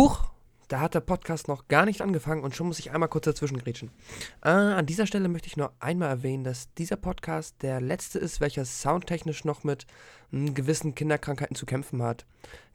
Huch, 0.00 0.24
da 0.68 0.80
hat 0.80 0.94
der 0.94 1.00
Podcast 1.00 1.46
noch 1.46 1.68
gar 1.68 1.84
nicht 1.84 2.00
angefangen 2.00 2.42
und 2.42 2.56
schon 2.56 2.68
muss 2.68 2.78
ich 2.78 2.90
einmal 2.90 3.10
kurz 3.10 3.26
dazwischen 3.26 3.58
grätschen. 3.58 3.90
Äh, 4.42 4.48
an 4.48 4.86
dieser 4.86 5.06
Stelle 5.06 5.28
möchte 5.28 5.48
ich 5.48 5.58
nur 5.58 5.74
einmal 5.78 6.08
erwähnen, 6.08 6.42
dass 6.42 6.72
dieser 6.72 6.96
Podcast 6.96 7.56
der 7.60 7.82
letzte 7.82 8.18
ist, 8.18 8.40
welcher 8.40 8.64
soundtechnisch 8.64 9.44
noch 9.44 9.62
mit 9.62 9.86
m, 10.32 10.54
gewissen 10.54 10.94
Kinderkrankheiten 10.94 11.54
zu 11.54 11.66
kämpfen 11.66 12.02
hat. 12.02 12.24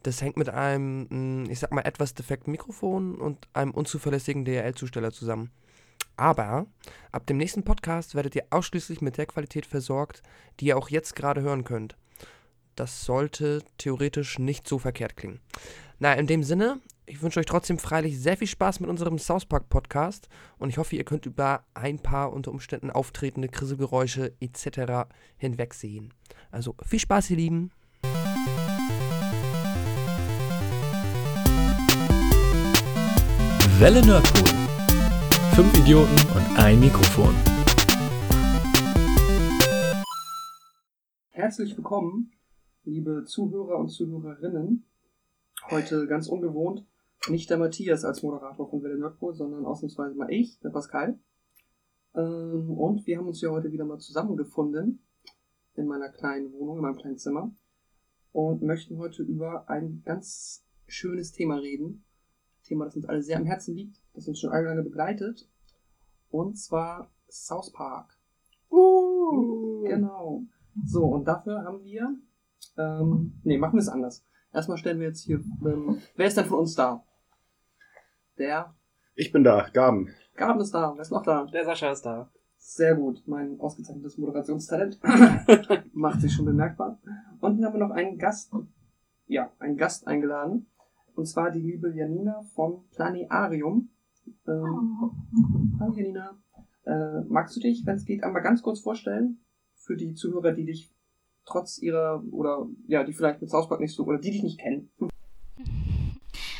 Das 0.03 0.21
hängt 0.21 0.37
mit 0.37 0.49
einem, 0.49 1.07
m, 1.09 1.49
ich 1.49 1.57
sag 1.57 1.71
mal, 1.71 1.81
etwas 1.81 2.13
defekten 2.13 2.51
Mikrofon 2.51 3.15
und 3.15 3.47
einem 3.53 3.71
unzuverlässigen 3.71 4.45
DRL-Zusteller 4.45 5.11
zusammen. 5.11 5.49
Aber 6.17 6.67
ab 7.11 7.25
dem 7.25 7.37
nächsten 7.37 7.63
Podcast 7.63 8.13
werdet 8.13 8.35
ihr 8.35 8.45
ausschließlich 8.51 9.01
mit 9.01 9.17
der 9.17 9.25
Qualität 9.25 9.65
versorgt, 9.65 10.21
die 10.59 10.67
ihr 10.67 10.77
auch 10.77 10.89
jetzt 10.89 11.15
gerade 11.15 11.41
hören 11.41 11.63
könnt. 11.63 11.97
Das 12.75 13.03
sollte 13.03 13.63
theoretisch 13.79 14.37
nicht 14.37 14.67
so 14.67 14.77
verkehrt 14.77 15.17
klingen. 15.17 15.39
Na, 15.97 16.13
in 16.13 16.27
dem 16.27 16.43
Sinne, 16.43 16.81
ich 17.07 17.21
wünsche 17.21 17.39
euch 17.39 17.45
trotzdem 17.45 17.77
freilich 17.77 18.19
sehr 18.19 18.37
viel 18.37 18.47
Spaß 18.47 18.79
mit 18.79 18.89
unserem 18.89 19.19
South 19.19 19.45
Park 19.45 19.69
Podcast 19.69 20.27
und 20.57 20.69
ich 20.69 20.77
hoffe, 20.77 20.95
ihr 20.95 21.03
könnt 21.03 21.25
über 21.25 21.63
ein 21.73 21.99
paar 21.99 22.33
unter 22.33 22.51
Umständen 22.51 22.89
auftretende 22.89 23.47
Krisselgeräusche 23.47 24.33
etc. 24.39 25.07
hinwegsehen. 25.37 26.13
Also 26.51 26.75
viel 26.83 26.99
Spaß, 26.99 27.29
ihr 27.31 27.37
Lieben. 27.37 27.71
Welle 33.79 34.05
Nerdpool. 34.05 34.47
Fünf 35.53 35.77
Idioten 35.77 36.15
und 36.35 36.59
ein 36.59 36.79
Mikrofon. 36.79 37.35
Herzlich 41.29 41.77
willkommen, 41.77 42.31
liebe 42.83 43.25
Zuhörer 43.25 43.77
und 43.77 43.89
Zuhörerinnen. 43.89 44.85
Heute 45.69 46.07
ganz 46.07 46.27
ungewohnt, 46.27 46.85
nicht 47.27 47.49
der 47.49 47.57
Matthias 47.57 48.05
als 48.05 48.23
Moderator 48.23 48.69
von 48.69 48.83
Welle 48.83 48.97
Nordpol, 48.97 49.33
sondern 49.33 49.65
ausnahmsweise 49.65 50.15
mal 50.15 50.31
ich, 50.31 50.59
der 50.59 50.69
Pascal. 50.69 51.19
Ähm, 52.13 52.71
und 52.71 53.05
wir 53.07 53.17
haben 53.17 53.27
uns 53.27 53.41
ja 53.41 53.49
heute 53.49 53.71
wieder 53.71 53.85
mal 53.85 53.99
zusammengefunden 53.99 55.05
in 55.75 55.87
meiner 55.87 56.09
kleinen 56.09 56.53
Wohnung, 56.53 56.77
in 56.77 56.83
meinem 56.83 56.97
kleinen 56.97 57.17
Zimmer 57.17 57.53
und 58.31 58.61
möchten 58.61 58.97
heute 58.97 59.23
über 59.23 59.69
ein 59.69 60.01
ganz 60.05 60.65
schönes 60.87 61.31
Thema 61.31 61.55
reden. 61.55 62.03
Thema, 62.63 62.85
das 62.85 62.95
uns 62.95 63.05
alle 63.05 63.21
sehr 63.21 63.37
am 63.37 63.45
Herzen 63.45 63.75
liegt, 63.75 64.01
das 64.13 64.27
uns 64.27 64.39
schon 64.39 64.51
alle 64.51 64.65
lange 64.65 64.83
begleitet. 64.83 65.47
Und 66.29 66.57
zwar 66.57 67.11
South 67.29 67.71
Park. 67.71 68.17
Uh. 68.71 69.83
Genau. 69.83 70.43
So, 70.83 71.05
und 71.05 71.27
dafür 71.27 71.63
haben 71.63 71.83
wir. 71.83 72.17
Ähm, 72.77 73.39
nee, 73.43 73.57
machen 73.57 73.75
wir 73.75 73.81
es 73.81 73.87
anders. 73.87 74.25
Erstmal 74.51 74.77
stellen 74.77 74.99
wir 74.99 75.07
jetzt 75.07 75.21
hier. 75.21 75.37
Ähm, 75.37 76.01
wer 76.15 76.27
ist 76.27 76.37
denn 76.37 76.45
von 76.45 76.59
uns 76.59 76.75
da? 76.75 77.05
Der 78.37 78.75
Ich 79.15 79.31
bin 79.31 79.43
da, 79.43 79.69
Gaben. 79.71 80.09
Gaben 80.35 80.59
ist 80.59 80.73
da. 80.73 80.93
Wer 80.93 81.01
ist 81.01 81.11
noch 81.11 81.23
da? 81.23 81.45
Der 81.45 81.63
Sascha 81.63 81.91
ist 81.91 82.05
da. 82.05 82.29
Sehr 82.57 82.95
gut. 82.95 83.23
Mein 83.27 83.59
ausgezeichnetes 83.59 84.17
Moderationstalent 84.17 84.99
macht 85.93 86.19
sich 86.19 86.33
schon 86.33 86.45
bemerkbar. 86.45 86.99
Und 87.39 87.57
dann 87.57 87.65
haben 87.65 87.73
wir 87.73 87.87
noch 87.87 87.95
einen 87.95 88.17
Gast. 88.17 88.51
Ja, 89.27 89.51
einen 89.59 89.77
Gast 89.77 90.07
eingeladen. 90.07 90.67
Und 91.15 91.27
zwar 91.27 91.51
die 91.51 91.61
liebe 91.61 91.95
Janina 91.95 92.43
vom 92.55 92.83
Planetarium. 92.91 93.89
Ähm, 94.47 95.77
hallo 95.79 95.93
Janina. 95.93 96.37
Äh, 96.85 97.21
magst 97.29 97.55
du 97.55 97.61
dich, 97.61 97.85
wenn 97.85 97.95
es 97.95 98.05
geht, 98.05 98.23
einmal 98.23 98.41
ganz 98.41 98.61
kurz 98.61 98.81
vorstellen? 98.81 99.39
Für 99.75 99.95
die 99.95 100.13
Zuhörer, 100.13 100.51
die 100.51 100.65
dich 100.65 100.91
trotz 101.45 101.77
ihrer, 101.77 102.23
oder 102.31 102.67
ja, 102.87 103.03
die 103.03 103.13
vielleicht 103.13 103.39
mit 103.39 103.49
South 103.49 103.69
Park 103.69 103.79
nicht 103.79 103.95
so, 103.95 104.03
oder 104.03 104.17
die 104.17 104.31
dich 104.31 104.43
nicht 104.43 104.59
kennen. 104.59 104.89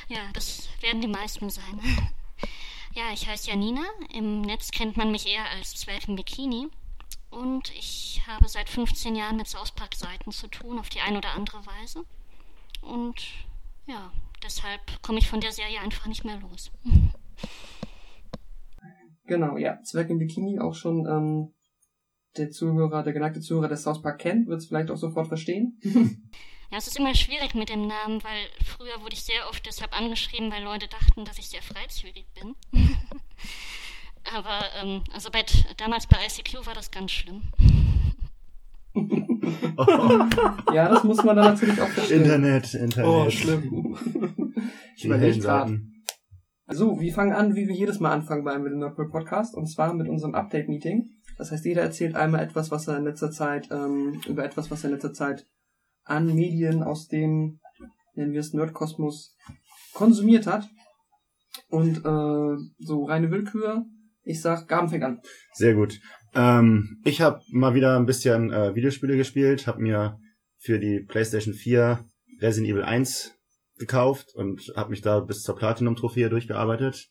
Ja, 0.08 0.20
das 0.34 0.70
werden 0.82 1.02
die 1.02 1.08
meisten 1.08 1.50
sein. 1.50 1.80
Ja, 2.94 3.12
ich 3.14 3.28
heiße 3.28 3.50
Janina. 3.50 3.84
Im 4.14 4.42
Netz 4.42 4.72
kennt 4.72 4.96
man 4.96 5.12
mich 5.12 5.28
eher 5.28 5.50
als 5.50 5.76
Zwölf 5.76 6.08
im 6.08 6.16
Bikini. 6.16 6.68
Und 7.30 7.70
ich 7.78 8.22
habe 8.26 8.48
seit 8.48 8.70
15 8.70 9.16
Jahren 9.16 9.36
mit 9.36 9.48
South 9.48 9.72
Park 9.72 9.96
Seiten 9.96 10.32
zu 10.32 10.48
tun, 10.48 10.80
auf 10.80 10.88
die 10.90 11.02
eine 11.02 11.18
oder 11.18 11.34
andere 11.34 11.66
Weise. 11.66 12.06
Und 12.82 13.22
ja, 13.86 14.12
deshalb 14.44 14.82
komme 15.02 15.20
ich 15.20 15.28
von 15.28 15.42
der 15.42 15.52
Serie 15.52 15.82
einfach 15.82 16.08
nicht 16.08 16.24
mehr 16.24 16.40
los. 16.40 16.72
Genau, 19.28 19.58
ja. 19.58 19.82
Zwerg 19.82 20.12
im 20.12 20.20
Bikini 20.20 20.60
auch 20.60 20.76
schon 20.76 21.08
ähm, 21.08 21.54
der 22.38 22.52
Zuhörer, 22.52 23.04
der 23.04 23.14
geneigte 23.14 23.42
Zuhörer 23.42 23.70
des 23.70 23.84
South 23.84 24.04
Park 24.04 24.20
kennt, 24.20 24.48
wird 24.48 24.60
es 24.60 24.68
vielleicht 24.68 24.92
auch 24.92 24.98
sofort 24.98 25.28
verstehen. 25.28 25.80
Ja, 26.72 26.78
es 26.78 26.88
ist 26.88 26.98
immer 26.98 27.14
schwierig 27.14 27.54
mit 27.54 27.70
dem 27.70 27.88
Namen, 27.88 28.24
weil 28.24 28.48
früher 28.64 29.02
wurde 29.02 29.14
ich 29.14 29.24
sehr 29.24 29.48
oft 29.50 29.66
deshalb 29.66 29.98
angeschrieben, 29.98 30.52
weil 30.52 30.64
Leute 30.64 30.88
dachten, 30.88 31.26
dass 31.26 31.38
ich 31.38 31.50
sehr 31.50 31.62
freizügig 31.62 32.26
bin. 32.34 32.56
Aber 34.34 34.66
ähm, 34.82 35.04
also 35.14 35.30
bei, 35.30 35.46
damals 35.78 36.08
bei 36.08 36.18
ICQ 36.26 36.66
war 36.66 36.74
das 36.74 36.90
ganz 36.90 37.12
schlimm. 37.12 37.44
ja, 40.74 40.90
das 40.90 41.04
muss 41.04 41.24
man 41.24 41.36
dann 41.36 41.46
natürlich 41.54 41.80
auch 41.80 41.88
verstehen. 41.88 42.24
Internet, 42.24 42.74
Internet. 42.74 43.10
Oh, 43.10 43.30
schlimm. 43.30 43.98
Ich 44.96 45.06
überlege 45.06 45.40
gerade. 45.40 45.82
So, 46.68 47.00
wir 47.00 47.14
fangen 47.14 47.34
an, 47.34 47.56
wie 47.56 47.68
wir 47.68 47.76
jedes 47.76 48.00
Mal 48.00 48.12
anfangen 48.12 48.44
beim 48.44 48.64
Middle 48.64 48.90
Podcast, 49.12 49.54
und 49.54 49.68
zwar 49.68 49.94
mit 49.94 50.08
unserem 50.08 50.34
Update-Meeting. 50.34 51.12
Das 51.38 51.52
heißt, 51.52 51.66
jeder 51.66 51.84
erzählt 51.84 52.16
einmal 52.16 52.42
etwas, 52.42 52.72
was 52.72 52.88
er 52.88 52.98
in 52.98 53.04
letzter 53.04 53.30
Zeit, 53.30 53.70
ähm, 53.70 54.20
über 54.28 54.44
etwas, 54.44 54.72
was 54.72 54.84
er 54.84 54.90
in 54.90 54.96
letzter 54.96 55.14
Zeit 55.14 55.46
an 56.06 56.34
Medien 56.34 56.84
aus 56.84 57.08
dem, 57.08 57.60
nennen 58.14 58.34
wir 58.34 58.40
es 58.40 58.54
Nerdkosmos, 58.54 59.36
konsumiert 59.94 60.48
hat. 60.48 60.68
Und 61.70 61.98
äh, 61.98 62.58
so 62.80 63.06
reine 63.06 63.32
Willkür. 63.32 63.86
Ich 64.24 64.42
sag, 64.42 64.68
Gaben 64.68 64.90
fängt 64.90 65.04
an. 65.04 65.22
Sehr 65.54 65.76
gut. 65.76 66.00
Ähm, 66.34 67.02
ich 67.06 67.22
habe 67.22 67.42
mal 67.52 67.76
wieder 67.76 67.98
ein 67.98 68.06
bisschen 68.06 68.52
äh, 68.52 68.76
Videospiele 68.76 69.18
gespielt, 69.18 69.68
habe 69.68 69.82
mir 69.82 70.20
für 70.58 70.80
die 70.80 71.00
PlayStation 71.00 71.54
4 71.54 72.06
Resident 72.40 72.72
Evil 72.72 72.84
1 72.84 73.36
gekauft 73.78 74.34
und 74.34 74.74
habe 74.76 74.90
mich 74.90 75.02
da 75.02 75.20
bis 75.20 75.42
zur 75.42 75.56
Platinum-Trophäe 75.56 76.30
durchgearbeitet. 76.30 77.08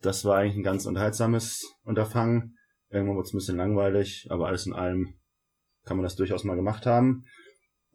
Das 0.00 0.24
war 0.24 0.36
eigentlich 0.36 0.56
ein 0.56 0.62
ganz 0.62 0.86
unterhaltsames 0.86 1.74
Unterfangen. 1.82 2.56
Irgendwann 2.90 3.16
wurde 3.16 3.26
es 3.26 3.34
ein 3.34 3.38
bisschen 3.38 3.56
langweilig, 3.56 4.26
aber 4.30 4.46
alles 4.46 4.66
in 4.66 4.72
allem 4.72 5.14
kann 5.84 5.96
man 5.96 6.04
das 6.04 6.16
durchaus 6.16 6.44
mal 6.44 6.56
gemacht 6.56 6.86
haben. 6.86 7.24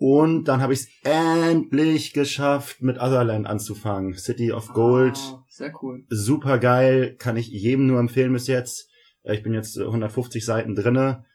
Und 0.02 0.46
dann 0.46 0.62
habe 0.62 0.72
ich 0.72 0.80
es 0.80 0.88
endlich 1.04 2.14
geschafft, 2.14 2.82
mit 2.82 2.98
Otherland 3.02 3.46
anzufangen. 3.46 4.14
City 4.14 4.54
of 4.54 4.70
Gold 4.74 5.18
Ah, 5.18 5.44
sehr 5.50 5.74
cool. 5.82 6.06
super 6.08 6.58
geil, 6.58 7.16
kann 7.18 7.36
ich 7.36 7.50
jedem 7.50 7.88
nur 7.88 8.00
empfehlen 8.00 8.32
bis 8.32 8.48
jetzt. 8.48 8.90
Äh, 9.24 9.36
Ich 9.36 9.44
bin 9.44 9.54
jetzt 9.54 9.76
äh, 9.78 9.84
150 9.84 10.46
Seiten 10.46 10.74
drinne 10.74 11.26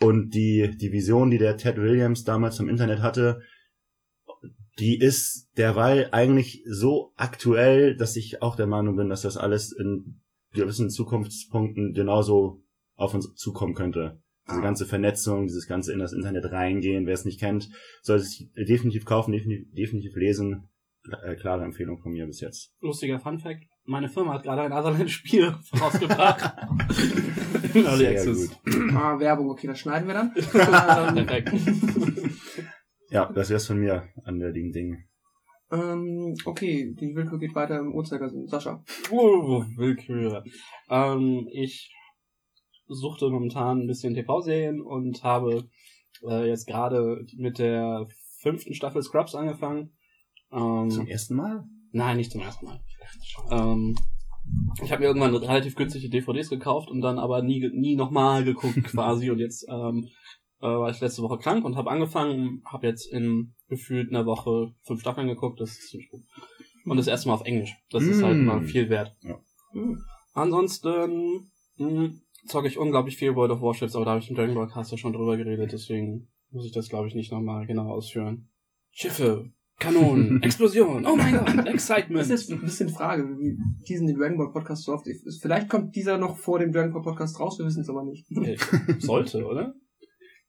und 0.00 0.30
die, 0.34 0.70
die 0.76 0.92
Vision, 0.92 1.30
die 1.32 1.38
der 1.38 1.56
Ted 1.56 1.78
Williams 1.78 2.22
damals 2.22 2.60
im 2.60 2.68
Internet 2.68 3.02
hatte, 3.02 3.42
die 4.78 4.98
ist 4.98 5.50
derweil 5.58 6.08
eigentlich 6.12 6.62
so 6.64 7.12
aktuell, 7.16 7.96
dass 7.96 8.14
ich 8.14 8.40
auch 8.40 8.54
der 8.54 8.68
Meinung 8.68 8.94
bin, 8.96 9.08
dass 9.08 9.22
das 9.22 9.36
alles 9.36 9.72
in 9.72 10.20
gewissen 10.52 10.90
Zukunftspunkten 10.90 11.92
genauso 11.92 12.62
auf 12.94 13.14
uns 13.14 13.34
zukommen 13.34 13.74
könnte. 13.74 14.21
Diese 14.48 14.60
ganze 14.60 14.86
Vernetzung, 14.86 15.46
dieses 15.46 15.66
ganze 15.68 15.92
in 15.92 15.98
das 16.00 16.12
Internet 16.12 16.50
reingehen, 16.50 17.06
wer 17.06 17.14
es 17.14 17.24
nicht 17.24 17.38
kennt, 17.40 17.68
soll 18.02 18.16
es 18.18 18.44
definitiv 18.56 19.04
kaufen, 19.04 19.32
definitiv, 19.32 19.72
definitiv 19.72 20.16
lesen. 20.16 20.68
Äh, 21.24 21.34
klare 21.34 21.64
Empfehlung 21.64 21.98
von 21.98 22.12
mir 22.12 22.26
bis 22.26 22.40
jetzt. 22.40 22.72
Lustiger 22.80 23.18
Fun 23.18 23.38
Fact. 23.38 23.64
Meine 23.84 24.08
Firma 24.08 24.34
hat 24.34 24.44
gerade 24.44 24.62
ein 24.62 24.72
Otherland-Spiel 24.72 25.54
rausgebracht. 25.80 26.40
Early 27.74 27.96
Sehr 27.96 28.10
Access. 28.12 28.50
gut. 28.64 28.94
Ah, 28.94 29.18
Werbung, 29.18 29.50
okay, 29.50 29.66
das 29.66 29.80
schneiden 29.80 30.06
wir 30.06 30.14
dann. 30.14 30.32
ähm, 30.36 31.26
Perfekt. 31.26 31.52
Ja, 33.10 33.30
das 33.32 33.50
wär's 33.50 33.66
von 33.66 33.78
mir 33.78 34.08
an 34.24 34.38
der 34.38 34.52
Ding 34.52 34.70
Ding. 34.72 35.04
ähm, 35.72 36.34
okay, 36.44 36.94
die 37.00 37.14
Willkür 37.16 37.38
geht 37.38 37.54
weiter 37.54 37.78
im 37.80 37.92
Uhrzeigersinn. 37.94 38.46
Sascha. 38.46 38.84
Oh, 39.10 39.64
Willkür. 39.76 40.44
Ähm, 40.88 41.48
ich 41.52 41.92
suchte 42.94 43.28
momentan 43.30 43.80
ein 43.82 43.86
bisschen 43.86 44.14
TV-Serien 44.14 44.80
und 44.80 45.22
habe 45.22 45.68
äh, 46.26 46.48
jetzt 46.48 46.66
gerade 46.66 47.24
mit 47.36 47.58
der 47.58 48.06
fünften 48.40 48.74
Staffel 48.74 49.02
Scrubs 49.02 49.34
angefangen. 49.34 49.92
Ähm, 50.52 50.90
Zum 50.90 51.06
ersten 51.06 51.36
Mal? 51.36 51.64
Nein, 51.92 52.16
nicht 52.16 52.32
zum 52.32 52.40
ersten 52.40 52.66
Mal. 52.66 52.80
Ähm, 53.50 53.96
ich 54.82 54.90
habe 54.90 55.02
mir 55.02 55.06
irgendwann 55.08 55.34
relativ 55.34 55.74
günstige 55.76 56.08
DVDs 56.08 56.48
gekauft 56.50 56.90
und 56.90 57.00
dann 57.00 57.18
aber 57.18 57.42
nie, 57.42 57.68
nie 57.72 57.96
nochmal 57.96 58.44
geguckt 58.44 58.82
quasi. 58.84 59.30
Und 59.30 59.38
jetzt 59.38 59.66
ähm, 59.68 60.08
äh, 60.60 60.66
war 60.66 60.90
ich 60.90 61.00
letzte 61.00 61.22
Woche 61.22 61.38
krank 61.38 61.64
und 61.64 61.76
habe 61.76 61.90
angefangen, 61.90 62.62
habe 62.64 62.86
jetzt 62.86 63.12
in 63.12 63.54
gefühlt 63.68 64.10
einer 64.10 64.26
Woche 64.26 64.74
fünf 64.82 65.00
Staffeln 65.00 65.28
geguckt. 65.28 65.60
Das 65.60 65.70
ist 65.70 65.88
ziemlich 65.90 66.10
gut. 66.10 66.22
Und 66.84 66.96
das 66.96 67.06
erste 67.06 67.28
Mal 67.28 67.34
auf 67.34 67.44
Englisch. 67.44 67.76
Das 67.90 68.02
ist 68.02 68.22
halt 68.22 68.36
Mm. 68.36 68.40
immer 68.40 68.62
viel 68.62 68.88
wert. 68.90 69.14
Ja. 69.22 69.38
Hm. 69.72 70.02
Ansonsten 70.34 71.50
mh, 71.76 72.10
zocke 72.46 72.68
ich 72.68 72.78
unglaublich 72.78 73.16
viel 73.16 73.34
World 73.34 73.52
of 73.52 73.60
Warships, 73.60 73.94
aber 73.94 74.04
da 74.04 74.10
habe 74.12 74.20
ich 74.20 74.30
im 74.30 74.36
Dragon 74.36 74.54
Ball 74.54 74.68
Cast 74.68 74.92
ja 74.92 74.98
schon 74.98 75.12
drüber 75.12 75.36
geredet, 75.36 75.72
deswegen 75.72 76.28
muss 76.50 76.66
ich 76.66 76.72
das, 76.72 76.88
glaube 76.88 77.08
ich, 77.08 77.14
nicht 77.14 77.32
nochmal 77.32 77.66
genau 77.66 77.90
ausführen. 77.90 78.48
Schiffe, 78.90 79.50
Kanonen, 79.78 80.42
Explosion, 80.42 81.06
oh 81.06 81.16
mein 81.16 81.38
Gott, 81.38 81.56
Das 81.58 81.66
Excitement. 81.66 82.22
ist 82.22 82.30
jetzt 82.30 82.50
ein 82.50 82.60
bisschen 82.60 82.88
Frage, 82.88 83.24
wie 83.38 83.56
diesen 83.88 84.06
den 84.06 84.16
Dragon 84.18 84.36
Ball 84.38 84.52
Podcast 84.52 84.84
so 84.84 84.92
oft. 84.92 85.06
Vielleicht 85.40 85.68
kommt 85.68 85.96
dieser 85.96 86.18
noch 86.18 86.36
vor 86.36 86.58
dem 86.58 86.72
Dragon 86.72 86.92
Ball 86.92 87.02
Podcast 87.02 87.40
raus, 87.40 87.58
wir 87.58 87.66
wissen 87.66 87.82
es 87.82 87.88
aber 87.88 88.04
nicht. 88.04 88.30
Äh, 88.30 88.56
Sollte, 88.98 89.44
oder? 89.46 89.74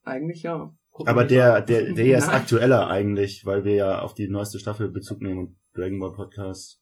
Eigentlich 0.03 0.43
ja. 0.43 0.75
Gucken 0.91 1.09
Aber 1.09 1.25
der, 1.25 1.61
der, 1.61 1.93
der 1.93 2.05
hier 2.05 2.17
ist 2.17 2.29
aktueller 2.29 2.87
eigentlich, 2.87 3.45
weil 3.45 3.63
wir 3.63 3.73
ja 3.73 4.01
auf 4.01 4.13
die 4.13 4.27
neueste 4.27 4.59
Staffel 4.59 4.89
Bezug 4.89 5.21
nehmen 5.21 5.39
und 5.39 5.55
Dragon 5.73 5.99
Ball 5.99 6.13
Podcast. 6.13 6.81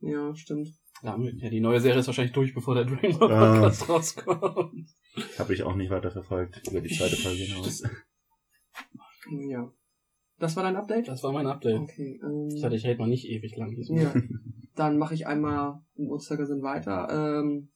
Ja, 0.00 0.34
stimmt. 0.34 0.68
Ja, 1.02 1.18
ja, 1.18 1.50
die 1.50 1.60
neue 1.60 1.80
Serie 1.80 1.98
ist 2.00 2.06
wahrscheinlich 2.06 2.32
durch, 2.32 2.54
bevor 2.54 2.74
der 2.76 2.84
Dragon 2.84 3.18
Ball 3.18 3.32
Ah. 3.32 3.54
Podcast 3.60 3.88
rauskommt. 3.88 4.88
Habe 5.38 5.54
ich 5.54 5.62
auch 5.64 5.74
nicht 5.74 5.90
weiter 5.90 6.10
verfolgt 6.10 6.62
über 6.70 6.80
die 6.80 6.94
zweite 6.96 7.16
Folge 7.16 7.42
hinaus. 7.42 7.82
Ja. 9.48 9.70
Das 10.38 10.56
war 10.56 10.64
dein 10.64 10.76
Update? 10.76 11.06
Das 11.08 11.22
war 11.22 11.32
mein 11.32 11.46
Update. 11.46 11.80
Okay. 11.80 12.20
Ähm, 12.22 12.48
Ich 12.52 12.60
dachte, 12.60 12.76
ich 12.76 12.84
rede 12.84 12.98
mal 12.98 13.08
nicht 13.08 13.28
ewig 13.28 13.56
lang 13.56 13.74
diesmal. 13.76 14.02
Ja, 14.02 14.14
dann 14.74 14.98
mache 14.98 15.14
ich 15.14 15.26
einmal 15.26 15.80
im 15.94 16.08
Uhrzeigersinn 16.08 16.62
weiter. 16.62 17.08
Ähm, 17.40 17.68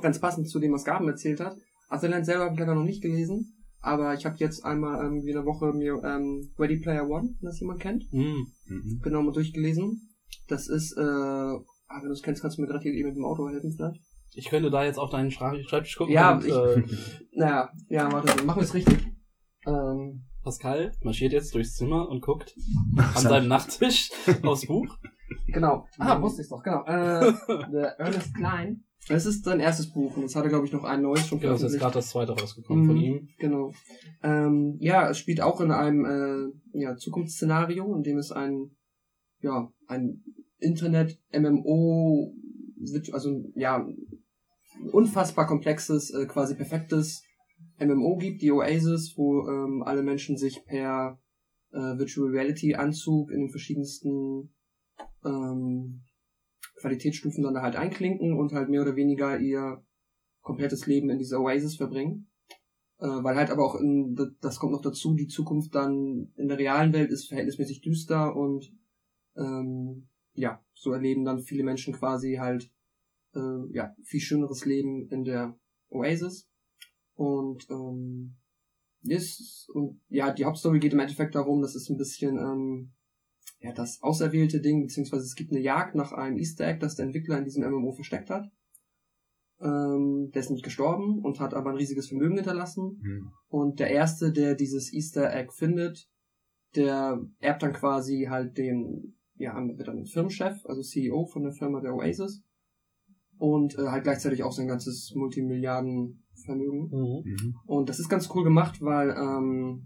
ganz 0.00 0.20
passend 0.20 0.48
zu 0.48 0.58
dem, 0.58 0.72
was 0.72 0.84
Gaben 0.84 1.06
erzählt 1.08 1.40
hat. 1.40 1.56
Azerland 1.88 2.26
selber 2.26 2.44
habe 2.44 2.54
ich 2.54 2.60
leider 2.60 2.74
noch 2.74 2.82
nicht 2.84 3.02
gelesen, 3.02 3.54
aber 3.80 4.14
ich 4.14 4.24
habe 4.26 4.36
jetzt 4.38 4.64
einmal 4.64 5.06
ähm, 5.06 5.22
wie 5.24 5.30
eine 5.34 5.44
Woche 5.44 5.72
mir 5.72 6.02
ähm, 6.04 6.52
Ready 6.58 6.78
Player 6.78 7.08
One, 7.08 7.28
wenn 7.40 7.46
das 7.46 7.60
jemand 7.60 7.80
kennt, 7.80 8.04
Hm. 8.10 8.46
Mhm. 8.66 9.00
genau 9.02 9.22
mal 9.22 9.32
durchgelesen. 9.32 10.08
Das 10.48 10.68
ist, 10.68 10.96
äh, 10.96 11.54
ah, 11.92 11.98
wenn 12.00 12.08
du 12.08 12.12
es 12.14 12.22
kennst, 12.22 12.42
kannst 12.42 12.58
du 12.58 12.62
mir 12.62 12.68
gerade 12.68 12.82
hier 12.82 12.92
eben 12.92 13.08
mit 13.08 13.16
dem 13.16 13.24
Auto 13.24 13.48
helfen 13.48 13.72
vielleicht. 13.72 14.00
Ich 14.34 14.48
könnte 14.48 14.70
da 14.70 14.84
jetzt 14.84 14.98
auf 14.98 15.10
deinen 15.10 15.30
Schreibtisch 15.30 15.96
gucken 15.96 16.14
Ja, 16.14 16.34
und 16.36 16.44
ich- 16.46 16.52
äh, 16.52 16.82
Naja, 17.36 17.70
ja, 17.88 18.10
warte, 18.12 18.42
machen 18.44 18.60
wir 18.60 18.64
es 18.64 18.74
richtig. 18.74 18.98
Ähm, 19.66 20.24
Pascal 20.42 20.92
marschiert 21.02 21.32
jetzt 21.32 21.54
durchs 21.54 21.74
Zimmer 21.74 22.08
und 22.08 22.20
guckt 22.22 22.54
an 22.96 23.22
seinem 23.22 23.48
Nachttisch 23.48 24.10
aufs 24.42 24.66
Buch. 24.66 24.98
genau. 25.46 25.86
Ah, 25.98 26.20
wusste 26.20 26.42
ich 26.42 26.48
doch, 26.48 26.62
genau. 26.62 26.84
Äh, 26.84 27.32
The 27.70 27.86
Ernest 27.98 28.34
Klein. 28.34 28.84
Das 29.08 29.26
ist 29.26 29.44
sein 29.44 29.58
erstes 29.58 29.92
Buch 29.92 30.14
und 30.16 30.22
jetzt 30.22 30.36
hat 30.36 30.44
er, 30.44 30.48
glaube 30.48 30.64
ich, 30.64 30.72
noch 30.72 30.84
ein 30.84 31.02
neues 31.02 31.26
schon 31.26 31.40
Genau, 31.40 31.54
ist 31.54 31.62
jetzt 31.62 31.72
veröffentlicht. 31.72 31.82
gerade 31.82 31.94
das 31.94 32.10
zweite 32.10 32.40
rausgekommen 32.40 32.86
von 32.86 32.94
Mhm. 32.96 33.02
ihm. 33.02 33.28
Genau. 33.38 33.72
Ähm, 34.22 34.76
ja, 34.78 35.08
es 35.10 35.18
spielt 35.18 35.40
auch 35.40 35.60
in 35.60 35.72
einem 35.72 36.04
äh, 36.04 36.78
ja, 36.78 36.96
Zukunftsszenario, 36.96 37.94
in 37.96 38.02
dem 38.04 38.18
es 38.18 38.30
ein 38.30 38.70
ja 39.40 39.68
ein 39.88 40.22
Internet 40.62 41.18
MMO 41.32 42.34
also 43.12 43.44
ja 43.54 43.86
unfassbar 44.92 45.46
komplexes 45.46 46.10
äh, 46.10 46.26
quasi 46.26 46.54
perfektes 46.54 47.22
MMO 47.78 48.16
gibt, 48.16 48.42
die 48.42 48.50
Oasis, 48.50 49.14
wo 49.16 49.48
ähm, 49.48 49.82
alle 49.84 50.02
Menschen 50.02 50.36
sich 50.36 50.64
per 50.64 51.20
äh, 51.72 51.78
Virtual 51.78 52.30
Reality 52.30 52.74
Anzug 52.74 53.30
in 53.30 53.40
den 53.40 53.50
verschiedensten 53.50 54.54
ähm, 55.24 56.02
Qualitätsstufen 56.80 57.44
dann 57.44 57.54
da 57.54 57.62
halt 57.62 57.76
einklinken 57.76 58.36
und 58.36 58.52
halt 58.52 58.68
mehr 58.68 58.82
oder 58.82 58.96
weniger 58.96 59.38
ihr 59.38 59.82
komplettes 60.42 60.86
Leben 60.86 61.10
in 61.10 61.18
dieser 61.18 61.40
Oasis 61.40 61.76
verbringen. 61.76 62.28
Äh, 62.98 63.06
weil 63.06 63.36
halt 63.36 63.50
aber 63.50 63.64
auch, 63.64 63.76
in, 63.76 64.16
das 64.40 64.58
kommt 64.58 64.72
noch 64.72 64.82
dazu, 64.82 65.14
die 65.14 65.28
Zukunft 65.28 65.74
dann 65.74 66.32
in 66.36 66.48
der 66.48 66.58
realen 66.58 66.92
Welt 66.92 67.10
ist 67.10 67.28
verhältnismäßig 67.28 67.80
düster 67.80 68.36
und 68.36 68.72
ähm, 69.36 70.08
ja, 70.34 70.64
so 70.74 70.92
erleben 70.92 71.24
dann 71.24 71.40
viele 71.40 71.64
Menschen 71.64 71.94
quasi 71.94 72.36
halt 72.40 72.70
äh, 73.34 73.72
ja, 73.72 73.94
viel 74.02 74.20
schöneres 74.20 74.64
Leben 74.64 75.08
in 75.10 75.24
der 75.24 75.58
Oasis. 75.88 76.48
Und 77.14 77.68
ähm, 77.70 78.36
yes, 79.02 79.68
und 79.74 80.00
ja, 80.08 80.32
die 80.32 80.44
Hauptstory 80.44 80.78
geht 80.78 80.92
im 80.92 81.00
Endeffekt 81.00 81.34
darum, 81.34 81.60
das 81.60 81.74
ist 81.74 81.90
ein 81.90 81.98
bisschen 81.98 82.38
ähm, 82.38 82.92
ja, 83.62 83.72
das 83.72 84.02
auserwählte 84.02 84.60
Ding, 84.60 84.82
beziehungsweise 84.82 85.24
es 85.24 85.34
gibt 85.34 85.52
eine 85.52 85.60
Jagd 85.60 85.94
nach 85.94 86.12
einem 86.12 86.36
Easter 86.36 86.66
Egg, 86.66 86.80
das 86.80 86.96
der 86.96 87.06
Entwickler 87.06 87.38
in 87.38 87.44
diesem 87.44 87.64
MMO 87.64 87.92
versteckt 87.92 88.28
hat. 88.28 88.50
Ähm, 89.60 90.30
der 90.34 90.40
ist 90.40 90.50
nicht 90.50 90.64
gestorben 90.64 91.20
und 91.20 91.38
hat 91.38 91.54
aber 91.54 91.70
ein 91.70 91.76
riesiges 91.76 92.08
Vermögen 92.08 92.34
hinterlassen. 92.34 93.00
Mhm. 93.00 93.32
Und 93.48 93.78
der 93.78 93.90
Erste, 93.90 94.32
der 94.32 94.56
dieses 94.56 94.92
Easter 94.92 95.32
Egg 95.32 95.52
findet, 95.52 96.08
der 96.74 97.24
erbt 97.38 97.62
dann 97.62 97.72
quasi 97.72 98.26
halt 98.28 98.58
den, 98.58 99.16
ja, 99.42 99.54
wird 99.56 99.88
dann 99.88 100.06
Firmenchef, 100.06 100.64
also 100.66 100.82
CEO 100.82 101.26
von 101.26 101.42
der 101.42 101.52
Firma 101.52 101.80
der 101.80 101.94
Oasis. 101.94 102.44
Und 103.38 103.76
äh, 103.76 103.88
halt 103.88 104.04
gleichzeitig 104.04 104.44
auch 104.44 104.52
sein 104.52 104.68
ganzes 104.68 105.12
Multimilliardenvermögen. 105.16 106.88
Mhm. 106.90 107.22
Mhm. 107.24 107.56
Und 107.66 107.88
das 107.88 107.98
ist 107.98 108.08
ganz 108.08 108.30
cool 108.34 108.44
gemacht, 108.44 108.80
weil 108.80 109.10
ähm, 109.10 109.82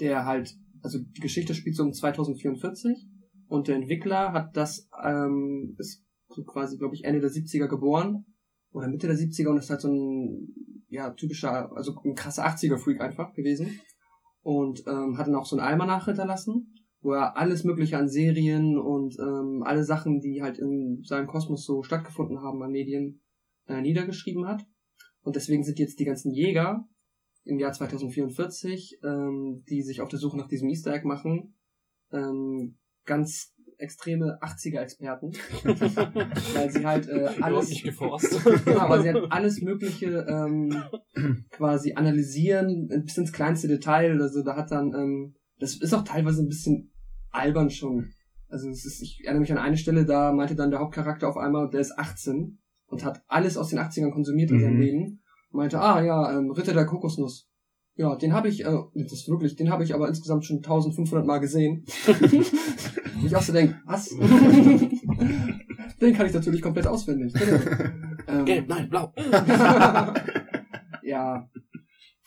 der 0.00 0.24
halt, 0.26 0.56
also 0.82 0.98
die 0.98 1.20
Geschichte 1.20 1.54
spielt 1.54 1.76
so 1.76 1.84
um 1.84 1.92
2044 1.92 3.06
und 3.46 3.68
der 3.68 3.76
Entwickler 3.76 4.32
hat 4.32 4.56
das, 4.56 4.88
ähm, 5.04 5.76
ist 5.78 6.04
so 6.28 6.42
quasi, 6.42 6.78
glaube 6.78 6.96
ich, 6.96 7.04
Ende 7.04 7.20
der 7.20 7.30
70er 7.30 7.68
geboren 7.68 8.24
oder 8.72 8.88
Mitte 8.88 9.06
der 9.06 9.16
70er 9.16 9.48
und 9.48 9.58
ist 9.58 9.70
halt 9.70 9.82
so 9.82 9.92
ein, 9.92 10.48
ja, 10.88 11.10
typischer, 11.10 11.70
also 11.76 11.94
ein 12.04 12.16
krasser 12.16 12.44
80er-Freak 12.46 13.00
einfach 13.00 13.32
gewesen 13.32 13.78
und 14.40 14.82
ähm, 14.88 15.18
hat 15.18 15.28
dann 15.28 15.36
auch 15.36 15.46
so 15.46 15.56
einen 15.56 15.66
Almanach 15.66 16.06
hinterlassen, 16.06 16.81
wo 17.02 17.12
er 17.12 17.36
alles 17.36 17.64
mögliche 17.64 17.98
an 17.98 18.08
Serien 18.08 18.78
und 18.78 19.16
ähm, 19.18 19.62
alle 19.64 19.84
Sachen, 19.84 20.20
die 20.20 20.40
halt 20.40 20.58
in 20.58 21.02
seinem 21.02 21.26
Kosmos 21.26 21.64
so 21.64 21.82
stattgefunden 21.82 22.40
haben 22.40 22.62
an 22.62 22.70
Medien, 22.70 23.20
äh, 23.66 23.80
niedergeschrieben 23.80 24.46
hat. 24.46 24.64
Und 25.22 25.36
deswegen 25.36 25.64
sind 25.64 25.78
jetzt 25.78 25.98
die 25.98 26.04
ganzen 26.04 26.32
Jäger 26.32 26.88
im 27.44 27.58
Jahr 27.58 27.72
2044, 27.72 29.00
ähm, 29.02 29.64
die 29.68 29.82
sich 29.82 30.00
auf 30.00 30.08
der 30.08 30.20
Suche 30.20 30.36
nach 30.36 30.48
diesem 30.48 30.68
Easter 30.68 30.94
Egg 30.94 31.06
machen, 31.06 31.56
ähm, 32.12 32.78
ganz 33.04 33.52
extreme 33.78 34.38
80er-Experten. 34.40 35.32
weil 36.54 36.70
sie 36.70 36.86
halt 36.86 37.08
äh, 37.08 37.30
Alles 37.40 37.68
nicht 37.68 37.82
geforst. 37.82 38.30
genau, 38.64 38.88
weil 38.88 39.02
sie 39.02 39.12
halt 39.12 39.32
alles 39.32 39.60
Mögliche 39.60 40.24
ähm, 40.28 40.84
quasi 41.50 41.94
analysieren, 41.94 42.88
bis 43.04 43.16
ins 43.16 43.32
kleinste 43.32 43.66
Detail. 43.66 44.22
Also 44.22 44.44
da 44.44 44.54
hat 44.54 44.70
dann, 44.70 44.94
ähm, 44.94 45.34
das 45.58 45.76
ist 45.76 45.92
auch 45.94 46.04
teilweise 46.04 46.42
ein 46.42 46.48
bisschen 46.48 46.91
albern 47.32 47.70
schon. 47.70 48.12
Also 48.48 48.68
es 48.68 48.84
ist, 48.84 49.02
ich 49.02 49.20
erinnere 49.24 49.40
mich 49.40 49.52
an 49.52 49.58
eine 49.58 49.76
Stelle, 49.76 50.04
da 50.04 50.32
meinte 50.32 50.54
dann 50.54 50.70
der 50.70 50.80
Hauptcharakter 50.80 51.28
auf 51.28 51.36
einmal, 51.36 51.70
der 51.70 51.80
ist 51.80 51.98
18 51.98 52.58
und 52.86 53.04
hat 53.04 53.22
alles 53.26 53.56
aus 53.56 53.70
den 53.70 53.78
80ern 53.78 54.12
konsumiert 54.12 54.50
in 54.50 54.60
seinem 54.60 54.74
Mhm. 54.76 54.80
Leben. 54.82 55.22
Meinte, 55.50 55.80
ah 55.80 56.02
ja, 56.02 56.38
ähm, 56.38 56.50
Ritter 56.50 56.72
der 56.74 56.86
Kokosnuss. 56.86 57.48
Ja, 57.94 58.16
den 58.16 58.32
habe 58.32 58.48
ich, 58.48 58.64
äh, 58.64 58.78
das 58.94 59.12
ist 59.12 59.28
wirklich, 59.28 59.54
den 59.56 59.70
habe 59.70 59.84
ich 59.84 59.94
aber 59.94 60.08
insgesamt 60.08 60.46
schon 60.46 60.58
1500 60.58 61.26
Mal 61.26 61.38
gesehen. 61.38 61.84
Ich 63.24 63.36
auch 63.36 63.42
so 63.42 63.52
denke, 63.52 63.80
was? 63.86 64.08
den 66.00 66.14
kann 66.14 66.26
ich 66.26 66.32
natürlich 66.34 66.60
komplett 66.60 66.88
auswendig. 66.88 67.32
ähm, 68.26 68.44
Gelb, 68.44 68.68
nein, 68.68 68.88
blau. 68.90 69.12
ja, 71.04 71.48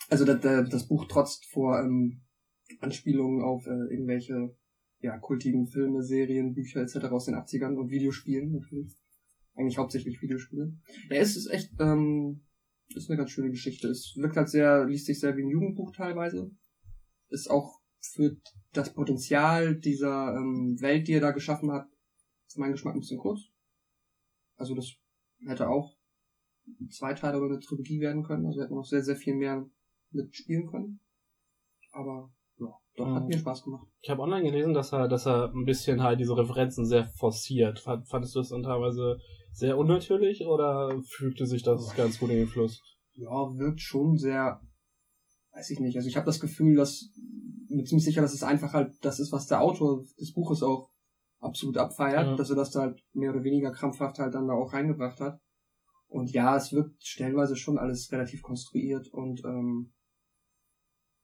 also 0.08 0.24
das, 0.24 0.40
das 0.40 0.68
das 0.70 0.88
Buch 0.88 1.04
trotzt 1.06 1.44
vor 1.52 1.78
ähm, 1.80 2.22
Anspielungen 2.80 3.42
auf 3.42 3.66
äh, 3.66 3.92
irgendwelche 3.92 4.54
ja, 5.00 5.18
kultigen 5.18 5.66
Filme, 5.66 6.02
Serien, 6.02 6.54
Bücher 6.54 6.80
etc. 6.80 7.06
aus 7.06 7.26
den 7.26 7.34
80ern 7.34 7.76
und 7.76 7.90
Videospielen 7.90 8.52
natürlich. 8.52 8.96
Eigentlich 9.54 9.78
hauptsächlich 9.78 10.20
Videospiele. 10.20 10.74
Ja, 11.08 11.16
es 11.16 11.36
ist 11.36 11.46
echt, 11.46 11.72
ähm, 11.80 12.42
ist 12.94 13.10
eine 13.10 13.16
ganz 13.16 13.30
schöne 13.30 13.50
Geschichte. 13.50 13.88
Es 13.88 14.14
wirkt 14.16 14.36
halt 14.36 14.48
sehr, 14.48 14.84
liest 14.86 15.06
sich 15.06 15.20
sehr 15.20 15.36
wie 15.36 15.42
ein 15.42 15.50
Jugendbuch 15.50 15.92
teilweise. 15.92 16.50
Ist 17.28 17.50
auch 17.50 17.80
für 18.00 18.36
das 18.72 18.92
Potenzial 18.92 19.76
dieser 19.76 20.34
ähm, 20.36 20.76
Welt, 20.80 21.08
die 21.08 21.14
er 21.14 21.20
da 21.20 21.30
geschaffen 21.32 21.72
hat, 21.72 21.88
für 22.48 22.60
meinen 22.60 22.72
Geschmack 22.72 22.94
ein 22.94 23.00
bisschen 23.00 23.18
kurz. 23.18 23.40
Also 24.56 24.74
das 24.74 24.94
hätte 25.46 25.68
auch 25.68 25.96
ein 26.80 26.90
Zweiteiler 26.90 27.38
oder 27.38 27.54
eine 27.54 27.60
Trilogie 27.60 28.00
werden 28.00 28.22
können. 28.22 28.46
Also 28.46 28.60
hätte 28.60 28.70
man 28.70 28.80
noch 28.80 28.86
sehr, 28.86 29.02
sehr 29.02 29.16
viel 29.16 29.34
mehr 29.34 29.68
mitspielen 30.10 30.66
können. 30.66 31.00
Aber 31.92 32.32
doch, 32.96 33.06
hat 33.14 33.26
mir 33.26 33.38
Spaß 33.38 33.62
gemacht. 33.64 33.86
Ich 34.00 34.10
habe 34.10 34.22
online 34.22 34.42
gelesen, 34.44 34.74
dass 34.74 34.92
er, 34.92 35.08
dass 35.08 35.26
er 35.26 35.52
ein 35.52 35.64
bisschen 35.64 36.02
halt 36.02 36.18
diese 36.20 36.36
Referenzen 36.36 36.86
sehr 36.86 37.06
forciert. 37.06 37.78
Fand- 37.80 38.08
Fandest 38.08 38.34
du 38.34 38.40
das 38.40 38.48
dann 38.50 38.62
teilweise 38.62 39.18
sehr 39.52 39.76
unnatürlich 39.78 40.46
oder 40.46 41.00
fügte 41.08 41.46
sich 41.46 41.62
das 41.62 41.94
ganz 41.96 42.18
gut 42.18 42.30
in 42.30 42.36
den 42.36 42.48
Fluss? 42.48 42.82
Ja, 43.14 43.30
wirkt 43.56 43.80
schon 43.80 44.16
sehr, 44.18 44.60
weiß 45.52 45.70
ich 45.70 45.80
nicht. 45.80 45.96
Also 45.96 46.08
ich 46.08 46.16
habe 46.16 46.26
das 46.26 46.40
Gefühl, 46.40 46.76
dass 46.76 47.10
bin 47.68 47.84
ziemlich 47.84 48.04
sicher, 48.04 48.22
dass 48.22 48.32
es 48.32 48.42
einfach 48.44 48.72
halt 48.74 48.92
das 49.02 49.18
ist, 49.18 49.32
was 49.32 49.48
der 49.48 49.60
Autor 49.60 50.04
des 50.20 50.32
Buches 50.32 50.62
auch 50.62 50.88
absolut 51.40 51.76
abfeiert, 51.78 52.26
Ja. 52.26 52.36
dass 52.36 52.48
er 52.50 52.56
das 52.56 52.70
da 52.70 52.80
halt 52.82 53.02
mehr 53.12 53.30
oder 53.32 53.42
weniger 53.44 53.72
krampfhaft 53.72 54.18
halt 54.18 54.34
dann 54.34 54.46
da 54.46 54.54
auch 54.54 54.72
reingebracht 54.72 55.20
hat. 55.20 55.40
Und 56.08 56.30
ja, 56.32 56.56
es 56.56 56.72
wirkt 56.72 57.02
stellenweise 57.04 57.56
schon 57.56 57.76
alles 57.78 58.10
relativ 58.12 58.40
konstruiert 58.42 59.08
und 59.12 59.42
ähm, 59.44 59.92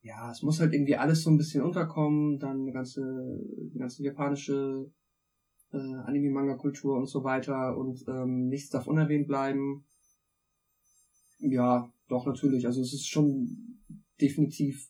ja, 0.03 0.31
es 0.31 0.43
muss 0.43 0.61
halt 0.61 0.73
irgendwie 0.75 0.97
alles 0.97 1.23
so 1.23 1.31
ein 1.31 1.39
bisschen 1.39 1.63
unterkommen, 1.63 2.39
dann 2.39 2.67
die 2.67 2.73
ganze, 2.73 3.41
die 3.73 3.79
ganze 3.79 4.03
japanische 4.03 4.91
äh, 5.73 5.77
Anime-Manga-Kultur 5.77 6.97
und 6.97 7.07
so 7.07 7.25
weiter 7.25 7.77
und 7.77 8.05
ähm, 8.09 8.49
nichts 8.49 8.71
darf 8.71 8.87
unerwähnt 8.87 9.29
bleiben. 9.29 9.85
Ja, 11.39 11.93
doch, 12.09 12.27
natürlich. 12.27 12.67
Also 12.67 12.83
es 12.83 12.93
ist 12.93 13.09
schon 13.09 13.79
definitiv 14.21 14.89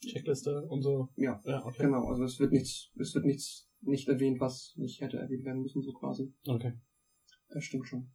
Checkliste 0.00 0.66
und 0.66 0.82
so. 0.82 1.08
Ja, 1.16 1.40
Ja, 1.44 1.64
okay. 1.64 1.84
genau. 1.84 2.06
Also 2.06 2.24
es 2.24 2.38
wird 2.38 2.52
nichts, 2.52 2.92
es 2.98 3.14
wird 3.14 3.24
nichts 3.24 3.68
nicht 3.80 4.08
erwähnt, 4.08 4.40
was 4.40 4.74
nicht 4.76 5.00
hätte 5.00 5.18
erwähnt 5.18 5.44
werden 5.44 5.62
müssen, 5.62 5.82
so 5.82 5.92
quasi. 5.92 6.32
Okay. 6.46 6.72
Das 7.48 7.64
stimmt 7.64 7.86
schon. 7.86 8.10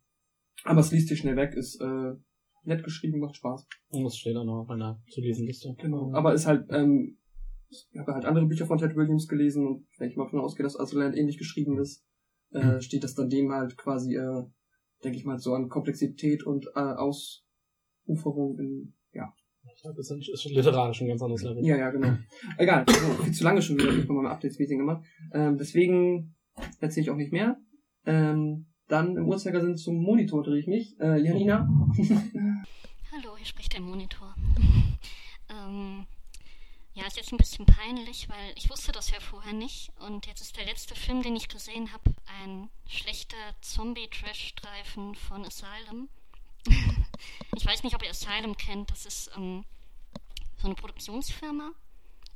Aber 0.64 0.82
es 0.82 0.92
liest 0.92 1.08
sich 1.08 1.20
schnell 1.20 1.36
weg, 1.36 1.54
ist 1.54 1.80
äh, 1.82 2.14
nett 2.64 2.84
geschrieben, 2.84 3.20
macht 3.20 3.36
Spaß. 3.36 3.68
Und 3.90 4.04
das 4.04 4.18
steht 4.18 4.36
auch 4.36 4.46
noch 4.46 4.62
auf 4.62 4.68
meiner 4.68 5.02
zu 5.10 5.22
lesen 5.22 5.46
Liste. 5.46 5.76
Genau. 5.80 6.12
Aber 6.14 6.34
ist 6.34 6.46
halt, 6.46 6.68
ähm, 6.72 7.18
ich 7.70 7.88
habe 7.98 8.14
halt 8.14 8.26
andere 8.26 8.46
Bücher 8.46 8.66
von 8.66 8.78
Ted 8.78 8.96
Williams 8.96 9.28
gelesen 9.28 9.66
und 9.68 9.88
wenn 9.98 10.10
ich 10.10 10.16
mal 10.16 10.26
davon 10.26 10.40
ausgehe, 10.40 10.64
dass 10.64 10.80
Azerland 10.80 11.16
ähnlich 11.16 11.38
geschrieben 11.38 11.80
ist, 11.80 12.04
äh, 12.52 12.82
steht 12.82 13.04
das 13.04 13.16
dann 13.16 13.30
dem 13.30 13.52
halt 13.52 13.78
quasi, 13.78 14.16
äh, 14.16 14.44
denke 15.04 15.18
ich 15.18 15.26
mal, 15.26 15.38
so 15.38 15.54
an 15.54 15.70
Komplexität 15.70 16.46
und 16.46 16.66
äh, 16.76 16.80
Ausuferung 16.80 18.58
in, 18.58 18.94
ja. 19.14 19.34
Ich 19.76 19.82
glaube, 19.82 19.98
das 19.98 20.10
ist 20.10 20.30
ist 20.30 20.42
schon 20.42 20.54
literarisch 20.54 21.02
ein 21.02 21.08
ganz 21.08 21.22
anderes 21.22 21.44
Level. 21.44 21.64
Ja, 21.64 21.78
ja, 21.78 21.92
genau. 21.92 22.18
Egal, 22.58 22.86
also, 22.88 23.24
viel 23.24 23.34
zu 23.34 23.44
lange 23.44 23.62
schon 23.62 23.78
wieder, 23.78 23.92
ich 23.92 24.04
habe 24.04 24.14
mal 24.14 24.26
ein 24.26 24.32
Updates-Meeting 24.32 24.80
gemacht. 24.80 25.06
Ähm, 25.34 25.58
deswegen 25.58 26.36
erzähle 26.80 27.04
ich 27.04 27.10
auch 27.12 27.16
nicht 27.16 27.32
mehr. 27.32 27.58
Ähm, 28.06 28.69
dann 28.90 29.16
im 29.16 29.28
Uhrzeigersinn 29.28 29.78
zum 29.78 30.02
Monitor 30.02 30.44
drehe 30.44 30.60
ich 30.60 30.68
mich. 30.68 31.00
Äh, 31.00 31.22
Janina? 31.22 31.70
Hallo, 33.12 33.38
hier 33.38 33.46
spricht 33.46 33.74
der 33.74 33.82
Monitor. 33.82 34.36
ähm, 35.50 36.06
ja, 36.94 37.06
ist 37.06 37.18
jetzt 37.18 37.32
ein 37.32 37.38
bisschen 37.38 37.66
peinlich, 37.66 38.28
weil 38.30 38.54
ich 38.56 38.70
wusste 38.70 38.92
das 38.92 39.12
ja 39.12 39.20
vorher 39.20 39.54
nicht. 39.54 39.92
Und 40.00 40.26
jetzt 40.26 40.42
ist 40.42 40.58
der 40.58 40.66
letzte 40.66 40.96
Film, 40.96 41.22
den 41.22 41.36
ich 41.36 41.48
gesehen 41.48 41.94
habe, 41.94 42.16
ein 42.44 42.70
schlechter 42.88 43.38
Zombie-Trash-Streifen 43.62 45.16
von 45.16 45.46
Asylum. 45.46 46.10
ich 47.56 47.66
weiß 47.66 47.84
nicht, 47.84 47.96
ob 47.96 48.04
ihr 48.04 48.10
Asylum 48.10 48.58
kennt. 48.58 48.90
Das 48.90 49.06
ist 49.06 49.32
ähm, 49.38 49.64
so 50.58 50.68
eine 50.68 50.76
Produktionsfirma. 50.76 51.72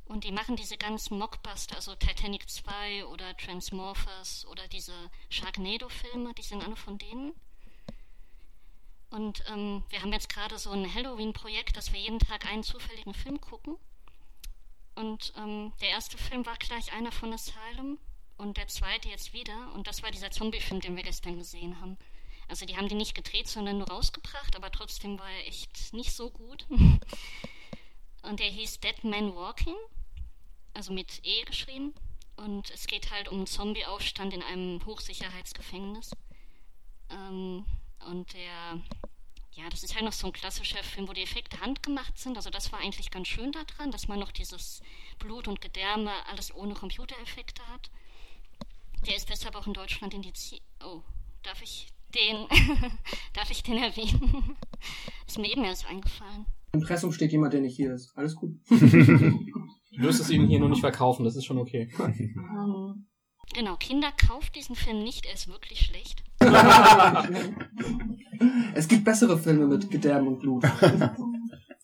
Und 0.06 0.24
die 0.24 0.32
machen 0.32 0.56
diese 0.56 0.76
ganzen 0.76 1.18
Mockbuster, 1.18 1.76
also 1.76 1.94
Titanic 1.94 2.48
2 2.48 3.06
oder 3.06 3.36
Transmorphers 3.36 4.46
oder 4.46 4.68
diese 4.68 4.92
Sharknado-Filme, 5.30 6.34
die 6.34 6.42
sind 6.42 6.62
alle 6.62 6.76
von 6.76 6.98
denen. 6.98 7.32
Und 9.10 9.44
ähm, 9.48 9.82
wir 9.88 10.02
haben 10.02 10.12
jetzt 10.12 10.28
gerade 10.28 10.58
so 10.58 10.70
ein 10.70 10.92
Halloween-Projekt, 10.92 11.76
dass 11.76 11.92
wir 11.92 12.00
jeden 12.00 12.18
Tag 12.18 12.46
einen 12.46 12.64
zufälligen 12.64 13.14
Film 13.14 13.40
gucken. 13.40 13.76
Und 14.94 15.32
ähm, 15.36 15.72
der 15.80 15.90
erste 15.90 16.18
Film 16.18 16.44
war 16.46 16.56
gleich 16.56 16.92
einer 16.92 17.12
von 17.12 17.32
Asylum 17.32 17.98
und 18.36 18.56
der 18.56 18.68
zweite 18.68 19.08
jetzt 19.08 19.32
wieder. 19.32 19.72
Und 19.74 19.86
das 19.86 20.02
war 20.02 20.10
dieser 20.10 20.30
Zombie-Film, 20.30 20.80
den 20.80 20.96
wir 20.96 21.02
gestern 21.02 21.38
gesehen 21.38 21.80
haben. 21.80 21.96
Also 22.48 22.66
die 22.66 22.76
haben 22.76 22.88
die 22.88 22.94
nicht 22.94 23.14
gedreht, 23.14 23.48
sondern 23.48 23.78
nur 23.78 23.88
rausgebracht, 23.88 24.54
aber 24.56 24.70
trotzdem 24.70 25.18
war 25.18 25.30
er 25.30 25.46
echt 25.46 25.92
nicht 25.92 26.12
so 26.12 26.30
gut. 26.30 26.66
und 28.24 28.40
der 28.40 28.48
hieß 28.48 28.80
Dead 28.80 29.04
Man 29.04 29.34
Walking, 29.34 29.76
also 30.72 30.92
mit 30.92 31.20
E 31.24 31.44
geschrieben. 31.44 31.94
Und 32.36 32.70
es 32.70 32.86
geht 32.86 33.10
halt 33.10 33.28
um 33.28 33.38
einen 33.38 33.46
Zombie-Aufstand 33.46 34.34
in 34.34 34.42
einem 34.42 34.84
Hochsicherheitsgefängnis. 34.84 36.10
Ähm, 37.10 37.64
und 38.06 38.32
der, 38.32 38.80
ja, 39.52 39.68
das 39.70 39.84
ist 39.84 39.94
halt 39.94 40.04
noch 40.04 40.12
so 40.12 40.26
ein 40.26 40.32
klassischer 40.32 40.82
Film, 40.82 41.06
wo 41.06 41.12
die 41.12 41.22
Effekte 41.22 41.60
handgemacht 41.60 42.18
sind. 42.18 42.36
Also 42.36 42.50
das 42.50 42.72
war 42.72 42.80
eigentlich 42.80 43.10
ganz 43.10 43.28
schön 43.28 43.52
daran, 43.52 43.92
dass 43.92 44.08
man 44.08 44.18
noch 44.18 44.32
dieses 44.32 44.82
Blut 45.18 45.46
und 45.46 45.60
Gedärme 45.60 46.12
alles 46.26 46.52
ohne 46.54 46.74
Computereffekte 46.74 47.62
hat. 47.68 47.90
Der 49.06 49.16
ist 49.16 49.28
deshalb 49.28 49.54
auch 49.54 49.66
in 49.66 49.74
Deutschland 49.74 50.14
indiziert. 50.14 50.62
Oh, 50.82 51.02
darf 51.42 51.62
ich 51.62 51.88
den, 52.14 52.48
darf 53.34 53.50
ich 53.50 53.62
den 53.62 53.78
erwähnen? 53.78 54.56
ist 55.26 55.38
mir 55.38 55.50
eben 55.50 55.64
erst 55.64 55.86
eingefallen. 55.86 56.46
Im 56.74 56.80
Impressum 56.80 57.12
steht 57.12 57.30
jemand, 57.30 57.52
der 57.52 57.60
nicht 57.60 57.76
hier 57.76 57.94
ist. 57.94 58.10
Alles 58.16 58.34
gut. 58.34 58.56
Du 59.96 60.02
wirst 60.02 60.20
es 60.20 60.28
ihnen 60.28 60.48
hier 60.48 60.58
nur 60.58 60.70
nicht 60.70 60.80
verkaufen, 60.80 61.24
das 61.24 61.36
ist 61.36 61.44
schon 61.44 61.58
okay. 61.58 61.88
Genau, 63.54 63.76
Kinder, 63.76 64.10
kauft 64.26 64.56
diesen 64.56 64.74
Film 64.74 65.04
nicht, 65.04 65.24
er 65.26 65.34
ist 65.34 65.46
wirklich 65.46 65.78
schlecht. 65.78 66.24
es 68.74 68.88
gibt 68.88 69.04
bessere 69.04 69.38
Filme 69.38 69.68
mit 69.68 69.88
Gedärmen 69.90 70.28
und 70.28 70.40
Blut. 70.40 70.64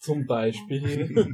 Zum 0.01 0.27
Beispiel. 0.27 1.33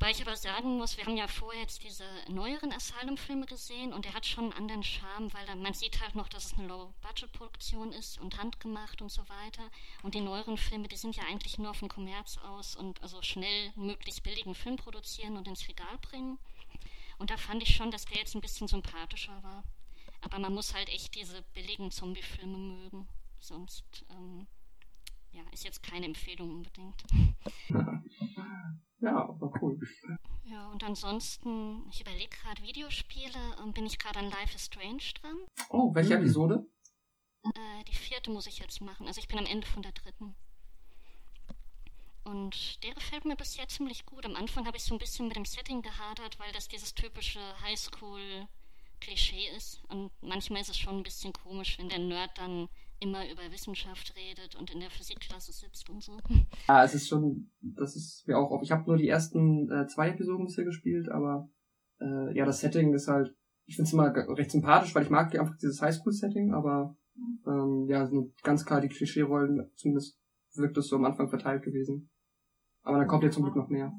Wobei 0.00 0.12
ich 0.12 0.22
aber 0.22 0.34
sagen 0.34 0.78
muss, 0.78 0.96
wir 0.96 1.04
haben 1.04 1.18
ja 1.18 1.28
vorher 1.28 1.60
jetzt 1.60 1.84
diese 1.84 2.06
neueren 2.26 2.72
Asylum-Filme 2.72 3.44
gesehen 3.44 3.92
und 3.92 4.06
der 4.06 4.14
hat 4.14 4.24
schon 4.24 4.44
einen 4.44 4.54
anderen 4.54 4.82
Charme, 4.82 5.30
weil 5.34 5.54
man 5.56 5.74
sieht 5.74 6.00
halt 6.00 6.14
noch, 6.14 6.30
dass 6.30 6.46
es 6.46 6.54
eine 6.54 6.68
Low-Budget-Produktion 6.68 7.92
ist 7.92 8.18
und 8.18 8.38
handgemacht 8.38 9.02
und 9.02 9.10
so 9.12 9.28
weiter. 9.28 9.70
Und 10.02 10.14
die 10.14 10.22
neueren 10.22 10.56
Filme, 10.56 10.88
die 10.88 10.96
sind 10.96 11.16
ja 11.16 11.24
eigentlich 11.24 11.58
nur 11.58 11.68
auf 11.68 11.80
den 11.80 11.90
Kommerz 11.90 12.38
aus 12.38 12.76
und 12.76 13.02
also 13.02 13.20
schnell 13.20 13.72
möglichst 13.76 14.22
billigen 14.22 14.54
Film 14.54 14.76
produzieren 14.76 15.36
und 15.36 15.46
ins 15.46 15.68
Regal 15.68 15.98
bringen. 15.98 16.38
Und 17.18 17.28
da 17.28 17.36
fand 17.36 17.62
ich 17.62 17.76
schon, 17.76 17.90
dass 17.90 18.06
der 18.06 18.16
jetzt 18.16 18.34
ein 18.34 18.40
bisschen 18.40 18.68
sympathischer 18.68 19.42
war. 19.42 19.64
Aber 20.22 20.38
man 20.38 20.54
muss 20.54 20.72
halt 20.72 20.88
echt 20.88 21.14
diese 21.14 21.42
billigen 21.52 21.90
Zombie-Filme 21.90 22.56
mögen. 22.56 23.06
Sonst, 23.38 24.06
ähm, 24.08 24.46
ja, 25.32 25.42
ist 25.52 25.64
jetzt 25.64 25.82
keine 25.82 26.06
Empfehlung 26.06 26.50
unbedingt. 26.50 27.04
Ja, 29.00 29.16
aber 29.28 29.52
cool. 29.62 29.78
Ja, 30.44 30.68
und 30.68 30.84
ansonsten, 30.84 31.88
ich 31.90 32.00
überlege 32.00 32.36
gerade 32.36 32.62
Videospiele, 32.62 33.56
ähm, 33.62 33.72
bin 33.72 33.86
ich 33.86 33.98
gerade 33.98 34.18
an 34.18 34.30
Life 34.30 34.54
is 34.54 34.66
Strange 34.66 35.02
dran. 35.20 35.36
Oh, 35.70 35.94
welche 35.94 36.14
Hm. 36.14 36.22
Episode? 36.22 36.66
Äh, 37.44 37.84
die 37.84 37.94
vierte 37.94 38.30
muss 38.30 38.46
ich 38.46 38.58
jetzt 38.58 38.80
machen. 38.82 39.06
Also 39.06 39.20
ich 39.20 39.28
bin 39.28 39.38
am 39.38 39.46
Ende 39.46 39.66
von 39.66 39.82
der 39.82 39.92
dritten. 39.92 40.34
Und 42.24 42.82
der 42.84 42.94
gefällt 42.94 43.24
mir 43.24 43.36
bis 43.36 43.56
jetzt 43.56 43.76
ziemlich 43.76 44.04
gut. 44.04 44.26
Am 44.26 44.36
Anfang 44.36 44.66
habe 44.66 44.76
ich 44.76 44.84
so 44.84 44.94
ein 44.94 44.98
bisschen 44.98 45.26
mit 45.28 45.36
dem 45.36 45.46
Setting 45.46 45.80
gehadert, 45.82 46.38
weil 46.38 46.52
das 46.52 46.68
dieses 46.68 46.94
typische 46.94 47.40
Highschool-Klischee 47.62 49.48
ist. 49.56 49.82
Und 49.88 50.10
manchmal 50.20 50.60
ist 50.60 50.68
es 50.68 50.78
schon 50.78 50.98
ein 50.98 51.02
bisschen 51.02 51.32
komisch, 51.32 51.78
wenn 51.78 51.88
der 51.88 51.98
Nerd 51.98 52.36
dann 52.36 52.68
immer 53.00 53.30
über 53.30 53.42
Wissenschaft 53.50 54.14
redet 54.16 54.56
und 54.56 54.70
in 54.72 54.80
der 54.80 54.90
Physikklasse 54.90 55.52
sitzt 55.52 55.88
und 55.90 56.02
so. 56.02 56.18
Ja, 56.68 56.84
es 56.84 56.94
ist 56.94 57.08
schon, 57.08 57.50
das 57.60 57.96
ist 57.96 58.26
mir 58.26 58.38
auch, 58.38 58.62
ich 58.62 58.70
habe 58.70 58.84
nur 58.86 58.96
die 58.96 59.08
ersten 59.08 59.70
äh, 59.70 59.86
zwei 59.86 60.10
Episoden 60.10 60.46
bisher 60.46 60.64
gespielt, 60.64 61.08
aber 61.08 61.50
äh, 62.00 62.36
ja, 62.36 62.44
das 62.44 62.60
Setting 62.60 62.92
ist 62.94 63.08
halt, 63.08 63.34
ich 63.66 63.76
finde 63.76 63.88
es 63.88 63.92
immer 63.92 64.14
recht 64.36 64.50
sympathisch, 64.50 64.94
weil 64.94 65.04
ich 65.04 65.10
mag 65.10 65.34
einfach 65.38 65.56
dieses 65.56 65.80
Highschool-Setting, 65.80 66.52
aber 66.52 66.96
ähm, 67.46 67.86
ja, 67.88 68.06
sind 68.06 68.40
ganz 68.42 68.64
klar 68.64 68.80
die 68.80 68.88
Klischee-Rollen, 68.88 69.70
zumindest 69.76 70.18
wirkt 70.54 70.76
es 70.76 70.88
so 70.88 70.96
am 70.96 71.04
Anfang 71.04 71.28
verteilt 71.28 71.62
gewesen. 71.62 72.10
Aber 72.82 72.98
dann 72.98 73.06
kommt 73.06 73.22
ja 73.24 73.30
zum 73.30 73.44
Glück 73.44 73.56
noch 73.56 73.68
mehr. 73.68 73.92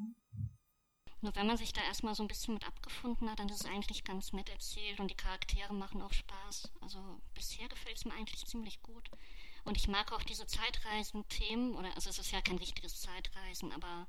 Nur 1.21 1.35
wenn 1.35 1.45
man 1.45 1.57
sich 1.57 1.71
da 1.71 1.81
erstmal 1.81 2.15
so 2.15 2.23
ein 2.23 2.27
bisschen 2.27 2.55
mit 2.55 2.65
abgefunden 2.65 3.29
hat, 3.29 3.39
dann 3.39 3.49
ist 3.49 3.61
es 3.61 3.65
eigentlich 3.65 4.03
ganz 4.03 4.33
nett 4.33 4.49
erzählt 4.49 4.99
und 4.99 5.09
die 5.09 5.15
Charaktere 5.15 5.73
machen 5.73 6.01
auch 6.01 6.13
Spaß. 6.13 6.71
Also 6.81 6.99
bisher 7.35 7.67
gefällt 7.69 7.97
es 7.97 8.05
mir 8.05 8.13
eigentlich 8.13 8.45
ziemlich 8.45 8.81
gut. 8.81 9.09
Und 9.63 9.77
ich 9.77 9.87
mag 9.87 10.11
auch 10.11 10.23
diese 10.23 10.47
Zeitreisen-Themen, 10.47 11.75
oder 11.75 11.93
also 11.93 12.09
es 12.09 12.17
ist 12.17 12.31
ja 12.31 12.41
kein 12.41 12.57
richtiges 12.57 12.99
Zeitreisen, 13.01 13.71
aber 13.71 14.07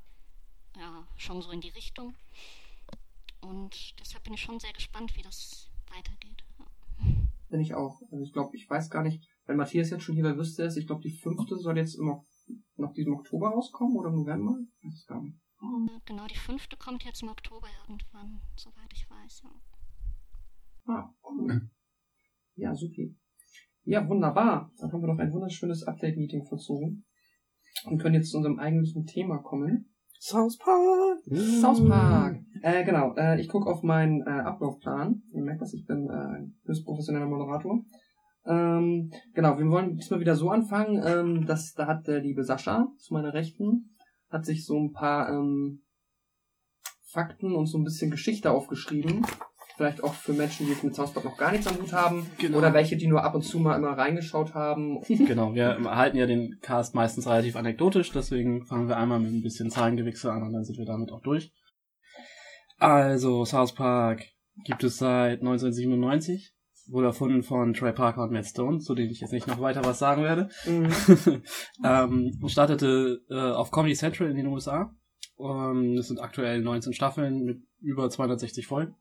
ja, 0.76 1.06
schon 1.16 1.42
so 1.42 1.50
in 1.50 1.60
die 1.60 1.68
Richtung. 1.68 2.14
Und 3.42 4.00
deshalb 4.00 4.24
bin 4.24 4.32
ich 4.32 4.40
schon 4.40 4.58
sehr 4.58 4.72
gespannt, 4.72 5.14
wie 5.14 5.22
das 5.22 5.68
weitergeht. 5.90 6.44
Ja. 6.58 6.64
Bin 7.50 7.60
ich 7.60 7.74
auch. 7.74 8.00
Also 8.10 8.24
ich 8.24 8.32
glaube, 8.32 8.56
ich 8.56 8.70
weiß 8.70 8.88
gar 8.88 9.02
nicht, 9.02 9.28
wenn 9.44 9.58
Matthias 9.58 9.90
jetzt 9.90 10.04
schon 10.04 10.14
hier 10.14 10.24
bei 10.24 10.38
wüsste 10.38 10.62
ist, 10.62 10.78
ich 10.78 10.86
glaube, 10.86 11.02
die 11.02 11.10
fünfte 11.10 11.58
soll 11.58 11.76
jetzt 11.76 11.96
im, 11.96 12.22
noch 12.76 12.92
diesem 12.94 13.12
Oktober 13.12 13.50
rauskommen 13.50 13.96
oder 13.96 14.08
im 14.08 14.16
November? 14.16 14.56
Ich 14.78 14.86
weiß 14.86 14.94
es 14.94 15.06
gar 15.06 15.20
nicht. 15.20 15.41
Äh, 15.62 16.00
Genau, 16.04 16.26
die 16.26 16.36
fünfte 16.36 16.76
kommt 16.76 17.04
jetzt 17.04 17.22
im 17.22 17.28
Oktober 17.28 17.68
irgendwann, 17.86 18.40
soweit 18.56 18.92
ich 18.92 19.08
weiß. 19.08 19.42
Ja. 19.44 19.50
Ah, 20.92 21.14
cool. 21.24 21.70
Ja, 22.56 22.74
super. 22.74 23.02
Ja, 23.84 24.08
wunderbar. 24.08 24.72
Dann 24.78 24.92
haben 24.92 25.00
wir 25.00 25.08
noch 25.08 25.18
ein 25.18 25.32
wunderschönes 25.32 25.84
Update-Meeting 25.84 26.44
vollzogen 26.44 27.04
und 27.84 27.98
können 27.98 28.16
jetzt 28.16 28.30
zu 28.30 28.36
unserem 28.36 28.58
eigentlichen 28.58 29.06
Thema 29.06 29.38
kommen. 29.38 29.94
South 30.18 30.58
Park! 30.58 31.18
South 31.60 31.88
Park. 31.88 32.40
Äh, 32.62 32.84
genau, 32.84 33.14
äh, 33.16 33.40
ich 33.40 33.48
gucke 33.48 33.68
auf 33.68 33.82
meinen 33.82 34.22
äh, 34.22 34.30
Ablaufplan. 34.30 35.22
Ihr 35.32 35.42
merkt 35.42 35.62
das, 35.62 35.74
ich 35.74 35.84
bin 35.84 36.08
äh, 36.08 36.12
ein 36.12 36.60
höchst 36.64 36.84
professioneller 36.84 37.26
Moderator. 37.26 37.84
Ähm, 38.44 39.10
genau, 39.34 39.58
wir 39.58 39.66
wollen 39.68 39.96
diesmal 39.96 40.20
wieder 40.20 40.36
so 40.36 40.50
anfangen, 40.50 41.02
ähm, 41.04 41.46
dass 41.46 41.74
da 41.74 41.86
hat 41.86 42.06
der 42.06 42.20
liebe 42.20 42.44
Sascha 42.44 42.88
zu 42.98 43.14
meiner 43.14 43.34
Rechten, 43.34 43.91
hat 44.32 44.46
sich 44.46 44.64
so 44.64 44.78
ein 44.78 44.92
paar 44.92 45.28
ähm, 45.28 45.82
Fakten 47.04 47.54
und 47.54 47.66
so 47.66 47.78
ein 47.78 47.84
bisschen 47.84 48.10
Geschichte 48.10 48.50
aufgeschrieben. 48.50 49.26
Vielleicht 49.76 50.02
auch 50.02 50.14
für 50.14 50.32
Menschen, 50.32 50.66
die 50.66 50.72
jetzt 50.72 50.84
mit 50.84 50.94
South 50.94 51.12
Park 51.12 51.24
noch 51.24 51.36
gar 51.36 51.50
nichts 51.50 51.66
am 51.66 51.76
Hut 51.76 51.92
haben. 51.92 52.26
Genau. 52.38 52.58
Oder 52.58 52.74
welche, 52.74 52.96
die 52.96 53.06
nur 53.06 53.24
ab 53.24 53.34
und 53.34 53.42
zu 53.42 53.58
mal 53.58 53.76
immer 53.76 53.96
reingeschaut 53.96 54.54
haben. 54.54 55.00
Genau, 55.08 55.54
wir 55.54 55.78
halten 55.84 56.16
ja 56.16 56.26
den 56.26 56.58
Cast 56.60 56.94
meistens 56.94 57.26
relativ 57.26 57.56
anekdotisch, 57.56 58.10
deswegen 58.12 58.64
fangen 58.66 58.88
wir 58.88 58.96
einmal 58.96 59.20
mit 59.20 59.32
ein 59.32 59.42
bisschen 59.42 59.70
Zahlengewichse 59.70 60.30
an 60.30 60.42
und 60.42 60.52
dann 60.52 60.64
sind 60.64 60.78
wir 60.78 60.84
damit 60.84 61.10
auch 61.10 61.22
durch. 61.22 61.52
Also, 62.78 63.44
South 63.44 63.74
Park 63.74 64.24
gibt 64.64 64.84
es 64.84 64.98
seit 64.98 65.40
1997, 65.40 66.54
wurde 66.92 67.06
erfunden 67.06 67.42
von 67.42 67.72
Trey 67.72 67.92
Parker 67.92 68.22
und 68.22 68.32
Matt 68.32 68.46
Stone, 68.46 68.78
zu 68.78 68.94
denen 68.94 69.10
ich 69.10 69.20
jetzt 69.20 69.32
nicht 69.32 69.46
noch 69.46 69.60
weiter 69.60 69.84
was 69.84 69.98
sagen 69.98 70.22
werde. 70.22 70.48
Mhm. 70.66 71.42
ähm, 71.84 72.48
startete 72.48 73.22
äh, 73.30 73.34
auf 73.34 73.70
Comedy 73.70 73.94
Central 73.94 74.30
in 74.30 74.36
den 74.36 74.46
USA 74.46 74.94
Ähm, 75.38 75.96
es 75.98 76.08
sind 76.08 76.20
aktuell 76.20 76.60
19 76.60 76.92
Staffeln 76.92 77.44
mit 77.44 77.62
über 77.80 78.10
260 78.10 78.66
Folgen. 78.66 78.94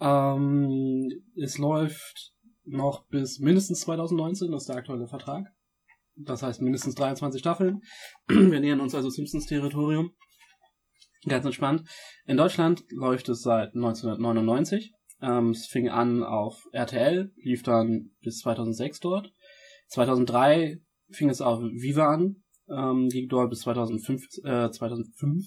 Ähm, 0.00 1.10
es 1.36 1.58
läuft 1.58 2.32
noch 2.64 3.06
bis 3.08 3.40
mindestens 3.40 3.80
2019, 3.80 4.52
das 4.52 4.62
ist 4.62 4.68
der 4.68 4.76
aktuelle 4.76 5.08
Vertrag. 5.08 5.46
Das 6.14 6.42
heißt 6.42 6.62
mindestens 6.62 6.94
23 6.94 7.40
Staffeln. 7.40 7.82
Wir 8.28 8.60
nähern 8.60 8.80
uns 8.80 8.94
also 8.94 9.10
Simpsons-Territorium. 9.10 10.12
Ganz 11.26 11.44
entspannt. 11.44 11.84
In 12.26 12.36
Deutschland 12.36 12.84
läuft 12.90 13.28
es 13.28 13.42
seit 13.42 13.74
1999. 13.74 14.92
Ähm, 15.22 15.50
es 15.50 15.66
fing 15.66 15.88
an 15.88 16.22
auf 16.24 16.68
RTL, 16.72 17.32
lief 17.36 17.62
dann 17.62 18.10
bis 18.22 18.40
2006 18.40 19.00
dort. 19.00 19.32
2003 19.88 20.80
fing 21.10 21.28
es 21.28 21.40
auf 21.40 21.60
Viva 21.60 22.08
an, 22.08 22.42
ähm, 22.68 23.08
lief 23.08 23.28
dort 23.28 23.50
bis 23.50 23.60
2005, 23.60 24.24
äh, 24.44 24.70
2005. 24.70 25.46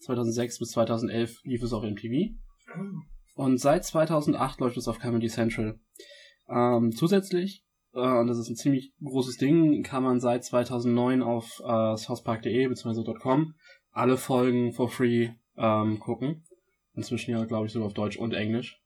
2006 0.00 0.58
bis 0.58 0.70
2011 0.70 1.40
lief 1.44 1.62
es 1.62 1.72
auf 1.72 1.82
MTV. 1.82 2.34
Und 3.34 3.58
seit 3.58 3.84
2008 3.84 4.60
läuft 4.60 4.76
es 4.76 4.88
auf 4.88 4.98
Comedy 4.98 5.28
Central. 5.28 5.80
Ähm, 6.48 6.92
zusätzlich, 6.92 7.64
äh, 7.94 8.00
und 8.00 8.26
das 8.26 8.38
ist 8.38 8.50
ein 8.50 8.56
ziemlich 8.56 8.92
großes 9.02 9.38
Ding, 9.38 9.82
kann 9.82 10.02
man 10.02 10.20
seit 10.20 10.44
2009 10.44 11.22
auf 11.22 11.60
äh, 11.64 11.96
southpark.de 11.96 12.68
bzw. 12.68 13.14
.com 13.14 13.54
alle 13.94 14.16
Folgen 14.16 14.72
for 14.72 14.90
free 14.90 15.30
ähm, 15.56 16.00
gucken. 16.00 16.44
Inzwischen 16.94 17.30
ja, 17.30 17.44
glaube 17.44 17.66
ich, 17.66 17.72
sogar 17.72 17.86
auf 17.86 17.94
Deutsch 17.94 18.18
und 18.18 18.34
Englisch. 18.34 18.80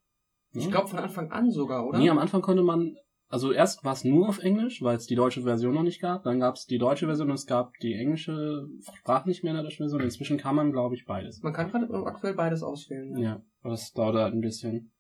Ich 0.59 0.71
glaube 0.71 0.89
von 0.89 0.99
Anfang 0.99 1.31
an 1.31 1.51
sogar, 1.51 1.87
oder? 1.87 1.99
Nee, 1.99 2.11
am 2.11 2.19
Anfang 2.19 2.43
konnte 2.43 2.63
man, 2.63 2.95
also 3.29 3.53
erst 3.53 3.85
war 3.85 3.93
es 3.93 4.05
nur 4.05 4.29
auf 4.29 4.39
Englisch, 4.39 4.83
weil 4.83 4.97
es 4.97 5.07
die 5.07 5.15
deutsche 5.15 5.43
Version 5.43 5.75
noch 5.75 5.83
nicht 5.83 6.01
gab. 6.01 6.23
Dann 6.25 6.41
gab 6.41 6.55
es 6.57 6.65
die 6.67 6.79
deutsche 6.79 7.07
Version 7.07 7.29
und 7.29 7.35
es 7.35 7.47
gab 7.47 7.73
die 7.83 7.95
englische 7.95 8.67
Sprach 8.95 9.27
nicht 9.27 9.43
mehr 9.43 9.51
in 9.53 9.57
der 9.57 9.65
deutschen 9.65 9.85
Version. 9.85 10.01
Inzwischen 10.01 10.39
kann 10.39 10.55
man, 10.57 10.73
glaube 10.73 10.95
ich, 10.95 11.05
beides. 11.07 11.43
Man 11.43 11.53
kann 11.53 11.71
gerade 11.71 11.93
aktuell 12.07 12.35
beides 12.35 12.63
auswählen. 12.63 13.17
Ja. 13.17 13.23
Ja, 13.23 13.43
aber 13.63 13.71
das 13.71 13.93
dauert 13.93 14.17
halt 14.17 14.35
ein 14.35 14.41
bisschen. 14.41 14.93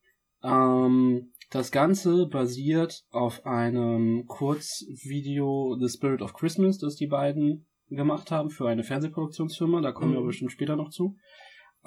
Ähm, 0.42 1.32
das 1.50 1.72
Ganze 1.72 2.26
basiert 2.26 3.04
auf 3.10 3.44
einem 3.46 4.26
Kurzvideo 4.26 5.76
The 5.80 5.88
Spirit 5.88 6.22
of 6.22 6.34
Christmas, 6.34 6.78
das 6.78 6.94
die 6.96 7.06
beiden 7.06 7.66
gemacht 7.88 8.30
haben 8.30 8.50
für 8.50 8.68
eine 8.68 8.84
Fernsehproduktionsfirma. 8.84 9.80
Da 9.80 9.92
kommen 9.92 10.12
wir 10.12 10.20
Mhm. 10.20 10.26
bestimmt 10.26 10.52
später 10.52 10.76
noch 10.76 10.90
zu. 10.90 11.16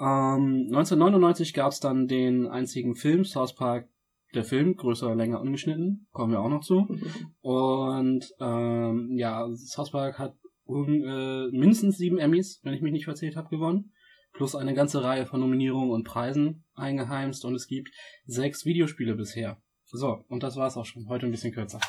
Ähm, 0.02 0.66
1999 0.72 1.54
gab 1.54 1.70
es 1.72 1.80
dann 1.80 2.08
den 2.08 2.46
einzigen 2.48 2.94
Film, 2.96 3.24
South 3.24 3.54
Park, 3.54 3.88
der 4.34 4.44
Film, 4.44 4.76
größer, 4.76 5.14
länger, 5.14 5.40
ungeschnitten. 5.40 6.08
Kommen 6.10 6.32
wir 6.32 6.40
auch 6.40 6.48
noch 6.48 6.62
zu. 6.62 6.88
Und 7.40 8.24
ähm, 8.40 9.10
ja, 9.16 9.46
South 9.54 9.92
Park 9.92 10.18
hat 10.18 10.34
un- 10.66 11.04
äh, 11.04 11.48
mindestens 11.56 11.98
sieben 11.98 12.18
Emmys, 12.18 12.60
wenn 12.62 12.74
ich 12.74 12.80
mich 12.82 12.92
nicht 12.92 13.04
verzählt 13.04 13.36
habe, 13.36 13.48
gewonnen. 13.50 13.92
Plus 14.32 14.54
eine 14.54 14.72
ganze 14.74 15.04
Reihe 15.04 15.26
von 15.26 15.40
Nominierungen 15.40 15.90
und 15.90 16.04
Preisen 16.04 16.64
eingeheimst. 16.74 17.44
Und 17.44 17.54
es 17.54 17.66
gibt 17.66 17.90
sechs 18.24 18.64
Videospiele 18.64 19.14
bisher. 19.14 19.60
So, 19.84 20.24
und 20.28 20.42
das 20.42 20.56
war's 20.56 20.78
auch 20.78 20.86
schon. 20.86 21.06
Heute 21.08 21.26
ein 21.26 21.30
bisschen 21.32 21.52
kürzer. 21.52 21.80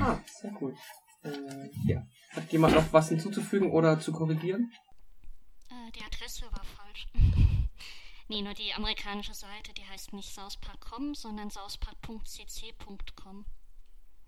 Ah, 0.00 0.18
sehr 0.40 0.52
cool. 0.60 0.74
Äh, 1.22 1.30
ja. 1.86 2.02
Hat 2.32 2.50
jemand 2.52 2.74
noch 2.74 2.92
was 2.92 3.08
hinzuzufügen 3.08 3.70
oder 3.70 4.00
zu 4.00 4.10
korrigieren? 4.12 4.68
Äh, 5.70 5.92
die 5.94 6.02
Adresse 6.04 6.42
war 6.46 6.64
falsch. 6.64 6.85
nee, 8.28 8.42
nur 8.42 8.54
die 8.54 8.72
amerikanische 8.74 9.34
Seite, 9.34 9.72
die 9.76 9.84
heißt 9.84 10.12
nicht 10.12 10.32
southpark.com, 10.34 11.14
sondern 11.14 11.50
southpark.cc.com. 11.50 13.44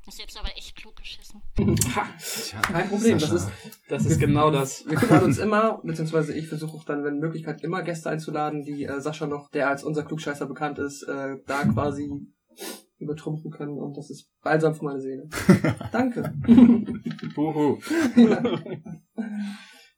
Ist 0.07 0.19
jetzt 0.21 0.39
aber 0.39 0.49
echt 0.57 0.75
klug 0.75 0.97
geschissen. 0.97 1.43
Kein 2.63 2.89
Problem, 2.89 3.19
das 3.19 3.31
ist, 3.31 3.51
Das 3.89 4.07
ist 4.07 4.19
genau 4.19 4.51
das. 4.51 4.87
wir 4.89 4.99
freuen 4.99 5.25
uns 5.25 5.37
immer, 5.37 5.83
beziehungsweise 5.83 6.33
ich 6.33 6.49
versuche 6.49 6.79
auch 6.79 6.85
dann, 6.85 7.05
wenn 7.05 7.19
Möglichkeit, 7.19 7.63
immer 7.63 7.83
Gäste 7.83 8.09
einzuladen, 8.09 8.63
die 8.63 8.85
äh, 8.85 9.01
Sascha 9.03 9.27
noch, 9.27 9.51
der 9.51 9.69
als 9.69 9.85
unser 9.85 10.05
Klugscheißer 10.05 10.47
bekannt 10.47 10.79
ist, 10.79 11.03
äh, 11.03 11.37
da 11.47 11.65
quasi 11.65 12.11
übertrumpfen 12.99 13.51
können 13.51 13.79
und 13.79 13.97
das 13.99 14.09
ist 14.09 14.31
balsam 14.43 14.75
für 14.75 14.87
meine 14.87 15.01
Seele. 15.01 15.29
Danke. 15.93 16.33
Huhu. 17.37 17.79
ja. 18.17 18.43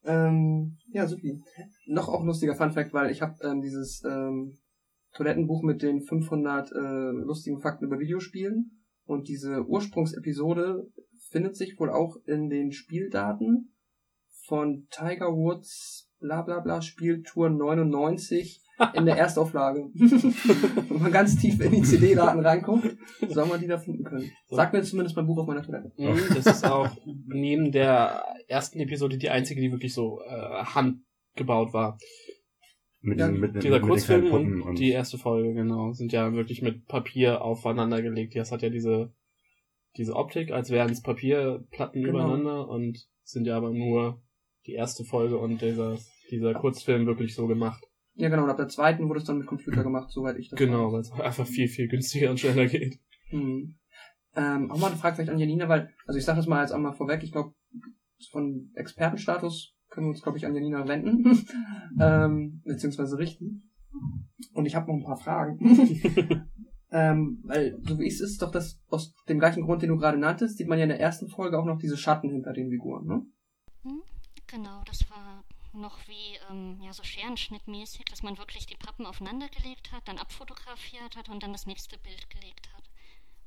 Ähm, 0.05 0.79
ja, 0.93 1.07
supi. 1.07 1.43
Noch 1.87 2.09
auch 2.09 2.21
ein 2.21 2.27
lustiger 2.27 2.55
Funfact, 2.55 2.93
weil 2.93 3.11
ich 3.11 3.23
habe 3.23 3.35
ähm, 3.43 3.61
dieses 3.61 4.03
ähm, 4.05 4.59
Toilettenbuch 5.13 5.63
mit 5.63 5.83
den 5.83 6.03
500 6.03 6.73
äh, 6.73 6.79
lustigen 7.25 7.61
Fakten 7.61 7.85
über 7.85 7.99
Videospielen 7.99 8.85
und 9.05 9.29
diese 9.29 9.67
Ursprungsepisode 9.67 10.87
findet 11.31 11.57
sich 11.57 11.79
wohl 11.79 11.91
auch 11.91 12.17
in 12.27 12.49
den 12.49 12.73
Spieldaten 12.73 13.75
von 14.47 14.87
Tiger 14.91 15.33
Woods 15.33 16.11
bla 16.21 16.43
bla 16.43 16.61
bla 16.61 16.81
Spieltour 16.83 17.51
99 17.51 18.63
in 18.95 19.07
der 19.07 19.17
Erstauflage. 19.17 19.91
Wenn 19.95 21.03
man 21.03 21.13
ganz 21.13 21.37
tief 21.37 21.61
in 21.61 21.73
die 21.73 21.83
CD-Daten 21.83 22.41
reinguckt, 22.41 22.97
soll 23.29 23.47
man 23.47 23.61
die 23.61 23.67
da 23.67 23.79
finden 23.79 24.05
können. 24.05 24.31
Sagt 24.49 24.73
mir 24.73 24.83
zumindest 24.83 25.17
mein 25.17 25.27
Buch 25.27 25.39
auf 25.39 25.47
meiner 25.47 25.63
Toilette. 25.63 25.93
Mhm, 25.97 26.35
Das 26.35 26.47
ist 26.47 26.65
auch 26.67 26.89
neben 27.27 27.73
der 27.73 28.25
ersten 28.49 28.81
Episode 28.81 29.19
die 29.19 29.31
einzige, 29.31 29.61
die 29.61 29.71
wirklich 29.73 29.95
so 29.95 30.21
äh, 30.23 30.65
handgebaut 30.65 31.73
war. 31.73 31.99
Mit, 33.03 33.19
Ja, 33.19 33.29
den, 33.29 33.41
mit, 33.41 33.55
den- 33.55 33.61
Dieser 33.63 33.75
mit 33.77 33.83
den 33.83 33.89
Kurzfilm 33.89 34.27
kleinen 34.29 34.55
und, 34.55 34.63
und 34.63 34.79
die 34.79 34.91
erste 34.91 35.17
Folge, 35.19 35.55
genau, 35.55 35.93
sind 35.93 36.13
ja 36.13 36.33
wirklich 36.33 36.61
mit 36.63 36.87
Papier 36.87 37.43
aufeinander 37.43 38.03
gelegt. 38.03 38.37
Das 38.37 38.53
hat 38.53 38.63
ja 38.63 38.69
diese, 38.71 39.13
diese 39.97 40.15
Optik, 40.17 40.51
als 40.53 40.71
wären 40.71 40.91
es 40.91 41.03
Papierplatten 41.03 42.03
Genau. 42.03 42.19
übereinander 42.19 42.69
und 42.69 43.07
sind 43.25 43.47
ja 43.47 43.57
aber 43.57 43.71
nur 43.73 44.23
die 44.67 44.73
erste 44.73 45.05
Folge 45.05 45.39
und 45.39 45.63
dieser, 45.63 45.97
dieser 46.31 46.53
Kurzfilm 46.53 47.07
wirklich 47.07 47.35
so 47.35 47.47
gemacht. 47.47 47.83
Ja, 48.21 48.29
genau. 48.29 48.45
Und 48.45 48.51
ab 48.51 48.57
der 48.59 48.69
zweiten 48.69 49.09
wurde 49.09 49.21
es 49.21 49.25
dann 49.25 49.39
mit 49.39 49.47
Computer 49.47 49.83
gemacht, 49.83 50.11
soweit 50.11 50.37
ich 50.37 50.51
das 50.51 50.59
Genau, 50.59 50.87
weiß. 50.87 50.93
weil 50.93 51.01
es 51.01 51.13
einfach 51.13 51.47
viel, 51.47 51.69
viel 51.69 51.89
günstiger 51.89 52.31
und 52.31 52.39
schneller 52.39 52.67
geht. 52.67 53.01
Hm. 53.31 53.77
Ähm, 54.37 54.71
auch 54.71 54.79
mal 54.79 54.89
eine 54.89 54.97
Frage 54.97 55.17
vielleicht 55.17 55.31
an 55.31 55.39
Janina, 55.39 55.69
weil, 55.69 55.91
also 56.07 56.19
ich 56.19 56.25
sage 56.25 56.37
das 56.37 56.47
mal 56.47 56.61
jetzt 56.63 56.73
einmal 56.73 56.93
vorweg, 56.93 57.23
ich 57.23 57.33
glaube, 57.33 57.55
von 58.31 58.71
Expertenstatus 58.75 59.75
können 59.89 60.07
wir 60.07 60.11
uns, 60.11 60.23
glaube 60.23 60.39
ich, 60.39 60.47
an 60.47 60.55
Janina 60.55 60.87
wenden, 60.87 61.47
ähm, 62.01 62.61
beziehungsweise 62.65 63.19
richten. 63.19 63.71
Und 64.53 64.67
ich 64.67 64.75
habe 64.75 64.87
noch 64.87 64.99
ein 64.99 65.05
paar 65.05 65.17
Fragen. 65.17 65.59
ähm, 66.93 67.41
weil, 67.45 67.79
so 67.83 67.99
wie 67.99 68.07
es 68.07 68.21
ist, 68.21 68.43
doch 68.43 68.51
das 68.51 68.81
aus 68.89 69.15
dem 69.29 69.39
gleichen 69.39 69.65
Grund, 69.65 69.83
den 69.83 69.89
du 69.89 69.97
gerade 69.97 70.19
nanntest, 70.19 70.59
sieht 70.59 70.69
man 70.69 70.79
ja 70.79 70.85
in 70.85 70.91
der 70.91 71.01
ersten 71.01 71.29
Folge 71.29 71.59
auch 71.59 71.65
noch 71.65 71.79
diese 71.79 71.97
Schatten 71.97 72.31
hinter 72.31 72.53
den 72.53 72.71
Figuren, 72.71 73.07
ne? 73.07 73.23
Genau, 74.47 74.83
das 74.87 75.09
war 75.11 75.45
noch 75.73 75.99
wie 76.09 76.39
ähm, 76.51 76.81
ja, 76.83 76.93
so 76.93 77.03
Scherenschnittmäßig, 77.03 78.05
dass 78.07 78.23
man 78.23 78.39
wirklich 78.39 78.67
die 78.67 78.77
Pappen 78.77 79.07
aufeinander 79.07 79.49
gelegt 79.49 79.93
hat, 79.93 80.07
dann 80.09 80.19
abfotografiert 80.19 81.17
hat 81.17 81.29
und 81.29 81.43
dann 81.43 81.53
das 81.53 81.67
nächste 81.67 81.99
Bild 81.99 82.29
gelegt 82.31 82.69
hat. 82.75 82.91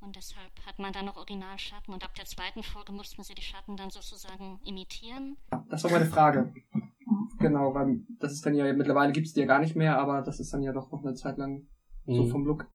Und 0.02 0.16
deshalb 0.18 0.52
hat 0.66 0.80
man 0.80 0.92
dann 0.92 1.06
noch 1.06 1.16
Originalschatten 1.16 1.94
und 1.94 2.04
ab 2.04 2.14
der 2.16 2.26
zweiten 2.26 2.62
Folge 2.62 2.92
mussten 2.92 3.24
sie 3.24 3.36
die 3.36 3.42
Schatten 3.42 3.78
dann 3.78 3.90
sozusagen 3.90 4.60
imitieren. 4.66 5.38
Das 5.70 5.84
war 5.86 5.92
meine 5.92 6.06
Frage. 6.06 6.54
Genau, 7.40 7.74
weil 7.74 8.02
das 8.20 8.34
ist 8.34 8.46
dann 8.46 8.54
ja, 8.56 8.72
mittlerweile 8.74 9.14
gibt's 9.14 9.34
die 9.34 9.42
ja 9.42 9.46
gar 9.46 9.60
nicht 9.60 9.76
mehr, 9.76 9.98
aber 10.00 10.22
das 10.22 10.40
ist 10.40 10.54
dann 10.54 10.62
ja 10.64 10.74
doch 10.74 10.92
noch 10.92 11.04
eine 11.04 11.14
Zeit 11.14 11.38
lang 11.38 11.68
so 12.06 12.24
Mhm. 12.24 12.30
vom 12.32 12.46
Look. 12.46 12.68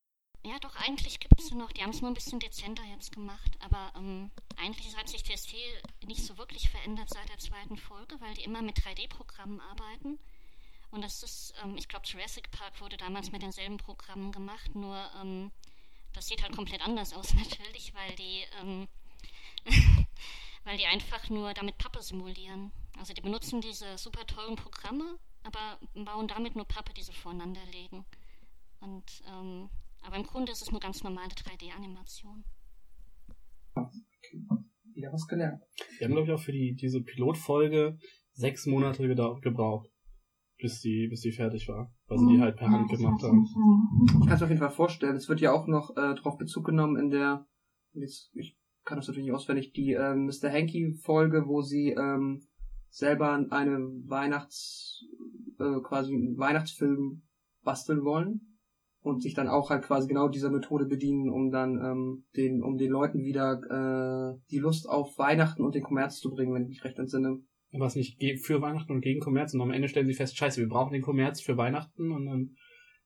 Ja, 0.44 0.58
doch, 0.60 0.76
eigentlich 0.76 1.20
gibt 1.20 1.38
es 1.40 1.48
sie 1.48 1.54
noch. 1.54 1.72
Die 1.72 1.82
haben 1.82 1.90
es 1.90 2.00
nur 2.00 2.10
ein 2.10 2.14
bisschen 2.14 2.40
dezenter 2.40 2.84
jetzt 2.84 3.12
gemacht. 3.12 3.58
Aber 3.60 3.92
ähm, 3.96 4.30
eigentlich 4.56 4.96
hat 4.96 5.08
sich 5.08 5.20
Stil 5.20 5.82
nicht 6.06 6.24
so 6.24 6.38
wirklich 6.38 6.70
verändert 6.70 7.10
seit 7.10 7.28
der 7.28 7.38
zweiten 7.38 7.76
Folge, 7.76 8.20
weil 8.20 8.34
die 8.34 8.44
immer 8.44 8.62
mit 8.62 8.78
3D-Programmen 8.78 9.60
arbeiten. 9.60 10.18
Und 10.90 11.02
das 11.02 11.22
ist, 11.22 11.54
ähm, 11.62 11.76
ich 11.76 11.88
glaube, 11.88 12.06
Jurassic 12.06 12.50
Park 12.50 12.80
wurde 12.80 12.96
damals 12.96 13.30
mit 13.30 13.42
denselben 13.42 13.76
Programmen 13.76 14.32
gemacht, 14.32 14.74
nur 14.74 15.10
ähm, 15.20 15.50
das 16.14 16.28
sieht 16.28 16.42
halt 16.42 16.54
komplett 16.54 16.82
anders 16.82 17.12
aus 17.12 17.34
natürlich, 17.34 17.92
weil 17.94 18.14
die, 18.16 18.44
ähm, 18.60 18.88
weil 20.64 20.78
die 20.78 20.86
einfach 20.86 21.28
nur 21.28 21.52
damit 21.52 21.78
Pappe 21.78 22.02
simulieren. 22.02 22.72
Also 22.98 23.12
die 23.12 23.20
benutzen 23.20 23.60
diese 23.60 23.98
super 23.98 24.26
tollen 24.26 24.56
Programme, 24.56 25.18
aber 25.44 25.78
bauen 25.94 26.26
damit 26.26 26.56
nur 26.56 26.64
Pappe, 26.64 26.94
die 26.94 27.02
sie 27.02 27.12
voreinander 27.12 27.64
legen. 27.66 28.04
Und 28.80 29.22
ähm, 29.26 29.68
aber 30.02 30.16
im 30.16 30.24
Grunde 30.24 30.52
ist 30.52 30.62
es 30.62 30.70
nur 30.70 30.80
ganz 30.80 31.02
normale 31.02 31.28
3D-Animation. 31.28 32.44
Wieder 34.94 35.12
was 35.12 35.26
gelernt. 35.26 35.62
Wir 35.98 36.06
haben, 36.06 36.14
glaube 36.14 36.28
ich, 36.28 36.32
auch 36.32 36.42
für 36.42 36.52
die, 36.52 36.74
diese 36.74 37.02
Pilotfolge 37.02 37.98
sechs 38.32 38.66
Monate 38.66 39.06
gebraucht, 39.06 39.88
bis 40.58 40.80
die, 40.80 41.08
bis 41.08 41.20
die 41.20 41.32
fertig 41.32 41.68
war. 41.68 41.92
Weil 42.06 42.18
sie 42.18 42.26
die 42.26 42.40
halt 42.40 42.56
per 42.56 42.70
Hand 42.70 42.90
gemacht 42.90 43.22
haben. 43.22 43.44
Ich 44.20 44.26
kann 44.26 44.36
es 44.36 44.42
auf 44.42 44.48
jeden 44.48 44.60
Fall 44.60 44.70
vorstellen. 44.70 45.16
Es 45.16 45.28
wird 45.28 45.40
ja 45.40 45.52
auch 45.52 45.66
noch 45.66 45.90
äh, 45.90 46.14
darauf 46.14 46.36
Bezug 46.38 46.66
genommen 46.66 46.96
in 46.96 47.10
der, 47.10 47.46
jetzt, 47.92 48.34
ich 48.34 48.56
kann 48.84 48.98
das 48.98 49.06
natürlich 49.06 49.26
nicht 49.26 49.36
auswendig, 49.36 49.72
die 49.72 49.92
äh, 49.92 50.14
Mr. 50.14 50.50
Hanky-Folge, 50.50 51.46
wo 51.46 51.60
sie 51.60 51.90
ähm, 51.90 52.42
selber 52.88 53.32
eine 53.50 53.78
Weihnachts, 54.06 55.04
äh, 55.58 55.80
quasi 55.82 56.14
einen 56.14 56.38
Weihnachtsfilm 56.38 57.22
basteln 57.62 58.02
wollen 58.02 58.47
und 59.08 59.22
sich 59.22 59.34
dann 59.34 59.48
auch 59.48 59.70
halt 59.70 59.84
quasi 59.84 60.08
genau 60.08 60.28
dieser 60.28 60.50
Methode 60.50 60.86
bedienen, 60.86 61.30
um 61.30 61.50
dann 61.50 61.78
ähm, 61.82 62.24
den, 62.36 62.62
um 62.62 62.76
den 62.76 62.90
Leuten 62.90 63.22
wieder 63.22 63.60
äh, 63.70 64.40
die 64.50 64.58
Lust 64.58 64.88
auf 64.88 65.18
Weihnachten 65.18 65.62
und 65.62 65.74
den 65.74 65.82
Kommerz 65.82 66.18
zu 66.18 66.30
bringen, 66.30 66.54
wenn 66.54 66.62
ich 66.62 66.68
mich 66.68 66.84
recht 66.84 66.98
entsinne. 66.98 67.40
was 67.72 67.96
nicht 67.96 68.22
für 68.44 68.60
Weihnachten 68.60 68.92
und 68.92 69.00
gegen 69.00 69.20
Kommerz 69.20 69.54
und 69.54 69.60
am 69.60 69.70
Ende 69.70 69.88
stellen 69.88 70.06
sie 70.06 70.14
fest, 70.14 70.36
scheiße, 70.36 70.60
wir 70.60 70.68
brauchen 70.68 70.92
den 70.92 71.02
Kommerz 71.02 71.40
für 71.40 71.56
Weihnachten 71.56 72.10
und 72.10 72.26
dann 72.26 72.54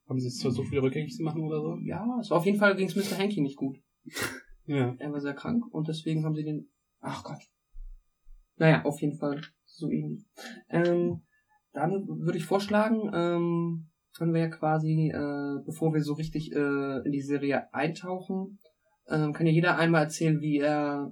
haben 0.07 0.19
sie 0.19 0.27
es 0.27 0.41
versucht, 0.41 0.71
wieder 0.71 0.83
rückgängig 0.83 1.15
zu 1.15 1.23
machen 1.23 1.41
oder 1.41 1.61
so. 1.61 1.77
Ja, 1.83 2.05
es 2.19 2.29
war 2.29 2.37
auf 2.37 2.45
jeden 2.45 2.59
Fall 2.59 2.75
ging 2.75 2.87
es 2.87 2.95
Mr. 2.95 3.17
Hanky 3.17 3.41
nicht 3.41 3.57
gut. 3.57 3.77
Ja. 4.65 4.95
Er 4.97 5.11
war 5.11 5.19
sehr 5.19 5.33
krank 5.33 5.65
und 5.71 5.89
deswegen 5.89 6.23
haben 6.23 6.35
sie 6.35 6.45
den. 6.45 6.69
Ach 7.01 7.21
Gott. 7.25 7.49
Naja, 8.55 8.85
auf 8.85 9.01
jeden 9.01 9.17
Fall 9.17 9.41
so 9.65 9.89
ähnlich. 9.89 10.25
Ähm, 10.69 11.23
dann 11.73 12.07
würde 12.07 12.37
ich 12.37 12.45
vorschlagen, 12.45 13.11
ähm, 13.13 13.89
können 14.15 14.33
wir 14.33 14.41
ja 14.41 14.49
quasi, 14.49 15.11
äh, 15.13 15.63
bevor 15.65 15.93
wir 15.93 16.01
so 16.01 16.13
richtig 16.13 16.51
äh, 16.51 17.05
in 17.05 17.11
die 17.11 17.21
Serie 17.21 17.73
eintauchen, 17.73 18.59
ähm, 19.07 19.33
kann 19.33 19.47
ja 19.47 19.51
jeder 19.51 19.77
einmal 19.77 20.03
erzählen, 20.03 20.39
wie 20.39 20.59
er 20.59 21.11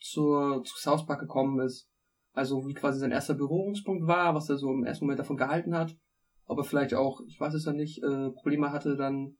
zur, 0.00 0.62
zu 0.64 0.76
South 0.78 1.06
Park 1.06 1.20
gekommen 1.20 1.60
ist. 1.60 1.88
Also 2.32 2.66
wie 2.66 2.74
quasi 2.74 2.98
sein 2.98 3.12
erster 3.12 3.34
Berührungspunkt 3.34 4.06
war, 4.06 4.34
was 4.34 4.50
er 4.50 4.56
so 4.56 4.70
im 4.72 4.84
ersten 4.84 5.04
Moment 5.04 5.20
davon 5.20 5.36
gehalten 5.36 5.74
hat. 5.74 5.96
Ob 6.46 6.58
er 6.58 6.64
vielleicht 6.64 6.94
auch, 6.94 7.20
ich 7.26 7.38
weiß 7.40 7.54
es 7.54 7.64
ja 7.64 7.72
nicht, 7.72 8.02
äh, 8.02 8.30
Probleme 8.30 8.72
hatte 8.72 8.96
dann, 8.96 9.36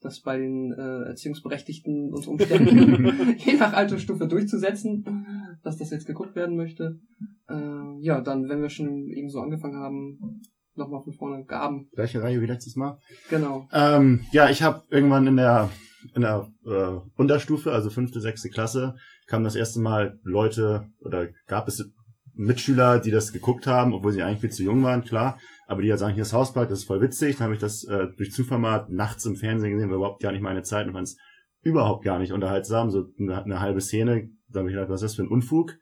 das 0.00 0.20
bei 0.20 0.36
den 0.36 0.72
äh, 0.72 1.08
Erziehungsberechtigten 1.08 2.12
und 2.12 2.28
Umständen 2.28 3.34
je 3.38 3.54
nach 3.54 3.72
Altersstufe 3.72 4.28
durchzusetzen, 4.28 5.58
dass 5.62 5.78
das 5.78 5.90
jetzt 5.90 6.06
geguckt 6.06 6.36
werden 6.36 6.56
möchte. 6.56 7.00
Äh, 7.48 8.00
ja, 8.00 8.20
dann, 8.20 8.48
wenn 8.48 8.60
wir 8.60 8.68
schon 8.68 9.08
eben 9.08 9.30
so 9.30 9.40
angefangen 9.40 9.76
haben, 9.76 10.42
nochmal 10.76 11.02
von 11.02 11.14
vorne 11.14 11.44
Gaben. 11.44 11.88
Gleiche 11.92 12.22
Reihe 12.22 12.40
wie 12.40 12.46
letztes 12.46 12.76
Mal. 12.76 12.98
Genau. 13.30 13.68
Ähm, 13.72 14.26
ja, 14.32 14.50
ich 14.50 14.62
habe 14.62 14.82
irgendwann 14.90 15.26
in 15.26 15.36
der 15.36 15.70
in 16.14 16.22
der 16.22 16.48
äh, 16.66 17.00
Unterstufe, 17.16 17.72
also 17.72 17.88
fünfte, 17.88 18.20
sechste 18.20 18.50
Klasse, 18.50 18.96
kamen 19.26 19.44
das 19.44 19.56
erste 19.56 19.80
Mal 19.80 20.18
Leute 20.22 20.86
oder 21.00 21.28
gab 21.46 21.66
es 21.66 21.90
Mitschüler, 22.34 22.98
die 22.98 23.10
das 23.10 23.32
geguckt 23.32 23.66
haben, 23.66 23.94
obwohl 23.94 24.12
sie 24.12 24.22
eigentlich 24.22 24.40
viel 24.40 24.50
zu 24.50 24.64
jung 24.64 24.82
waren, 24.82 25.04
klar. 25.04 25.38
Aber 25.66 25.82
die 25.82 25.88
ja 25.88 25.96
sagen, 25.96 26.14
hier 26.14 26.22
ist 26.22 26.32
Hauspark, 26.32 26.68
das 26.68 26.80
ist 26.80 26.84
voll 26.84 27.00
witzig. 27.00 27.36
Dann 27.36 27.44
habe 27.44 27.54
ich 27.54 27.60
das 27.60 27.84
äh, 27.84 28.08
durch 28.16 28.32
Zufall 28.32 28.58
mal 28.58 28.86
nachts 28.90 29.24
im 29.24 29.36
Fernsehen 29.36 29.72
gesehen, 29.72 29.88
war 29.88 29.96
überhaupt 29.96 30.22
gar 30.22 30.32
nicht 30.32 30.42
meine 30.42 30.62
Zeit 30.62 30.86
und 30.86 30.92
fand 30.92 31.08
es 31.08 31.16
überhaupt 31.62 32.04
gar 32.04 32.18
nicht 32.18 32.32
unterhaltsam. 32.32 32.90
So 32.90 33.06
eine, 33.18 33.42
eine 33.42 33.60
halbe 33.60 33.80
Szene, 33.80 34.28
da 34.48 34.60
habe 34.60 34.68
ich 34.68 34.74
gedacht, 34.74 34.90
was 34.90 35.02
ist 35.02 35.10
das 35.10 35.16
für 35.16 35.22
ein 35.22 35.28
Unfug? 35.28 35.76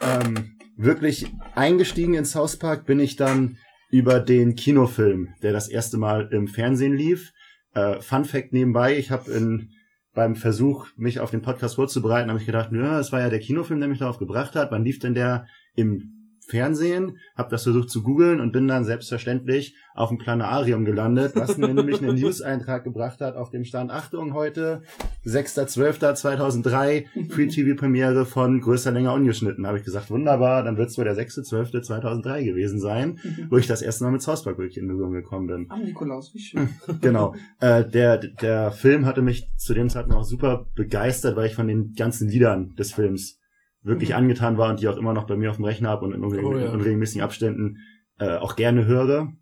Ähm, 0.00 0.58
wirklich 0.76 1.26
eingestiegen 1.54 2.14
ins 2.14 2.34
Hauspark 2.34 2.84
bin 2.86 3.00
ich 3.00 3.16
dann 3.16 3.56
über 3.88 4.20
den 4.20 4.54
Kinofilm, 4.54 5.34
der 5.42 5.52
das 5.52 5.68
erste 5.68 5.96
Mal 5.98 6.28
im 6.32 6.48
Fernsehen 6.48 6.94
lief. 6.94 7.32
Äh, 7.74 8.00
Fun 8.00 8.24
Fact 8.24 8.52
nebenbei, 8.52 8.96
ich 8.96 9.10
habe 9.10 9.30
in 9.30 9.70
beim 10.14 10.34
Versuch, 10.34 10.88
mich 10.96 11.20
auf 11.20 11.30
den 11.30 11.42
Podcast 11.42 11.76
vorzubereiten, 11.76 12.28
habe 12.28 12.40
ich 12.40 12.46
gedacht, 12.46 12.72
ja, 12.72 12.98
es 12.98 13.12
war 13.12 13.20
ja 13.20 13.30
der 13.30 13.38
Kinofilm, 13.38 13.78
der 13.78 13.88
mich 13.88 14.00
darauf 14.00 14.18
gebracht 14.18 14.56
hat. 14.56 14.72
Wann 14.72 14.84
lief 14.84 14.98
denn 14.98 15.14
der 15.14 15.46
im 15.76 16.17
Fernsehen? 16.48 17.18
Habe 17.36 17.50
das 17.50 17.62
versucht 17.62 17.90
zu 17.90 18.02
googeln 18.02 18.40
und 18.40 18.52
bin 18.52 18.66
dann 18.66 18.84
selbstverständlich 18.84 19.76
auf 19.94 20.08
dem 20.08 20.18
Planarium 20.18 20.84
gelandet, 20.84 21.32
was 21.34 21.58
mir 21.58 21.72
nämlich 21.72 22.02
einen 22.02 22.14
News-Eintrag 22.20 22.84
gebracht 22.84 23.20
hat, 23.20 23.36
auf 23.36 23.50
dem 23.50 23.64
stand, 23.64 23.90
Achtung, 23.90 24.34
heute 24.34 24.82
6.12.2003, 25.26 27.30
Free-TV-Premiere 27.30 28.26
von 28.26 28.60
Größer, 28.60 28.90
Länger, 28.90 29.14
Ungeschnitten. 29.14 29.66
Habe 29.66 29.78
ich 29.78 29.84
gesagt, 29.84 30.10
wunderbar, 30.10 30.62
dann 30.62 30.76
wird 30.76 30.90
es 30.90 30.98
wohl 30.98 31.04
der 31.04 31.16
6.12.2003 31.16 32.44
gewesen 32.44 32.80
sein, 32.80 33.18
wo 33.50 33.56
ich 33.56 33.66
das 33.66 33.82
erste 33.82 34.04
Mal 34.04 34.12
mit 34.12 34.26
wirklich 34.26 34.78
in 34.78 34.88
Berührung 34.88 35.12
gekommen 35.12 35.46
bin 35.46 35.66
Ah, 35.68 35.78
Nikolaus, 35.78 36.34
wie 36.34 36.38
schön. 36.38 36.68
genau. 37.00 37.34
Äh, 37.60 37.84
der, 37.84 38.18
der 38.18 38.72
Film 38.72 39.06
hatte 39.06 39.22
mich 39.22 39.48
zu 39.56 39.74
dem 39.74 39.88
Zeitpunkt 39.88 40.16
auch 40.16 40.24
super 40.24 40.66
begeistert, 40.74 41.36
weil 41.36 41.46
ich 41.46 41.54
von 41.54 41.68
den 41.68 41.94
ganzen 41.94 42.28
Liedern 42.28 42.74
des 42.76 42.92
Films 42.92 43.38
wirklich 43.82 44.10
Mhm. 44.10 44.16
angetan 44.16 44.58
war 44.58 44.70
und 44.70 44.80
die 44.80 44.88
auch 44.88 44.96
immer 44.96 45.12
noch 45.14 45.26
bei 45.26 45.36
mir 45.36 45.50
auf 45.50 45.56
dem 45.56 45.64
Rechner 45.64 45.88
habe 45.90 46.04
und 46.04 46.12
in 46.14 46.22
unreg 46.24 46.44
Oh 46.44 46.56
ja. 46.56 46.70
unregelmäßigen 46.70 47.22
Abständen 47.22 47.78
äh, 48.18 48.36
auch 48.36 48.56
gerne 48.56 48.86
höre. 48.86 49.32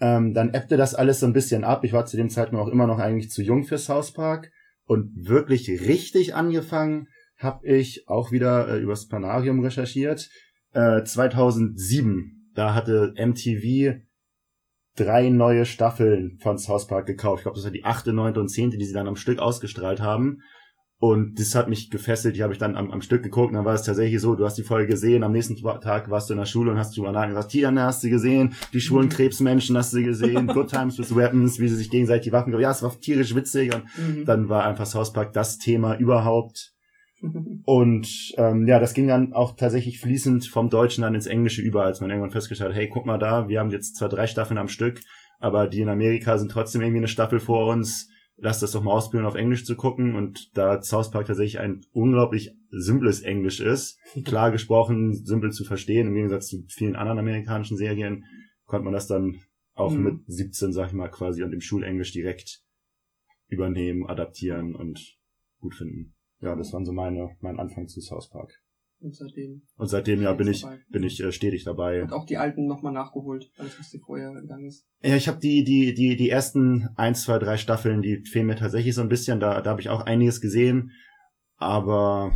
Ähm, 0.00 0.34
dann 0.34 0.52
ebbte 0.54 0.76
das 0.76 0.94
alles 0.94 1.20
so 1.20 1.26
ein 1.26 1.32
bisschen 1.32 1.64
ab. 1.64 1.84
Ich 1.84 1.92
war 1.92 2.06
zu 2.06 2.16
dem 2.16 2.30
Zeitpunkt 2.30 2.64
auch 2.64 2.72
immer 2.72 2.86
noch 2.86 2.98
eigentlich 2.98 3.30
zu 3.30 3.42
jung 3.42 3.64
für 3.64 3.78
South 3.78 4.12
Park. 4.12 4.50
Und 4.84 5.12
wirklich 5.28 5.68
richtig 5.68 6.34
angefangen 6.34 7.06
habe 7.36 7.66
ich 7.66 8.08
auch 8.08 8.32
wieder 8.32 8.68
äh, 8.68 8.80
übers 8.80 9.06
Planarium 9.06 9.60
recherchiert. 9.60 10.28
Äh, 10.72 11.04
2007, 11.04 12.50
da 12.54 12.74
hatte 12.74 13.14
MTV 13.16 14.00
drei 14.96 15.28
neue 15.30 15.64
Staffeln 15.66 16.38
von 16.42 16.58
South 16.58 16.86
Park 16.88 17.06
gekauft. 17.06 17.40
Ich 17.40 17.42
glaube, 17.44 17.56
das 17.56 17.64
war 17.64 17.70
die 17.70 17.84
achte, 17.84 18.12
neunte 18.12 18.40
und 18.40 18.48
zehnte, 18.48 18.76
die 18.78 18.84
sie 18.84 18.92
dann 18.92 19.08
am 19.08 19.16
Stück 19.16 19.38
ausgestrahlt 19.38 20.00
haben. 20.00 20.40
Und 21.04 21.40
das 21.40 21.56
hat 21.56 21.68
mich 21.68 21.90
gefesselt. 21.90 22.36
Die 22.36 22.44
habe 22.44 22.52
ich 22.52 22.60
dann 22.60 22.76
am, 22.76 22.92
am 22.92 23.02
Stück 23.02 23.24
geguckt. 23.24 23.48
Und 23.48 23.54
dann 23.54 23.64
war 23.64 23.74
es 23.74 23.82
tatsächlich 23.82 24.20
so, 24.20 24.36
du 24.36 24.44
hast 24.44 24.56
die 24.56 24.62
Folge 24.62 24.86
gesehen. 24.92 25.24
Am 25.24 25.32
nächsten 25.32 25.56
Tag 25.56 26.08
warst 26.10 26.30
du 26.30 26.34
in 26.34 26.38
der 26.38 26.46
Schule 26.46 26.70
und 26.70 26.78
hast 26.78 26.96
drüber 26.96 27.10
nachgedacht. 27.10 27.48
Tierne 27.48 27.82
hast 27.82 28.04
du 28.04 28.08
gesehen. 28.08 28.54
Die 28.72 28.80
schwulen 28.80 29.08
Krebsmenschen 29.08 29.76
hast 29.76 29.92
du 29.92 30.04
gesehen. 30.04 30.46
Good 30.46 30.70
Times 30.70 31.00
with 31.00 31.16
Weapons, 31.16 31.58
wie 31.58 31.66
sie 31.66 31.74
sich 31.74 31.90
gegenseitig 31.90 32.26
die 32.26 32.32
Waffen 32.32 32.52
geben. 32.52 32.62
Ja, 32.62 32.70
es 32.70 32.84
war 32.84 32.92
tierisch 33.00 33.34
witzig. 33.34 33.74
Und 33.74 33.82
Mhm. 33.98 34.24
dann 34.26 34.48
war 34.48 34.64
einfach 34.64 34.86
South 34.86 35.12
Park 35.12 35.32
das 35.32 35.58
Thema 35.58 35.96
überhaupt. 35.98 36.72
Und 37.64 38.06
ähm, 38.36 38.68
ja, 38.68 38.78
das 38.78 38.94
ging 38.94 39.08
dann 39.08 39.32
auch 39.32 39.56
tatsächlich 39.56 39.98
fließend 39.98 40.46
vom 40.46 40.70
Deutschen 40.70 41.02
dann 41.02 41.16
ins 41.16 41.26
Englische 41.26 41.62
über, 41.62 41.82
als 41.84 42.00
man 42.00 42.10
irgendwann 42.10 42.30
festgestellt 42.30 42.70
hat, 42.70 42.76
hey, 42.76 42.88
guck 42.88 43.06
mal 43.06 43.18
da, 43.18 43.48
wir 43.48 43.58
haben 43.58 43.70
jetzt 43.70 43.96
zwar 43.96 44.08
drei 44.08 44.28
Staffeln 44.28 44.58
am 44.58 44.68
Stück, 44.68 45.00
aber 45.40 45.66
die 45.66 45.80
in 45.80 45.88
Amerika 45.88 46.38
sind 46.38 46.52
trotzdem 46.52 46.80
irgendwie 46.80 46.98
eine 46.98 47.08
Staffel 47.08 47.40
vor 47.40 47.66
uns. 47.72 48.08
Lass 48.36 48.60
das 48.60 48.72
doch 48.72 48.82
mal 48.82 48.92
ausprobieren, 48.92 49.26
auf 49.26 49.34
Englisch 49.34 49.64
zu 49.64 49.76
gucken. 49.76 50.14
Und 50.14 50.56
da 50.56 50.82
South 50.82 51.10
Park 51.10 51.26
tatsächlich 51.26 51.60
ein 51.60 51.82
unglaublich 51.92 52.50
simples 52.70 53.20
Englisch 53.20 53.60
ist, 53.60 53.98
klar 54.24 54.50
gesprochen, 54.50 55.14
simpel 55.14 55.52
zu 55.52 55.64
verstehen, 55.64 56.08
im 56.08 56.14
Gegensatz 56.14 56.48
zu 56.48 56.64
vielen 56.68 56.96
anderen 56.96 57.18
amerikanischen 57.18 57.76
Serien, 57.76 58.24
konnte 58.64 58.84
man 58.84 58.94
das 58.94 59.06
dann 59.06 59.40
auch 59.74 59.92
Mhm. 59.92 60.02
mit 60.02 60.14
17, 60.26 60.72
sag 60.72 60.88
ich 60.88 60.92
mal, 60.92 61.08
quasi 61.08 61.42
und 61.42 61.52
im 61.52 61.60
Schulenglisch 61.60 62.12
direkt 62.12 62.62
übernehmen, 63.48 64.06
adaptieren 64.06 64.74
und 64.74 65.18
gut 65.60 65.74
finden. 65.74 66.14
Ja, 66.40 66.56
das 66.56 66.72
waren 66.72 66.84
so 66.84 66.92
meine, 66.92 67.36
mein 67.40 67.58
Anfang 67.60 67.86
zu 67.86 68.00
South 68.00 68.28
Park. 68.30 68.61
Und 69.02 69.14
seitdem. 69.16 69.62
Und 69.76 69.88
seitdem 69.88 70.22
ja 70.22 70.32
bin 70.32 70.46
ich 70.48 70.62
Dabei. 70.62 70.78
bin 70.90 71.02
ich 71.02 71.20
äh, 71.22 71.32
stetig 71.32 71.64
dabei. 71.64 72.02
Und 72.02 72.12
auch 72.12 72.24
die 72.24 72.36
alten 72.38 72.66
nochmal 72.66 72.92
nachgeholt, 72.92 73.50
alles 73.58 73.78
was 73.78 73.90
dir 73.90 74.00
vorher 74.00 74.32
gegangen 74.32 74.66
ist. 74.66 74.86
Ja, 75.02 75.16
ich 75.16 75.26
habe 75.28 75.40
die 75.40 75.64
die 75.64 75.92
die 75.92 76.16
die 76.16 76.30
ersten 76.30 76.88
eins, 76.96 77.22
zwei, 77.24 77.38
drei 77.38 77.56
Staffeln, 77.56 78.00
die 78.02 78.22
fehlen 78.24 78.46
mir 78.46 78.56
tatsächlich 78.56 78.94
so 78.94 79.02
ein 79.02 79.08
bisschen. 79.08 79.40
Da 79.40 79.60
da 79.60 79.70
habe 79.70 79.80
ich 79.80 79.88
auch 79.88 80.02
einiges 80.02 80.40
gesehen, 80.40 80.92
aber 81.56 82.32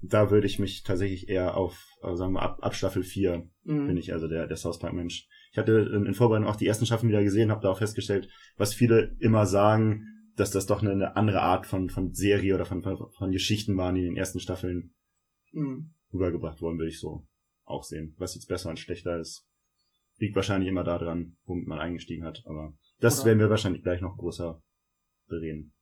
da 0.00 0.30
würde 0.30 0.46
ich 0.46 0.58
mich 0.58 0.82
tatsächlich 0.82 1.28
eher 1.28 1.56
auf 1.56 1.86
äh, 2.02 2.16
sagen 2.16 2.32
wir 2.32 2.42
ab, 2.42 2.58
ab 2.62 2.74
Staffel 2.74 3.02
4 3.02 3.48
Mhm. 3.64 3.86
bin 3.86 3.96
ich 3.96 4.12
also 4.12 4.26
der 4.26 4.48
der 4.48 4.56
South 4.56 4.80
Park 4.80 4.92
Mensch. 4.92 5.28
Ich 5.52 5.58
hatte 5.58 5.88
in, 5.94 6.04
in 6.06 6.14
Vorbereitung 6.14 6.48
auch 6.48 6.56
die 6.56 6.66
ersten 6.66 6.84
Staffeln 6.86 7.10
wieder 7.10 7.22
gesehen, 7.22 7.52
habe 7.52 7.60
da 7.62 7.70
auch 7.70 7.78
festgestellt, 7.78 8.28
was 8.56 8.74
viele 8.74 9.14
immer 9.20 9.46
sagen, 9.46 10.02
dass 10.34 10.50
das 10.50 10.66
doch 10.66 10.82
eine, 10.82 10.90
eine 10.90 11.14
andere 11.14 11.42
Art 11.42 11.66
von 11.66 11.88
von 11.90 12.12
Serie 12.12 12.56
oder 12.56 12.64
von, 12.64 12.82
von 12.82 12.96
von 13.16 13.30
Geschichten 13.30 13.76
waren, 13.76 13.94
die 13.94 14.00
in 14.00 14.06
den 14.08 14.16
ersten 14.16 14.40
Staffeln 14.40 14.94
Mhm. 15.52 15.94
rübergebracht 16.12 16.60
worden, 16.60 16.78
würde 16.78 16.90
ich 16.90 17.00
so 17.00 17.26
auch 17.64 17.84
sehen. 17.84 18.14
Was 18.18 18.34
jetzt 18.34 18.48
besser 18.48 18.70
und 18.70 18.78
schlechter 18.78 19.18
ist, 19.18 19.46
liegt 20.18 20.36
wahrscheinlich 20.36 20.68
immer 20.68 20.84
daran, 20.84 21.36
womit 21.44 21.66
man 21.66 21.78
eingestiegen 21.78 22.24
hat. 22.24 22.42
Aber 22.46 22.74
das 22.98 23.20
Oder- 23.20 23.26
werden 23.26 23.38
wir 23.40 23.50
wahrscheinlich 23.50 23.82
gleich 23.82 24.00
noch 24.00 24.16
größer 24.16 24.62
bereden. 25.26 25.74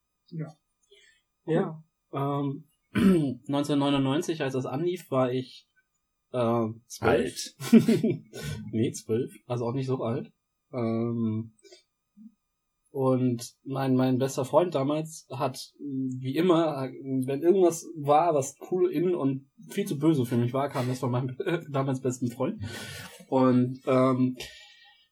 Ja. 1.46 1.83
Ähm, 2.12 2.68
1999, 2.94 4.42
als 4.42 4.54
das 4.54 4.66
anlief, 4.66 5.11
war 5.11 5.33
ich 5.33 5.68
äh, 6.33 6.66
zwölf. 6.87 7.35
nee, 8.72 8.92
zwölf. 8.92 9.33
Also 9.46 9.66
auch 9.66 9.74
nicht 9.74 9.87
so 9.87 10.02
alt. 10.02 10.33
Ähm, 10.72 11.54
und 12.90 13.55
mein, 13.64 13.94
mein 13.94 14.18
bester 14.18 14.44
Freund 14.44 14.74
damals 14.74 15.26
hat, 15.31 15.72
wie 15.79 16.37
immer, 16.37 16.88
wenn 17.24 17.42
irgendwas 17.42 17.87
war, 17.96 18.35
was 18.35 18.57
cool 18.70 18.90
in 18.90 19.14
und 19.14 19.48
viel 19.68 19.87
zu 19.87 19.98
böse 19.98 20.24
für 20.26 20.37
mich 20.37 20.53
war, 20.53 20.68
kam 20.68 20.88
das 20.88 20.98
von 20.98 21.11
meinem 21.11 21.37
damals 21.70 22.00
besten 22.00 22.31
Freund. 22.31 22.61
Und 23.29 23.81
ähm, 23.87 24.37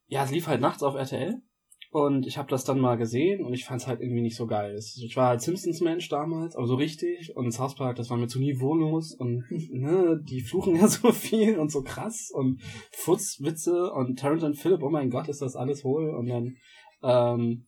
ja, 0.06 0.24
es 0.24 0.32
lief 0.32 0.48
halt 0.48 0.60
nachts 0.60 0.82
auf 0.82 0.96
RTL. 0.96 1.40
Und 1.90 2.26
ich 2.26 2.36
habe 2.36 2.50
das 2.50 2.64
dann 2.64 2.80
mal 2.80 2.96
gesehen 2.96 3.42
und 3.42 3.54
ich 3.54 3.64
fand 3.64 3.80
es 3.80 3.86
halt 3.86 4.00
irgendwie 4.02 4.20
nicht 4.20 4.36
so 4.36 4.46
geil. 4.46 4.76
Ich 4.78 5.16
war 5.16 5.28
halt 5.28 5.40
Simpsons-Mensch 5.40 6.10
damals, 6.10 6.54
aber 6.54 6.66
so 6.66 6.74
richtig. 6.74 7.34
Und 7.34 7.50
South 7.50 7.76
Park, 7.76 7.96
das 7.96 8.10
war 8.10 8.18
mir 8.18 8.26
zu 8.26 8.40
niveaulos. 8.40 9.14
Und 9.14 9.44
ne, 9.70 10.20
die 10.28 10.42
fluchen 10.42 10.76
ja 10.76 10.86
so 10.88 11.12
viel 11.12 11.58
und 11.58 11.72
so 11.72 11.82
krass. 11.82 12.30
Und 12.30 12.60
Futzwitze 12.92 13.90
und 13.92 14.18
Terrence 14.18 14.44
und 14.44 14.58
Phillip, 14.58 14.82
oh 14.82 14.90
mein 14.90 15.08
Gott, 15.08 15.28
ist 15.28 15.40
das 15.40 15.56
alles 15.56 15.82
hohl. 15.82 16.10
Und 16.10 16.26
dann 16.26 16.56
ähm, 17.02 17.64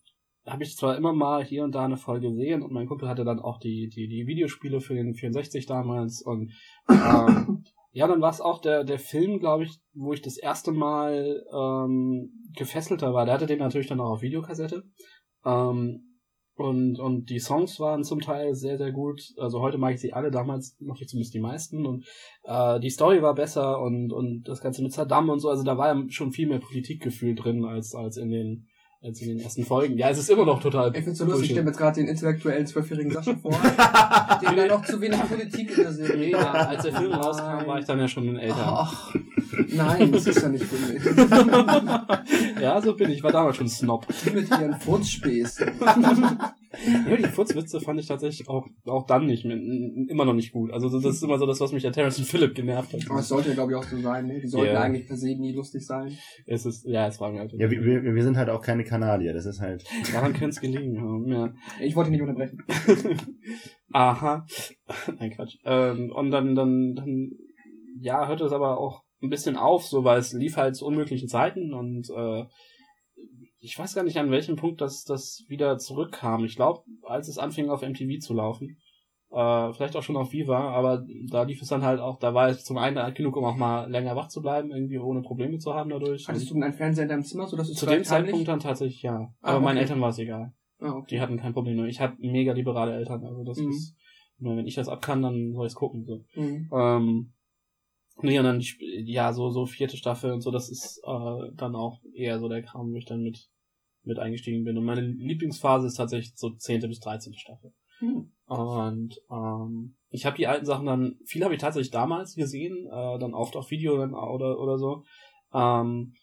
habe 0.51 0.63
ich 0.63 0.77
zwar 0.77 0.97
immer 0.97 1.13
mal 1.13 1.45
hier 1.45 1.65
und 1.65 1.75
da 1.75 1.85
eine 1.85 1.97
Folge 1.97 2.31
gesehen 2.31 2.63
und 2.63 2.73
mein 2.73 2.87
Kumpel 2.87 3.09
hatte 3.09 3.25
dann 3.25 3.41
auch 3.41 3.59
die, 3.59 3.89
die, 3.89 4.09
die 4.09 4.27
Videospiele 4.27 4.81
für 4.81 4.95
den 4.95 5.15
64 5.15 5.67
damals. 5.67 6.23
Und 6.23 6.53
ähm, 6.91 7.65
ja, 7.93 8.07
dann 8.07 8.21
war 8.21 8.31
es 8.31 8.41
auch 8.41 8.61
der, 8.61 8.85
der 8.85 8.99
Film, 8.99 9.39
glaube 9.39 9.65
ich, 9.65 9.79
wo 9.95 10.13
ich 10.13 10.23
das 10.23 10.37
erste 10.37 10.73
Mal 10.73 11.43
ähm, 11.53 12.31
gefesselter 12.57 13.15
war. 13.15 13.25
Der 13.25 13.35
hatte 13.35 13.47
den 13.47 13.59
natürlich 13.59 13.89
dann 13.89 14.01
auch 14.01 14.11
auf 14.11 14.23
Videokassette. 14.23 14.85
Ähm, 15.45 16.07
Und, 16.57 16.99
und 17.01 17.31
die 17.31 17.39
Songs 17.39 17.81
waren 17.81 18.05
zum 18.05 18.21
Teil 18.21 18.55
sehr, 18.55 18.77
sehr 18.77 18.93
gut. 18.93 19.23
Also 19.39 19.61
heute 19.61 19.79
mag 19.79 19.95
ich 19.95 20.01
sie 20.03 20.13
alle, 20.13 20.31
damals 20.31 20.77
mochte 20.79 21.05
ich 21.05 21.09
zumindest 21.09 21.33
die 21.33 21.41
meisten. 21.41 21.87
Und 21.87 22.05
äh, 22.45 22.79
die 22.81 22.91
Story 22.91 23.23
war 23.23 23.35
besser 23.35 23.81
und, 23.81 24.13
und 24.13 24.43
das 24.47 24.61
Ganze 24.61 24.83
mit 24.83 24.93
Saddam 24.93 25.31
und 25.31 25.41
so. 25.41 25.49
Also 25.49 25.63
da 25.63 25.79
war 25.79 25.95
ja 25.95 26.05
schon 26.11 26.33
viel 26.33 26.49
mehr 26.49 26.61
Politikgefühl 26.61 27.35
drin 27.35 27.65
als, 27.65 27.95
als 27.95 28.19
in 28.19 28.31
den 28.31 28.67
als 29.03 29.23
in 29.23 29.29
den 29.29 29.41
ersten 29.41 29.65
Folgen. 29.65 29.97
Ja, 29.97 30.11
es 30.11 30.19
ist 30.19 30.29
immer 30.29 30.45
noch 30.45 30.61
total. 30.61 30.95
Ich 30.95 31.05
find's 31.05 31.19
so 31.19 31.25
lustig, 31.25 31.45
ich 31.45 31.51
stelle 31.51 31.63
mir 31.63 31.71
jetzt 31.71 31.79
gerade 31.79 32.01
den 32.01 32.09
intellektuellen 32.09 32.67
zwölfjährigen 32.67 33.13
Sascha 33.13 33.35
vor. 33.35 33.53
dem 34.43 34.57
wäre 34.57 34.69
noch 34.69 34.85
zu 34.85 35.01
wenig 35.01 35.21
Politik 35.21 35.77
in 35.77 35.85
der 35.85 35.93
Serie. 35.93 36.31
Ja, 36.33 36.53
als 36.53 36.83
der 36.83 36.95
Film 36.95 37.13
rauskam, 37.13 37.67
war 37.67 37.79
ich 37.79 37.87
dann 37.87 37.99
ja 37.99 38.09
schon 38.09 38.37
älter. 38.37 38.57
Ach, 38.59 39.15
nein, 39.69 40.13
das 40.13 40.27
ist 40.27 40.43
ja 40.43 40.49
nicht 40.49 40.65
für 40.65 40.77
ja, 42.61 42.81
so 42.83 42.95
bin 42.95 43.11
ich. 43.11 43.19
Ich 43.19 43.23
war 43.23 43.33
damals 43.33 43.57
schon 43.57 43.69
Snob. 43.69 44.07
Die 44.25 44.31
mit 44.31 44.51
ihren 44.51 44.79
Furzspäßen. 44.79 45.71
Ja, 47.09 47.17
die 47.17 47.25
Furzwitze 47.25 47.81
fand 47.81 47.99
ich 47.99 48.07
tatsächlich 48.07 48.49
auch, 48.49 48.65
auch 48.87 49.05
dann 49.07 49.27
nicht, 49.27 49.45
mehr- 49.45 49.57
immer 49.57 50.25
noch 50.25 50.35
nicht 50.35 50.53
gut. 50.53 50.73
Also 50.73 50.89
das 50.89 51.05
ist 51.17 51.23
immer 51.23 51.39
so 51.39 51.47
das, 51.47 51.59
was 51.61 51.73
mich 51.73 51.85
an 51.87 51.93
Terrence 51.93 52.19
und 52.19 52.27
Phillip 52.27 52.55
genervt 52.55 52.93
hat. 52.93 53.11
Aber 53.11 53.19
es 53.21 53.29
sollte 53.29 53.49
ja, 53.49 53.55
glaube 53.55 53.73
ich, 53.73 53.79
auch 53.79 53.83
so 53.85 53.99
sein. 53.99 54.27
Ne? 54.27 54.41
Die 54.41 54.47
sollten 54.47 54.75
Ja. 54.75 54.81
eigentlich 54.81 55.07
per 55.09 55.17
se 55.17 55.35
nie 55.37 55.53
lustig 55.53 55.85
sein. 55.85 56.17
Es 56.47 56.67
ist, 56.67 56.87
ja, 56.87 57.09
es 57.09 57.21
war 57.21 57.33
mir 57.33 57.41
halt. 57.41 57.53
Ja, 57.55 57.71
wir, 57.71 57.83
wir, 57.85 58.15
wir 58.15 58.23
sind 58.23 58.37
halt 58.37 58.51
auch 58.51 58.63
keine 58.63 58.85
Kanadier, 58.85 59.33
das 59.33 59.47
ist 59.47 59.61
halt. 59.61 59.85
Daran 60.13 60.33
könnte 60.33 60.51
es 60.51 60.61
gelegen 60.61 61.01
haben, 61.01 61.27
ja. 61.29 61.53
Ich 61.81 61.97
wollte 61.97 62.11
nicht 62.13 62.23
unterbrechen. 62.23 62.63
Aha. 63.93 64.47
Nein, 65.19 65.31
Quatsch. 65.33 65.57
Ähm, 65.65 66.13
und 66.15 66.31
dann, 66.31 66.55
dann, 66.55 66.95
dann, 66.95 67.31
ja, 68.01 68.29
hörte 68.29 68.45
es 68.45 68.53
aber 68.53 68.79
auch 68.79 69.03
ein 69.23 69.29
bisschen 69.31 69.57
auf, 69.57 69.85
so, 69.85 70.05
weil 70.05 70.19
es 70.21 70.33
lief 70.33 70.57
halt 70.57 70.77
zu 70.77 70.87
unmöglichen 70.87 71.29
Zeiten 71.29 71.75
und 71.75 72.09
äh, 72.17 72.45
ich 73.61 73.79
weiß 73.79 73.95
gar 73.95 74.05
nicht, 74.05 74.17
an 74.19 74.31
welchem 74.31 74.57
Punkt 74.57 74.81
das, 74.81 75.05
das 75.05 75.45
wieder 75.49 75.79
zurückkam. 75.79 76.45
Ich 76.45 76.57
glaube, 76.57 76.83
als 77.03 77.29
es 77.29 77.39
anfing 77.39 77.69
auf 77.71 77.83
MTV 77.83 78.19
zu 78.21 78.35
laufen, 78.35 78.79
äh, 79.31 79.73
vielleicht 79.73 79.97
auch 79.97 80.03
schon 80.03 80.17
auf 80.17 80.33
Viva, 80.33 80.71
aber 80.71 81.05
da 81.29 81.43
lief 81.45 81.63
es 81.63 81.69
dann 81.69 81.83
halt 81.83 82.01
auch, 82.01 82.19
da 82.19 82.35
war 82.35 82.49
es 82.49 82.65
zum 82.65 82.79
einen 82.79 82.99
alt 82.99 83.15
genug, 83.15 83.37
um 83.37 83.45
auch 83.45 83.57
mal 83.57 83.89
länger 83.91 84.17
wach 84.17 84.29
zu 84.29 84.43
bleiben, 84.43 84.71
irgendwie 84.73 84.99
ohne 84.99 85.23
Probleme 85.23 85.59
zu 85.59 85.75
haben 85.75 85.91
dadurch. 85.91 86.27
Hattest 86.27 86.51
du 86.51 86.55
denn 86.55 86.65
einen 86.65 86.73
Fernseher 86.73 87.05
in 87.05 87.09
deinem 87.11 87.23
Zimmer, 87.23 87.47
sodass 87.47 87.69
du 87.69 87.75
zu 87.75 87.87
vielleicht 87.87 88.01
dem 88.01 88.05
Zeitpunkt 88.09 88.49
dann 88.49 88.61
tatsächlich 88.61 89.03
ja. 89.03 89.33
Ah, 89.41 89.51
Aber 89.53 89.61
meinen 89.61 89.77
okay. 89.77 89.83
Eltern 89.83 90.01
war 90.01 90.09
es 90.09 90.19
egal. 90.19 90.53
Ah, 90.81 90.93
okay. 90.93 91.07
Die 91.11 91.21
hatten 91.21 91.37
kein 91.39 91.53
Problem. 91.53 91.85
Ich 91.85 92.01
hatte 92.01 92.17
mega 92.19 92.53
liberale 92.55 92.95
Eltern, 92.95 93.25
also 93.25 93.45
das 93.45 93.59
Mhm. 93.59 93.69
ist, 93.71 93.95
nur 94.39 94.57
wenn 94.57 94.67
ich 94.67 94.75
das 94.75 94.89
ab 94.89 95.03
kann, 95.03 95.23
dann 95.23 95.53
soll 95.53 95.67
ich 95.67 95.73
es 95.73 95.77
gucken. 95.77 96.05
So. 96.07 96.25
Mhm. 96.35 96.71
Ähm, 96.73 97.33
nee, 98.23 98.39
und 98.39 98.45
dann, 98.45 98.63
ja, 99.05 99.33
so, 99.33 99.51
so 99.51 99.67
vierte 99.67 99.97
Staffel 99.97 100.33
und 100.33 100.41
so, 100.41 100.51
das 100.51 100.71
ist 100.71 101.01
äh, 101.05 101.53
dann 101.55 101.75
auch 101.75 102.01
eher 102.15 102.39
so 102.39 102.49
der 102.49 102.63
Kram, 102.63 102.93
wo 102.93 102.97
ich 102.97 103.07
dann 103.07 103.23
mit, 103.23 103.49
mit 104.05 104.19
eingestiegen 104.19 104.65
bin. 104.65 104.79
Und 104.79 104.85
meine 104.85 105.03
Lieblingsphase 105.03 105.87
ist 105.87 105.95
tatsächlich 105.95 106.33
so 106.37 106.51
zehnte 106.51 106.89
bis 106.89 107.01
dreizehnte 107.01 107.39
Staffel. 107.39 107.73
Hm. 107.99 108.33
Und 108.47 109.21
ähm, 109.31 109.97
ich 110.09 110.27
habe 110.27 110.37
die 110.37 110.47
alten 110.47 110.67
Sachen 110.67 110.87
dann, 110.87 111.19
viel 111.25 111.45
habe 111.45 111.55
ich 111.55 111.61
tatsächlich 111.61 111.91
damals 111.91 112.35
gesehen, 112.35 112.87
äh, 112.87 113.19
dann 113.19 113.35
oft 113.35 113.57
auf 113.57 113.71
Video 113.71 113.97
dann, 113.99 114.15
oder, 114.15 114.59
oder 114.59 114.79
so. 114.79 115.05
Ähm, 115.53 116.15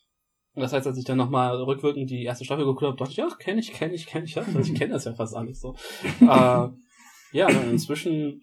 das 0.55 0.73
heißt, 0.73 0.88
als 0.88 0.97
ich 0.97 1.05
dann 1.05 1.17
nochmal 1.17 1.55
rückwirkend 1.62 2.10
die 2.10 2.23
erste 2.23 2.43
Staffel 2.43 2.65
geguckt 2.65 2.81
habe, 2.81 2.97
dachte 2.97 3.12
ich, 3.12 3.21
ach, 3.21 3.38
kenne 3.38 3.60
ich, 3.60 3.71
kenne 3.73 3.93
ich, 3.93 4.07
kenne 4.07 4.25
ich, 4.25 4.36
ja. 4.36 4.41
Also 4.41 4.60
ich 4.60 4.73
kenne 4.73 4.93
das 4.93 5.05
ja 5.05 5.13
fast 5.13 5.36
alles 5.36 5.62
so. 5.62 5.75
äh, 6.21 6.67
ja, 7.31 7.47
inzwischen, 7.69 8.41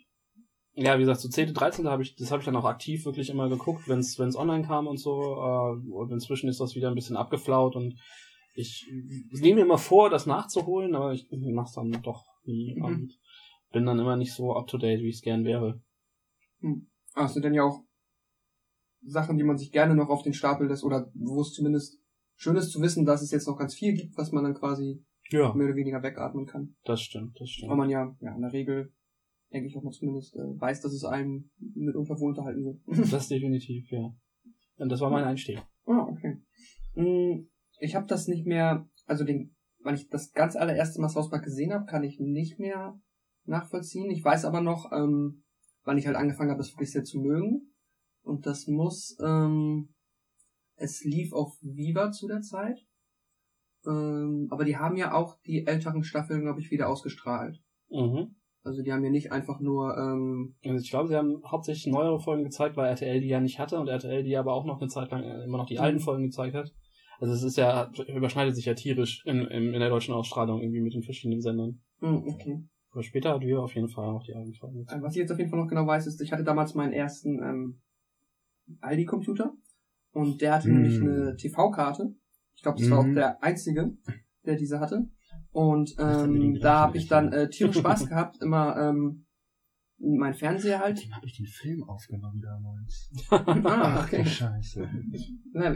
ja, 0.75 0.97
wie 0.97 1.03
gesagt, 1.03 1.21
so 1.21 1.29
10., 1.29 1.55
13. 1.55 1.87
habe 1.89 2.03
ich, 2.03 2.17
das 2.17 2.31
habe 2.31 2.41
ich 2.41 2.45
dann 2.47 2.57
auch 2.57 2.65
aktiv 2.65 3.05
wirklich 3.05 3.31
immer 3.31 3.49
geguckt, 3.49 3.89
wenn 3.89 3.99
es 4.01 4.19
online 4.37 4.65
kam 4.67 4.87
und 4.87 4.99
so. 4.99 5.21
Äh, 5.21 5.91
und 5.93 6.11
inzwischen 6.13 6.49
ist 6.49 6.61
das 6.61 6.75
wieder 6.75 6.89
ein 6.89 6.95
bisschen 6.95 7.17
abgeflaut 7.17 7.77
und 7.77 7.95
ich 8.57 8.89
nehme 9.33 9.57
mir 9.57 9.63
immer 9.67 9.79
vor, 9.79 10.11
das 10.11 10.27
nachzuholen, 10.27 10.95
aber 10.95 11.13
ich 11.13 11.27
mach's 11.31 11.73
dann 11.73 11.91
doch 12.03 12.25
nie 12.45 12.75
Mhm. 12.77 12.85
und 12.85 13.19
bin 13.73 13.85
dann 13.87 13.99
immer 13.99 14.17
nicht 14.17 14.33
so 14.33 14.55
up 14.55 14.67
to 14.69 14.79
date, 14.79 15.01
wie 15.01 15.09
ich 15.09 15.17
es 15.17 15.23
gern 15.23 15.45
wäre. 15.45 15.81
Ah, 17.15 17.25
es 17.27 17.35
sind 17.35 17.45
dann 17.45 17.55
ja 17.55 17.65
auch 17.65 17.81
Sachen, 19.03 19.37
die 19.37 19.45
man 19.45 19.59
sich 19.59 19.71
gerne 19.73 19.95
noch 19.95 20.09
auf 20.09 20.23
den 20.23 20.35
Stapel 20.35 20.69
lässt, 20.69 20.85
oder 20.85 21.11
wo 21.15 21.41
es 21.41 21.53
zumindest 21.53 21.99
schön 22.37 22.57
ist 22.57 22.71
zu 22.71 22.81
wissen, 22.81 23.05
dass 23.05 23.23
es 23.23 23.31
jetzt 23.33 23.47
noch 23.47 23.59
ganz 23.59 23.75
viel 23.75 23.95
gibt, 23.95 24.17
was 24.17 24.33
man 24.33 24.45
dann 24.45 24.55
quasi 24.55 25.05
Ja, 25.31 25.53
mehr 25.55 25.67
oder 25.67 25.77
weniger 25.77 26.03
wegatmen 26.03 26.47
kann. 26.47 26.77
das 26.85 27.01
stimmt, 27.03 27.39
das 27.41 27.51
stimmt. 27.51 27.71
Weil 27.71 27.77
man 27.77 27.91
ja, 27.91 28.15
ja 28.21 28.35
in 28.35 28.41
der 28.43 28.53
Regel, 28.53 28.93
denke 29.53 29.69
ich 29.69 29.77
auch 29.77 29.83
mal 29.83 29.93
zumindest, 29.93 30.35
äh, 30.35 30.61
weiß, 30.61 30.81
dass 30.81 30.93
es 30.93 31.05
einem 31.05 31.51
mitunter 31.59 32.19
wohl 32.19 32.31
unterhalten 32.31 32.65
wird. 32.65 32.81
Das 33.11 33.29
definitiv, 33.29 33.91
ja. 33.91 34.15
Und 34.77 34.89
das 34.89 35.01
war 35.01 35.11
mein 35.11 35.25
Einstieg. 35.25 35.63
Ah, 35.87 36.07
okay. 36.09 36.43
Mm, 36.95 37.49
Ich 37.81 37.95
habe 37.95 38.07
das 38.07 38.27
nicht 38.29 38.47
mehr, 38.47 38.89
also 39.07 39.25
den, 39.25 39.55
wann 39.81 39.95
ich 39.95 40.09
das 40.09 40.33
ganz 40.33 40.57
allererste 40.57 41.01
Mal 41.01 41.13
Park 41.13 41.45
gesehen 41.45 41.73
habe, 41.73 41.87
kann 41.87 42.03
ich 42.03 42.19
nicht 42.19 42.59
mehr 42.59 42.99
nachvollziehen. 43.45 44.11
Ich 44.11 44.25
weiß 44.25 44.45
aber 44.45 44.61
noch, 44.61 44.91
ähm, 44.93 45.45
wann 45.85 45.99
ich 45.99 46.07
halt 46.07 46.17
angefangen 46.17 46.51
habe, 46.51 46.59
das 46.59 46.73
wirklich 46.73 46.93
sehr 46.93 47.05
zu 47.05 47.21
mögen. 47.21 47.75
Und 48.23 48.47
das 48.47 48.67
muss, 48.67 49.17
ähm, 49.25 49.95
es 50.77 51.05
lief 51.05 51.33
auf 51.33 51.57
Viva 51.61 52.11
zu 52.11 52.27
der 52.27 52.41
Zeit. 52.41 52.79
Ähm, 53.87 54.49
aber 54.51 54.65
die 54.65 54.79
haben 54.79 54.97
ja 54.97 55.13
auch 55.13 55.39
die 55.43 55.67
älteren 55.67 56.05
Staffeln, 56.05 56.43
glaube 56.43 56.61
ich, 56.61 56.71
wieder 56.71 56.89
ausgestrahlt. 56.89 57.63
Mhm. 57.91 58.35
Also 58.65 58.83
die 58.83 58.93
haben 58.93 59.05
ja 59.05 59.11
nicht 59.11 59.31
einfach 59.31 59.61
nur, 59.61 59.97
ähm, 59.97 60.55
Also 60.65 60.83
ich 60.83 60.91
glaube, 60.91 61.09
sie 61.09 61.17
haben 61.17 61.43
hauptsächlich 61.47 61.87
neuere 61.93 62.19
Folgen 62.19 62.45
gezeigt, 62.45 62.77
weil 62.77 62.87
RTL 62.89 63.21
die 63.21 63.29
ja 63.29 63.39
nicht 63.41 63.59
hatte 63.59 63.79
und 63.79 63.89
RTL 63.89 64.23
die 64.25 64.37
aber 64.37 64.55
auch 64.55 64.65
noch 64.65 64.81
eine 64.81 64.89
Zeit 64.89 65.11
lang 65.11 65.23
äh, 65.23 65.45
immer 65.45 65.59
noch 65.59 65.67
die 65.67 65.75
Mhm. 65.77 65.81
alten 65.81 66.01
Folgen 66.01 66.25
gezeigt 66.25 66.55
hat. 66.55 66.73
Also 67.21 67.35
es 67.35 67.43
ist 67.43 67.57
ja, 67.59 67.91
überschneidet 68.09 68.57
sich 68.57 68.65
ja 68.65 68.75
tierisch 68.75 69.23
in, 69.27 69.43
in, 69.43 69.75
in 69.75 69.81
der 69.81 69.91
deutschen 69.91 70.15
Ausstrahlung 70.15 70.61
irgendwie 70.63 70.81
mit 70.81 70.95
den 70.95 71.03
verschiedenen 71.03 71.43
Sendern. 71.43 71.81
hm, 72.01 72.27
okay. 72.27 72.65
Aber 72.91 73.03
später 73.03 73.35
hat 73.35 73.43
wir 73.43 73.61
auf 73.63 73.75
jeden 73.75 73.89
Fall 73.89 74.09
auch 74.09 74.23
die 74.25 74.35
alten 74.35 74.55
Folgen 74.55 74.77
Äh, 74.77 74.81
gezeigt. 74.81 75.03
Was 75.03 75.13
ich 75.15 75.19
jetzt 75.21 75.31
auf 75.33 75.39
jeden 75.39 75.51
Fall 75.51 75.59
noch 75.61 75.69
genau 75.69 75.87
weiß, 75.87 76.07
ist, 76.07 76.21
ich 76.23 76.33
hatte 76.33 76.45
damals 76.45 76.75
meinen 76.75 76.93
ersten 76.93 77.43
ähm, 77.43 77.81
Aldi-Computer 78.81 79.53
und 80.13 80.41
der 80.41 80.55
hatte 80.55 80.71
Mm. 80.71 80.73
nämlich 80.75 81.01
eine 81.03 81.37
TV-Karte. 81.37 82.15
Ich 82.57 82.63
glaube, 82.63 82.79
das 82.81 82.91
war 82.91 83.01
auch 83.01 83.05
Mhm. 83.07 83.15
der 83.15 83.43
einzige, 83.43 83.93
der 84.47 84.57
diese 84.57 84.81
hatte. 84.81 85.07
Und 85.55 85.95
ähm, 86.01 86.59
da 86.61 86.81
habe 86.81 86.99
ich 86.99 87.07
dann 87.07 87.33
äh, 87.33 87.49
tierisch 87.49 87.79
Spaß 87.79 88.07
gehabt, 88.09 88.43
immer 88.43 88.77
ähm, 88.77 89.25
mein 89.99 90.35
Fernseher 90.35 90.81
halt. 90.81 91.01
Dem 91.01 91.15
habe 91.15 91.27
ich 91.27 91.37
den 91.37 91.47
Film 91.47 91.85
aufgenommen 91.85 92.43
damals. 92.43 93.09
Ah, 93.31 93.99
Ach, 94.01 94.05
okay. 94.05 94.25
du 94.25 94.29
Scheiße. 94.29 94.89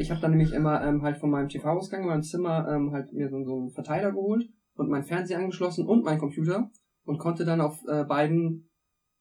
Ich 0.00 0.10
habe 0.10 0.20
dann 0.20 0.32
nämlich 0.32 0.52
immer 0.52 0.84
ähm, 0.84 1.02
halt 1.02 1.18
von 1.18 1.30
meinem 1.30 1.48
TV-Ausgang 1.48 2.02
in 2.02 2.08
meinem 2.08 2.24
Zimmer 2.24 2.68
ähm, 2.68 2.90
halt 2.90 3.12
mir 3.12 3.30
so, 3.30 3.44
so 3.44 3.56
einen 3.56 3.70
Verteiler 3.70 4.10
geholt 4.10 4.48
und 4.74 4.90
meinen 4.90 5.04
Fernseher 5.04 5.38
angeschlossen 5.38 5.86
und 5.86 6.04
meinen 6.04 6.18
Computer 6.18 6.72
und 7.04 7.18
konnte 7.18 7.44
dann 7.44 7.60
auf 7.60 7.80
äh, 7.86 8.02
beiden 8.02 8.68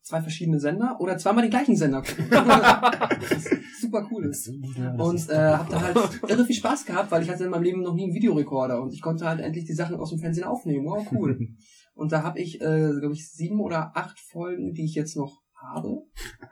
zwei 0.01 0.21
verschiedene 0.21 0.59
Sender 0.59 0.97
oder 0.99 1.19
zweimal 1.19 1.43
den 1.43 1.51
gleichen 1.51 1.75
Sender 1.75 2.01
gucken. 2.01 2.25
super 3.87 4.07
cool 4.11 4.25
ist. 4.25 4.47
Und 4.49 5.29
äh, 5.29 5.53
habe 5.53 5.71
dann 5.71 5.81
halt 5.81 5.97
irre 6.27 6.45
viel 6.45 6.55
Spaß 6.55 6.85
gehabt, 6.85 7.11
weil 7.11 7.23
ich 7.23 7.29
hatte 7.29 7.45
in 7.45 7.49
meinem 7.49 7.63
Leben 7.63 7.81
noch 7.81 7.93
nie 7.93 8.03
einen 8.03 8.13
Videorekorder 8.13 8.81
und 8.81 8.93
ich 8.93 9.01
konnte 9.01 9.25
halt 9.25 9.39
endlich 9.39 9.65
die 9.65 9.73
Sachen 9.73 9.95
aus 9.95 10.09
dem 10.09 10.19
Fernsehen 10.19 10.45
aufnehmen. 10.45 10.85
Wow, 10.85 11.05
cool. 11.11 11.39
Und 11.93 12.11
da 12.11 12.21
habe 12.21 12.39
ich, 12.39 12.61
äh, 12.61 12.91
glaube 12.99 13.13
ich, 13.13 13.27
sieben 13.27 13.59
oder 13.59 13.97
acht 13.97 14.19
Folgen, 14.19 14.73
die 14.75 14.85
ich 14.85 14.93
jetzt 14.93 15.17
noch 15.17 15.41
habe, 15.55 16.03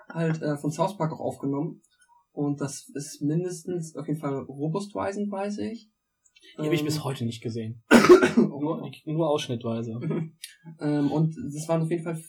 halt 0.09 0.41
äh, 0.41 0.57
von 0.57 0.71
South 0.71 0.97
Park 0.97 1.13
auch 1.13 1.19
aufgenommen. 1.19 1.83
Und 2.31 2.61
das 2.61 2.89
ist 2.95 3.21
mindestens 3.21 3.95
auf 3.95 4.07
jeden 4.07 4.19
Fall 4.19 4.39
Robustweisen, 4.39 5.31
weiß 5.31 5.59
ich. 5.59 5.91
Die 6.57 6.63
habe 6.63 6.73
ich 6.73 6.81
Ähm, 6.81 6.87
bis 6.87 7.03
heute 7.03 7.25
nicht 7.25 7.43
gesehen. 7.43 7.83
oh, 8.37 8.59
Nur, 8.59 8.91
nur 9.05 9.29
ausschnittweise. 9.29 9.99
ähm, 10.79 11.11
und 11.11 11.35
das 11.37 11.67
waren 11.67 11.83
auf 11.83 11.91
jeden 11.91 12.03
Fall 12.03 12.19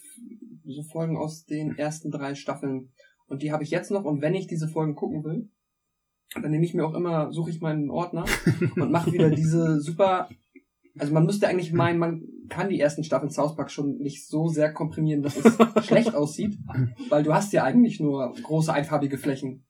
so 0.66 0.82
Folgen 0.82 1.16
aus 1.16 1.44
den 1.44 1.76
ersten 1.78 2.10
drei 2.10 2.34
Staffeln. 2.34 2.92
Und 3.28 3.42
die 3.42 3.52
habe 3.52 3.64
ich 3.64 3.70
jetzt 3.70 3.90
noch. 3.90 4.04
Und 4.04 4.22
wenn 4.22 4.34
ich 4.34 4.46
diese 4.46 4.68
Folgen 4.68 4.94
gucken 4.94 5.24
will, 5.24 5.48
dann 6.34 6.50
nehme 6.50 6.64
ich 6.64 6.74
mir 6.74 6.84
auch 6.84 6.94
immer, 6.94 7.32
suche 7.32 7.50
ich 7.50 7.60
meinen 7.60 7.90
Ordner 7.90 8.24
und 8.76 8.90
mache 8.90 9.12
wieder 9.12 9.30
diese 9.30 9.80
super. 9.80 10.28
Also 10.98 11.12
man 11.12 11.26
müsste 11.26 11.46
eigentlich 11.46 11.72
meinen, 11.72 11.98
man 11.98 12.22
kann 12.48 12.70
die 12.70 12.80
ersten 12.80 13.04
Staffeln 13.04 13.30
South 13.30 13.54
Park 13.54 13.70
schon 13.70 13.98
nicht 13.98 14.26
so 14.26 14.48
sehr 14.48 14.72
komprimieren, 14.72 15.22
dass 15.22 15.36
es 15.36 15.56
schlecht 15.86 16.14
aussieht, 16.14 16.56
weil 17.10 17.22
du 17.22 17.34
hast 17.34 17.52
ja 17.52 17.64
eigentlich 17.64 18.00
nur 18.00 18.34
große 18.42 18.72
einfarbige 18.72 19.18
Flächen. 19.18 19.66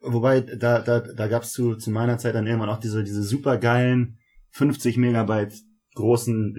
Wobei, 0.00 0.40
da, 0.40 0.80
da, 0.80 1.00
da 1.00 1.28
gab's 1.28 1.52
zu, 1.52 1.76
zu 1.76 1.90
meiner 1.90 2.18
Zeit 2.18 2.34
dann 2.34 2.46
irgendwann 2.46 2.68
auch 2.68 2.80
diese, 2.80 3.02
diese 3.02 3.22
supergeilen 3.22 4.18
50 4.50 4.98
Megabyte 4.98 5.54
großen 5.94 6.54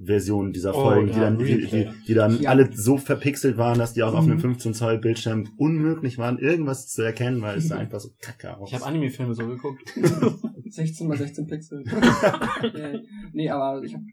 Real-Player-Versionen 0.00 0.52
dieser 0.52 0.74
Oh, 0.74 0.82
Folgen, 0.82 1.06
die 1.08 1.12
ja, 1.14 1.20
dann, 1.20 1.38
die, 1.38 1.66
die, 1.66 1.88
die 2.06 2.14
dann 2.14 2.40
Ja. 2.40 2.50
alle 2.50 2.70
so 2.72 2.96
verpixelt 2.96 3.56
waren, 3.56 3.78
dass 3.78 3.92
die 3.92 4.02
auch 4.02 4.14
auf 4.14 4.24
Mhm. 4.24 4.32
einem 4.32 4.40
15 4.40 4.74
Zoll 4.74 4.98
Bildschirm 4.98 5.48
unmöglich 5.56 6.18
waren, 6.18 6.38
irgendwas 6.38 6.88
zu 6.88 7.02
erkennen, 7.02 7.40
weil 7.42 7.58
es 7.58 7.68
sah 7.68 7.76
einfach 7.78 8.00
so 8.00 8.10
kacke 8.20 8.56
aus. 8.56 8.68
Ich 8.70 8.74
habe 8.74 8.86
Anime-Filme 8.86 9.34
so 9.34 9.46
geguckt. 9.46 9.82
16 10.70 11.08
mal 11.08 11.16
16 11.18 11.46
Pixel. 11.46 11.84
yeah. 12.74 13.00
Nee, 13.32 13.50
aber 13.50 13.82
ich 13.82 13.94
habe 13.94 14.04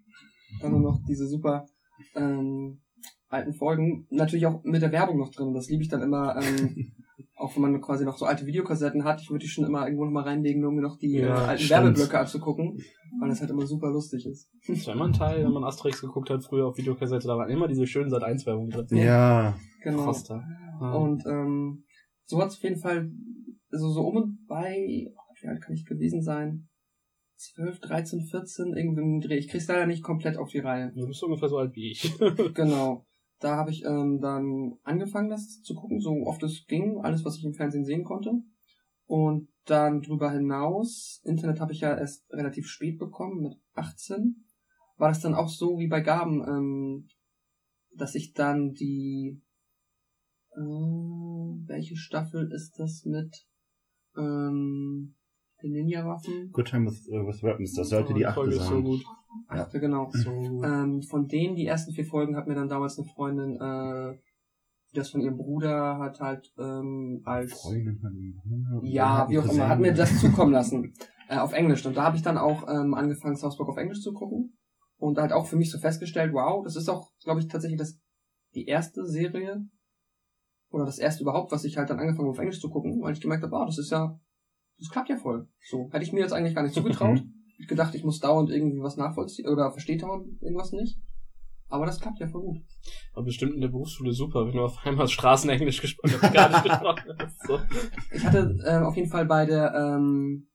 dann 0.62 0.72
nur 0.72 0.82
noch 0.82 1.00
diese 1.08 1.28
super 1.28 1.66
ähm, 2.16 2.82
alten 3.30 3.54
Folgen. 3.54 4.08
Natürlich 4.10 4.46
auch 4.48 4.64
mit 4.64 4.82
der 4.82 4.92
Werbung 4.92 5.18
noch 5.20 5.32
drin. 5.32 5.54
Das 5.54 5.70
liebe 5.70 5.84
ich 5.84 5.90
dann 5.90 6.02
immer. 6.02 6.36
Ähm, 6.42 6.94
Auch 7.40 7.56
wenn 7.56 7.62
man 7.62 7.82
quasi 7.82 8.04
noch 8.04 8.18
so 8.18 8.26
alte 8.26 8.48
Videokassetten 8.48 9.04
hat, 9.04 9.22
ich 9.22 9.30
würde 9.30 9.44
die 9.44 9.50
schon 9.50 9.64
immer 9.64 9.86
irgendwo 9.86 10.06
noch 10.06 10.12
mal 10.12 10.24
reinlegen, 10.24 10.60
nur 10.60 10.70
um 10.70 10.76
mir 10.76 10.82
noch 10.82 10.98
die 10.98 11.18
Ja, 11.18 11.28
äh, 11.28 11.48
alten 11.50 11.64
stimmt. 11.64 11.84
Werbeblöcke 11.84 12.20
anzugucken, 12.20 12.80
weil 13.20 13.30
das 13.30 13.42
halt 13.42 13.52
immer 13.52 13.68
super 13.68 13.92
lustig 13.92 14.26
ist. 14.26 14.50
Das 14.68 14.88
war 14.88 14.96
immer 14.96 15.06
ein 15.06 15.14
Teil, 15.14 15.46
wenn 15.46 15.52
man 15.52 15.64
Asterix 15.64 16.02
geguckt 16.02 16.32
hat, 16.32 16.44
früher 16.44 16.66
auf 16.66 16.78
Videokassette, 16.78 17.28
da 17.28 17.38
waren 17.38 17.50
immer 17.52 17.68
diese 17.68 17.86
schönen 17.86 18.10
Sat 18.10 18.24
1 18.24 18.46
Werbung 18.48 18.70
drin. 18.70 18.88
Ja. 18.98 19.56
Genau. 19.84 20.12
Ja. 20.12 20.94
Und 20.94 21.26
ähm, 21.28 21.84
so 22.26 22.42
hat 22.42 22.50
es 22.50 22.58
auf 22.58 22.64
jeden 22.64 22.80
Fall, 22.80 23.12
also 23.72 23.90
so 23.90 24.02
um 24.02 24.18
und 24.18 24.46
bei, 24.48 25.08
oh, 25.16 25.34
wie 25.40 25.48
alt 25.48 25.62
kann 25.62 25.76
ich 25.76 25.86
gewesen 25.86 26.24
sein? 26.24 26.68
12, 27.38 27.80
13, 27.80 28.22
14, 28.32 28.74
irgendwie 28.76 29.02
im 29.02 29.22
Dreh. 29.22 29.38
Ich 29.38 29.48
krieg's 29.48 29.68
leider 29.68 29.86
nicht 29.86 30.04
komplett 30.04 30.38
auf 30.38 30.50
die 30.50 30.58
Reihe. 30.58 30.92
Du 30.96 31.06
bist 31.06 31.24
ungefähr 31.24 31.50
so 31.50 31.58
alt 31.58 31.76
wie 31.76 31.92
ich. 31.92 32.12
Genau. 32.56 33.06
Da 33.40 33.56
habe 33.56 33.72
ich 33.72 33.86
ähm, 33.86 34.20
dann 34.20 34.78
angefangen, 34.84 35.30
das 35.30 35.62
zu 35.62 35.76
gucken, 35.76 36.00
so 36.00 36.12
oft 36.26 36.42
es 36.44 36.66
ging, 36.68 37.00
alles, 37.02 37.24
was 37.24 37.38
ich 37.38 37.46
im 37.46 37.54
Fernsehen 37.54 37.86
sehen 37.86 38.04
konnte. 38.04 38.32
Und 39.06 39.48
dann 39.66 40.02
drüber 40.02 40.32
hinaus, 40.32 41.22
Internet 41.24 41.60
habe 41.60 41.74
ich 41.74 41.82
ja 41.82 41.96
erst 41.96 42.30
relativ 42.32 42.68
spät 42.68 42.98
bekommen, 42.98 43.42
mit 43.42 43.54
18, 43.74 44.44
war 44.98 45.10
das 45.10 45.22
dann 45.22 45.36
auch 45.36 45.50
so 45.50 45.78
wie 45.78 45.88
bei 45.88 46.02
Gaben, 46.02 46.42
ähm, 46.48 47.08
dass 47.96 48.16
ich 48.16 48.34
dann 48.34 48.74
die, 48.74 49.42
äh, 50.56 50.60
welche 50.60 51.96
Staffel 51.96 52.52
ist 52.52 52.80
das 52.80 53.06
mit 53.06 53.46
ähm, 54.18 55.16
den 55.62 55.72
Ninja-Waffen? 55.72 56.52
Good 56.52 56.68
Time 56.68 56.90
with, 56.90 57.08
uh, 57.10 57.28
with 57.28 57.44
Weapons, 57.44 57.74
das 57.74 57.90
sollte 57.90 58.14
die 58.14 58.20
Die 58.20 58.26
achte 58.26 58.42
Folge 58.42 58.56
ist 58.56 58.64
so 58.64 58.76
sein. 58.76 58.84
gut. 58.84 59.06
Achte, 59.48 59.80
genau. 59.80 60.10
So 60.12 60.32
gut. 60.32 60.66
Ähm, 60.66 61.02
von 61.02 61.28
denen, 61.28 61.56
die 61.56 61.66
ersten 61.66 61.94
vier 61.94 62.06
Folgen, 62.06 62.36
hat 62.36 62.48
mir 62.48 62.56
dann 62.56 62.70
damals 62.70 62.98
eine 62.98 63.08
Freundin, 63.08 63.56
äh, 63.60 64.18
die 64.92 64.96
das 64.96 65.10
von 65.10 65.22
ihrem 65.22 65.38
Bruder 65.38 66.00
hat 66.00 66.20
halt 66.20 66.52
ähm, 66.58 67.22
als 67.26 67.54
Freundin 67.62 67.98
von 68.00 68.16
ihm. 68.16 68.40
ja, 68.84 69.28
wie 69.30 69.40
auch 69.40 69.52
immer, 69.52 69.68
hat 69.68 69.80
mir 69.80 69.94
das 69.94 70.18
zukommen 70.22 70.54
lassen 70.54 70.94
äh, 71.30 71.38
auf 71.38 71.54
Englisch. 71.54 71.86
Und 71.86 71.98
da 71.98 72.04
habe 72.04 72.16
ich 72.16 72.24
dann 72.24 72.38
auch 72.38 72.68
ähm, 72.70 72.94
angefangen, 72.94 73.36
South 73.36 73.58
Park 73.58 73.70
auf 73.70 73.78
Englisch 73.78 74.02
zu 74.02 74.14
gucken 74.14 74.58
und 74.98 75.18
halt 75.18 75.34
auch 75.34 75.46
für 75.46 75.56
mich 75.56 75.72
so 75.72 75.78
festgestellt, 75.78 76.34
wow, 76.34 76.64
das 76.64 76.76
ist 76.76 76.90
auch, 76.90 77.12
glaube 77.24 77.40
ich, 77.40 77.48
tatsächlich 77.48 77.80
das 77.80 78.00
die 78.56 78.66
erste 78.66 79.06
Serie 79.06 79.68
oder 80.70 80.86
das 80.86 81.00
erste 81.00 81.24
überhaupt, 81.24 81.52
was 81.52 81.64
ich 81.64 81.78
halt 81.78 81.90
dann 81.90 82.00
angefangen 82.00 82.28
habe, 82.28 82.32
auf 82.32 82.40
Englisch 82.40 82.60
zu 82.60 82.70
gucken, 82.70 83.02
weil 83.02 83.14
ich 83.14 83.22
gemerkt 83.22 83.44
habe, 83.44 83.52
wow, 83.52 83.66
das 83.66 83.78
ist 83.78 83.92
ja, 83.92 84.20
das 84.80 84.90
klappt 84.90 85.10
ja 85.10 85.18
voll. 85.18 85.48
So 85.70 85.90
hätte 85.92 86.04
ich 86.04 86.14
mir 86.14 86.22
jetzt 86.22 86.34
eigentlich 86.34 86.56
gar 86.56 86.64
nicht 86.64 86.74
zugetraut. 86.76 87.24
Ich 87.58 87.68
gedacht, 87.68 87.96
ich 87.96 88.04
muss 88.04 88.20
dauernd 88.20 88.50
irgendwie 88.50 88.82
was 88.82 88.98
nachvollziehen 88.98 89.48
oder 89.48 89.72
verstehe 89.72 89.98
dauernd 89.98 90.28
irgendwas 90.42 90.72
nicht. 90.72 91.00
Aber 91.70 91.86
das 91.86 92.00
klappt 92.00 92.20
ja 92.20 92.28
voll 92.28 92.42
gut. 92.42 92.58
War 93.14 93.24
bestimmt 93.24 93.54
in 93.56 93.62
der 93.62 93.68
Berufsschule 93.68 94.14
super, 94.14 94.46
wenn 94.46 94.54
du 94.54 94.64
auf 94.64 94.78
einmal 94.86 95.08
Straßenenglisch 95.08 95.82
gesprochen 95.82 96.14
hast. 96.22 96.34
Gar 96.34 96.50
nicht 96.50 96.64
gesprochen 96.64 97.16
hast. 97.20 97.48
So. 97.48 97.60
Ich 98.14 98.26
hatte 98.26 98.56
äh, 98.64 98.78
auf 98.78 98.96
jeden 98.96 99.10
Fall 99.10 99.26
bei 99.26 99.46
der 99.46 99.74
ähm, 99.76 100.48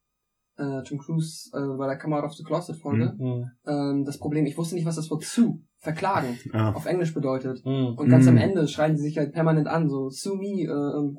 äh, 0.56 0.82
Tom 0.84 0.98
Cruise 0.98 1.50
äh, 1.52 1.76
bei 1.76 1.86
der 1.86 1.98
Come 1.98 2.16
Out 2.16 2.24
of 2.24 2.32
the 2.34 2.44
Closet 2.44 2.76
Folge 2.76 3.14
Hm. 3.18 3.50
ähm, 3.66 4.04
das 4.06 4.18
Problem, 4.18 4.46
ich 4.46 4.56
wusste 4.56 4.74
nicht, 4.74 4.86
was 4.86 4.96
das 4.96 5.10
Wort 5.10 5.24
sue, 5.24 5.58
verklagen, 5.78 6.38
Ah. 6.52 6.72
auf 6.72 6.86
Englisch 6.86 7.12
bedeutet. 7.12 7.62
Hm. 7.64 7.94
Und 7.96 8.08
ganz 8.08 8.24
Mm. 8.24 8.28
am 8.30 8.36
Ende 8.38 8.66
schreien 8.68 8.96
sie 8.96 9.02
sich 9.02 9.18
halt 9.18 9.32
permanent 9.34 9.66
an, 9.66 9.88
so 9.90 10.08
sue 10.08 10.36
me. 10.38 10.62
Äh, 10.62 10.96
und 10.96 11.18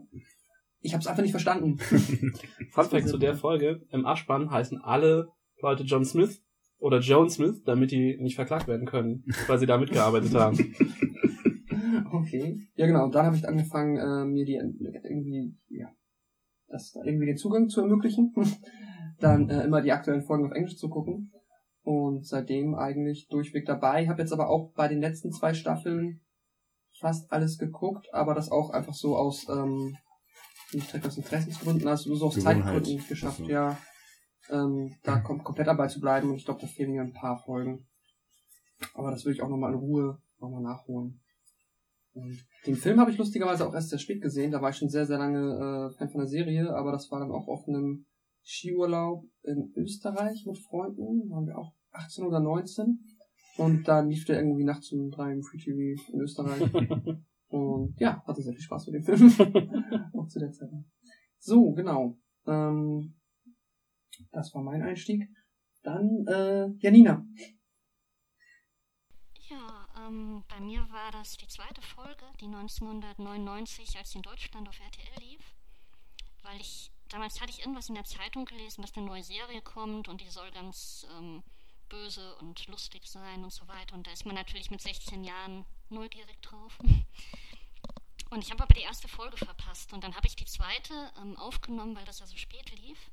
ich 0.82 0.94
habe 0.94 1.02
es 1.02 1.08
einfach 1.08 1.22
nicht 1.22 1.32
verstanden. 1.32 1.78
Fun 2.72 2.86
Fact 2.86 3.08
zu 3.10 3.18
der 3.20 3.36
Folge, 3.36 3.82
im 3.92 4.06
Abspann 4.08 4.50
heißen 4.50 4.82
alle 4.82 5.28
Leute 5.64 5.84
John 5.84 6.06
Smith 6.06 6.44
oder 6.78 7.00
Joan 7.00 7.30
Smith, 7.30 7.64
damit 7.64 7.92
die 7.92 8.18
nicht 8.20 8.36
verklagt 8.36 8.68
werden 8.68 8.86
können, 8.86 9.24
weil 9.48 9.58
sie 9.58 9.66
da 9.66 9.78
mitgearbeitet 9.78 10.34
haben. 10.36 10.76
Okay. 12.12 12.58
Ja 12.76 12.86
genau, 12.88 13.06
und 13.06 13.16
dann 13.16 13.26
habe 13.26 13.36
ich 13.36 13.48
angefangen, 13.48 13.98
äh, 13.98 14.26
mir 14.26 14.46
die 14.46 14.54
irgendwie, 14.56 15.58
ja, 15.70 15.88
das 16.68 16.96
irgendwie 17.04 17.26
den 17.26 17.38
Zugang 17.38 17.70
zu 17.70 17.82
ermöglichen. 17.82 18.34
dann 19.20 19.50
äh, 19.50 19.64
immer 19.64 19.82
die 19.82 19.92
aktuellen 19.92 20.24
Folgen 20.24 20.46
auf 20.46 20.52
Englisch 20.52 20.78
zu 20.78 20.90
gucken. 20.90 21.32
Und 21.82 22.26
seitdem 22.26 22.76
eigentlich 22.76 23.28
durchweg 23.30 23.66
dabei. 23.66 24.08
Habe 24.08 24.22
jetzt 24.22 24.32
aber 24.32 24.50
auch 24.50 24.72
bei 24.74 24.88
den 24.88 25.02
letzten 25.02 25.32
zwei 25.32 25.54
Staffeln 25.54 26.22
fast 27.00 27.32
alles 27.32 27.58
geguckt, 27.58 28.08
aber 28.14 28.34
das 28.36 28.52
auch 28.52 28.70
einfach 28.70 28.94
so 28.94 29.18
aus, 29.18 29.48
ähm, 29.50 29.98
nicht 30.72 30.92
direkt 30.92 31.08
aus 31.08 31.18
Interessensgründen, 31.18 31.88
also 31.88 32.16
so 32.16 32.28
aus 32.28 32.36
Gewohnheit. 32.36 32.64
Zeitgründen 32.64 33.08
geschafft, 33.08 33.42
Also. 33.42 33.52
ja. 33.52 33.78
Ähm, 34.50 34.96
da 35.04 35.20
kom 35.20 35.44
komplett 35.44 35.68
dabei 35.68 35.88
zu 35.88 36.00
bleiben 36.00 36.30
und 36.30 36.36
ich 36.36 36.46
glaube, 36.46 36.62
da 36.62 36.68
fehlen 36.68 36.92
mir 36.92 37.02
ein 37.02 37.14
paar 37.14 37.38
Folgen. 37.38 37.88
Aber 38.94 39.12
das 39.12 39.26
will 39.26 39.34
ich 39.34 39.42
auch 39.42 39.50
nochmal 39.50 39.72
in 39.72 39.80
Ruhe 39.80 40.22
nochmal 40.40 40.62
nachholen. 40.62 41.22
Und 42.14 42.46
den 42.68 42.76
Film 42.76 43.00
habe 43.00 43.12
ich 43.12 43.18
lustigerweise 43.18 43.68
auch 43.68 43.74
erst 43.74 43.90
sehr 43.90 44.00
spät 44.00 44.22
gesehen. 44.22 44.52
Da 44.52 44.62
war 44.62 44.70
ich 44.70 44.78
schon 44.78 44.90
sehr, 44.90 45.06
sehr 45.06 45.18
lange 45.18 45.90
äh, 45.92 45.98
Fan 45.98 46.10
von 46.10 46.20
der 46.20 46.28
Serie, 46.28 46.76
aber 46.76 46.92
das 46.92 47.10
war 47.12 47.20
dann 47.20 47.32
auch 47.32 47.48
auf 47.48 47.68
einem 47.68 48.06
Skiurlaub 48.44 49.26
in 49.44 49.74
Österreich 49.76 50.46
mit 50.46 50.60
Freunden. 50.60 51.22
Da 51.22 51.36
waren 51.36 51.48
wir 51.48 51.58
auch 51.58 51.74
18 51.92 52.26
oder 52.26 52.40
19. 52.40 53.00
Und 53.58 53.88
dann 53.88 54.10
lief 54.10 54.26
der 54.26 54.38
irgendwie 54.38 54.64
nachts 54.64 54.92
um 54.92 55.10
drei 55.12 55.32
im 55.32 55.44
Free 55.44 55.58
TV 55.58 56.02
in 56.12 56.22
Österreich. 56.22 56.62
Und 57.48 58.00
ja, 58.00 58.24
hatte 58.26 58.42
sehr 58.42 58.54
viel 58.54 58.64
Spaß 58.64 58.88
mit 58.88 58.96
dem 58.96 59.04
Film. 59.04 59.30
auch 60.14 60.28
zu 60.28 60.40
der 60.40 60.52
Zeit. 60.52 60.70
So, 61.38 61.72
genau. 61.74 62.18
Ähm, 62.48 63.14
das 64.34 64.54
war 64.54 64.62
mein 64.62 64.82
Einstieg. 64.82 65.30
Dann, 65.84 66.26
äh, 66.28 66.68
Janina. 66.80 67.26
Ja, 69.50 69.88
ähm, 69.98 70.44
bei 70.48 70.60
mir 70.60 70.80
war 70.90 71.12
das 71.12 71.38
die 71.38 71.48
zweite 71.48 71.82
Folge, 71.82 72.26
die 72.42 72.46
1999, 72.46 73.98
als 73.98 74.12
sie 74.12 74.18
in 74.18 74.24
Deutschland 74.24 74.68
auf 74.68 74.80
RTL 74.80 75.20
lief. 75.20 75.54
Weil 76.42 76.60
ich, 76.60 76.92
damals 77.10 77.40
hatte 77.40 77.52
ich 77.52 77.60
irgendwas 77.60 77.90
in 77.90 77.96
der 77.96 78.06
Zeitung 78.06 78.46
gelesen, 78.46 78.82
dass 78.82 78.96
eine 78.96 79.06
neue 79.06 79.24
Serie 79.24 79.62
kommt 79.62 80.08
und 80.08 80.22
die 80.22 80.30
soll 80.30 80.52
ganz 80.52 81.06
ähm, 81.18 81.44
böse 81.90 82.36
und 82.38 82.66
lustig 82.68 83.06
sein 83.06 83.44
und 83.44 83.54
so 83.54 83.68
weiter. 83.68 83.96
Und 83.96 84.08
da 84.08 84.12
ist 84.12 84.26
man 84.26 84.36
natürlich 84.36 84.72
mit 84.72 84.82
16 84.82 85.24
Jahren 85.24 85.66
neugierig 85.90 86.42
drauf. 86.42 86.78
Und 88.30 88.44
ich 88.44 88.50
habe 88.50 88.64
aber 88.64 88.74
die 88.74 88.82
erste 88.82 89.08
Folge 89.08 89.38
verpasst. 89.38 89.94
Und 89.94 90.04
dann 90.04 90.16
habe 90.16 90.26
ich 90.26 90.36
die 90.36 90.46
zweite 90.46 91.12
ähm, 91.22 91.38
aufgenommen, 91.38 91.96
weil 91.96 92.06
das 92.06 92.18
ja 92.18 92.26
so 92.26 92.36
spät 92.36 92.72
lief. 92.80 93.12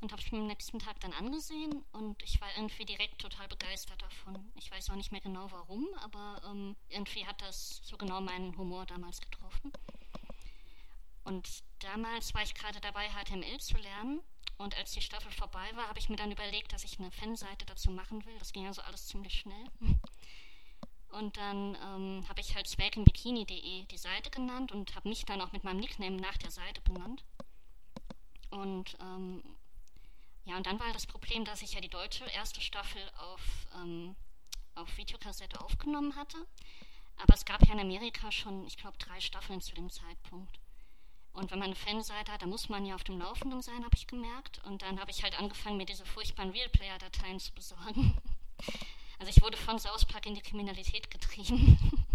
Und 0.00 0.12
habe 0.12 0.20
ich 0.20 0.30
mir 0.30 0.38
am 0.38 0.46
nächsten 0.46 0.78
Tag 0.78 1.00
dann 1.00 1.12
angesehen 1.14 1.84
und 1.92 2.22
ich 2.22 2.40
war 2.40 2.48
irgendwie 2.56 2.84
direkt 2.84 3.20
total 3.20 3.48
begeistert 3.48 4.00
davon. 4.02 4.52
Ich 4.54 4.70
weiß 4.70 4.90
auch 4.90 4.94
nicht 4.94 5.10
mehr 5.10 5.22
genau 5.22 5.50
warum, 5.50 5.86
aber 6.02 6.42
ähm, 6.44 6.76
irgendwie 6.88 7.26
hat 7.26 7.40
das 7.40 7.80
so 7.82 7.96
genau 7.96 8.20
meinen 8.20 8.56
Humor 8.58 8.84
damals 8.86 9.20
getroffen. 9.20 9.72
Und 11.24 11.64
damals 11.80 12.34
war 12.34 12.42
ich 12.42 12.54
gerade 12.54 12.80
dabei, 12.80 13.08
HTML 13.08 13.58
zu 13.58 13.76
lernen. 13.78 14.20
Und 14.58 14.76
als 14.76 14.92
die 14.92 15.02
Staffel 15.02 15.32
vorbei 15.32 15.68
war, 15.74 15.88
habe 15.88 15.98
ich 15.98 16.08
mir 16.08 16.16
dann 16.16 16.30
überlegt, 16.30 16.72
dass 16.72 16.84
ich 16.84 16.98
eine 16.98 17.10
Fanseite 17.10 17.66
dazu 17.66 17.90
machen 17.90 18.24
will. 18.24 18.38
Das 18.38 18.52
ging 18.52 18.66
also 18.66 18.82
alles 18.82 19.06
ziemlich 19.08 19.34
schnell. 19.34 19.64
Und 21.08 21.36
dann 21.36 21.76
ähm, 21.82 22.28
habe 22.28 22.40
ich 22.40 22.54
halt 22.54 22.66
swagandbikini.de 22.66 23.86
die 23.86 23.98
Seite 23.98 24.30
genannt 24.30 24.70
und 24.72 24.94
habe 24.94 25.08
mich 25.08 25.24
dann 25.24 25.40
auch 25.40 25.52
mit 25.52 25.64
meinem 25.64 25.80
Nickname 25.80 26.16
nach 26.16 26.36
der 26.36 26.50
Seite 26.50 26.80
benannt. 26.82 27.24
Und 28.50 28.96
ähm, 29.00 29.42
ja, 30.46 30.56
und 30.56 30.66
dann 30.66 30.78
war 30.78 30.92
das 30.92 31.06
Problem, 31.06 31.44
dass 31.44 31.62
ich 31.62 31.72
ja 31.72 31.80
die 31.80 31.88
deutsche 31.88 32.24
erste 32.26 32.60
Staffel 32.60 33.02
auf, 33.18 33.40
ähm, 33.74 34.14
auf 34.76 34.96
Videokassette 34.96 35.60
aufgenommen 35.60 36.14
hatte. 36.14 36.38
Aber 37.18 37.34
es 37.34 37.44
gab 37.44 37.66
ja 37.66 37.74
in 37.74 37.80
Amerika 37.80 38.30
schon, 38.30 38.64
ich 38.66 38.76
glaube, 38.76 38.96
drei 38.98 39.20
Staffeln 39.20 39.60
zu 39.60 39.74
dem 39.74 39.90
Zeitpunkt. 39.90 40.60
Und 41.32 41.50
wenn 41.50 41.58
man 41.58 41.66
eine 41.66 41.74
Fanseite 41.74 42.30
hat, 42.32 42.42
dann 42.42 42.48
muss 42.48 42.68
man 42.68 42.86
ja 42.86 42.94
auf 42.94 43.02
dem 43.02 43.18
Laufenden 43.18 43.60
sein, 43.60 43.84
habe 43.84 43.96
ich 43.96 44.06
gemerkt. 44.06 44.62
Und 44.64 44.82
dann 44.82 45.00
habe 45.00 45.10
ich 45.10 45.22
halt 45.24 45.38
angefangen, 45.38 45.78
mir 45.78 45.84
diese 45.84 46.06
furchtbaren 46.06 46.52
Realplayer-Dateien 46.52 47.40
zu 47.40 47.52
besorgen. 47.52 48.16
Also 49.18 49.30
ich 49.30 49.40
wurde 49.40 49.56
von 49.56 49.78
South 49.78 50.04
Park 50.04 50.26
in 50.26 50.34
die 50.34 50.42
Kriminalität 50.42 51.10
getrieben. 51.10 51.78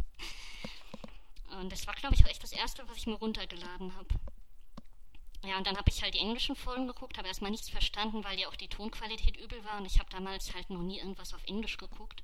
Und 1.59 1.71
das 1.71 1.87
war, 1.87 1.95
glaube 1.95 2.13
ich, 2.13 2.23
auch 2.23 2.29
echt 2.29 2.43
das 2.43 2.51
Erste, 2.51 2.87
was 2.87 2.97
ich 2.97 3.07
mir 3.07 3.15
runtergeladen 3.15 3.95
habe. 3.95 4.07
Ja, 5.43 5.57
und 5.57 5.65
dann 5.65 5.77
habe 5.77 5.89
ich 5.89 6.03
halt 6.03 6.13
die 6.13 6.19
englischen 6.19 6.55
Folgen 6.55 6.85
geguckt, 6.85 7.17
habe 7.17 7.27
erstmal 7.27 7.49
nichts 7.49 7.69
verstanden, 7.69 8.23
weil 8.23 8.39
ja 8.39 8.47
auch 8.47 8.55
die 8.55 8.67
Tonqualität 8.67 9.37
übel 9.37 9.63
war 9.65 9.77
und 9.79 9.85
ich 9.85 9.99
habe 9.99 10.09
damals 10.11 10.53
halt 10.53 10.69
noch 10.69 10.83
nie 10.83 10.99
irgendwas 10.99 11.33
auf 11.33 11.43
Englisch 11.45 11.77
geguckt. 11.77 12.23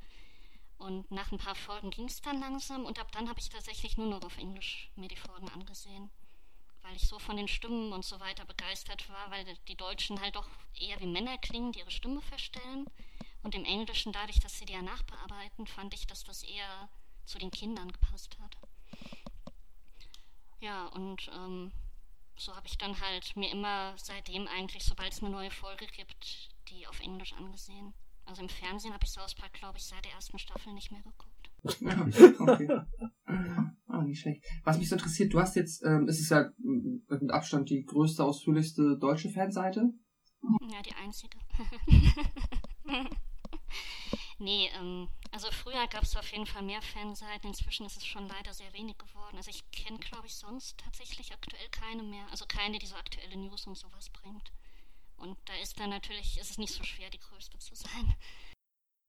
Und 0.77 1.09
nach 1.09 1.31
ein 1.31 1.39
paar 1.39 1.55
Folgen 1.55 1.89
ging 1.89 2.05
es 2.05 2.21
dann 2.21 2.39
langsam 2.39 2.85
und 2.85 2.99
ab 2.99 3.11
dann 3.11 3.27
habe 3.27 3.39
ich 3.39 3.49
tatsächlich 3.49 3.97
nur 3.97 4.07
noch 4.07 4.21
auf 4.21 4.37
Englisch 4.37 4.91
mir 4.95 5.07
die 5.07 5.15
Folgen 5.15 5.49
angesehen. 5.49 6.11
Weil 6.83 6.95
ich 6.95 7.07
so 7.07 7.17
von 7.17 7.35
den 7.35 7.47
Stimmen 7.47 7.91
und 7.91 8.05
so 8.05 8.19
weiter 8.19 8.45
begeistert 8.45 9.09
war, 9.09 9.31
weil 9.31 9.45
die 9.67 9.75
Deutschen 9.75 10.21
halt 10.21 10.35
doch 10.35 10.47
eher 10.79 10.99
wie 10.99 11.07
Männer 11.07 11.39
klingen, 11.39 11.71
die 11.71 11.79
ihre 11.79 11.91
Stimme 11.91 12.21
verstellen. 12.21 12.85
Und 13.41 13.55
im 13.55 13.65
Englischen, 13.65 14.13
dadurch, 14.13 14.39
dass 14.39 14.59
sie 14.59 14.65
die 14.65 14.73
ja 14.73 14.83
nachbearbeiten, 14.83 15.65
fand 15.65 15.93
ich, 15.95 16.05
dass 16.05 16.23
das 16.23 16.43
eher 16.43 16.89
zu 17.25 17.39
den 17.39 17.51
Kindern 17.51 17.91
gepasst 17.91 18.37
hat. 18.39 18.55
Ja, 20.59 20.87
und 20.87 21.29
ähm, 21.33 21.71
so 22.37 22.55
habe 22.55 22.67
ich 22.67 22.77
dann 22.77 22.99
halt 23.01 23.35
mir 23.35 23.51
immer 23.51 23.93
seitdem 23.97 24.47
eigentlich, 24.47 24.83
sobald 24.83 25.11
es 25.11 25.21
eine 25.21 25.31
neue 25.31 25.51
Folge 25.51 25.87
gibt, 25.87 26.49
die 26.69 26.87
auf 26.87 26.99
Englisch 26.99 27.33
angesehen. 27.33 27.93
Also 28.25 28.41
im 28.41 28.49
Fernsehen 28.49 28.93
habe 28.93 29.03
ich 29.03 29.11
South 29.11 29.35
Park, 29.35 29.53
glaube 29.53 29.77
ich, 29.77 29.85
seit 29.85 30.03
der 30.05 30.11
ersten 30.13 30.37
Staffel 30.37 30.73
nicht 30.73 30.91
mehr 30.91 31.01
geguckt. 31.01 31.49
okay. 32.39 32.81
Ah, 33.89 34.03
nicht 34.03 34.19
schlecht. 34.19 34.43
Was 34.63 34.77
mich 34.77 34.89
so 34.89 34.95
interessiert, 34.95 35.33
du 35.33 35.39
hast 35.39 35.55
jetzt, 35.55 35.83
ähm, 35.83 36.07
es 36.07 36.19
ist 36.19 36.29
ja 36.29 36.51
mit 36.59 37.31
Abstand 37.31 37.69
die 37.69 37.83
größte, 37.83 38.23
ausführlichste 38.23 38.97
deutsche 38.99 39.29
Fanseite. 39.29 39.91
Ja, 40.69 40.81
die 40.81 40.93
einzige. 40.93 41.37
nee, 44.39 44.69
ähm, 44.79 45.09
also 45.31 45.47
früher 45.51 45.87
gab 45.87 46.03
es 46.03 46.15
auf 46.15 46.31
jeden 46.31 46.45
Fall 46.45 46.63
mehr 46.63 46.81
Fanseiten, 46.81 47.49
inzwischen 47.49 47.85
ist 47.85 47.97
es 47.97 48.05
schon 48.05 48.27
leider 48.27 48.53
sehr 48.53 48.71
wenig 48.73 48.97
geworden. 48.97 49.37
Also 49.37 49.49
ich 49.49 49.69
kenne, 49.71 49.99
glaube 49.99 50.27
ich, 50.27 50.35
sonst 50.35 50.77
tatsächlich 50.77 51.31
aktuell 51.31 51.67
keine 51.71 52.03
mehr. 52.03 52.25
Also 52.31 52.45
keine, 52.47 52.79
die 52.79 52.85
so 52.85 52.95
aktuelle 52.95 53.37
News 53.37 53.67
und 53.67 53.77
sowas 53.77 54.09
bringt. 54.09 54.51
Und 55.17 55.37
da 55.45 55.53
ist 55.61 55.79
dann 55.79 55.89
natürlich, 55.89 56.37
ist 56.39 56.51
es 56.51 56.57
nicht 56.57 56.73
so 56.73 56.83
schwer, 56.83 57.09
die 57.09 57.19
größte 57.19 57.57
zu 57.57 57.75
sein. 57.75 58.13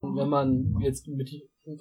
Wenn 0.01 0.29
man 0.29 0.79
jetzt 0.79 1.07
mit 1.07 1.29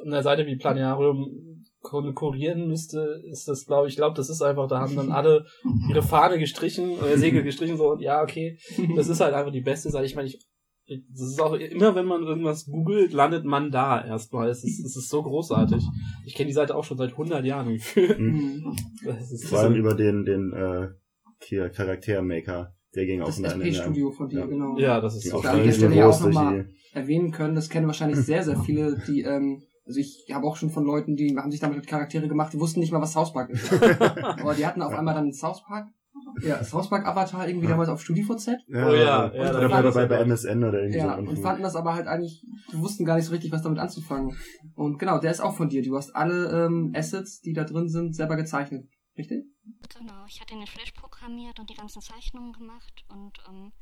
einer 0.05 0.23
Seite 0.23 0.45
wie 0.47 0.57
Planetarium 0.57 1.65
konkurrieren 1.83 2.67
müsste, 2.67 3.23
ist 3.31 3.47
das, 3.47 3.65
glaube 3.65 3.89
ich, 3.89 3.97
glaube, 3.97 4.17
das 4.17 4.29
ist 4.29 4.43
einfach, 4.43 4.67
da 4.67 4.81
haben 4.81 4.97
dann 4.97 5.13
alle 5.13 5.47
ihre 5.89 6.03
Fahne 6.03 6.39
gestrichen, 6.39 6.99
oder 6.99 7.17
Segel 7.17 7.45
gestrichen, 7.45 7.77
so, 7.77 7.93
und 7.93 8.01
ja, 8.01 8.21
okay, 8.21 8.59
das 8.97 9.09
ist 9.09 9.21
halt 9.21 9.35
einfach 9.35 9.53
die 9.53 9.61
beste 9.61 9.91
Seite. 9.91 10.07
Ich 10.07 10.17
meine, 10.17 10.29
ich, 10.29 10.41
das 10.89 11.21
ist 11.29 11.41
auch 11.41 11.53
immer, 11.55 11.95
wenn 11.95 12.07
man 12.07 12.23
irgendwas 12.23 12.67
googelt, 12.67 13.13
landet 13.13 13.45
man 13.45 13.71
da 13.71 14.03
erstmal. 14.05 14.49
Es 14.49 14.65
ist, 14.65 14.81
es 14.85 14.97
ist 14.97 15.11
so 15.11 15.23
großartig. 15.23 15.85
Ich 16.25 16.35
kenne 16.35 16.47
die 16.49 16.55
Seite 16.55 16.75
auch 16.75 16.85
schon 16.85 16.97
seit 16.99 17.11
100 17.13 17.45
Jahren 17.45 17.73
gefühlt. 17.75 18.19
Mhm. 18.19 18.75
Das 19.05 19.31
ist 19.31 19.47
Vor 19.49 19.59
allem 19.61 19.73
so, 19.75 19.79
über 19.79 19.95
den, 19.95 20.25
den 20.25 20.53
äh, 20.53 20.89
hier 21.43 21.69
Charaktermaker. 21.71 22.75
Der 22.95 23.05
ging 23.07 23.21
auch 23.21 23.27
Das 23.27 23.37
in 23.37 23.43
der- 23.45 23.53
in 23.53 23.61
der- 23.61 23.69
SP-Studio 23.69 24.11
von 24.11 24.29
dir, 24.29 24.41
ja. 24.41 24.47
genau. 24.47 24.79
ja, 24.79 25.01
das 25.01 25.15
ist 25.17 25.29
so 25.29 25.37
auch 25.37 25.45
an 25.45 25.63
der. 25.63 25.73
Stelle 25.73 25.95
ja 25.95 26.09
auch 26.09 26.21
nochmal 26.21 26.65
die- 26.65 26.97
erwähnen 26.97 27.31
können. 27.33 27.55
Das 27.55 27.69
kennen 27.69 27.87
wahrscheinlich 27.87 28.19
sehr, 28.21 28.43
sehr 28.43 28.59
viele, 28.61 28.99
die, 29.07 29.23
ähm, 29.23 29.63
also 29.87 30.01
ich 30.01 30.27
habe 30.33 30.47
auch 30.47 30.57
schon 30.57 30.71
von 30.71 30.85
Leuten, 30.85 31.15
die 31.17 31.37
haben 31.37 31.51
sich 31.51 31.61
damit 31.61 31.87
Charaktere 31.87 32.29
gemacht, 32.29 32.53
die 32.55 32.59
wussten 32.61 32.81
nicht 32.81 32.93
mal, 32.93 33.01
was 33.01 33.13
South 33.13 33.33
Park 33.35 33.51
ist. 33.51 33.71
Aber 34.03 34.55
die 34.55 34.67
hatten 34.67 34.81
auf 34.83 34.93
einmal 34.95 35.15
dann 35.15 35.33
South 35.33 35.63
Park, 35.65 35.89
ja, 36.43 36.63
South 36.65 36.89
Park 36.91 37.07
Avatar 37.07 37.49
irgendwie 37.49 37.67
Ja. 37.67 37.73
damals 37.73 37.89
auf 37.89 38.01
StudiVZ. 38.03 38.47
Ja, 38.69 38.89
Oh 38.89 38.95
ja, 38.95 38.95
ja, 38.95 39.35
ja, 39.35 39.51
oder 39.51 39.69
da- 39.69 39.83
bei, 39.83 39.91
bei, 39.91 40.07
bei 40.07 40.17
MSN 40.23 40.65
oder 40.65 40.81
irgendwie 40.81 40.99
Ja, 40.99 41.15
so. 41.17 41.29
und 41.31 41.39
fanden 41.43 41.63
das 41.63 41.75
aber 41.77 41.95
halt 41.95 42.07
eigentlich, 42.07 42.43
die 42.73 42.79
wussten 42.79 43.05
gar 43.05 43.17
nicht 43.17 43.27
so 43.27 43.33
richtig, 43.33 43.51
was 43.53 43.63
damit 43.63 43.79
anzufangen. 43.79 44.37
Und 44.75 44.99
genau, 44.99 45.19
der 45.19 45.31
ist 45.31 45.41
auch 45.41 45.57
von 45.57 45.69
dir. 45.69 45.83
Du 45.83 45.97
hast 45.97 46.15
alle 46.15 46.67
ähm, 46.67 46.93
Assets, 46.95 47.41
die 47.41 47.53
da 47.53 47.65
drin 47.65 47.89
sind, 47.89 48.15
selber 48.15 48.37
gezeichnet. 48.37 48.87
Richtig? 49.17 49.45
Genau, 49.99 50.25
ich 50.29 50.41
hatte 50.41 50.55
den 50.55 50.67
Flash 50.67 50.93
programmiert 50.93 51.59
und 51.59 51.69
die 51.71 51.75
ganzen 51.75 52.01
Zeichnungen 52.03 52.53
gemacht 52.53 53.05
und 53.09 53.33
ähm, 53.49 53.73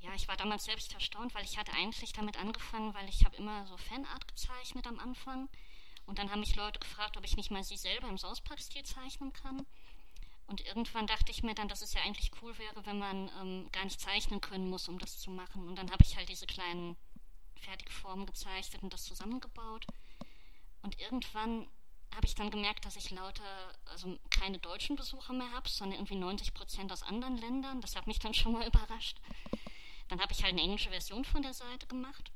ja, 0.00 0.10
ich 0.14 0.28
war 0.28 0.36
damals 0.36 0.64
selbst 0.64 0.94
erstaunt, 0.94 1.34
weil 1.34 1.42
ich 1.44 1.58
hatte 1.58 1.72
eigentlich 1.72 2.12
damit 2.12 2.38
angefangen, 2.40 2.94
weil 2.94 3.08
ich 3.08 3.24
habe 3.24 3.36
immer 3.36 3.66
so 3.66 3.76
Fanart 3.76 4.28
gezeichnet 4.28 4.86
am 4.86 4.98
Anfang 4.98 5.48
und 6.06 6.18
dann 6.18 6.30
haben 6.30 6.40
mich 6.40 6.54
Leute 6.56 6.78
gefragt, 6.78 7.16
ob 7.16 7.24
ich 7.24 7.36
nicht 7.36 7.50
mal 7.50 7.64
sie 7.64 7.76
selber 7.76 8.08
im 8.08 8.16
South 8.18 8.40
Park 8.42 8.60
Stil 8.60 8.82
zeichnen 8.84 9.32
kann. 9.32 9.66
Und 10.48 10.64
irgendwann 10.64 11.06
dachte 11.06 11.30
ich 11.30 11.42
mir 11.42 11.54
dann, 11.54 11.68
dass 11.68 11.82
es 11.82 11.92
ja 11.92 12.00
eigentlich 12.00 12.30
cool 12.42 12.56
wäre, 12.58 12.86
wenn 12.86 12.98
man 12.98 13.30
ähm, 13.40 13.68
gar 13.70 13.84
nicht 13.84 14.00
zeichnen 14.00 14.40
können 14.40 14.70
muss, 14.70 14.88
um 14.88 14.98
das 14.98 15.18
zu 15.18 15.30
machen. 15.30 15.68
Und 15.68 15.76
dann 15.76 15.90
habe 15.90 16.02
ich 16.02 16.16
halt 16.16 16.30
diese 16.30 16.46
kleinen 16.46 16.96
Fertigformen 17.56 18.24
gezeichnet 18.24 18.82
und 18.82 18.92
das 18.92 19.04
zusammengebaut. 19.04 19.86
Und 20.82 20.98
irgendwann 20.98 21.68
habe 22.14 22.26
ich 22.26 22.34
dann 22.34 22.50
gemerkt, 22.50 22.86
dass 22.86 22.96
ich 22.96 23.10
lauter, 23.10 23.74
also 23.84 24.18
keine 24.30 24.58
deutschen 24.58 24.96
Besucher 24.96 25.34
mehr 25.34 25.52
habe, 25.52 25.68
sondern 25.68 25.98
irgendwie 25.98 26.16
90 26.16 26.54
Prozent 26.54 26.90
aus 26.92 27.02
anderen 27.02 27.36
Ländern. 27.36 27.82
Das 27.82 27.94
hat 27.94 28.06
mich 28.06 28.18
dann 28.18 28.32
schon 28.32 28.52
mal 28.52 28.66
überrascht. 28.66 29.20
Dann 30.08 30.18
habe 30.18 30.32
ich 30.32 30.42
halt 30.42 30.54
eine 30.54 30.62
englische 30.62 30.88
Version 30.88 31.26
von 31.26 31.42
der 31.42 31.52
Seite 31.52 31.86
gemacht. 31.86 32.32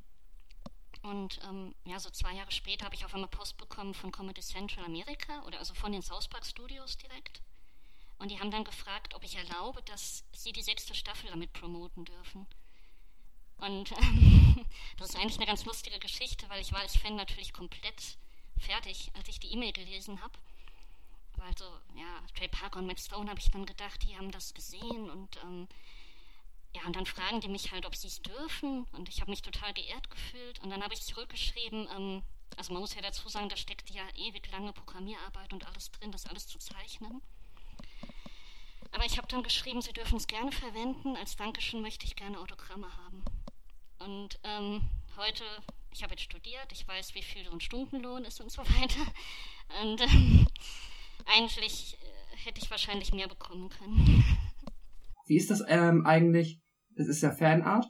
Und 1.02 1.40
ähm, 1.48 1.74
ja, 1.86 1.98
so 1.98 2.10
zwei 2.10 2.34
Jahre 2.34 2.52
später 2.52 2.84
habe 2.84 2.94
ich 2.94 3.06
auf 3.06 3.14
einmal 3.14 3.30
Post 3.30 3.56
bekommen 3.56 3.94
von 3.94 4.12
Comedy 4.12 4.42
Central 4.42 4.84
Amerika 4.84 5.42
oder 5.46 5.58
also 5.58 5.72
von 5.72 5.92
den 5.92 6.02
South 6.02 6.28
Park 6.28 6.44
Studios 6.44 6.98
direkt. 6.98 7.40
Und 8.22 8.30
die 8.30 8.38
haben 8.38 8.52
dann 8.52 8.62
gefragt, 8.62 9.16
ob 9.16 9.24
ich 9.24 9.34
erlaube, 9.34 9.82
dass 9.82 10.22
sie 10.32 10.52
die 10.52 10.62
sechste 10.62 10.94
Staffel 10.94 11.28
damit 11.30 11.52
promoten 11.54 12.04
dürfen. 12.04 12.46
Und 13.56 13.90
ähm, 13.90 14.64
das 14.96 15.08
ist 15.08 15.16
eigentlich 15.16 15.38
eine 15.38 15.46
ganz 15.46 15.64
lustige 15.64 15.98
Geschichte, 15.98 16.48
weil 16.48 16.60
ich 16.60 16.72
war 16.72 16.82
als 16.82 16.96
Fan 16.96 17.16
natürlich 17.16 17.52
komplett 17.52 18.16
fertig, 18.60 19.10
als 19.14 19.26
ich 19.26 19.40
die 19.40 19.52
E-Mail 19.52 19.72
gelesen 19.72 20.22
habe. 20.22 20.38
Weil 21.36 21.58
so, 21.58 21.64
ja, 21.96 22.22
Trey 22.36 22.46
Parker 22.46 22.78
und 22.78 22.86
Matt 22.86 23.00
Stone 23.00 23.28
habe 23.28 23.40
ich 23.40 23.50
dann 23.50 23.66
gedacht, 23.66 24.00
die 24.04 24.16
haben 24.16 24.30
das 24.30 24.54
gesehen 24.54 25.10
und 25.10 25.36
ähm, 25.42 25.66
ja, 26.76 26.82
und 26.86 26.94
dann 26.94 27.06
fragen 27.06 27.40
die 27.40 27.48
mich 27.48 27.72
halt, 27.72 27.86
ob 27.86 27.96
sie 27.96 28.06
es 28.06 28.22
dürfen 28.22 28.84
und 28.92 29.08
ich 29.08 29.20
habe 29.20 29.32
mich 29.32 29.42
total 29.42 29.74
geehrt 29.74 30.08
gefühlt 30.10 30.60
und 30.60 30.70
dann 30.70 30.84
habe 30.84 30.94
ich 30.94 31.02
zurückgeschrieben, 31.02 31.88
ähm, 31.96 32.22
also 32.56 32.72
man 32.72 32.82
muss 32.82 32.94
ja 32.94 33.02
dazu 33.02 33.28
sagen, 33.28 33.48
da 33.48 33.56
steckt 33.56 33.90
ja 33.90 34.04
ewig 34.14 34.48
lange 34.52 34.72
Programmierarbeit 34.72 35.52
und 35.52 35.66
alles 35.66 35.90
drin, 35.90 36.12
das 36.12 36.26
alles 36.26 36.46
zu 36.46 36.60
zeichnen. 36.60 37.20
Aber 38.92 39.04
ich 39.04 39.16
habe 39.16 39.26
dann 39.28 39.42
geschrieben, 39.42 39.80
sie 39.80 39.92
dürfen 39.92 40.18
es 40.18 40.26
gerne 40.26 40.52
verwenden, 40.52 41.16
als 41.16 41.36
Dankeschön 41.36 41.80
möchte 41.80 42.06
ich 42.06 42.14
gerne 42.14 42.38
Autogramme 42.38 42.86
haben. 43.04 43.24
Und 43.98 44.38
ähm, 44.44 44.82
heute, 45.16 45.44
ich 45.92 46.02
habe 46.02 46.12
jetzt 46.12 46.22
studiert, 46.22 46.70
ich 46.72 46.86
weiß, 46.86 47.14
wie 47.14 47.22
viel 47.22 47.44
so 47.44 47.52
ein 47.52 47.60
Stundenlohn 47.60 48.24
ist 48.24 48.40
und 48.40 48.50
so 48.50 48.62
weiter. 48.62 49.12
Und 49.82 50.00
ähm, 50.02 50.46
eigentlich 51.26 51.96
äh, 52.00 52.36
hätte 52.36 52.60
ich 52.60 52.70
wahrscheinlich 52.70 53.12
mehr 53.12 53.28
bekommen 53.28 53.70
können. 53.70 54.24
Wie 55.26 55.36
ist 55.36 55.50
das 55.50 55.62
ähm, 55.66 56.04
eigentlich? 56.04 56.60
Das 56.90 57.08
ist 57.08 57.22
ja 57.22 57.30
Fanart. 57.30 57.86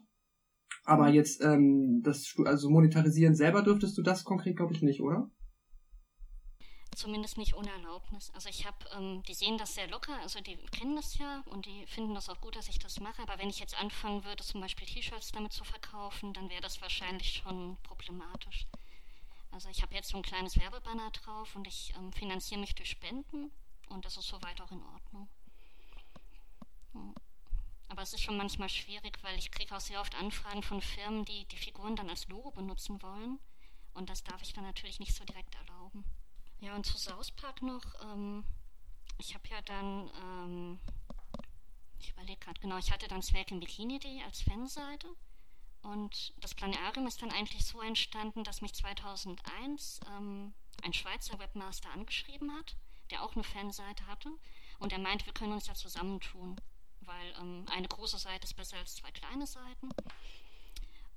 Aber 0.85 1.09
jetzt, 1.09 1.43
ähm, 1.43 2.03
das 2.03 2.35
also 2.45 2.71
monetarisieren 2.71 3.35
selber 3.35 3.63
dürftest 3.63 3.97
du 3.99 4.03
das 4.03 4.25
konkret, 4.25 4.57
glaube 4.57 4.75
ich, 4.75 4.83
nicht, 4.83 5.01
oder? 5.01 5.31
Zumindest 6.95 7.39
nicht 7.39 7.55
ohne 7.55 7.71
Erlaubnis. 7.71 8.31
Also 8.35 8.49
ich 8.49 8.67
habe, 8.67 8.77
ähm, 8.95 9.23
die 9.25 9.35
sehen 9.35 9.57
das 9.59 9.75
sehr 9.75 9.89
locker, 9.89 10.19
also 10.21 10.41
die 10.41 10.57
kennen 10.57 10.95
das 10.97 11.17
ja 11.17 11.43
und 11.47 11.67
die 11.67 11.87
finden 11.87 12.15
das 12.15 12.29
auch 12.29 12.41
gut, 12.41 12.55
dass 12.57 12.69
ich 12.69 12.79
das 12.79 13.01
mache. 13.01 13.23
Aber 13.23 13.39
wenn 13.39 13.49
ich 13.49 13.59
jetzt 13.59 13.79
anfangen 13.79 14.25
würde, 14.25 14.45
zum 14.45 14.61
Beispiel 14.61 14.87
T-Shirts 14.87 15.33
damit 15.33 15.53
zu 15.53 15.65
verkaufen, 15.65 16.33
dann 16.35 16.51
wäre 16.51 16.61
das 16.61 16.81
wahrscheinlich 16.83 17.33
schon 17.33 17.77
problematisch. 17.83 18.67
Also 19.51 19.69
ich 19.69 19.83
habe 19.83 19.95
jetzt 19.95 20.11
so 20.11 20.17
ein 20.17 20.23
kleines 20.23 20.59
Werbebanner 20.59 21.11
drauf 21.11 21.57
und 21.57 21.67
ich 21.67 21.93
ähm, 21.97 22.13
finanziere 22.13 22.61
mich 22.61 22.75
durch 22.75 22.91
Spenden 22.91 23.51
und 23.89 24.05
das 24.05 24.17
ist 24.17 24.29
soweit 24.29 24.61
auch 24.61 24.71
in 24.71 24.83
Ordnung. 24.83 25.29
Aber 27.89 28.03
es 28.03 28.15
ist 28.15 28.23
schon 28.23 28.37
manchmal 28.39 28.69
schwierig, 28.69 29.19
weil 29.23 29.39
ich 29.39 29.51
kriege 29.51 29.77
auch 29.77 29.81
sehr 29.81 30.01
oft 30.01 30.15
Anfragen 30.15 30.63
von 30.63 30.81
Firmen, 30.81 31.25
die 31.25 31.45
die 31.47 31.57
Figuren 31.57 31.97
dann 31.97 32.09
als 32.09 32.27
Logo 32.29 32.51
benutzen 32.51 33.03
wollen. 33.03 33.39
Und 33.93 34.09
das 34.09 34.25
darf 34.25 34.41
ich 34.43 34.55
dann 34.55 34.65
natürlich 34.65 34.99
nicht 34.99 35.15
so 35.15 35.25
direkt 35.25 35.55
erlauben. 35.55 36.05
Ja, 36.63 36.77
und 36.77 36.87
zu 36.87 36.97
South 36.97 37.33
Park 37.33 37.61
noch. 37.61 37.83
Ähm, 38.03 38.45
ich 39.19 39.35
habe 39.35 39.49
ja 39.49 39.61
dann, 39.63 40.09
ähm, 40.23 40.81
ich 41.99 42.11
überlege 42.11 42.39
gerade, 42.39 42.61
genau, 42.61 42.79
ich 42.79 42.93
hatte 42.93 43.09
dann 43.09 43.21
Zwerg 43.21 43.51
im 43.51 43.59
Bikini.de 43.59 44.23
als 44.23 44.43
Fanseite. 44.43 45.09
Und 45.83 46.33
das 46.39 46.55
Planetarium 46.55 47.09
ist 47.09 47.21
dann 47.21 47.33
eigentlich 47.33 47.65
so 47.67 47.81
entstanden, 47.81 48.45
dass 48.45 48.61
mich 48.61 48.75
2001 48.75 50.01
ähm, 50.17 50.55
ein 50.85 50.93
Schweizer 50.93 51.37
Webmaster 51.41 51.91
angeschrieben 51.91 52.53
hat, 52.57 52.77
der 53.11 53.25
auch 53.25 53.35
eine 53.35 53.43
Fanseite 53.43 54.07
hatte. 54.07 54.31
Und 54.79 54.93
er 54.93 55.01
meinte, 55.01 55.27
wir 55.27 55.33
können 55.33 55.55
uns 55.55 55.67
ja 55.67 55.75
zusammentun, 55.75 56.61
weil 57.01 57.35
ähm, 57.41 57.67
eine 57.73 57.89
große 57.89 58.19
Seite 58.19 58.45
ist 58.45 58.55
besser 58.55 58.77
als 58.77 58.95
zwei 58.95 59.11
kleine 59.11 59.49
Seiten. 59.49 59.89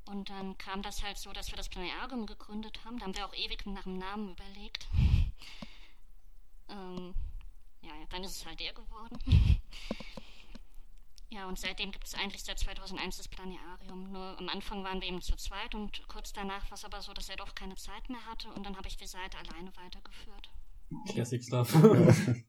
Und 0.06 0.30
dann 0.30 0.58
kam 0.58 0.82
das 0.82 1.04
halt 1.04 1.18
so, 1.18 1.32
dass 1.34 1.52
wir 1.52 1.58
das 1.58 1.70
Planetarium 1.70 2.26
gegründet 2.26 2.84
haben. 2.86 3.00
Da 3.00 3.06
haben 3.06 3.16
wir 3.16 3.26
auch 3.26 3.34
ewig 3.34 3.66
nach 3.66 3.84
dem 3.84 3.98
Namen 3.98 4.32
überlegt. 4.32 4.88
ähm, 6.70 7.14
ja, 7.82 7.92
dann 8.10 8.24
ist 8.24 8.38
es 8.38 8.46
halt 8.46 8.60
der 8.60 8.74
geworden. 8.74 9.18
ja, 11.30 11.48
und 11.48 11.58
seitdem 11.58 11.92
gibt 11.92 12.06
es 12.06 12.14
eigentlich 12.14 12.44
seit 12.44 12.60
2001 12.60 13.18
das 13.18 13.28
Planetarium. 13.28 14.12
Nur 14.12 14.38
am 14.38 14.50
Anfang 14.50 14.84
waren 14.84 15.02
wir 15.02 15.08
eben 15.08 15.22
zu 15.22 15.36
zweit 15.36 15.74
und 15.74 16.08
kurz 16.08 16.34
danach 16.34 16.70
war 16.70 16.76
es 16.76 16.86
aber 16.86 17.02
so, 17.02 17.14
dass 17.14 17.30
er 17.30 17.38
doch 17.38 17.56
keine 17.56 17.76
Zeit 17.76 18.10
mehr 18.10 18.26
hatte 18.26 18.50
und 18.54 18.66
dann 18.66 18.78
habe 18.78 18.88
ich 18.88 18.98
die 18.98 19.08
Seite 19.08 19.38
alleine 19.38 19.76
weitergeführt. 19.76 20.50
Classic 21.08 21.44
Stuff. 21.44 21.76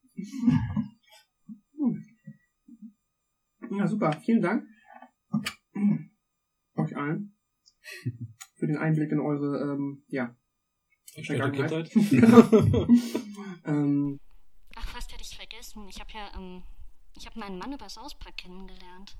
Ja, 3.70 3.86
super. 3.86 4.12
Vielen 4.24 4.42
Dank. 4.42 4.64
Euch 6.76 6.96
allen. 6.96 7.35
Für 8.54 8.66
den 8.66 8.78
Einblick 8.78 9.12
in 9.12 9.20
eure, 9.20 9.72
ähm, 9.72 10.04
ja. 10.08 10.34
Vergangenheit. 11.24 11.90
Kindheit. 11.90 12.88
Ähm, 13.66 14.20
Ach, 14.76 14.86
fast 14.88 15.12
hätte 15.12 15.22
ich 15.22 15.36
vergessen. 15.36 15.88
Ich 15.88 15.98
habe 15.98 16.12
ja, 16.12 16.30
ähm, 16.36 16.62
ich 17.16 17.26
habe 17.26 17.40
meinen 17.40 17.58
Mann 17.58 17.72
über 17.72 17.88
South 17.88 18.14
Park 18.18 18.36
kennengelernt. 18.36 19.16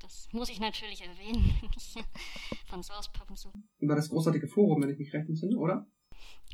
Das 0.00 0.28
muss 0.32 0.50
ich 0.50 0.60
natürlich 0.60 1.02
erwähnen, 1.02 1.56
wenn 1.60 1.70
ich 1.76 1.96
von 2.66 2.82
South 2.82 3.12
Park 3.12 3.30
und 3.30 3.38
so. 3.38 3.50
über 3.78 3.96
das 3.96 4.10
großartige 4.10 4.46
Forum, 4.46 4.82
wenn 4.82 4.90
ich 4.90 4.98
mich 4.98 5.12
recht 5.12 5.28
entsinne, 5.28 5.56
oder? 5.56 5.86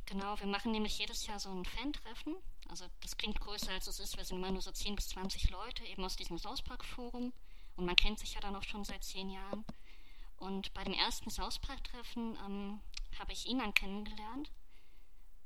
Genau, 0.07 0.39
wir 0.39 0.47
machen 0.47 0.73
nämlich 0.73 0.99
jedes 0.99 1.27
Jahr 1.27 1.39
so 1.39 1.51
ein 1.51 1.65
Fan-Treffen. 1.65 2.37
Also 2.69 2.87
das 3.01 3.17
klingt 3.17 3.41
größer 3.41 3.73
als 3.73 3.87
es 3.87 4.01
ist. 4.01 4.17
Wir 4.17 4.25
sind 4.25 4.39
immer 4.39 4.53
nur 4.53 4.63
so 4.63 4.71
10 4.71 4.97
bis 4.97 5.09
20 5.09 5.51
Leute, 5.51 5.85
eben 5.85 6.05
aus 6.05 6.17
diesem 6.17 6.39
South 6.39 6.63
Park 6.63 6.85
Forum. 6.85 7.33
Und 7.77 7.87
man 7.87 7.97
kennt 7.97 8.19
sich 8.19 8.35
ja 8.35 8.41
dann 8.41 8.57
auch 8.57 8.63
schon 8.63 8.85
seit 8.85 9.03
10 9.05 9.31
Jahren. 9.31 9.65
Und 10.41 10.75
bei 10.75 10.83
dem 10.85 10.95
ersten 10.95 11.31
South 11.31 11.59
Park 11.59 11.85
Treffen 11.85 12.37
ähm, 12.45 12.81
habe 13.19 13.33
ich 13.33 13.47
ihn 13.47 13.59
dann 13.59 13.75
kennengelernt. 13.75 14.51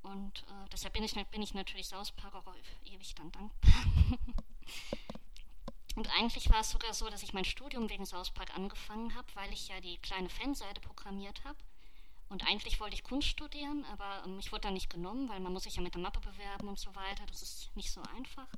Und 0.03 0.45
äh, 0.45 0.69
deshalb 0.73 0.95
bin 0.95 1.03
ich, 1.03 1.15
bin 1.15 1.43
ich 1.43 1.53
natürlich 1.53 1.89
South 1.89 2.13
auch 2.33 2.55
ewig 2.85 3.15
dann 3.15 3.31
dankbar. 3.33 3.85
Und 5.97 6.11
eigentlich 6.19 6.51
war 6.51 6.61
es 6.61 6.71
sogar 6.71 6.93
so, 6.93 7.09
dass 7.09 7.23
ich 7.23 7.33
mein 7.33 7.45
Studium 7.45 7.89
wegen 7.89 8.05
South 8.05 8.33
angefangen 8.55 9.15
habe, 9.15 9.29
weil 9.35 9.53
ich 9.53 9.69
ja 9.69 9.81
die 9.81 9.99
kleine 9.99 10.29
Fanseite 10.29 10.81
programmiert 10.81 11.45
habe. 11.45 11.59
Und 12.29 12.47
eigentlich 12.49 12.81
wollte 12.81 12.95
ich 12.95 13.05
Kunst 13.05 13.29
studieren, 13.29 13.85
aber 13.93 14.25
ähm, 14.25 14.39
ich 14.39 14.51
wurde 14.51 14.63
dann 14.63 14.75
nicht 14.75 14.91
genommen, 14.91 15.29
weil 15.29 15.41
man 15.41 15.53
muss 15.53 15.65
sich 15.65 15.77
ja 15.77 15.83
mit 15.83 15.95
der 15.95 16.03
Mappe 16.03 16.21
bewerben 16.21 16.69
und 16.69 16.79
so 16.79 16.95
weiter. 16.95 17.25
Das 17.27 17.43
ist 17.43 17.75
nicht 17.77 17.93
so 17.93 18.03
einfach. 18.17 18.49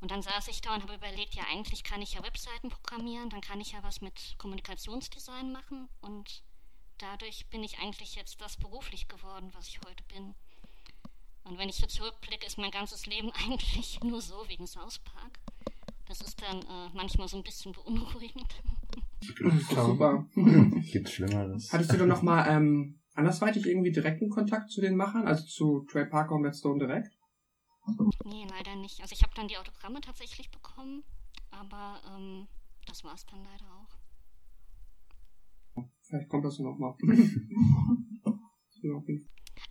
Und 0.00 0.10
dann 0.10 0.22
saß 0.22 0.48
ich 0.48 0.60
da 0.60 0.74
und 0.74 0.82
habe 0.82 0.94
überlegt, 0.94 1.34
ja, 1.34 1.42
eigentlich 1.50 1.82
kann 1.82 2.02
ich 2.02 2.14
ja 2.14 2.22
Webseiten 2.22 2.68
programmieren, 2.68 3.30
dann 3.30 3.40
kann 3.40 3.60
ich 3.60 3.72
ja 3.72 3.82
was 3.82 4.00
mit 4.00 4.36
Kommunikationsdesign 4.38 5.50
machen. 5.50 5.88
Und 6.00 6.44
dadurch 6.98 7.48
bin 7.50 7.64
ich 7.64 7.78
eigentlich 7.80 8.14
jetzt 8.14 8.40
das 8.40 8.56
beruflich 8.56 9.08
geworden, 9.08 9.50
was 9.54 9.66
ich 9.66 9.80
heute 9.80 10.04
bin. 10.04 10.34
Und 11.44 11.58
wenn 11.58 11.68
ich 11.68 11.76
so 11.76 11.86
zurückblicke, 11.86 12.46
ist 12.46 12.58
mein 12.58 12.70
ganzes 12.70 13.06
Leben 13.06 13.32
eigentlich 13.46 14.00
nur 14.02 14.20
so 14.20 14.44
wegen 14.48 14.66
South 14.66 15.00
Park. 15.00 15.38
Das 16.06 16.20
ist 16.20 16.40
dann 16.42 16.62
äh, 16.62 16.90
manchmal 16.94 17.28
so 17.28 17.36
ein 17.36 17.42
bisschen 17.42 17.72
beunruhigend. 17.72 18.62
Super. 19.68 20.26
Gibt's 20.92 21.12
Schlimmeres. 21.12 21.72
Hattest 21.72 21.92
du 21.92 21.98
dann 21.98 22.08
nochmal 22.08 22.46
ähm, 22.48 23.00
andersweitig 23.14 23.66
irgendwie 23.66 23.92
direkten 23.92 24.30
Kontakt 24.30 24.70
zu 24.70 24.80
den 24.80 24.96
Machern, 24.96 25.26
also 25.26 25.44
zu 25.44 25.84
Trey 25.90 26.06
Parker 26.06 26.36
und 26.36 26.42
Matt 26.42 26.56
Stone 26.56 26.78
direkt? 26.78 27.17
Nee, 28.24 28.46
leider 28.48 28.76
nicht. 28.76 29.00
Also 29.00 29.12
ich 29.14 29.22
habe 29.22 29.32
dann 29.34 29.48
die 29.48 29.56
Autogramme 29.56 30.00
tatsächlich 30.00 30.50
bekommen, 30.50 31.04
aber 31.50 32.00
ähm, 32.14 32.46
das 32.86 33.04
war 33.04 33.14
es 33.14 33.24
dann 33.26 33.44
leider 33.44 33.66
auch. 33.74 33.98
Vielleicht 36.02 36.28
kommt 36.28 36.44
das 36.44 36.58
nochmal. 36.58 36.94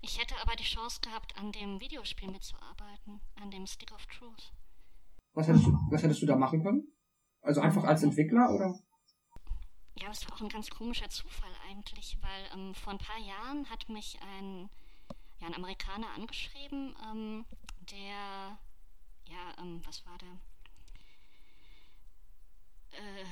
ich 0.01 0.19
hätte 0.19 0.35
aber 0.41 0.55
die 0.55 0.63
Chance 0.63 1.01
gehabt, 1.01 1.37
an 1.37 1.51
dem 1.51 1.81
Videospiel 1.81 2.31
mitzuarbeiten, 2.31 3.19
an 3.41 3.51
dem 3.51 3.65
Stick 3.65 3.91
of 3.91 4.05
Truth. 4.05 4.53
Was 5.33 5.47
hättest 5.47 5.65
du, 5.65 5.77
was 5.89 6.03
hättest 6.03 6.21
du 6.21 6.25
da 6.25 6.35
machen 6.35 6.63
können? 6.63 6.87
Also 7.41 7.61
einfach 7.61 7.83
als 7.83 8.03
Entwickler 8.03 8.49
oder? 8.53 8.79
Ja, 9.99 10.09
das 10.09 10.27
war 10.27 10.35
auch 10.35 10.41
ein 10.41 10.49
ganz 10.49 10.69
komischer 10.69 11.09
Zufall 11.09 11.51
eigentlich, 11.69 12.17
weil 12.21 12.49
ähm, 12.53 12.75
vor 12.75 12.93
ein 12.93 12.99
paar 12.99 13.19
Jahren 13.19 13.69
hat 13.69 13.89
mich 13.89 14.19
ein, 14.21 14.69
ja, 15.39 15.47
ein 15.47 15.55
Amerikaner 15.55 16.09
angeschrieben, 16.15 16.95
ähm, 17.09 17.45
der, 17.91 18.57
ja, 19.25 19.53
ähm, 19.59 19.81
was 19.85 20.05
war 20.05 20.17
der? 20.17 20.39
Äh, 22.99 23.25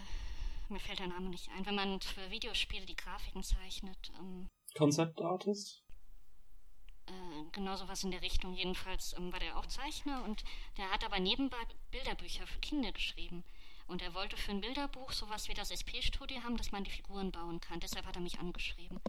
mir 0.69 0.79
fällt 0.79 0.99
der 0.99 1.07
Name 1.07 1.29
nicht 1.29 1.49
ein. 1.51 1.65
Wenn 1.65 1.75
man 1.75 2.01
für 2.01 2.29
Videospiele 2.31 2.85
die 2.85 2.95
Grafiken 2.95 3.43
zeichnet. 3.43 4.11
Ähm, 4.19 4.49
Concept 4.75 5.21
Artist? 5.21 5.83
Äh, 7.07 7.43
genau 7.51 7.75
sowas 7.75 8.03
in 8.03 8.11
der 8.11 8.21
Richtung. 8.21 8.55
Jedenfalls 8.55 9.13
ähm, 9.17 9.31
war 9.31 9.39
der 9.39 9.57
auch 9.57 9.65
Zeichner 9.67 10.23
und 10.23 10.43
der 10.77 10.91
hat 10.91 11.03
aber 11.03 11.19
nebenbei 11.19 11.57
Bilderbücher 11.91 12.47
für 12.47 12.59
Kinder 12.59 12.91
geschrieben. 12.91 13.43
Und 13.87 14.01
er 14.01 14.15
wollte 14.15 14.35
für 14.35 14.51
ein 14.51 14.61
Bilderbuch 14.61 15.11
sowas 15.11 15.47
wie 15.47 15.53
das 15.53 15.69
SP-Studio 15.69 16.41
haben, 16.41 16.57
dass 16.57 16.71
man 16.71 16.83
die 16.83 16.91
Figuren 16.91 17.31
bauen 17.31 17.61
kann. 17.61 17.79
Deshalb 17.79 18.05
hat 18.07 18.15
er 18.15 18.21
mich 18.21 18.39
angeschrieben. 18.39 18.99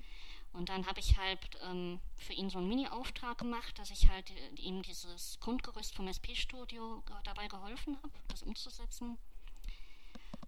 Und 0.57 0.71
dann 0.71 0.87
habe 0.87 1.01
ich 1.01 1.19
halt 1.19 1.39
ähm, 1.63 2.01
für 2.17 2.33
ihn 2.33 2.49
so 2.49 2.59
einen 2.59 2.69
Mini-Auftrag 2.69 3.37
gemacht, 3.37 3.79
dass 3.79 3.91
ich 3.91 4.09
halt 4.09 4.31
äh, 4.31 4.61
ihm 4.61 4.83
dieses 4.83 5.39
Grundgerüst 5.41 5.95
vom 5.95 6.09
SP-Studio 6.09 7.03
dabei 7.25 7.47
geholfen 7.47 7.99
habe, 8.03 8.13
das 8.29 8.43
umzusetzen. 8.43 9.19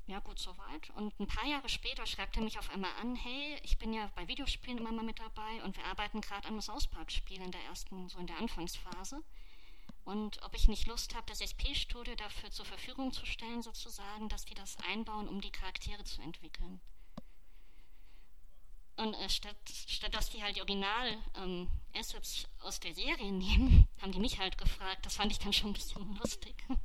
Ja, 0.06 0.20
gut, 0.20 0.38
soweit. 0.38 0.88
Und 0.96 1.20
ein 1.20 1.26
paar 1.26 1.46
Jahre 1.46 1.68
später 1.68 2.06
schreibt 2.06 2.36
er 2.38 2.42
mich 2.42 2.58
auf 2.58 2.70
einmal 2.70 2.90
an, 3.02 3.16
hey, 3.16 3.58
ich 3.62 3.76
bin 3.76 3.92
ja 3.92 4.10
bei 4.16 4.26
Videospielen 4.26 4.78
immer 4.78 4.92
mal 4.92 5.04
mit 5.04 5.20
dabei 5.20 5.62
und 5.62 5.76
wir 5.76 5.84
arbeiten 5.84 6.22
gerade 6.22 6.48
an 6.48 6.54
einem 6.54 6.62
South 6.62 6.86
Park-Spiel 6.86 7.42
in 7.42 7.50
der 7.50 7.62
ersten, 7.64 8.08
so 8.08 8.18
in 8.18 8.26
der 8.26 8.38
Anfangsphase. 8.38 9.22
Und 10.06 10.42
ob 10.42 10.54
ich 10.54 10.68
nicht 10.68 10.86
Lust 10.86 11.14
habe, 11.14 11.26
das 11.26 11.42
SP-Studio 11.44 12.14
dafür 12.14 12.50
zur 12.50 12.64
Verfügung 12.64 13.12
zu 13.12 13.26
stellen, 13.26 13.60
sozusagen, 13.60 14.30
dass 14.30 14.46
die 14.46 14.54
das 14.54 14.78
einbauen, 14.88 15.28
um 15.28 15.42
die 15.42 15.52
Charaktere 15.52 16.02
zu 16.04 16.22
entwickeln. 16.22 16.80
Und 18.98 19.14
äh, 19.14 19.30
statt, 19.30 19.56
statt 19.86 20.14
dass 20.14 20.30
die 20.30 20.42
halt 20.42 20.56
die 20.56 20.60
Original-Assets 20.60 22.44
ähm, 22.44 22.66
aus 22.66 22.80
der 22.80 22.94
Serie 22.94 23.32
nehmen, 23.32 23.88
haben 24.02 24.12
die 24.12 24.18
mich 24.18 24.38
halt 24.38 24.58
gefragt. 24.58 25.06
Das 25.06 25.16
fand 25.16 25.32
ich 25.32 25.38
dann 25.38 25.52
schon 25.52 25.70
ein 25.70 25.74
bisschen 25.74 26.16
lustig. 26.16 26.54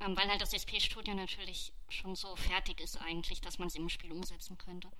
Ähm, 0.00 0.16
weil 0.16 0.28
halt 0.28 0.40
das 0.40 0.52
SP-Studio 0.52 1.14
natürlich 1.14 1.72
schon 1.88 2.16
so 2.16 2.34
fertig 2.34 2.80
ist 2.80 3.00
eigentlich, 3.00 3.40
dass 3.40 3.58
man 3.58 3.68
es 3.68 3.76
im 3.76 3.88
Spiel 3.88 4.10
umsetzen 4.10 4.58
könnte. 4.58 4.90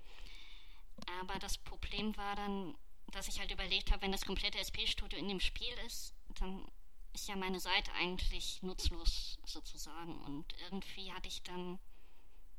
Aber 1.20 1.38
das 1.40 1.58
Problem 1.58 2.16
war 2.16 2.36
dann, 2.36 2.76
dass 3.08 3.28
ich 3.28 3.40
halt 3.40 3.50
überlegt 3.50 3.90
habe, 3.90 4.02
wenn 4.02 4.12
das 4.12 4.24
komplette 4.24 4.58
SP-Studio 4.58 5.18
in 5.18 5.28
dem 5.28 5.40
Spiel 5.40 5.74
ist, 5.84 6.14
dann 6.38 6.64
ist 7.12 7.28
ja 7.28 7.36
meine 7.36 7.60
Seite 7.60 7.92
eigentlich 7.94 8.62
nutzlos 8.62 9.38
sozusagen. 9.44 10.16
Und 10.22 10.46
irgendwie 10.62 11.12
hatte 11.12 11.28
ich 11.28 11.42
dann, 11.42 11.78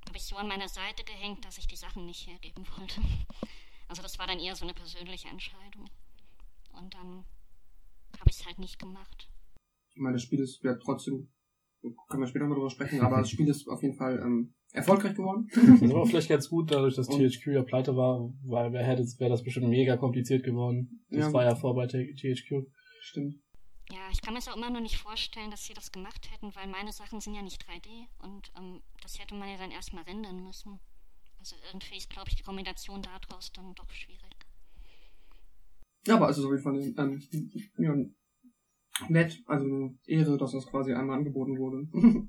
habe 0.07 0.17
ich 0.17 0.23
so 0.23 0.35
an 0.35 0.47
meiner 0.47 0.69
Seite 0.69 1.03
gehängt, 1.03 1.43
dass 1.45 1.57
ich 1.57 1.67
die 1.67 1.75
Sachen 1.75 2.05
nicht 2.05 2.27
hergeben 2.27 2.65
wollte. 2.77 3.01
Also 3.87 4.01
das 4.01 4.17
war 4.17 4.27
dann 4.27 4.39
eher 4.39 4.55
so 4.55 4.65
eine 4.65 4.73
persönliche 4.73 5.27
Entscheidung. 5.27 5.89
Und 6.73 6.93
dann 6.93 7.25
habe 8.19 8.29
ich 8.29 8.39
es 8.39 8.45
halt 8.45 8.59
nicht 8.59 8.79
gemacht. 8.79 9.29
Ich 9.93 10.01
meine, 10.01 10.15
das 10.15 10.23
Spiel 10.23 10.39
ist 10.39 10.63
ja 10.63 10.75
trotzdem 10.75 11.29
können 12.09 12.23
wir 12.23 12.27
später 12.27 12.45
mal 12.45 12.55
drüber 12.55 12.69
sprechen, 12.69 13.01
aber 13.01 13.17
das 13.17 13.29
Spiel 13.29 13.47
ist 13.47 13.67
auf 13.67 13.81
jeden 13.81 13.95
Fall 13.95 14.19
ähm, 14.19 14.53
erfolgreich 14.71 15.15
geworden. 15.15 15.47
Das 15.81 15.93
war 15.93 16.05
vielleicht 16.05 16.29
ganz 16.29 16.49
gut, 16.49 16.71
dadurch, 16.71 16.95
dass 16.95 17.07
THQ 17.07 17.47
ja 17.47 17.63
pleite 17.63 17.95
war, 17.95 18.33
weil 18.43 18.71
wer 18.73 18.83
hätte, 18.83 19.03
wäre 19.19 19.29
das 19.29 19.43
bestimmt 19.43 19.69
mega 19.69 19.97
kompliziert 19.97 20.43
geworden. 20.43 21.05
Das 21.09 21.27
ja. 21.27 21.33
war 21.33 21.43
ja 21.43 21.55
vor 21.55 21.75
bei 21.75 21.87
THQ. 21.87 22.65
Stimmt. 23.01 23.35
Ja, 23.91 24.09
ich 24.11 24.21
kann 24.21 24.33
mir 24.33 24.39
es 24.39 24.47
auch 24.47 24.55
immer 24.55 24.69
noch 24.69 24.81
nicht 24.81 24.97
vorstellen, 24.97 25.51
dass 25.51 25.65
sie 25.65 25.73
das 25.73 25.91
gemacht 25.91 26.29
hätten, 26.31 26.55
weil 26.55 26.67
meine 26.67 26.91
Sachen 26.91 27.21
sind 27.21 27.35
ja 27.35 27.41
nicht 27.41 27.63
3D 27.63 28.07
und 28.19 28.51
ähm, 28.57 28.81
das 29.01 29.19
hätte 29.19 29.35
man 29.35 29.49
ja 29.49 29.57
dann 29.57 29.71
erstmal 29.71 30.03
rendern 30.03 30.43
müssen. 30.43 30.79
Also 31.37 31.55
irgendwie 31.67 31.97
ist, 31.97 32.09
glaube 32.09 32.29
ich, 32.29 32.35
die 32.35 32.43
Kombination 32.43 33.03
daraus 33.03 33.51
dann 33.53 33.75
doch 33.75 33.91
schwierig. 33.91 34.35
Ja, 36.07 36.15
aber 36.15 36.27
also 36.27 36.45
auf 36.45 36.51
jeden 36.51 36.63
Fall 36.63 36.75
ähm, 36.75 37.61
ja, 37.77 37.95
nett, 39.09 39.43
also 39.45 39.93
Ehre, 40.05 40.37
dass 40.37 40.51
das 40.51 40.65
quasi 40.65 40.93
einmal 40.93 41.17
angeboten 41.17 41.57
wurde. 41.57 41.87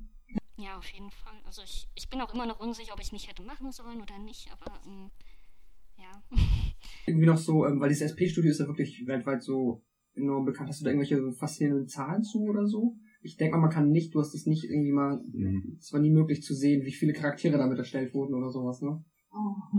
ja, 0.56 0.76
auf 0.76 0.88
jeden 0.90 1.10
Fall. 1.10 1.40
Also 1.44 1.62
ich, 1.62 1.88
ich 1.94 2.08
bin 2.10 2.20
auch 2.20 2.34
immer 2.34 2.46
noch 2.46 2.60
unsicher, 2.60 2.92
ob 2.92 3.00
ich 3.00 3.06
es 3.06 3.12
nicht 3.12 3.28
hätte 3.28 3.42
machen 3.42 3.72
sollen 3.72 4.02
oder 4.02 4.18
nicht, 4.18 4.50
aber 4.52 4.78
ähm, 4.86 5.10
ja. 5.96 6.22
Irgendwie 7.06 7.26
noch 7.26 7.38
so, 7.38 7.66
ähm, 7.66 7.80
weil 7.80 7.88
dieses 7.88 8.12
SP-Studio 8.12 8.50
ist 8.50 8.60
ja 8.60 8.66
wirklich 8.66 9.06
weltweit 9.06 9.42
so 9.42 9.82
enorm 10.16 10.44
bekannt. 10.44 10.68
Hast 10.68 10.80
du 10.80 10.84
da 10.84 10.90
irgendwelche 10.90 11.32
faszinierenden 11.32 11.88
Zahlen 11.88 12.22
zu 12.22 12.42
oder 12.44 12.66
so? 12.66 12.96
Ich 13.22 13.36
denke 13.36 13.56
mal, 13.56 13.62
man 13.62 13.70
kann 13.70 13.90
nicht, 13.90 14.14
du 14.14 14.20
hast 14.20 14.34
es 14.34 14.46
nicht 14.46 14.64
irgendwie 14.64 14.92
mal, 14.92 15.20
mhm. 15.32 15.78
es 15.80 15.92
war 15.92 16.00
nie 16.00 16.10
möglich 16.10 16.42
zu 16.42 16.54
sehen, 16.54 16.84
wie 16.84 16.92
viele 16.92 17.12
Charaktere 17.12 17.58
damit 17.58 17.78
erstellt 17.78 18.14
wurden 18.14 18.34
oder 18.34 18.50
sowas, 18.50 18.82
ne? 18.82 19.04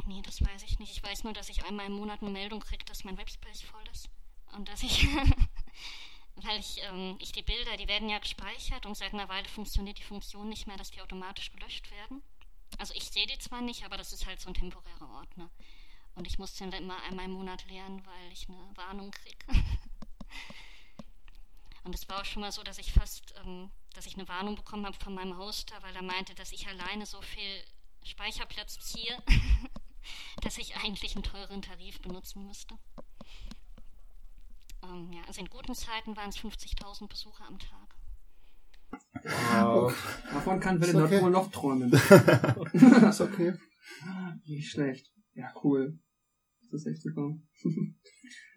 Nee, 0.08 0.22
das 0.24 0.42
weiß 0.42 0.64
ich 0.64 0.78
nicht. 0.80 0.92
Ich 0.92 1.04
weiß 1.04 1.24
nur, 1.24 1.34
dass 1.34 1.50
ich 1.50 1.66
einmal 1.66 1.88
im 1.88 1.94
Monat 1.94 2.22
eine 2.22 2.30
Meldung 2.30 2.60
kriege, 2.60 2.86
dass 2.86 3.04
mein 3.04 3.18
Webspace 3.18 3.62
voll 3.62 3.82
ist. 3.92 4.10
Und 4.56 4.70
dass 4.70 4.84
ich 4.84 5.08
weil 6.44 6.60
ich, 6.60 6.82
ähm, 6.84 7.18
ich 7.20 7.32
die 7.32 7.42
Bilder, 7.42 7.78
die 7.78 7.88
werden 7.88 8.10
ja 8.10 8.20
gespeichert 8.20 8.86
und 8.86 8.96
seit 8.96 9.14
einer 9.14 9.30
Weile 9.30 9.48
funktioniert 9.48 9.98
die 9.98 10.04
Funktion 10.04 10.50
nicht 10.50 10.68
mehr, 10.68 10.78
dass 10.78 10.92
die 10.92 11.02
automatisch 11.02 11.52
gelöscht 11.52 11.90
werden. 11.92 12.22
Also 12.78 12.94
ich 12.96 13.06
sehe 13.06 13.26
die 13.26 13.40
zwar 13.40 13.62
nicht, 13.62 13.86
aber 13.86 13.98
das 13.98 14.14
ist 14.14 14.28
halt 14.28 14.40
so 14.40 14.50
ein 14.50 14.54
temporärer 14.54 15.10
Ordner. 15.10 15.50
Und 16.16 16.28
ich 16.28 16.38
muss 16.38 16.56
den 16.56 16.72
dann 16.72 16.84
immer 16.84 17.02
einmal 17.04 17.26
im 17.26 17.32
Monat 17.32 17.66
leeren, 17.68 18.06
weil 18.06 18.32
ich 18.32 18.48
eine 18.50 18.58
Warnung 18.76 19.12
kriege. 19.12 19.46
und 21.84 21.96
es 21.96 22.08
war 22.10 22.22
auch 22.22 22.26
schon 22.26 22.42
mal 22.42 22.52
so, 22.52 22.64
dass 22.64 22.78
ich 22.78 22.92
fast, 22.92 23.34
ähm, 23.44 23.72
dass 23.94 24.06
ich 24.06 24.16
eine 24.16 24.28
Warnung 24.28 24.56
bekommen 24.56 24.86
habe 24.86 24.98
von 24.98 25.14
meinem 25.16 25.38
Hoster, 25.38 25.76
weil 25.82 25.96
er 25.96 26.04
meinte, 26.04 26.36
dass 26.36 26.52
ich 26.52 26.68
alleine 26.68 27.06
so 27.06 27.22
viel 27.22 27.64
Speicherplatz 28.04 28.80
ziehe, 28.80 29.18
dass 30.42 30.58
ich 30.58 30.76
eigentlich 30.78 31.16
einen 31.16 31.24
teuren 31.24 31.62
Tarif 31.62 32.02
benutzen 32.02 32.46
müsste. 32.46 32.76
Ähm, 34.84 35.12
ja, 35.14 35.24
also 35.28 35.40
in 35.42 35.50
guten 35.50 35.76
Zeiten 35.76 36.16
waren 36.16 36.30
es 36.30 36.38
50.000 36.38 37.08
Besucher 37.08 37.46
am 37.46 37.58
Tag. 37.60 37.96
Wow. 39.24 39.94
Davon 40.32 40.60
kann 40.60 40.80
Welle 40.80 41.06
okay. 41.06 41.22
wohl 41.22 41.32
noch 41.32 41.52
träumen. 41.52 41.92
ist 43.12 43.22
okay. 43.22 43.58
Nicht 44.46 44.72
schlecht. 44.72 45.12
Ja, 45.34 45.54
cool. 45.64 46.00
Das 46.72 46.82
ist 46.82 46.88
echt 46.88 47.02
super. 47.02 47.38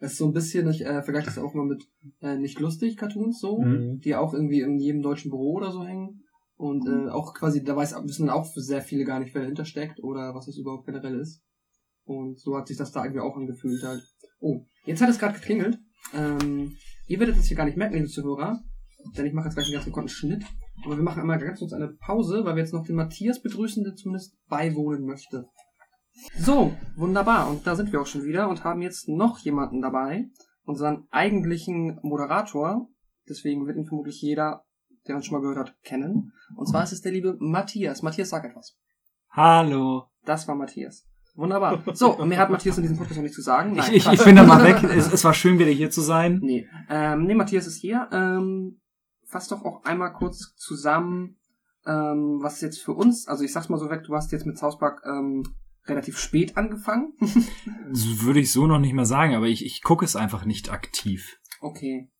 Das 0.00 0.12
ist 0.12 0.18
so 0.18 0.26
ein 0.26 0.32
bisschen, 0.32 0.68
ich 0.68 0.84
äh, 0.84 1.02
vergleiche 1.02 1.26
das 1.26 1.38
auch 1.38 1.54
mal 1.54 1.66
mit 1.66 1.84
äh, 2.20 2.36
nicht 2.38 2.58
lustig 2.58 2.96
Cartoons 2.96 3.38
so, 3.38 3.60
mhm. 3.60 4.00
die 4.00 4.16
auch 4.16 4.32
irgendwie 4.32 4.62
in 4.62 4.78
jedem 4.78 5.02
deutschen 5.02 5.30
Büro 5.30 5.52
oder 5.52 5.70
so 5.70 5.84
hängen. 5.84 6.24
Und 6.56 6.88
äh, 6.88 7.08
auch 7.08 7.34
quasi, 7.34 7.62
da 7.62 7.76
weiß, 7.76 7.94
wissen 8.04 8.26
dann 8.26 8.34
auch 8.34 8.46
sehr 8.54 8.82
viele 8.82 9.04
gar 9.04 9.20
nicht, 9.20 9.34
wer 9.34 9.42
dahinter 9.42 9.64
steckt 9.64 10.02
oder 10.02 10.34
was 10.34 10.46
das 10.46 10.56
überhaupt 10.56 10.86
generell 10.86 11.18
ist. 11.20 11.42
Und 12.04 12.40
so 12.40 12.56
hat 12.56 12.68
sich 12.68 12.76
das 12.76 12.92
da 12.92 13.04
irgendwie 13.04 13.20
auch 13.20 13.36
angefühlt 13.36 13.82
halt. 13.82 14.02
Oh, 14.40 14.64
jetzt 14.84 15.00
hat 15.00 15.08
es 15.08 15.18
gerade 15.18 15.38
geklingelt. 15.38 15.78
Ähm, 16.14 16.76
ihr 17.06 17.20
werdet 17.20 17.36
es 17.36 17.46
hier 17.46 17.56
gar 17.56 17.66
nicht 17.66 17.76
merken, 17.76 17.94
liebe 17.94 18.08
Zuhörer, 18.08 18.60
denn 19.16 19.26
ich 19.26 19.32
mache 19.32 19.46
jetzt 19.46 19.54
gleich 19.54 19.66
einen 19.66 19.74
ganz 19.74 19.84
gekonnten 19.84 20.08
Schnitt. 20.08 20.44
Aber 20.84 20.96
wir 20.96 21.02
machen 21.02 21.20
einmal 21.20 21.38
ganz 21.38 21.58
kurz 21.58 21.72
eine 21.72 21.88
Pause, 21.88 22.44
weil 22.44 22.56
wir 22.56 22.62
jetzt 22.62 22.72
noch 22.72 22.86
den 22.86 22.96
Matthias 22.96 23.40
begrüßen, 23.42 23.84
der 23.84 23.94
zumindest 23.94 24.36
beiwohnen 24.48 25.04
möchte. 25.04 25.46
So, 26.38 26.72
wunderbar. 26.96 27.48
Und 27.48 27.66
da 27.66 27.76
sind 27.76 27.92
wir 27.92 28.00
auch 28.00 28.06
schon 28.06 28.24
wieder 28.24 28.48
und 28.48 28.64
haben 28.64 28.82
jetzt 28.82 29.08
noch 29.08 29.38
jemanden 29.38 29.80
dabei. 29.82 30.28
unseren 30.64 31.08
eigentlichen 31.10 31.98
Moderator. 32.02 32.88
Deswegen 33.28 33.66
wird 33.66 33.76
ihn 33.76 33.86
vermutlich 33.86 34.20
jeder, 34.22 34.64
der 35.08 35.16
uns 35.16 35.26
schon 35.26 35.36
mal 35.36 35.40
gehört 35.40 35.68
hat, 35.68 35.82
kennen. 35.82 36.32
Und 36.56 36.66
zwar 36.66 36.84
ist 36.84 36.92
es 36.92 37.00
der 37.00 37.12
liebe 37.12 37.36
Matthias. 37.40 38.02
Matthias, 38.02 38.30
sag 38.30 38.44
etwas. 38.44 38.76
Hallo. 39.30 40.04
Das 40.24 40.46
war 40.46 40.54
Matthias. 40.54 41.06
Wunderbar. 41.34 41.82
So, 41.94 42.16
und 42.16 42.28
mehr 42.28 42.38
hat 42.38 42.50
Matthias 42.50 42.76
in 42.76 42.82
diesem 42.82 42.98
Podcast 42.98 43.16
noch 43.16 43.22
nicht 43.22 43.34
zu 43.34 43.42
sagen. 43.42 43.76
Ich, 43.78 43.92
ich, 43.92 44.06
ich 44.06 44.24
bin 44.24 44.36
da 44.36 44.44
mal 44.44 44.62
weg. 44.62 44.82
Es, 44.90 45.12
es 45.12 45.24
war 45.24 45.34
schön, 45.34 45.58
wieder 45.58 45.70
hier 45.70 45.90
zu 45.90 46.00
sein. 46.00 46.40
Nee, 46.42 46.68
ähm, 46.88 47.24
nee, 47.24 47.34
Matthias 47.34 47.66
ist 47.66 47.76
hier. 47.76 48.08
Ähm, 48.12 48.80
fass 49.26 49.48
doch 49.48 49.64
auch 49.64 49.84
einmal 49.84 50.12
kurz 50.12 50.54
zusammen, 50.56 51.38
ähm, 51.86 52.38
was 52.42 52.60
jetzt 52.60 52.82
für 52.82 52.92
uns, 52.92 53.26
also 53.28 53.44
ich 53.44 53.52
sag's 53.52 53.68
mal 53.68 53.78
so 53.78 53.88
weg, 53.88 54.02
du 54.04 54.14
hast 54.14 54.32
jetzt 54.32 54.44
mit 54.44 54.58
South 54.58 54.78
Park 54.78 55.02
ähm, 55.06 55.44
relativ 55.86 56.18
spät 56.18 56.56
angefangen. 56.56 57.12
Das 57.92 58.22
würde 58.22 58.38
ich 58.38 58.52
so 58.52 58.68
noch 58.68 58.78
nicht 58.78 58.92
mal 58.92 59.04
sagen, 59.04 59.34
aber 59.34 59.48
ich, 59.48 59.64
ich 59.64 59.82
gucke 59.82 60.04
es 60.04 60.14
einfach 60.14 60.44
nicht 60.44 60.70
aktiv. 60.70 61.38
okay. 61.60 62.10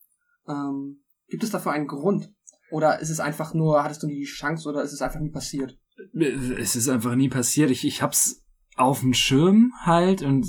Ähm, 0.49 1.03
gibt 1.29 1.45
es 1.45 1.51
dafür 1.51 1.73
einen 1.73 1.87
Grund? 1.87 2.33
Oder 2.71 3.01
ist 3.01 3.11
es 3.11 3.21
einfach 3.21 3.55
nur, 3.55 3.85
hattest 3.85 4.03
du 4.03 4.07
nie 4.07 4.19
die 4.19 4.25
Chance 4.25 4.69
oder 4.69 4.83
ist 4.83 4.93
es 4.93 5.03
einfach 5.03 5.21
nie 5.21 5.31
passiert? 5.31 5.79
Es 6.15 6.77
ist 6.77 6.89
einfach 6.89 7.15
nie 7.15 7.29
passiert. 7.29 7.71
Ich, 7.71 7.85
ich 7.85 8.03
hab's 8.03 8.45
auf 8.77 9.01
dem 9.01 9.13
Schirm 9.13 9.73
halt 9.83 10.23
und 10.23 10.47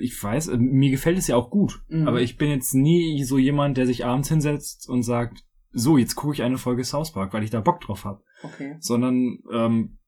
ich 0.00 0.20
weiß, 0.20 0.50
mir 0.56 0.90
gefällt 0.90 1.18
es 1.18 1.26
ja 1.26 1.36
auch 1.36 1.50
gut. 1.50 1.84
Mhm. 1.88 2.08
Aber 2.08 2.20
ich 2.20 2.36
bin 2.36 2.50
jetzt 2.50 2.74
nie 2.74 3.22
so 3.24 3.38
jemand, 3.38 3.76
der 3.76 3.86
sich 3.86 4.04
abends 4.04 4.28
hinsetzt 4.28 4.88
und 4.88 5.02
sagt, 5.02 5.44
so, 5.70 5.98
jetzt 5.98 6.14
gucke 6.14 6.34
ich 6.34 6.42
eine 6.42 6.58
Folge 6.58 6.84
South 6.84 7.12
Park, 7.12 7.32
weil 7.32 7.42
ich 7.42 7.50
da 7.50 7.60
Bock 7.60 7.80
drauf 7.80 8.04
hab. 8.04 8.22
Okay. 8.42 8.76
Sondern, 8.80 9.38
ähm, 9.52 9.98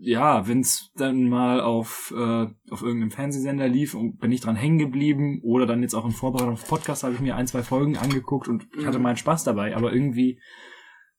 ja, 0.00 0.46
wenn's 0.46 0.90
dann 0.96 1.28
mal 1.28 1.60
auf, 1.60 2.14
äh, 2.16 2.46
auf 2.70 2.82
irgendeinem 2.82 3.10
Fernsehsender 3.10 3.68
lief 3.68 3.94
und 3.94 4.18
bin 4.20 4.30
ich 4.32 4.40
dran 4.40 4.54
hängen 4.56 4.78
geblieben 4.78 5.40
oder 5.42 5.66
dann 5.66 5.82
jetzt 5.82 5.94
auch 5.94 6.04
in 6.04 6.12
Vorbereitung 6.12 6.52
auf 6.54 6.68
Podcast 6.68 7.02
habe 7.02 7.14
ich 7.14 7.20
mir 7.20 7.34
ein, 7.36 7.46
zwei 7.48 7.62
Folgen 7.62 7.96
angeguckt 7.96 8.46
und 8.48 8.66
ich 8.78 8.86
hatte 8.86 8.98
Mhm. 8.98 9.02
meinen 9.04 9.16
Spaß 9.16 9.44
dabei, 9.44 9.76
aber 9.76 9.92
irgendwie 9.92 10.38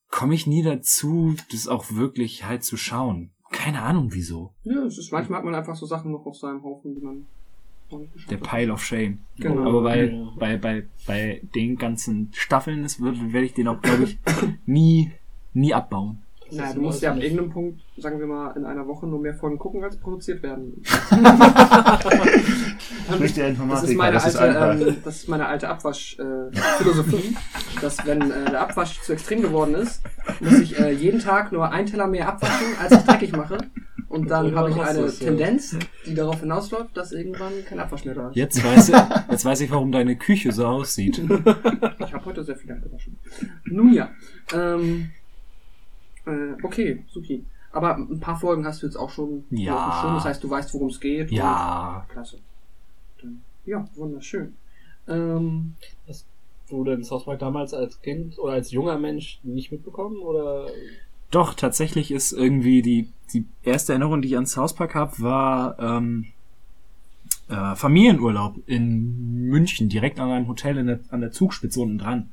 komme 0.10 0.34
ich 0.36 0.48
nie 0.48 0.64
dazu, 0.64 1.36
das 1.52 1.68
auch 1.68 1.92
wirklich 1.92 2.46
halt 2.46 2.64
zu 2.64 2.78
schauen. 2.78 3.32
Keine 3.52 3.82
Ahnung 3.82 4.10
wieso. 4.12 4.54
Ja, 4.64 4.84
es 4.86 4.98
ist, 4.98 5.12
manchmal 5.12 5.40
hat 5.40 5.46
man 5.46 5.56
einfach 5.56 5.76
so 5.76 5.86
Sachen 5.86 6.12
noch 6.12 6.26
auf 6.26 6.38
seinem 6.38 6.64
Haufen, 6.64 6.96
die 6.96 7.02
man 7.02 7.26
Der. 8.30 8.38
Pile 8.38 8.72
of 8.72 8.84
Shame. 8.84 9.20
Genau. 9.38 9.68
Aber 9.68 9.82
bei, 9.84 10.06
Ja. 10.12 10.32
bei, 10.38 10.58
bei, 10.58 10.86
bei 11.08 11.42
den 11.56 11.76
ganzen 11.76 12.30
Staffeln 12.34 12.84
das 12.84 13.02
wird, 13.02 13.34
werde 13.34 13.46
ich 13.48 13.54
den 13.54 13.68
auch, 13.68 13.82
glaube 13.82 14.04
ich, 14.04 14.18
nie, 14.66 15.12
nie 15.54 15.74
abbauen. 15.74 16.22
Naja, 16.52 16.74
du 16.74 16.82
musst 16.82 17.02
ja 17.02 17.12
ab 17.12 17.18
irgendeinem 17.18 17.50
Punkt, 17.52 17.82
sagen 17.98 18.20
wir 18.20 18.28
mal, 18.28 18.52
in 18.58 18.66
einer 18.66 18.86
Woche 18.88 19.08
nur 19.08 19.20
mehr 19.20 19.34
Folgen 19.34 19.58
gucken, 19.58 19.84
als 19.84 19.98
produziert 19.98 20.44
werden. 20.44 20.84
Nicht 23.20 23.38
der 23.38 23.52
Das 23.52 23.84
ist 23.84 23.96
meine 23.96 24.14
das 24.14 24.28
ist 24.28 24.36
alte, 24.36 24.60
einfach. 24.60 24.88
ähm, 24.88 24.96
das 25.04 25.16
ist 25.18 25.30
meine 25.30 25.48
alte 25.48 25.70
Abwasch-Philosophie, 25.70 26.58
äh, 26.58 26.78
Philosophie, 26.78 27.36
dass 27.82 28.06
wenn 28.06 28.22
äh, 28.32 28.52
der 28.52 28.62
Abwasch 28.62 29.02
zu 29.02 29.14
extrem 29.14 29.42
geworden 29.42 29.76
ist, 29.76 30.02
muss 30.40 30.60
ich 30.60 30.80
äh, 30.80 30.92
jeden 30.92 31.20
Tag 31.20 31.52
nur 31.52 31.72
einen 31.72 31.88
Teller 31.88 32.08
mehr 32.08 32.28
abwaschen, 32.30 32.68
als 32.82 32.92
ich 32.94 33.00
dreckig 33.00 33.32
mache. 33.32 33.58
Und 34.08 34.32
dann 34.32 34.56
habe 34.56 34.72
ich 34.72 34.82
eine 34.82 35.02
Das 35.04 35.14
ist, 35.14 35.22
ja. 35.22 35.28
Tendenz, 35.28 35.78
die 36.08 36.16
darauf 36.16 36.40
hinausläuft, 36.40 36.98
dass 36.98 37.12
irgendwann 37.12 37.52
kein 37.68 37.80
Abwasch 37.80 38.06
mehr 38.06 38.16
da 38.16 38.30
ist. 38.30 38.36
Jetzt 38.36 38.64
weiß 38.64 38.90
ich, 38.90 38.96
jetzt 39.30 39.46
weiß 39.46 39.62
ich, 39.62 39.70
warum 39.70 39.92
deine 39.92 40.16
Küche 40.16 40.52
so 40.52 40.66
aussieht. 40.66 41.20
Ich 41.20 42.14
habe 42.14 42.26
heute 42.26 42.44
sehr 42.44 42.56
viel 42.56 42.72
abgewaschen. 42.72 43.20
Nun 43.66 43.94
ja. 43.94 44.10
Ähm, 44.52 45.12
äh, 46.26 46.56
okay, 46.64 47.04
supi. 47.08 47.46
Aber 47.72 47.96
ein 47.96 48.20
paar 48.20 48.40
Folgen 48.40 48.66
hast 48.66 48.82
du 48.82 48.88
jetzt 48.88 48.96
auch 48.96 49.10
schon. 49.10 49.46
Ja. 49.52 50.00
Schirm, 50.02 50.16
Das 50.16 50.26
heißt, 50.26 50.44
du 50.44 50.50
weißt, 50.50 50.74
worum 50.74 50.88
es 50.88 51.00
geht. 51.00 51.32
Ja. 51.32 52.00
Und, 52.00 52.10
klasse. 52.10 52.40
Dann, 53.22 53.42
ja, 53.66 53.88
wunderschön. 53.96 54.56
Ähm, 55.08 55.76
du 56.70 56.84
denn 56.84 57.04
South 57.04 57.26
Park 57.26 57.40
damals 57.40 57.74
als 57.74 58.02
Kind 58.02 58.38
oder 58.40 58.54
als 58.54 58.72
junger 58.72 58.98
Mensch 58.98 59.40
nicht 59.44 59.72
mitbekommen 59.72 60.20
oder 60.20 60.68
Doch, 61.32 61.54
tatsächlich 61.54 62.12
ist 62.12 62.32
irgendwie 62.32 62.82
die, 62.82 63.10
die 63.34 63.46
erste 63.64 63.94
Erinnerung, 63.94 64.22
die 64.22 64.30
ich 64.30 64.38
an 64.38 64.46
South 64.46 64.74
Park 64.74 64.96
habe, 64.96 65.20
war 65.20 65.80
ähm, 65.80 66.28
äh, 67.50 67.76
Familienurlaub 67.76 68.56
in 68.68 69.48
München, 69.50 69.90
direkt 69.90 70.20
an 70.20 70.30
einem 70.30 70.48
Hotel 70.48 70.78
in 70.78 70.88
der, 70.88 71.00
an 71.10 71.22
der 71.22 71.32
Zugspitze 71.32 71.82
unten 71.82 71.98
dran. 71.98 72.32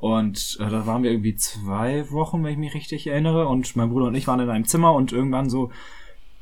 Und 0.00 0.56
äh, 0.60 0.70
da 0.70 0.86
waren 0.86 1.02
wir 1.02 1.10
irgendwie 1.10 1.34
zwei 1.36 2.10
Wochen, 2.10 2.42
wenn 2.42 2.52
ich 2.52 2.58
mich 2.58 2.74
richtig 2.74 3.06
erinnere. 3.06 3.46
Und 3.46 3.76
mein 3.76 3.90
Bruder 3.90 4.06
und 4.06 4.14
ich 4.14 4.26
waren 4.26 4.40
in 4.40 4.48
einem 4.48 4.64
Zimmer 4.64 4.94
und 4.94 5.12
irgendwann 5.12 5.50
so, 5.50 5.70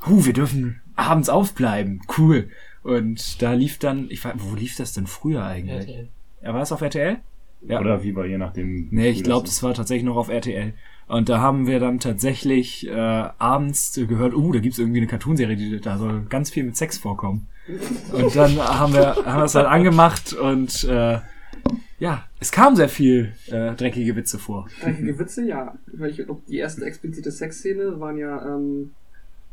huh, 0.06 0.24
wir 0.24 0.32
dürfen 0.32 0.80
abends 0.94 1.28
aufbleiben. 1.28 2.00
Cool. 2.16 2.50
Und 2.84 3.42
da 3.42 3.52
lief 3.52 3.78
dann, 3.78 4.06
ich 4.10 4.24
weiß, 4.24 4.34
wo 4.38 4.54
lief 4.54 4.76
das 4.76 4.92
denn 4.92 5.06
früher 5.06 5.44
eigentlich? 5.44 5.88
RTL? 5.88 6.08
Ja, 6.42 6.54
war 6.54 6.62
es 6.62 6.70
auf 6.72 6.80
RTL? 6.80 7.18
Ja. 7.62 7.80
Oder 7.80 8.04
wie 8.04 8.12
bei 8.12 8.26
je 8.26 8.38
nachdem. 8.38 8.86
Nee, 8.92 9.08
ich 9.10 9.24
glaube, 9.24 9.46
das- 9.46 9.62
war 9.64 9.74
tatsächlich 9.74 10.04
noch 10.04 10.16
auf 10.16 10.28
RTL. 10.28 10.74
Und 11.08 11.28
da 11.28 11.40
haben 11.40 11.66
wir 11.66 11.80
dann 11.80 11.98
tatsächlich 12.00 12.86
äh, 12.86 12.92
abends 12.92 13.94
gehört, 13.94 14.34
uh, 14.34 14.52
da 14.52 14.58
gibt's 14.60 14.78
irgendwie 14.78 14.98
eine 14.98 15.06
Cartoonserie, 15.06 15.56
die 15.56 15.80
da 15.80 15.96
soll 15.98 16.26
ganz 16.28 16.50
viel 16.50 16.64
mit 16.64 16.76
Sex 16.76 16.98
vorkommen. 16.98 17.48
Und 18.12 18.36
dann 18.36 18.56
haben 18.58 18.92
wir 18.92 19.16
haben 19.16 19.40
wir 19.40 19.44
es 19.44 19.54
halt 19.54 19.66
angemacht 19.66 20.34
und 20.34 20.84
äh, 20.84 21.18
ja, 21.98 22.24
es 22.40 22.52
kam 22.52 22.76
sehr 22.76 22.88
viel 22.88 23.32
äh, 23.48 23.74
dreckige 23.74 24.14
Witze 24.16 24.38
vor. 24.38 24.68
dreckige 24.80 25.18
Witze, 25.18 25.44
ja. 25.44 25.76
Weil 25.86 26.10
ich, 26.10 26.24
die 26.48 26.58
erste 26.58 26.84
explizite 26.84 27.30
Sexszene 27.30 27.98
waren 28.00 28.16
ja 28.18 28.44
ähm, 28.54 28.92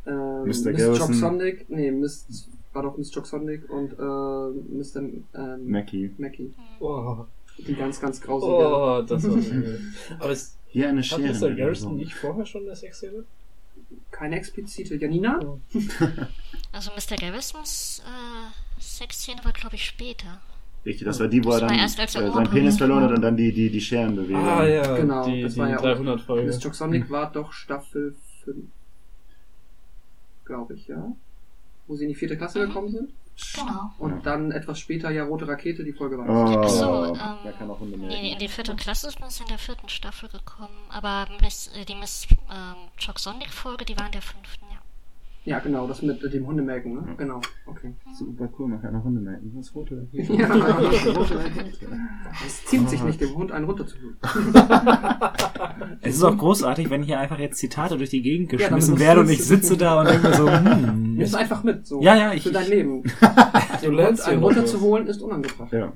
ähm, 0.06 0.41
Mr. 0.41 0.46
Miss 0.46 0.64
Garrison. 0.64 0.96
Jock 0.96 1.14
Sonic, 1.14 1.70
nee, 1.70 1.91
Miss, 1.91 2.50
war 2.74 2.84
doch 2.84 2.98
Miss 2.98 3.14
Jock 3.14 3.26
Sonic 3.26 3.70
und 3.70 3.93
äh, 3.93 3.96
Mr. 4.02 5.10
Ähm, 5.34 5.70
Mackie. 5.72 6.12
Mackie. 6.18 6.54
Oh, 6.80 7.26
Die 7.58 7.74
ganz, 7.76 8.00
ganz 8.00 8.22
grausige. 8.22 8.54
oh 8.54 9.02
das 9.02 9.24
war. 9.24 9.38
Aber 10.20 10.32
es 10.32 10.56
Hier 10.68 10.89
eine 10.89 11.00
hat 11.00 11.06
Schere. 11.06 11.22
Mr. 11.22 11.34
in 11.34 11.39
der 11.39 11.56
Garrison 11.56 11.96
nicht 11.96 12.14
vorher 12.14 12.46
schon 12.46 12.64
eine 12.64 12.76
Sexszene? 12.76 13.24
Keine 14.12 14.38
explizite. 14.38 14.96
Janina? 14.96 15.39
Also 16.72 16.91
Mr. 16.91 17.16
Garrisons 17.16 18.04
äh, 18.06 18.82
Sexszene 18.82 19.39
war, 19.46 19.54
glaube 19.54 19.76
ich, 19.76 19.86
später. 19.86 20.41
Richtig, 20.86 21.06
das 21.06 21.20
war 21.20 21.28
die, 21.28 21.44
wo 21.44 21.52
er 21.52 21.62
dann 21.62 21.74
erst, 21.78 22.00
als 22.00 22.14
er 22.16 22.24
äh, 22.28 22.32
seinen 22.32 22.50
Penis 22.50 22.78
verloren 22.78 23.04
hat 23.04 23.12
und 23.12 23.22
dann 23.22 23.36
die, 23.36 23.52
die, 23.52 23.70
die 23.72 23.82
Scheren 23.82 24.16
bewegen. 24.16 24.36
Ah 24.38 24.64
ja, 24.68 24.96
Genau, 24.96 25.26
die, 25.26 25.42
das 25.42 25.54
die 25.56 25.60
war 25.60 25.70
ja 25.70 25.78
auch- 25.78 25.82
300 25.82 26.22
Folge. 26.22 26.46
Miss 26.48 26.64
Jock 26.64 26.76
Sonic 26.76 27.10
war 27.10 27.32
doch 27.32 27.52
Staffel 27.54 28.16
5. 28.44 28.58
Glaube 30.46 30.76
ich, 30.76 30.88
ja. 30.88 31.12
Wo 31.88 31.96
sie 31.96 32.04
in 32.04 32.10
die 32.10 32.16
vierte 32.16 32.38
Klasse 32.38 32.60
Mhm. 32.60 32.68
gekommen 32.68 32.90
sind. 32.90 33.10
Genau. 33.56 33.92
Und 33.98 34.12
Ja. 34.12 34.20
dann 34.24 34.52
etwas 34.52 34.80
später 34.80 35.10
ja 35.12 35.26
Rote 35.26 35.46
Rakete, 35.48 35.84
die 35.84 35.92
Folge 35.92 36.18
war. 36.18 36.30
Oh, 36.30 36.62
Ach 36.64 36.70
so, 36.70 37.06
ähm, 37.14 37.20
da 37.44 37.52
kann 37.58 37.70
auch 37.70 37.80
melden. 37.82 38.10
in 38.10 38.40
die 38.40 38.48
vierte 38.48 38.74
Klasse 38.76 39.08
ist 39.10 39.20
man 39.20 39.30
in 39.30 39.48
der 39.48 39.58
vierten 39.58 39.90
Staffel 39.90 40.30
gekommen. 40.30 40.70
Aber 40.90 41.28
Miss, 41.42 41.70
äh, 41.76 41.84
die 41.84 41.96
Miss 41.96 42.28
ähm, 42.50 42.76
Chuck 42.98 43.20
Sonic 43.20 43.50
Folge, 43.50 43.84
die 43.84 43.98
war 43.98 44.06
in 44.06 44.14
der 44.14 44.22
fünften, 44.22 44.64
ja. 45.46 45.58
Ja, 45.58 45.60
genau, 45.60 45.88
das 45.88 46.02
mit 46.02 46.22
dem 46.34 46.48
Hundemelken, 46.48 46.93
ne? 46.96 47.08
Genau, 47.18 47.39
okay. 47.68 47.93
Super 48.18 48.50
cool, 48.58 48.68
man 48.70 48.82
kann 48.82 48.96
auch 48.96 49.04
Hunde 49.04 49.22
melden. 49.22 49.52
Das 49.56 49.68
ist 49.68 49.76
rote. 49.76 50.08
Ja. 50.12 50.50
Es 52.46 52.66
ziemt 52.66 52.89
sich 52.89 53.02
nicht, 53.04 53.22
dem 53.22 53.34
Hund 53.36 53.52
einen 53.52 53.66
runterzuholen. 53.66 54.18
Es 56.02 56.16
ist 56.16 56.24
auch 56.24 56.38
großartig, 56.38 56.89
wenn 56.89 57.04
hier 57.04 57.20
einfach 57.20 57.39
jetzt 57.39 57.58
Zitate 57.58 57.98
durch 57.98 58.10
die 58.10 58.22
Gegend 58.22 58.52
Ja, 58.52 58.58
geschmissen 58.58 58.96
damit 58.96 59.08
werden 59.08 59.20
und 59.26 59.30
ich 59.30 59.43
sitze 59.43 59.78
da 59.78 60.02
und 60.02 60.10
denke 60.10 60.34
so, 60.34 60.50
hm. 60.52 61.14
Nimm 61.14 61.22
es 61.22 61.34
einfach 61.34 61.64
mit, 61.64 61.86
so. 61.88 62.02
Ja, 62.02 62.16
ja, 62.16 62.34
ich- 62.34 62.43
Für 62.43 62.52
dein 62.52 62.68
Leben. 62.70 63.04
Du 63.82 63.82
Den 63.82 63.89
Hund 63.91 63.98
lernst 63.98 64.28
einen 64.28 64.41
runterzuholen 64.43 65.08
ist 65.08 65.22
unangebracht. 65.22 65.72
Ja, 65.72 65.93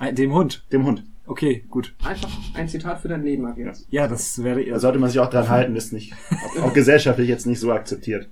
Äh, 0.00 0.12
Dem 0.12 0.32
Hund. 0.32 0.64
dem 0.72 0.84
Hund. 0.84 1.04
Okay, 1.26 1.64
gut. 1.68 1.94
Einfach 2.04 2.28
ein 2.54 2.68
Zitat 2.68 3.00
für 3.00 3.08
dein 3.08 3.22
Leben 3.22 3.44
ab 3.46 3.58
jetzt. 3.58 3.86
Ja, 3.90 4.06
das 4.08 4.42
werde 4.42 4.62
ich. 4.62 4.70
Da 4.70 4.78
sollte 4.78 4.98
man 4.98 5.10
sich 5.10 5.18
auch 5.20 5.28
dran 5.30 5.48
halten, 5.48 5.74
ist 5.76 5.92
nicht, 5.92 6.14
auch 6.62 6.72
gesellschaftlich 6.72 7.28
jetzt 7.28 7.46
nicht 7.46 7.60
so 7.60 7.72
akzeptiert. 7.72 8.28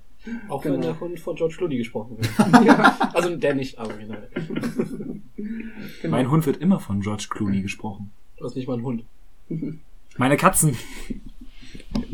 Auch 0.49 0.61
Genau. 0.61 0.75
wenn 0.75 0.81
der 0.81 0.99
Hund 0.99 1.19
von 1.19 1.35
George 1.35 1.55
Clooney 1.57 1.77
gesprochen 1.77 2.17
wird. 2.17 2.29
ja, 2.65 2.97
Also 3.13 3.35
der 3.35 3.55
nicht, 3.55 3.77
aber 3.77 3.93
genau. 3.93 4.15
genau. 6.01 6.11
Mein 6.15 6.31
Hund 6.31 6.45
wird 6.45 6.57
immer 6.57 6.79
von 6.79 7.01
George 7.01 7.27
Clooney 7.29 7.61
gesprochen. 7.61 8.11
Du 8.37 8.45
hast 8.45 8.55
nicht 8.55 8.67
mal 8.67 8.75
einen 8.75 8.83
Hund. 8.83 9.03
Meine 10.17 10.37
Katzen. 10.37 10.75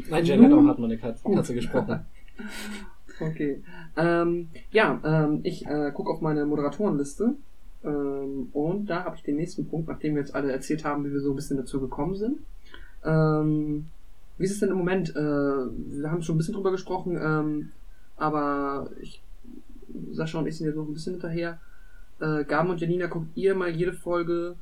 Nein, 0.10 0.26
Jared 0.26 0.42
Leto 0.44 0.66
hat 0.68 0.80
mal 0.80 0.86
eine 0.86 0.98
Katze, 0.98 1.24
Katze 1.32 1.54
gesprochen. 1.56 2.02
Okay. 3.20 3.62
Ähm, 3.96 4.50
ja, 4.72 5.00
ähm, 5.04 5.40
ich 5.44 5.66
äh, 5.66 5.92
gucke 5.94 6.10
auf 6.12 6.22
meine 6.22 6.46
Moderatorenliste 6.46 7.36
ähm, 7.84 8.50
und 8.54 8.88
da 8.90 9.04
habe 9.04 9.16
ich 9.16 9.24
den 9.24 9.36
nächsten 9.38 9.68
Punkt, 9.68 9.88
nachdem 9.88 10.16
wir 10.16 10.22
jetzt 10.22 10.36
alle 10.36 10.52
erzählt 10.52 10.84
haben, 10.84 11.06
wie 11.06 11.12
wir 11.14 11.22
so 11.22 11.32
ein 11.32 11.36
bisschen 11.36 11.58
dazu 11.58 11.80
gekommen 11.80 12.16
sind. 12.16 12.40
Ähm, 13.06 13.86
wie 14.38 14.46
ist 14.46 14.52
es 14.52 14.60
denn 14.60 14.70
im 14.70 14.78
Moment? 14.78 15.12
Äh, 15.16 15.20
wir 15.20 16.10
haben 16.12 16.22
schon 16.24 16.36
ein 16.36 16.38
bisschen 16.40 16.56
drüber 16.56 16.72
gesprochen, 16.72 17.18
ähm, 17.22 17.72
aber 18.18 18.90
ich, 19.02 19.22
Sascha 20.12 20.40
und 20.40 20.48
ich 20.48 20.58
sind 20.58 20.68
jetzt 20.68 20.76
noch 20.76 20.88
ein 20.88 20.94
bisschen 20.94 21.14
hinterher. 21.14 21.60
Äh, 22.20 22.44
Gaben 22.46 22.70
und 22.70 22.80
Janina, 22.80 23.08
guckt 23.08 23.36
ihr 23.36 23.56
mal 23.56 23.70
jede 23.70 23.94
Folge, 23.94 24.56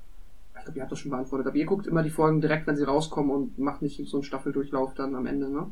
ich 0.55 0.63
glaube, 0.63 0.77
ihr 0.77 0.81
habt 0.83 0.91
das 0.91 0.99
schon 0.99 1.11
beantwortet, 1.11 1.47
aber 1.47 1.55
ihr 1.57 1.65
guckt 1.65 1.87
immer 1.87 2.03
die 2.03 2.09
Folgen 2.09 2.41
direkt, 2.41 2.67
wenn 2.67 2.75
sie 2.75 2.83
rauskommen 2.83 3.31
und 3.31 3.59
macht 3.59 3.81
nicht 3.81 4.07
so 4.07 4.17
einen 4.17 4.23
Staffeldurchlauf 4.23 4.93
dann 4.93 5.15
am 5.15 5.25
Ende, 5.25 5.49
ne? 5.49 5.69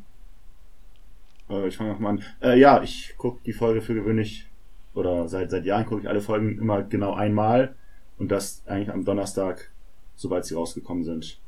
Äh, 1.49 1.67
ich 1.67 1.77
fange 1.77 1.95
mal 1.99 2.09
an. 2.09 2.23
Äh, 2.41 2.59
ja, 2.59 2.81
ich 2.81 3.15
gucke 3.17 3.39
die 3.45 3.53
Folge 3.53 3.81
für 3.81 3.93
gewöhnlich, 3.93 4.47
oder 4.93 5.27
seit, 5.27 5.51
seit 5.51 5.65
Jahren 5.65 5.85
gucke 5.85 6.01
ich 6.01 6.09
alle 6.09 6.21
Folgen 6.21 6.57
immer 6.57 6.83
genau 6.83 7.13
einmal. 7.13 7.75
Und 8.17 8.29
das 8.29 8.63
eigentlich 8.65 8.91
am 8.91 9.05
Donnerstag, 9.05 9.71
sobald 10.15 10.45
sie 10.45 10.55
rausgekommen 10.55 11.03
sind. 11.05 11.39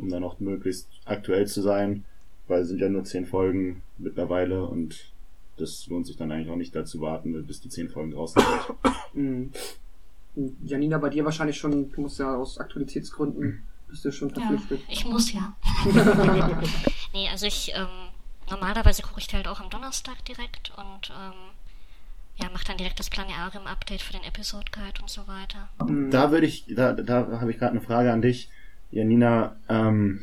Um 0.00 0.08
dann 0.08 0.24
auch 0.24 0.38
möglichst 0.38 0.88
aktuell 1.04 1.46
zu 1.46 1.60
sein, 1.62 2.04
weil 2.48 2.62
es 2.62 2.68
sind 2.68 2.80
ja 2.80 2.88
nur 2.88 3.04
zehn 3.04 3.26
Folgen 3.26 3.82
mittlerweile 3.98 4.64
und 4.64 5.12
das 5.56 5.86
lohnt 5.86 6.06
sich 6.06 6.16
dann 6.16 6.30
eigentlich 6.30 6.50
auch 6.50 6.56
nicht 6.56 6.74
dazu 6.76 7.00
warten, 7.00 7.46
bis 7.46 7.60
die 7.60 7.68
zehn 7.70 7.88
Folgen 7.88 8.10
draußen 8.12 8.42
sind. 8.42 9.14
Mhm. 9.14 9.52
Janina, 10.64 10.98
bei 10.98 11.08
dir 11.08 11.24
wahrscheinlich 11.24 11.56
schon, 11.56 11.90
du 11.90 12.00
musst 12.02 12.18
ja 12.18 12.36
aus 12.36 12.58
Aktualitätsgründen, 12.58 13.62
bist 13.88 14.04
du 14.04 14.12
schon 14.12 14.28
Ja, 14.30 14.34
verpflichtet. 14.34 14.80
ich 14.90 15.06
muss 15.06 15.32
ja. 15.32 15.56
nee, 17.14 17.28
also 17.30 17.46
ich, 17.46 17.72
ähm, 17.74 17.86
normalerweise 18.50 19.00
gucke 19.02 19.18
ich 19.20 19.32
halt 19.32 19.48
auch 19.48 19.60
am 19.60 19.70
Donnerstag 19.70 20.22
direkt 20.26 20.72
und, 20.76 21.10
ähm, 21.10 21.32
ja, 22.38 22.50
mach 22.52 22.64
dann 22.64 22.76
direkt 22.76 22.98
das 22.98 23.08
Planetarium-Update 23.08 24.02
für 24.02 24.12
den 24.12 24.24
Episode 24.24 24.70
Guide 24.70 25.00
und 25.00 25.08
so 25.08 25.26
weiter. 25.26 25.70
Mhm. 25.82 26.10
Da 26.10 26.30
würde 26.30 26.46
ich, 26.46 26.66
da, 26.68 26.92
da 26.92 27.40
habe 27.40 27.50
ich 27.50 27.58
gerade 27.58 27.72
eine 27.72 27.80
Frage 27.80 28.12
an 28.12 28.20
dich, 28.20 28.50
Janina. 28.90 29.56
Ähm, 29.70 30.20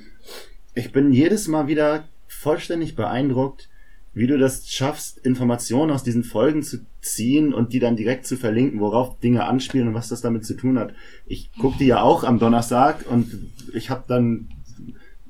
ich 0.76 0.92
bin 0.92 1.12
jedes 1.12 1.48
Mal 1.48 1.66
wieder 1.68 2.04
vollständig 2.34 2.96
beeindruckt, 2.96 3.70
wie 4.14 4.28
du 4.28 4.38
das 4.38 4.70
schaffst, 4.70 5.18
Informationen 5.26 5.92
aus 5.92 6.04
diesen 6.04 6.24
Folgen 6.24 6.62
zu 6.62 6.86
ziehen 7.02 7.54
und 7.54 7.74
die 7.74 7.80
dann 7.80 7.96
direkt 7.96 8.28
zu 8.28 8.38
verlinken, 8.38 8.80
worauf 8.80 9.20
Dinge 9.20 9.46
anspielen 9.46 9.88
und 9.88 9.94
was 9.96 10.10
das 10.10 10.22
damit 10.22 10.46
zu 10.46 10.54
tun 10.56 10.78
hat. 10.78 10.94
Ich 11.26 11.52
gucke 11.54 11.80
die 11.80 11.88
ja 11.88 12.02
auch 12.02 12.24
am 12.24 12.38
Donnerstag 12.38 13.06
und 13.10 13.28
ich 13.74 13.90
habe 13.90 14.04
dann 14.08 14.50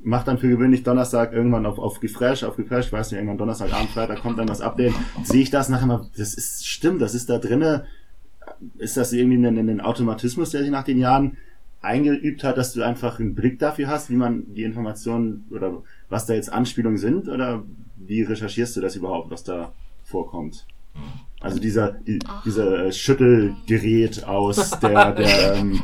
mach 0.04 0.24
dann 0.24 0.38
für 0.38 0.50
gewöhnlich 0.50 0.84
Donnerstag 0.84 1.34
irgendwann 1.34 1.66
auf, 1.66 1.80
auf 1.80 2.00
Gefresh, 2.00 2.44
auf 2.44 2.58
Gefresh, 2.58 2.92
weiß 2.92 3.12
nicht, 3.12 3.20
irgendwann 3.20 3.38
Donnerstagabend, 3.38 3.90
Freitag 3.90 4.20
kommt 4.20 4.38
dann 4.38 4.48
das 4.48 4.62
Update, 4.62 4.94
sehe 5.24 5.42
ich 5.42 5.50
das 5.50 5.70
nachher 5.70 5.88
mal, 5.88 6.06
das 6.18 6.34
ist, 6.34 6.68
stimmt, 6.68 7.02
das 7.02 7.16
ist 7.16 7.30
da 7.30 7.38
drinne, 7.38 7.86
ist 8.78 8.98
das 8.98 9.14
irgendwie 9.14 9.38
ein, 9.38 9.58
ein 9.70 9.82
Automatismus, 9.82 10.52
der 10.52 10.62
sich 10.62 10.72
nach 10.72 10.84
den 10.84 11.00
Jahren 11.00 11.38
eingeübt 11.82 12.44
hat, 12.44 12.58
dass 12.58 12.74
du 12.74 12.82
einfach 12.84 13.20
einen 13.20 13.36
Blick 13.36 13.60
dafür 13.60 13.88
hast, 13.88 14.10
wie 14.10 14.16
man 14.16 14.54
die 14.54 14.64
Informationen 14.64 15.46
oder 15.52 15.82
was 16.14 16.28
da 16.28 16.34
jetzt 16.34 16.54
Anspielungen 16.54 17.00
sind 17.00 17.28
oder 17.28 17.64
wie 17.96 18.22
recherchierst 18.22 18.76
du 18.76 18.82
das 18.82 18.96
überhaupt, 18.96 19.32
was 19.32 19.44
da 19.44 19.74
vorkommt? 20.04 20.66
Also 21.42 21.60
dieser, 21.60 21.92
die, 21.92 22.20
dieser 22.46 22.86
äh, 22.86 22.92
Schüttelgerät 22.94 24.24
aus 24.24 24.70
der, 24.80 25.12
der 25.16 25.56
ähm, 25.56 25.82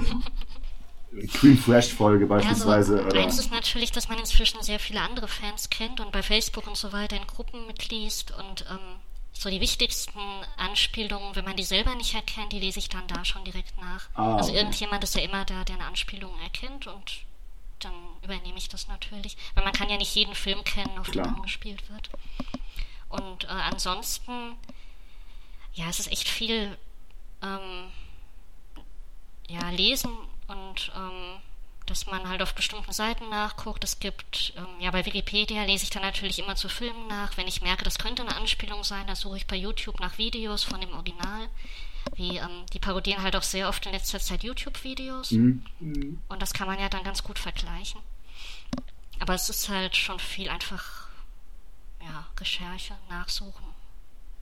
Cream 1.34 1.58
Fresh 1.58 1.94
Folge 1.94 2.28
beispielsweise. 2.28 2.98
Ja, 2.98 3.06
also, 3.06 3.18
eins 3.18 3.40
ist 3.40 3.52
natürlich, 3.52 3.92
dass 3.92 4.08
man 4.08 4.20
inzwischen 4.20 4.62
sehr 4.62 4.80
viele 4.80 5.02
andere 5.02 5.28
Fans 5.28 5.70
kennt 5.72 6.00
und 6.00 6.12
bei 6.12 6.22
Facebook 6.22 6.68
und 6.68 6.78
so 6.78 6.94
weiter 6.94 7.18
in 7.18 7.26
Gruppen 7.26 7.66
mitliest 7.66 8.32
und 8.38 8.66
ähm, 8.70 9.00
so 9.34 9.50
die 9.50 9.62
wichtigsten 9.62 10.20
Anspielungen, 10.58 11.36
wenn 11.36 11.46
man 11.46 11.56
die 11.56 11.64
selber 11.64 11.96
nicht 11.96 12.14
erkennt, 12.14 12.54
die 12.54 12.60
lese 12.60 12.78
ich 12.78 12.90
dann 12.90 13.08
da 13.08 13.26
schon 13.26 13.44
direkt 13.46 13.74
nach. 13.82 14.08
Ah, 14.14 14.36
also 14.36 14.52
okay. 14.52 14.60
irgendjemand 14.60 15.04
ist 15.04 15.16
ja 15.16 15.24
immer 15.24 15.44
da, 15.46 15.64
der 15.64 15.76
eine 15.76 15.86
Anspielung 15.86 16.32
erkennt 16.44 16.86
und 16.86 17.26
dann 17.80 17.94
übernehme 18.24 18.58
ich 18.58 18.70
das 18.70 18.88
natürlich. 18.88 19.38
Weil 19.56 19.64
man 19.64 19.74
kann 19.74 19.90
ja 19.90 19.98
nicht 19.98 20.14
jeden 20.16 20.36
Film 20.36 20.64
kennen, 20.64 20.98
auf 20.98 21.12
Klar. 21.12 21.28
den 21.28 21.36
angespielt 21.36 21.90
wird. 21.90 22.10
Und 23.10 23.46
äh, 23.46 23.48
ansonsten, 23.48 24.56
ja, 25.74 25.90
es 25.90 26.00
ist 26.00 26.12
echt 26.12 26.28
viel 26.28 26.78
ähm, 27.42 27.92
ja, 29.48 29.70
lesen 29.70 30.12
und 30.48 30.92
ähm, 30.96 31.40
dass 31.90 32.06
man 32.06 32.30
halt 32.30 32.42
auf 32.42 32.54
bestimmten 32.54 32.92
Seiten 32.92 33.30
nachguckt. 33.30 33.84
Es 33.84 34.00
gibt, 34.00 34.54
ähm, 34.58 34.68
ja, 34.80 34.92
bei 34.92 35.06
Wikipedia 35.06 35.64
lese 35.64 35.86
ich 35.86 35.90
dann 35.90 36.04
natürlich 36.04 36.38
immer 36.40 36.56
zu 36.56 36.70
Filmen 36.70 37.08
nach. 37.08 37.36
Wenn 37.36 37.48
ich 37.48 37.62
merke, 37.62 37.84
das 37.84 37.98
könnte 37.98 38.22
eine 38.22 38.36
Anspielung 38.36 38.84
sein, 38.84 39.08
dann 39.08 39.16
suche 39.16 39.38
ich 39.38 39.48
bei 39.48 39.56
YouTube 39.56 40.00
nach 40.00 40.18
Videos 40.20 40.64
von 40.64 40.80
dem 40.80 40.94
Original. 40.94 41.50
Wie, 42.16 42.38
ähm, 42.38 42.66
die 42.74 42.80
parodieren 42.80 43.24
halt 43.24 43.36
auch 43.36 43.44
sehr 43.44 43.70
oft 43.70 43.86
in 43.86 43.92
letzter 43.92 44.20
Zeit 44.20 44.44
YouTube-Videos. 44.44 45.32
Mhm. 45.32 45.64
Und 46.28 46.42
das 46.42 46.54
kann 46.54 46.68
man 46.68 46.80
ja 46.80 46.90
dann 46.90 47.04
ganz 47.04 47.24
gut 47.24 47.40
vergleichen. 47.40 48.02
Aber 49.20 49.34
es 49.34 49.50
ist 49.50 49.70
halt 49.70 49.96
schon 49.96 50.20
viel 50.20 50.50
einfach, 50.50 51.10
ja, 52.02 52.26
Recherche, 52.40 52.96
Nachsuchen. 53.10 53.66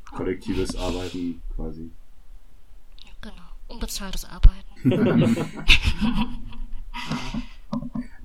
Kollektives 0.06 0.76
Arbeiten 0.76 1.42
quasi. 1.56 1.92
Ja, 3.04 3.12
genau. 3.22 3.48
Unbezahltes 3.68 4.26
Arbeiten. 4.26 4.64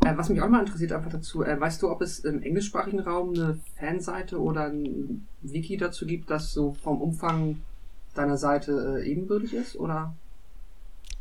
Äh, 0.04 0.16
was 0.16 0.28
mich 0.28 0.42
auch 0.42 0.48
mal 0.48 0.60
interessiert 0.60 0.92
einfach 0.92 1.12
dazu, 1.12 1.44
äh, 1.44 1.60
weißt 1.60 1.80
du, 1.82 1.88
ob 1.88 2.02
es 2.02 2.20
im 2.20 2.42
englischsprachigen 2.42 3.00
Raum 3.00 3.34
eine 3.34 3.60
Fanseite 3.76 4.40
oder 4.40 4.66
ein 4.66 5.28
Wiki 5.42 5.76
dazu 5.76 6.06
gibt, 6.06 6.28
das 6.30 6.52
so 6.52 6.72
vom 6.82 7.00
Umfang 7.00 7.60
deiner 8.14 8.36
Seite 8.36 9.00
äh, 9.00 9.10
ebenbürtig 9.10 9.52
ist? 9.52 9.76
Oder? 9.76 10.14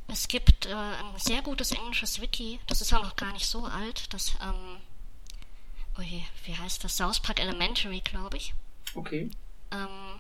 Es 0.07 0.27
gibt 0.27 0.65
äh, 0.65 0.73
ein 0.73 1.17
sehr 1.17 1.41
gutes 1.41 1.71
englisches 1.71 2.21
Wiki, 2.21 2.59
das 2.67 2.81
ist 2.81 2.93
auch 2.93 3.03
noch 3.03 3.15
gar 3.15 3.31
nicht 3.31 3.47
so 3.47 3.63
alt, 3.63 4.13
das, 4.13 4.33
ähm, 4.41 4.77
oh 5.97 6.01
je, 6.01 6.21
wie 6.45 6.53
heißt 6.53 6.83
das? 6.83 6.97
South 6.97 7.21
Park 7.21 7.39
Elementary, 7.39 8.01
glaube 8.01 8.35
ich. 8.37 8.53
Okay. 8.93 9.29
Ähm, 9.71 10.19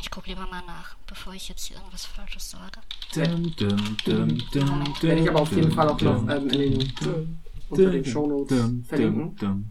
ich 0.00 0.10
gucke 0.10 0.28
lieber 0.30 0.46
mal 0.46 0.62
nach, 0.66 0.96
bevor 1.06 1.32
ich 1.34 1.48
jetzt 1.48 1.66
hier 1.66 1.76
irgendwas 1.78 2.06
Falsches 2.06 2.50
sage. 2.50 2.80
Dum, 3.14 3.54
dum, 3.56 3.96
dum, 4.04 4.38
dum, 4.52 5.02
Werde 5.02 5.20
ich 5.20 5.28
aber 5.28 5.40
auf 5.40 5.52
jeden 5.52 5.72
Fall 5.72 5.88
auch 5.88 6.00
noch 6.00 6.28
ähm, 6.28 6.48
in 6.50 6.78
den, 6.78 6.94
dum, 6.96 7.38
unter 7.70 7.90
den 7.90 8.04
Shownotes 8.04 8.86
verlinken. 8.86 9.70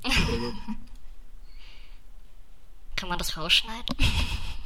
Kann 2.95 3.09
man 3.09 3.17
das 3.17 3.37
rausschneiden? 3.37 3.95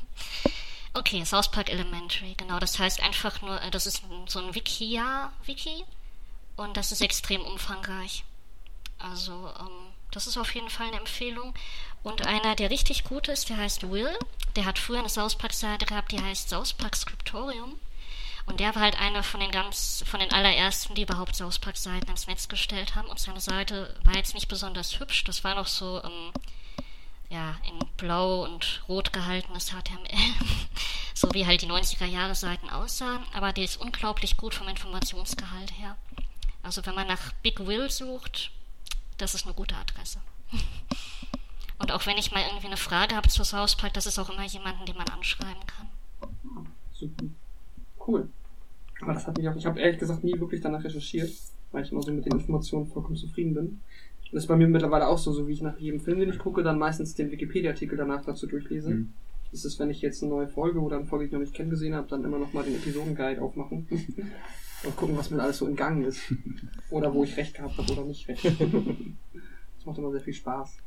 okay, 0.95 1.23
South 1.25 1.51
Park 1.51 1.69
Elementary, 1.69 2.33
genau. 2.35 2.59
Das 2.59 2.79
heißt 2.79 3.01
einfach 3.01 3.41
nur, 3.41 3.61
äh, 3.61 3.71
das 3.71 3.85
ist 3.85 4.03
so 4.27 4.39
ein 4.39 4.55
Wikia-Wiki 4.55 5.85
und 6.55 6.77
das 6.77 6.91
ist 6.91 7.01
extrem 7.01 7.41
umfangreich. 7.41 8.23
Also, 8.97 9.53
ähm, 9.59 9.93
das 10.11 10.27
ist 10.27 10.37
auf 10.37 10.53
jeden 10.55 10.69
Fall 10.69 10.87
eine 10.87 10.97
Empfehlung. 10.97 11.53
Und 12.03 12.25
einer, 12.25 12.55
der 12.55 12.69
richtig 12.69 13.03
gut 13.03 13.27
ist, 13.27 13.49
der 13.49 13.57
heißt 13.57 13.89
Will. 13.89 14.17
Der 14.55 14.65
hat 14.65 14.79
früher 14.79 14.99
eine 14.99 15.09
South 15.09 15.35
Park-Seite 15.35 15.85
gehabt, 15.85 16.11
die 16.11 16.21
heißt 16.21 16.49
South 16.49 16.73
Park 16.73 16.95
Scriptorium. 16.95 17.79
Und 18.45 18.59
der 18.59 18.75
war 18.75 18.83
halt 18.83 18.99
einer 19.01 19.23
von 19.23 19.39
den 19.39 19.51
ganz, 19.51 20.03
von 20.07 20.19
den 20.19 20.31
allerersten, 20.31 20.93
die 20.95 21.01
überhaupt 21.01 21.35
South 21.35 21.59
Park-Seiten 21.59 22.09
ins 22.09 22.27
Netz 22.27 22.47
gestellt 22.47 22.95
haben. 22.95 23.07
Und 23.07 23.19
seine 23.19 23.41
Seite 23.41 23.95
war 24.03 24.15
jetzt 24.15 24.35
nicht 24.35 24.47
besonders 24.47 24.99
hübsch. 24.99 25.23
Das 25.23 25.43
war 25.43 25.55
noch 25.55 25.67
so, 25.67 26.01
ähm, 26.03 26.31
ja, 27.35 27.57
in 27.67 27.77
blau 27.97 28.45
und 28.45 28.81
rot 28.87 29.11
gehaltenes 29.11 29.69
HTML. 29.71 30.17
so 31.13 31.29
wie 31.33 31.45
halt 31.45 31.61
die 31.61 31.67
90er 31.67 32.05
Jahre 32.05 32.33
Seiten 32.33 32.69
aussahen. 32.69 33.23
Aber 33.33 33.51
die 33.51 33.63
ist 33.63 33.79
unglaublich 33.81 34.37
gut 34.37 34.53
vom 34.53 34.67
Informationsgehalt 34.69 35.77
her. 35.77 35.97
Also 36.63 36.85
wenn 36.85 36.95
man 36.95 37.07
nach 37.07 37.33
Big 37.43 37.59
Will 37.59 37.89
sucht, 37.89 38.51
das 39.17 39.35
ist 39.35 39.45
eine 39.45 39.53
gute 39.53 39.75
Adresse. 39.75 40.19
Und 41.77 41.91
auch 41.91 42.05
wenn 42.05 42.17
ich 42.17 42.31
mal 42.31 42.41
irgendwie 42.41 42.67
eine 42.67 42.77
Frage 42.77 43.15
habe 43.15 43.27
zu 43.27 43.43
South 43.43 43.75
Park, 43.75 43.93
das 43.93 44.05
ist 44.05 44.17
auch 44.17 44.29
immer 44.29 44.45
jemanden, 44.45 44.85
den 44.85 44.95
man 44.95 45.09
anschreiben 45.09 45.61
kann. 45.67 45.89
Super. 46.93 47.25
Cool. 48.07 48.29
Aber 49.01 49.13
das 49.13 49.27
hat 49.27 49.37
mich 49.37 49.49
auch, 49.49 49.55
ich 49.57 49.65
habe 49.65 49.79
ehrlich 49.81 49.99
gesagt 49.99 50.23
nie 50.23 50.39
wirklich 50.39 50.61
danach 50.61 50.83
recherchiert, 50.83 51.31
weil 51.73 51.83
ich 51.83 51.91
immer 51.91 52.01
so 52.01 52.13
mit 52.13 52.25
den 52.25 52.31
Informationen 52.31 52.87
vollkommen 52.87 53.17
zufrieden 53.17 53.53
bin. 53.53 53.81
Das 54.35 54.43
ist 54.43 54.47
bei 54.49 54.57
mir 54.57 54.67
mittlerweile 54.67 55.07
auch 55.07 55.17
so, 55.17 55.31
so 55.31 55.47
wie 55.47 55.53
ich 55.53 55.61
nach 55.61 55.79
jedem 55.79 56.01
Film, 56.01 56.19
den 56.19 56.27
ich 56.27 56.39
gucke, 56.39 56.61
dann 56.61 56.77
meistens 56.77 57.15
den 57.15 57.31
Wikipedia-Artikel 57.31 57.97
danach 57.97 58.25
dazu 58.25 58.47
durchlese. 58.47 58.89
Mhm. 58.89 59.13
Das 59.49 59.63
ist, 59.63 59.79
wenn 59.79 59.89
ich 59.89 60.01
jetzt 60.01 60.21
eine 60.21 60.33
neue 60.33 60.49
Folge 60.49 60.81
oder 60.81 60.97
eine 60.97 61.05
Folge, 61.05 61.23
die 61.23 61.27
ich 61.27 61.31
noch 61.31 61.39
nicht 61.39 61.53
kenne, 61.53 61.69
gesehen 61.69 61.95
habe, 61.95 62.09
dann 62.09 62.25
immer 62.25 62.37
noch 62.37 62.51
mal 62.51 62.65
den 62.65 62.75
Episodenguide 62.75 63.41
aufmachen 63.41 63.87
und 64.83 64.95
gucken, 64.97 65.15
was 65.15 65.31
mir 65.31 65.41
alles 65.41 65.59
so 65.59 65.67
entgangen 65.67 66.03
ist. 66.03 66.19
Oder 66.89 67.13
wo 67.13 67.23
ich 67.23 67.37
recht 67.37 67.55
gehabt 67.55 67.77
habe 67.77 67.89
oder 67.93 68.03
nicht 68.03 68.27
recht. 68.27 68.43
das 68.43 69.85
macht 69.85 69.97
immer 69.99 70.11
sehr 70.11 70.19
viel 70.19 70.33
Spaß. 70.33 70.79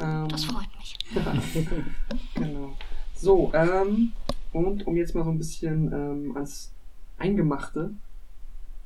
Ähm, 0.00 0.26
Das 0.28 0.44
freut 0.46 0.66
mich. 0.76 0.98
genau. 2.34 2.74
So, 3.14 3.52
ähm, 3.54 4.10
und 4.52 4.84
um 4.88 4.96
jetzt 4.96 5.14
mal 5.14 5.22
so 5.22 5.30
ein 5.30 5.38
bisschen 5.38 5.92
ähm, 5.92 6.32
ans 6.34 6.72
Eingemachte 7.16 7.92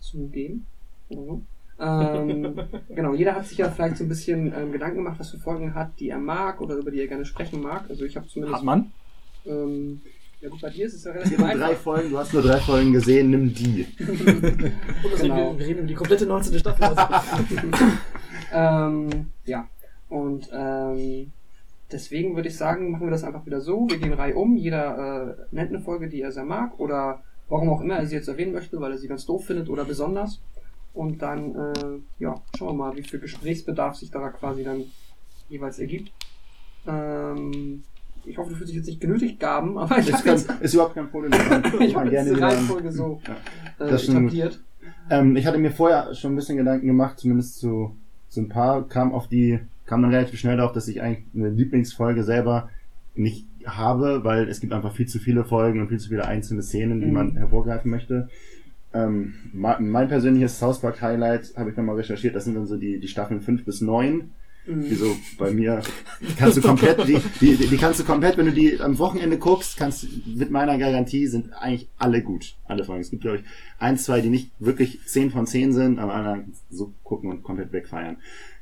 zu 0.01 0.28
gehen. 0.28 0.66
Oder 1.09 1.24
so. 1.24 1.43
Ähm, 1.81 2.55
genau, 2.89 3.14
jeder 3.14 3.35
hat 3.35 3.47
sich 3.47 3.59
ja 3.59 3.70
vielleicht 3.70 3.97
so 3.97 4.05
ein 4.05 4.09
bisschen 4.09 4.53
ähm, 4.57 4.72
Gedanken 4.72 4.99
gemacht, 4.99 5.18
was 5.18 5.31
für 5.31 5.39
Folgen 5.39 5.74
hat, 5.74 5.99
die 5.99 6.11
er 6.11 6.18
mag 6.18 6.61
oder 6.61 6.76
über 6.76 6.91
die 6.91 7.01
er 7.01 7.07
gerne 7.07 7.24
sprechen 7.24 7.62
mag. 7.62 7.85
Also 7.89 8.05
ich 8.05 8.16
habe 8.16 8.28
zumindest. 8.28 8.59
Hat 8.59 8.64
man? 8.64 8.93
Ähm, 9.47 10.03
ja 10.41 10.49
gut, 10.49 10.61
bei 10.61 10.70
dir 10.70 10.87
ist 10.87 10.95
es 10.95 11.05
ja 11.05 11.12
relativ 11.12 11.37
gibt 11.37 11.43
drei 11.43 11.53
einfach. 11.53 11.83
Folgen, 11.83 12.11
du 12.11 12.18
hast 12.18 12.33
nur 12.33 12.43
drei 12.43 12.59
Folgen 12.59 12.93
gesehen, 12.93 13.31
nimm 13.31 13.53
die. 13.53 13.87
Genau. 15.20 15.53
wir, 15.53 15.59
wir 15.59 15.66
reden 15.66 15.78
über 15.81 15.89
die 15.89 15.95
komplette 15.95 16.26
19. 16.26 16.59
Staffel. 16.59 16.85
Also. 16.85 17.03
ähm, 18.53 19.26
ja, 19.45 19.68
und 20.09 20.49
ähm, 20.53 21.33
deswegen 21.93 22.37
würde 22.37 22.49
ich 22.49 22.57
sagen, 22.57 22.91
machen 22.91 23.07
wir 23.07 23.11
das 23.11 23.24
einfach 23.24 23.45
wieder 23.45 23.61
so. 23.61 23.87
Wir 23.89 23.99
gehen 23.99 24.12
Reihe 24.12 24.35
um. 24.35 24.57
Jeder 24.57 25.37
äh, 25.39 25.55
nennt 25.55 25.70
eine 25.70 25.81
Folge, 25.81 26.09
die 26.09 26.22
er 26.22 26.33
sehr 26.33 26.45
mag 26.45 26.78
oder 26.78 27.22
warum 27.49 27.68
auch 27.70 27.81
immer 27.81 27.97
er 27.97 28.07
sie 28.07 28.16
jetzt 28.16 28.28
erwähnen 28.28 28.53
möchte, 28.53 28.81
weil 28.81 28.93
er 28.93 28.99
sie 28.99 29.09
ganz 29.09 29.26
doof 29.26 29.45
findet 29.45 29.68
oder 29.68 29.85
besonders. 29.85 30.41
Und 30.93 31.22
dann, 31.22 31.55
äh, 31.55 31.99
ja, 32.18 32.34
schauen 32.59 32.76
wir 32.76 32.84
mal, 32.86 32.97
wie 32.97 33.03
viel 33.03 33.20
Gesprächsbedarf 33.20 33.97
sich 33.97 34.11
da 34.11 34.28
quasi 34.30 34.64
dann 34.64 34.82
jeweils 35.49 35.78
ergibt. 35.78 36.11
Ähm, 36.86 37.82
ich 38.24 38.36
hoffe, 38.38 38.51
du 38.51 38.57
fühlst 38.57 38.70
dich 38.70 38.76
jetzt 38.78 38.86
nicht 38.86 39.01
genötigt, 39.01 39.41
Gaben, 39.41 39.78
aber 39.78 39.99
ich 39.99 40.12
habe 40.12 40.28
jetzt 40.30 40.51
ist 40.61 40.74
überhaupt 40.74 40.95
kein 40.95 41.11
Problem. 41.11 41.32
Ich 41.80 41.95
habe 41.95 42.11
jetzt 42.11 42.11
gerne 42.11 42.34
die. 42.34 42.41
Reihenfolge 42.41 42.93
so 42.93 43.20
äh, 43.78 43.88
Das 43.88 44.03
stimmt. 44.03 44.18
etabliert. 44.18 44.61
Ähm, 45.09 45.36
ich 45.36 45.47
hatte 45.47 45.59
mir 45.59 45.70
vorher 45.70 46.14
schon 46.14 46.32
ein 46.32 46.36
bisschen 46.36 46.57
Gedanken 46.57 46.86
gemacht, 46.86 47.18
zumindest 47.18 47.59
zu, 47.59 47.97
zu 48.28 48.41
ein 48.41 48.49
paar, 48.49 48.86
kam 48.88 49.12
auf 49.12 49.28
die, 49.28 49.61
kam 49.86 50.03
dann 50.03 50.12
relativ 50.12 50.38
schnell 50.38 50.57
darauf, 50.57 50.72
dass 50.72 50.88
ich 50.88 51.01
eigentlich 51.03 51.24
eine 51.34 51.49
Lieblingsfolge 51.51 52.22
selber 52.24 52.68
nicht 53.14 53.47
habe, 53.64 54.24
weil 54.24 54.49
es 54.49 54.61
gibt 54.61 54.72
einfach 54.72 54.95
viel 54.95 55.07
zu 55.07 55.18
viele 55.18 55.45
Folgen 55.45 55.80
und 55.80 55.88
viel 55.88 55.99
zu 55.99 56.09
viele 56.09 56.24
einzelne 56.26 56.62
Szenen, 56.62 57.01
die 57.01 57.07
Mhm. 57.07 57.12
man 57.12 57.36
hervorgreifen 57.36 57.91
möchte. 57.91 58.28
Ähm, 58.93 59.34
mein 59.53 60.09
persönliches 60.09 60.59
South 60.59 60.80
Park 60.80 61.01
Highlight 61.01 61.53
habe 61.57 61.70
ich 61.70 61.76
nochmal 61.76 61.97
recherchiert, 61.97 62.34
das 62.34 62.45
sind 62.45 62.55
dann 62.55 62.66
so 62.66 62.76
die, 62.76 62.99
die 62.99 63.09
Staffeln 63.09 63.41
5 63.41 63.64
bis 63.64 63.80
9. 63.80 64.30
Die 64.66 64.70
Mhm. 64.70 64.95
so 64.95 65.16
bei 65.38 65.51
mir 65.51 65.80
kannst 66.38 66.59
du 66.59 66.61
komplett, 66.61 67.07
die, 67.09 67.18
die, 67.41 67.57
die 67.57 67.76
kannst 67.78 67.99
du 67.99 68.05
komplett, 68.05 68.36
wenn 68.36 68.47
du 68.47 68.53
die 68.53 68.78
am 68.78 68.99
Wochenende 68.99 69.38
guckst, 69.38 69.76
kannst 69.78 70.03
du 70.03 70.07
mit 70.26 70.51
meiner 70.51 70.76
Garantie 70.76 71.26
sind 71.26 71.53
eigentlich 71.55 71.88
alle 71.99 72.22
gut. 72.22 72.57
Alle 72.66 72.84
Folgen. 72.84 73.01
Es 73.01 73.11
gibt, 73.11 73.22
glaube 73.22 73.38
ich, 73.38 73.45
ein, 73.78 73.97
zwei, 73.97 74.20
die 74.20 74.28
nicht 74.28 74.51
wirklich 74.59 75.01
10 75.07 75.30
von 75.30 75.47
10 75.47 75.72
sind, 75.72 75.99
aber 75.99 76.14
anderen 76.14 76.53
so 76.68 76.93
gucken 77.05 77.30
und 77.30 77.43
komplett 77.43 77.72
wegfeiern. 77.72 78.18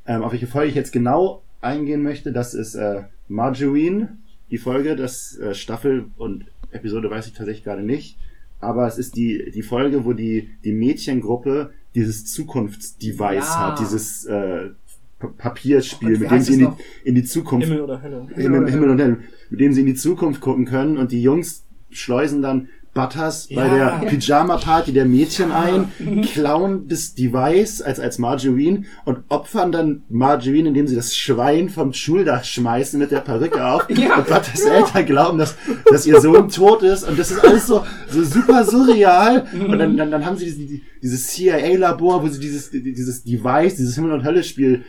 Ähm, 0.07 0.22
auf 0.22 0.33
welche 0.33 0.47
Folge 0.47 0.68
ich 0.68 0.76
jetzt 0.76 0.93
genau 0.93 1.43
eingehen 1.61 2.03
möchte, 2.03 2.33
das 2.33 2.55
ist 2.55 2.76
äh, 2.76 3.03
Margarine, 3.26 4.16
die 4.51 4.59
Folge, 4.59 4.95
das 4.95 5.37
äh, 5.37 5.55
Staffel 5.55 6.07
und 6.16 6.47
Episode 6.70 7.11
weiß 7.11 7.26
ich 7.26 7.33
tatsächlich 7.33 7.64
gerade 7.64 7.83
nicht. 7.83 8.16
Aber 8.61 8.87
es 8.87 8.99
ist 8.99 9.17
die, 9.17 9.51
die 9.55 9.63
Folge, 9.63 10.05
wo 10.05 10.13
die, 10.13 10.49
die 10.65 10.73
Mädchengruppe 10.73 11.71
dieses 11.95 12.25
Zukunftsdevice 12.27 13.45
Ja. 13.45 13.59
hat, 13.69 13.81
dieses 13.81 14.25
äh, 14.27 14.71
Pa- 15.19 15.29
Papierspiel, 15.37 16.17
Oh 16.17 16.21
mit 16.21 16.31
dem 16.31 16.41
sie 16.41 16.53
in 16.55 16.59
die, 16.61 17.09
in 17.09 17.15
die 17.15 17.25
Zukunft 17.25 17.67
Himmel 17.67 17.83
oder 17.83 18.03
Hölle. 18.03 18.27
Himmel, 18.35 18.71
Himmel 18.71 18.91
und 18.91 19.01
Hölle, 19.01 19.19
mit 19.51 19.61
dem 19.61 19.73
sie 19.73 19.81
in 19.81 19.87
die 19.87 19.95
Zukunft 19.95 20.41
gucken 20.41 20.65
können 20.65 20.97
und 20.99 21.11
die 21.13 21.23
Jungs 21.23 21.65
schleusen 21.91 22.43
dann 22.43 22.69
Butters 22.99 23.47
bei 23.55 23.65
Ja. 23.67 23.99
der 24.01 24.09
Pyjama-Party 24.09 24.93
der 24.93 25.05
Mädchen 25.05 25.53
ein, 25.53 25.93
klauen 26.33 26.89
das 26.89 27.15
Device 27.15 27.81
als, 27.81 28.01
als 28.01 28.19
Margarine 28.19 28.83
und 29.05 29.19
opfern 29.29 29.71
dann 29.71 30.03
Margarine, 30.09 30.69
indem 30.69 30.89
sie 30.89 30.97
das 30.97 31.15
Schwein 31.17 31.69
vom 31.69 31.93
Schuldach 31.93 32.43
schmeißen 32.45 32.99
mit 32.99 33.13
der 33.13 33.21
Perücke 33.21 33.65
auf. 33.65 33.89
Ja. 33.91 34.17
Und 34.17 34.27
Butters 34.27 34.63
Eltern 34.65 35.07
glauben, 35.07 35.39
dass, 35.39 35.55
dass 35.91 36.07
ihr 36.07 36.21
Sohn 36.21 36.49
tot 36.49 36.83
ist 36.83 37.09
und 37.09 37.17
das 37.19 37.31
ist 37.31 37.45
alles 37.45 37.67
so, 37.69 37.85
so 38.09 38.25
super 38.25 38.65
surreal. 38.65 39.47
Und 39.53 39.79
dann, 39.79 39.97
dann, 39.97 40.11
dann 40.11 40.27
haben 40.27 40.37
sie 40.37 40.47
diese, 40.47 40.81
dieses 41.01 41.29
CIA-Labor, 41.29 42.23
wo 42.23 42.29
sie 42.29 42.41
dieses, 42.41 42.71
dieses 42.71 43.23
Device, 43.23 43.77
dieses 43.77 43.95
Himmel- 43.95 44.13
und 44.13 44.25
Hölle-Spiel 44.25 44.83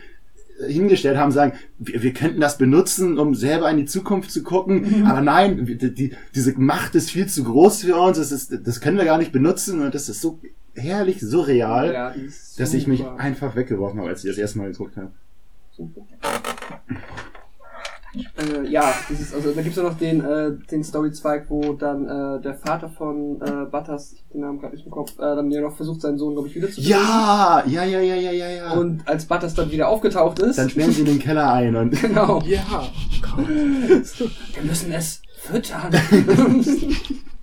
hingestellt 0.66 1.16
haben, 1.16 1.32
sagen, 1.32 1.52
wir, 1.78 2.02
wir 2.02 2.12
könnten 2.12 2.40
das 2.40 2.58
benutzen, 2.58 3.18
um 3.18 3.34
selber 3.34 3.70
in 3.70 3.76
die 3.76 3.86
Zukunft 3.86 4.30
zu 4.30 4.42
gucken, 4.42 5.04
aber 5.06 5.20
nein, 5.20 5.64
die, 5.66 5.94
die, 5.94 6.12
diese 6.34 6.58
Macht 6.58 6.94
ist 6.94 7.10
viel 7.10 7.26
zu 7.26 7.44
groß 7.44 7.82
für 7.84 7.96
uns, 7.96 8.18
das, 8.18 8.32
ist, 8.32 8.58
das 8.64 8.80
können 8.80 8.98
wir 8.98 9.04
gar 9.04 9.18
nicht 9.18 9.32
benutzen. 9.32 9.80
Und 9.80 9.94
das 9.94 10.08
ist 10.08 10.20
so 10.20 10.38
herrlich 10.74 11.20
surreal, 11.20 11.92
Ja, 11.92 12.14
dass 12.58 12.74
ich 12.74 12.86
mich 12.86 13.00
super. 13.00 13.18
einfach 13.18 13.56
weggeworfen 13.56 13.98
habe, 14.00 14.08
als 14.10 14.24
ich 14.24 14.30
das 14.30 14.38
erste 14.38 14.58
Mal 14.58 14.70
geguckt 14.70 14.96
habe. 14.96 15.12
Äh, 18.14 18.68
ja, 18.68 18.92
dieses, 19.08 19.32
also 19.32 19.52
da 19.52 19.62
gibt's 19.62 19.76
ja 19.76 19.84
noch 19.84 19.96
den, 19.96 20.24
äh, 20.24 20.52
den 20.70 20.82
Storyzweig, 20.82 21.46
wo 21.48 21.74
dann 21.74 22.08
äh, 22.08 22.42
der 22.42 22.54
Vater 22.54 22.88
von 22.88 23.40
äh, 23.40 23.66
Butters, 23.70 24.12
ich 24.12 24.22
hab 24.22 24.30
den 24.32 24.40
Namen 24.40 24.60
gerade 24.60 24.74
nicht 24.74 24.84
im 24.84 24.90
Kopf, 24.90 25.12
äh, 25.18 25.22
dann 25.22 25.50
ja 25.50 25.60
noch 25.60 25.76
versucht, 25.76 26.00
seinen 26.00 26.18
Sohn, 26.18 26.34
glaube 26.34 26.48
ich, 26.48 26.54
wiederzubringen. 26.56 26.90
Ja, 26.90 27.62
ja, 27.66 27.84
ja, 27.84 28.00
ja, 28.00 28.16
ja, 28.16 28.32
ja, 28.32 28.48
ja. 28.48 28.72
Und 28.72 29.06
als 29.06 29.26
Butters 29.26 29.54
dann 29.54 29.70
wieder 29.70 29.88
aufgetaucht 29.88 30.40
ist, 30.40 30.58
dann 30.58 30.70
sperren 30.70 30.92
sie 30.92 31.00
in 31.00 31.06
den 31.06 31.18
Keller 31.18 31.52
ein 31.52 31.76
und 31.76 31.90
genau, 32.00 32.40
Ja. 32.42 32.60
wir 33.36 34.62
müssen 34.64 34.92
es 34.92 35.22
füttern. 35.38 35.92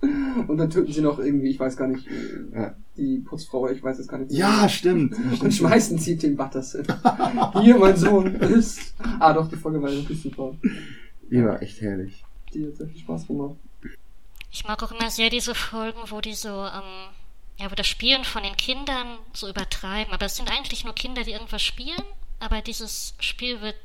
und 0.48 0.56
dann 0.56 0.70
töten 0.70 0.92
sie 0.92 1.00
noch 1.00 1.18
irgendwie, 1.18 1.48
ich 1.48 1.58
weiß 1.60 1.76
gar 1.76 1.88
nicht, 1.88 2.06
Ja. 2.54 2.74
die 2.96 3.18
Putzfrau, 3.18 3.68
ich 3.68 3.82
weiß 3.82 3.98
es 3.98 4.08
gar 4.08 4.18
nicht. 4.18 4.32
ja, 4.32 4.68
stimmt. 4.68 5.14
Und 5.40 5.52
schmeißen 5.52 5.98
sie 5.98 6.16
den 6.16 6.36
Butters 6.36 6.72
hin. 6.72 6.86
Hier, 7.62 7.76
mein 7.78 7.96
Sohn 7.96 8.34
ist. 8.36 8.94
Ah, 9.18 9.32
doch, 9.32 9.48
die 9.48 9.56
Folge 9.56 9.82
war 9.82 9.90
wirklich 9.90 10.22
super. 10.22 10.54
Die 11.30 11.44
war 11.44 11.60
echt 11.62 11.80
herrlich. 11.80 12.24
Die 12.54 12.66
hat 12.66 12.76
sehr 12.76 12.88
viel 12.88 13.00
Spaß 13.00 13.26
gemacht. 13.26 13.56
Ich 14.50 14.64
mag 14.66 14.82
auch 14.82 14.92
immer 14.92 15.10
sehr 15.10 15.30
diese 15.30 15.54
Folgen, 15.54 15.98
wo 16.08 16.20
die 16.20 16.32
so, 16.34 16.48
ähm, 16.48 17.10
ja, 17.58 17.70
wo 17.70 17.74
das 17.74 17.86
Spielen 17.86 18.24
von 18.24 18.42
den 18.42 18.56
Kindern 18.56 19.18
so 19.32 19.48
übertreiben. 19.48 20.12
Aber 20.14 20.26
es 20.26 20.36
sind 20.36 20.50
eigentlich 20.50 20.84
nur 20.84 20.94
Kinder, 20.94 21.24
die 21.24 21.32
irgendwas 21.32 21.62
spielen, 21.62 22.02
aber 22.40 22.62
dieses 22.62 23.14
Spiel 23.20 23.60
wird 23.60 23.76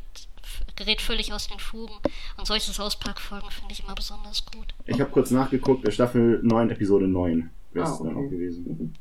gerät 0.75 1.01
völlig 1.01 1.31
aus 1.33 1.47
den 1.47 1.59
Fugen. 1.59 1.93
Und 2.37 2.47
solche 2.47 2.71
South 2.71 2.97
Park-Folgen 2.97 3.49
finde 3.51 3.73
ich 3.73 3.83
immer 3.83 3.95
besonders 3.95 4.45
gut. 4.45 4.73
Ich 4.85 4.99
habe 4.99 5.11
kurz 5.11 5.31
nachgeguckt, 5.31 5.87
äh, 5.87 5.91
Staffel 5.91 6.39
9, 6.43 6.69
Episode 6.71 7.07
9 7.07 7.49
wäre 7.73 7.85
es 7.85 7.91
Ah, 7.99 8.03
dann 8.03 8.15
okay. 8.15 8.25
auch 8.25 8.29
gewesen. 8.29 8.93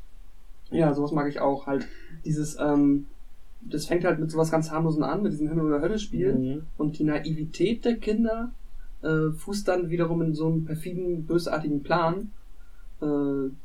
Ja, 0.71 0.93
sowas 0.93 1.11
mag 1.11 1.27
ich 1.29 1.39
auch. 1.39 1.67
Halt 1.67 1.87
dieses, 2.25 2.57
ähm, 2.59 3.05
das 3.61 3.85
fängt 3.85 4.03
halt 4.05 4.19
mit 4.19 4.31
sowas 4.31 4.49
ganz 4.51 4.71
harmlosen 4.71 5.03
an, 5.03 5.21
mit 5.23 5.31
diesem 5.31 5.47
Himmel- 5.47 5.65
oder 5.67 5.81
Hölle-Spiel. 5.81 6.33
Mhm. 6.33 6.63
Und 6.77 6.97
die 6.97 7.03
Naivität 7.03 7.85
der 7.85 7.97
Kinder 7.97 8.51
äh, 9.03 9.31
fußt 9.31 9.67
dann 9.67 9.89
wiederum 9.89 10.21
in 10.21 10.33
so 10.33 10.47
einem 10.47 10.65
perfiden, 10.65 11.25
bösartigen 11.25 11.83
Plan, 11.83 12.31
äh, 13.01 13.05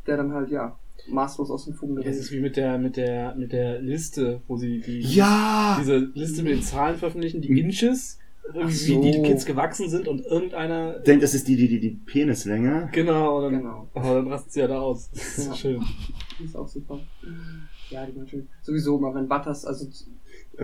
der 0.06 0.16
dann 0.16 0.32
halt, 0.32 0.50
ja, 0.50 0.76
maßlos 1.10 1.50
aus 1.50 1.64
den 1.64 1.74
Fugen 1.74 1.98
Es 1.98 2.04
gerät. 2.04 2.18
ist 2.18 2.32
wie 2.32 2.40
mit 2.40 2.56
der, 2.56 2.78
mit 2.78 2.96
der, 2.96 3.34
mit 3.34 3.52
der 3.52 3.80
Liste, 3.80 4.40
wo 4.48 4.56
sie 4.56 4.80
die, 4.80 5.00
Ja! 5.00 5.76
diese 5.80 5.96
Liste 6.14 6.42
mit 6.42 6.52
den 6.52 6.62
Zahlen 6.62 6.96
veröffentlichen, 6.96 7.40
die 7.40 7.58
Inches, 7.60 8.18
irgendwie, 8.54 8.72
so. 8.74 9.02
wie 9.02 9.10
die 9.12 9.22
Kids 9.22 9.44
gewachsen 9.44 9.88
sind 9.90 10.08
und 10.08 10.24
irgendeiner, 10.24 10.98
Denkt, 11.00 11.22
das 11.22 11.34
ist 11.34 11.48
die, 11.48 11.56
die, 11.56 11.68
die, 11.68 11.80
die 11.80 11.90
Penislänge. 11.90 12.88
genau, 12.92 13.38
und 13.38 13.52
dann, 13.52 13.62
Genau. 13.62 13.88
oh, 13.94 14.00
dann 14.02 14.28
rastet 14.28 14.52
sie 14.52 14.60
ja 14.60 14.66
da 14.68 14.80
aus. 14.80 15.10
Das 15.12 15.38
ist 15.38 15.46
Ja. 15.48 15.54
schön. 15.54 15.82
Die 16.38 16.44
ist 16.44 16.56
auch 16.56 16.68
super. 16.68 16.98
Ja, 17.90 18.06
die 18.06 18.16
waren 18.16 18.26
schön. 18.28 18.48
Sowieso, 18.62 18.98
mal 18.98 19.14
wenn 19.14 19.28
Butters, 19.28 19.64
also 19.64 19.86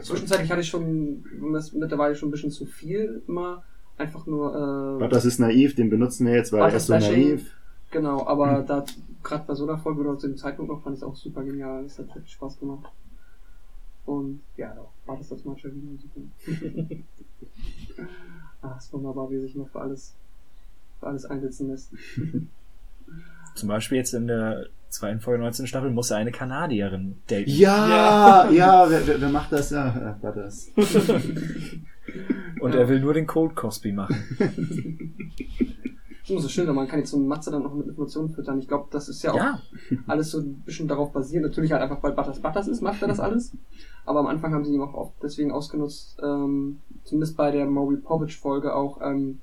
zwischenzeitlich 0.01 0.51
hatte 0.51 0.61
ich 0.63 0.69
schon 0.69 1.25
das 1.53 1.73
mittlerweile 1.73 2.15
schon 2.15 2.29
ein 2.29 2.33
bisschen 2.33 2.51
zu 2.51 2.67
viel 2.67 3.23
immer. 3.29 3.63
Einfach 3.97 4.27
nur, 4.27 5.01
äh, 5.01 5.09
Das 5.09 5.25
ist 5.25 5.39
naiv, 5.39 5.75
den 5.77 5.89
benutzen 5.89 6.27
wir 6.27 6.35
jetzt, 6.35 6.53
weil 6.53 6.63
er 6.63 6.75
ist 6.77 6.87
so 6.87 6.95
naiv. 6.95 7.55
Genau, 7.93 8.27
aber 8.27 8.65
da 8.67 8.85
gerade 9.25 9.45
bei 9.47 9.55
so 9.55 9.65
einer 9.65 9.79
Folge 9.79 10.03
oder 10.03 10.19
zu 10.19 10.29
dem 10.29 10.37
Zeitpunkt 10.37 10.71
noch 10.71 10.83
fand 10.83 10.97
ich 10.97 11.03
es 11.03 11.09
auch 11.09 11.17
super 11.17 11.43
genial. 11.43 11.85
Es 11.85 11.99
hat 11.99 12.15
wirklich 12.15 12.33
Spaß 12.33 12.61
gemacht. 12.61 12.93
Und 14.07 14.43
ja, 14.57 14.75
doch, 14.75 14.91
war 15.07 15.17
das 15.17 15.31
das 15.31 15.45
manchmal 15.45 15.73
wieder 15.75 15.87
super. 15.99 16.21
ah, 18.63 18.77
ist 18.77 18.93
wunderbar, 18.93 19.31
wie 19.31 19.37
er 19.37 19.41
sich 19.41 19.55
noch 19.55 19.69
für 19.69 19.81
alles, 19.81 20.15
für 21.01 21.07
alles 21.07 21.25
einsetzen 21.25 21.71
lässt. 21.71 21.91
Zum 23.55 23.69
Beispiel 23.69 23.99
jetzt 23.99 24.13
in 24.15 24.27
der 24.27 24.67
zweiten 24.91 25.21
Folge 25.21 25.43
19. 25.43 25.67
Staffel 25.67 25.91
muss 25.91 26.11
er 26.11 26.19
eine 26.19 26.33
Kanadierin 26.33 27.17
daten. 27.29 27.49
Ja, 27.49 28.51
ja, 28.51 28.91
wer, 28.91 29.07
wer, 29.07 29.21
wer 29.21 29.29
macht 29.29 29.53
das? 29.53 29.71
Ja, 29.71 29.87
ja, 29.87 30.19
war 30.21 30.33
das. 30.33 30.71
Und 32.61 32.75
er 32.75 32.89
will 32.89 33.01
nur 33.01 33.15
den 33.15 33.27
Cold 33.27 33.55
Cosby 33.55 33.93
machen. 33.93 34.17
Das 36.27 36.37
ist 36.37 36.43
so 36.43 36.49
schön, 36.49 36.75
man 36.75 36.89
kann 36.89 36.99
jetzt 37.01 37.11
so 37.11 37.17
einen 37.19 37.27
Matze 37.29 37.51
dann 37.51 37.63
noch 37.63 37.75
mit 37.75 37.87
Informationen 37.87 38.31
füttern. 38.31 38.59
Ich 38.59 38.67
glaube, 38.69 38.87
das 38.91 39.09
ist 39.09 39.23
ja 39.23 39.33
auch 39.33 39.37
Ja. 39.37 39.61
alles 40.07 40.31
so 40.31 40.39
ein 40.41 40.63
bisschen 40.65 40.89
darauf 40.89 41.13
basiert. 41.13 41.43
Natürlich 41.43 41.73
halt 41.73 41.83
einfach, 41.83 42.03
weil 42.03 42.13
Butters 42.13 42.41
Butters 42.41 42.67
ist, 42.69 42.81
macht 42.81 43.03
er 43.03 43.09
das 43.09 43.21
alles. 43.21 43.53
Aber 44.07 44.21
am 44.21 44.27
Anfang 44.27 44.55
haben 44.55 44.65
sie 44.65 44.73
ihn 44.75 44.81
auch 44.81 44.95
oft 44.95 45.13
deswegen 45.23 45.53
ausgenutzt, 45.53 46.19
ähm, 46.23 46.81
zumindest 47.05 47.37
bei 47.37 47.51
der 47.51 47.67
Maury 47.67 47.97
Povich 47.97 48.37
Folge 48.39 48.75
auch, 48.75 49.01
ähm, 49.03 49.41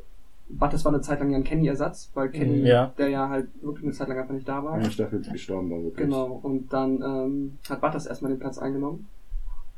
Butters 0.49 0.83
war 0.83 0.91
eine 0.93 1.01
Zeit 1.01 1.19
lang 1.19 1.29
ja 1.31 1.37
ein 1.37 1.43
Kenny-Ersatz, 1.43 2.11
weil 2.13 2.29
Kenny, 2.29 2.67
Ja. 2.67 2.91
der 2.97 3.09
ja 3.09 3.29
halt 3.29 3.47
wirklich 3.61 3.85
eine 3.85 3.93
Zeit 3.93 4.09
lang 4.09 4.17
einfach 4.19 4.33
nicht 4.33 4.47
da 4.47 4.63
war. 4.63 4.73
Eine 4.73 4.91
Staffel 4.91 5.21
gestorben 5.21 5.69
war 5.71 5.81
wirklich. 5.81 6.05
Genau, 6.07 6.39
und 6.43 6.73
dann 6.73 7.01
ähm, 7.01 7.57
hat 7.69 7.79
Butters 7.79 8.05
erstmal 8.05 8.31
den 8.31 8.39
Platz 8.39 8.57
eingenommen. 8.57 9.07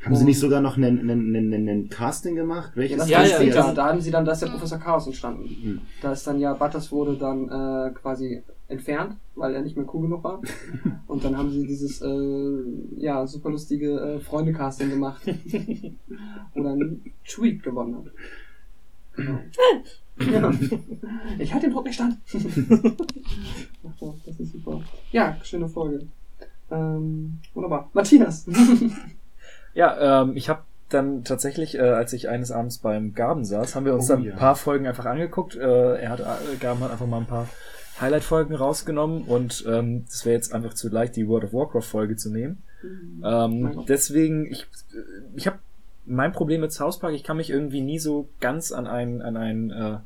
Haben 0.06 0.16
sie 0.16 0.26
nicht 0.26 0.39
sogar 0.39 0.60
noch 0.60 0.76
einen, 0.76 0.99
einen, 0.99 1.36
einen, 1.36 1.54
einen 1.54 1.89
Casting 1.89 2.36
gemacht? 2.36 2.72
Welches 2.76 3.08
Ja, 3.08 3.20
war 3.20 3.26
ja, 3.26 3.41
ja. 3.41 3.74
Da 3.74 3.86
haben 3.88 4.01
sie 4.01 4.12
dann, 4.12 4.26
da 4.26 4.34
ist 4.34 4.41
ja 4.41 4.49
Professor 4.49 4.78
Chaos 4.78 5.08
entstanden. 5.08 5.45
Hm. 5.45 5.82
Da 6.01 6.12
ist 6.12 6.28
dann 6.28 6.39
ja, 6.39 6.54
Butters 6.54 6.91
wurde 6.91 7.16
dann 7.16 7.47
äh, 7.47 7.91
quasi 7.93 8.43
entfernt, 8.68 9.16
weil 9.36 9.54
er 9.54 9.62
nicht 9.62 9.78
mehr 9.78 9.86
cool 9.93 10.04
genug 10.04 10.24
war. 10.24 10.41
Und 11.08 11.24
dann 11.24 11.38
haben 11.38 11.51
sie 11.51 11.66
dieses 11.66 12.01
äh, 12.01 12.64
ja, 12.97 13.26
super 13.28 13.49
lustige 13.49 13.99
äh, 13.99 14.20
Freunde-Casting 14.20 14.89
gemacht, 14.89 15.22
wo 16.54 16.64
dann 16.64 17.01
Tweet 17.26 17.64
gewonnen 17.64 17.95
hat. 17.95 18.06
Genau. 19.16 19.39
ja. 20.18 20.51
Ich 21.39 21.54
halte 21.54 21.68
den 21.68 21.74
Druck 21.74 21.86
nicht 21.86 21.95
stand. 21.95 22.18
Das 24.26 24.39
ist 24.39 24.51
super. 24.51 24.82
Ja, 25.12 25.38
schöne 25.43 25.68
Folge. 25.68 26.08
Ähm, 26.70 27.39
wunderbar. 27.54 27.89
Matthias. 27.93 28.45
Ja, 29.74 30.21
ähm, 30.21 30.36
ich 30.36 30.49
habe 30.49 30.61
dann 30.89 31.24
tatsächlich, 31.24 31.76
äh, 31.76 31.82
als 31.82 32.13
ich 32.13 32.30
eines 32.30 32.51
Abends 32.51 32.78
beim 32.78 33.13
Gaben 33.13 33.45
saß, 33.45 33.76
haben 33.76 33.86
wir 33.86 33.93
uns 33.95 34.09
Oh, 34.09 34.13
dann 34.15 34.24
ja. 34.24 34.34
ein 34.34 34.38
paar 34.38 34.55
Folgen 34.55 34.88
einfach 34.88 35.05
angeguckt. 35.05 35.55
Äh, 35.55 35.95
er 35.97 36.09
hat, 36.09 36.19
äh, 36.19 36.55
Gaben 36.59 36.82
hat 36.82 36.91
einfach 36.91 37.07
mal 37.07 37.17
ein 37.17 37.26
paar 37.26 37.47
Highlight-Folgen 37.99 38.55
rausgenommen 38.55 39.24
und 39.24 39.63
ähm, 39.67 40.05
das 40.09 40.26
wäre 40.26 40.36
jetzt 40.36 40.53
einfach 40.53 40.74
zu 40.74 40.89
leicht, 40.89 41.15
die 41.15 41.28
World 41.28 41.45
of 41.45 41.53
Warcraft-Folge 41.53 42.15
zu 42.15 42.32
nehmen. 42.32 42.63
Ähm, 42.84 43.61
Mein 43.61 43.76
Gott. 43.76 43.89
deswegen, 43.89 44.45
ich, 44.51 44.67
ich 45.36 45.47
habe 45.47 45.57
mein 46.05 46.32
Problem 46.34 46.61
mit 46.61 46.74
South 46.74 46.99
Park, 46.99 47.13
ich 47.13 47.24
kann 47.24 47.38
mich 47.38 47.49
irgendwie 47.49 47.82
nie 47.82 47.99
so 47.99 48.28
ganz 48.41 48.71
an 48.71 48.88
ein, 48.88 49.21
an 49.21 49.38
ein, 49.38 49.71
äh, 49.71 49.97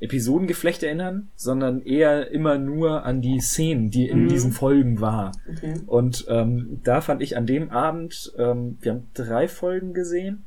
Episodengeflecht 0.00 0.82
erinnern, 0.82 1.28
sondern 1.36 1.82
eher 1.82 2.30
immer 2.30 2.58
nur 2.58 3.04
an 3.04 3.22
die 3.22 3.40
Szenen, 3.40 3.90
die 3.90 4.08
in 4.08 4.24
Mhm. 4.24 4.28
diesen 4.28 4.52
Folgen 4.52 5.00
war. 5.00 5.32
Okay. 5.50 5.74
Und 5.86 6.26
ähm, 6.28 6.80
da 6.84 7.00
fand 7.00 7.22
ich 7.22 7.36
an 7.36 7.46
dem 7.46 7.70
Abend, 7.70 8.32
ähm, 8.38 8.76
wir 8.82 8.92
haben 8.92 9.06
drei 9.14 9.48
Folgen 9.48 9.94
gesehen. 9.94 10.44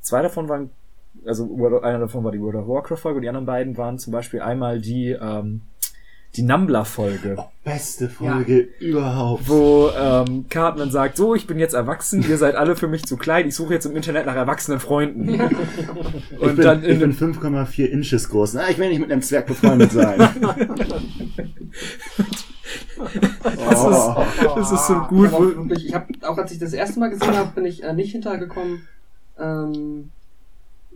Zwei 0.00 0.22
davon 0.22 0.48
waren, 0.48 0.70
also 1.24 1.48
einer 1.82 2.00
davon 2.00 2.24
war 2.24 2.32
die 2.32 2.40
World 2.40 2.56
of 2.56 2.66
Warcraft 2.68 2.96
Folge 2.96 3.16
und 3.18 3.22
die 3.22 3.28
anderen 3.28 3.46
beiden 3.46 3.76
waren 3.76 3.98
zum 3.98 4.12
Beispiel 4.12 4.40
einmal 4.40 4.80
die 4.80 5.10
ähm, 5.10 5.60
die 6.36 6.42
Numbler 6.42 6.84
Folge, 6.86 7.36
Beste 7.62 8.08
Folge 8.08 8.68
überhaupt. 8.80 9.48
wo 9.48 9.90
ähm, 9.96 10.46
Cartman 10.48 10.90
sagt, 10.90 11.16
so 11.18 11.34
ich 11.34 11.46
bin 11.46 11.58
jetzt 11.58 11.74
erwachsen, 11.74 12.24
ihr 12.28 12.38
seid 12.38 12.54
alle 12.54 12.74
für 12.74 12.88
mich 12.88 13.04
zu 13.04 13.16
klein, 13.18 13.46
ich 13.48 13.54
suche 13.54 13.74
jetzt 13.74 13.84
im 13.84 13.94
Internet 13.96 14.24
nach 14.26 14.34
erwachsenen 14.34 14.80
Freunden. 14.80 15.28
ich 15.28 16.38
Und 16.40 16.56
bin, 16.56 16.64
dann 16.64 16.82
ich 16.82 16.88
in 16.88 16.98
bin 17.00 17.10
dem 17.16 17.34
5,4 17.34 17.84
Inches 17.84 18.28
groß. 18.30 18.54
Na, 18.54 18.70
ich 18.70 18.78
will 18.78 18.88
nicht 18.88 19.00
mit 19.00 19.12
einem 19.12 19.20
Zwerg 19.22 19.46
befreundet 19.46 19.92
sein. 19.92 20.18
Das 23.44 23.84
ist- 23.84 24.46
das 24.56 24.72
ist 24.72 24.86
so 24.86 24.94
gut, 25.08 25.30
wirklich, 25.32 25.86
ich 25.86 25.94
habe 25.94 26.06
auch 26.22 26.38
als 26.38 26.52
ich 26.52 26.58
das 26.58 26.72
erste 26.72 27.00
Mal 27.00 27.10
gesehen 27.10 27.36
habe, 27.36 27.50
bin 27.54 27.64
ich 27.64 27.82
äh, 27.82 27.92
nicht 27.92 28.12
hintergekommen, 28.12 28.86
ähm, 29.38 30.10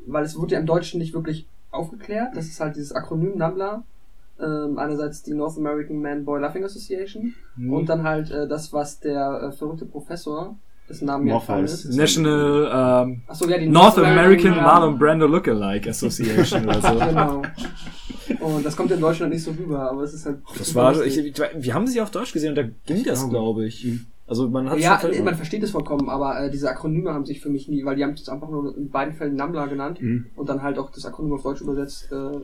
weil 0.07 0.25
es 0.25 0.37
wurde 0.39 0.55
ja 0.55 0.61
im 0.61 0.67
Deutschen 0.67 0.99
nicht 1.01 1.15
wirklich 1.15 1.47
aufgeklärt. 1.71 2.29
Das 2.37 2.47
ist 2.47 2.61
halt 2.61 2.77
dieses 2.77 2.93
Akronym 2.93 3.37
NAMBLA. 3.37 3.83
Ähm, 4.39 4.79
einerseits 4.79 5.23
die 5.23 5.33
North 5.33 5.57
American 5.57 6.01
Man 6.03 6.25
Boy 6.25 6.41
Laughing 6.41 6.63
Association 6.65 7.35
Mhm. 7.57 7.73
und 7.73 7.89
dann 7.89 8.03
halt 8.03 8.31
äh, 8.31 8.47
das, 8.47 8.73
was 8.73 9.01
der 9.01 9.45
äh, 9.45 9.53
verrückte 9.53 9.87
Professor, 9.87 10.57
dessen 10.89 11.07
Namen 11.07 11.25
Morpheus. 11.25 11.85
ist. 11.87 11.97
National 11.97 13.05
ähm, 13.07 13.23
Achso, 13.27 13.49
ja, 13.49 13.57
die 13.59 13.67
North 13.69 13.97
American 13.99 14.55
ja. 14.55 14.63
Marlon 14.63 14.99
Brando 14.99 15.27
Lookalike 15.27 15.89
Association 15.91 16.65
oder 16.65 16.81
so. 16.83 16.89
Genau. 17.07 17.43
Und 18.41 18.65
das 18.67 18.77
kommt 18.77 18.91
in 18.91 19.01
Deutschland 19.01 19.33
nicht 19.33 19.43
so 19.43 19.53
rüber, 19.53 19.91
aber 19.91 20.03
es 20.03 20.13
ist 20.15 20.27
halt. 20.27 20.39
Das 20.59 20.75
war, 20.75 21.01
ich, 21.05 21.17
ich, 21.17 21.35
wir 21.55 21.75
haben 21.75 21.87
sie 21.87 22.01
auf 22.01 22.11
Deutsch 22.11 22.33
gesehen 22.33 22.51
und 22.51 22.57
da 22.57 22.65
ging 22.87 23.05
das, 23.05 23.29
glaube. 23.31 23.67
ich. 23.67 23.87
Also 24.27 24.49
man 24.49 24.69
hat 24.69 24.79
ja, 24.81 25.01
man 25.23 25.37
versteht 25.37 25.63
es 25.63 25.71
vollkommen, 25.71 26.09
aber 26.11 26.41
äh, 26.41 26.51
diese 26.51 26.69
Akronyme 26.69 27.15
haben 27.15 27.25
sich 27.25 27.41
für 27.41 27.49
mich 27.49 27.69
nie, 27.69 27.85
weil 27.85 27.95
die 27.97 28.03
haben 28.03 28.15
es 28.15 28.29
einfach 28.29 28.49
nur 28.49 28.77
in 28.77 28.91
beiden 28.91 29.15
Fällen 29.15 29.37
NAMLA 29.37 29.67
genannt 29.67 30.03
Mhm. 30.03 30.27
und 30.35 30.49
dann 30.49 30.63
halt 30.63 30.79
auch 30.79 30.91
das 30.91 31.07
Akronym 31.07 31.35
auf 31.35 31.43
Deutsch 31.43 31.61
übersetzt. 31.61 32.11
Äh, 32.11 32.41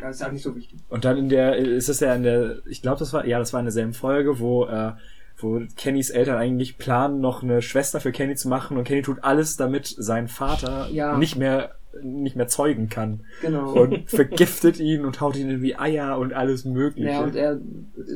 das 0.00 0.16
ist 0.16 0.22
halt 0.22 0.32
nicht 0.32 0.42
so 0.42 0.54
wichtig. 0.56 0.80
Und 0.88 1.04
dann 1.04 1.16
in 1.16 1.28
der, 1.28 1.56
ist 1.56 1.88
es 1.88 2.00
ja 2.00 2.14
in 2.14 2.22
der, 2.22 2.56
ich 2.66 2.82
glaube, 2.82 2.98
das 2.98 3.12
war, 3.12 3.26
ja, 3.26 3.38
das 3.38 3.52
war 3.52 3.60
in 3.60 3.66
derselben 3.66 3.92
Folge, 3.94 4.40
wo, 4.40 4.66
äh, 4.66 4.92
wo 5.38 5.60
Kennys 5.76 6.10
Eltern 6.10 6.36
eigentlich 6.36 6.78
planen, 6.78 7.20
noch 7.20 7.42
eine 7.44 7.62
Schwester 7.62 8.00
für 8.00 8.10
Kenny 8.12 8.34
zu 8.34 8.48
machen 8.48 8.76
und 8.76 8.84
Kenny 8.84 9.02
tut 9.02 9.18
alles, 9.22 9.56
damit 9.56 9.86
sein 9.86 10.26
Vater 10.28 10.88
Ja. 10.90 11.16
nicht 11.16 11.36
mehr, 11.36 11.76
nicht 12.02 12.34
mehr 12.36 12.48
zeugen 12.48 12.88
kann. 12.88 13.20
Genau. 13.40 13.72
Und 13.72 14.10
vergiftet 14.10 14.80
ihn 14.80 15.04
und 15.04 15.20
haut 15.20 15.36
ihn 15.36 15.48
irgendwie 15.48 15.76
Eier 15.76 16.18
und 16.18 16.32
alles 16.32 16.64
mögliche. 16.64 17.08
ja, 17.10 17.22
und 17.22 17.36
er 17.36 17.60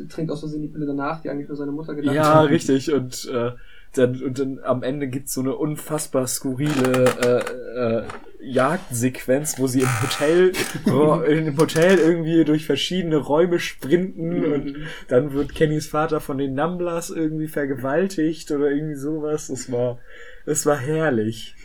trinkt 0.09 0.31
aus 0.33 0.41
Versehen 0.41 0.63
die 0.63 0.69
Pille 0.69 0.87
danach, 0.87 1.23
die 1.23 1.31
eigentlich 1.31 1.47
für 1.47 1.57
seine 1.57 1.71
Mutter 1.73 1.95
gedacht 1.95 2.15
Ja, 2.15 2.43
ist. 2.45 2.51
richtig. 2.51 2.93
Und, 2.93 3.29
äh, 3.33 3.53
dann, 3.93 4.22
und 4.22 4.38
dann 4.38 4.61
am 4.64 4.82
Ende 4.82 5.09
gibt's 5.09 5.34
so 5.34 5.40
eine 5.43 5.55
unfassbar 5.55 6.26
skurrile 6.26 7.05
äh, 7.20 7.78
äh, 7.78 8.05
Jagdsequenz, 8.45 9.59
wo 9.59 9.66
sie 9.66 9.80
im 9.80 10.03
Hotel, 10.03 10.53
dem 10.84 11.57
Hotel 11.57 11.99
irgendwie 11.99 12.45
durch 12.45 12.66
verschiedene 12.66 13.16
Räume 13.16 13.61
sprinten 13.61 14.45
und 14.45 14.76
dann 15.09 15.32
wird 15.32 15.55
Kennys 15.55 15.86
Vater 15.86 16.20
von 16.20 16.38
den 16.38 16.55
Numblers 16.55 17.11
irgendwie 17.11 17.49
vergewaltigt 17.49 18.51
oder 18.51 18.70
irgendwie 18.70 18.97
sowas. 18.97 19.49
Das 19.49 19.70
war, 19.70 19.99
das 20.47 20.66
war 20.66 20.78
herrlich. 20.78 21.55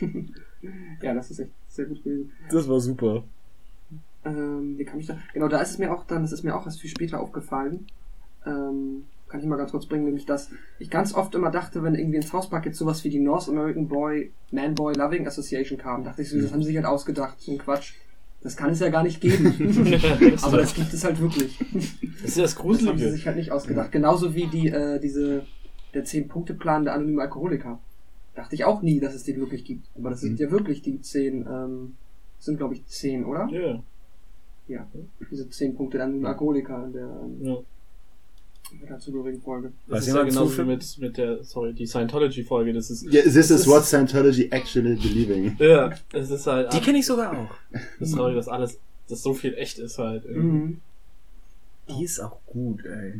Ja, 1.02 1.14
das 1.14 1.30
ist 1.30 1.38
echt 1.38 1.52
sehr 1.68 1.84
gut 1.84 2.02
gewesen. 2.02 2.32
Das 2.50 2.68
war 2.68 2.80
super. 2.80 3.22
Ähm, 4.24 4.76
wie 4.76 4.84
kam 4.84 4.98
ich 4.98 5.06
da? 5.06 5.16
Genau, 5.32 5.46
da 5.46 5.60
ist 5.62 5.70
es 5.70 5.78
mir 5.78 5.92
auch 5.92 6.04
dann, 6.04 6.22
das 6.22 6.32
ist 6.32 6.42
mir 6.42 6.56
auch 6.56 6.66
erst 6.66 6.80
viel 6.80 6.90
später 6.90 7.20
aufgefallen. 7.20 7.86
Ähm, 8.44 9.04
kann 9.28 9.40
ich 9.40 9.46
mal 9.46 9.56
ganz 9.56 9.70
kurz 9.72 9.86
bringen, 9.86 10.04
nämlich 10.04 10.26
dass 10.26 10.50
ich 10.78 10.90
ganz 10.90 11.14
oft 11.14 11.34
immer 11.34 11.50
dachte, 11.50 11.82
wenn 11.82 11.94
irgendwie 11.94 12.16
ins 12.16 12.32
Hauspark 12.32 12.66
jetzt 12.66 12.78
sowas 12.78 13.04
wie 13.04 13.10
die 13.10 13.18
North 13.18 13.48
American 13.48 13.88
Boy, 13.88 14.32
Man 14.50 14.74
Boy 14.74 14.94
Loving 14.94 15.26
Association 15.26 15.78
kam, 15.78 16.04
dachte 16.04 16.22
ich 16.22 16.30
so, 16.30 16.40
das 16.40 16.52
haben 16.52 16.62
sie 16.62 16.68
sich 16.68 16.76
halt 16.76 16.86
ausgedacht, 16.86 17.40
so 17.40 17.52
ein 17.52 17.58
Quatsch. 17.58 17.94
Das 18.40 18.56
kann 18.56 18.70
es 18.70 18.78
ja 18.78 18.88
gar 18.88 19.02
nicht 19.02 19.20
geben. 19.20 19.46
Aber 20.42 20.58
das 20.58 20.74
gibt 20.74 20.92
es 20.92 21.04
halt 21.04 21.20
wirklich. 21.20 21.58
Das 22.22 22.30
ist 22.30 22.36
ja 22.36 22.42
das 22.44 22.54
Das 22.54 22.64
haben 22.64 22.74
sie 22.74 22.84
Gruselige. 22.84 23.10
sich 23.10 23.26
halt 23.26 23.36
nicht 23.36 23.50
ausgedacht. 23.50 23.90
Genauso 23.90 24.34
wie 24.34 24.46
die, 24.46 24.68
äh, 24.68 25.00
diese, 25.00 25.44
der 25.92 26.04
10-Punkte-Plan 26.04 26.84
der 26.84 26.94
anonymen 26.94 27.20
Alkoholiker. 27.20 27.80
Dachte 28.36 28.54
ich 28.54 28.64
auch 28.64 28.82
nie, 28.82 29.00
dass 29.00 29.14
es 29.14 29.24
den 29.24 29.40
wirklich 29.40 29.64
gibt. 29.64 29.88
Aber 29.96 30.10
das 30.10 30.20
sind 30.20 30.38
ja 30.38 30.52
wirklich 30.52 30.82
die 30.82 31.00
10, 31.00 31.46
ähm, 31.50 31.96
das 32.36 32.46
sind 32.46 32.58
glaube 32.58 32.74
ich 32.74 32.86
10, 32.86 33.24
oder? 33.24 33.48
Ja. 33.50 33.82
Ja. 34.68 34.86
Diese 35.30 35.50
10 35.50 35.74
Punkte 35.74 35.96
der 35.98 36.04
anonymen 36.06 36.26
Alkoholiker 36.26 36.84
in 36.84 36.92
der, 36.92 37.20
ähm, 37.24 37.38
ja. 37.42 37.56
Der 38.72 39.40
Folge. 39.40 39.72
Das 39.86 39.96
Weiß 39.98 40.08
ist 40.08 40.14
ja 40.14 40.22
genauso 40.22 40.50
zufällig- 40.50 40.66
mit, 40.68 40.98
mit 40.98 41.16
der, 41.18 41.42
sorry, 41.44 41.72
die 41.72 41.86
Scientology-Folge. 41.86 42.72
Das 42.72 42.90
ist, 42.90 43.04
Yeah, 43.04 43.22
this 43.22 43.34
das 43.34 43.50
is 43.50 43.66
what 43.66 43.84
Scientology 43.84 44.48
actually 44.50 44.94
believing. 44.96 45.56
Ja, 45.58 45.92
es 46.12 46.30
ist 46.30 46.46
halt, 46.46 46.72
Die 46.72 46.80
kenne 46.80 46.98
ich 46.98 47.06
sogar 47.06 47.32
auch. 47.38 47.50
das 47.98 48.08
ist 48.10 48.14
traurig, 48.14 48.36
dass 48.36 48.48
alles, 48.48 48.78
dass 49.08 49.22
so 49.22 49.32
viel 49.34 49.54
echt 49.54 49.78
ist 49.78 49.98
halt. 49.98 50.28
Mhm. 50.28 50.80
Die 51.88 52.04
ist 52.04 52.20
auch 52.20 52.38
gut, 52.46 52.84
ey. 52.84 53.14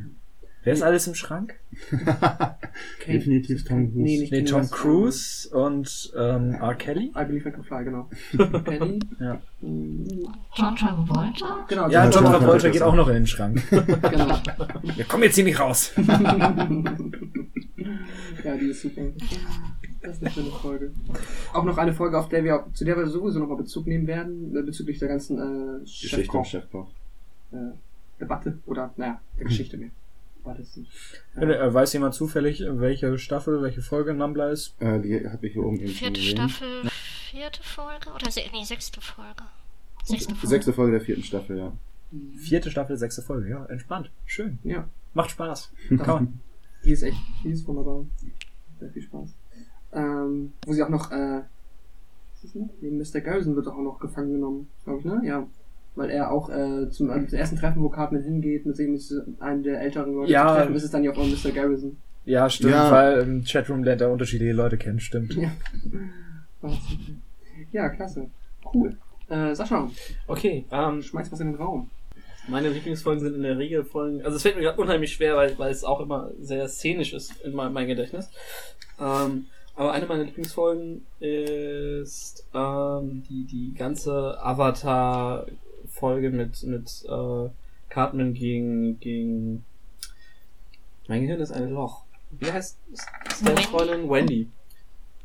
Wer 0.69 0.75
ist 0.75 0.83
alles 0.83 1.07
im 1.07 1.15
Schrank? 1.15 1.55
Definitiv 3.07 3.65
Tom 3.65 3.91
Cruise. 3.91 3.99
Nee, 4.03 4.19
nicht 4.19 4.33
Nee, 4.33 4.45
Tom 4.45 4.69
Cruise 4.69 5.49
und 5.49 6.13
ähm, 6.15 6.57
R. 6.61 6.75
Kelly. 6.75 7.11
I 7.17 7.25
Believe 7.25 7.49
I 7.49 7.53
Can 7.53 7.65
Fly, 7.65 7.85
genau. 7.85 8.11
Penny. 8.65 8.99
Ja. 9.19 9.41
Mhm. 9.63 10.29
John 10.55 10.77
Travolta? 10.77 11.65
Genau, 11.71 11.89
Ja, 11.89 12.05
John 12.11 12.23
Travolta 12.25 12.39
Travolta 12.41 12.69
geht 12.69 12.83
auch 12.83 12.95
noch 12.95 13.09
in 13.09 13.15
den 13.15 13.27
Schrank. 13.27 13.63
genau. 13.71 14.39
Wir 14.83 15.07
kommen 15.07 15.23
jetzt 15.23 15.37
hier 15.37 15.45
nicht 15.45 15.59
raus. 15.59 15.93
ja, 18.45 18.57
die 18.61 18.67
ist 18.67 18.83
super. 18.83 19.01
Das 20.03 20.17
ist 20.17 20.23
eine 20.23 20.31
schöne 20.31 20.51
Folge. 20.51 20.91
Auch 21.55 21.65
noch 21.65 21.79
eine 21.79 21.95
Folge, 21.95 22.19
auf 22.19 22.29
der 22.29 22.45
wir, 22.45 22.67
zu 22.75 22.85
der 22.85 22.95
wir 22.99 23.07
sowieso 23.07 23.39
nochmal 23.39 23.57
Bezug 23.57 23.87
nehmen 23.87 24.07
werden, 24.07 24.55
äh, 24.55 24.61
bezüglich 24.61 24.99
der 24.99 25.09
ganzen 25.09 25.39
äh, 25.39 25.81
Geschichte 25.81 26.17
Chefkoch, 26.17 26.41
im 26.41 26.45
Chefkoch. 26.45 26.91
äh, 27.53 27.57
Debatte 28.21 28.59
oder, 28.67 28.93
naja, 28.99 29.19
der 29.39 29.47
Geschichte 29.47 29.79
mehr. 29.79 29.89
War 30.49 30.55
das 30.55 30.77
nicht. 30.79 30.91
Äh, 31.37 31.75
Weiß 31.75 31.93
jemand 31.93 32.15
zufällig, 32.15 32.65
welche 32.67 33.19
Staffel, 33.19 33.61
welche 33.61 33.83
Folge 33.83 34.15
Numbler 34.15 34.51
ist? 34.51 34.75
Äh, 34.81 34.99
die 35.01 35.29
habe 35.29 35.47
ich 35.47 35.53
hier 35.53 35.63
oben 35.63 35.79
Vierte 35.79 36.19
gesehen. 36.19 36.37
Staffel, 36.39 36.91
vierte 37.31 37.63
Folge? 37.63 38.11
Oder 38.15 38.31
se 38.31 38.41
nee, 38.55 38.65
sechste 38.65 39.03
Folge. 39.03 39.43
Sechste 40.05 40.35
Folge. 40.35 40.47
Sechste 40.47 40.73
Folge 40.73 40.93
der 40.93 41.01
vierten 41.03 41.23
Staffel, 41.23 41.59
ja. 41.59 41.73
Vierte 42.39 42.71
Staffel, 42.71 42.97
sechste 42.97 43.21
Folge. 43.21 43.51
Ja, 43.51 43.67
entspannt. 43.67 44.11
Schön. 44.25 44.59
Ja, 44.65 44.89
Macht 45.13 45.33
Spaß. 45.33 45.71
Kann 45.99 46.41
die 46.83 46.93
ist 46.93 47.03
echt, 47.03 47.19
die 47.45 47.51
ist 47.51 47.67
wunderbar. 47.67 48.07
Sehr 48.81 48.89
viel 48.89 49.03
Spaß. 49.03 49.35
Ähm, 49.93 50.53
wo 50.65 50.73
sie 50.73 50.83
auch 50.83 50.89
noch, 50.89 51.11
äh, 51.13 51.43
was 52.33 52.45
ist 52.45 52.45
das 52.45 52.55
noch? 52.55 52.71
Nee, 52.81 52.91
Mr. 52.91 53.21
Garrison 53.21 53.55
wird 53.55 53.69
auch 53.69 53.77
noch 53.77 53.99
gefangen 53.99 54.33
genommen, 54.33 54.69
glaube 54.85 55.01
ich, 55.01 55.05
ne? 55.05 55.21
Ja. 55.25 55.47
Weil 55.99 56.11
er 56.11 56.31
auch 56.31 56.49
äh, 56.49 56.89
zum, 56.91 57.09
zum 57.29 57.39
ersten 57.39 57.57
Treffen, 57.57 57.83
wo 57.83 57.89
Cartman 57.89 58.23
hingeht, 58.23 58.65
mit 58.67 58.79
dem 58.79 58.95
ist 58.95 59.13
einem 59.41 59.65
der 59.65 59.81
älteren 59.81 60.15
Leute 60.15 60.31
Ja. 60.31 60.49
zu 60.49 60.55
treffen, 60.61 60.75
ist 60.77 60.85
es 60.85 60.91
dann 60.93 61.03
ja 61.03 61.11
auch 61.11 61.17
Mr. 61.17 61.51
Garrison. 61.51 61.97
Ja, 62.25 62.49
stimmt, 62.49 62.73
Ja. 62.73 62.91
weil 62.93 63.19
im 63.21 63.43
Chatroom 63.45 63.83
lernt 63.83 64.01
er 64.01 64.11
unterschiedliche 64.13 64.53
Leute 64.53 64.79
kennen, 64.79 65.01
stimmt. 65.01 65.35
Ja. 65.35 65.51
Ja, 67.73 67.89
klasse. 67.89 68.31
Cool. 68.73 68.97
Äh, 69.29 69.55
Sascha, 69.55 69.91
Okay, 70.27 70.65
ähm, 70.71 71.03
schmeiß 71.03 71.31
was 71.33 71.41
in 71.41 71.49
den 71.49 71.57
Raum. 71.57 71.91
meine 72.49 72.71
Lieblingsfolgen 72.71 73.23
sind 73.23 73.35
in 73.35 73.43
der 73.43 73.59
Regel 73.59 73.85
Folgen, 73.85 74.23
also 74.23 74.37
es 74.37 74.43
fällt 74.43 74.57
mir 74.57 74.63
gerade 74.63 74.81
unheimlich 74.81 75.13
schwer, 75.13 75.37
weil, 75.37 75.59
weil 75.59 75.71
es 75.71 75.85
auch 75.85 76.01
immer 76.01 76.31
sehr 76.41 76.67
szenisch 76.69 77.13
ist 77.13 77.39
in 77.45 77.55
meinem, 77.55 77.73
meinem 77.75 77.89
Gedächtnis. 77.89 78.31
Ähm, 79.01 79.47
aber 79.77 79.93
eine 79.93 80.07
meiner 80.07 80.25
Lieblingsfolgen 80.25 81.03
ist 81.21 82.47
ähm, 82.55 83.23
die, 83.29 83.45
die 83.45 83.75
ganze 83.77 84.39
Avatar-Folge 85.99 86.31
mit, 86.31 86.63
mit 86.65 87.05
äh, 87.09 87.51
Cartman 87.89 88.35
gegen, 88.35 88.99
gegen 89.01 89.65
mein 91.09 91.23
Gehirn 91.23 91.41
ist 91.41 91.53
ein 91.53 91.71
Loch. 91.71 92.05
Wie 92.39 92.51
heißt 92.51 92.79
Stans 93.35 93.67
Freundin? 93.67 94.09
Wendy. 94.09 94.49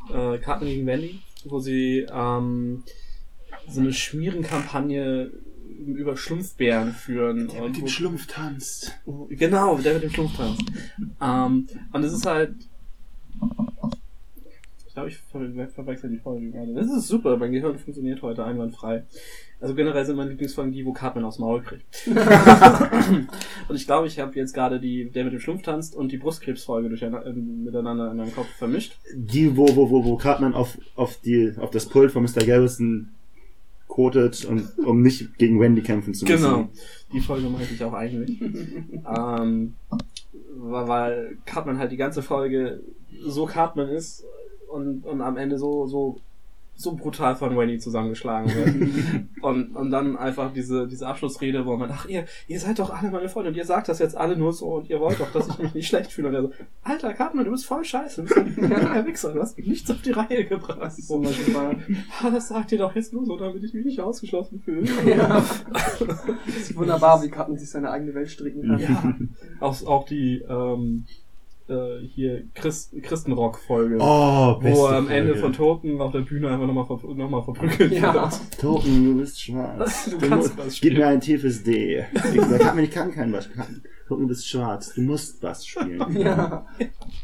Äh, 0.09 0.37
Cartman 0.39 0.69
gegen 0.69 0.87
Wendy, 0.87 1.19
wo 1.45 1.59
sie 1.59 2.07
ähm, 2.11 2.83
so 3.67 3.81
eine 3.81 3.93
Schmierenkampagne 3.93 5.31
über 5.85 6.15
Schlumpfbären 6.15 6.93
führen. 6.93 7.49
Der 7.49 7.63
und 7.63 7.71
mit 7.71 7.81
dem 7.81 7.87
Schlumpf 7.87 8.27
tanzt. 8.27 8.97
Genau, 9.29 9.77
der 9.77 9.95
mit 9.95 10.03
dem 10.03 10.11
Schlumpf 10.11 10.37
tanzt. 10.37 10.63
ähm, 11.21 11.67
und 11.91 12.03
es 12.03 12.13
ist 12.13 12.25
halt. 12.25 12.55
Ich 14.93 14.95
glaube, 14.95 15.09
ich 15.09 15.17
ver 15.17 15.69
verwechsel 15.69 16.07
die 16.11 16.19
Folge 16.19 16.51
gerade. 16.51 16.71
Das 16.75 16.85
ist 16.85 17.07
super, 17.07 17.35
mein 17.37 17.51
Gehirn 17.51 17.79
funktioniert 17.79 18.21
heute 18.21 18.45
einwandfrei. 18.45 19.03
Also 19.59 19.73
generell 19.73 20.05
sind 20.05 20.17
meine 20.17 20.29
Lieblingsfolgen 20.29 20.71
die, 20.71 20.85
wo 20.85 20.93
Cartman 20.93 21.25
aufs 21.25 21.39
Maul 21.39 21.63
kriegt. 21.63 21.83
und 23.69 23.75
ich 23.75 23.87
glaube, 23.87 24.05
ich 24.05 24.19
habe 24.19 24.35
jetzt 24.35 24.53
gerade 24.53 24.79
die, 24.79 25.09
der 25.09 25.23
mit 25.23 25.33
dem 25.33 25.39
Schlumpf 25.39 25.63
tanzt 25.63 25.95
und 25.95 26.11
die 26.11 26.19
Brustkrebsfolge 26.19 26.89
durcheinander, 26.89 27.25
äh, 27.25 27.33
miteinander 27.33 28.11
in 28.11 28.17
meinem 28.17 28.35
Kopf 28.35 28.45
vermischt. 28.49 28.95
Die, 29.15 29.57
wo, 29.57 29.65
wo, 29.75 29.89
wo, 29.89 30.05
wo 30.05 30.15
Cartman 30.15 30.53
auf, 30.53 30.77
auf 30.95 31.19
die, 31.21 31.53
auf 31.57 31.71
das 31.71 31.87
Pult 31.87 32.11
von 32.11 32.21
Mr. 32.21 32.45
Garrison 32.45 33.15
kotet, 33.87 34.45
und, 34.45 34.77
um 34.77 35.01
nicht 35.01 35.39
gegen 35.39 35.59
Wendy 35.59 35.81
kämpfen 35.81 36.13
zu 36.13 36.25
müssen. 36.25 36.37
Genau. 36.37 36.69
Die 37.11 37.19
Folge 37.19 37.49
meinte 37.49 37.73
ich 37.73 37.83
auch 37.83 37.93
eigentlich. 37.93 38.39
ähm, 39.17 39.73
weil 40.55 41.39
Cartman 41.45 41.79
halt 41.79 41.91
die 41.91 41.97
ganze 41.97 42.21
Folge 42.21 42.83
so 43.25 43.47
Cartman 43.47 43.89
ist 43.89 44.23
und, 44.73 45.05
und 45.05 45.21
am 45.21 45.37
Ende 45.37 45.57
so, 45.57 45.85
so, 45.85 46.17
so 46.75 46.95
brutal 46.95 47.35
von 47.35 47.55
Wendy 47.55 47.77
zusammengeschlagen 47.77 48.51
wird. 48.53 49.25
und, 49.41 49.75
und 49.75 49.91
dann 49.91 50.17
einfach 50.17 50.51
diese, 50.51 50.87
diese 50.87 51.07
Abschlussrede, 51.07 51.65
wo 51.65 51.77
man 51.77 51.91
ach, 51.91 52.07
ihr, 52.07 52.25
ihr 52.47 52.59
seid 52.59 52.79
doch 52.79 52.89
alle 52.89 53.11
meine 53.11 53.29
Freunde 53.29 53.51
und 53.51 53.55
ihr 53.55 53.65
sagt 53.65 53.87
das 53.89 53.99
jetzt 53.99 54.17
alle 54.17 54.35
nur 54.35 54.51
so 54.51 54.77
und 54.77 54.89
ihr 54.89 54.99
wollt 54.99 55.19
doch, 55.19 55.31
dass 55.31 55.47
ich 55.47 55.59
mich 55.59 55.73
nicht 55.75 55.87
schlecht 55.87 56.11
fühle. 56.11 56.29
Und 56.29 56.33
er 56.33 56.41
so, 56.41 56.51
Alter 56.81 57.13
Cartman, 57.13 57.45
du 57.45 57.51
bist 57.51 57.65
voll 57.65 57.85
scheiße, 57.85 58.23
du 58.23 58.43
bist 58.43 58.59
ein 58.59 59.05
Wichser, 59.05 59.33
du 59.33 59.41
hast 59.41 59.59
nichts 59.59 59.91
auf 59.91 60.01
die 60.01 60.11
Reihe 60.11 60.45
gebracht. 60.45 60.91
So, 60.93 61.19
manchmal, 61.19 61.77
ah, 62.21 62.31
das 62.31 62.47
sagt 62.47 62.71
ihr 62.71 62.79
doch 62.79 62.95
jetzt 62.95 63.13
nur 63.13 63.25
so, 63.25 63.37
damit 63.37 63.63
ich 63.63 63.73
mich 63.73 63.85
nicht 63.85 63.99
ausgeschlossen 63.99 64.59
fühle. 64.59 64.87
Ja. 65.07 65.43
Das 65.99 66.25
ist 66.47 66.75
wunderbar, 66.75 67.21
wie 67.23 67.29
Cartman 67.29 67.59
sich 67.59 67.69
seine 67.69 67.91
eigene 67.91 68.15
Welt 68.15 68.31
stricken 68.31 68.63
kann. 68.63 68.79
Ja, 68.79 69.15
auch, 69.59 69.85
auch 69.85 70.05
die 70.05 70.43
ähm, 70.49 71.05
äh, 71.69 72.05
hier 72.07 72.43
Christ, 72.53 72.93
Christenrock-Folge. 73.01 73.97
Oh, 73.99 74.57
wo 74.61 74.87
er 74.87 74.97
am 74.97 75.09
Ende 75.09 75.33
Folge. 75.33 75.39
von 75.41 75.53
Toten 75.53 76.01
auf 76.01 76.11
der 76.11 76.19
Bühne 76.21 76.49
einfach 76.49 76.67
nochmal 76.67 76.85
ver 76.85 76.97
noch 77.15 77.29
mal 77.29 77.41
verprügelt 77.43 77.91
Ja. 77.93 78.13
wird. 78.13 78.59
Toten, 78.59 79.05
du 79.05 79.17
bist 79.19 79.41
schwarz. 79.41 80.05
Du 80.11 80.17
Du 80.17 80.29
kannst 80.29 80.47
musst, 80.49 80.57
was 80.57 80.65
gib 80.65 80.73
spielen. 80.75 80.97
mir 80.97 81.07
ein 81.07 81.21
tiefes 81.21 81.63
D. 81.63 82.03
Ich, 82.33 82.59
kann, 82.59 82.79
ich 82.79 82.91
kann 82.91 83.11
kein 83.11 83.31
was. 83.33 83.47
Toten, 84.07 84.21
du 84.23 84.27
bist 84.27 84.47
schwarz. 84.47 84.93
Du 84.93 85.01
musst 85.01 85.41
was 85.43 85.65
spielen. 85.65 86.03
Ja. 86.19 86.65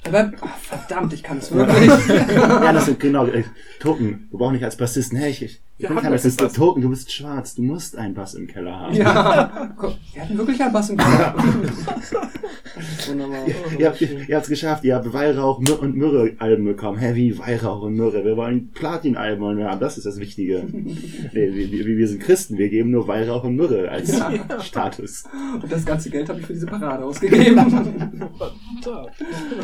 Aber, 0.05 0.31
oh, 0.41 0.47
verdammt, 0.61 1.11
ich 1.13 1.21
kann 1.23 1.39
es 1.39 1.51
wirklich. 1.51 1.87
Ja, 2.35 2.71
das 2.71 2.85
sind 2.85 2.99
genau. 2.99 3.25
äh, 3.27 3.43
Token, 3.79 4.27
wir 4.31 4.39
brauchen 4.39 4.53
nicht 4.53 4.63
als 4.63 4.77
Bassisten. 4.77 5.17
Hey, 5.17 5.31
ich, 5.31 5.41
ich 5.43 5.61
Wir 5.79 5.87
kein 5.87 6.11
das 6.11 6.23
Bassist. 6.23 6.41
Bass. 6.41 6.53
Token, 6.53 6.81
du 6.81 6.89
bist 6.89 7.09
schwarz. 7.09 7.55
Du 7.55 7.61
musst 7.63 7.97
einen 7.97 8.13
Bass 8.13 8.33
im 8.33 8.47
Keller 8.47 8.77
haben. 8.77 8.93
Ja. 8.95 9.73
Guck, 9.77 9.95
Wir 10.13 10.21
hatten 10.23 10.37
wirklich 10.37 10.61
einen 10.61 10.73
Bass 10.73 10.89
im 10.89 10.97
Keller. 10.97 11.33
Wunderbar. 13.07 13.45
Ihr 13.77 13.87
habt 13.87 14.01
ihr 14.01 14.35
habt's 14.35 14.49
geschafft. 14.49 14.83
Ihr 14.83 14.95
habt 14.95 15.11
Weihrauch 15.13 15.57
und 15.57 15.95
Myrrhe-Alben 15.95 16.65
bekommen. 16.65 16.97
Heavy, 16.97 17.37
Weihrauch 17.39 17.83
und 17.83 17.95
Myrrhe. 17.95 18.25
Wir 18.25 18.35
wollen 18.35 18.71
Platin-Alben 18.73 19.41
wollen 19.41 19.57
wir 19.57 19.69
haben. 19.69 19.79
Das 19.79 19.97
ist 19.97 20.05
das 20.05 20.19
Wichtige. 20.19 20.63
nee, 20.71 20.97
wir, 21.33 21.71
wir, 21.71 21.85
wir 21.85 22.07
sind 22.09 22.21
Christen. 22.21 22.57
Wir 22.57 22.67
geben 22.67 22.91
nur 22.91 23.07
Weihrauch 23.07 23.45
und 23.45 23.55
Myrrhe 23.55 23.89
als 23.89 24.17
Ja. 24.17 24.61
Status. 24.61 25.23
Und 25.61 25.71
das 25.71 25.85
ganze 25.85 26.09
Geld 26.09 26.27
habe 26.27 26.41
ich 26.41 26.45
für 26.45 26.53
diese 26.53 26.67
Parade 26.67 27.05
ausgegeben. 27.05 27.55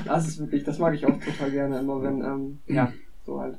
Das 0.06 0.28
ist 0.28 0.40
wirklich, 0.40 0.64
das 0.64 0.80
mag 0.80 0.96
ich 0.96 1.06
auch 1.06 1.20
total 1.20 1.52
gerne, 1.52 1.80
immer 1.80 2.02
wenn, 2.02 2.22
ähm, 2.22 2.60
ja, 2.68 2.92
so 3.26 3.42
halt. 3.42 3.58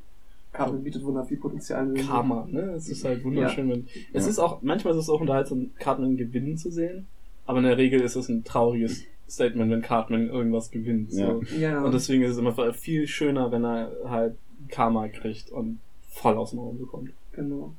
Cartman 0.57 0.83
bietet 0.83 1.05
wunderbar 1.05 1.29
viel 1.29 1.37
Potenzial. 1.39 1.93
Karma, 1.95 2.47
ne? 2.51 2.73
Es 2.77 2.89
ist 2.89 3.05
halt 3.05 3.23
wunderschön. 3.25 3.69
Wenn, 3.69 3.87
es 4.13 4.25
Ja. 4.25 4.31
ist 4.31 4.39
auch, 4.39 4.63
manchmal 4.63 4.95
ist 4.95 5.01
es 5.01 5.11
auch 5.11 5.21
unterhaltsam, 5.21 5.71
Cartman 5.79 6.17
gewinnen 6.17 6.57
zu 6.57 6.71
sehen. 6.71 7.07
Aber 7.45 7.59
in 7.59 7.65
der 7.65 7.77
Regel 7.77 8.01
ist 8.01 8.17
es 8.17 8.29
ein 8.29 8.43
trauriges 8.45 9.03
Statement, 9.29 9.71
wenn 9.71 9.83
Cartman 9.83 10.29
irgendwas 10.29 10.71
gewinnt. 10.71 11.13
So. 11.13 11.43
Ja. 11.61 11.83
Und 11.83 11.93
deswegen 11.93 12.23
ist 12.23 12.33
es 12.33 12.39
immer 12.39 12.55
viel 12.73 13.07
schöner, 13.07 13.53
wenn 13.53 13.65
er 13.65 13.93
halt 14.07 14.37
Karma 14.69 15.09
kriegt 15.09 15.51
und 15.51 15.79
voll 16.09 16.35
aus 16.37 16.51
dem 16.51 16.61
Raum 16.61 16.79
bekommt. 16.79 17.11
Genau. 17.33 17.75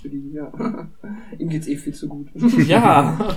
Für 0.00 0.08
die, 0.08 0.32
ja. 0.32 0.52
Ihm 1.38 1.48
geht's 1.48 1.66
eh 1.66 1.76
viel 1.76 1.92
zu 1.94 2.08
gut. 2.08 2.28
Ja! 2.66 3.18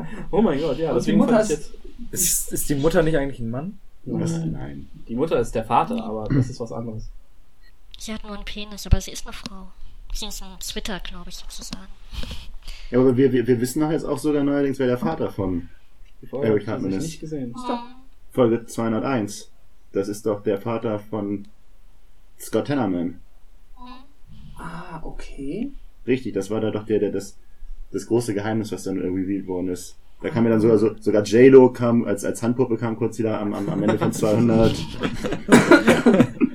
oh 0.30 0.40
mein 0.42 0.58
Gott, 0.60 0.78
ja. 0.78 0.90
Und 0.90 0.96
Deswegen 0.96 1.18
die 1.18 1.24
Mutter 1.26 1.40
ist- 1.42 1.50
jetzt. 1.50 1.72
Ist, 2.10 2.52
ist 2.52 2.70
die 2.70 2.74
Mutter 2.76 3.02
nicht 3.02 3.16
eigentlich 3.18 3.40
ein 3.40 3.50
Mann? 3.50 3.78
Was? 4.06 4.42
Nein. 4.46 4.88
Die 5.08 5.14
Mutter 5.14 5.38
ist 5.38 5.54
der 5.54 5.64
Vater, 5.64 6.02
aber 6.02 6.26
das 6.34 6.48
ist 6.48 6.58
was 6.58 6.72
anderes. 6.72 7.10
Sie 8.00 8.14
hat 8.14 8.24
nur 8.24 8.32
einen 8.32 8.46
Penis, 8.46 8.86
aber 8.86 8.98
sie 8.98 9.10
ist 9.10 9.26
eine 9.26 9.34
Frau. 9.34 9.68
Sie 10.14 10.24
ist 10.24 10.42
ein 10.42 10.58
Twitter, 10.58 11.00
glaube 11.00 11.28
ich, 11.28 11.36
sozusagen. 11.36 11.92
Ja, 12.90 12.98
aber 12.98 13.14
wir, 13.14 13.30
wir, 13.30 13.46
wir 13.46 13.60
wissen 13.60 13.80
doch 13.80 13.90
jetzt 13.90 14.06
auch 14.06 14.18
sogar 14.18 14.42
neuerdings, 14.42 14.78
wer 14.78 14.86
der 14.86 14.96
Vater 14.96 15.30
von 15.30 15.68
Eric 16.32 16.42
habe 16.42 16.64
Cartman 16.64 16.92
ich 16.92 16.96
ist. 16.96 17.04
nicht 17.04 17.20
gesehen. 17.20 17.54
Folge 18.32 18.64
201. 18.64 19.50
Das 19.92 20.08
ist 20.08 20.24
doch 20.24 20.42
der 20.42 20.58
Vater 20.58 20.98
von 20.98 21.46
Scott 22.40 22.68
Tenorman. 22.68 23.20
Ah, 24.56 25.00
okay. 25.02 25.70
Richtig, 26.06 26.32
das 26.32 26.48
war 26.48 26.62
da 26.62 26.70
doch 26.70 26.86
der, 26.86 27.00
der 27.00 27.12
das, 27.12 27.36
das 27.92 28.06
große 28.06 28.32
Geheimnis, 28.32 28.72
was 28.72 28.84
dann 28.84 28.96
irgendwie 28.96 29.24
revealed 29.24 29.46
worden 29.46 29.68
ist. 29.68 29.96
Da 30.22 30.30
kam 30.30 30.44
ja 30.44 30.50
dann 30.50 30.62
sogar, 30.62 30.78
so, 30.78 30.96
sogar 30.98 31.22
J-Lo 31.22 31.70
kam, 31.70 32.04
als, 32.04 32.24
als 32.24 32.42
Handpuppe 32.42 32.78
kam 32.78 32.96
kurz 32.96 33.18
wieder 33.18 33.38
am, 33.38 33.52
am, 33.52 33.68
am 33.68 33.82
Ende 33.82 33.98
von 33.98 34.10
200. 34.10 34.74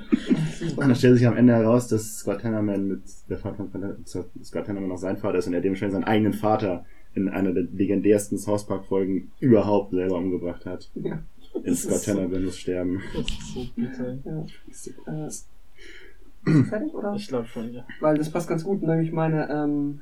Und 0.75 0.87
dann 0.87 0.95
stellt 0.95 1.17
sich 1.17 1.27
am 1.27 1.37
Ende 1.37 1.53
heraus, 1.53 1.87
dass 1.87 2.17
Scott 2.19 2.41
Tenorman 2.41 2.87
mit, 2.87 3.01
der 3.29 3.37
Vater 3.37 3.65
von 3.71 3.95
Scott 4.43 4.65
Tenorman 4.65 4.89
noch 4.89 4.97
sein 4.97 5.17
Vater 5.17 5.37
ist 5.37 5.47
und 5.47 5.53
er 5.53 5.61
dementsprechend 5.61 5.93
seinen 5.93 6.03
eigenen 6.03 6.33
Vater 6.33 6.85
in 7.13 7.29
einer 7.29 7.51
der 7.53 7.63
legendärsten 7.63 8.37
South 8.37 8.65
Park 8.67 8.85
Folgen 8.85 9.31
überhaupt 9.39 9.91
selber 9.91 10.17
umgebracht 10.17 10.65
hat. 10.65 10.89
Ja. 10.95 11.19
In 11.63 11.75
Scott 11.75 11.95
ist 11.95 12.05
so- 12.05 12.21
muss 12.27 12.57
sterben. 12.57 13.01
Das 13.15 13.25
ist 13.25 13.53
so 13.53 13.65
bitter. 13.75 14.17
ja. 14.25 15.27
Äh, 15.27 16.63
fertig, 16.65 16.93
oder? 16.93 17.13
Ich 17.15 17.27
glaube 17.27 17.47
schon, 17.47 17.71
ja. 17.73 17.85
Weil 18.01 18.17
das 18.17 18.29
passt 18.29 18.47
ganz 18.49 18.63
gut, 18.63 18.81
nämlich 18.83 19.11
meine, 19.11 19.49
ähm, 19.49 20.01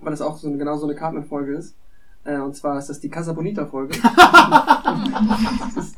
weil 0.00 0.10
das 0.10 0.20
auch 0.20 0.36
so 0.36 0.48
eine, 0.48 0.58
genau 0.58 0.76
so 0.76 0.86
eine 0.86 0.94
Cartman-Folge 0.94 1.54
ist. 1.54 1.74
Äh, 2.26 2.40
und 2.40 2.56
zwar 2.56 2.78
ist 2.78 2.88
das 2.88 3.00
die 3.00 3.08
Casa 3.08 3.32
Bonita-Folge. 3.32 3.96
das, 5.74 5.76
ist, 5.76 5.96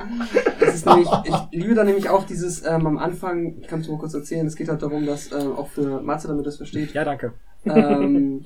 das 0.61 0.75
ist 0.75 0.87
nämlich, 0.87 1.09
ich 1.25 1.61
liebe 1.61 1.75
da 1.75 1.85
nämlich 1.85 2.09
auch 2.11 2.25
dieses, 2.25 2.65
ähm, 2.67 2.87
am 2.87 2.99
Anfang, 2.99 3.57
ich 3.61 3.67
kann 3.67 3.81
es 3.81 3.89
mal 3.89 3.99
kurz 3.99 4.15
erzählen, 4.15 4.47
es 4.47 4.55
geht 4.55 4.69
halt 4.69 4.83
darum, 4.83 5.07
dass, 5.07 5.33
ähm, 5.33 5.53
auch 5.57 5.69
für 5.69 6.03
Matze, 6.03 6.29
damit 6.29 6.47
das 6.47 6.59
versteht, 6.59 6.93
Ja, 6.93 7.05
danke. 7.05 7.33
ähm, 7.65 8.45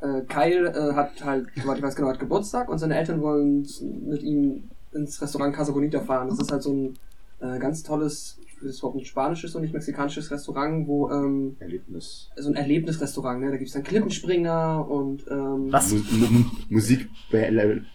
äh, 0.00 0.22
Kyle 0.22 0.66
äh, 0.68 0.94
hat 0.94 1.24
halt, 1.24 1.46
ich 1.54 1.64
weiß 1.66 1.94
genau, 1.94 2.08
hat 2.08 2.18
Geburtstag 2.18 2.68
und 2.68 2.78
seine 2.78 2.96
Eltern 2.98 3.20
wollen 3.22 3.66
mit 4.04 4.22
ihm 4.22 4.64
ins 4.92 5.22
Restaurant 5.22 5.54
Casa 5.54 5.72
Bonita 5.72 6.00
fahren. 6.00 6.28
Das 6.28 6.40
ist 6.40 6.50
halt 6.50 6.62
so 6.62 6.72
ein 6.72 6.98
äh, 7.40 7.58
ganz 7.58 7.82
tolles, 7.84 8.38
ist 8.62 8.78
überhaupt 8.80 8.98
ein 8.98 9.04
spanisches 9.04 9.54
und 9.54 9.62
nicht 9.62 9.74
mexikanisches 9.74 10.30
Restaurant, 10.30 10.86
wo 10.86 11.10
ähm, 11.10 11.56
Erlebnis. 11.60 12.30
so 12.36 12.48
ein 12.48 12.54
Erlebnisrestaurant, 12.56 13.40
ne? 13.40 13.50
Da 13.50 13.56
gibt's 13.56 13.72
dann 13.74 13.82
Klippenspringer 13.82 14.88
und 14.88 15.24
ähm, 15.30 15.72
Was? 15.72 15.92
Mu 15.92 16.00
Mu 16.28 16.44
Musik, 16.70 17.08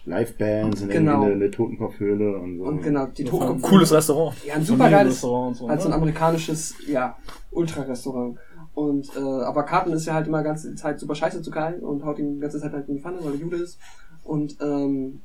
Live-Bands 0.04 0.82
und 0.82 0.90
Genau. 0.90 1.22
eine, 1.22 1.32
eine 1.32 1.50
Totenkopfhöhle 1.50 2.38
und 2.38 2.58
so. 2.58 2.64
und 2.64 2.82
genau, 2.82 3.06
die 3.06 3.22
Ja, 3.24 3.30
Toten. 3.30 3.62
Cooles 3.62 3.92
Restaurant. 3.92 4.36
Ja, 4.46 4.54
ein 4.54 4.64
super 4.64 4.90
geiles, 4.90 5.22
und 5.24 5.54
so, 5.56 5.68
halt 5.68 5.80
so 5.80 5.88
ein 5.88 5.90
ne? 5.90 5.96
amerikanisches, 5.96 6.74
ja, 6.88 7.16
Ultra-Restaurant. 7.50 8.38
Und 8.74 9.10
äh, 9.16 9.20
aber 9.20 9.64
Carten 9.64 9.92
ist 9.92 10.06
ja 10.06 10.14
halt 10.14 10.28
immer 10.28 10.38
die 10.38 10.44
ganze 10.44 10.74
Zeit 10.76 11.00
super 11.00 11.14
scheiße 11.14 11.42
zu 11.42 11.50
Kyle 11.50 11.78
und 11.80 12.04
haut 12.04 12.18
ihn 12.18 12.34
die 12.36 12.40
ganze 12.40 12.60
Zeit 12.60 12.72
halt 12.72 12.88
in 12.88 12.96
die 12.96 13.00
Pfanne, 13.00 13.18
weil 13.22 13.32
er 13.34 13.38
Jude 13.40 13.56
ist. 13.56 13.78
Und 14.22 14.56
ähm, 14.60 15.20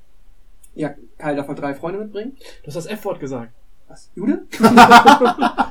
ja, 0.73 0.95
Kyle 1.19 1.35
darf 1.35 1.47
halt 1.47 1.59
drei 1.59 1.75
Freunde 1.75 1.99
mitbringen. 1.99 2.33
Du 2.63 2.67
hast 2.67 2.75
das 2.75 2.87
F-Wort 2.87 3.19
gesagt. 3.19 3.51
Was? 3.87 4.11
Jude? 4.15 4.45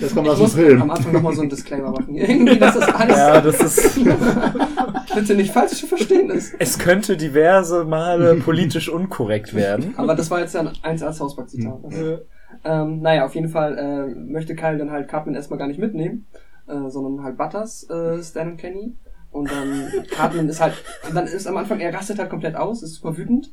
Das 0.00 0.14
kommt 0.14 0.28
aus 0.28 0.38
dem 0.38 0.48
Film. 0.48 0.82
am 0.82 0.90
Anfang 0.90 1.12
nochmal 1.12 1.34
so 1.34 1.42
ein 1.42 1.48
Disclaimer 1.48 1.90
machen. 1.90 2.14
Irgendwie, 2.14 2.58
dass 2.58 2.78
das 2.78 2.94
alles 2.94 3.16
Ja, 3.16 3.40
das 3.40 3.60
ist. 3.60 4.00
bitte 5.14 5.34
nicht 5.34 5.52
falsch 5.52 5.72
zu 5.72 5.86
verstehen 5.86 6.30
ist. 6.30 6.54
Es 6.58 6.78
könnte 6.78 7.16
diverse 7.16 7.84
Male 7.84 8.36
politisch 8.36 8.88
unkorrekt 8.88 9.54
werden. 9.54 9.94
Aber 9.96 10.14
das 10.14 10.30
war 10.30 10.40
jetzt 10.40 10.54
ja 10.54 10.60
ein 10.60 10.70
1 10.82 11.02
als 11.02 11.20
Hausback-Zitat. 11.20 11.78
Also, 11.82 12.18
ähm, 12.64 13.00
naja, 13.00 13.24
auf 13.24 13.34
jeden 13.34 13.48
Fall 13.48 13.76
äh, 13.76 14.14
möchte 14.14 14.54
Kyle 14.54 14.78
dann 14.78 14.90
halt 14.90 15.08
Cartman 15.08 15.34
erstmal 15.34 15.58
gar 15.58 15.66
nicht 15.68 15.80
mitnehmen, 15.80 16.26
äh, 16.68 16.88
sondern 16.88 17.24
halt 17.24 17.36
Butters, 17.36 17.88
äh, 17.90 18.22
Stan 18.22 18.52
und 18.52 18.56
Kenny. 18.56 18.96
Und 19.30 19.50
dann 19.50 19.88
Cartman 20.10 20.48
ist 20.48 20.60
halt, 20.60 20.74
und 21.08 21.14
dann 21.14 21.26
ist 21.26 21.46
am 21.46 21.56
Anfang, 21.56 21.80
er 21.80 21.94
rastet 21.94 22.18
halt 22.18 22.30
komplett 22.30 22.56
aus, 22.56 22.82
ist 22.82 22.94
super 22.94 23.16
wütend. 23.16 23.52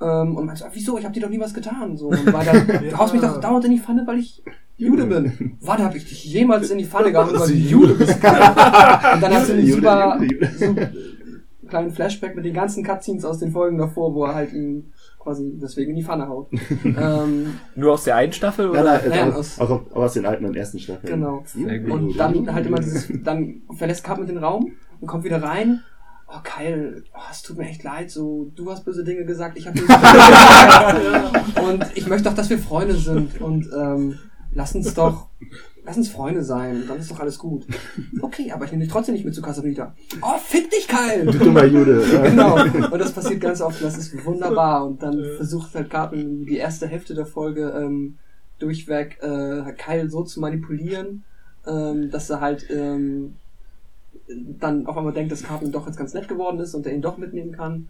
Ähm, 0.00 0.36
und 0.36 0.46
meint 0.46 0.58
so, 0.58 0.64
ah, 0.64 0.70
wieso, 0.72 0.96
ich 0.98 1.04
hab 1.04 1.12
dir 1.12 1.20
doch 1.22 1.28
nie 1.30 1.40
was 1.40 1.52
getan. 1.54 1.96
So, 1.96 2.08
und 2.08 2.32
war 2.32 2.44
dann, 2.44 2.66
du 2.90 2.96
haust 2.98 3.12
mich 3.12 3.22
doch 3.22 3.40
dauernd 3.40 3.64
in 3.64 3.72
die 3.72 3.78
Pfanne, 3.80 4.04
weil 4.06 4.18
ich 4.18 4.42
Jude 4.76 5.06
bin. 5.06 5.56
Wann 5.60 5.82
hab 5.82 5.94
ich 5.96 6.04
dich 6.08 6.24
jemals 6.24 6.70
in 6.70 6.78
die 6.78 6.84
Pfanne 6.84 7.10
gehauen, 7.10 7.30
weil 7.38 7.48
du 7.48 7.54
Jude 7.54 7.94
bist? 7.94 8.14
und 8.14 8.22
dann 8.22 9.34
hast 9.34 9.48
du 9.48 9.54
einen 9.54 9.66
super, 9.66 10.20
super 10.58 10.88
kleinen 11.68 11.90
Flashback 11.90 12.34
mit 12.34 12.44
den 12.44 12.54
ganzen 12.54 12.82
Cutscenes 12.84 13.24
aus 13.24 13.38
den 13.38 13.50
Folgen 13.52 13.76
davor, 13.76 14.14
wo 14.14 14.24
er 14.24 14.34
halt 14.34 14.52
ihn 14.54 14.90
quasi 15.18 15.52
deswegen 15.60 15.90
in 15.90 15.96
die 15.96 16.02
Pfanne 16.04 16.26
haut. 16.28 16.48
ähm, 16.84 17.54
Nur 17.74 17.92
aus 17.92 18.04
der 18.04 18.16
einen 18.16 18.32
Staffel? 18.32 18.66
Ja, 18.66 18.70
Oder? 18.80 18.82
nein, 18.84 19.02
Nein, 19.10 19.32
auch, 19.32 19.36
aus- 19.36 19.60
auch, 19.60 19.70
auch 19.70 19.96
aus 19.96 20.14
den 20.14 20.24
alten 20.24 20.46
und 20.46 20.56
ersten 20.56 20.78
Staffeln. 20.78 21.12
Genau. 21.12 21.42
Sehr 21.44 21.78
gut. 21.80 21.90
Und 21.90 22.16
dann 22.16 22.54
halt 22.54 22.66
immer 22.66 22.78
dieses, 22.78 23.12
dann 23.22 23.62
verlässt 23.76 24.02
Cartman 24.04 24.28
den 24.28 24.38
Raum 24.38 24.72
und 25.00 25.06
kommt 25.08 25.24
wieder 25.24 25.42
rein. 25.42 25.80
Oh, 26.30 26.40
Kyle, 26.44 27.02
oh, 27.14 27.20
es 27.30 27.42
tut 27.42 27.56
mir 27.56 27.68
echt 27.68 27.82
leid, 27.82 28.10
so, 28.10 28.50
du 28.54 28.70
hast 28.70 28.84
böse 28.84 29.02
Dinge 29.02 29.24
gesagt, 29.24 29.56
ich 29.56 29.66
habe 29.66 29.80
böse 29.80 29.88
Dinge 29.88 30.02
gesagt. 31.00 31.58
Und 31.58 31.96
ich 31.96 32.06
möchte 32.06 32.28
doch, 32.28 32.34
dass 32.36 32.50
wir 32.50 32.58
Freunde 32.58 32.96
sind. 32.96 33.40
Und 33.40 33.66
ähm, 33.74 34.18
lass 34.52 34.74
uns 34.74 34.92
doch, 34.92 35.28
lass 35.84 35.96
uns 35.96 36.10
Freunde 36.10 36.44
sein, 36.44 36.84
dann 36.86 36.98
ist 36.98 37.10
doch 37.10 37.20
alles 37.20 37.38
gut. 37.38 37.66
Okay, 38.20 38.52
aber 38.52 38.66
ich 38.66 38.72
nehme 38.72 38.84
dich 38.84 38.92
trotzdem 38.92 39.14
nicht 39.14 39.24
mit 39.24 39.34
zu 39.34 39.40
Casablanca. 39.40 39.94
Oh, 40.20 40.36
fick 40.38 40.70
dich, 40.70 40.86
Kyle! 40.86 41.24
Du 41.24 41.38
dummer 41.38 41.64
Jude. 41.64 42.04
genau. 42.22 42.62
Und 42.62 42.98
das 42.98 43.12
passiert 43.12 43.40
ganz 43.40 43.62
oft. 43.62 43.82
Das 43.82 43.96
ist 43.96 44.24
wunderbar. 44.26 44.86
Und 44.86 45.02
dann 45.02 45.24
versucht 45.36 45.74
halt 45.74 45.88
Cartman 45.88 46.44
die 46.44 46.58
erste 46.58 46.86
Hälfte 46.86 47.14
der 47.14 47.26
Folge 47.26 47.70
ähm, 47.70 48.18
durchweg 48.58 49.18
äh, 49.22 49.72
Kyle 49.78 50.10
so 50.10 50.24
zu 50.24 50.40
manipulieren, 50.40 51.24
ähm, 51.66 52.10
dass 52.10 52.28
er 52.28 52.40
halt 52.40 52.66
ähm, 52.70 53.36
dann 54.58 54.86
auf 54.86 54.96
einmal 54.96 55.12
denkt, 55.12 55.32
dass 55.32 55.42
Cartman 55.42 55.72
doch 55.72 55.86
jetzt 55.86 55.96
ganz 55.96 56.14
nett 56.14 56.28
geworden 56.28 56.58
ist 56.60 56.74
und 56.74 56.86
er 56.86 56.92
ihn 56.92 57.02
doch 57.02 57.18
mitnehmen 57.18 57.52
kann. 57.52 57.88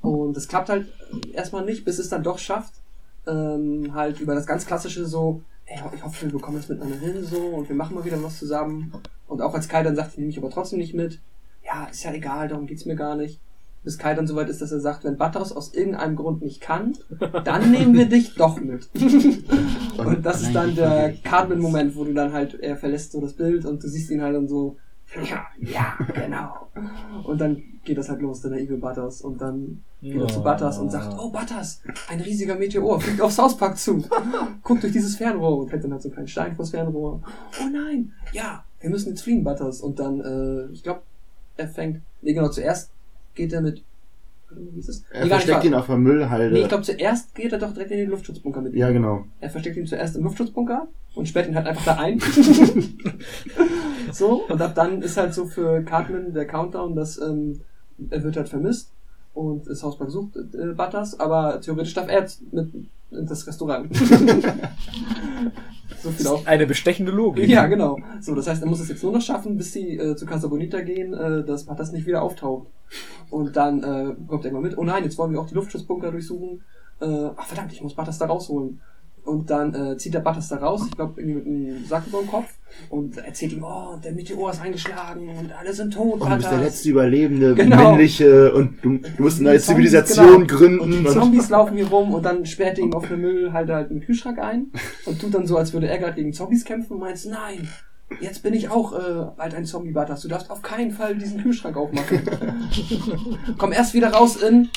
Und 0.00 0.36
es 0.36 0.48
klappt 0.48 0.68
halt 0.68 0.86
erstmal 1.32 1.64
nicht, 1.64 1.84
bis 1.84 1.98
es 1.98 2.08
dann 2.08 2.22
doch 2.22 2.38
schafft, 2.38 2.74
ähm, 3.26 3.94
halt 3.94 4.20
über 4.20 4.34
das 4.34 4.46
ganz 4.46 4.66
klassische 4.66 5.06
so, 5.06 5.42
ey, 5.66 5.78
ich 5.94 6.04
hoffe, 6.04 6.26
wir 6.26 6.32
bekommen 6.32 6.56
das 6.56 6.68
miteinander 6.68 6.98
hin 6.98 7.24
so 7.24 7.38
und 7.38 7.68
wir 7.68 7.76
machen 7.76 7.94
mal 7.94 8.04
wieder 8.04 8.22
was 8.22 8.38
zusammen. 8.38 8.92
Und 9.26 9.42
auch 9.42 9.54
als 9.54 9.68
Kai 9.68 9.82
dann 9.82 9.96
sagt, 9.96 10.12
ich 10.12 10.18
nehme 10.18 10.28
mich 10.28 10.38
aber 10.38 10.50
trotzdem 10.50 10.78
nicht 10.78 10.94
mit. 10.94 11.20
Ja, 11.64 11.86
ist 11.86 12.02
ja 12.02 12.12
egal, 12.12 12.48
darum 12.48 12.66
geht's 12.66 12.86
mir 12.86 12.96
gar 12.96 13.16
nicht. 13.16 13.40
Bis 13.82 13.96
Kai 13.96 14.12
dann 14.14 14.26
soweit 14.26 14.50
ist, 14.50 14.60
dass 14.60 14.72
er 14.72 14.80
sagt, 14.80 15.04
wenn 15.04 15.16
Butters 15.16 15.52
aus 15.52 15.72
irgendeinem 15.72 16.16
Grund 16.16 16.42
nicht 16.42 16.60
kann, 16.60 16.98
dann 17.44 17.70
nehmen 17.70 17.94
wir 17.94 18.06
dich 18.06 18.34
doch 18.34 18.60
mit. 18.60 18.90
und 19.96 20.26
das 20.26 20.42
ist 20.42 20.54
dann 20.54 20.74
der 20.74 21.14
Cartman-Moment, 21.24 21.96
wo 21.96 22.04
du 22.04 22.12
dann 22.12 22.34
halt, 22.34 22.60
er 22.60 22.76
verlässt 22.76 23.12
so 23.12 23.22
das 23.22 23.32
Bild 23.32 23.64
und 23.64 23.82
du 23.82 23.88
siehst 23.88 24.10
ihn 24.10 24.20
halt 24.20 24.36
dann 24.36 24.48
so, 24.48 24.76
ja, 25.16 25.46
ja, 25.58 25.98
genau. 26.14 26.68
Und 27.24 27.40
dann 27.40 27.62
geht 27.84 27.98
das 27.98 28.08
halt 28.08 28.20
los, 28.22 28.40
dann 28.40 28.52
der 28.52 28.60
Evil 28.60 28.76
Butters. 28.76 29.22
Und 29.22 29.40
dann 29.40 29.82
geht 30.00 30.20
er 30.20 30.28
zu 30.28 30.42
Butters 30.42 30.78
und 30.78 30.90
sagt, 30.90 31.16
oh 31.18 31.30
Butters, 31.30 31.82
ein 32.08 32.20
riesiger 32.20 32.54
Meteor 32.54 33.00
fliegt 33.00 33.20
aufs 33.20 33.38
Hauspark 33.38 33.76
zu. 33.76 34.04
Guck 34.62 34.80
durch 34.80 34.92
dieses 34.92 35.16
Fernrohr 35.16 35.58
und 35.58 35.72
hält 35.72 35.84
dann 35.84 35.92
halt 35.92 36.02
so 36.02 36.08
einen 36.08 36.14
kleinen 36.14 36.28
Stein 36.28 36.56
vors 36.56 36.70
Fernrohr. 36.70 37.22
Oh 37.60 37.68
nein, 37.72 38.12
ja, 38.32 38.64
wir 38.80 38.90
müssen 38.90 39.10
jetzt 39.10 39.22
fliehen, 39.22 39.42
Butters. 39.44 39.80
Und 39.80 39.98
dann, 39.98 40.20
äh, 40.20 40.72
ich 40.72 40.82
glaube, 40.82 41.02
er 41.56 41.68
fängt, 41.68 42.02
nee 42.22 42.32
genau, 42.32 42.48
zuerst 42.48 42.90
geht 43.34 43.52
er 43.52 43.60
mit, 43.62 43.82
wie 44.56 44.78
ist 44.78 44.88
das? 44.88 45.04
Er 45.10 45.24
Nee, 45.24 45.30
versteckt 45.30 45.64
ihn 45.64 45.74
auf 45.74 45.86
der 45.86 45.96
Müllhalde. 45.96 46.52
Nee, 46.52 46.62
ich 46.62 46.68
glaube, 46.68 46.84
zuerst 46.84 47.34
geht 47.34 47.52
er 47.52 47.58
doch 47.58 47.72
direkt 47.72 47.90
in 47.90 47.98
den 47.98 48.10
Luftschutzbunker 48.10 48.60
mit 48.60 48.72
ihm. 48.72 48.78
ja, 48.78 48.90
genau. 48.90 49.24
Er 49.40 49.50
versteckt 49.50 49.76
ihn 49.76 49.86
zuerst 49.86 50.16
im 50.16 50.24
Luftschutzbunker 50.24 50.88
und 51.14 51.28
sperrt 51.28 51.48
ihn 51.48 51.54
halt 51.54 51.66
einfach 51.66 51.84
da 51.84 51.96
ein. 51.96 52.20
so, 54.12 54.44
und 54.48 54.60
ab 54.60 54.74
dann 54.74 55.02
ist 55.02 55.16
halt 55.16 55.34
so 55.34 55.46
für 55.46 55.82
Cartman 55.82 56.32
der 56.32 56.46
Countdown, 56.46 56.94
dass 56.94 57.20
ähm, 57.20 57.60
er 58.10 58.22
wird 58.22 58.36
halt 58.36 58.48
vermisst 58.48 58.92
und 59.34 59.66
das 59.66 59.82
Hauspark 59.82 60.10
sucht 60.10 60.36
äh, 60.36 60.72
Butters, 60.74 61.18
aber 61.18 61.60
theoretisch 61.60 61.94
darf 61.94 62.08
er 62.08 62.20
jetzt 62.20 62.52
mit 62.52 62.72
in 63.10 63.26
das 63.26 63.46
Restaurant. 63.46 63.94
so 66.02 66.10
viel 66.10 66.26
auf. 66.26 66.46
Eine 66.46 66.66
bestechende 66.66 67.12
Logik. 67.12 67.48
Ja, 67.48 67.66
genau. 67.66 67.98
So, 68.20 68.34
das 68.34 68.46
heißt, 68.46 68.62
er 68.62 68.68
muss 68.68 68.80
es 68.80 68.88
jetzt 68.88 69.02
nur 69.02 69.12
noch 69.12 69.20
schaffen, 69.20 69.56
bis 69.56 69.72
sie 69.72 69.96
äh, 69.96 70.14
zu 70.16 70.26
Casa 70.26 70.48
Bonita 70.48 70.80
gehen, 70.80 71.14
äh, 71.14 71.44
dass 71.44 71.64
Butters 71.64 71.92
nicht 71.92 72.06
wieder 72.06 72.22
auftaucht. 72.22 72.68
Und 73.30 73.56
dann 73.56 73.82
äh, 73.82 74.14
kommt 74.26 74.44
er 74.44 74.50
immer 74.50 74.60
mit, 74.60 74.76
oh 74.76 74.84
nein, 74.84 75.04
jetzt 75.04 75.18
wollen 75.18 75.32
wir 75.32 75.40
auch 75.40 75.48
die 75.48 75.54
Luftschutzbunker 75.54 76.10
durchsuchen. 76.10 76.62
Äh, 77.00 77.30
ach 77.36 77.46
verdammt, 77.46 77.72
ich 77.72 77.82
muss 77.82 77.94
Butters 77.94 78.18
da 78.18 78.26
rausholen. 78.26 78.80
Und 79.24 79.50
dann 79.50 79.74
äh, 79.74 79.96
zieht 79.96 80.14
der 80.14 80.20
Butters 80.20 80.48
da 80.48 80.56
raus, 80.56 80.82
ich 80.88 80.96
glaube 80.96 81.20
irgendwie 81.20 81.34
mit 81.34 81.46
einem 81.46 81.84
Sack 81.84 82.06
über 82.06 82.20
dem 82.20 82.26
Kopf 82.26 82.48
und 82.88 83.18
erzählt 83.18 83.52
ihm, 83.52 83.62
oh, 83.62 83.96
der 84.02 84.12
Meteor 84.12 84.50
ist 84.50 84.62
eingeschlagen 84.62 85.28
und 85.28 85.52
alle 85.52 85.74
sind 85.74 85.92
tot, 85.92 86.20
Und 86.20 86.30
du 86.30 86.36
bist 86.36 86.50
der 86.50 86.58
letzte 86.58 86.88
Überlebende, 86.88 87.54
Genau. 87.54 87.90
männliche, 87.90 88.52
und 88.54 88.82
du, 88.82 88.98
du 88.98 89.22
musst 89.22 89.40
eine 89.40 89.50
neue 89.50 89.60
Zivilisation 89.60 90.46
genau. 90.46 90.58
gründen. 90.58 90.80
Und 90.80 90.90
die 90.90 91.06
Zombies 91.06 91.50
laufen 91.50 91.76
hier 91.76 91.88
rum 91.88 92.14
und 92.14 92.24
dann 92.24 92.46
sperrt 92.46 92.78
er 92.78 92.84
ihm 92.84 92.94
auf 92.94 93.04
eine 93.04 93.18
Müllhalde 93.18 93.74
halt 93.74 93.90
einen 93.90 94.00
Kühlschrank 94.00 94.38
ein 94.38 94.72
und 95.04 95.20
tut 95.20 95.34
dann 95.34 95.46
so, 95.46 95.56
als 95.58 95.72
würde 95.72 95.88
er 95.88 95.98
gerade 95.98 96.14
gegen 96.14 96.32
Zombies 96.32 96.64
kämpfen 96.64 96.94
und 96.94 97.00
meint, 97.00 97.22
nein, 97.26 97.68
jetzt 98.18 98.42
bin 98.42 98.54
ich 98.54 98.68
auch 98.68 98.92
äh, 98.92 99.30
bald 99.36 99.54
ein 99.54 99.64
zombie 99.64 99.92
butters 99.92 100.22
Du 100.22 100.28
darfst 100.28 100.50
auf 100.50 100.62
keinen 100.62 100.90
Fall 100.90 101.16
diesen 101.16 101.42
Kühlschrank 101.42 101.76
aufmachen. 101.76 102.22
Komm 103.58 103.72
erst 103.72 103.94
wieder 103.94 104.12
raus 104.12 104.36
in 104.36 104.68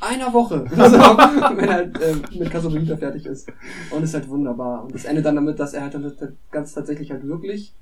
einer 0.00 0.32
Woche. 0.32 0.64
Also, 0.76 0.96
wenn 0.96 1.68
er 1.68 1.74
halt 1.74 2.00
äh, 2.00 2.14
mit 2.38 2.50
Casablanca 2.50 2.96
fertig 2.96 3.26
ist. 3.26 3.50
Und 3.90 4.02
ist 4.02 4.14
halt 4.14 4.28
wunderbar. 4.28 4.84
Und 4.84 4.94
es 4.94 5.04
endet 5.04 5.26
dann 5.26 5.34
damit, 5.34 5.58
dass 5.58 5.74
er 5.74 5.82
halt 5.82 5.94
dann 5.94 6.36
ganz 6.50 6.72
tatsächlich 6.72 7.10
halt 7.10 7.26
wirklich 7.26 7.74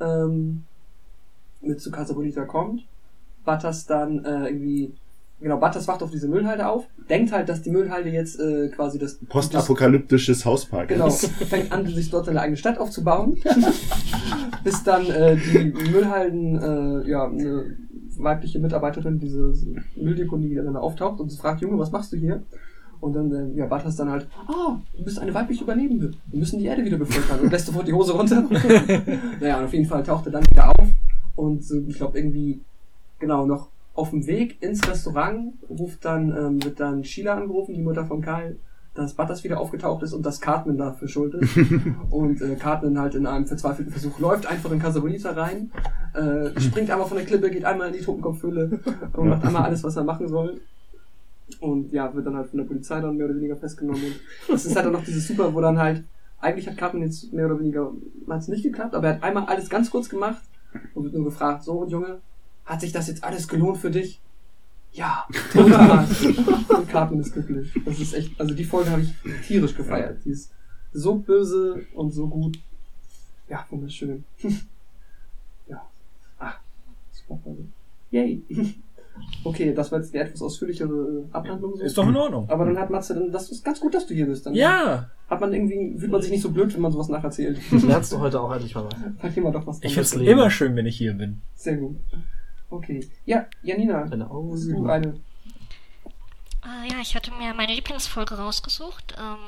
ähm, 0.00 0.64
mit 1.60 1.80
zu 1.80 1.90
Casablanca 1.90 2.44
kommt. 2.44 2.84
Butters 3.44 3.86
dann 3.86 4.24
äh, 4.24 4.48
irgendwie 4.48 4.94
Genau, 5.44 5.58
Butters 5.58 5.86
wacht 5.86 6.02
auf 6.02 6.10
diese 6.10 6.26
Müllhalde 6.26 6.66
auf, 6.66 6.86
denkt 7.10 7.30
halt, 7.30 7.50
dass 7.50 7.60
die 7.60 7.68
Müllhalde 7.68 8.08
jetzt 8.08 8.40
äh, 8.40 8.70
quasi 8.70 8.98
das 8.98 9.18
Postapokalyptisches 9.28 10.46
Hauspark 10.46 10.88
Genau, 10.88 11.10
fängt 11.50 11.70
an, 11.70 11.86
sich 11.86 12.08
dort 12.08 12.30
eine 12.30 12.40
eigene 12.40 12.56
Stadt 12.56 12.78
aufzubauen, 12.78 13.36
bis 14.64 14.82
dann 14.84 15.04
äh, 15.04 15.36
die 15.36 15.90
Müllhalden, 15.90 16.56
äh, 16.56 17.10
ja, 17.10 17.26
eine 17.26 17.76
weibliche 18.16 18.58
Mitarbeiterin 18.58 19.18
diese 19.18 19.52
Mülldeponie 19.96 20.54
dann 20.54 20.78
auftaucht 20.78 21.20
und 21.20 21.28
sie 21.28 21.36
fragt, 21.36 21.60
Junge, 21.60 21.78
was 21.78 21.92
machst 21.92 22.14
du 22.14 22.16
hier? 22.16 22.42
Und 23.00 23.12
dann, 23.12 23.30
äh, 23.30 23.54
ja, 23.54 23.66
Butters 23.66 23.96
dann 23.96 24.08
halt, 24.08 24.26
ah, 24.46 24.80
du 24.96 25.04
bist 25.04 25.18
eine 25.18 25.34
weibliche 25.34 25.64
Überlebende, 25.64 26.12
wir 26.28 26.38
müssen 26.38 26.58
die 26.58 26.64
Erde 26.64 26.86
wieder 26.86 26.96
bevölkern 26.96 27.40
und 27.40 27.52
lässt 27.52 27.66
sofort 27.66 27.86
die 27.86 27.92
Hose 27.92 28.14
runter. 28.14 28.48
naja, 29.40 29.58
und 29.58 29.64
auf 29.64 29.74
jeden 29.74 29.84
Fall 29.84 30.02
taucht 30.02 30.24
er 30.24 30.32
dann 30.32 30.46
wieder 30.50 30.70
auf 30.70 30.88
und 31.36 31.62
so, 31.62 31.82
ich 31.86 31.96
glaube 31.96 32.18
irgendwie, 32.18 32.62
genau, 33.18 33.44
noch 33.44 33.73
auf 33.94 34.10
dem 34.10 34.26
Weg 34.26 34.60
ins 34.60 34.86
Restaurant 34.88 35.54
ruft 35.70 36.04
dann, 36.04 36.36
ähm, 36.36 36.64
wird 36.64 36.80
dann 36.80 37.04
Sheila 37.04 37.34
angerufen, 37.34 37.74
die 37.74 37.80
Mutter 37.80 38.04
von 38.04 38.20
Karl, 38.20 38.56
dass 38.94 39.14
Butters 39.14 39.42
wieder 39.44 39.60
aufgetaucht 39.60 40.02
ist 40.02 40.12
und 40.12 40.26
dass 40.26 40.40
Cartman 40.40 40.76
dafür 40.76 41.08
schuld 41.08 41.34
ist. 41.34 41.56
und 42.10 42.40
äh, 42.42 42.56
Cartman 42.56 42.98
halt 42.98 43.14
in 43.14 43.26
einem 43.26 43.46
verzweifelten 43.46 43.92
Versuch 43.92 44.18
läuft 44.18 44.46
einfach 44.46 44.70
in 44.72 44.80
Casa 44.80 45.00
Bonita 45.00 45.30
rein, 45.30 45.70
äh, 46.14 46.60
springt 46.60 46.90
einmal 46.90 47.06
von 47.06 47.16
der 47.16 47.26
Klippe, 47.26 47.50
geht 47.50 47.64
einmal 47.64 47.88
in 47.88 47.94
die 47.94 48.00
Totenkopfhöhle 48.00 48.80
und 49.14 49.28
macht 49.28 49.44
einmal 49.44 49.62
alles, 49.62 49.82
was 49.84 49.96
er 49.96 50.04
machen 50.04 50.28
soll. 50.28 50.60
Und 51.60 51.92
ja, 51.92 52.12
wird 52.14 52.26
dann 52.26 52.36
halt 52.36 52.48
von 52.48 52.58
der 52.58 52.66
Polizei 52.66 53.00
dann 53.00 53.16
mehr 53.16 53.26
oder 53.26 53.36
weniger 53.36 53.56
festgenommen. 53.56 54.02
Und 54.02 54.54
das 54.54 54.64
ist 54.64 54.74
halt 54.74 54.86
dann 54.86 54.92
noch 54.92 55.04
dieses 55.04 55.28
Super, 55.28 55.54
wo 55.54 55.60
dann 55.60 55.78
halt, 55.78 56.04
eigentlich 56.40 56.66
hat 56.66 56.76
Cartman 56.76 57.02
jetzt 57.02 57.32
mehr 57.32 57.46
oder 57.46 57.60
weniger, 57.60 57.92
hat 58.28 58.40
es 58.40 58.48
nicht 58.48 58.62
geklappt, 58.62 58.94
aber 58.94 59.08
er 59.08 59.14
hat 59.14 59.22
einmal 59.22 59.44
alles 59.44 59.68
ganz 59.68 59.90
kurz 59.90 60.08
gemacht 60.08 60.42
und 60.94 61.04
wird 61.04 61.14
nur 61.14 61.24
gefragt, 61.24 61.62
so 61.62 61.74
und 61.74 61.90
Junge, 61.90 62.20
hat 62.64 62.80
sich 62.80 62.92
das 62.92 63.08
jetzt 63.08 63.24
alles 63.24 63.48
gelohnt 63.48 63.78
für 63.78 63.90
dich? 63.90 64.20
Ja, 64.92 65.26
total. 65.52 66.06
und 66.68 66.88
Cartman 66.88 67.20
ist 67.20 67.32
glücklich. 67.32 67.72
Das 67.84 67.98
ist 67.98 68.14
echt, 68.14 68.40
also 68.40 68.54
die 68.54 68.64
Folge 68.64 68.90
habe 68.90 69.02
ich 69.02 69.12
tierisch 69.46 69.74
gefeiert. 69.74 70.24
Die 70.24 70.30
ist 70.30 70.52
so 70.92 71.16
böse 71.16 71.84
und 71.94 72.12
so 72.12 72.28
gut. 72.28 72.58
Ja, 73.48 73.66
wunderschön. 73.70 74.24
ja. 75.68 75.82
Ach, 76.38 76.58
super 77.12 77.40
Folge. 77.42 77.64
Yay. 78.10 78.42
Okay, 79.44 79.72
das 79.72 79.92
war 79.92 80.00
jetzt 80.00 80.12
die 80.12 80.18
etwas 80.18 80.42
ausführlichere 80.42 81.28
Abhandlung. 81.30 81.76
So. 81.76 81.82
Ist 81.84 81.96
doch 81.96 82.08
in 82.08 82.16
Ordnung. 82.16 82.48
Aber 82.50 82.64
dann 82.64 82.76
hat 82.76 82.90
Matze, 82.90 83.14
dann, 83.14 83.30
das 83.30 83.48
ist 83.48 83.64
ganz 83.64 83.78
gut, 83.78 83.94
dass 83.94 84.06
du 84.06 84.14
hier 84.14 84.26
bist. 84.26 84.44
Dann 84.44 84.54
Ja, 84.54 85.08
Hat 85.28 85.40
man 85.40 85.52
irgendwie, 85.52 85.96
fühlt 85.96 86.10
man 86.10 86.20
sich 86.20 86.32
nicht 86.32 86.42
so 86.42 86.50
blöd, 86.50 86.74
wenn 86.74 86.80
man 86.80 86.90
sowas 86.90 87.08
nacherzählt. 87.08 87.60
Lernst 87.70 88.12
du 88.12 88.18
heute 88.18 88.40
auch 88.40 88.52
endlich 88.52 88.74
mal 88.74 88.86
was. 88.86 88.94
Sag 89.22 89.36
immer 89.36 89.52
doch 89.52 89.66
was. 89.68 89.78
ich 89.82 89.94
find's 89.94 90.16
Leben. 90.16 90.32
immer 90.32 90.50
schön, 90.50 90.74
wenn 90.74 90.86
ich 90.86 90.96
hier 90.96 91.14
bin. 91.14 91.42
Sehr 91.54 91.76
gut. 91.76 91.96
Okay. 92.74 93.08
Ja, 93.24 93.46
Janina, 93.62 94.04
Deine 94.04 94.28
Augen 94.28 94.52
hast 94.52 94.64
du 94.64 94.88
eine 94.88 95.20
Äh, 96.64 96.90
ja, 96.90 97.00
ich 97.00 97.14
hatte 97.14 97.30
mir 97.32 97.54
meine 97.54 97.74
Lieblingsfolge 97.74 98.34
rausgesucht. 98.36 99.14
Ähm, 99.16 99.38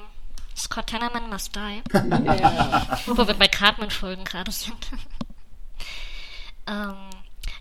Scott 0.56 0.86
Tenorman 0.86 1.28
Must 1.28 1.54
Die. 1.56 1.82
Yeah. 1.92 3.00
Wo 3.06 3.26
wir 3.26 3.34
bei 3.34 3.48
Cartman-Folgen 3.48 4.24
gerade 4.24 4.52
sind. 4.52 4.76
ähm, 6.68 6.94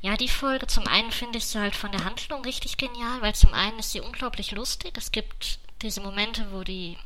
ja, 0.02 0.16
die 0.18 0.28
Folge, 0.28 0.68
zum 0.68 0.86
einen 0.88 1.12
finde 1.12 1.40
ich 1.40 1.48
sie 1.48 1.60
halt 1.60 1.76
von 1.76 1.92
der 1.92 2.06
Handlung 2.06 2.44
richtig 2.44 2.78
genial, 2.78 3.22
weil 3.22 3.34
zum 3.34 3.54
einen 3.54 3.80
ist 3.80 3.92
sie 3.92 4.02
unglaublich 4.02 4.52
lustig. 4.52 4.94
Es 4.98 5.12
gibt 5.12 5.60
diese 5.82 6.02
Momente, 6.02 6.48
wo 6.52 6.64
die. 6.64 6.98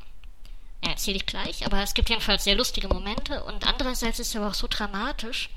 Ja, 0.83 0.91
erzähle 0.91 1.17
ich 1.17 1.25
gleich, 1.25 1.65
aber 1.65 1.81
es 1.81 1.93
gibt 1.93 2.09
jedenfalls 2.09 2.45
sehr 2.45 2.55
lustige 2.55 2.87
Momente 2.87 3.43
und 3.43 3.67
andererseits 3.67 4.19
ist 4.19 4.31
sie 4.31 4.37
aber 4.37 4.47
auch 4.47 4.53
so 4.53 4.67
dramatisch, 4.69 5.49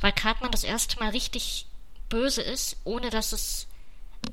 weil 0.00 0.12
Cartman 0.12 0.50
das 0.50 0.64
erste 0.64 0.98
Mal 0.98 1.10
richtig 1.10 1.66
böse 2.12 2.42
ist, 2.42 2.76
ohne 2.84 3.08
dass 3.08 3.32
es 3.32 3.66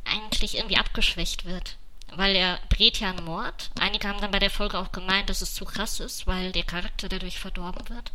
eigentlich 0.03 0.57
irgendwie 0.57 0.77
abgeschwächt 0.77 1.45
wird. 1.45 1.77
Weil 2.15 2.35
er 2.35 2.60
brät 2.69 2.99
ja 2.99 3.10
einen 3.11 3.23
Mord. 3.23 3.72
Einige 3.80 4.07
haben 4.07 4.19
dann 4.19 4.31
bei 4.31 4.39
der 4.39 4.49
Folge 4.49 4.77
auch 4.77 4.91
gemeint, 4.91 5.30
dass 5.30 5.41
es 5.41 5.53
zu 5.53 5.64
krass 5.64 5.99
ist, 5.99 6.27
weil 6.27 6.51
der 6.51 6.64
Charakter 6.64 7.07
dadurch 7.07 7.39
verdorben 7.39 7.88
wird. 7.88 8.11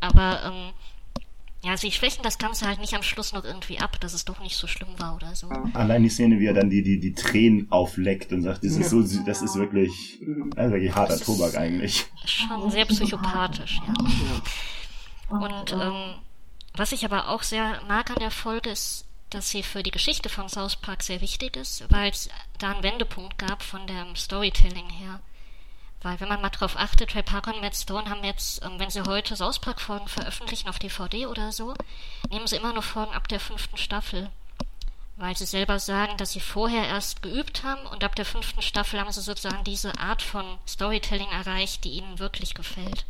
Aber, 0.00 0.42
ähm, 0.44 0.72
ja, 1.62 1.78
sie 1.78 1.92
schwächen 1.92 2.22
das 2.22 2.36
Ganze 2.36 2.66
halt 2.66 2.78
nicht 2.80 2.92
am 2.92 3.02
Schluss 3.02 3.32
noch 3.32 3.44
irgendwie 3.44 3.78
ab, 3.78 3.98
dass 4.00 4.12
es 4.12 4.26
doch 4.26 4.40
nicht 4.40 4.56
so 4.56 4.66
schlimm 4.66 4.98
war 4.98 5.16
oder 5.16 5.34
so. 5.34 5.48
Allein 5.72 6.02
die 6.02 6.10
Szene, 6.10 6.38
wie 6.38 6.46
er 6.46 6.52
dann 6.52 6.68
die, 6.68 6.82
die, 6.82 7.00
die 7.00 7.14
Tränen 7.14 7.72
aufleckt 7.72 8.32
und 8.32 8.42
sagt, 8.42 8.64
das 8.64 8.72
ist 8.76 8.90
so, 8.90 9.00
das 9.00 9.40
ist 9.40 9.54
wirklich, 9.54 10.18
das 10.56 10.66
ist 10.66 10.72
wirklich 10.72 10.94
harter 10.94 11.18
Tobak 11.18 11.56
eigentlich. 11.56 12.04
Schon 12.26 12.70
sehr 12.70 12.84
psychopathisch, 12.84 13.80
ja. 13.86 13.94
Und 15.30 15.72
ähm, 15.72 16.14
was 16.74 16.92
ich 16.92 17.04
aber 17.04 17.28
auch 17.28 17.42
sehr 17.42 17.80
mag 17.88 18.10
an 18.10 18.18
der 18.18 18.30
Folge 18.30 18.70
ist, 18.70 19.06
dass 19.30 19.50
sie 19.50 19.62
für 19.62 19.82
die 19.82 19.90
Geschichte 19.90 20.28
von 20.28 20.48
South 20.48 20.76
Park 20.76 21.02
sehr 21.02 21.20
wichtig 21.20 21.56
ist, 21.56 21.90
weil 21.90 22.10
es 22.10 22.28
da 22.58 22.72
einen 22.72 22.82
Wendepunkt 22.82 23.38
gab 23.38 23.62
von 23.62 23.86
dem 23.86 24.16
Storytelling 24.16 24.88
her. 24.90 25.20
Weil 26.02 26.20
wenn 26.20 26.28
man 26.28 26.42
mal 26.42 26.50
drauf 26.50 26.76
achtet, 26.76 27.14
Ray 27.14 27.22
Parker 27.22 27.54
und 27.54 27.62
Matt 27.62 27.74
Stone 27.74 28.10
haben 28.10 28.22
jetzt, 28.24 28.62
ähm, 28.62 28.78
wenn 28.78 28.90
sie 28.90 29.02
heute 29.02 29.34
South 29.36 29.58
Park 29.58 29.80
Folgen 29.80 30.06
veröffentlichen 30.06 30.68
auf 30.68 30.78
DVD 30.78 31.26
oder 31.26 31.50
so, 31.50 31.74
nehmen 32.28 32.46
sie 32.46 32.56
immer 32.56 32.74
nur 32.74 32.82
Folgen 32.82 33.14
ab 33.14 33.26
der 33.28 33.40
fünften 33.40 33.78
Staffel. 33.78 34.30
Weil 35.16 35.36
sie 35.36 35.46
selber 35.46 35.78
sagen, 35.78 36.16
dass 36.18 36.32
sie 36.32 36.40
vorher 36.40 36.86
erst 36.86 37.22
geübt 37.22 37.62
haben 37.62 37.86
und 37.86 38.04
ab 38.04 38.16
der 38.16 38.26
fünften 38.26 38.60
Staffel 38.60 39.00
haben 39.00 39.12
sie 39.12 39.22
sozusagen 39.22 39.64
diese 39.64 39.98
Art 39.98 40.22
von 40.22 40.58
Storytelling 40.68 41.30
erreicht, 41.30 41.84
die 41.84 41.92
ihnen 41.92 42.18
wirklich 42.18 42.54
gefällt. 42.54 43.06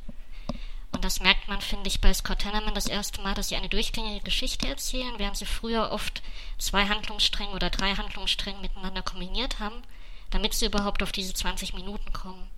Und 0.95 1.05
das 1.05 1.19
merkt 1.19 1.49
man, 1.49 1.61
finde 1.61 1.89
ich, 1.89 2.01
bei 2.01 2.15
Scott 2.15 2.45
Hanneman 2.45 2.73
das 2.73 2.87
erste 2.87 3.21
Mal, 3.21 3.35
dass 3.35 3.49
sie 3.49 3.57
eine 3.57 3.69
durchgängige 3.69 4.23
Geschichte 4.23 4.69
erzählen, 4.69 5.15
während 5.19 5.37
sie 5.37 5.45
früher 5.45 5.91
oft 5.91 6.23
zwei 6.57 6.87
Handlungsstränge 6.87 7.51
oder 7.51 7.69
drei 7.69 7.97
Handlungsstränge 7.97 8.61
miteinander 8.61 9.03
kombiniert 9.03 9.59
haben, 9.59 9.83
damit 10.31 10.55
sie 10.55 10.66
überhaupt 10.66 11.03
auf 11.03 11.11
diese 11.11 11.35
20 11.35 11.75
Minuten 11.75 12.12
kommen. 12.12 12.49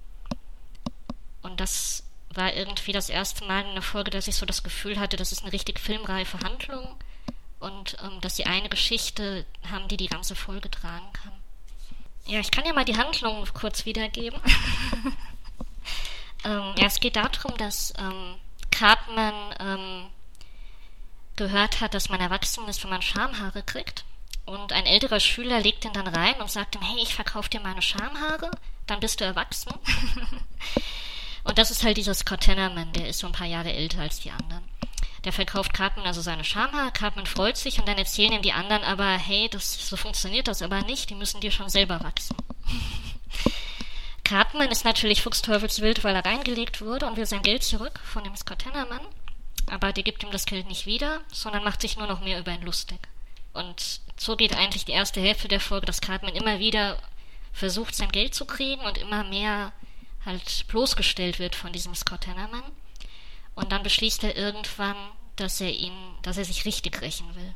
Und 1.40 1.60
das 1.60 2.04
war 2.28 2.52
irgendwie 2.52 2.92
das 2.92 3.08
erste 3.08 3.46
Mal 3.46 3.64
in 3.64 3.72
der 3.72 3.82
Folge, 3.82 4.10
dass 4.10 4.28
ich 4.28 4.36
so 4.36 4.44
das 4.44 4.62
Gefühl 4.62 5.00
hatte, 5.00 5.16
das 5.16 5.32
ist 5.32 5.42
eine 5.42 5.52
richtig 5.54 5.80
filmreife 5.80 6.38
Handlung 6.40 6.94
und 7.58 7.96
ähm, 8.02 8.20
dass 8.20 8.36
sie 8.36 8.44
eine 8.44 8.68
Geschichte 8.68 9.46
haben, 9.70 9.88
die 9.88 9.96
die 9.96 10.08
ganze 10.08 10.36
Folge 10.36 10.70
tragen 10.70 11.10
kann. 11.14 11.32
Ja, 12.26 12.40
ich 12.40 12.50
kann 12.50 12.66
ja 12.66 12.74
mal 12.74 12.84
die 12.84 12.98
Handlung 12.98 13.46
kurz 13.54 13.86
wiedergeben. 13.86 14.38
ähm, 16.46 16.74
ja, 16.78 16.86
es 16.86 17.00
geht 17.00 17.16
darum, 17.16 17.56
dass 17.58 17.92
ähm, 17.98 18.36
Cartman 18.70 19.34
ähm, 19.58 20.06
gehört 21.34 21.80
hat, 21.80 21.94
dass 21.94 22.08
man 22.08 22.20
erwachsen 22.20 22.66
ist, 22.68 22.82
wenn 22.82 22.90
man 22.90 23.02
Schamhaare 23.02 23.62
kriegt. 23.62 24.04
Und 24.44 24.72
ein 24.72 24.86
älterer 24.86 25.18
Schüler 25.18 25.60
legt 25.60 25.84
ihn 25.84 25.92
dann 25.92 26.06
rein 26.06 26.40
und 26.40 26.50
sagt 26.50 26.76
ihm, 26.76 26.82
hey, 26.82 27.02
ich 27.02 27.14
verkaufe 27.14 27.50
dir 27.50 27.60
meine 27.60 27.82
Schamhaare, 27.82 28.50
dann 28.86 29.00
bist 29.00 29.20
du 29.20 29.24
erwachsen. 29.24 29.72
und 31.44 31.58
das 31.58 31.72
ist 31.72 31.82
halt 31.82 31.96
dieser 31.96 32.14
Scott 32.14 32.40
Tenorman, 32.42 32.92
der 32.92 33.08
ist 33.08 33.18
so 33.18 33.26
ein 33.26 33.32
paar 33.32 33.48
Jahre 33.48 33.72
älter 33.72 34.00
als 34.02 34.20
die 34.20 34.30
anderen. 34.30 34.62
Der 35.24 35.32
verkauft 35.32 35.74
Cartman 35.74 36.06
also 36.06 36.20
seine 36.20 36.44
Schamhaare, 36.44 36.92
Cartman 36.92 37.26
freut 37.26 37.56
sich 37.56 37.80
und 37.80 37.88
dann 37.88 37.98
erzählen 37.98 38.34
ihm 38.34 38.42
die 38.42 38.52
anderen 38.52 38.84
aber, 38.84 39.18
hey, 39.18 39.48
das, 39.48 39.88
so 39.88 39.96
funktioniert 39.96 40.46
das 40.46 40.62
aber 40.62 40.82
nicht, 40.82 41.10
die 41.10 41.16
müssen 41.16 41.40
dir 41.40 41.50
schon 41.50 41.68
selber 41.68 42.00
wachsen. 42.04 42.36
Cartman 44.26 44.72
ist 44.72 44.84
natürlich 44.84 45.22
fuchsteufelswild, 45.22 46.02
weil 46.02 46.16
er 46.16 46.24
reingelegt 46.24 46.80
wurde 46.80 47.06
und 47.06 47.16
will 47.16 47.26
sein 47.26 47.42
Geld 47.42 47.62
zurück 47.62 48.00
von 48.02 48.24
dem 48.24 48.34
Scott 48.34 48.58
Tenorman. 48.58 49.06
Aber 49.66 49.92
der 49.92 50.02
gibt 50.02 50.24
ihm 50.24 50.32
das 50.32 50.46
Geld 50.46 50.66
nicht 50.66 50.84
wieder, 50.84 51.20
sondern 51.32 51.62
macht 51.62 51.80
sich 51.80 51.96
nur 51.96 52.08
noch 52.08 52.20
mehr 52.20 52.40
über 52.40 52.50
ihn 52.50 52.62
lustig. 52.62 52.98
Und 53.52 54.00
so 54.16 54.34
geht 54.34 54.56
eigentlich 54.56 54.84
die 54.84 54.90
erste 54.90 55.20
Hälfte 55.20 55.46
der 55.46 55.60
Folge, 55.60 55.86
dass 55.86 56.00
Cartman 56.00 56.34
immer 56.34 56.58
wieder 56.58 56.98
versucht, 57.52 57.94
sein 57.94 58.10
Geld 58.10 58.34
zu 58.34 58.46
kriegen 58.46 58.80
und 58.80 58.98
immer 58.98 59.22
mehr 59.22 59.72
halt 60.24 60.66
bloßgestellt 60.66 61.38
wird 61.38 61.54
von 61.54 61.72
diesem 61.72 61.94
Scott 61.94 62.26
Hennerman. 62.26 62.64
Und 63.54 63.70
dann 63.70 63.84
beschließt 63.84 64.24
er 64.24 64.36
irgendwann, 64.36 64.96
dass 65.36 65.60
er 65.60 65.70
ihn, 65.70 65.94
dass 66.22 66.36
er 66.36 66.44
sich 66.44 66.64
richtig 66.64 67.00
rächen 67.00 67.32
will. 67.36 67.54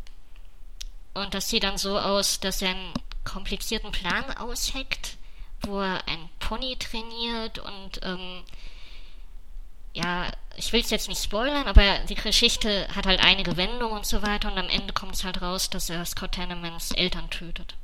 Und 1.15 1.35
das 1.35 1.49
sieht 1.49 1.65
dann 1.65 1.79
so 1.79 1.99
aus, 1.99 2.39
dass 2.39 2.63
er 2.63 2.71
einen 2.71 2.95
komplizierten 3.25 3.91
Plan 3.91 4.37
ausheckt, 4.37 5.17
wo 5.67 5.81
er 5.81 6.07
ein 6.09 6.29
Pony 6.39 6.77
trainiert 6.79 7.59
und 7.59 8.01
ähm, 8.03 8.43
ja, 9.93 10.27
ich 10.57 10.73
will 10.73 10.81
es 10.81 10.91
jetzt 10.91 11.09
nicht 11.09 11.23
spoilern, 11.23 11.67
aber 11.67 11.83
die 12.09 12.15
Geschichte 12.15 12.87
hat 12.95 13.07
halt 13.07 13.21
einige 13.25 13.57
Wendungen 13.57 13.97
und 13.97 14.07
so 14.07 14.23
weiter 14.23 14.51
und 14.53 14.59
am 14.59 14.69
Ende 14.69 14.93
kommt 14.93 15.15
es 15.15 15.25
halt 15.25 15.43
raus, 15.43 15.71
dass 15.71 15.91
er 15.91 16.05
Scott 16.05 16.33
Tenemans 16.33 16.93
Eltern 16.93 17.29
tötet. 17.31 17.75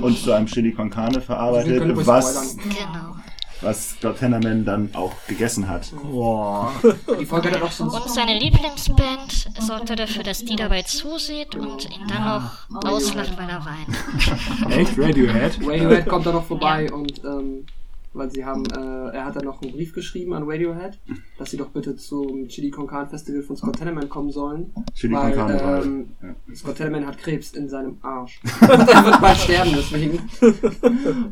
Und 0.00 0.18
zu 0.18 0.32
einem 0.32 0.46
Chili 0.46 0.72
con 0.72 0.90
Carne 0.90 1.20
verarbeitet, 1.20 1.80
was. 2.06 2.56
Genau. 2.56 3.16
Was 3.62 3.90
Scott 3.90 4.18
Tenorman 4.18 4.64
dann 4.64 4.90
auch 4.94 5.12
gegessen 5.26 5.68
hat. 5.68 5.92
Boah. 6.02 6.72
Die 7.20 7.24
Folge 7.26 7.50
hat 7.50 7.62
auch 7.62 7.72
so 7.72 7.84
Und 7.84 8.08
seine 8.10 8.38
Lieblingsband 8.38 9.48
sorgte 9.60 9.96
dafür, 9.96 10.22
dass 10.22 10.44
die 10.44 10.56
dabei 10.56 10.82
zusieht 10.82 11.54
und 11.54 11.84
ihn 11.90 12.06
dann 12.08 12.24
noch 12.24 12.84
auslacht, 12.84 13.36
weil 13.38 13.48
er 13.48 13.64
weint. 13.64 14.70
Echt? 14.72 14.98
Radiohead? 14.98 15.58
Radiohead 15.62 16.06
kommt 16.06 16.26
da 16.26 16.32
noch 16.32 16.44
vorbei 16.44 16.92
und 16.92 17.24
ähm, 17.24 17.64
weil 18.12 18.30
sie 18.30 18.44
haben, 18.46 18.64
äh, 18.66 19.14
er 19.14 19.26
hat 19.26 19.36
dann 19.36 19.44
noch 19.44 19.60
einen 19.60 19.72
Brief 19.72 19.92
geschrieben 19.92 20.32
an 20.32 20.44
Radiohead, 20.46 20.98
dass 21.38 21.50
sie 21.50 21.58
doch 21.58 21.68
bitte 21.68 21.96
zum 21.96 22.48
Chili 22.48 22.70
Con 22.70 22.86
Carne 22.86 23.10
Festival 23.10 23.42
von 23.42 23.56
Scott 23.58 23.76
Tenorman 23.76 24.08
kommen 24.08 24.30
sollen, 24.30 24.72
Chili 24.94 25.14
con 25.14 25.22
weil 25.24 25.34
Carne. 25.34 25.60
war- 25.62 25.82
ähm, 25.84 26.08
ja. 26.22 26.54
Scott 26.54 26.76
Tenorman 26.76 27.06
hat 27.06 27.18
Krebs 27.18 27.52
in 27.52 27.68
seinem 27.68 27.98
Arsch. 28.02 28.40
und 28.62 28.70
er 28.70 29.04
wird 29.04 29.20
bald 29.20 29.36
sterben 29.38 29.72
deswegen. 29.76 30.18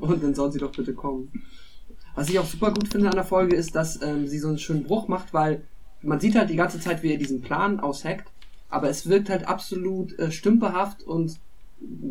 und 0.01 0.23
dann 0.23 0.35
sollen 0.35 0.53
sie 0.53 0.59
doch 0.59 0.73
bitte 0.73 0.93
kommen. 0.93 1.31
Was 2.15 2.29
ich 2.29 2.39
auch 2.39 2.47
super 2.47 2.73
gut 2.73 2.89
finde 2.89 3.09
an 3.09 3.15
der 3.15 3.25
Folge 3.25 3.57
ist, 3.57 3.75
dass 3.75 4.01
ähm, 4.03 4.27
sie 4.29 4.39
so 4.39 4.49
einen 4.49 4.59
schönen 4.59 4.85
Bruch 4.85 5.09
macht, 5.09 5.35
weil 5.35 5.63
man 6.03 6.21
sieht 6.21 6.37
halt 6.37 6.51
die 6.51 6.57
ganze 6.57 6.79
Zeit, 6.81 7.03
wie 7.03 7.13
er 7.13 7.19
diesen 7.19 7.41
Plan 7.41 7.81
aushackt, 7.81 8.29
aber 8.69 8.89
es 8.89 9.09
wirkt 9.09 9.31
halt 9.31 9.49
absolut 9.49 10.17
äh, 10.19 10.31
stümperhaft 10.31 11.03
und 11.03 11.37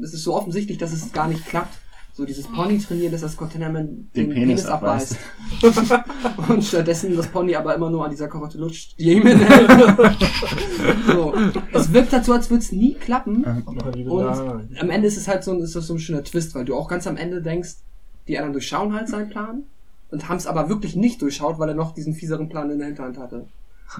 es 0.02 0.14
ist 0.14 0.24
so 0.24 0.36
offensichtlich, 0.36 0.78
dass 0.78 0.92
es 0.92 1.12
gar 1.14 1.28
nicht 1.28 1.46
klappt. 1.46 1.78
So 2.16 2.26
dieses 2.26 2.46
Pony 2.46 2.78
trainieren, 2.78 3.12
dass 3.12 3.22
das 3.22 3.34
Scott 3.34 3.54
Tenorman 3.54 4.08
Den 4.16 4.30
Penis 4.30 4.66
abreißt. 4.68 5.18
und 6.48 6.64
stattdessen 6.64 7.16
das 7.16 7.26
Pony 7.28 7.56
aber 7.56 7.74
immer 7.74 7.90
nur 7.90 8.06
an 8.06 8.12
dieser 8.12 8.28
Karotte 8.28 8.60
lutscht, 8.60 8.94
hinhält. 8.98 9.42
so. 11.08 11.34
Es 11.74 11.92
wirkt 11.92 12.14
halt 12.14 12.24
so, 12.26 12.34
als 12.34 12.52
würde 12.52 12.62
es 12.62 12.72
nie 12.72 12.94
klappen. 12.94 13.44
Und 14.12 14.80
am 14.80 14.90
Ende 14.92 15.08
ist 15.08 15.18
es 15.18 15.28
halt 15.28 15.44
so, 15.44 15.54
ein- 15.54 15.62
ist 15.62 15.76
das 15.76 15.88
so 15.88 15.96
ein 15.96 16.00
schöner 16.00 16.24
Twist, 16.24 16.54
weil 16.54 16.66
du 16.66 16.76
auch 16.76 16.88
ganz 16.88 17.08
am 17.08 17.18
Ende 17.18 17.42
denkst, 17.42 17.78
die 18.28 18.38
anderen 18.38 18.54
durchschauen 18.54 18.94
halt 18.94 19.08
seinen 19.10 19.30
Plan 19.30 19.64
und 20.14 20.30
haben 20.30 20.38
es 20.38 20.46
aber 20.46 20.70
wirklich 20.70 20.96
nicht 20.96 21.22
durchschaut, 21.24 21.58
weil 21.58 21.70
er 21.70 21.76
noch 21.76 21.92
diesen 21.94 22.14
fieseren 22.14 22.48
Plan 22.48 22.70
in 22.70 22.78
der 22.78 22.88
Hinterhand 22.88 23.18
hatte. 23.18 23.48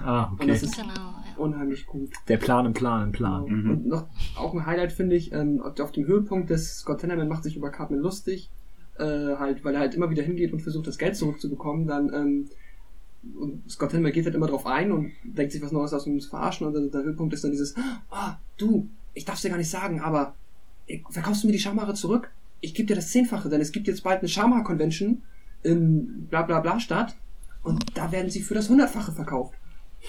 Ah, 0.02 0.26
Und 0.26 0.34
okay. 0.34 0.46
das 0.46 0.62
ist 0.62 0.76
Genau, 0.76 0.88
ja. 0.94 1.24
unheimlich 1.36 1.86
gut. 1.86 2.10
Der 2.28 2.36
Plan 2.36 2.66
im 2.66 2.72
Plan 2.72 3.02
im 3.02 3.12
Plan. 3.12 3.44
Mhm. 3.46 3.70
Und 3.70 3.86
noch 3.86 4.06
auch 4.36 4.54
ein 4.54 4.64
Highlight 4.64 4.92
finde 4.92 5.16
ich, 5.16 5.32
ähm, 5.32 5.60
auf 5.60 5.90
dem 5.90 6.06
Höhepunkt 6.06 6.50
des 6.50 6.78
Scott 6.78 7.00
Tenorman 7.00 7.28
macht 7.28 7.42
sich 7.42 7.56
über 7.56 7.70
Cartman 7.70 7.98
lustig, 8.00 8.48
äh, 8.98 9.02
halt, 9.36 9.64
weil 9.64 9.74
er 9.74 9.80
halt 9.80 9.94
immer 9.96 10.08
wieder 10.08 10.22
hingeht 10.22 10.52
und 10.52 10.60
versucht, 10.60 10.86
das 10.86 10.98
Geld 10.98 11.16
zurückzubekommen, 11.16 11.88
dann, 11.88 12.12
ähm, 12.14 12.48
und 13.36 13.68
Scott 13.68 13.90
Tenorman 13.90 14.12
geht 14.12 14.24
halt 14.24 14.36
immer 14.36 14.46
drauf 14.46 14.66
ein 14.66 14.92
und 14.92 15.10
denkt 15.24 15.52
sich 15.52 15.62
was 15.62 15.72
Neues 15.72 15.92
aus, 15.92 16.06
um 16.06 16.12
ihn 16.14 16.20
zu 16.20 16.30
verarschen, 16.30 16.66
und 16.68 16.74
der, 16.74 16.82
der 16.82 17.02
Höhepunkt 17.02 17.34
ist 17.34 17.42
dann 17.42 17.50
dieses, 17.50 17.74
ah, 18.10 18.36
du, 18.56 18.88
ich 19.14 19.24
darf's 19.24 19.42
dir 19.42 19.48
gar 19.50 19.58
nicht 19.58 19.70
sagen, 19.70 20.00
aber 20.00 20.34
äh, 20.86 21.00
verkaufst 21.10 21.42
du 21.42 21.48
mir 21.48 21.52
die 21.52 21.58
Schamhaare 21.58 21.94
zurück? 21.94 22.30
Ich 22.60 22.72
gebe 22.74 22.86
dir 22.86 22.94
das 22.96 23.10
Zehnfache, 23.10 23.48
denn 23.48 23.60
es 23.60 23.72
gibt 23.72 23.88
jetzt 23.88 24.04
bald 24.04 24.20
eine 24.20 24.28
Schamhaar-Convention 24.28 25.22
in 25.64 26.26
bla 26.28 26.42
bla 26.42 26.60
bla 26.60 26.78
Stadt 26.78 27.14
und 27.62 27.84
da 27.96 28.12
werden 28.12 28.30
sie 28.30 28.42
für 28.42 28.54
das 28.54 28.68
Hundertfache 28.68 29.10
verkauft, 29.12 29.54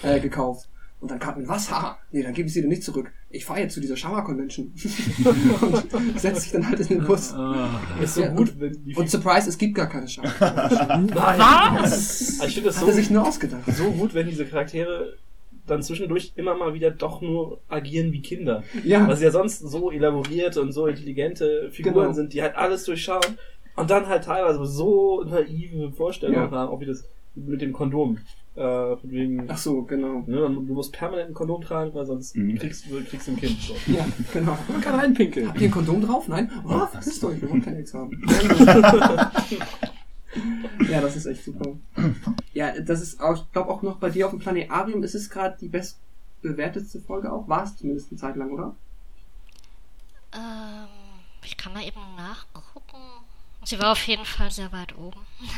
äh, 0.02 0.20
gekauft. 0.20 0.68
Und 0.98 1.10
dann 1.10 1.18
Cartman, 1.18 1.46
was? 1.46 1.70
Haha, 1.70 1.98
nee, 2.10 2.22
dann 2.22 2.32
gebe 2.32 2.48
ich 2.48 2.54
sie 2.54 2.62
dir 2.62 2.68
nicht 2.68 2.82
zurück. 2.82 3.12
Ich 3.28 3.44
fahre 3.44 3.60
jetzt 3.60 3.74
zu 3.74 3.80
dieser 3.80 3.96
Schamhaar-Convention. 3.98 4.72
und 5.60 6.18
setzt 6.18 6.42
sich 6.42 6.52
dann 6.52 6.66
halt 6.66 6.80
in 6.80 6.86
den 6.88 7.04
Bus. 7.04 7.34
Ah. 7.34 7.80
Ist 8.02 8.14
so 8.14 8.22
Ja, 8.22 8.28
gut, 8.28 8.58
wenn 8.58 8.82
die 8.82 8.94
Und 8.94 9.10
Surprise, 9.10 9.48
es 9.50 9.58
gibt 9.58 9.74
gar 9.74 9.88
keine 9.88 10.08
Schamhaar-Convention. 10.08 11.10
Was? 11.14 12.40
Ich 12.46 12.54
finde 12.54 12.68
das 12.70 12.76
Hat 12.76 12.84
so, 12.84 12.88
er 12.88 12.94
sich 12.94 13.10
nur 13.10 13.26
ausgedacht. 13.28 13.60
so 13.66 13.90
gut, 13.90 14.14
wenn 14.14 14.26
diese 14.26 14.46
Charaktere 14.46 15.18
dann 15.66 15.82
zwischendurch 15.82 16.32
immer 16.36 16.54
mal 16.56 16.72
wieder 16.74 16.90
doch 16.90 17.20
nur 17.20 17.60
agieren 17.68 18.12
wie 18.12 18.22
Kinder. 18.22 18.62
Ja, 18.84 19.06
Was 19.06 19.20
ja 19.20 19.30
sonst 19.30 19.58
so 19.58 19.90
elaborierte 19.90 20.62
und 20.62 20.72
so 20.72 20.86
intelligente 20.86 21.70
Figuren 21.72 21.94
Genau. 22.04 22.12
sind, 22.14 22.32
die 22.32 22.40
halt 22.40 22.56
alles 22.56 22.84
durchschauen 22.84 23.36
und 23.76 23.90
dann 23.90 24.06
halt 24.06 24.24
teilweise 24.24 24.64
so 24.66 25.22
naive 25.24 25.92
Vorstellungen 25.92 26.50
Ja. 26.50 26.50
haben, 26.50 26.70
auch 26.70 26.80
wie 26.80 26.86
das 26.86 27.04
mit 27.34 27.60
dem 27.60 27.72
Kondom. 27.72 28.18
Äh, 28.54 28.96
von 28.96 29.10
wegen, 29.10 29.50
ach 29.50 29.58
so, 29.58 29.82
genau. 29.82 30.20
ne, 30.26 30.38
du 30.48 30.72
musst 30.72 30.90
permanent 30.94 31.28
ein 31.30 31.34
Kondom 31.34 31.60
tragen, 31.60 31.92
weil 31.92 32.06
sonst 32.06 32.34
Mhm. 32.36 32.56
kriegst 32.56 32.86
du 32.90 33.04
kriegst 33.04 33.26
du 33.28 33.32
ein 33.32 33.36
Kind. 33.36 33.60
So. 33.60 33.74
Ja, 33.92 34.06
genau. 34.32 34.56
Man 34.68 34.80
kann 34.80 34.98
reinpinkeln. 34.98 35.48
Habt 35.48 35.60
ihr 35.60 35.68
ein 35.68 35.72
Kondom 35.72 36.00
drauf? 36.00 36.26
Nein? 36.26 36.50
Oh, 36.64 36.86
verpisst 36.86 37.22
euch, 37.24 37.42
wir 37.42 37.50
wollen 37.50 37.62
kein 37.62 37.76
Ex 37.76 37.92
haben. 37.92 38.10
ja, 40.88 41.00
das 41.02 41.16
ist 41.16 41.26
echt 41.26 41.44
super. 41.44 41.72
Ja, 42.54 42.72
das 42.80 43.02
ist 43.02 43.20
auch, 43.20 43.34
ich 43.36 43.52
glaube 43.52 43.70
auch 43.70 43.82
noch 43.82 43.96
bei 43.98 44.08
dir 44.08 44.24
auf 44.26 44.32
dem 44.32 44.40
Planetarium 44.40 45.02
ist 45.02 45.14
es 45.14 45.28
gerade 45.28 45.56
die 45.60 45.68
bestbewertetste 45.68 47.00
Folge 47.00 47.30
auch. 47.32 47.46
War 47.48 47.64
es 47.64 47.76
zumindest 47.76 48.10
eine 48.10 48.18
Zeit 48.20 48.36
lang, 48.36 48.50
oder? 48.52 48.74
Ähm, 50.34 50.86
ich 51.44 51.56
kann 51.58 51.72
mal 51.74 51.82
eben 51.84 52.00
nachgucken. 52.16 52.65
Sie 53.66 53.78
war 53.78 53.92
auf 53.92 54.06
jeden 54.06 54.24
Fall 54.24 54.50
sehr 54.50 54.72
weit 54.72 54.96
oben. 54.96 55.20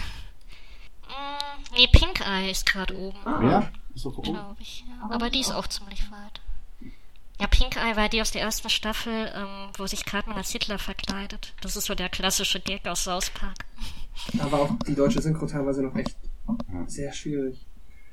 Mm, 1.08 1.74
nee, 1.74 1.86
Pink 1.90 2.20
Eye 2.20 2.50
ist 2.50 2.66
gerade 2.66 2.94
oben, 2.94 3.16
Ah, 3.24 3.40
Ja, 3.42 3.70
ist 3.94 4.04
doch 4.04 4.18
oben. 4.18 4.32
glaube 4.34 4.56
ich. 4.60 4.84
Ja. 4.86 5.08
Aber 5.10 5.30
die 5.30 5.40
ist 5.40 5.50
auch 5.50 5.66
ziemlich 5.66 6.02
weit. 6.10 6.40
Ja, 7.40 7.46
Pink 7.46 7.76
Eye 7.76 7.96
war 7.96 8.10
die 8.10 8.20
aus 8.20 8.30
der 8.30 8.42
ersten 8.42 8.68
Staffel, 8.68 9.32
ähm, 9.34 9.70
wo 9.78 9.86
sich 9.86 10.04
Cartman 10.04 10.36
als 10.36 10.50
Hitler 10.50 10.78
verkleidet. 10.78 11.54
Das 11.62 11.76
ist 11.76 11.86
so 11.86 11.94
der 11.94 12.10
klassische 12.10 12.60
Gag 12.60 12.86
aus 12.86 13.04
South 13.04 13.30
Park. 13.30 13.56
Da 14.34 14.52
war 14.52 14.60
auch 14.60 14.70
die 14.86 14.94
deutsche 14.96 15.22
Synchro 15.22 15.46
teilweise 15.46 15.80
noch 15.82 15.94
echt 15.94 16.14
sehr 16.88 17.12
schwierig. 17.14 17.64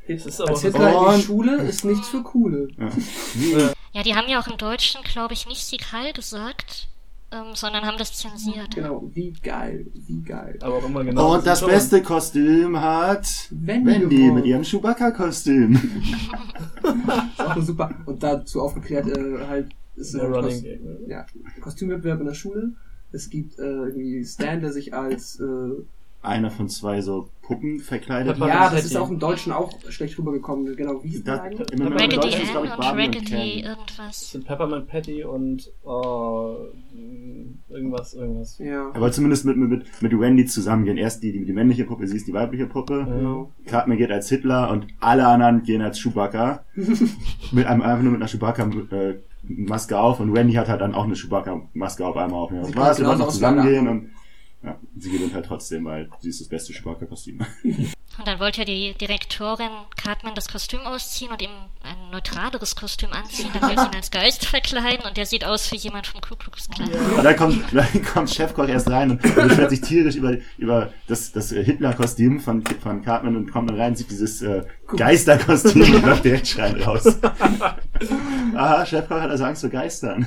Das 0.07 0.25
ist 0.25 0.39
aber 0.39 0.51
Als 0.51 0.59
auch 0.59 0.63
Hitler 0.63 1.13
in 1.15 1.19
die 1.19 1.25
Schule 1.25 1.55
ist 1.63 1.83
nichts 1.83 2.07
für 2.07 2.23
Coole. 2.23 2.69
Ja. 2.77 3.73
Ja, 3.91 4.03
die 4.03 4.15
haben 4.15 4.29
ja 4.29 4.39
auch 4.39 4.47
im 4.47 4.57
Deutschen, 4.57 5.01
glaube 5.03 5.33
ich, 5.33 5.47
nicht 5.47 5.65
Sieg 5.65 5.91
Heil 5.91 6.13
gesagt, 6.13 6.87
ähm, 7.35 7.55
sondern 7.55 7.85
haben 7.85 7.97
das 7.97 8.13
zensiert. 8.13 8.73
Genau, 8.75 9.09
wie 9.13 9.31
geil, 9.31 9.87
wie 9.93 10.21
geil. 10.21 10.57
aber 10.61 10.75
auch 10.75 10.85
immer 10.85 11.03
genau. 11.03 11.35
Und 11.35 11.45
das 11.45 11.65
beste 11.65 12.01
Kostüm 12.01 12.79
hat 12.79 13.27
Wendy 13.51 14.01
Wendy 14.01 14.31
mit 14.31 14.45
ihrem 14.45 14.63
Chewbacca-Kostüm. 14.63 15.73
ist 15.73 17.39
auch 17.39 17.61
super. 17.61 17.91
Und 18.05 18.23
dazu 18.23 18.61
aufgeklärt, 18.61 19.07
äh, 19.09 19.47
halt, 19.47 19.67
ist 19.95 20.15
ein 20.15 20.21
Running 20.21 20.51
Kost 20.51 20.63
Gag, 20.63 20.83
ne? 20.83 20.97
ja, 21.07 21.25
Kostümwettbewerb 21.61 22.19
in 22.21 22.25
der 22.27 22.33
Schule. 22.33 22.71
Es 23.11 23.29
gibt 23.29 23.59
äh, 23.59 23.63
irgendwie 23.63 24.23
Stan, 24.25 24.61
der 24.61 24.71
sich 24.71 24.93
als 24.93 25.39
äh, 25.39 25.71
einer 26.21 26.51
von 26.51 26.69
zwei 26.69 27.01
so 27.01 27.29
Puppen 27.45 27.79
verkleidet. 27.79 28.37
Ja, 28.37 28.45
Peppermint 28.45 28.73
das 28.73 28.85
ist 28.85 28.95
auch 28.97 29.09
im 29.09 29.19
Deutschen 29.19 29.51
auch 29.53 29.71
schlecht 29.89 30.17
rübergekommen. 30.17 30.75
Genau, 30.75 31.03
wie 31.03 31.21
Da- 31.21 31.37
das 31.37 31.41
eigentlich? 31.41 31.71
im 31.71 31.79
Moment 31.83 32.01
Raggedy 32.01 32.15
Deutsch 32.21 32.41
ist, 32.41 32.55
Ann 32.55 32.65
ich, 32.65 32.71
und 32.71 32.83
Raggedy 32.83 33.25
Ken. 33.25 33.63
Das 33.63 33.77
irgendwas. 33.77 34.31
sind 34.31 34.45
Peppermint 34.47 34.87
Patty 34.87 35.23
und 35.23 35.71
oh, 35.83 36.55
irgendwas, 37.69 38.13
irgendwas. 38.13 38.57
Ja, 38.57 38.89
Aber 38.93 39.11
zumindest 39.11 39.45
mit, 39.45 39.57
mit, 39.57 40.01
mit 40.01 40.19
Wendy 40.19 40.45
zusammengehen. 40.45 40.97
Erst 40.97 41.21
die, 41.23 41.31
die, 41.31 41.45
die 41.45 41.53
männliche 41.53 41.85
Puppe, 41.85 42.07
sie 42.07 42.17
ist 42.17 42.27
die 42.27 42.33
weibliche 42.33 42.65
Puppe. 42.67 43.05
genau. 43.05 43.51
Cartman 43.65 43.97
geht 43.97 44.11
als 44.11 44.27
Hitler 44.29 44.71
und 44.71 44.87
alle 44.99 45.27
anderen 45.27 45.63
gehen 45.63 45.81
als 45.81 45.99
Chewbacca. 46.01 46.65
mit 47.51 47.65
einem, 47.67 47.81
einfach 47.81 48.03
nur 48.03 48.13
mit 48.13 48.21
einer 48.21 48.29
Chewbacca-Maske 48.29 49.99
auf 49.99 50.19
und 50.19 50.33
Wendy 50.33 50.53
hat 50.53 50.67
halt 50.69 50.81
dann 50.81 50.95
auch 50.95 51.05
eine 51.05 51.15
Chewbacca-Maske 51.15 52.05
auf 52.05 52.17
einmal 52.17 52.39
auf. 52.39 52.51
Ja, 52.51 52.75
war's, 52.75 52.99
wir 52.99 53.07
wollen 53.07 53.19
noch 53.19 53.29
zusammengehen 53.29 53.87
und 53.87 54.09
ja, 54.65 54.79
sie 54.97 55.11
gewinnt 55.11 55.33
halt 55.33 55.45
trotzdem, 55.45 55.85
weil 55.85 56.09
sie 56.19 56.29
ist 56.29 56.41
das 56.41 56.47
beste 56.47 56.73
Chewbacca-Kostüm. 56.73 57.39
Und 58.17 58.25
dann 58.25 58.39
wollte 58.39 58.59
ja 58.59 58.65
die 58.65 58.93
Direktorin 58.93 59.69
Cartman 59.97 60.35
das 60.35 60.47
Kostüm 60.47 60.79
ausziehen 60.79 61.31
und 61.31 61.41
ihm 61.41 61.49
ein 61.83 62.11
neutraleres 62.11 62.77
Kostüm 62.77 63.11
anziehen. 63.11 63.49
Dann 63.53 63.69
will 63.69 63.77
sie 63.77 63.85
ihn 63.87 63.95
als 63.95 64.09
Geist 64.09 64.45
verkleiden 64.45 65.05
und 65.05 65.17
der 65.17 65.25
sieht 65.25 65.43
aus 65.43 65.69
wie 65.73 65.75
jemand 65.75 66.07
vom 66.07 66.21
Ku 66.21 66.37
Klux 66.37 66.69
Klan. 66.69 66.89
Und 66.89 67.23
dann 67.23 67.35
kommt, 67.35 67.61
dann 67.73 68.05
kommt 68.05 68.29
Chefkoch 68.29 68.69
erst 68.69 68.89
rein 68.89 69.11
und 69.11 69.21
beschwert 69.21 69.69
sich 69.69 69.81
tierisch 69.81 70.15
über, 70.15 70.37
über 70.57 70.93
das, 71.07 71.33
das 71.33 71.51
äh, 71.51 71.61
Hitler-Kostüm 71.61 72.39
von, 72.39 72.63
von 72.81 73.01
Cartman 73.01 73.35
und 73.35 73.51
kommt 73.51 73.69
dann 73.69 73.77
rein, 73.77 73.95
sieht 73.97 74.09
dieses 74.09 74.41
äh, 74.41 74.63
Geister-Kostüm 74.95 75.95
und 75.95 76.01
läuft 76.05 76.23
direkt 76.23 76.47
schreiend 76.47 76.87
raus. 76.87 77.19
Aha, 78.55 78.85
Chefkoch 78.85 79.19
hat 79.19 79.29
also 79.29 79.43
Angst 79.43 79.59
vor 79.59 79.69
Geistern. 79.69 80.25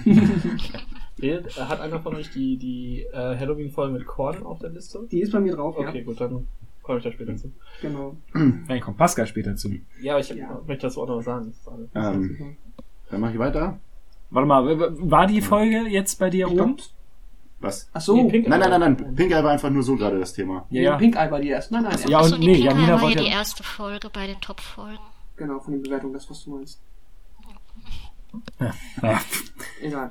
Äh, 1.21 1.43
Hat 1.59 1.81
einer 1.81 2.01
von 2.01 2.15
euch 2.17 2.31
die, 2.31 2.57
die 2.57 3.03
äh, 3.13 3.37
Halloween-Folge 3.39 3.93
mit 3.93 4.07
Korn 4.07 4.43
auf 4.45 4.59
der 4.61 4.71
Liste? 4.71 5.07
Die 5.11 5.21
ist 5.21 5.33
bei 5.33 5.41
mir 5.41 5.55
drauf, 5.57 5.77
Okay, 5.79 6.03
gut, 6.03 6.21
dann 6.21 6.47
komme 6.83 6.99
ich 6.99 7.05
da 7.05 7.13
später 7.13 7.37
zu. 7.37 7.49
ja. 7.83 7.89
Genau. 7.91 8.17
Dann 8.69 8.81
kommt 8.81 8.97
Pascal 8.97 9.27
später 9.27 9.55
zu. 9.57 9.71
Ja, 10.01 10.13
aber 10.15 10.21
ich 10.21 10.29
Ja. 10.31 10.61
möchte 10.67 10.87
dazu 10.87 11.03
auch 11.03 11.09
noch 11.09 11.21
sagen. 11.23 11.47
Das 11.49 11.57
ist 11.57 11.69
alles. 11.69 12.15
Ähm, 12.15 12.57
dann 13.11 13.21
mach 13.21 13.31
ich 13.33 13.39
weiter. 13.39 13.79
Warte 14.31 14.47
mal, 14.47 14.79
war 15.11 15.27
die 15.27 15.41
Folge 15.41 15.87
jetzt 15.89 16.19
bei 16.19 16.31
dir 16.31 16.47
Ich 16.47 16.53
oben? 16.53 16.77
Was? 17.61 17.89
ach 17.93 18.01
so, 18.01 18.15
Nee, 18.15 18.31
Pink- 18.31 18.49
Nein, 18.49 18.61
nein, 18.61 18.71
nein, 18.71 18.97
nein. 19.01 19.15
Pink 19.17 19.33
Eye 19.33 19.43
war 19.43 19.51
einfach 19.51 19.71
nur 19.71 19.83
so 19.83 19.97
gerade 19.97 20.19
das 20.21 20.33
Thema. 20.33 20.67
ja, 20.71 20.83
ja. 20.83 20.97
Pink 20.97 21.17
Eye 21.17 21.31
war 21.31 21.41
die 21.41 21.49
erste. 21.49 21.75
Nein, 21.75 21.85
nein, 21.85 21.99
Ja, 22.09 22.21
Achso, 22.21 22.35
und 22.37 22.41
die 22.43 22.47
nee, 22.49 22.59
Janina 22.59 22.89
war 22.89 22.95
ja 22.97 23.03
wollte- 23.03 23.23
die 23.25 23.29
erste 23.31 23.63
Folge 23.65 24.09
bei 24.13 24.27
den 24.29 24.41
Top-Folgen. 24.41 24.99
genau, 25.37 25.59
von 25.59 25.73
den 25.73 25.83
Bewertungen, 25.83 26.13
das, 26.13 26.29
was 26.31 26.45
du 26.45 26.57
meinst. 26.57 26.81
Ja. 29.03 29.21
Egal. 29.83 30.11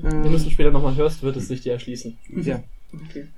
Wenn 0.00 0.22
du 0.22 0.34
es 0.34 0.50
später 0.50 0.70
nochmal 0.70 0.96
hörst, 0.96 1.22
wird 1.22 1.36
es 1.36 1.48
sich 1.48 1.62
dir 1.62 1.72
erschließen. 1.72 2.18
ja. 2.42 2.62
okay. 2.92 3.28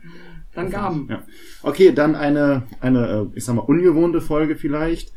Dann 0.55 0.71
Gaben. 0.71 1.07
Ja. 1.09 1.23
Okay, 1.63 1.93
dann 1.93 2.17
eine, 2.17 2.65
eine, 2.81 3.09
äh, 3.09 3.37
ich 3.37 3.45
sag 3.45 3.55
mal, 3.55 3.63
ungewohnte 3.63 4.21
Folge 4.21 4.57
vielleicht. 4.57 5.13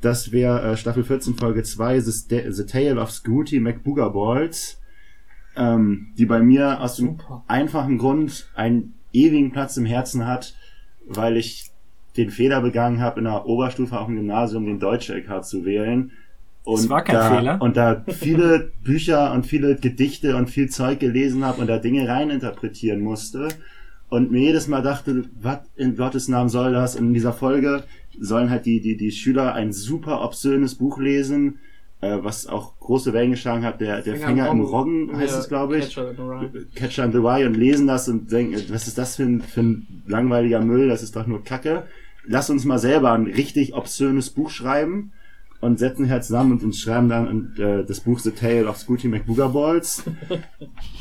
Das 0.00 0.30
wäre 0.30 0.72
äh, 0.72 0.76
Staffel 0.76 1.04
14, 1.04 1.34
Folge 1.34 1.62
2, 1.62 2.00
The, 2.00 2.44
The 2.50 2.66
Tale 2.66 3.00
of 3.00 3.10
Scooty 3.10 3.58
McBoogerballs, 3.60 4.80
ähm, 5.56 6.12
die 6.16 6.26
bei 6.26 6.40
mir 6.40 6.80
aus 6.80 6.96
dem 6.96 7.18
Super. 7.18 7.44
einfachen 7.48 7.98
Grund 7.98 8.48
einen 8.54 8.94
ewigen 9.12 9.52
Platz 9.52 9.76
im 9.76 9.86
Herzen 9.86 10.26
hat, 10.26 10.54
weil 11.08 11.36
ich 11.36 11.70
den 12.16 12.30
Fehler 12.30 12.60
begangen 12.60 13.00
habe, 13.00 13.18
in 13.20 13.24
der 13.24 13.46
Oberstufe 13.46 13.98
auf 13.98 14.06
dem 14.06 14.16
Gymnasium 14.16 14.66
den 14.66 14.78
Deutsch-LK 14.78 15.44
zu 15.44 15.64
wählen. 15.64 16.12
Und 16.66 16.80
Das 16.80 16.88
war 16.88 17.04
kein 17.04 17.14
da, 17.14 17.36
Fehler. 17.36 17.62
Und 17.62 17.76
da 17.76 18.04
viele 18.08 18.72
Bücher 18.84 19.32
und 19.32 19.46
viele 19.46 19.76
Gedichte 19.76 20.34
und 20.34 20.50
viel 20.50 20.68
Zeug 20.68 20.98
gelesen 20.98 21.44
habe 21.44 21.60
und 21.60 21.68
da 21.68 21.78
Dinge 21.78 22.08
reininterpretieren 22.08 23.00
musste. 23.02 23.48
Und 24.08 24.32
mir 24.32 24.40
jedes 24.40 24.66
Mal 24.66 24.82
dachte, 24.82 25.26
was 25.40 25.60
in 25.76 25.94
Gottes 25.96 26.26
Namen 26.26 26.48
soll 26.48 26.72
das? 26.72 26.96
Und 26.96 27.06
in 27.06 27.14
dieser 27.14 27.32
Folge 27.32 27.84
sollen 28.18 28.50
halt 28.50 28.66
die, 28.66 28.80
die, 28.80 28.96
die 28.96 29.12
Schüler 29.12 29.54
ein 29.54 29.72
super 29.72 30.22
obszönes 30.24 30.74
Buch 30.74 30.98
lesen, 30.98 31.60
äh, 32.00 32.18
was 32.20 32.48
auch 32.48 32.76
große 32.80 33.12
Wellen 33.12 33.30
geschlagen 33.30 33.64
hat. 33.64 33.80
Der, 33.80 34.02
der 34.02 34.16
Finger 34.16 34.26
Finger 34.26 34.50
im 34.50 34.60
Roggen 34.62 35.16
heißt 35.16 35.34
Ja, 35.34 35.38
es, 35.38 35.48
glaube 35.48 35.78
ich. 35.78 35.94
Catcher 35.94 36.10
in 36.10 36.16
the 36.16 36.22
Rye. 36.22 36.66
Catcher 36.74 37.04
in 37.04 37.12
the 37.12 37.18
Rye 37.18 37.46
und 37.46 37.54
lesen 37.56 37.86
das 37.86 38.08
und 38.08 38.32
denken, 38.32 38.60
was 38.70 38.88
ist 38.88 38.98
das 38.98 39.14
für 39.14 39.22
ein, 39.22 39.40
für 39.40 39.60
ein 39.60 40.02
langweiliger 40.08 40.60
Müll? 40.60 40.88
Das 40.88 41.04
ist 41.04 41.14
doch 41.14 41.28
nur 41.28 41.44
Kacke. 41.44 41.84
Lass 42.26 42.50
uns 42.50 42.64
mal 42.64 42.80
selber 42.80 43.12
ein 43.12 43.26
richtig 43.26 43.74
obszönes 43.74 44.30
Buch 44.30 44.50
schreiben 44.50 45.12
und 45.60 45.78
setzen 45.78 46.06
hier 46.06 46.20
zusammen 46.20 46.60
und, 46.60 46.76
schreiben 46.76 47.08
dann 47.08 47.54
äh, 47.58 47.84
das 47.84 48.00
Buch 48.00 48.18
The 48.18 48.30
Tale 48.30 48.66
of 48.66 48.76
Scooty 48.76 49.08
McBoogerballs 49.08 50.04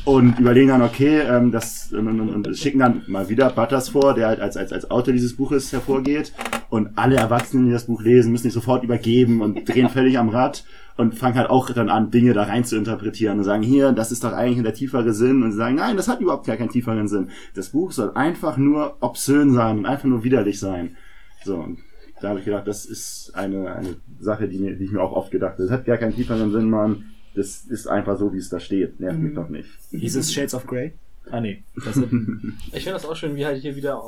und 0.05 0.39
überlegen 0.39 0.69
dann, 0.69 0.81
okay, 0.81 1.19
ähm, 1.19 1.51
das 1.51 1.91
und, 1.91 2.07
und, 2.07 2.29
und 2.29 2.57
schicken 2.57 2.79
dann 2.79 3.03
mal 3.07 3.29
wieder 3.29 3.49
Butters 3.49 3.89
vor, 3.89 4.13
der 4.13 4.27
halt 4.27 4.39
als, 4.39 4.57
als, 4.57 4.71
als 4.71 4.89
Autor 4.89 5.13
dieses 5.13 5.35
Buches 5.35 5.71
hervorgeht 5.71 6.33
und 6.69 6.97
alle 6.97 7.17
Erwachsenen, 7.17 7.65
die 7.65 7.71
das 7.71 7.85
Buch 7.85 8.01
lesen, 8.01 8.31
müssen 8.31 8.43
sich 8.43 8.53
sofort 8.53 8.83
übergeben 8.83 9.41
und 9.41 9.67
drehen 9.67 9.89
völlig 9.89 10.17
am 10.17 10.29
Rad 10.29 10.63
und 10.97 11.15
fangen 11.15 11.35
halt 11.35 11.49
auch 11.49 11.69
dann 11.71 11.89
an, 11.89 12.11
Dinge 12.11 12.33
da 12.33 12.43
rein 12.43 12.63
zu 12.63 12.77
interpretieren 12.77 13.39
und 13.39 13.43
sagen, 13.43 13.63
hier, 13.63 13.91
das 13.91 14.11
ist 14.11 14.23
doch 14.23 14.33
eigentlich 14.33 14.63
der 14.63 14.73
tiefere 14.73 15.13
Sinn 15.13 15.43
und 15.43 15.51
sie 15.51 15.57
sagen, 15.57 15.75
nein, 15.75 15.97
das 15.97 16.07
hat 16.07 16.21
überhaupt 16.21 16.47
gar 16.47 16.57
keinen 16.57 16.69
tieferen 16.69 17.07
Sinn. 17.07 17.29
Das 17.53 17.69
Buch 17.69 17.91
soll 17.91 18.11
einfach 18.15 18.57
nur 18.57 18.97
obszön 19.01 19.53
sein 19.53 19.79
und 19.79 19.85
einfach 19.85 20.05
nur 20.05 20.23
widerlich 20.23 20.59
sein. 20.59 20.95
So, 21.43 21.57
und 21.57 21.79
da 22.25 22.29
habe 22.31 22.39
ich 22.39 22.45
gedacht, 22.45 22.67
das 22.67 22.85
ist 22.85 23.31
eine, 23.35 23.73
eine 23.73 23.95
Sache, 24.19 24.47
die, 24.47 24.57
mir, 24.57 24.75
die 24.75 24.85
ich 24.85 24.91
mir 24.91 25.01
auch 25.01 25.13
oft 25.13 25.31
gedacht 25.31 25.53
habe. 25.53 25.63
Das 25.63 25.71
hat 25.71 25.85
gar 25.85 25.97
keinen 25.97 26.15
tieferen 26.15 26.51
Sinn, 26.51 26.69
Mann. 26.69 27.05
Das 27.35 27.65
ist 27.65 27.87
einfach 27.87 28.17
so, 28.17 28.33
wie 28.33 28.37
es 28.37 28.49
da 28.49 28.59
steht. 28.59 28.99
Nervt 28.99 29.19
mich 29.19 29.31
Mhm. 29.31 29.35
doch 29.35 29.49
nicht. 29.49 29.69
Hieß 29.91 30.15
es 30.15 30.33
Shades 30.33 30.53
of 30.55 30.65
Grey? 30.67 30.93
Ah, 31.29 31.39
nee. 31.39 31.63
Das 31.83 31.97
ist, 31.97 32.03
Ich 32.73 32.83
finde 32.83 32.93
das 32.93 33.05
auch 33.05 33.15
schön, 33.15 33.35
wie 33.35 33.45
halt 33.45 33.61
hier 33.61 33.75
wieder 33.75 34.01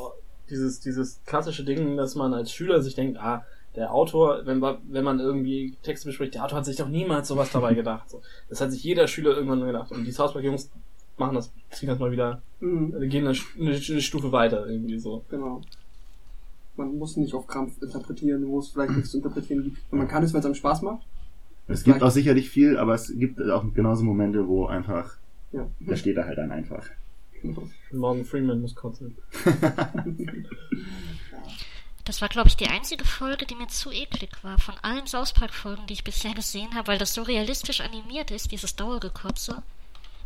dieses, 0.50 0.80
dieses 0.80 1.20
klassische 1.26 1.64
Ding, 1.64 1.98
dass 1.98 2.16
man 2.16 2.34
als 2.34 2.52
Schüler 2.52 2.82
sich 2.82 2.96
denkt, 2.96 3.18
ah, 3.20 3.46
der 3.76 3.94
Autor, 3.94 4.42
wenn, 4.46 4.60
man- 4.60 4.78
wenn 4.90 5.04
man 5.04 5.20
irgendwie 5.20 5.76
Texte 5.84 6.08
bespricht, 6.08 6.34
der 6.34 6.44
Autor 6.46 6.58
hat 6.60 6.66
sich 6.66 6.78
doch 6.78 6.90
niemals 6.90 7.28
sowas 7.28 7.52
dabei 7.52 7.74
gedacht. 7.76 8.10
So. 8.10 8.22
Das 8.50 8.62
hat 8.62 8.72
sich 8.72 8.84
jeder 8.84 9.08
Schüler 9.08 9.36
irgendwann 9.36 9.64
gedacht. 9.66 9.92
Und 9.92 10.06
die 10.06 10.12
South 10.12 10.34
Park 10.34 10.44
Jungs 10.46 10.72
machen 11.18 11.36
das, 11.36 11.52
ziehen 11.72 11.90
das 11.90 12.00
mal 12.00 12.12
wieder, 12.12 12.42
Mhm, 12.60 13.08
gehen 13.10 13.28
eine, 13.28 13.38
eine, 13.60 13.76
eine 13.76 14.02
Stufe 14.02 14.32
weiter 14.32 14.68
irgendwie 14.68 14.98
so. 14.98 15.24
genau. 15.30 15.62
Man 16.78 16.98
muss 16.98 17.18
nicht 17.18 17.34
auf 17.34 17.48
Krampf 17.48 17.82
interpretieren, 17.82 18.48
wo 18.48 18.60
es 18.60 18.70
vielleicht 18.70 18.92
nichts 18.94 19.12
zu 19.12 19.18
interpretieren 19.18 19.64
gibt. 19.64 19.78
Und 19.92 19.98
man 19.98 20.08
kann 20.08 20.24
es, 20.24 20.32
wenn 20.34 20.40
es 20.40 20.46
einem 20.46 20.56
Spaß 20.56 20.82
macht. 20.84 21.06
Es 21.68 21.84
gibt 21.84 22.02
auch 22.02 22.12
sicherlich 22.12 22.50
viel, 22.50 22.78
aber 22.78 22.94
es 22.94 23.12
gibt 23.18 23.42
auch 23.42 23.66
genauso 23.74 24.04
Momente, 24.04 24.48
wo 24.48 24.68
einfach, 24.68 25.18
Ja. 25.52 25.68
da 25.82 25.96
steht 25.98 26.16
er 26.18 26.26
halt 26.26 26.38
dann 26.38 26.52
einfach. 26.52 26.88
Morgan 27.92 28.26
Freeman 28.26 28.62
muss 28.62 28.76
kotzen. 28.76 29.18
Das 32.06 32.22
war, 32.22 32.30
glaube 32.30 32.48
ich, 32.48 32.56
die 32.56 32.68
einzige 32.68 33.04
Folge, 33.04 33.46
die 33.46 33.56
mir 33.56 33.68
zu 33.68 33.92
eklig 33.92 34.30
war. 34.42 34.58
Von 34.60 34.76
allen 34.82 35.08
South 35.08 35.34
Park-Folgen, 35.34 35.88
die 35.88 35.94
ich 35.94 36.06
bisher 36.06 36.34
gesehen 36.34 36.74
habe, 36.74 36.88
weil 36.88 36.98
das 36.98 37.14
so 37.14 37.22
realistisch 37.22 37.82
animiert 37.82 38.32
ist, 38.32 38.50
dieses 38.54 38.78
Dauergekotze. 38.78 39.62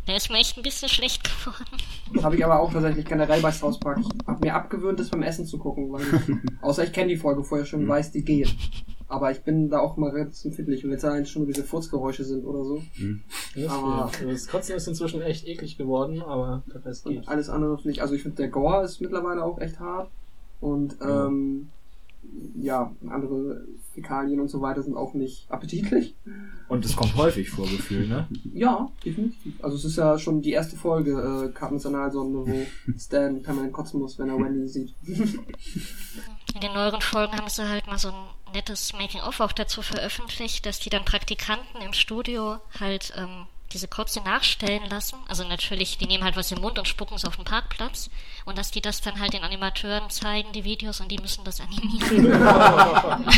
Da 0.07 0.15
ist 0.15 0.29
mir 0.31 0.37
echt 0.39 0.57
ein 0.57 0.63
bisschen 0.63 0.89
schlecht 0.89 1.23
geworden. 1.23 1.65
Habe 2.23 2.35
ich 2.35 2.43
aber 2.43 2.59
auch 2.59 2.73
tatsächlich 2.73 3.05
generell 3.05 3.41
bei 3.41 3.51
South 3.51 3.79
Park. 3.79 3.99
Ich 3.99 4.27
habe 4.27 4.39
mir 4.45 4.53
abgewöhnt, 4.55 4.99
das 4.99 5.09
beim 5.09 5.21
Essen 5.21 5.45
zu 5.45 5.57
gucken, 5.59 5.91
weil 5.91 6.01
ich, 6.01 6.11
außer 6.61 6.83
ich 6.83 6.91
kenne 6.91 7.09
die 7.09 7.17
Folge 7.17 7.43
vorher 7.43 7.65
schon, 7.65 7.87
weiß, 7.87 8.11
die 8.11 8.23
geht. 8.23 8.55
Aber 9.07 9.31
ich 9.31 9.41
bin 9.43 9.69
da 9.69 9.79
auch 9.79 9.97
mal 9.97 10.09
relativ 10.09 10.43
empfindlich. 10.45 10.83
Und 10.83 10.91
jetzt 10.91 11.05
allein 11.05 11.25
schon 11.25 11.43
nur 11.43 11.51
diese 11.53 11.63
Furzgeräusche 11.65 12.23
sind 12.23 12.43
oder 12.45 12.63
so. 12.65 12.81
Das, 13.55 13.69
Aber- 13.71 14.05
also 14.05 14.25
das 14.29 14.47
Kotzen 14.47 14.75
ist 14.75 14.87
inzwischen 14.87 15.21
echt 15.21 15.47
eklig 15.47 15.77
geworden, 15.77 16.21
aber 16.21 16.63
der 16.73 16.83
Rest 16.85 17.05
geht. 17.05 17.27
alles 17.27 17.49
andere 17.49 17.77
finde 17.77 17.91
ich, 17.91 18.01
also 18.01 18.15
ich 18.15 18.23
finde 18.23 18.37
der 18.37 18.47
Gore 18.49 18.83
ist 18.83 19.01
mittlerweile 19.01 19.43
auch 19.43 19.59
echt 19.59 19.79
hart. 19.79 20.09
Und 20.61 20.97
Ja. 20.99 21.27
ähm, 21.27 21.69
ja, 22.55 22.91
andere 23.07 23.65
Fäkalien 23.93 24.39
und 24.39 24.49
so 24.49 24.61
weiter 24.61 24.81
sind 24.81 24.95
auch 24.95 25.13
nicht 25.13 25.51
appetitlich. 25.51 26.15
und 26.69 26.85
es 26.85 26.95
kommt 26.95 27.15
häufig 27.15 27.49
vor, 27.49 27.67
Gefühl, 27.67 28.07
ne? 28.07 28.27
Ja, 28.53 28.89
definitiv. 29.03 29.53
Also 29.61 29.75
es 29.75 29.85
ist 29.85 29.97
ja 29.97 30.17
schon 30.17 30.41
die 30.41 30.51
erste 30.51 30.75
Folge, 30.77 31.11
äh, 31.11 31.53
Analsonde, 31.61 32.39
wo 32.39 32.65
Stan 32.97 33.41
permanent 33.41 33.73
kotzen 33.73 33.99
muss, 33.99 34.17
wenn 34.17 34.29
er 34.29 34.37
Wendy 34.37 34.67
sieht. 34.67 34.95
In 36.53 36.61
den 36.61 36.73
neueren 36.73 37.01
Folgen 37.01 37.33
haben 37.33 37.49
sie 37.49 37.67
halt 37.67 37.87
mal 37.87 37.97
so 37.97 38.09
ein 38.09 38.53
nettes 38.53 38.93
Making-of 38.93 39.39
auch 39.39 39.51
dazu 39.51 39.81
veröffentlicht, 39.81 40.65
dass 40.65 40.79
die 40.79 40.89
dann 40.89 41.05
Praktikanten 41.05 41.81
im 41.81 41.93
Studio 41.93 42.59
halt 42.79 43.13
ähm, 43.17 43.47
diese 43.73 43.87
Kotze 43.87 44.21
nachstellen 44.21 44.83
lassen. 44.89 45.15
Also 45.27 45.43
natürlich, 45.47 45.97
die 45.97 46.05
nehmen 46.05 46.23
halt 46.23 46.35
was 46.37 46.51
im 46.51 46.59
Mund 46.61 46.77
und 46.79 46.87
spucken 46.87 47.15
es 47.15 47.25
auf 47.25 47.35
den 47.35 47.45
Parkplatz. 47.45 48.09
Und 48.45 48.57
dass 48.57 48.71
die 48.71 48.81
das 48.81 49.01
dann 49.01 49.19
halt 49.19 49.33
den 49.33 49.43
Animateuren 49.43 50.09
zeigen, 50.09 50.51
die 50.53 50.63
Videos, 50.63 50.99
und 50.99 51.11
die 51.11 51.17
müssen 51.19 51.43
das 51.43 51.61
animieren. 51.61 52.31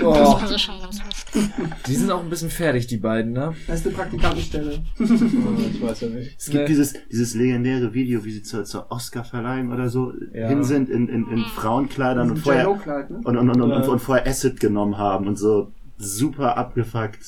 Das 0.00 0.42
war 0.42 0.46
so 0.46 0.58
schon 0.58 0.80
ganz 0.80 1.02
lustig. 1.04 1.50
Die 1.86 1.94
sind 1.94 2.10
auch 2.10 2.20
ein 2.22 2.30
bisschen 2.30 2.50
fertig, 2.50 2.86
die 2.86 2.96
beiden, 2.96 3.32
ne? 3.32 3.54
Das 3.66 3.80
ist 3.80 3.86
eine 3.86 3.96
Praktikantenstelle. 3.96 4.82
ich 4.98 5.82
weiß 5.82 6.00
ja 6.00 6.08
nicht. 6.08 6.36
Es 6.38 6.46
gibt 6.46 6.60
Nee. 6.62 6.66
dieses, 6.66 6.94
dieses 7.10 7.34
legendäre 7.34 7.92
Video, 7.92 8.24
wie 8.24 8.32
sie 8.32 8.42
zur, 8.42 8.64
zur 8.64 8.90
Oscar-Verleihung 8.90 9.72
oder 9.72 9.88
so 9.88 10.12
Ja. 10.32 10.48
hin 10.48 10.64
sind 10.64 10.88
in, 10.88 11.08
in, 11.08 11.30
in 11.30 11.44
Frauenkleidern 11.44 12.30
und 12.30 12.38
vorher, 12.38 12.64
ne? 12.64 13.20
und, 13.24 13.36
und, 13.36 13.50
und, 13.50 13.60
und, 13.60 13.70
Ja. 13.70 13.76
und, 13.88 13.98
vorher 14.00 14.26
Acid 14.26 14.58
genommen 14.60 14.96
haben 14.98 15.26
und 15.28 15.36
so 15.38 15.72
super 15.98 16.56
abgefuckt 16.56 17.20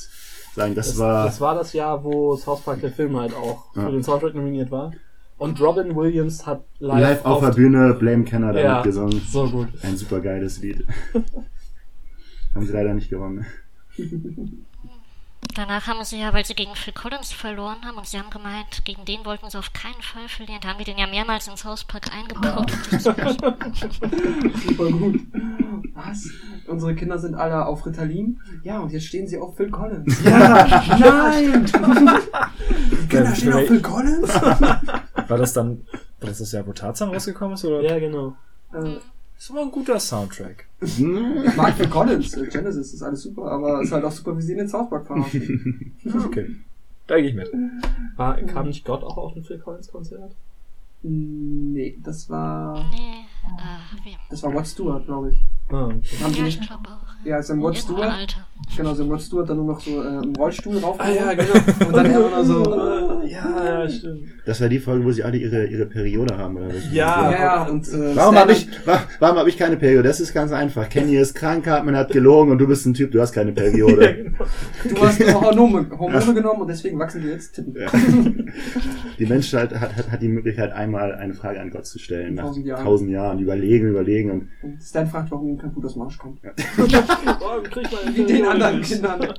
sagen, 0.54 0.74
das, 0.74 0.88
Das, 0.88 0.98
war, 0.98 1.24
das 1.26 1.40
war 1.40 1.54
das 1.54 1.72
Jahr, 1.72 2.02
wo 2.04 2.36
South 2.36 2.60
Park 2.62 2.80
der 2.80 2.90
Film 2.92 3.16
halt 3.18 3.34
auch 3.34 3.74
Ja. 3.76 3.86
für 3.86 3.92
den 3.92 4.02
Soundtrack 4.02 4.34
nominiert 4.34 4.70
war. 4.70 4.92
Und 5.38 5.60
Robin 5.60 5.96
Williams 5.96 6.46
hat 6.46 6.62
live, 6.78 7.00
Live 7.00 7.24
auf 7.24 7.40
der 7.40 7.50
Bühne, 7.52 7.94
Blame 7.94 8.24
damit 8.24 8.56
Ja. 8.62 8.82
gesungen. 8.82 9.20
So 9.28 9.48
gut. 9.48 9.68
Ein 9.82 9.96
super 9.96 10.20
geiles 10.20 10.60
Lied. 10.60 10.86
Haben 12.54 12.66
sie 12.66 12.72
leider 12.72 12.94
nicht 12.94 13.10
gewonnen. 13.10 13.44
Danach 15.54 15.86
haben 15.86 16.02
sie 16.04 16.18
ja, 16.18 16.32
weil 16.32 16.46
sie 16.46 16.54
gegen 16.54 16.74
Phil 16.74 16.94
Collins 16.94 17.30
verloren 17.32 17.84
haben 17.84 17.98
und 17.98 18.06
sie 18.06 18.18
haben 18.18 18.30
gemeint, 18.30 18.84
gegen 18.84 19.04
den 19.04 19.24
wollten 19.24 19.50
sie 19.50 19.58
auf 19.58 19.72
keinen 19.72 20.00
Fall 20.00 20.26
verlieren. 20.28 20.60
Da 20.62 20.68
haben 20.68 20.78
die 20.78 20.84
den 20.84 20.96
ja 20.96 21.06
mehrmals 21.06 21.46
ins 21.46 21.64
Hauspark 21.64 22.10
eingebaut. 22.14 22.72
Super 22.98 24.90
gut. 24.90 25.20
Was? 25.94 26.30
Unsere 26.66 26.94
Kinder 26.94 27.18
sind 27.18 27.34
alle 27.34 27.66
auf 27.66 27.84
Ritalin. 27.84 28.40
Ja, 28.62 28.80
und 28.80 28.92
jetzt 28.92 29.04
stehen 29.04 29.26
sie 29.26 29.38
auf 29.38 29.56
Phil 29.56 29.70
Collins. 29.70 30.24
Ja, 30.24 30.66
nein! 30.98 31.66
Kinder 33.08 33.34
stehen 33.34 33.52
auf 33.52 33.66
Phil 33.66 33.82
Collins? 33.82 34.34
War 35.28 35.38
das 35.38 35.52
dann, 35.52 35.86
das 36.20 36.40
ist 36.40 36.52
ja, 36.52 36.66
wo 36.66 36.72
Tarzan 36.72 37.10
rausgekommen 37.10 37.54
ist, 37.54 37.64
oder? 37.64 37.82
Ja, 37.82 37.98
genau. 37.98 38.36
äh, 38.72 38.96
Das 39.42 39.52
war 39.52 39.62
ein 39.62 39.72
guter 39.72 39.98
Soundtrack. 39.98 40.66
Ich 40.80 41.00
mag 41.00 41.74
Phil 41.74 41.88
Collins. 41.88 42.36
äh, 42.36 42.46
Genesis 42.46 42.94
ist 42.94 43.02
alles 43.02 43.22
super, 43.22 43.50
aber 43.50 43.80
es 43.80 43.88
ist 43.88 43.92
halt 43.92 44.04
auch 44.04 44.12
super, 44.12 44.38
wie 44.38 44.42
sie 44.42 44.52
in 44.52 44.58
den 44.58 44.68
South 44.68 44.88
Park 44.88 45.04
verarschen. 45.04 45.96
Okay. 46.26 46.54
Da 47.08 47.16
gehe 47.16 47.30
ich 47.30 47.34
mit. 47.34 47.50
War, 48.14 48.36
kam 48.42 48.68
nicht 48.68 48.84
Gott 48.84 49.02
auch 49.02 49.16
auf 49.16 49.34
ein 49.34 49.42
Phil 49.42 49.58
Collins 49.58 49.90
Konzert? 49.90 50.30
Nee, 51.02 51.98
das 52.04 52.30
war. 52.30 52.88
nee, 52.92 53.24
äh? 54.12 54.14
Das 54.30 54.44
war 54.44 54.52
Rod 54.52 54.64
Stewart, 54.64 55.06
glaube 55.06 55.30
ich. 55.32 55.40
Ah, 55.70 55.86
okay. 55.86 56.16
Haben 56.22 56.34
sie 56.34 57.28
Ja, 57.28 57.38
ist 57.38 57.50
im 57.50 57.60
Rod 57.60 57.76
Stewart. 57.76 58.36
Genau, 58.76 58.94
so 58.94 59.04
Rod 59.04 59.20
Stewart 59.20 59.48
dann 59.50 59.58
nur 59.58 59.66
noch 59.66 59.80
so 59.80 60.02
äh, 60.02 60.22
im 60.24 60.34
Rollstuhl 60.34 60.78
rauf. 60.78 60.96
Ah 60.98 61.10
ja, 61.10 61.34
genau. 61.34 61.52
Und 61.88 61.94
dann 61.96 62.06
immer 62.06 62.30
nur 62.30 62.44
so. 62.44 62.62
Äh, 63.22 63.30
Ja, 63.32 63.64
ja, 63.82 63.88
stimmt. 63.88 64.24
Das 64.46 64.60
war 64.60 64.68
die 64.68 64.78
Folge, 64.78 65.04
wo 65.04 65.12
sie 65.12 65.22
alle 65.22 65.36
ihre, 65.36 65.66
ihre 65.66 65.86
Periode 65.86 66.36
haben, 66.36 66.56
oder 66.56 66.68
was? 66.68 66.92
Ja. 66.92 67.30
ja, 67.30 67.62
und. 67.64 67.86
Äh, 67.88 68.16
Warum 68.16 68.34
habe 68.36 68.52
ich, 68.52 68.66
wa- 68.86 69.02
warum 69.20 69.38
hab 69.38 69.46
ich 69.46 69.56
keine 69.58 69.76
Periode? 69.76 70.08
Das 70.08 70.20
ist 70.20 70.32
ganz 70.34 70.50
einfach. 70.52 70.88
Kenny 70.88 71.16
ist 71.16 71.34
krank, 71.34 71.66
Hartmann 71.66 71.96
hat 71.96 72.10
gelogen 72.10 72.50
und 72.52 72.58
du 72.58 72.66
bist 72.66 72.84
ein 72.86 72.94
Typ, 72.94 73.12
du 73.12 73.20
hast 73.20 73.32
keine 73.32 73.52
Periode. 73.52 74.32
Du 74.88 75.00
hast 75.00 75.20
Hormone, 75.34 75.86
Hormone 75.96 76.34
genommen 76.34 76.62
und 76.62 76.68
deswegen 76.68 76.98
wachsen 76.98 77.22
dir 77.22 77.30
jetzt 77.32 77.52
Titten. 77.54 77.74
Ja. 77.78 77.88
Die 79.18 79.26
Menschheit 79.26 79.72
hat, 79.78 79.96
hat, 79.96 80.10
hat 80.10 80.22
die 80.22 80.28
Möglichkeit, 80.28 80.72
einmal 80.72 81.14
eine 81.14 81.34
Frage 81.34 81.60
an 81.60 81.70
Gott 81.70 81.86
zu 81.86 81.98
stellen. 81.98 82.34
Nach 82.34 82.44
Tausend 82.44 82.66
Jahren. 82.66 82.84
tausend 82.84 83.10
Jahren. 83.10 83.38
Überlegen, 83.38 83.88
überlegen 83.90 84.30
und 84.30 84.48
Und 84.62 84.82
Stan 84.82 85.06
fragt, 85.06 85.30
warum 85.30 85.48
ihm 85.50 85.58
kein 85.58 85.72
Blut 85.72 85.84
aus 85.86 85.92
dem 85.94 86.02
Arsch 86.02 86.18
kommt. 86.18 86.40
Oh, 86.44 87.62
krieg 87.62 87.84
mal 87.92 88.14
Wie 88.14 88.24
den 88.24 88.44
anderen 88.52 88.82
Kindern. 88.82 89.34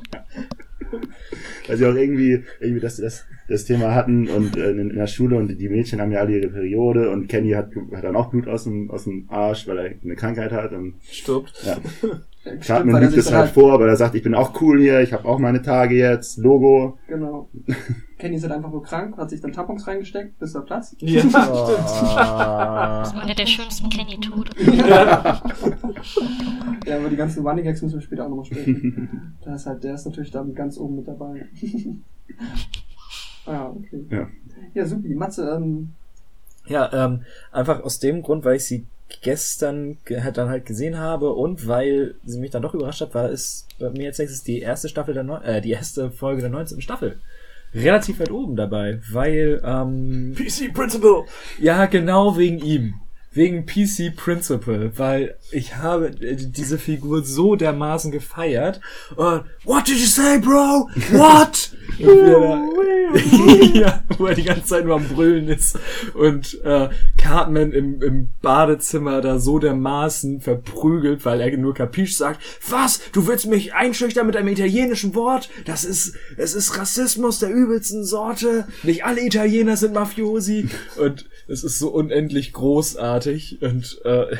weil 1.68 1.78
sie 1.78 1.86
auch 1.86 1.96
irgendwie, 1.96 2.44
irgendwie 2.60 2.82
das, 2.82 2.98
das, 2.98 3.26
das 3.48 3.66
Thema 3.66 3.94
hatten 3.94 4.28
und 4.28 4.58
äh, 4.58 4.72
in, 4.72 4.90
in 4.90 4.96
der 4.96 5.08
Schule 5.08 5.38
und 5.38 5.48
die 5.48 5.70
Mädchen 5.70 6.02
haben 6.02 6.12
ja 6.12 6.20
alle 6.20 6.38
ihre 6.38 6.50
Periode 6.50 7.10
und 7.10 7.28
Kenny 7.28 7.52
hat, 7.52 7.72
hat 7.94 8.04
dann 8.04 8.16
auch 8.16 8.30
Blut 8.30 8.48
aus 8.48 8.66
dem, 8.66 8.92
aus 8.92 9.06
dem 9.06 9.26
Arsch, 9.30 9.68
weil 9.68 9.78
er 9.78 9.92
eine 10.04 10.16
Krankheit 10.16 10.52
hat 10.52 10.74
und 10.74 10.96
Stirbt. 11.10 11.54
ja. 11.66 11.78
Cartman 12.60 13.02
lügt 13.02 13.14
sich 13.14 13.22
es 13.22 13.28
dann 13.28 13.38
halt 13.38 13.52
vor, 13.52 13.80
weil 13.80 13.88
er 13.88 13.96
sagt, 13.96 14.16
ich 14.16 14.24
bin 14.24 14.36
auch 14.36 14.60
cool 14.62 14.82
hier, 14.82 15.00
ich 15.00 15.14
habe 15.14 15.26
auch 15.26 15.40
meine 15.40 15.62
Tage 15.62 15.96
jetzt, 15.96 16.38
Logo. 16.38 16.98
Genau. 17.08 17.50
Kenny 18.24 18.38
ist 18.38 18.44
halt 18.44 18.54
einfach 18.54 18.72
nur 18.72 18.82
krank, 18.84 19.18
hat 19.18 19.30
sich 19.30 19.42
dann 19.42 19.52
Tampons 19.52 19.86
reingesteckt, 19.86 20.40
bis 20.40 20.56
er 20.56 20.62
platzt. 20.62 20.96
Ja, 21.00 21.22
Oh. 21.26 21.68
Das 21.68 23.14
war 23.14 23.22
einer 23.24 23.36
der 23.36 23.46
schönsten 23.46 23.90
Kenny-Tode. 23.90 24.50
Ja, 26.86 26.98
aber 26.98 27.10
die 27.10 27.16
ganzen 27.16 27.46
Running 27.48 27.64
Gags 27.66 27.82
müssen 27.82 27.96
wir 27.96 28.02
später 28.02 28.26
auch 28.26 28.30
nochmal 28.30 28.46
sprechen. 28.46 29.36
da 29.46 29.56
ist 29.56 29.66
halt, 29.66 29.84
der 29.84 29.94
ist 29.96 30.06
natürlich 30.06 30.32
da 30.32 30.44
ganz 30.54 30.78
oben 30.78 30.98
mit 30.98 31.08
dabei. 31.08 31.46
ah, 33.46 33.68
okay. 33.76 34.06
Ja. 34.10 34.28
Ja, 34.74 34.86
supi. 34.86 35.16
Matze, 35.16 35.50
ähm, 35.56 35.94
Ja, 36.68 36.92
ähm, 36.94 37.24
einfach 37.52 37.82
aus 37.84 38.00
dem 38.00 38.22
Grund, 38.22 38.44
weil 38.46 38.56
ich 38.58 38.66
sie 38.66 38.86
gestern 39.22 39.98
ge- 40.06 40.22
halt 40.22 40.38
dann 40.38 40.50
halt 40.50 40.66
gesehen 40.66 40.98
habe 40.98 41.32
und 41.34 41.68
weil 41.68 42.16
sie 42.26 42.40
mich 42.40 42.52
dann 42.52 42.62
doch 42.64 42.74
überrascht 42.74 43.02
hat, 43.02 43.14
war 43.14 43.30
es 43.30 43.68
bei 43.80 43.90
mir 43.92 44.04
jetzt 44.04 44.18
nächstes 44.20 44.44
die 44.44 44.60
erste 44.60 44.90
Staffel 44.90 45.14
der 45.14 45.24
Neu 45.24 45.38
äh, 45.38 45.62
die 45.62 45.72
erste 45.72 46.10
Folge 46.12 46.42
der 46.42 46.50
19. 46.50 46.82
Staffel. 46.82 47.20
Relativ 47.74 48.20
weit 48.20 48.32
oben 48.32 48.56
dabei, 48.56 49.00
weil 49.12 49.62
ähm, 49.64 50.36
PC 50.36 50.74
Principal. 50.74 51.26
ja 51.60 51.86
genau 51.88 52.38
wegen 52.38 52.60
ihm. 52.60 52.96
Wegen 53.34 53.66
PC 53.66 54.16
Principal, 54.16 54.92
weil 54.98 55.36
ich 55.52 55.78
habe 55.78 56.08
äh, 56.08 56.36
diese 56.36 56.78
Figur 56.78 57.24
so 57.24 57.56
dermaßen 57.56 58.12
gefeiert. 58.12 58.80
Und, 59.16 59.44
What 59.64 59.88
did 59.88 59.98
you 59.98 60.08
say, 60.08 60.40
bro? 60.40 60.90
What? 61.12 61.72
Da, 62.00 62.62
ja, 63.74 64.04
wo 64.18 64.26
er 64.26 64.36
die 64.36 64.44
ganze 64.44 64.66
Zeit 64.66 64.86
nur 64.86 64.96
am 64.96 65.08
Brüllen 65.08 65.48
ist. 65.48 65.78
Und 66.14 66.60
äh, 66.64 66.90
Cartman 67.18 67.72
im, 67.72 68.02
im 68.02 68.32
Badezimmer 68.42 69.22
da 69.22 69.38
so 69.38 69.60
dermaßen 69.60 70.42
verprügelt, 70.42 71.24
weil 71.26 71.42
er 71.42 71.56
nur 71.58 71.74
Capiche 71.74 72.16
sagt, 72.16 72.42
was? 72.68 73.02
Du 73.12 73.28
willst 73.28 73.46
mich 73.46 73.74
einschüchtern 73.74 74.26
mit 74.26 74.36
einem 74.36 74.48
italienischen 74.48 75.14
Wort? 75.14 75.50
Das 75.66 75.84
ist, 75.84 76.16
es 76.38 76.56
ist 76.56 76.78
Rassismus 76.78 77.40
der 77.40 77.50
übelsten 77.50 78.04
Sorte. 78.04 78.68
Nicht 78.82 79.06
alle 79.06 79.24
Italiener 79.24 79.78
sind 79.78 79.94
Mafiosi. 79.94 80.70
Und 80.98 81.26
es 81.48 81.64
ist 81.64 81.80
so 81.80 81.90
unendlich 81.90 82.54
großartig. 82.54 83.62
Und 83.62 84.02
äh, 84.06 84.36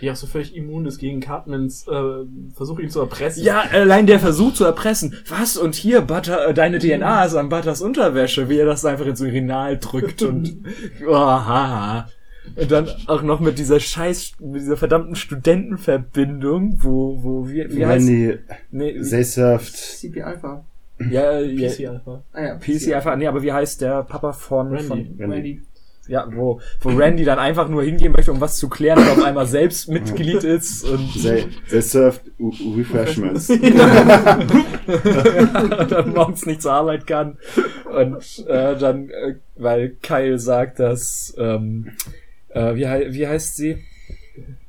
Ja, 0.00 0.12
auch 0.12 0.16
so 0.16 0.26
völlig 0.26 0.54
immun 0.56 0.86
ist 0.86 0.98
gegen 0.98 1.20
Cartmans 1.20 1.86
äh, 1.88 2.24
Versuch, 2.54 2.78
ihn 2.78 2.90
zu 2.90 3.00
erpressen. 3.00 3.42
ja, 3.44 3.60
allein 3.72 4.06
der 4.06 4.20
Versuch 4.20 4.54
zu 4.54 4.64
erpressen. 4.64 5.14
Was? 5.28 5.56
Und 5.56 5.74
hier, 5.74 6.00
Butter, 6.02 6.48
äh, 6.48 6.54
deine 6.54 6.78
DNA 6.78 7.24
ist 7.24 7.34
an 7.34 7.48
Butters 7.48 7.82
Unterwäsche, 7.82 8.48
wie 8.48 8.58
er 8.58 8.66
das 8.66 8.84
einfach 8.84 9.06
ins 9.06 9.20
Urinal 9.20 9.78
drückt 9.78 10.22
und 10.22 10.56
oh, 11.06 11.14
haha. 11.14 12.08
Und 12.54 12.70
dann 12.70 12.88
auch 13.08 13.22
noch 13.22 13.40
mit 13.40 13.58
dieser 13.58 13.80
scheiß, 13.80 14.34
mit 14.38 14.60
dieser 14.62 14.76
verdammten 14.76 15.16
Studentenverbindung, 15.16 16.78
wo, 16.82 17.22
wo, 17.22 17.48
wie, 17.48 17.66
wie 17.76 17.84
heißt, 17.84 18.06
nee, 18.70 19.02
they 19.02 19.24
served. 19.24 19.74
CP 19.74 20.22
Alpha. 20.22 20.64
ja, 21.10 21.40
ja, 21.40 21.68
PC 21.68 21.88
Alpha. 21.88 22.22
Ah 22.32 22.42
ja, 22.42 22.54
PC 22.56 22.94
einfach, 22.94 23.16
nee, 23.16 23.26
aber 23.26 23.42
wie 23.42 23.52
heißt 23.52 23.80
der 23.80 24.04
Papa 24.04 24.32
von, 24.32 24.68
Randy. 24.68 24.86
von 24.86 24.98
Randy. 25.18 25.24
Randy. 25.34 25.62
Ja, 26.08 26.26
wo, 26.34 26.60
wo 26.80 26.88
Randy 26.90 27.24
dann 27.24 27.38
einfach 27.38 27.68
nur 27.68 27.82
hingehen 27.82 28.12
möchte, 28.12 28.32
um 28.32 28.40
was 28.40 28.56
zu 28.56 28.68
klären 28.68 28.98
und 28.98 29.08
auf 29.10 29.24
einmal 29.24 29.46
selbst 29.46 29.88
Mitglied 29.88 30.44
ist 30.44 30.84
und 30.84 31.12
They, 31.22 31.46
they 31.70 31.82
served 31.82 32.22
refreshments. 32.76 33.48
und 33.50 33.62
dann 35.92 36.12
morgens 36.14 36.46
nicht 36.46 36.62
zur 36.62 36.72
Arbeit 36.72 37.06
kann. 37.06 37.38
Und 37.84 38.44
äh, 38.48 38.76
dann, 38.76 39.10
äh, 39.10 39.34
weil 39.56 39.90
Kyle 40.02 40.38
sagt, 40.38 40.80
dass, 40.80 41.34
ähm, 41.38 41.90
äh, 42.50 42.74
wie, 42.74 42.88
hei- 42.88 43.06
wie 43.10 43.26
heißt 43.26 43.56
sie? 43.56 43.84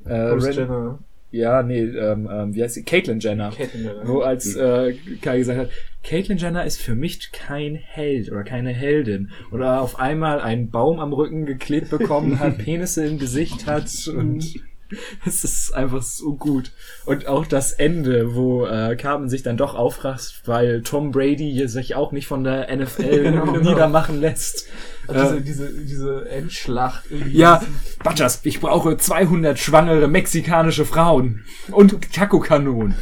Äh, 0.05 0.29
Bruce 0.31 0.55
Jenner. 0.55 0.99
Ja, 1.29 1.61
nee, 1.61 1.81
ähm, 1.81 2.29
ähm, 2.31 2.55
wie 2.55 2.63
heißt 2.63 2.75
sie? 2.75 2.83
Caitlyn 2.83 3.19
Jenner. 3.19 3.51
Caitlyn 3.51 3.83
Jenner. 3.83 4.07
Wo 4.07 4.21
als 4.21 4.55
äh, 4.55 4.93
Kyle 5.21 5.37
gesagt 5.37 5.59
hat, 5.59 5.69
Caitlyn 6.03 6.37
Jenner 6.37 6.65
ist 6.65 6.79
für 6.79 6.95
mich 6.95 7.31
kein 7.33 7.75
Held 7.75 8.31
oder 8.31 8.43
keine 8.43 8.71
Heldin. 8.71 9.31
Oder 9.51 9.81
auf 9.81 9.99
einmal 9.99 10.39
einen 10.39 10.69
Baum 10.69 10.99
am 10.99 11.11
Rücken 11.11 11.45
geklebt 11.45 11.89
bekommen 11.89 12.39
hat, 12.39 12.57
Penisse 12.63 13.05
im 13.05 13.19
Gesicht 13.19 13.67
hat 13.67 13.89
und 14.07 14.55
es 15.25 15.43
ist 15.43 15.73
einfach 15.73 16.01
so 16.01 16.35
gut. 16.35 16.71
Und 17.05 17.27
auch 17.27 17.45
das 17.45 17.73
Ende, 17.73 18.35
wo 18.35 18.65
äh, 18.65 18.95
Carmen 18.95 19.29
sich 19.29 19.43
dann 19.43 19.57
doch 19.57 19.75
aufrafft, 19.75 20.41
weil 20.45 20.81
Tom 20.83 21.11
Brady 21.11 21.51
hier 21.51 21.69
sich 21.69 21.95
auch 21.95 22.11
nicht 22.11 22.27
von 22.27 22.43
der 22.43 22.75
NFL 22.75 23.23
Genau. 23.23 23.57
niedermachen 23.57 24.19
lässt. 24.21 24.67
Also 25.07 25.35
Äh, 25.35 25.41
diese, 25.41 25.67
diese, 25.71 25.83
diese 25.83 26.29
Endschlacht 26.29 27.03
irgendwie. 27.09 27.37
ja, 27.37 27.61
Butters, 28.03 28.41
ich 28.43 28.59
brauche 28.59 28.97
200 28.97 29.57
schwangere 29.57 30.07
mexikanische 30.07 30.85
Frauen 30.85 31.43
und 31.71 32.13
Taco-Kanonen. 32.13 32.95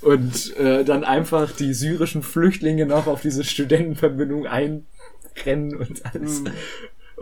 Und 0.00 0.56
äh, 0.56 0.84
dann 0.84 1.04
einfach 1.04 1.52
die 1.52 1.74
syrischen 1.74 2.22
Flüchtlinge 2.24 2.86
noch 2.86 3.06
auf 3.06 3.20
diese 3.22 3.44
Studentenverbindung 3.44 4.46
einrennen 4.46 5.76
und 5.76 6.02
alles. 6.12 6.42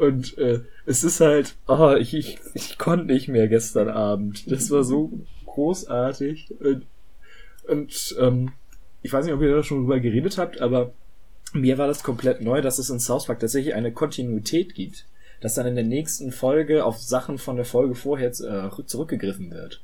Und 0.01 0.39
äh, 0.39 0.61
es 0.87 1.05
ist 1.05 1.21
halt, 1.21 1.57
oh, 1.69 1.95
ich, 1.95 2.15
ich, 2.15 2.39
ich 2.55 2.79
konnte 2.79 3.05
nicht 3.05 3.29
mehr 3.29 3.49
gestern 3.49 3.91
Abend. 3.91 4.51
Das 4.51 4.71
war 4.71 4.83
so 4.83 5.13
großartig. 5.45 6.55
Und, 6.59 6.87
und 7.69 8.17
ähm, 8.19 8.53
ich 9.03 9.13
weiß 9.13 9.27
nicht, 9.27 9.35
ob 9.35 9.43
ihr 9.43 9.55
da 9.55 9.63
schon 9.63 9.81
drüber 9.81 10.01
geredet 10.01 10.39
habt, 10.39 10.63
aber 10.63 10.95
mir 11.53 11.77
war 11.77 11.87
das 11.87 12.03
komplett 12.03 12.41
neu, 12.41 12.63
dass 12.63 12.79
es 12.79 12.89
in 12.89 12.99
South 12.99 13.27
Park 13.27 13.41
tatsächlich 13.41 13.75
eine 13.75 13.93
Kontinuität 13.93 14.75
gibt. 14.75 15.05
Dass 15.43 15.55
dann 15.55 15.67
in 15.67 15.75
der 15.75 15.85
nächsten 15.85 16.33
Folge 16.33 16.87
auf 16.87 16.99
Sachen 16.99 17.37
von 17.37 17.57
der 17.57 17.67
Folge 17.67 17.95
vorher 17.95 18.29
äh, 18.31 18.87
zurückgegriffen 18.87 19.51
wird. 19.51 19.83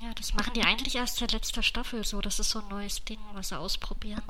Ja, 0.00 0.14
das 0.16 0.32
machen 0.32 0.54
die 0.56 0.62
eigentlich 0.62 0.96
erst 0.96 1.18
seit 1.18 1.32
letzter 1.32 1.62
Staffel 1.62 2.04
so. 2.04 2.22
Das 2.22 2.40
ist 2.40 2.50
so 2.50 2.60
ein 2.60 2.68
neues 2.70 3.04
Ding, 3.04 3.18
was 3.34 3.50
sie 3.50 3.58
ausprobieren. 3.58 4.22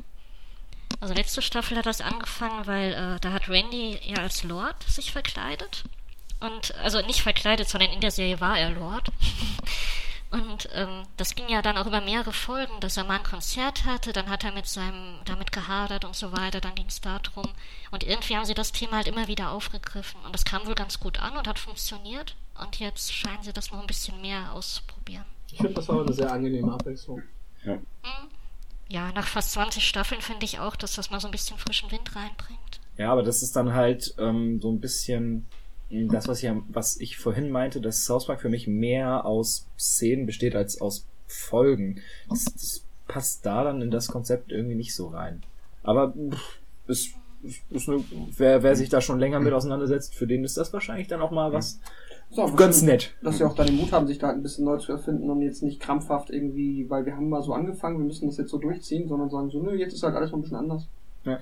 Also 0.98 1.14
letzte 1.14 1.42
Staffel 1.42 1.76
hat 1.76 1.86
das 1.86 2.00
angefangen, 2.00 2.66
weil 2.66 2.92
äh, 2.92 3.20
da 3.20 3.32
hat 3.32 3.48
Randy 3.48 3.98
ja 4.04 4.18
als 4.18 4.42
Lord 4.42 4.82
sich 4.84 5.12
verkleidet. 5.12 5.84
Und, 6.40 6.74
also 6.76 7.00
nicht 7.02 7.22
verkleidet, 7.22 7.68
sondern 7.68 7.90
in 7.92 8.00
der 8.00 8.10
Serie 8.10 8.40
war 8.40 8.58
er 8.58 8.70
Lord. 8.70 9.08
Und 10.30 10.68
ähm, 10.74 11.02
das 11.16 11.34
ging 11.34 11.48
ja 11.48 11.60
dann 11.60 11.76
auch 11.76 11.86
über 11.86 12.00
mehrere 12.00 12.32
Folgen, 12.32 12.78
dass 12.80 12.96
er 12.96 13.02
mal 13.02 13.16
ein 13.16 13.24
Konzert 13.24 13.84
hatte, 13.84 14.12
dann 14.12 14.28
hat 14.28 14.44
er 14.44 14.52
mit 14.52 14.66
seinem 14.66 15.16
damit 15.24 15.50
gehadert 15.50 16.04
und 16.04 16.14
so 16.14 16.30
weiter, 16.30 16.60
dann 16.60 16.76
ging 16.76 16.86
es 16.86 17.00
darum. 17.00 17.48
Und 17.90 18.04
irgendwie 18.04 18.36
haben 18.36 18.44
sie 18.44 18.54
das 18.54 18.70
Thema 18.70 18.98
halt 18.98 19.08
immer 19.08 19.26
wieder 19.26 19.50
aufgegriffen. 19.50 20.20
Und 20.24 20.32
das 20.32 20.44
kam 20.44 20.64
wohl 20.66 20.76
ganz 20.76 21.00
gut 21.00 21.18
an 21.18 21.36
und 21.36 21.48
hat 21.48 21.58
funktioniert. 21.58 22.36
Und 22.62 22.78
jetzt 22.78 23.12
scheinen 23.12 23.42
sie 23.42 23.52
das 23.52 23.72
noch 23.72 23.80
ein 23.80 23.88
bisschen 23.88 24.20
mehr 24.20 24.52
auszuprobieren. 24.52 25.24
Ich 25.50 25.56
finde, 25.56 25.74
das 25.74 25.88
war 25.88 26.00
eine 26.00 26.12
sehr 26.12 26.30
angenehme 26.30 26.72
Abwechslung. 26.72 27.22
Hm. 27.62 27.84
Ja, 28.90 29.12
nach 29.12 29.28
fast 29.28 29.52
20 29.52 29.86
Staffeln 29.86 30.20
finde 30.20 30.44
ich 30.44 30.58
auch, 30.58 30.74
dass 30.74 30.96
das 30.96 31.10
mal 31.10 31.20
so 31.20 31.28
ein 31.28 31.30
bisschen 31.30 31.56
frischen 31.56 31.90
Wind 31.92 32.14
reinbringt. 32.16 32.80
Ja, 32.96 33.12
aber 33.12 33.22
das 33.22 33.42
ist 33.42 33.54
dann 33.54 33.72
halt 33.72 34.14
ähm, 34.18 34.60
so 34.60 34.70
ein 34.70 34.80
bisschen 34.80 35.46
mh, 35.90 36.12
das, 36.12 36.26
was 36.26 36.42
ich, 36.42 36.50
was 36.68 36.96
ich 36.98 37.16
vorhin 37.16 37.50
meinte, 37.50 37.80
dass 37.80 38.04
South 38.04 38.26
Park 38.26 38.40
für 38.40 38.48
mich 38.48 38.66
mehr 38.66 39.24
aus 39.24 39.68
Szenen 39.78 40.26
besteht 40.26 40.56
als 40.56 40.80
aus 40.80 41.06
Folgen. 41.28 42.02
Das, 42.28 42.44
das 42.44 42.84
passt 43.06 43.46
da 43.46 43.62
dann 43.62 43.80
in 43.80 43.92
das 43.92 44.08
Konzept 44.08 44.50
irgendwie 44.50 44.74
nicht 44.74 44.94
so 44.94 45.06
rein. 45.06 45.44
Aber 45.84 46.12
pff, 46.12 46.58
ist, 46.88 47.14
ist 47.70 47.88
eine, 47.88 48.04
wer, 48.36 48.64
wer 48.64 48.74
sich 48.74 48.88
da 48.88 49.00
schon 49.00 49.20
länger 49.20 49.38
mit 49.38 49.52
auseinandersetzt, 49.52 50.16
für 50.16 50.26
den 50.26 50.42
ist 50.44 50.56
das 50.56 50.72
wahrscheinlich 50.72 51.06
dann 51.06 51.22
auch 51.22 51.30
mal 51.30 51.52
was 51.52 51.78
So, 52.32 52.46
ganz 52.54 52.78
schön, 52.78 52.86
nett. 52.88 53.12
Dass 53.22 53.38
wir 53.40 53.46
auch 53.48 53.54
da 53.56 53.64
den 53.64 53.76
Mut 53.76 53.90
haben, 53.92 54.06
sich 54.06 54.18
da 54.18 54.28
halt 54.28 54.36
ein 54.36 54.42
bisschen 54.42 54.64
neu 54.64 54.78
zu 54.78 54.92
erfinden 54.92 55.28
und 55.30 55.42
jetzt 55.42 55.62
nicht 55.62 55.80
krampfhaft 55.80 56.30
irgendwie, 56.30 56.88
weil 56.88 57.04
wir 57.04 57.16
haben 57.16 57.28
mal 57.28 57.42
so 57.42 57.52
angefangen, 57.52 57.98
wir 57.98 58.04
müssen 58.06 58.28
das 58.28 58.36
jetzt 58.36 58.50
so 58.50 58.58
durchziehen, 58.58 59.08
sondern 59.08 59.30
sagen 59.30 59.50
so, 59.50 59.60
nö, 59.60 59.74
jetzt 59.74 59.94
ist 59.94 60.02
halt 60.04 60.14
alles 60.14 60.30
mal 60.30 60.38
ein 60.38 60.42
bisschen 60.42 60.56
anders. 60.56 60.86
Ja. 61.24 61.38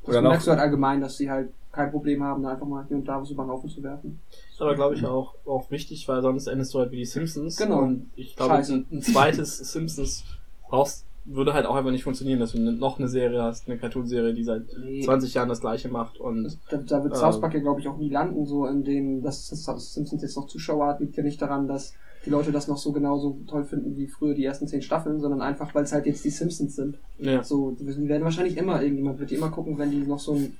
Das 0.00 0.08
Oder 0.08 0.20
noch- 0.22 0.30
merkst 0.30 0.46
du 0.48 0.50
halt 0.50 0.60
allgemein, 0.60 1.00
dass 1.00 1.16
sie 1.16 1.30
halt 1.30 1.50
kein 1.70 1.90
Problem 1.92 2.22
haben, 2.24 2.42
da 2.42 2.50
einfach 2.50 2.66
mal 2.66 2.84
hier 2.88 2.96
und 2.96 3.06
da 3.06 3.20
was 3.22 3.30
über 3.30 3.44
den 3.44 3.50
Haufen 3.50 3.70
zu 3.70 3.82
werfen. 3.82 4.20
Ist 4.52 4.60
aber, 4.60 4.74
glaube 4.74 4.94
ich, 4.96 5.06
auch, 5.06 5.34
auch 5.46 5.70
wichtig, 5.70 6.06
weil 6.08 6.20
sonst 6.20 6.46
endest 6.48 6.74
du 6.74 6.80
halt 6.80 6.90
wie 6.90 6.96
die 6.96 7.04
Simpsons. 7.06 7.56
Genau. 7.56 7.78
Und 7.82 8.10
ich 8.16 8.34
glaube, 8.36 8.54
Scheiße. 8.56 8.74
ein, 8.74 8.86
ein 8.90 9.00
zweites 9.00 9.58
Simpsons 9.58 10.24
brauchst, 10.68 11.06
würde 11.24 11.52
halt 11.54 11.66
auch 11.66 11.76
einfach 11.76 11.90
nicht 11.92 12.02
funktionieren, 12.04 12.40
dass 12.40 12.52
du 12.52 12.58
ne- 12.60 12.72
noch 12.72 12.98
eine 12.98 13.08
Serie 13.08 13.42
hast, 13.42 13.68
eine 13.68 13.78
Cartoon-Serie, 13.78 14.34
die 14.34 14.42
seit 14.44 14.64
Nee. 14.78 15.02
20 15.02 15.34
Jahren 15.34 15.48
das 15.48 15.60
gleiche 15.60 15.88
macht 15.88 16.18
und 16.18 16.58
Da, 16.70 16.76
da 16.78 17.02
wird 17.04 17.14
Ähm. 17.14 17.18
South 17.20 17.40
Park 17.40 17.54
ja, 17.54 17.60
glaube 17.60 17.80
ich, 17.80 17.88
auch 17.88 17.96
nie 17.98 18.08
landen, 18.08 18.44
so 18.46 18.66
in 18.66 18.82
dem, 18.84 19.22
dass 19.22 19.48
das 19.48 19.64
Simpsons 19.94 20.22
jetzt 20.22 20.36
noch 20.36 20.46
Zuschauer 20.46 20.86
hat, 20.88 21.00
liegt 21.00 21.16
ja 21.16 21.22
nicht 21.22 21.40
daran, 21.40 21.68
dass 21.68 21.94
die 22.26 22.30
Leute 22.30 22.52
das 22.52 22.68
noch 22.68 22.76
so 22.78 22.92
genauso 22.92 23.36
toll 23.48 23.64
finden 23.64 23.96
wie 23.96 24.06
früher 24.06 24.34
die 24.34 24.44
ersten 24.44 24.66
zehn 24.68 24.80
Staffeln, 24.82 25.20
sondern 25.20 25.42
einfach, 25.42 25.74
weil 25.74 25.84
es 25.84 25.92
halt 25.92 26.06
jetzt 26.06 26.24
die 26.24 26.30
Simpsons 26.30 26.76
sind. 26.76 26.98
ja. 27.18 27.42
So, 27.42 27.72
die 27.72 27.86
werden 28.08 28.22
wahrscheinlich 28.24 28.56
immer, 28.56 28.80
irgendjemand 28.82 29.18
wird 29.18 29.30
die 29.30 29.34
immer 29.36 29.50
gucken, 29.50 29.76
wenn 29.78 29.90
die 29.90 29.98
noch 30.06 30.20
so 30.20 30.34
ein 30.34 30.56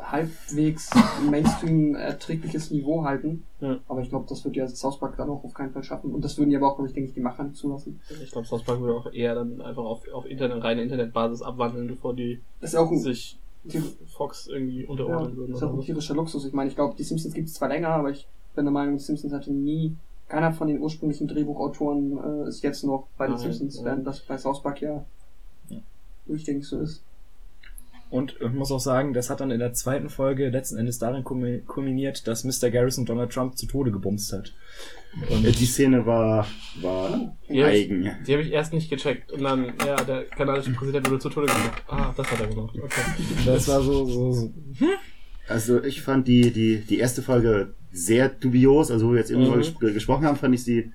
halbwegs 0.00 0.90
Mainstream 1.30 1.94
erträgliches 1.94 2.70
Niveau 2.70 3.04
halten. 3.04 3.44
Ja. 3.60 3.78
Aber 3.88 4.00
ich 4.02 4.08
glaube, 4.08 4.26
das 4.28 4.44
wird 4.44 4.56
ja 4.56 4.68
South 4.68 4.98
Park 4.98 5.16
dann 5.16 5.30
auch 5.30 5.44
auf 5.44 5.54
keinen 5.54 5.72
Fall 5.72 5.82
schaffen. 5.82 6.14
Und 6.14 6.24
das 6.24 6.38
würden 6.38 6.50
ja 6.50 6.58
aber 6.58 6.72
auch, 6.72 6.76
glaube 6.76 6.88
ich, 6.88 6.94
denke 6.94 7.08
ich, 7.08 7.14
die 7.14 7.20
Macher 7.20 7.44
nicht 7.44 7.56
zulassen. 7.56 8.00
Ich 8.22 8.30
glaube, 8.30 8.46
South 8.46 8.64
Park 8.64 8.80
würde 8.80 8.94
auch 8.94 9.12
eher 9.12 9.34
dann 9.34 9.60
einfach 9.60 9.84
auf, 9.84 10.08
auf 10.12 10.26
Internet, 10.26 10.62
reine 10.62 10.82
Internetbasis 10.82 11.42
abwandeln, 11.42 11.86
bevor 11.88 12.14
die 12.14 12.40
sich 12.60 13.38
Fox 14.06 14.46
irgendwie 14.46 14.82
ja, 14.82 14.88
unterordnen 14.88 15.36
würden. 15.36 15.52
das 15.52 15.62
ist 15.62 15.68
auch 15.68 15.74
ein 15.74 15.80
tierischer 15.80 16.14
Luxus. 16.14 16.44
Ich 16.44 16.52
meine, 16.52 16.70
ich 16.70 16.76
glaube, 16.76 16.94
die 16.96 17.02
Simpsons 17.02 17.34
gibt 17.34 17.48
es 17.48 17.54
zwar 17.54 17.68
länger, 17.68 17.88
aber 17.88 18.10
ich 18.10 18.26
bin 18.54 18.64
der 18.64 18.72
Meinung, 18.72 18.96
die 18.96 19.02
Simpsons 19.02 19.32
hatte 19.32 19.52
nie, 19.52 19.96
keiner 20.28 20.52
von 20.52 20.68
den 20.68 20.80
ursprünglichen 20.80 21.28
Drehbuchautoren 21.28 22.44
äh, 22.44 22.48
ist 22.48 22.62
jetzt 22.62 22.84
noch 22.84 23.06
bei 23.16 23.26
den 23.26 23.38
Simpsons, 23.38 23.78
ja. 23.78 23.84
während 23.84 24.06
das 24.06 24.20
bei 24.20 24.36
South 24.38 24.62
Park 24.62 24.80
ja, 24.82 25.04
Ja. 25.68 25.78
durchgängig 26.26 26.66
so 26.66 26.80
ist. 26.80 27.02
Und 28.08 28.36
ich 28.40 28.52
muss 28.52 28.70
auch 28.70 28.78
sagen, 28.80 29.12
das 29.14 29.30
hat 29.30 29.40
dann 29.40 29.50
in 29.50 29.58
der 29.58 29.72
zweiten 29.72 30.08
Folge 30.08 30.48
letzten 30.48 30.76
Endes 30.78 30.98
darin 30.98 31.24
kulmi- 31.24 31.64
kulminiert, 31.64 32.26
dass 32.28 32.44
Mr. 32.44 32.70
Garrison 32.70 33.04
Donald 33.04 33.32
Trump 33.32 33.56
zu 33.58 33.66
Tode 33.66 33.90
gebumst 33.90 34.32
hat. 34.32 34.52
Äh, 35.28 35.50
Die 35.50 35.66
Szene 35.66 36.06
war, 36.06 36.46
war 36.80 37.34
Ja, 37.48 37.68
ich- 37.68 37.84
eigen. 37.90 38.10
Die 38.26 38.32
habe 38.32 38.42
ich 38.42 38.52
erst 38.52 38.72
nicht 38.72 38.90
gecheckt 38.90 39.32
und 39.32 39.42
dann, 39.42 39.72
ja, 39.84 39.96
der 40.04 40.22
kanadische 40.24 40.70
Präsident 40.72 41.08
wurde 41.10 41.18
zu 41.20 41.30
Tode 41.30 41.46
gemacht. 41.46 41.82
Ah, 41.88 42.12
das 42.16 42.30
hat 42.30 42.40
er 42.40 42.46
gemacht. 42.46 42.76
Okay. 42.76 43.00
Das 43.44 43.66
war 43.68 43.82
so, 43.82 44.04
so, 44.04 44.32
so 44.32 44.52
Also 45.48 45.82
ich 45.82 46.02
fand 46.02 46.28
die, 46.28 46.50
die, 46.52 46.78
die 46.78 46.98
erste 46.98 47.22
Folge 47.22 47.74
sehr 47.92 48.28
dubios, 48.28 48.90
also 48.90 49.08
wo 49.08 49.12
wir 49.12 49.18
jetzt 49.20 49.30
eben 49.30 49.48
Mhm. 49.48 49.54
ges 49.54 49.74
gesprochen 49.94 50.26
haben, 50.26 50.36
fand 50.36 50.54
ich 50.54 50.62
sie 50.64 50.92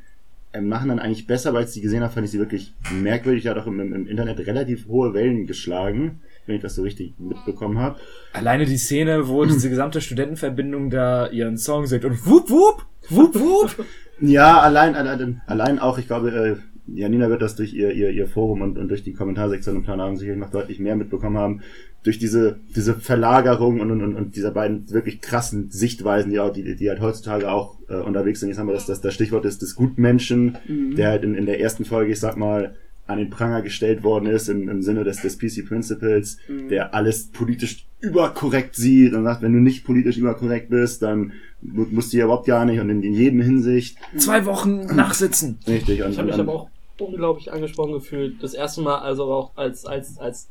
im 0.53 0.67
Nachhinein 0.67 0.99
eigentlich 0.99 1.27
besser, 1.27 1.53
weil 1.53 1.63
ich 1.63 1.69
sie 1.71 1.81
gesehen 1.81 2.03
habe, 2.03 2.13
fand 2.13 2.25
ich 2.25 2.31
sie 2.31 2.39
wirklich 2.39 2.73
merkwürdig, 2.91 3.47
hat 3.47 3.57
auch 3.57 3.67
im, 3.67 3.79
im 3.79 4.07
Internet 4.07 4.39
relativ 4.45 4.87
hohe 4.87 5.13
Wellen 5.13 5.47
geschlagen, 5.47 6.19
wenn 6.51 6.57
ich 6.57 6.61
das 6.61 6.75
so 6.75 6.83
richtig 6.83 7.15
mitbekommen 7.17 7.79
habe. 7.79 7.99
Alleine 8.33 8.65
die 8.65 8.77
Szene, 8.77 9.27
wo 9.27 9.45
diese 9.45 9.69
gesamte 9.69 10.01
Studentenverbindung 10.01 10.89
da 10.89 11.27
ihren 11.27 11.57
Song 11.57 11.87
singt 11.87 12.05
und 12.05 12.25
wup 12.25 12.49
wup, 12.49 12.85
wup 13.09 13.35
wup. 13.35 13.85
Ja, 14.23 14.59
allein, 14.59 14.93
allein, 14.93 15.41
allein 15.47 15.79
auch, 15.79 15.97
ich 15.97 16.05
glaube, 16.05 16.29
äh, 16.29 16.55
Janina 16.93 17.27
wird 17.29 17.41
das 17.41 17.55
durch 17.55 17.73
ihr, 17.73 17.91
ihr, 17.91 18.11
ihr 18.11 18.27
Forum 18.27 18.61
und, 18.61 18.77
und 18.77 18.87
durch 18.89 19.01
die 19.01 19.13
Kommentarsektion 19.13 19.77
im 19.77 19.83
Planabend 19.83 20.19
sicherlich 20.19 20.39
noch 20.39 20.51
deutlich 20.51 20.79
mehr 20.79 20.95
mitbekommen 20.95 21.37
haben, 21.37 21.61
durch 22.03 22.19
diese, 22.19 22.59
diese 22.75 22.93
Verlagerung 22.93 23.79
und, 23.79 23.89
und, 23.89 24.15
und, 24.15 24.35
dieser 24.35 24.51
beiden 24.51 24.91
wirklich 24.91 25.21
krassen 25.21 25.71
Sichtweisen, 25.71 26.29
die, 26.29 26.39
auch, 26.39 26.53
die, 26.53 26.75
die 26.75 26.89
halt 26.89 27.01
heutzutage 27.01 27.49
auch 27.49 27.77
äh, 27.89 27.95
unterwegs 27.95 28.39
sind. 28.39 28.49
Jetzt 28.49 28.59
haben 28.59 28.67
wir 28.67 28.73
das, 28.73 28.85
das, 28.85 29.01
das 29.01 29.13
Stichwort 29.13 29.45
ist 29.45 29.63
des 29.63 29.75
Gutmenschen, 29.75 30.57
Mhm. 30.67 30.95
der 30.95 31.09
halt 31.09 31.23
in, 31.23 31.33
in 31.33 31.47
der 31.47 31.59
ersten 31.59 31.85
Folge, 31.85 32.11
ich 32.11 32.19
sag 32.19 32.37
mal, 32.37 32.75
an 33.11 33.19
den 33.19 33.29
Pranger 33.29 33.61
gestellt 33.61 34.03
worden 34.03 34.25
ist, 34.27 34.49
im, 34.49 34.67
im 34.69 34.81
Sinne 34.81 35.03
des, 35.03 35.21
des 35.21 35.37
PC 35.37 35.67
Principles, 35.67 36.37
Mhm. 36.47 36.69
der 36.69 36.93
alles 36.93 37.27
politisch 37.31 37.85
überkorrekt 37.99 38.75
sieht 38.75 39.13
und 39.13 39.23
sagt, 39.23 39.41
wenn 39.43 39.53
du 39.53 39.59
nicht 39.59 39.85
politisch 39.85 40.17
überkorrekt 40.17 40.69
bist, 40.69 41.01
dann 41.03 41.33
mu- 41.61 41.85
musst 41.91 42.11
du 42.13 42.17
ja 42.17 42.25
überhaupt 42.25 42.47
gar 42.47 42.65
nicht 42.65 42.79
und 42.79 42.89
in, 42.89 43.03
in 43.03 43.13
jedem 43.13 43.41
Hinsicht 43.41 43.97
Zwei 44.17 44.45
Wochen 44.45 44.85
nachsitzen. 44.95 45.59
Richtig, 45.67 46.01
und, 46.03 46.11
Ich 46.11 46.17
habe 46.17 46.29
mich 46.31 46.39
aber 46.39 46.53
auch 46.53 46.69
unglaublich 46.99 47.51
angesprochen 47.51 47.93
gefühlt. 47.93 48.41
Das 48.43 48.53
erste 48.53 48.81
Mal 48.81 48.99
also 48.99 49.25
auch 49.25 49.51
als, 49.55 49.85
als, 49.85 50.17
als 50.17 50.49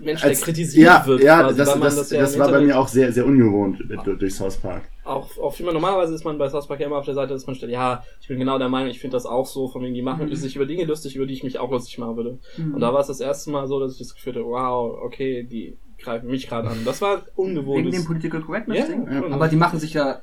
Mensch, 0.00 0.22
als, 0.24 0.38
der 0.38 0.44
kritisiert 0.46 0.86
ja, 0.86 1.06
wird. 1.06 1.22
ja, 1.22 1.40
quasi, 1.42 1.56
das, 1.58 1.68
weil 1.68 1.74
man 1.78 1.82
das, 1.96 2.08
das, 2.08 2.34
ja 2.34 2.38
war 2.40 2.50
bei 2.50 2.60
mir 2.60 2.78
auch 2.78 2.88
sehr, 2.88 3.12
sehr 3.12 3.26
ungewohnt 3.26 3.78
durch, 3.86 4.18
durch 4.18 4.34
South 4.34 4.56
Park. 4.56 4.82
Auch, 5.04 5.36
auch 5.38 5.58
immer 5.60 5.72
normalerweise 5.72 6.14
ist 6.14 6.24
man 6.24 6.38
bei 6.38 6.48
South 6.48 6.68
Park 6.68 6.80
ja 6.80 6.86
immer 6.86 6.98
auf 6.98 7.04
der 7.04 7.14
Seite, 7.14 7.32
dass 7.32 7.46
man 7.46 7.56
stellt, 7.56 7.72
ja, 7.72 8.04
ich 8.20 8.28
bin 8.28 8.38
genau 8.38 8.58
der 8.58 8.68
Meinung, 8.68 8.90
ich 8.90 9.00
finde 9.00 9.16
das 9.16 9.26
auch 9.26 9.46
so, 9.46 9.68
von 9.68 9.82
wegen, 9.82 9.94
die 9.94 10.02
machen 10.02 10.26
Mhm. 10.28 10.34
sich 10.34 10.54
über 10.56 10.66
Dinge 10.66 10.84
lustig, 10.84 11.16
über 11.16 11.26
die 11.26 11.34
ich 11.34 11.42
mich 11.42 11.58
auch 11.58 11.70
lustig 11.70 11.98
machen 11.98 12.16
würde. 12.16 12.38
Mhm. 12.56 12.74
Und 12.74 12.80
da 12.80 12.92
war 12.92 13.00
es 13.00 13.08
das 13.08 13.20
erste 13.20 13.50
Mal 13.50 13.66
so, 13.66 13.80
dass 13.80 13.92
ich 13.92 13.98
das 13.98 14.14
Gefühl 14.14 14.34
hatte, 14.34 14.44
wow, 14.44 14.98
okay, 15.02 15.42
die 15.42 15.76
greifen 15.98 16.28
mich 16.30 16.48
gerade 16.48 16.68
an. 16.68 16.78
Das 16.84 17.00
war 17.00 17.16
Wegen 17.36 17.54
dem 17.54 17.66
ungewohnt. 17.66 18.06
Political 18.06 18.42
Correctness 18.42 18.78
Ja, 18.78 18.86
Ding. 18.86 19.08
ja. 19.10 19.24
Aber 19.30 19.48
die 19.48 19.56
machen 19.56 19.78
sich 19.78 19.94
ja 19.94 20.22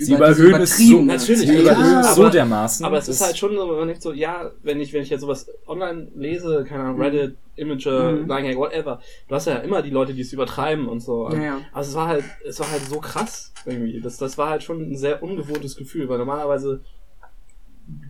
Sie 0.00 0.14
überhöhen 0.14 0.60
es 0.62 0.78
so, 0.78 1.02
natürlich, 1.02 1.40
Sie 1.40 1.54
Ja, 1.54 1.60
überhöhen 1.60 1.98
es 2.00 2.14
so 2.14 2.22
aber- 2.22 2.30
dermaßen. 2.30 2.86
Aber 2.86 2.98
es 2.98 3.08
ist 3.08 3.20
halt 3.20 3.36
schon 3.36 3.54
so, 3.56 3.66
man 3.66 3.88
denkt 3.88 4.00
so, 4.02 4.12
ja, 4.12 4.52
wenn 4.62 4.80
ich, 4.80 4.92
wenn 4.92 5.02
ich 5.02 5.10
jetzt 5.10 5.22
sowas 5.22 5.50
online 5.66 6.08
lese, 6.14 6.64
keine 6.68 6.84
Ahnung, 6.84 7.00
Reddit, 7.00 7.36
Imager, 7.56 8.12
Mhm. 8.12 8.30
9gag, 8.30 8.56
whatever, 8.56 9.00
du 9.28 9.34
hast 9.34 9.46
ja 9.46 9.56
immer 9.56 9.82
die 9.82 9.90
Leute, 9.90 10.14
die 10.14 10.20
es 10.22 10.32
übertreiben 10.32 10.86
und 10.88 11.00
so. 11.00 11.28
Ja, 11.32 11.42
ja. 11.42 11.60
Also 11.72 11.90
es 11.90 11.96
war 11.96 12.06
halt, 12.06 12.24
es 12.46 12.60
war 12.60 12.70
halt 12.70 12.82
so 12.82 13.00
krass 13.00 13.52
irgendwie. 13.66 14.00
Das, 14.00 14.16
das 14.18 14.38
war 14.38 14.50
halt 14.50 14.62
schon 14.62 14.92
ein 14.92 14.96
sehr 14.96 15.20
ungewohntes 15.22 15.74
Gefühl, 15.76 16.08
weil 16.08 16.18
normalerweise 16.18 16.80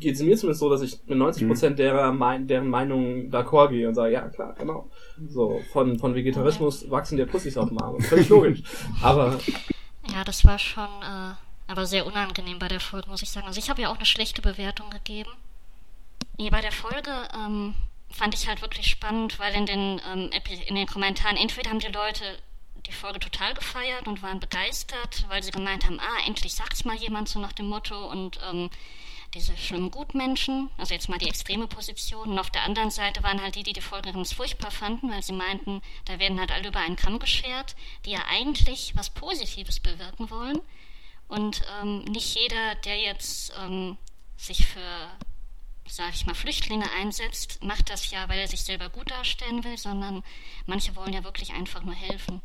geht 0.01 0.17
es 0.17 0.23
mir 0.23 0.37
zumindest 0.37 0.61
so, 0.61 0.69
dass 0.69 0.83
ich 0.83 0.99
mit 1.07 1.17
90% 1.19 1.77
derer 1.77 2.13
mein, 2.13 2.47
deren 2.49 2.69
Meinung 2.69 3.31
d'accord 3.31 3.69
gehe 3.71 3.89
und 3.89 3.95
sage, 3.95 4.13
ja 4.13 4.29
klar, 4.29 4.55
genau. 4.59 4.91
So, 5.29 5.61
von, 5.73 5.99
von 5.99 6.15
Vegetarismus 6.15 6.91
wachsen 6.91 7.17
der 7.17 7.27
Pussys 7.27 7.57
auf 7.57 7.69
dem 7.69 7.79
Arm. 7.81 7.99
Völlig 8.01 8.29
logisch. 8.29 8.63
Aber 9.03 9.39
Ja, 10.13 10.25
das 10.25 10.45
war 10.45 10.59
schon 10.59 10.83
äh, 10.83 11.33
aber 11.69 11.87
sehr 11.87 12.07
unangenehm 12.07 12.59
bei 12.59 12.69
der 12.69 12.81
Folge, 12.81 13.09
muss 13.09 13.23
ich 13.23 13.31
sagen. 13.31 13.47
Also 13.47 13.61
ich 13.61 13.71
habe 13.71 13.83
ja 13.83 13.91
auch 13.91 13.97
eine 13.97 14.07
schlechte 14.07 14.43
Bewertung 14.43 14.91
gegeben. 14.91 15.31
Nee, 16.39 16.51
bei 16.51 16.61
der 16.61 16.73
Folge 16.73 17.29
ähm, 17.35 17.75
fand 18.11 18.35
ich 18.35 18.49
halt 18.49 18.63
wirklich 18.63 18.89
spannend, 18.89 19.39
weil 19.39 19.55
in 19.55 19.67
den, 19.67 20.01
ähm, 20.11 20.31
in 20.67 20.75
den 20.75 20.87
Kommentaren 20.87 21.37
entweder 21.37 21.71
haben 21.71 21.79
die 21.79 21.89
Leute 21.89 22.39
die 22.87 22.93
Folge 22.93 23.21
total 23.21 23.55
gefeiert 23.55 24.07
und 24.07 24.23
waren 24.23 24.41
begeistert, 24.41 25.27
weil 25.29 25.43
sie 25.43 25.51
gemeint 25.51 25.85
haben, 25.85 26.01
ah, 26.01 26.27
endlich 26.27 26.55
sagt's 26.55 26.85
mal 26.85 26.97
jemand 26.97 27.29
so 27.29 27.39
nach 27.39 27.53
dem 27.53 27.67
Motto 27.67 28.11
und 28.11 28.39
ähm, 28.49 28.71
diese 29.35 29.55
schlimmen 29.59 29.91
Gutmenschen, 29.91 30.71
also 30.79 30.95
jetzt 30.95 31.09
mal 31.09 31.19
die 31.19 31.29
extreme 31.29 31.67
Position. 31.67 32.31
Und 32.31 32.39
auf 32.39 32.51
der 32.51 32.63
anderen 32.63 32.91
Seite 32.91 33.23
waren 33.23 33.43
halt 33.43 33.57
die, 33.57 33.63
die 33.63 33.75
die 33.75 33.83
Folge 33.83 34.13
ganz 34.13 34.33
furchtbar 34.33 34.71
fanden, 34.71 35.11
weil 35.11 35.23
sie 35.23 35.35
meinten, 35.35 35.83
da 36.07 36.19
werden 36.19 36.41
halt 36.41 36.51
alle 36.51 36.69
über 36.69 36.81
einen 36.81 36.97
Kamm 36.97 37.19
geschert, 37.19 37.77
die 38.07 38.13
ja 38.13 38.21
eigentlich 38.31 38.97
was 38.97 39.11
Positives 39.11 39.81
bewirken 39.81 40.31
wollen. 40.31 40.61
Und 41.29 41.63
ähm, 41.81 42.05
nicht 42.05 42.35
jeder, 42.35 42.75
der 42.77 42.99
jetzt 42.99 43.53
ähm, 43.61 43.97
sich 44.37 44.67
für, 44.67 45.11
sage 45.87 46.13
ich 46.15 46.27
mal, 46.27 46.35
Flüchtlinge 46.35 46.91
einsetzt, 46.99 47.63
macht 47.63 47.91
das 47.91 48.11
ja, 48.11 48.29
weil 48.29 48.39
er 48.39 48.49
sich 48.49 48.63
selber 48.63 48.89
gut 48.89 49.11
darstellen 49.11 49.63
will, 49.63 49.77
sondern 49.77 50.25
manche 50.67 50.97
wollen 50.97 51.13
ja 51.13 51.25
wirklich 51.25 51.53
einfach 51.53 51.83
nur 51.83 51.95
helfen. 51.95 52.41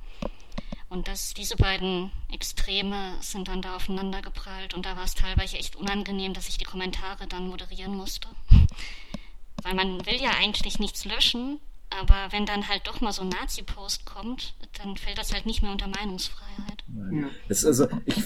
Und 0.89 1.07
das, 1.07 1.33
diese 1.33 1.55
beiden 1.55 2.11
Extreme 2.31 3.17
sind 3.19 3.47
dann 3.47 3.63
da 3.63 3.77
aufeinander 3.77 4.21
geprallt 4.21 4.75
und 4.75 4.85
da 4.85 4.95
war 4.95 5.05
es 5.05 5.15
teilweise 5.15 5.57
echt 5.57 5.75
unangenehm, 5.75 6.33
dass 6.33 6.49
ich 6.49 6.59
die 6.59 6.65
Kommentare 6.65 7.25
dann 7.25 7.47
moderieren 7.47 7.95
musste. 7.95 8.27
Weil 9.63 9.73
man 9.73 10.05
will 10.05 10.21
ja 10.21 10.31
eigentlich 10.31 10.77
nichts 10.77 11.05
löschen, 11.05 11.59
aber 11.99 12.31
wenn 12.31 12.45
dann 12.45 12.67
halt 12.67 12.81
doch 12.85 13.01
mal 13.01 13.11
so 13.11 13.21
ein 13.21 13.29
Nazi-Post 13.29 14.05
kommt, 14.05 14.55
dann 14.81 14.97
fällt 14.97 15.17
das 15.17 15.33
halt 15.33 15.45
nicht 15.45 15.61
mehr 15.61 15.71
unter 15.71 15.87
Meinungsfreiheit. 15.87 16.83
Ja. 17.11 17.29
Es, 17.49 17.65
also, 17.65 17.87
ich, 18.05 18.23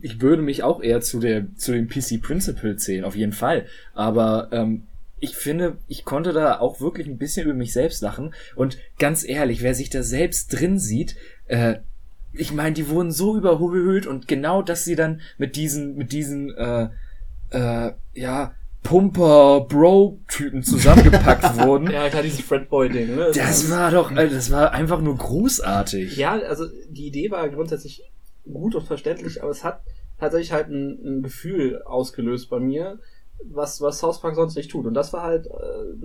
ich 0.00 0.20
würde 0.20 0.42
mich 0.42 0.62
auch 0.62 0.82
eher 0.82 1.00
zu 1.00 1.20
der 1.20 1.54
zu 1.56 1.72
dem 1.72 1.88
PC 1.88 2.20
Principle 2.22 2.76
zählen, 2.76 3.04
auf 3.04 3.16
jeden 3.16 3.32
Fall. 3.32 3.66
Aber 3.94 4.48
ähm, 4.52 4.86
ich 5.20 5.36
finde, 5.36 5.78
ich 5.88 6.04
konnte 6.04 6.32
da 6.32 6.58
auch 6.60 6.80
wirklich 6.80 7.06
ein 7.06 7.18
bisschen 7.18 7.44
über 7.46 7.54
mich 7.54 7.72
selbst 7.72 8.02
lachen. 8.02 8.34
Und 8.56 8.78
ganz 8.98 9.26
ehrlich, 9.26 9.62
wer 9.62 9.74
sich 9.74 9.90
da 9.90 10.02
selbst 10.02 10.48
drin 10.48 10.78
sieht, 10.78 11.16
äh, 11.46 11.76
ich 12.32 12.52
meine, 12.52 12.74
die 12.74 12.88
wurden 12.88 13.12
so 13.12 13.36
überhöht 13.36 14.06
und 14.06 14.28
genau, 14.28 14.60
dass 14.60 14.84
sie 14.84 14.96
dann 14.96 15.20
mit 15.38 15.56
diesen, 15.56 15.96
mit 15.96 16.12
diesen, 16.12 16.54
äh, 16.54 16.88
äh, 17.50 17.92
ja, 18.12 18.54
Pumper-Bro-Typen 18.84 20.62
zusammengepackt 20.62 21.58
wurden. 21.66 21.90
Ja, 21.90 22.08
klar, 22.08 22.22
dieses 22.22 22.42
Fredboy-Ding, 22.42 23.16
ne? 23.16 23.32
Das 23.34 23.70
war 23.70 23.90
doch, 23.90 24.12
äh, 24.12 24.28
das 24.28 24.52
war 24.52 24.72
einfach 24.72 25.00
nur 25.00 25.16
großartig. 25.16 26.16
Ja, 26.16 26.32
also 26.34 26.66
die 26.88 27.06
Idee 27.06 27.30
war 27.30 27.48
grundsätzlich 27.48 28.04
gut 28.44 28.74
und 28.74 28.86
verständlich, 28.86 29.42
aber 29.42 29.50
es 29.50 29.64
hat 29.64 29.80
tatsächlich 30.20 30.52
halt 30.52 30.68
ein, 30.68 30.98
ein 31.04 31.22
Gefühl 31.22 31.82
ausgelöst 31.82 32.50
bei 32.50 32.60
mir, 32.60 33.00
was, 33.42 33.80
was 33.80 33.98
South 33.98 34.20
Park 34.20 34.36
sonst 34.36 34.54
nicht 34.54 34.70
tut. 34.70 34.86
Und 34.86 34.94
das 34.94 35.12
war 35.12 35.22
halt 35.22 35.46
äh, 35.46 35.50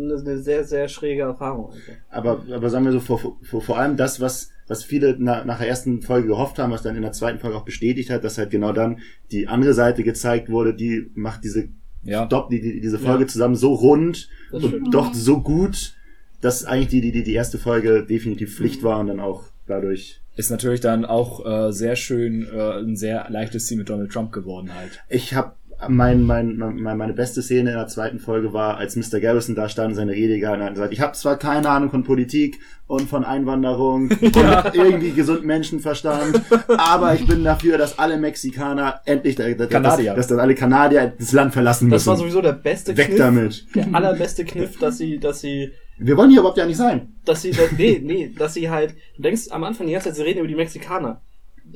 eine, 0.01 0.15
eine 0.15 0.37
sehr, 0.37 0.63
sehr 0.63 0.87
schräge 0.87 1.23
Erfahrung. 1.23 1.73
Aber, 2.09 2.43
aber 2.49 2.69
sagen 2.69 2.85
wir 2.85 2.93
so, 2.93 3.01
vor, 3.01 3.37
vor, 3.43 3.61
vor 3.61 3.77
allem 3.77 3.97
das, 3.97 4.21
was, 4.21 4.51
was 4.67 4.85
viele 4.85 5.17
na, 5.19 5.43
nach 5.43 5.59
der 5.59 5.67
ersten 5.67 6.01
Folge 6.01 6.29
gehofft 6.29 6.59
haben, 6.59 6.71
was 6.71 6.81
dann 6.81 6.95
in 6.95 7.01
der 7.01 7.11
zweiten 7.11 7.39
Folge 7.39 7.57
auch 7.57 7.65
bestätigt 7.65 8.09
hat, 8.09 8.23
dass 8.23 8.37
halt 8.37 8.51
genau 8.51 8.71
dann 8.71 8.99
die 9.31 9.47
andere 9.49 9.73
Seite 9.73 10.03
gezeigt 10.03 10.49
wurde, 10.49 10.73
die 10.73 11.11
macht 11.13 11.43
diese 11.43 11.69
Ja. 12.03 12.25
Stop, 12.25 12.49
die, 12.49 12.61
die, 12.61 12.81
diese 12.81 12.99
Folge 12.99 13.27
zusammen 13.27 13.55
so 13.55 13.73
rund 13.73 14.29
Das 14.51 14.63
und 14.63 14.69
stimmt. 14.69 14.93
doch 14.93 15.13
so 15.13 15.41
gut, 15.41 15.93
dass 16.41 16.63
eigentlich 16.65 16.87
die, 16.89 17.01
die, 17.01 17.11
die, 17.11 17.23
die 17.23 17.33
erste 17.33 17.57
Folge 17.57 18.05
definitiv 18.05 18.55
Pflicht 18.55 18.83
war 18.83 18.99
und 18.99 19.07
dann 19.07 19.19
auch 19.19 19.43
dadurch. 19.67 20.21
Ist 20.35 20.49
natürlich 20.51 20.79
dann 20.79 21.03
auch 21.03 21.45
äh, 21.45 21.73
sehr 21.73 21.97
schön 21.97 22.47
äh, 22.53 22.79
ein 22.79 22.95
sehr 22.95 23.27
leichtes 23.29 23.65
Ziel 23.65 23.77
mit 23.77 23.89
Donald 23.89 24.11
Trump 24.11 24.31
geworden 24.31 24.73
halt. 24.73 25.03
Ich 25.09 25.33
habe 25.33 25.53
mein, 25.87 26.23
mein, 26.23 26.57
mein, 26.57 26.97
meine 26.97 27.13
beste 27.13 27.41
Szene 27.41 27.71
in 27.71 27.77
der 27.77 27.87
zweiten 27.87 28.19
Folge 28.19 28.51
war, 28.53 28.77
als 28.77 28.95
Mr. 28.95 29.19
Garrison 29.19 29.55
da 29.55 29.69
stand 29.69 29.89
und 29.89 29.95
seine 29.95 30.11
Rede 30.11 30.39
gehalten 30.39 30.63
hat 30.63 30.71
und 30.71 30.75
sagt, 30.75 30.91
ich 30.93 30.99
habe 30.99 31.13
zwar 31.13 31.37
keine 31.37 31.69
Ahnung 31.69 31.89
von 31.89 32.03
Politik 32.03 32.59
und 32.87 33.09
von 33.09 33.23
Einwanderung 33.23 34.09
und 34.21 34.35
irgendwie 34.73 35.11
gesund 35.11 35.45
Menschenverstand, 35.45 36.41
aber 36.67 37.15
ich 37.15 37.25
bin 37.25 37.43
dafür, 37.43 37.77
dass 37.77 37.97
alle 37.97 38.17
Mexikaner 38.17 39.01
endlich, 39.05 39.35
dass, 39.35 39.69
Kanadier. 39.69 40.15
dass, 40.15 40.27
dass 40.27 40.37
alle 40.37 40.55
Kanadier 40.55 41.13
das 41.17 41.31
Land 41.31 41.53
verlassen 41.53 41.85
müssen. 41.85 41.93
Das 41.95 42.07
war 42.07 42.17
sowieso 42.17 42.41
der 42.41 42.53
beste 42.53 42.97
Weg 42.97 43.07
Kniff. 43.07 43.17
damit. 43.17 43.65
Der 43.75 43.87
allerbeste 43.93 44.43
Kniff, 44.43 44.77
dass 44.79 44.97
sie, 44.97 45.19
dass 45.19 45.39
sie, 45.41 45.71
Wir 45.97 46.17
wollen 46.17 46.29
hier 46.29 46.39
überhaupt 46.39 46.57
ja 46.57 46.65
nicht 46.65 46.77
sein. 46.77 47.13
dass 47.25 47.41
sie, 47.41 47.53
nee, 47.77 48.01
nee, 48.03 48.33
dass 48.37 48.53
sie 48.55 48.69
halt, 48.69 48.95
du 49.15 49.21
denkst 49.21 49.43
am 49.51 49.63
Anfang 49.63 49.87
die 49.87 49.93
ganze 49.93 50.09
Zeit, 50.09 50.17
sie 50.17 50.23
reden 50.23 50.39
über 50.39 50.47
die 50.47 50.55
Mexikaner. 50.55 51.21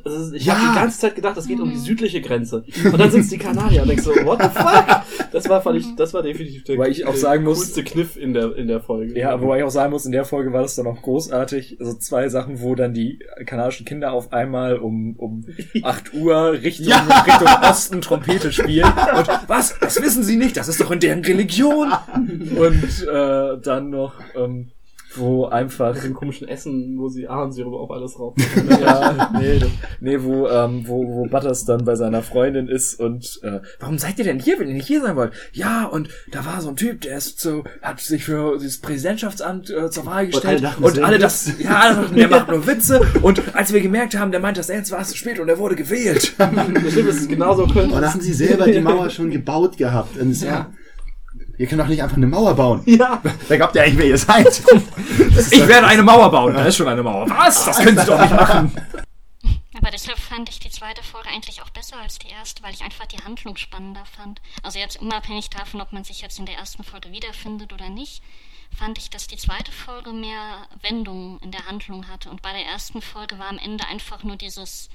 Also 0.05 0.33
ich 0.33 0.45
Ja. 0.45 0.55
habe 0.57 0.73
die 0.73 0.79
ganze 0.79 0.99
Zeit 0.99 1.15
gedacht, 1.15 1.37
das 1.37 1.47
geht 1.47 1.59
um 1.59 1.69
die 1.69 1.77
südliche 1.77 2.19
Grenze. 2.21 2.65
Und 2.85 2.97
dann 2.99 3.09
sind 3.11 3.21
es 3.21 3.29
die 3.29 3.37
Kanadier 3.37 3.83
und 3.83 3.87
denkst 3.89 4.03
so, 4.03 4.11
what 4.25 4.41
the 4.41 4.49
fuck? 4.49 4.85
Das 5.31 5.47
war, 5.49 5.61
fand 5.61 5.79
ich, 5.79 5.95
das 5.95 6.13
war 6.13 6.21
definitiv 6.21 6.63
der, 6.65 6.77
Weil 6.77 6.91
ich 6.91 7.05
auch 7.05 7.11
der 7.11 7.19
sagen 7.19 7.43
muss- 7.43 7.57
coolste 7.59 7.83
Kniff 7.83 8.17
in 8.17 8.33
der, 8.33 8.55
in 8.55 8.67
der 8.67 8.81
Folge. 8.81 9.17
Ja, 9.17 9.39
wobei 9.41 9.59
ich 9.59 9.63
auch 9.63 9.69
sagen 9.69 9.91
muss, 9.91 10.05
in 10.05 10.11
der 10.11 10.25
Folge 10.25 10.51
war 10.51 10.61
das 10.61 10.75
dann 10.75 10.87
auch 10.87 11.01
großartig. 11.01 11.77
Also 11.79 11.93
zwei 11.93 12.27
Sachen, 12.29 12.61
wo 12.61 12.75
dann 12.75 12.93
die 12.93 13.19
kanadischen 13.45 13.85
Kinder 13.85 14.11
auf 14.11 14.33
einmal 14.33 14.77
um, 14.77 15.15
um 15.17 15.45
8 15.83 16.13
Uhr 16.13 16.51
Richtung, 16.53 16.93
Richtung 16.93 17.47
Osten 17.63 18.01
Trompete 18.01 18.51
spielen. 18.51 18.85
Und 19.17 19.27
was? 19.47 19.79
Das 19.79 20.01
wissen 20.01 20.23
sie 20.23 20.35
nicht, 20.37 20.57
das 20.57 20.67
ist 20.67 20.81
doch 20.81 20.91
in 20.91 20.99
deren 20.99 21.23
Religion. 21.23 21.91
Und 22.57 23.07
äh, 23.07 23.57
dann 23.63 23.89
noch, 23.89 24.15
ähm, 24.35 24.71
wo 25.15 25.45
einfach 25.45 25.93
Mit 25.93 26.03
dem 26.03 26.13
komischen 26.13 26.47
Essen, 26.47 26.97
wo 26.97 27.09
sie 27.09 27.27
Ahornsirup 27.27 27.73
auf 27.73 27.91
alles 27.91 28.19
rauchen. 28.19 28.43
ja, 28.81 29.31
nee, 29.39 29.59
nee, 29.99 30.21
wo, 30.21 30.47
ähm, 30.47 30.83
wo, 30.87 31.05
wo 31.05 31.25
Butters 31.25 31.65
dann 31.65 31.85
bei 31.85 31.95
seiner 31.95 32.21
Freundin 32.21 32.67
ist 32.67 32.99
und 32.99 33.39
äh, 33.43 33.59
warum 33.79 33.97
seid 33.97 34.17
ihr 34.19 34.25
denn 34.25 34.39
hier, 34.39 34.59
wenn 34.59 34.67
ihr 34.67 34.75
nicht 34.75 34.87
hier 34.87 35.01
sein 35.01 35.15
wollt? 35.15 35.33
Ja, 35.51 35.85
und 35.85 36.09
da 36.31 36.45
war 36.45 36.61
so 36.61 36.69
ein 36.69 36.75
Typ, 36.75 37.01
der 37.01 37.17
ist 37.17 37.39
so, 37.39 37.63
hat 37.81 37.99
sich 37.99 38.23
für 38.23 38.57
dieses 38.57 38.79
Präsidentschaftsamt 38.81 39.69
äh, 39.69 39.89
zur 39.89 40.05
Wahl 40.05 40.27
gestellt 40.27 40.45
alle 40.45 40.61
dachten, 40.61 40.83
und 40.83 40.99
alle 40.99 41.19
das, 41.19 41.59
ja, 41.59 41.79
alle 41.79 41.95
dachten, 41.95 42.15
der 42.15 42.27
macht 42.29 42.49
nur 42.49 42.65
Witze 42.67 43.01
und 43.21 43.55
als 43.55 43.73
wir 43.73 43.81
gemerkt 43.81 44.17
haben, 44.17 44.31
der 44.31 44.39
meint 44.39 44.57
das 44.57 44.69
ernst, 44.69 44.91
war 44.91 45.01
es 45.01 45.09
zu 45.09 45.17
spät 45.17 45.39
und 45.39 45.49
er 45.49 45.57
wurde 45.57 45.75
gewählt. 45.75 46.33
Das 46.83 46.91
stimmt, 46.91 47.09
es 47.09 47.17
ist 47.17 47.29
genauso 47.29 47.67
könnte. 47.67 47.95
Und 47.95 48.01
da 48.01 48.13
haben 48.13 48.21
sie 48.21 48.33
selber 48.33 48.65
die 48.65 48.79
Mauer 48.79 49.09
schon 49.09 49.29
gebaut 49.29 49.77
gehabt. 49.77 50.17
Und 50.17 50.39
ja. 50.41 50.71
Ihr 51.57 51.67
könnt 51.67 51.81
doch 51.81 51.87
nicht 51.87 52.01
einfach 52.01 52.17
eine 52.17 52.27
Mauer 52.27 52.55
bauen. 52.55 52.83
Ja. 52.93 53.21
Da 53.47 53.55
glaubt 53.55 53.75
ihr 53.75 53.83
eigentlich, 53.83 53.97
wer 53.97 54.05
ihr 54.07 54.17
seid. 54.17 54.63
Ich 55.51 55.67
werde 55.67 55.87
eine 55.87 56.03
Mauer 56.03 56.29
bauen, 56.29 56.53
da 56.53 56.63
ist 56.65 56.77
schon 56.77 56.87
eine 56.87 57.01
Mauer. 57.01 57.27
Was? 57.29 57.65
Das 57.65 57.79
können 57.79 57.97
sie 57.97 58.05
doch 58.05 58.19
nicht 58.21 58.33
machen. 58.35 58.71
Aber 59.77 59.91
deshalb 59.91 60.19
fand 60.19 60.47
ich 60.49 60.59
die 60.59 60.69
zweite 60.69 61.03
Folge 61.03 61.29
eigentlich 61.29 61.61
auch 61.61 61.69
besser 61.71 61.97
als 61.97 62.19
die 62.19 62.29
erste, 62.29 62.61
weil 62.63 62.73
ich 62.73 62.83
einfach 62.83 63.07
die 63.07 63.17
Handlung 63.17 63.57
spannender 63.57 64.03
fand. 64.05 64.41
Also 64.61 64.79
jetzt 64.79 65.01
unabhängig 65.01 65.49
davon, 65.49 65.81
ob 65.81 65.91
man 65.91 66.03
sich 66.03 66.21
jetzt 66.21 66.39
in 66.39 66.45
der 66.45 66.55
ersten 66.55 66.83
Folge 66.83 67.11
wiederfindet 67.11 67.73
oder 67.73 67.89
nicht, 67.89 68.21
fand 68.77 68.97
ich, 68.97 69.09
dass 69.09 69.27
die 69.27 69.37
zweite 69.37 69.71
Folge 69.71 70.13
mehr 70.13 70.67
Wendungen 70.81 71.39
in 71.39 71.51
der 71.51 71.65
Handlung 71.65 72.07
hatte. 72.07 72.29
Und 72.29 72.41
bei 72.41 72.53
der 72.53 72.65
ersten 72.65 73.01
Folge 73.01 73.39
war 73.39 73.49
am 73.49 73.57
Ende 73.57 73.85
einfach 73.87 74.23
nur 74.23 74.35
dieses, 74.35 74.89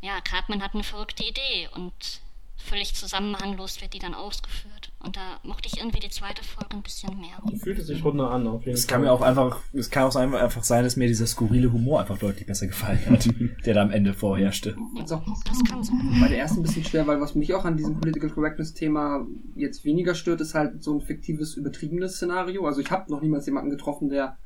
ja, 0.00 0.20
Cartman 0.20 0.62
hat 0.62 0.74
eine 0.74 0.84
verrückte 0.84 1.24
Idee 1.24 1.68
und 1.74 2.22
völlig 2.64 2.94
zusammenhanglos 2.94 3.80
wird 3.80 3.94
die 3.94 3.98
dann 3.98 4.14
ausgeführt. 4.14 4.90
Und 5.00 5.16
da 5.16 5.38
mochte 5.42 5.68
ich 5.70 5.78
irgendwie 5.78 6.00
die 6.00 6.08
zweite 6.08 6.42
Folge 6.42 6.76
ein 6.76 6.82
bisschen 6.82 7.10
mehr. 7.20 7.58
Fühlte 7.62 7.82
sich 7.82 8.02
runder 8.04 8.30
an, 8.30 8.46
auf 8.46 8.62
jeden 8.64 8.74
Es 8.74 8.86
Fall. 8.86 8.92
kann 8.94 9.02
mir 9.02 9.12
auch 9.12 9.20
einfach, 9.20 9.60
es 9.74 9.90
kann 9.90 10.04
auch 10.04 10.12
sein- 10.12 10.34
einfach 10.34 10.64
sein, 10.64 10.82
dass 10.84 10.96
mir 10.96 11.06
dieser 11.08 11.26
skurrile 11.26 11.70
Humor 11.72 12.00
einfach 12.00 12.16
deutlich 12.18 12.46
besser 12.46 12.66
gefallen 12.66 13.00
hat, 13.10 13.28
der 13.66 13.74
da 13.74 13.82
am 13.82 13.90
Ende 13.90 14.14
vorherrschte. 14.14 14.76
Also 14.98 15.22
Das 15.46 15.62
kann 15.68 15.84
sein. 15.84 16.16
bei 16.20 16.28
der 16.28 16.38
ersten 16.38 16.60
ein 16.60 16.62
bisschen 16.62 16.84
schwer, 16.84 17.06
weil 17.06 17.20
was 17.20 17.34
mich 17.34 17.52
auch 17.52 17.64
an 17.66 17.76
diesem 17.76 18.00
Political 18.00 18.30
Correctness 18.30 18.72
Thema 18.72 19.26
jetzt 19.54 19.84
weniger 19.84 20.14
stört, 20.14 20.40
ist 20.40 20.54
halt 20.54 20.82
so 20.82 20.94
ein 20.94 21.02
fiktives, 21.02 21.54
übertriebenes 21.56 22.14
Szenario. 22.16 22.66
Also 22.66 22.80
ich 22.80 22.90
habe 22.90 23.10
noch 23.12 23.20
niemals 23.20 23.44
jemanden 23.46 23.70
getroffen, 23.70 24.08
der 24.08 24.38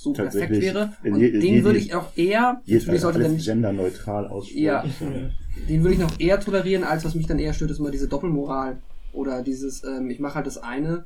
so 0.00 0.12
perfekt 0.12 0.52
wäre. 0.60 0.92
Und 1.02 1.16
je- 1.18 1.32
den 1.32 1.42
je- 1.42 1.64
würde 1.64 1.78
ich 1.78 1.92
auch 1.94 2.16
eher, 2.16 2.62
sollte 3.00 3.18
alles 3.18 3.32
nicht, 3.32 3.46
genderneutral 3.46 4.28
aussprechen. 4.28 4.62
Ja. 4.62 4.84
den 5.68 5.82
würde 5.82 5.94
ich 5.94 6.00
noch 6.00 6.20
eher 6.20 6.38
tolerieren, 6.38 6.84
als 6.84 7.04
was 7.04 7.16
mich 7.16 7.26
dann 7.26 7.38
eher 7.40 7.52
stört, 7.52 7.72
ist 7.72 7.80
immer 7.80 7.90
diese 7.90 8.06
Doppelmoral. 8.06 8.78
Oder 9.12 9.42
dieses, 9.42 9.82
ähm, 9.82 10.08
ich 10.10 10.20
mache 10.20 10.36
halt 10.36 10.46
das 10.46 10.58
eine 10.58 11.04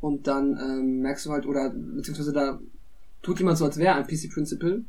und 0.00 0.26
dann 0.28 0.56
ähm, 0.62 1.00
merkst 1.00 1.26
du 1.26 1.32
halt, 1.32 1.46
oder 1.46 1.70
beziehungsweise 1.70 2.32
da 2.32 2.60
tut 3.22 3.38
jemand 3.40 3.58
so, 3.58 3.64
als 3.64 3.76
wäre 3.78 3.94
ein 3.96 4.06
PC 4.06 4.28
Principle 4.32 4.84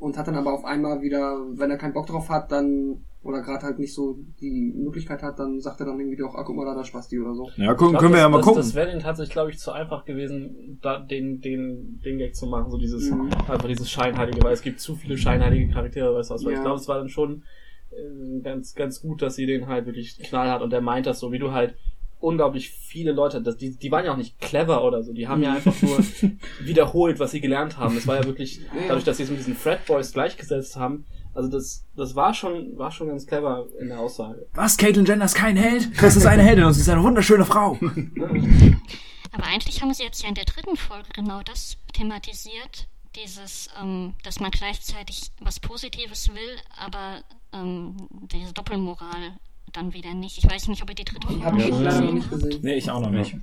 und 0.00 0.16
hat 0.18 0.26
dann 0.26 0.34
aber 0.34 0.52
auf 0.52 0.64
einmal 0.64 1.00
wieder, 1.02 1.38
wenn 1.54 1.70
er 1.70 1.76
keinen 1.78 1.92
Bock 1.92 2.06
drauf 2.08 2.28
hat, 2.28 2.50
dann 2.50 3.02
oder 3.22 3.42
gerade 3.42 3.66
halt 3.66 3.78
nicht 3.78 3.92
so 3.94 4.18
die 4.40 4.72
Möglichkeit 4.74 5.22
hat, 5.22 5.38
dann 5.38 5.60
sagt 5.60 5.80
er 5.80 5.86
dann 5.86 5.98
irgendwie 6.00 6.16
doch, 6.16 6.34
ah, 6.34 6.42
guck 6.42 6.56
mal 6.56 6.64
da, 6.64 6.74
da 6.74 6.84
Spasti 6.84 7.20
oder 7.20 7.34
so. 7.34 7.50
Ja, 7.56 7.72
Ich 7.72 7.76
glaub, 7.78 7.90
können 7.98 8.02
wir 8.02 8.10
das, 8.12 8.20
ja 8.20 8.28
mal 8.30 8.36
das, 8.38 8.46
gucken. 8.46 8.62
Das 8.62 8.74
wäre 8.74 8.90
ihnen 8.90 9.00
tatsächlich, 9.00 9.32
glaube 9.32 9.50
ich, 9.50 9.58
zu 9.58 9.72
einfach 9.72 10.06
gewesen, 10.06 10.78
da, 10.80 10.98
den, 11.00 11.40
den, 11.42 12.00
den 12.02 12.16
Gag 12.18 12.34
zu 12.34 12.46
machen, 12.46 12.70
so 12.70 12.78
dieses, 12.78 13.10
Mhm. 13.10 13.30
einfach 13.46 13.68
dieses 13.68 13.90
Scheinheilige, 13.90 14.42
weil 14.42 14.54
es 14.54 14.62
gibt 14.62 14.80
zu 14.80 14.94
viele 14.94 15.18
scheinheilige 15.18 15.70
Charaktere, 15.72 16.14
weißt 16.14 16.30
du 16.30 16.34
was, 16.34 16.44
weil 16.44 16.52
Ja. 16.52 16.58
ich 16.58 16.62
glaube, 16.62 16.78
es 16.80 16.88
war 16.88 16.96
dann 16.98 17.10
schon 17.10 17.42
äh, 17.90 18.40
ganz, 18.40 18.74
ganz 18.74 19.02
gut, 19.02 19.20
dass 19.20 19.34
sie 19.34 19.44
den 19.46 19.66
halt 19.66 19.84
wirklich 19.84 20.16
knallhart 20.18 20.62
und 20.62 20.70
der 20.70 20.80
meint 20.80 21.06
das 21.06 21.20
so, 21.20 21.30
wie 21.32 21.38
du 21.38 21.52
halt 21.52 21.74
unglaublich 22.20 22.70
viele 22.70 23.12
Leute, 23.12 23.42
das, 23.42 23.56
die, 23.56 23.76
die 23.76 23.90
waren 23.90 24.04
ja 24.04 24.12
auch 24.12 24.16
nicht 24.18 24.38
clever 24.40 24.84
oder 24.84 25.02
so, 25.02 25.12
die 25.12 25.26
haben 25.28 25.42
ja 25.42 25.54
einfach 25.54 25.74
nur 25.82 25.98
wiederholt, 26.64 27.18
was 27.18 27.30
sie 27.32 27.40
gelernt 27.40 27.78
haben. 27.78 27.96
Es 27.96 28.06
war 28.06 28.16
ja 28.16 28.24
wirklich, 28.24 28.60
dadurch, 28.88 29.04
dass 29.04 29.16
sie 29.16 29.22
es 29.24 29.30
mit 29.30 29.38
diesen 29.38 29.54
Frat 29.54 29.86
Boys 29.86 30.12
gleichgesetzt 30.12 30.76
haben, 30.76 31.04
also 31.34 31.48
das, 31.48 31.84
das 31.96 32.14
war 32.14 32.34
schon, 32.34 32.76
war 32.76 32.90
schon 32.90 33.08
ganz 33.08 33.26
clever 33.26 33.66
in 33.80 33.88
der 33.88 34.00
Aussage. 34.00 34.46
Was? 34.54 34.76
Caitlyn 34.76 35.06
Jenner 35.06 35.24
ist 35.24 35.34
kein 35.34 35.56
Held? 35.56 35.90
Das 36.02 36.16
ist 36.16 36.26
eine 36.26 36.42
Heldin 36.42 36.64
und 36.64 36.72
sie 36.74 36.80
ist 36.80 36.88
eine 36.88 37.02
wunderschöne 37.02 37.44
Frau. 37.44 37.78
Aber 39.32 39.44
eigentlich 39.44 39.80
haben 39.80 39.94
sie 39.94 40.02
jetzt 40.02 40.22
ja 40.22 40.28
in 40.28 40.34
der 40.34 40.44
dritten 40.44 40.76
Folge 40.76 41.08
genau 41.14 41.42
das 41.42 41.76
thematisiert. 41.92 42.88
Dieses, 43.16 43.68
ähm, 43.80 44.14
dass 44.22 44.38
man 44.38 44.52
gleichzeitig 44.52 45.32
was 45.40 45.58
Positives 45.58 46.28
will, 46.28 46.56
aber 46.78 47.24
ähm, 47.52 47.96
diese 48.32 48.52
Doppelmoral 48.52 49.36
dann 49.72 49.92
wieder 49.92 50.14
nicht. 50.14 50.38
Ich 50.38 50.48
weiß 50.48 50.68
nicht, 50.68 50.80
ob 50.82 50.90
ihr 50.90 50.94
die 50.94 51.04
dritte 51.04 51.26
Folge 51.26 51.44
habe 51.44 51.58
ich 51.60 51.68
schon 51.68 51.84
gesehen 51.84 52.14
nicht 52.14 52.30
gesehen. 52.30 52.60
Nee, 52.62 52.74
ich 52.76 52.88
auch 52.88 53.00
noch 53.00 53.10
nicht. 53.10 53.34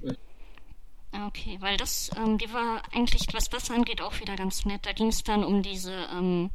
Ah, 1.12 1.28
Okay, 1.28 1.58
weil 1.60 1.76
das, 1.78 2.12
ähm, 2.18 2.38
die 2.38 2.52
war 2.54 2.82
eigentlich, 2.94 3.28
was 3.34 3.50
das 3.50 3.70
angeht, 3.70 4.02
auch 4.02 4.20
wieder 4.22 4.36
ganz 4.38 4.66
nett. 4.66 4.86
Da 4.86 4.94
ging 4.94 5.08
es 5.08 5.24
dann 5.24 5.44
um 5.44 5.62
diese, 5.62 5.94
ähm, 6.14 6.50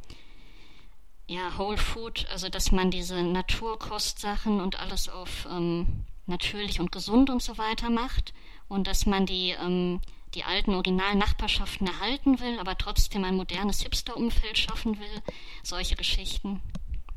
ja, 1.33 1.57
Whole 1.57 1.77
Food, 1.77 2.27
also 2.31 2.47
dass 2.47 2.71
man 2.71 2.91
diese 2.91 3.23
Naturkostsachen 3.23 4.61
und 4.61 4.79
alles 4.79 5.09
auf 5.09 5.47
ähm, 5.51 5.87
natürlich 6.27 6.79
und 6.79 6.91
gesund 6.91 7.31
und 7.31 7.41
so 7.41 7.57
weiter 7.57 7.89
macht 7.89 8.35
und 8.67 8.85
dass 8.85 9.07
man 9.07 9.25
die, 9.25 9.55
ähm, 9.59 9.99
die 10.35 10.43
alten 10.43 10.75
Original-Nachbarschaften 10.75 11.87
erhalten 11.87 12.39
will, 12.39 12.59
aber 12.59 12.77
trotzdem 12.77 13.23
ein 13.23 13.35
modernes 13.35 13.81
Hipster-Umfeld 13.81 14.59
schaffen 14.59 14.99
will. 14.99 15.21
Solche 15.63 15.95
Geschichten. 15.95 16.61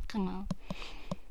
Genau. 0.08 0.46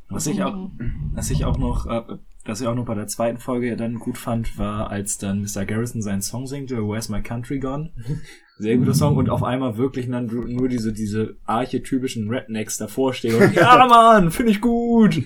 Was 0.08 0.28
ich 0.28 0.44
auch, 0.44 0.70
was 1.14 1.32
ich 1.32 1.44
auch 1.44 1.58
noch, 1.58 1.88
äh, 1.88 2.18
das 2.44 2.62
ich 2.62 2.68
auch 2.68 2.76
noch 2.76 2.86
bei 2.86 2.94
der 2.94 3.08
zweiten 3.08 3.40
Folge 3.40 3.76
dann 3.78 3.98
gut 3.98 4.20
fand, 4.20 4.60
war, 4.60 4.92
als 4.92 5.18
dann 5.18 5.42
Mr. 5.42 5.66
Garrison 5.66 6.04
seinen 6.04 6.22
Song 6.22 6.46
singte, 6.46 6.88
Where's 6.88 7.10
My 7.10 7.24
Country 7.24 7.58
Gone? 7.58 7.92
Sehr 8.58 8.78
guter 8.78 8.94
Song 8.94 9.18
und 9.18 9.30
auf 9.30 9.44
einmal 9.44 9.78
wirklich 9.78 10.10
dann 10.10 10.28
nur 10.28 10.70
diese, 10.70 10.94
diese 10.94 11.36
archetypischen 11.46 12.30
Rednecks 12.30 12.78
davor 12.78 13.14
stehen 13.14 13.36
und, 13.42 13.54
ja 13.56 13.86
Mann, 13.88 14.32
finde 14.32 14.52
ich 14.52 14.62
gut! 14.62 15.22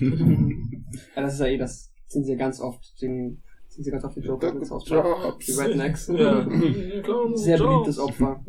Ja, 1.14 1.22
das 1.22 1.34
ist 1.34 1.40
ja 1.40 1.46
eh, 1.46 1.56
das 1.58 1.92
sind 2.08 2.24
sie 2.24 2.36
ganz 2.36 2.60
oft, 2.60 2.80
den, 3.00 3.42
sind 3.68 3.84
sie 3.84 3.90
ganz 3.92 4.04
oft 4.04 4.16
die 4.16 4.20
Joker 4.20 4.52
mit 4.52 4.66
South 4.66 4.84
Park. 4.86 5.38
Die 5.40 5.52
Rednecks. 5.52 6.08
Ja. 6.08 6.44
Sehr 7.34 7.58
beliebtes 7.58 7.98
Opfer. 8.00 8.42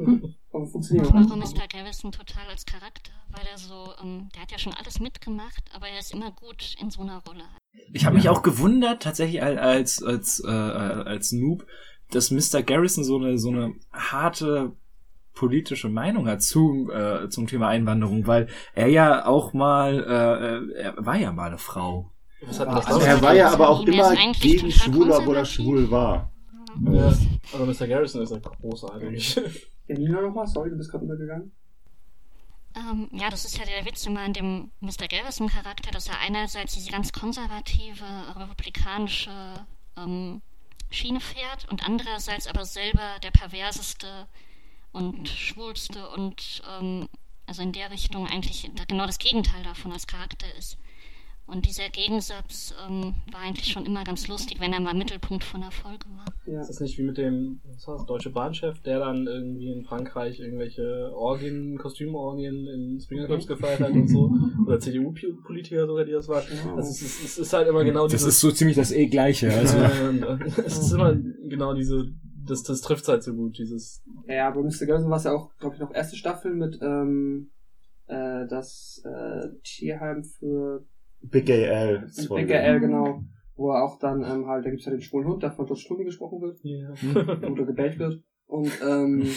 Aber 0.52 0.66
funktioniert 0.68 1.06
Ich 1.08 1.14
auch. 1.14 1.20
mochte 1.20 1.38
Mr. 1.38 1.68
Garrison 1.72 2.12
total 2.12 2.48
als 2.50 2.66
Charakter, 2.66 3.12
weil 3.30 3.46
er 3.52 3.58
so, 3.58 3.92
ähm, 4.04 4.30
der 4.34 4.42
hat 4.42 4.52
ja 4.52 4.58
schon 4.58 4.74
alles 4.74 5.00
mitgemacht, 5.00 5.64
aber 5.74 5.88
er 5.88 6.00
ist 6.00 6.14
immer 6.14 6.32
gut 6.32 6.76
in 6.82 6.90
so 6.90 7.02
einer 7.02 7.22
Rolle. 7.28 7.44
Ich 7.94 8.06
habe 8.06 8.16
mich 8.16 8.28
auch 8.30 8.42
gewundert, 8.42 9.04
tatsächlich 9.04 9.42
al- 9.44 9.60
als, 9.60 10.02
als, 10.04 10.44
äh, 10.44 10.50
als 10.50 11.32
Noob, 11.32 11.66
dass 12.12 12.32
Mr. 12.32 12.62
Garrison 12.64 13.04
so 13.04 13.18
eine, 13.18 13.38
so 13.38 13.50
eine 13.50 13.74
harte 13.92 14.74
politische 15.34 15.90
Meinung 15.90 16.28
hat 16.28 16.42
zu, 16.42 16.92
äh, 16.92 17.30
zum 17.30 17.48
Thema 17.48 17.70
Einwanderung, 17.70 18.28
weil 18.28 18.48
er 18.76 18.88
ja 18.88 19.26
auch 19.26 19.54
mal, 19.54 20.72
äh, 20.76 20.82
er 20.82 21.06
war 21.06 21.18
ja 21.18 21.32
mal 21.32 21.48
eine 21.48 21.58
Frau. 21.58 22.12
Also 22.46 22.64
er 23.00 23.22
war 23.22 23.34
ja 23.34 23.52
aber 23.52 23.70
auch 23.70 23.86
Er 23.86 23.94
immer 23.94 24.16
gegen 24.34 24.70
total 24.70 24.72
Schwule, 24.72 25.16
obwohl 25.16 25.36
er 25.36 25.46
schwul 25.46 25.92
war. 25.92 26.32
Ja, 26.92 27.14
aber 27.54 27.66
Mr. 27.66 27.88
Garrison 27.88 28.22
ist 28.22 28.32
ja 28.32 28.38
großartig. 28.40 29.36
Ja, 29.88 29.98
Nina 29.98 30.22
nochmal, 30.22 30.48
sorry, 30.48 30.70
du 30.70 30.78
bist 30.78 30.90
gerade 30.90 31.06
übergegangen. 31.06 31.52
Ähm, 32.76 33.10
ja, 33.12 33.30
das 33.30 33.44
ist 33.44 33.58
ja 33.58 33.66
der 33.66 33.86
Witz 33.86 34.06
immer 34.06 34.22
an 34.22 34.34
dem 34.34 34.72
Mr. 34.80 35.08
Garrison-Charakter, 35.10 35.92
dass 35.92 36.08
er 36.08 36.20
einerseits 36.20 36.74
diese 36.74 36.90
ganz 36.90 37.12
konservative, 37.12 38.06
republikanische 38.38 39.32
ähm, 39.98 40.42
Schiene 40.92 41.20
fährt 41.20 41.68
und 41.70 41.84
andererseits 41.86 42.48
aber 42.48 42.66
selber 42.66 43.18
der 43.24 43.32
perverseste 43.32 44.28
und 44.92 45.28
schwulste 45.28 46.10
und 46.10 46.62
ähm, 46.70 47.08
also 47.48 47.62
in 47.62 47.72
der 47.72 47.90
Richtung 47.92 48.28
eigentlich 48.28 48.70
genau 48.88 49.06
das 49.06 49.18
Gegenteil 49.18 49.64
davon 49.64 49.92
als 49.92 50.06
Charakter 50.06 50.54
ist. 50.56 50.78
Und 51.52 51.66
dieser 51.68 51.90
Gegensatz 51.90 52.74
ähm, 52.88 53.14
war 53.30 53.42
eigentlich 53.42 53.68
schon 53.68 53.86
immer 53.86 54.06
ganz 54.06 54.30
lustig, 54.30 54.62
wenn 54.62 54.72
er 54.72 54.80
mal 54.80 54.94
Mittelpunkt 54.94 55.44
von 55.44 55.60
der 55.60 55.72
Folge 55.72 56.06
war. 56.16 56.26
Ja. 56.46 56.62
Ist 56.62 56.70
das 56.70 56.80
nicht 56.80 56.98
wie 56.98 57.04
mit 57.04 57.18
dem 57.18 57.60
was 57.66 57.86
war 57.88 57.98
das, 57.98 58.06
deutsche 58.06 58.30
Bahnchef, 58.30 58.80
der 58.82 59.00
dann 59.00 59.28
irgendwie 59.28 59.70
in 59.70 59.84
Frankreich 59.84 60.40
irgendwelche 60.40 61.12
Orgien, 61.14 61.78
Kostümorgien 61.78 62.68
in 62.68 63.00
Swingerclubs 63.02 63.48
gefeiert 63.48 63.82
hat 63.82 63.92
und 63.92 64.08
so? 64.08 64.32
Oder 64.66 64.80
CDU-Politiker 64.80 65.88
sogar, 65.88 66.06
die 66.06 66.14
das 66.14 66.30
waren. 66.30 66.44
Also 66.78 66.90
es 66.90 67.02
ist, 67.02 67.24
es 67.24 67.38
ist 67.38 67.52
halt 67.52 67.68
immer 67.68 67.84
genau 67.84 68.04
Das 68.04 68.14
dieses... 68.14 68.36
ist 68.36 68.40
so 68.40 68.52
ziemlich 68.52 68.78
das 68.78 68.94
eh 68.94 69.08
gleiche. 69.08 69.52
Also. 69.54 69.78
Es 70.66 70.78
ist 70.78 70.92
immer 70.94 71.14
genau 71.14 71.74
diese... 71.74 72.14
Das, 72.44 72.64
das 72.64 72.82
trifft 72.82 73.08
halt 73.10 73.24
so 73.24 73.34
gut, 73.34 73.58
dieses... 73.58 74.04
Ja, 74.26 74.48
aber 74.48 74.64
Mr. 74.64 74.86
Garrison 74.88 75.10
war 75.10 75.18
es 75.18 75.26
ja 75.26 75.34
auch, 75.34 75.56
glaube 75.58 75.76
ich, 75.76 75.82
noch 75.82 75.94
erste 75.94 76.16
Staffel 76.16 76.56
mit 76.56 76.80
ähm, 76.82 77.52
äh, 78.08 78.48
das 78.48 79.02
äh, 79.06 79.50
Tierheim 79.64 80.24
für 80.24 80.86
Big 81.22 81.46
Gay 81.46 81.64
L. 81.64 82.04
ist 82.08 82.28
voll 82.28 82.42
Big 82.42 82.52
L, 82.52 82.80
genau. 82.80 83.24
Wo 83.56 83.72
er 83.72 83.84
auch 83.84 84.00
dann 84.00 84.24
ähm, 84.24 84.48
halt, 84.48 84.66
da 84.66 84.70
gibt's 84.70 84.86
ja 84.86 84.92
den 84.92 85.02
schwulen 85.02 85.28
Hund, 85.28 85.44
der 85.44 85.52
von 85.52 85.66
George 85.66 85.84
Clooney 85.86 86.06
gesprochen 86.06 86.42
wird. 86.42 86.60
Ja. 86.64 87.50
oder 87.50 87.66
gebellt 87.66 88.00
wird. 88.00 88.24
Und 88.48 88.72
ähm, 88.88 89.28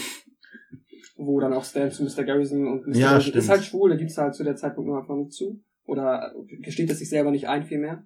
wo 1.17 1.39
dann 1.39 1.53
auch 1.53 1.63
Stan 1.63 1.91
zu 1.91 2.03
Mr. 2.03 2.23
Garrison 2.23 2.67
und 2.67 2.87
Mr. 2.87 2.95
Ja, 2.95 3.09
Garrison 3.11 3.21
stimmt. 3.21 3.43
ist 3.43 3.49
halt 3.49 3.63
schwul, 3.63 3.89
der 3.89 3.97
gibt's 3.97 4.17
halt 4.17 4.35
zu 4.35 4.43
der 4.43 4.55
Zeitpunkt 4.55 4.89
nur 4.89 4.99
einfach 4.99 5.15
nicht 5.15 5.33
zu. 5.33 5.61
Oder 5.85 6.33
gesteht 6.61 6.89
es 6.89 6.99
sich 6.99 7.09
selber 7.09 7.31
nicht 7.31 7.47
ein, 7.47 7.63
vielmehr. 7.63 8.03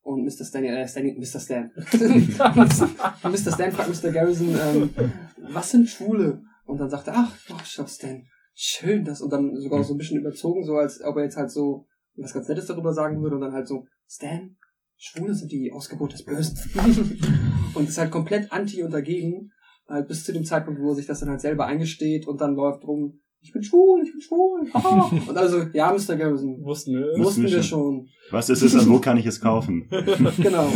Und 0.00 0.24
Mr. 0.24 0.44
Stan, 0.44 0.64
äh, 0.64 0.88
Stan, 0.88 1.04
Mr. 1.04 1.38
Stan. 1.38 1.70
Mr. 3.22 3.52
Stan 3.52 3.72
fragt 3.72 4.04
Mr. 4.04 4.10
Garrison, 4.10 4.48
ähm, 4.48 4.90
was 5.52 5.70
sind 5.70 5.88
Schwule? 5.88 6.42
Und 6.64 6.78
dann 6.78 6.88
sagt 6.88 7.08
er, 7.08 7.14
ach, 7.16 7.36
oh, 7.50 7.60
schau, 7.64 7.86
Stan, 7.86 8.22
schön 8.54 9.04
das. 9.04 9.20
Und 9.20 9.32
dann 9.32 9.54
sogar 9.56 9.84
so 9.84 9.94
ein 9.94 9.98
bisschen 9.98 10.20
überzogen, 10.20 10.64
so 10.64 10.76
als 10.76 11.02
ob 11.04 11.16
er 11.16 11.24
jetzt 11.24 11.36
halt 11.36 11.50
so 11.50 11.86
was 12.22 12.34
ganz 12.34 12.48
Nettes 12.48 12.66
darüber 12.66 12.92
sagen 12.92 13.22
würde 13.22 13.36
und 13.36 13.42
dann 13.42 13.52
halt 13.52 13.68
so, 13.68 13.86
Stan, 14.08 14.56
Schwule 14.96 15.34
sind 15.34 15.52
die 15.52 15.72
Ausgeburt 15.72 16.12
des 16.12 16.24
Bösen. 16.24 16.56
und 17.74 17.88
ist 17.88 17.98
halt 17.98 18.10
komplett 18.10 18.52
anti 18.52 18.82
und 18.82 18.92
dagegen, 18.92 19.52
halt 19.88 20.08
bis 20.08 20.24
zu 20.24 20.32
dem 20.32 20.44
Zeitpunkt, 20.44 20.80
wo 20.80 20.90
er 20.90 20.94
sich 20.96 21.06
das 21.06 21.20
dann 21.20 21.30
halt 21.30 21.40
selber 21.40 21.66
eingesteht 21.66 22.26
und 22.26 22.40
dann 22.40 22.54
läuft 22.54 22.84
rum, 22.84 23.20
ich 23.40 23.52
bin 23.52 23.62
schwul, 23.62 24.02
ich 24.04 24.12
bin 24.12 24.20
schwul, 24.20 24.68
haha. 24.74 25.10
Und 25.28 25.36
also, 25.36 25.62
ja, 25.72 25.92
Mr. 25.92 26.16
Garrison, 26.16 26.60
Wussten 26.64 26.94
wir. 26.94 27.24
Wussten 27.24 27.44
wir 27.44 27.62
schon. 27.62 28.08
Was 28.32 28.50
ist 28.50 28.62
es 28.62 28.74
und 28.74 28.90
wo 28.90 28.98
kann 28.98 29.16
ich 29.16 29.26
es 29.26 29.40
kaufen? 29.40 29.88
Genau. 30.38 30.68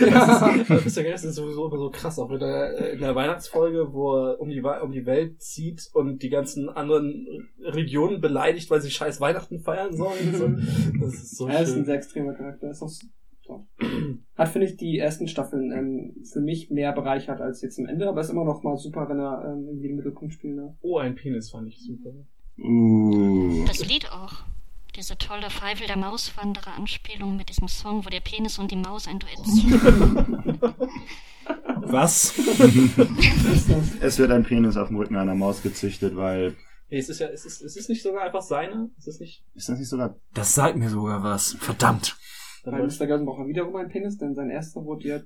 Ja. 0.00 0.54
Mr. 0.68 1.02
Garrison 1.02 1.30
ist 1.30 1.34
sowieso 1.36 1.66
immer 1.68 1.78
so 1.78 1.90
krass, 1.90 2.18
auch 2.18 2.30
in 2.30 2.38
der, 2.40 2.78
äh, 2.78 2.92
in 2.94 3.00
der 3.00 3.14
Weihnachtsfolge, 3.14 3.92
wo 3.92 4.14
er 4.16 4.40
um 4.40 4.48
die, 4.48 4.62
Wa- 4.62 4.80
um 4.80 4.92
die 4.92 5.06
Welt 5.06 5.40
zieht 5.42 5.88
und 5.94 6.22
die 6.22 6.28
ganzen 6.30 6.68
anderen 6.68 7.26
Regionen 7.60 8.20
beleidigt, 8.20 8.70
weil 8.70 8.80
sie 8.80 8.90
scheiß 8.90 9.20
Weihnachten 9.20 9.60
feiern 9.60 9.94
sollen. 9.96 10.32
So. 10.34 10.48
Das 11.04 11.14
ist 11.14 11.36
so 11.36 11.48
Er 11.48 11.62
ist 11.62 11.74
ein 11.76 11.84
sehr 11.84 11.94
extremer 11.96 12.34
Charakter. 12.34 12.70
Ist 12.70 12.82
auch, 12.82 12.88
so. 12.88 13.66
Hat, 14.36 14.48
finde 14.48 14.66
ich, 14.66 14.76
die 14.76 14.98
ersten 14.98 15.26
Staffeln 15.26 15.72
ähm, 15.72 16.22
für 16.30 16.40
mich 16.40 16.70
mehr 16.70 16.92
bereichert 16.92 17.40
als 17.40 17.62
jetzt 17.62 17.78
am 17.78 17.86
Ende, 17.86 18.08
aber 18.08 18.20
ist 18.20 18.28
immer 18.30 18.44
noch 18.44 18.62
mal 18.62 18.76
super, 18.76 19.08
wenn 19.08 19.18
er 19.18 19.42
ähm, 19.52 19.64
irgendwie 19.68 19.88
den 19.88 19.96
Mittelpunkt 19.96 20.34
spielen 20.34 20.56
darf. 20.58 20.74
Oh, 20.82 20.98
ein 20.98 21.14
Penis 21.14 21.50
fand 21.50 21.68
ich 21.68 21.82
super. 21.82 22.10
Uh. 22.62 23.64
Das 23.66 23.86
Lied 23.88 24.10
auch. 24.12 24.44
Diese 24.98 25.16
tolle 25.16 25.48
Feivel 25.48 25.86
der 25.86 25.96
Mauswanderer 25.96 26.74
Anspielung 26.76 27.36
mit 27.36 27.50
diesem 27.50 27.68
Song, 27.68 28.04
wo 28.04 28.10
der 28.10 28.18
Penis 28.18 28.58
und 28.58 28.72
die 28.72 28.76
Maus 28.76 29.06
ein 29.06 29.20
Duett 29.20 29.38
singen. 29.44 30.58
Was? 31.82 32.36
Es 34.00 34.18
wird 34.18 34.32
ein 34.32 34.42
Penis 34.42 34.76
auf 34.76 34.88
dem 34.88 34.96
Rücken 34.96 35.14
einer 35.14 35.36
Maus 35.36 35.62
gezüchtet, 35.62 36.16
weil. 36.16 36.56
Nee, 36.90 36.98
es 36.98 37.08
ist 37.08 37.20
ja, 37.20 37.28
es 37.28 37.44
ist, 37.44 37.62
es 37.62 37.76
ist 37.76 37.88
nicht 37.88 38.02
sogar 38.02 38.24
einfach 38.24 38.42
seine. 38.42 38.90
Es 38.98 39.06
ist 39.06 39.20
nicht. 39.20 39.44
Ist 39.54 39.68
das 39.68 39.78
nicht 39.78 39.88
sogar. 39.88 40.16
Das 40.34 40.56
sagt 40.56 40.76
mir 40.76 40.90
sogar 40.90 41.22
was. 41.22 41.52
Verdammt. 41.60 42.16
Dann 42.64 42.72
Weil. 42.72 42.80
Garrison 42.80 43.24
braucht 43.24 43.38
er 43.42 43.46
wiederum 43.46 43.76
einen 43.76 43.90
Penis, 43.90 44.18
denn 44.18 44.34
sein 44.34 44.50
erster 44.50 44.84
wurde 44.84 45.06
ja, 45.06 45.20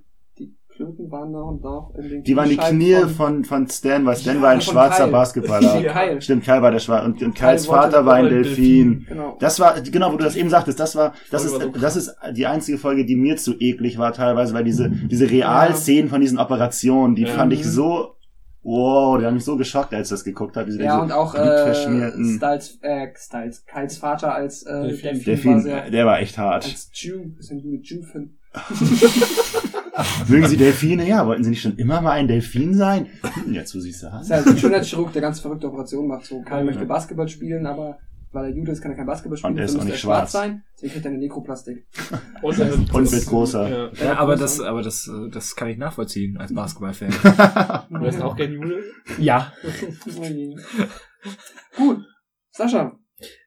die 0.73 0.77
Klöten 0.77 1.11
waren 1.11 1.33
da 1.33 1.41
und 1.41 1.63
noch 1.63 1.93
in 1.97 2.09
den 2.09 2.23
Die 2.25 2.37
waren 2.37 2.49
die 2.49 2.57
Knie 2.57 2.95
von- 2.95 3.09
von, 3.11 3.45
von 3.45 3.69
Stan, 3.69 4.05
weil 4.07 4.17
Stan 4.17 4.37
Ja, 4.37 4.43
war 4.43 4.51
ein 4.51 4.61
schwarzer 4.61 5.05
Kyle. 5.05 5.13
Basketballer. 5.13 5.81
Ja, 5.81 5.93
Kyle. 5.93 6.21
Stimmt, 6.23 6.45
Kyle 6.45 6.63
war 6.63 6.71
der 6.71 6.79
Schwarze. 6.79 7.07
Und, 7.07 7.23
und 7.23 7.35
Kyles 7.35 7.69
wollte- 7.69 7.83
Vater 7.83 8.07
war 8.07 8.15
ein 8.15 8.25
ein 8.27 8.31
Delfin. 8.31 9.07
Genau. 9.09 9.37
Das 9.41 9.61
war, 9.61 9.81
genau, 9.81 10.13
wo 10.13 10.17
du 10.17 10.25
das 10.25 10.37
eben 10.37 10.49
sagtest, 10.51 10.81
das 10.81 10.97
war, 10.97 11.13
das 11.31 11.45
ist, 11.45 11.53
war 11.53 11.61
so 11.61 11.69
das 11.69 11.97
ist 11.97 12.15
die 12.35 12.47
einzige 12.47 12.79
Folge, 12.79 13.05
die 13.05 13.17
mir 13.17 13.37
zu 13.37 13.55
eklig 13.59 13.99
war 13.99 14.13
teilweise, 14.13 14.55
weil 14.55 14.65
diese, 14.65 14.89
diese 14.91 15.31
Realszenen 15.31 16.09
von 16.09 16.21
diesen 16.21 16.39
Operationen, 16.39 17.15
die 17.15 17.23
Ja. 17.23 17.29
fand 17.29 17.53
ich 17.53 17.65
so, 17.65 18.15
wow, 18.65 19.19
die 19.19 19.27
haben 19.27 19.35
mich 19.35 19.45
so 19.45 19.57
geschockt, 19.57 19.93
als 19.93 20.09
ich 20.09 20.11
das 20.15 20.25
geguckt 20.25 20.57
habe. 20.57 20.67
Diese, 20.67 20.83
Ja, 20.83 20.93
diese 20.95 21.03
und 21.05 21.13
auch 21.13 21.35
äh, 21.35 21.39
blutverschmierten 21.39 22.37
Styles, 22.37 22.79
äh, 22.83 23.09
Styles, 23.17 23.67
Kyles 23.67 23.99
Vater 23.99 24.35
als 24.35 24.63
äh, 24.63 24.73
Delfin. 24.83 25.03
Delfin, 25.03 25.25
war 25.25 25.25
Delfin, 25.25 25.61
sehr, 25.63 25.91
der 25.91 26.07
war 26.07 26.21
echt 26.21 26.39
hart. 26.39 26.65
als 26.65 26.89
Jew, 26.95 27.19
bisschen 27.37 27.59
Jew, 27.59 27.79
Jew-Fan. 27.83 28.31
Mögen 30.29 30.47
Sie 30.47 30.57
Delfine? 30.57 31.07
Ja, 31.07 31.27
wollten 31.27 31.45
Sie 31.45 31.51
nicht 31.51 31.63
schon 31.63 31.77
immer 31.77 32.01
mal 32.01 32.13
ein 32.13 32.29
Delfin 32.29 32.75
sein? 32.75 33.09
Hm, 33.45 33.53
Jetzt, 33.53 33.75
wo 33.75 33.81
Sie 33.81 33.91
es 33.91 34.01
Das 34.01 34.11
sagen. 34.11 34.23
ist 34.23 34.31
halt 34.31 34.47
ein 34.47 34.59
Schönheitschirurg, 34.59 35.13
der 35.13 35.23
ganz 35.23 35.41
verrückte 35.41 35.67
Operationen 35.69 36.09
macht. 36.09 36.25
So, 36.25 36.41
Kyle 36.43 36.65
möchte 36.65 36.87
Basketball 36.87 37.29
spielen, 37.29 37.67
aber 37.67 37.99
weil 38.35 38.47
er 38.47 38.57
Jude 38.57 38.73
ist, 38.73 38.81
kann 38.81 38.93
er 38.93 38.97
kein 38.97 39.05
Basketball 39.07 39.37
spielen. 39.37 39.53
Und 39.53 39.59
er 39.59 39.67
ist 39.67 39.77
auch 39.77 39.85
nicht 39.85 39.93
er 39.93 39.99
schwarz 39.99 40.31
schwarz. 40.31 40.33
sein. 40.33 40.63
Deswegen 40.77 40.93
kriegt 40.95 41.05
er 41.05 41.11
eine 41.11 41.21
Nekroplastik. 41.21 41.87
Und, 42.43 42.59
äh, 42.59 42.63
Und 42.73 43.05
das- 43.05 43.13
wird 43.13 43.27
größer. 43.27 43.69
Ja. 43.69 43.91
Ja, 44.07 44.17
aber 44.19 44.37
das, 44.37 44.59
aber 44.61 44.81
das, 44.83 45.11
das 45.31 45.55
kann 45.55 45.69
ich 45.69 45.77
nachvollziehen 45.77 46.39
als 46.39 46.55
Basketballfan. 46.55 47.11
Du 47.91 48.01
wärst 48.01 48.23
auch 48.23 48.35
gern 48.37 48.53
Jude? 48.55 48.83
ja. 49.19 49.53
Gut. 51.77 51.99
Sascha, 52.51 52.99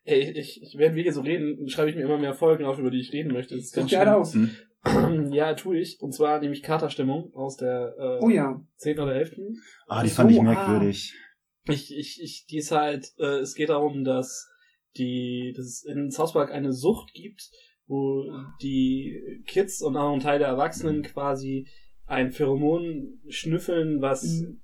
Ey, 0.03 0.31
ich, 0.39 0.61
ich, 0.61 0.75
während 0.77 0.95
wir 0.95 1.03
hier 1.03 1.13
so 1.13 1.21
reden, 1.21 1.67
schreibe 1.67 1.89
ich 1.89 1.95
mir 1.95 2.03
immer 2.03 2.17
mehr 2.17 2.33
Folgen 2.33 2.63
auf, 2.63 2.79
über 2.79 2.91
die 2.91 3.01
ich 3.01 3.11
reden 3.11 3.33
möchte. 3.33 3.55
Das 3.55 3.65
ist 3.65 3.75
ganz 3.75 3.89
dir 3.89 4.01
eine 4.01 4.25
schlimm. 4.25 4.51
Ja, 5.33 5.53
tue 5.55 5.79
ich. 5.79 5.99
Und 6.01 6.13
zwar 6.13 6.39
nämlich 6.39 6.63
Katerstimmung 6.63 7.33
aus 7.33 7.57
der 7.57 7.95
äh, 7.97 8.23
Oh 8.23 8.29
ja. 8.29 8.61
10. 8.77 8.99
oder 8.99 9.15
11. 9.15 9.35
Ah, 9.87 10.03
die 10.03 10.09
So, 10.09 10.15
fand 10.15 10.31
ich 10.31 10.39
ah. 10.39 10.43
merkwürdig. 10.43 11.13
Ich, 11.67 11.95
ich, 11.95 12.21
ich, 12.21 12.45
die 12.49 12.57
ist 12.57 12.71
halt, 12.71 13.11
äh, 13.17 13.39
es 13.39 13.55
geht 13.55 13.69
darum, 13.69 14.03
dass 14.03 14.47
die, 14.97 15.53
dass 15.57 15.65
es 15.65 15.83
in 15.85 16.11
South 16.11 16.33
Park 16.33 16.51
eine 16.51 16.71
Sucht 16.71 17.13
gibt, 17.13 17.49
wo 17.87 18.23
die 18.61 19.41
Kids 19.47 19.81
und 19.81 19.97
auch 19.97 20.13
ein 20.13 20.19
Teil 20.19 20.39
der 20.39 20.47
Erwachsenen 20.47 21.01
quasi 21.01 21.67
ein 22.05 22.31
Pheromon 22.31 23.19
schnüffeln, 23.27 23.99
was 24.01 24.23
Mhm. 24.23 24.61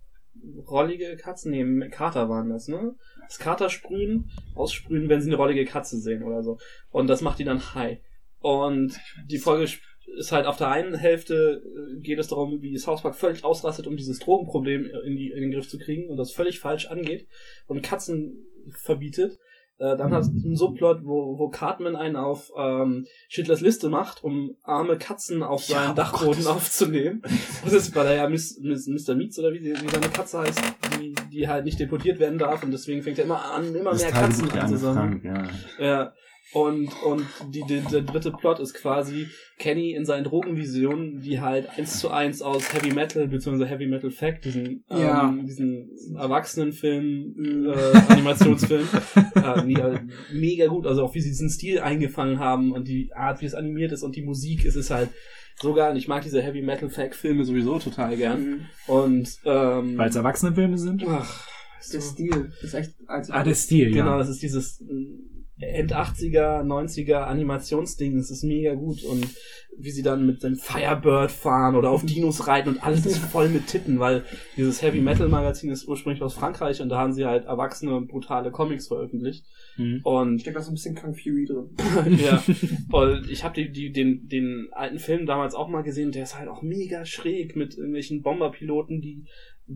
rollige 0.67 1.15
Katzen 1.17 1.51
nehmen. 1.51 1.89
Kater 1.89 2.29
waren 2.29 2.49
das, 2.49 2.67
ne? 2.67 2.95
Das 3.27 3.39
Kater 3.39 3.69
sprühen, 3.69 4.29
aussprühen, 4.55 5.09
wenn 5.09 5.21
sie 5.21 5.29
eine 5.29 5.37
rollige 5.37 5.65
Katze 5.65 5.97
sehen 5.99 6.23
oder 6.23 6.43
so. 6.43 6.57
Und 6.91 7.07
das 7.07 7.21
macht 7.21 7.39
die 7.39 7.43
dann 7.43 7.73
high. 7.75 7.99
Und 8.39 8.99
die 9.29 9.37
Folge 9.39 9.63
sp- 9.69 9.81
ist 10.17 10.31
halt 10.31 10.45
auf 10.45 10.57
der 10.57 10.69
einen 10.69 10.93
Hälfte 10.95 11.61
äh, 11.63 11.99
geht 12.01 12.19
es 12.19 12.27
darum, 12.27 12.61
wie 12.61 12.77
South 12.77 13.01
Park 13.01 13.15
völlig 13.15 13.43
ausrastet, 13.43 13.87
um 13.87 13.95
dieses 13.97 14.19
Drogenproblem 14.19 14.89
in, 15.05 15.15
die, 15.15 15.31
in 15.31 15.41
den 15.41 15.51
Griff 15.51 15.67
zu 15.69 15.77
kriegen 15.77 16.09
und 16.09 16.17
das 16.17 16.31
völlig 16.31 16.59
falsch 16.59 16.87
angeht 16.87 17.27
und 17.67 17.81
Katzen 17.81 18.45
verbietet. 18.83 19.39
Äh, 19.77 19.97
dann 19.97 20.13
hast 20.13 20.31
du 20.31 20.45
einen 20.45 20.55
Subplot, 20.55 20.99
wo, 21.05 21.39
wo 21.39 21.49
Cartman 21.49 21.95
einen 21.95 22.15
auf 22.15 22.51
ähm, 22.55 23.07
Schindlers 23.29 23.61
Liste 23.61 23.89
macht, 23.89 24.23
um 24.23 24.55
arme 24.61 24.97
Katzen 24.99 25.41
auf 25.41 25.67
Ja, 25.69 25.77
seinen 25.77 25.91
oh 25.91 25.95
Dachboden 25.95 26.43
Gott. 26.43 26.55
aufzunehmen. 26.55 27.23
Das 27.63 27.73
ist, 27.73 27.95
weil 27.95 28.05
er 28.05 28.15
ja 28.15 28.29
Miss, 28.29 28.59
Miss, 28.61 28.85
Mr. 28.87 29.15
Meats 29.15 29.39
oder 29.39 29.51
wie, 29.53 29.61
wie 29.63 29.89
seine 29.89 30.09
Katze 30.09 30.39
heißt, 30.39 30.61
die, 30.99 31.15
die 31.31 31.47
halt 31.47 31.65
nicht 31.65 31.79
deportiert 31.79 32.19
werden 32.19 32.37
darf 32.37 32.63
und 32.63 32.69
deswegen 32.71 33.01
fängt 33.01 33.17
er 33.17 33.25
immer 33.25 33.43
an, 33.43 33.73
immer 33.73 33.91
Das 33.91 34.03
mehr 34.03 34.11
Katzen 34.11 34.49
der. 34.49 34.67
Frank, 34.67 35.23
ja. 35.23 35.49
Ja. 35.79 36.13
Und, 36.53 36.89
und 37.05 37.25
die, 37.53 37.63
die, 37.67 37.79
der 37.79 38.01
dritte 38.01 38.31
Plot 38.31 38.59
ist 38.59 38.73
quasi 38.73 39.27
Kenny 39.57 39.91
in 39.93 40.03
seinen 40.05 40.25
Drogenvisionen, 40.25 41.21
die 41.21 41.39
halt 41.39 41.69
eins 41.77 41.99
zu 41.99 42.09
eins 42.09 42.41
aus 42.41 42.73
Heavy 42.73 42.93
Metal 42.93 43.27
bzw. 43.29 43.65
Heavy 43.65 43.87
Metal 43.87 44.11
Fact, 44.11 44.43
diesen, 44.43 44.83
Ja. 44.89 45.29
ähm, 45.29 45.45
diesen 45.45 45.89
Erwachsenenfilm, 46.17 47.67
äh, 47.73 47.97
Animationsfilm, 48.11 48.87
äh, 49.35 49.63
mega, 49.63 50.01
mega 50.33 50.67
gut. 50.67 50.85
Also 50.87 51.03
auch 51.03 51.15
wie 51.15 51.21
sie 51.21 51.29
diesen 51.29 51.49
Stil 51.49 51.79
eingefangen 51.79 52.39
haben 52.39 52.71
und 52.71 52.87
die 52.87 53.11
Art, 53.13 53.41
wie 53.41 53.45
es 53.45 53.53
animiert 53.53 53.91
ist 53.91 54.03
und 54.03 54.15
die 54.15 54.21
Musik, 54.23 54.65
es 54.65 54.75
ist 54.75 54.91
halt 54.91 55.09
so 55.61 55.73
geil. 55.73 55.91
Und 55.91 55.97
ich 55.97 56.07
mag 56.07 56.23
diese 56.23 56.41
Heavy 56.41 56.61
Metal 56.61 56.89
Fact 56.89 57.15
Filme 57.15 57.45
sowieso 57.45 57.79
total 57.79 58.17
gern. 58.17 58.41
Mhm. 58.43 58.59
Und 58.87 59.29
ähm, 59.45 59.97
Weil 59.97 60.09
es 60.09 60.15
Erwachsenenfilme 60.15 60.77
sind? 60.77 61.03
ach, 61.07 61.47
Der 61.93 62.01
Stil 62.01 62.51
ist 62.61 62.73
echt 62.73 62.91
einzigartig. 63.07 63.33
Ah, 63.33 63.43
der 63.43 63.55
Stil, 63.55 63.91
Genau, 63.91 64.11
ja. 64.11 64.17
das 64.17 64.29
ist 64.29 64.41
dieses 64.41 64.83
äh, 65.61 65.79
End 65.79 65.95
80er, 65.95 66.63
90er 66.63 67.21
Animationsding, 67.21 68.17
das 68.17 68.31
ist 68.31 68.43
mega 68.43 68.73
gut 68.73 69.03
und 69.03 69.25
wie 69.77 69.91
sie 69.91 70.03
dann 70.03 70.25
mit 70.25 70.43
dem 70.43 70.55
Firebird 70.57 71.31
fahren 71.31 71.75
oder 71.75 71.91
auf 71.91 72.05
Dinos 72.05 72.47
reiten 72.47 72.69
und 72.69 72.83
alles 72.83 73.05
ist 73.05 73.17
voll 73.19 73.47
mit 73.49 73.67
Titten, 73.67 73.99
weil 73.99 74.23
dieses 74.57 74.81
Heavy 74.81 74.99
Metal 74.99 75.29
Magazin 75.29 75.71
ist 75.71 75.87
ursprünglich 75.87 76.21
aus 76.21 76.33
Frankreich 76.33 76.81
und 76.81 76.89
da 76.89 76.97
haben 76.97 77.13
sie 77.13 77.25
halt 77.25 77.45
erwachsene 77.45 77.95
und 77.95 78.07
brutale 78.07 78.51
Comics 78.51 78.87
veröffentlicht 78.87 79.45
Mhm. 79.77 80.01
und 80.03 80.41
Steckt 80.41 80.57
da 80.57 80.61
so 80.61 80.71
ein 80.71 80.73
bisschen 80.73 80.95
Kung 80.95 81.13
Fury 81.15 81.45
drin. 81.45 81.69
ja, 82.19 82.43
und 82.91 83.29
ich 83.29 83.45
habe 83.45 83.55
die, 83.55 83.71
die, 83.71 83.91
den, 83.93 84.27
den 84.27 84.67
alten 84.71 84.99
Film 84.99 85.25
damals 85.25 85.55
auch 85.55 85.69
mal 85.69 85.81
gesehen, 85.81 86.11
der 86.11 86.23
ist 86.23 86.37
halt 86.37 86.49
auch 86.49 86.61
mega 86.61 87.05
schräg 87.05 87.55
mit 87.55 87.75
irgendwelchen 87.77 88.21
Bomberpiloten, 88.21 88.99
die 89.01 89.23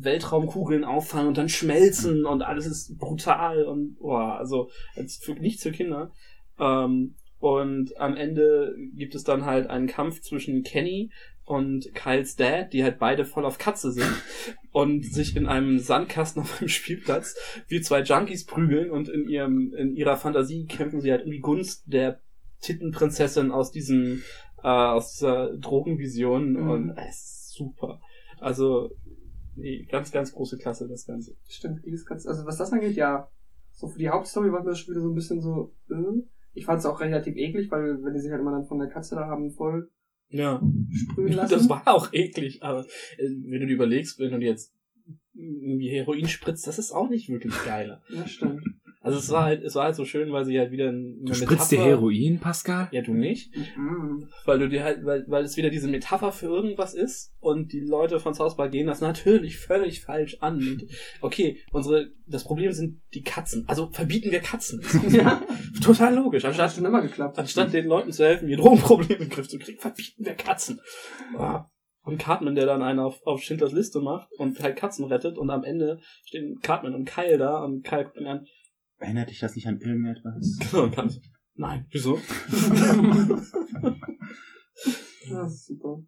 Weltraumkugeln 0.03 0.84
auffangen 0.84 1.27
und 1.27 1.38
dann 1.38 1.49
schmelzen 1.49 2.26
und 2.26 2.41
alles 2.41 2.65
ist 2.65 2.97
brutal 2.97 3.63
und 3.63 3.97
boah, 3.99 4.38
also 4.38 4.69
als 4.95 5.17
für, 5.17 5.34
nichts 5.34 5.63
für 5.63 5.72
Kinder. 5.72 6.11
Ähm, 6.59 7.15
und 7.39 7.97
am 7.99 8.15
Ende 8.15 8.76
gibt 8.95 9.13
es 9.15 9.23
dann 9.23 9.45
halt 9.45 9.67
einen 9.69 9.88
Kampf 9.88 10.22
zwischen 10.22 10.63
Kenny 10.63 11.11
und 11.43 11.93
Kyles 11.93 12.35
Dad, 12.35 12.73
die 12.73 12.84
halt 12.84 12.97
beide 12.97 13.23
voll 13.23 13.45
auf 13.45 13.57
Katze 13.59 13.91
sind 13.91 14.11
und 14.72 15.05
sich 15.05 15.35
in 15.35 15.45
einem 15.45 15.77
Sandkasten 15.77 16.41
auf 16.41 16.59
einem 16.59 16.69
Spielplatz 16.69 17.35
wie 17.67 17.81
zwei 17.81 18.01
Junkies 18.01 18.45
prügeln 18.45 18.89
und 18.89 19.09
in 19.09 19.27
ihrem 19.30 19.73
in 19.76 19.95
ihrer 19.95 20.17
Fantasie 20.17 20.65
kämpfen 20.65 21.01
sie 21.01 21.11
halt 21.11 21.26
um 21.26 21.31
die 21.31 21.41
Gunst 21.41 21.84
der 21.85 22.19
Tittenprinzessin 22.61 23.51
aus 23.51 23.72
diesem 23.72 24.23
äh, 24.63 24.67
aus 24.67 25.13
dieser 25.13 25.55
Drogenvision 25.57 26.53
Mhm. 26.53 26.69
und 26.69 26.97
es 26.97 27.15
ist 27.15 27.53
super. 27.53 28.01
Also 28.39 28.89
nee, 29.56 29.86
ganz 29.90 30.11
ganz 30.11 30.32
große 30.34 30.57
Klasse 30.57 30.88
das 30.88 31.06
Ganze. 31.06 31.36
Stimmt, 31.48 31.86
die 31.86 31.91
ist 31.91 32.06
ganz, 32.06 32.26
also 32.26 32.45
was 32.45 32.57
das 32.57 32.72
angeht, 32.73 32.95
ja. 32.95 33.30
So 33.72 33.88
für 33.88 33.99
die 33.99 34.10
Hauptstory 34.10 34.52
war 34.52 34.64
mir 34.64 34.69
das 34.69 34.80
schon 34.80 34.94
wieder 34.94 35.02
so 35.02 35.10
ein 35.10 35.15
bisschen 35.15 35.41
so, 35.41 35.73
äh. 35.90 36.22
Ich 36.53 36.65
fand 36.65 36.80
es 36.80 36.86
auch 36.86 37.02
relativ 37.02 37.36
eklig, 37.36 37.69
weil 37.69 38.02
wenn 38.03 38.14
die 38.14 38.19
sich 38.22 38.32
halt 38.32 38.40
immer 38.40 38.52
dann 38.52 38.65
von 38.65 38.80
der 38.80 38.88
Katze 38.88 39.15
da 39.15 39.27
haben 39.27 39.52
voll 39.52 39.90
Ja, 40.30 40.61
sprühen 40.94 41.34
lassen. 41.34 41.52
das 41.53 41.68
war 41.68 41.86
auch 41.88 42.14
eklig, 42.14 42.64
aber 42.64 42.86
äh, 43.18 43.27
wenn 43.27 43.60
du 43.60 43.68
dir 43.68 43.73
überlegst, 43.76 44.19
wenn 44.19 44.32
du 44.32 44.40
dir 44.40 44.52
jetzt 44.52 44.73
irgendwie 45.34 45.90
Heroin 45.90 46.27
spritzt, 46.30 46.65
das 46.65 46.80
ist 46.80 46.94
auch 46.94 47.10
nicht 47.10 47.27
wirklich 47.27 47.53
geiler. 47.65 48.02
Ja, 48.10 48.26
stimmt. 48.26 48.64
Also 49.06 49.19
es 49.19 49.30
war 49.30 49.44
halt, 49.44 49.64
es 49.64 49.76
war 49.76 49.84
halt 49.84 49.95
so 49.95 50.03
schön, 50.03 50.32
weil 50.32 50.45
sie 50.45 50.57
halt 50.57 50.72
wieder 50.72 50.90
eine 50.90 51.14
Du 51.22 51.36
spritzt 51.36 51.72
dir 51.72 51.80
Heroin, 51.80 52.40
Pascal? 52.40 52.88
Ja, 52.91 53.03
du 53.03 53.14
nicht. 53.14 53.56
Mhm. 53.56 54.27
Weil 54.45 54.57
du 54.57 54.68
dir 54.68 54.84
halt, 54.84 55.06
weil, 55.06 55.26
weil 55.27 55.44
es 55.44 55.56
wieder 55.57 55.69
diese 55.69 55.88
Metapher 55.88 56.32
für 56.32 56.48
irgendwas 56.48 56.95
ist 56.95 57.32
und 57.40 57.72
die 57.72 57.82
Leute 57.82 58.19
von 58.19 58.34
South 58.34 58.57
Park 58.57 58.72
gehen 58.72 58.88
das 58.88 59.02
natürlich 59.02 59.60
völlig 59.60 60.02
falsch 60.02 60.38
an. 60.40 60.57
Und, 60.57 60.88
okay, 61.22 61.60
unsere, 61.72 62.14
das 62.26 62.45
Problem 62.45 62.72
sind 62.72 62.99
die 63.14 63.22
Katzen. 63.22 63.65
Also 63.68 63.91
verbieten 63.91 64.32
wir 64.32 64.40
Katzen. 64.40 64.82
Ja. 65.15 65.44
Total 65.84 66.14
logisch. 66.15 66.41
Das 66.41 66.56
hat 66.56 66.60
Anstatt, 66.60 66.77
schon 66.77 66.86
immer 66.86 67.03
geklappt. 67.03 67.38
anstatt 67.38 67.73
den 67.73 67.86
Leuten 67.86 68.11
zu 68.11 68.26
helfen, 68.26 68.49
ihr 68.49 68.57
Drogenprobleme 68.57 69.14
in 69.14 69.19
den 69.26 69.30
Griff 69.30 69.48
zu 69.48 69.60
kriegen, 69.60 69.80
verbieten 69.80 70.26
wir 70.26 70.34
Katzen. 70.34 70.82
Ah. 71.38 71.69
Und 72.02 72.18
Cartman, 72.18 72.56
der 72.56 72.65
dann 72.65 72.82
einen 72.82 72.99
auf, 72.99 73.22
auf 73.26 73.44
Schindlers 73.44 73.72
Liste 73.72 73.99
macht 73.99 74.32
und 74.40 74.60
halt 74.60 74.77
Katzen 74.77 75.06
rettet 75.06 75.38
und 75.38 75.52
am 75.52 75.64
Ende 75.64 75.99
stehen 76.23 76.60
Cartman 76.61 76.95
und 76.95 77.06
Kyle 77.06 77.38
da 77.38 77.64
und 77.64 77.84
Kyle 77.84 78.06
guckt 78.06 78.18
ihn 78.18 78.26
an. 78.26 78.48
Erinnert 78.97 79.30
dich 79.30 79.39
das 79.39 79.55
nicht 79.55 79.67
an 79.67 79.80
irgendetwas? 79.80 80.57
Genau, 80.72 80.89
Kyle 80.89 81.09
so, 81.09 81.19
Nein, 81.55 81.85
wieso? 81.91 82.19
Das 85.27 85.53
ist 85.53 85.65
super. 85.67 86.03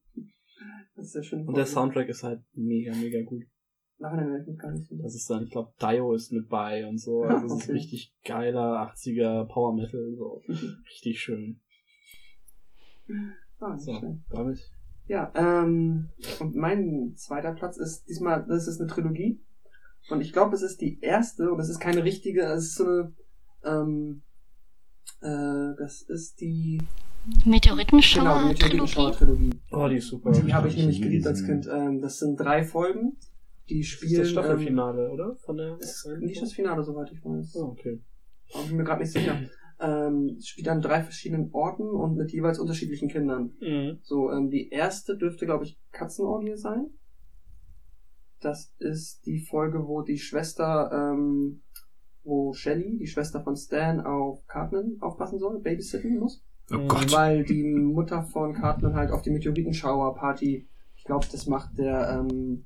Das 0.95 1.05
ist 1.05 1.14
sehr 1.14 1.23
schön. 1.23 1.47
Und 1.47 1.57
der 1.57 1.65
Soundtrack 1.65 2.07
ist 2.09 2.23
halt 2.23 2.41
mega, 2.53 2.93
mega 2.93 3.23
gut. 3.23 3.43
Werde 3.99 4.41
ich 4.41 4.47
mich 4.47 4.59
gar 4.59 4.72
nicht 4.72 4.88
so. 4.88 4.95
Das 5.01 5.15
ist 5.15 5.27
dann, 5.30 5.43
ich 5.45 5.49
glaube, 5.49 5.73
Dio 5.81 6.14
ist 6.14 6.31
mit 6.31 6.47
bei 6.49 6.85
und 6.88 6.99
so. 6.99 7.23
Also 7.23 7.47
es 7.47 7.53
ist 7.53 7.64
okay. 7.64 7.72
richtig 7.72 8.14
geiler 8.23 8.91
80er 8.93 9.45
Power 9.45 9.73
Metal, 9.73 10.14
so 10.15 10.43
richtig 10.91 11.19
schön. 11.19 11.61
Ah, 13.59 13.76
So, 13.77 13.97
schlecht. 13.97 14.19
damit. 14.30 14.59
Ja, 15.07 15.31
ähm, 15.35 16.09
und 16.39 16.55
mein 16.55 17.14
zweiter 17.15 17.53
Platz 17.53 17.77
ist 17.77 18.07
diesmal, 18.07 18.45
das 18.47 18.68
ist 18.68 18.80
eine 18.80 18.89
Trilogie. 18.89 19.39
Und 20.09 20.21
ich 20.21 20.31
glaube, 20.34 20.55
es 20.55 20.61
ist 20.61 20.81
die 20.81 20.99
erste, 21.01 21.51
und 21.51 21.59
es 21.59 21.69
ist 21.69 21.79
keine 21.79 22.03
richtige, 22.03 22.43
es 22.43 22.65
ist 22.65 22.75
so 22.75 22.85
eine, 22.85 23.13
ähm, 23.63 24.21
äh, 25.21 25.75
das 25.77 26.01
ist 26.01 26.39
die, 26.39 26.79
genau, 27.34 27.43
die 27.43 27.49
Meteoritenschauer-Trilogie. 27.49 29.49
Oh, 29.71 29.88
die 29.89 29.97
ist 29.97 30.07
super. 30.07 30.31
Die 30.31 30.53
habe 30.53 30.67
ich 30.69 30.77
nämlich 30.77 31.01
geliebt 31.01 31.27
als. 31.27 31.45
Kind. 31.45 31.67
Ähm, 31.71 32.01
das 32.01 32.19
sind 32.19 32.38
drei 32.38 32.63
Folgen, 32.63 33.17
die 33.69 33.79
Das 33.81 33.88
spielen. 33.88 34.11
ist 34.13 34.19
das 34.21 34.29
Staffelfinale, 34.31 35.11
oder? 35.11 35.35
Von 35.38 35.57
der. 35.57 35.73
Ähm, 35.73 35.79
ist 35.79 36.07
nicht 36.19 36.41
das 36.41 36.53
Finale, 36.53 36.84
soweit 36.84 37.11
ich 37.11 37.23
weiß. 37.23 37.55
Oh, 37.55 37.65
okay. 37.71 37.99
Aber 38.53 38.63
ich 38.63 38.69
bin 38.69 38.77
mir 38.77 38.84
gerade 38.85 39.01
nicht 39.01 39.11
sicher. 39.11 39.38
Ähm, 39.79 40.38
es 40.39 40.47
spielt 40.47 40.69
an 40.69 40.81
drei 40.81 41.03
verschiedenen 41.03 41.49
Orten 41.51 41.84
und 41.89 42.15
mit 42.15 42.31
jeweils 42.31 42.59
unterschiedlichen 42.59 43.09
Kindern. 43.09 43.51
Mhm. 43.59 43.99
So, 44.03 44.31
ähm, 44.31 44.49
die 44.49 44.69
erste 44.69 45.17
dürfte, 45.17 45.45
glaube 45.45 45.65
ich, 45.65 45.77
Katzenorgie 45.91 46.55
sein. 46.55 46.88
Das 48.41 48.73
ist 48.80 49.26
die 49.26 49.39
Folge, 49.39 49.88
wo 49.88 50.01
die 50.01 50.19
Schwester, 50.19 50.91
ähm, 50.93 51.61
wo 52.23 52.53
Shelly, 52.53 52.97
die 52.99 53.07
Schwester 53.07 53.41
von 53.41 53.55
Stan, 53.55 53.99
auf 54.01 54.45
Cartman 54.47 54.97
aufpassen 54.99 55.39
soll, 55.39 55.59
babysitten 55.59 56.19
muss. 56.19 56.43
Oh 56.72 56.76
Mhm. 56.76 56.88
Gott. 56.88 57.11
Weil 57.14 57.43
die 57.45 57.64
Mutter 57.64 58.23
von 58.23 58.53
Cartman 58.53 58.95
halt 58.95 59.11
auf 59.11 59.22
die 59.22 59.31
Meteoritenschauer-Party, 59.31 60.68
ich 60.95 61.03
glaube, 61.03 61.26
das 61.31 61.47
macht 61.47 61.77
der 61.77 62.26
ähm, 62.30 62.65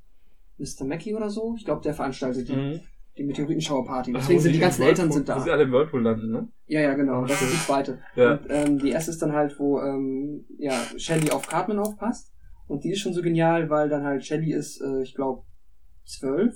Mr. 0.58 0.86
Mackey 0.86 1.14
oder 1.16 1.30
so. 1.30 1.56
Ich 1.58 1.66
glaube, 1.66 1.82
der 1.82 1.94
veranstaltet 1.94 2.50
die, 2.50 2.56
Mhm. 2.56 2.80
die 3.18 3.24
Meteoritenschauer-Party. 3.24 4.14
Deswegen 4.14 4.40
sind 4.40 4.54
die 4.54 4.60
ganzen 4.60 4.84
Eltern 4.84 5.12
sind 5.12 5.30
da. 5.30 5.36
Wo 5.38 5.42
sie 5.44 5.52
alle 5.52 5.64
im 5.64 5.72
Whirlpool 5.72 6.02
landen, 6.02 6.32
ne? 6.32 6.48
Ja, 6.66 6.82
ja, 6.82 6.94
genau. 6.96 7.22
Oh, 7.22 7.26
Das 7.26 7.42
ist 7.42 7.54
die 7.54 7.58
zweite. 7.66 8.00
Ja. 8.16 8.34
Und 8.36 8.46
ähm, 8.50 8.80
die 8.80 8.90
erste 8.90 9.12
ist 9.12 9.22
dann 9.22 9.34
halt, 9.34 9.58
wo 9.60 9.80
ähm, 9.80 10.46
ja, 10.58 10.74
Shelly 10.98 11.30
auf 11.32 11.48
Cartman 11.48 11.80
aufpasst. 11.80 12.32
Und 12.68 12.84
die 12.84 12.92
ist 12.92 13.00
schon 13.00 13.14
so 13.14 13.22
genial, 13.22 13.70
weil 13.70 13.90
dann 13.90 14.04
halt 14.04 14.26
Shelly 14.26 14.54
ist, 14.54 14.82
äh, 14.82 15.02
ich 15.04 15.14
glaube, 15.14 15.44
zwölf. 16.12 16.56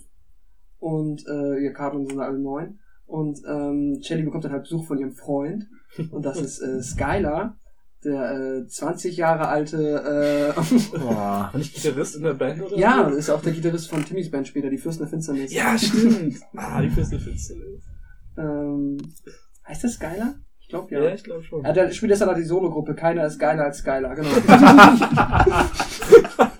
Und 0.79 1.25
äh, 1.27 1.63
ihr 1.63 1.73
Cartman 1.73 2.05
sind 2.05 2.19
alle 2.19 2.37
neun. 2.37 2.79
Und 3.07 3.39
ähm, 3.47 3.99
Shelly 4.03 4.23
bekommt 4.23 4.43
dann 4.45 4.51
halt 4.51 4.63
Besuch 4.63 4.85
von 4.85 4.97
ihrem 4.97 5.13
Freund. 5.13 5.65
Und 6.11 6.25
das 6.25 6.39
ist 6.39 6.59
äh, 6.61 6.81
Skylar, 6.81 7.57
der 8.03 8.63
äh, 8.63 8.67
20 8.67 9.17
Jahre 9.17 9.47
alte 9.47 10.53
äh, 10.55 10.61
Boah. 10.97 11.51
Nicht 11.55 11.73
Gitarrist 11.75 12.15
in 12.17 12.23
der 12.23 12.33
Band 12.33 12.61
oder 12.61 12.77
Ja, 12.77 13.09
so? 13.09 13.15
ist 13.15 13.29
auch 13.29 13.41
der 13.41 13.53
Gitarrist 13.53 13.89
von 13.89 14.03
Timmys 14.05 14.29
Band 14.31 14.47
später, 14.47 14.69
die 14.69 14.77
Fürsten 14.77 15.03
der 15.03 15.09
Finsternis. 15.09 15.53
Ja, 15.53 15.77
stimmt. 15.77 16.37
ah, 16.55 16.81
die 16.81 16.89
Fürste 16.89 17.19
Finsternis. 17.19 17.83
Ähm, 18.37 18.97
heißt 19.67 19.83
das 19.83 19.93
Skylar? 19.93 20.35
Ich 20.59 20.69
glaube 20.69 20.93
ja. 20.93 21.03
Ja, 21.03 21.13
ich 21.13 21.23
glaube 21.23 21.43
schon. 21.43 21.63
Ja, 21.63 21.71
der 21.73 21.91
spielt 21.91 22.09
jetzt 22.11 22.23
aber 22.23 22.33
die 22.33 22.43
Solo-Gruppe. 22.43 22.95
Keiner 22.95 23.25
ist 23.27 23.37
geiler 23.39 23.65
als 23.65 23.77
Skylar, 23.77 24.15
genau. 24.15 24.29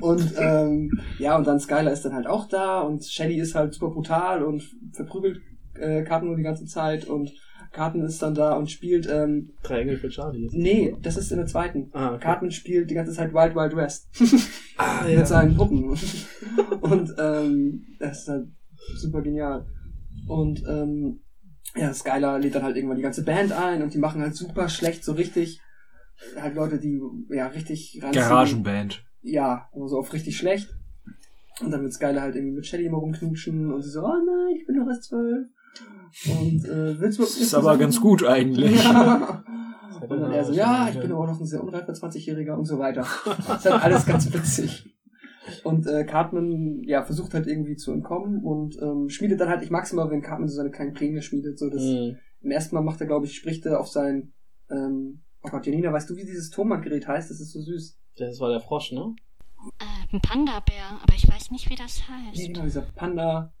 und 0.00 0.34
ähm, 0.38 1.00
ja, 1.18 1.36
und 1.36 1.46
dann 1.46 1.60
Skylar 1.60 1.92
ist 1.92 2.04
dann 2.04 2.14
halt 2.14 2.26
auch 2.26 2.48
da 2.48 2.80
und 2.80 3.04
Shelly 3.04 3.38
ist 3.38 3.54
halt 3.54 3.74
super 3.74 3.90
brutal 3.90 4.42
und 4.42 4.62
verprügelt 4.92 5.40
äh, 5.74 6.02
Cartman 6.02 6.28
nur 6.28 6.36
die 6.36 6.42
ganze 6.42 6.66
Zeit 6.66 7.06
und 7.06 7.32
Cartman 7.72 8.04
ist 8.06 8.20
dann 8.20 8.34
da 8.34 8.54
und 8.54 8.70
spielt, 8.70 9.08
ähm, 9.08 9.50
Drei 9.62 9.82
Engel 9.82 9.96
für 9.96 10.08
Charlie. 10.08 10.48
nee, 10.52 10.94
das 11.02 11.16
ist 11.16 11.30
in 11.30 11.38
der 11.38 11.46
zweiten. 11.46 11.88
Ah, 11.92 12.08
okay. 12.14 12.24
Cartman 12.24 12.50
spielt 12.50 12.90
die 12.90 12.94
ganze 12.94 13.12
Zeit 13.12 13.32
Wild 13.32 13.54
Wild 13.54 13.76
West 13.76 14.08
Ah, 14.76 15.04
mit 15.06 15.26
seinen 15.26 15.56
Puppen. 15.56 15.90
und 16.80 17.14
ähm, 17.18 17.84
das 17.98 18.22
ist 18.22 18.28
halt 18.28 18.48
super 18.96 19.22
genial. 19.22 19.66
Und 20.26 20.64
ähm, 20.68 21.20
ja, 21.76 21.92
Skylar 21.94 22.40
lädt 22.40 22.56
dann 22.56 22.64
halt 22.64 22.76
irgendwann 22.76 22.96
die 22.96 23.02
ganze 23.02 23.22
Band 23.24 23.52
ein 23.52 23.82
und 23.82 23.94
die 23.94 23.98
machen 23.98 24.20
halt 24.20 24.34
super 24.34 24.68
schlecht, 24.68 25.04
so 25.04 25.12
richtig, 25.12 25.60
halt 26.36 26.56
Leute, 26.56 26.80
die 26.80 27.00
ja 27.28 27.46
richtig 27.46 28.00
ranziehen. 28.02 28.24
Garagenband. 28.24 29.04
Ja, 29.22 29.68
aber 29.74 29.88
so 29.88 29.98
auf 29.98 30.12
richtig 30.12 30.36
schlecht. 30.36 30.68
Und 31.62 31.70
dann 31.70 31.82
wird 31.82 31.92
Skylar 31.92 32.22
halt 32.22 32.36
irgendwie 32.36 32.56
mit 32.56 32.66
Shelly 32.66 32.86
immer 32.86 32.98
rumknutschen 32.98 33.72
und 33.72 33.82
sie 33.82 33.90
so, 33.90 34.00
oh 34.02 34.08
nein, 34.08 34.56
ich 34.56 34.66
bin 34.66 34.76
doch 34.78 34.86
erst 34.88 35.04
zwölf. 35.04 35.46
Und 36.26 36.64
äh, 36.64 36.98
willst 37.00 37.18
du 37.18 37.22
Das 37.22 37.36
ist 37.36 37.54
aber 37.54 37.76
ganz 37.76 38.00
gut 38.00 38.24
eigentlich. 38.24 38.82
Ja. 38.82 39.44
Und 40.00 40.18
dann 40.18 40.32
er 40.32 40.44
so, 40.46 40.54
ja, 40.54 40.88
ich 40.88 40.98
bin 40.98 41.12
aber 41.12 41.26
noch 41.26 41.38
ein 41.38 41.46
sehr 41.46 41.62
unreifer 41.62 41.92
20-Jähriger 41.92 42.54
und 42.54 42.64
so 42.64 42.78
weiter. 42.78 43.06
Das 43.46 43.64
ist 43.66 43.70
halt 43.70 43.84
alles 43.84 44.06
ganz 44.06 44.32
witzig. 44.32 44.96
Und 45.62 45.86
äh, 45.86 46.04
Cartman, 46.04 46.82
ja, 46.84 47.02
versucht 47.02 47.34
halt 47.34 47.46
irgendwie 47.46 47.76
zu 47.76 47.92
entkommen 47.92 48.42
und 48.42 48.80
ähm, 48.80 49.10
schmiedet 49.10 49.40
dann 49.40 49.50
halt, 49.50 49.62
ich 49.62 49.70
mag's 49.70 49.92
immer, 49.92 50.10
wenn 50.10 50.22
Cartman 50.22 50.48
so 50.48 50.56
seine 50.56 50.70
kleinen 50.70 50.94
Pläne 50.94 51.20
schmiedet, 51.20 51.58
so 51.58 51.68
das, 51.68 51.82
Mhm. 51.82 52.16
im 52.40 52.50
ersten 52.50 52.74
Mal 52.76 52.80
macht 52.82 53.00
er, 53.02 53.08
glaube 53.08 53.26
ich, 53.26 53.34
spricht 53.36 53.66
er 53.66 53.78
auf 53.78 53.88
sein, 53.88 54.32
ähm, 54.70 55.20
oh 55.42 55.48
Gott, 55.48 55.66
Janina, 55.66 55.92
weißt 55.92 56.10
du, 56.10 56.16
wie 56.16 56.24
dieses 56.24 56.50
Tonbandgerät 56.50 57.06
heißt? 57.08 57.30
Das 57.30 57.40
ist 57.40 57.52
so 57.52 57.60
süß. 57.60 57.98
Das 58.16 58.40
war 58.40 58.50
der 58.50 58.60
Frosch, 58.60 58.92
ne? 58.92 59.14
Äh, 59.78 60.14
ein 60.16 60.20
Panda-Bär, 60.20 61.00
aber 61.02 61.14
ich 61.14 61.28
weiß 61.28 61.50
nicht, 61.50 61.68
wie 61.70 61.74
das 61.76 62.08
heißt. 62.08 62.36
Nee, 62.36 62.48
genau, 62.48 62.62
dieser 62.64 62.82
Panda, 62.82 63.52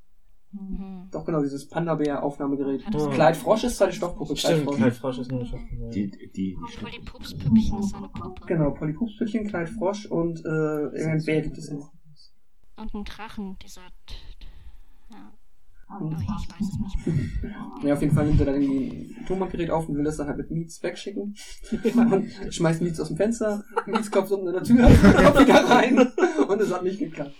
Mhm. 0.52 1.08
doch 1.12 1.24
genau, 1.24 1.42
dieses 1.42 1.68
Panda-Bär-Aufnahmegerät. 1.68 2.84
Das 2.92 3.02
Oh. 3.04 3.10
Clyde 3.10 3.34
Frosch 3.34 3.62
ist 3.64 3.76
zwar 3.76 3.86
die 3.86 3.94
Stoffpuppe, 3.94 4.36
Stimmt, 4.36 4.64
Frosch. 4.64 4.78
kein 4.78 4.92
Frosch 4.92 5.18
ist 5.18 5.30
nur 5.30 5.44
Schatten. 5.46 5.90
Die, 5.90 6.10
die, 6.10 6.30
die 6.32 6.58
Obwohl 6.60 6.90
die 6.90 6.98
Pupspüppchen 7.00 7.78
ist 7.78 7.94
eine 7.94 8.08
Puppe. 8.08 8.46
Genau, 8.46 8.70
Polypupspüppchen, 8.72 9.46
Clyde 9.46 9.70
Frosch 9.72 10.06
und 10.06 10.40
äh, 10.44 10.48
irgendein 10.48 11.24
Bär 11.24 11.42
gibt 11.42 11.56
es 11.58 11.70
noch. 11.70 11.92
Und 12.76 12.94
ein 12.94 13.04
Drachen, 13.04 13.56
dieser... 13.62 13.82
Ja. 15.10 15.16
Oh, 15.16 15.16
Mhm. 15.16 15.28
je, 15.28 15.79
ich 15.98 16.28
weiß 16.28 16.68
es 16.72 16.78
nicht 16.78 17.42
mehr. 17.42 17.54
Ja, 17.84 17.94
auf 17.94 18.00
jeden 18.02 18.14
Fall 18.14 18.26
nimmt 18.26 18.40
er 18.40 18.46
dann 18.46 18.60
irgendwie 18.62 19.14
ein 19.18 19.26
Tonbandgerät 19.26 19.70
auf 19.70 19.88
und 19.88 19.96
will 19.96 20.04
das 20.04 20.16
dann 20.16 20.28
halt 20.28 20.38
mit 20.38 20.50
Meets 20.50 20.82
wegschicken. 20.82 21.34
und 21.94 22.30
schmeißt 22.54 22.82
Meets 22.82 23.00
aus 23.00 23.08
dem 23.08 23.16
Fenster. 23.16 23.64
Meets 23.86 24.10
klopft 24.10 24.30
unten 24.32 24.48
an 24.48 24.54
der 24.54 24.62
Tür 24.62 24.86
und 24.86 25.00
kommt 25.16 25.40
wieder 25.40 25.64
rein. 25.68 25.98
Und 26.48 26.60
es 26.60 26.72
hat 26.72 26.84
nicht 26.84 26.98
geklappt. 26.98 27.34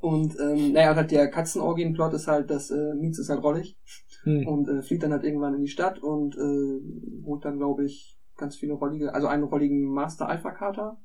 Und, 0.00 0.36
ähm, 0.40 0.72
naja, 0.72 0.94
halt 0.94 1.10
der 1.10 1.28
Katzenorgien-Plot 1.30 2.14
ist 2.14 2.28
halt, 2.28 2.50
dass 2.50 2.70
äh, 2.70 2.94
Meets 2.94 3.18
ist 3.18 3.28
halt 3.30 3.42
rollig 3.42 3.76
Hm. 4.22 4.46
und 4.46 4.68
äh, 4.68 4.82
fliegt 4.82 5.04
dann 5.04 5.12
halt 5.12 5.22
irgendwann 5.24 5.54
in 5.54 5.60
die 5.62 5.68
Stadt 5.68 6.00
und 6.00 6.36
äh, 6.36 7.24
holt 7.24 7.44
dann, 7.44 7.58
glaube 7.58 7.84
ich, 7.84 8.18
ganz 8.36 8.56
viele 8.56 8.72
rollige, 8.74 9.14
also 9.14 9.28
einen 9.28 9.44
rolligen 9.44 9.84
Master-Alpha-Kater 9.86 10.98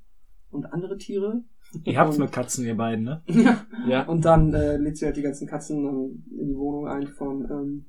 und 0.49 0.65
andere 0.73 0.97
Tiere. 0.97 1.43
Ihr 1.83 1.97
habt 1.97 2.17
nur 2.17 2.27
Katzen, 2.27 2.65
ihr 2.65 2.75
beiden, 2.75 3.05
ne? 3.05 3.23
Ja. 3.27 3.65
Ja. 3.87 4.03
Und 4.03 4.25
dann 4.25 4.53
äh, 4.53 4.77
lädt 4.77 4.97
sie 4.97 5.05
halt 5.05 5.17
die 5.17 5.23
ganzen 5.23 5.47
Katzen 5.47 5.85
ähm, 5.85 6.23
in 6.39 6.49
die 6.49 6.55
Wohnung 6.55 6.87
ein 6.87 7.07
von, 7.07 7.49
ähm, 7.49 7.85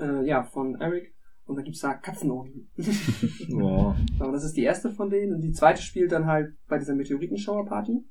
äh, 0.00 0.26
ja, 0.26 0.42
von 0.42 0.80
Eric. 0.80 1.14
Und 1.44 1.56
dann 1.56 1.64
gibt's 1.64 1.80
da 1.80 1.94
Katzenorgien. 1.94 2.68
Boah. 3.50 3.96
so, 4.18 4.32
das 4.32 4.44
ist 4.44 4.56
die 4.56 4.62
erste 4.62 4.90
von 4.90 5.10
denen. 5.10 5.34
Und 5.34 5.42
die 5.42 5.52
zweite 5.52 5.82
spielt 5.82 6.12
dann 6.12 6.26
halt 6.26 6.54
bei 6.68 6.78
dieser 6.78 6.94
Meteoritenschauer-Party. 6.94 8.04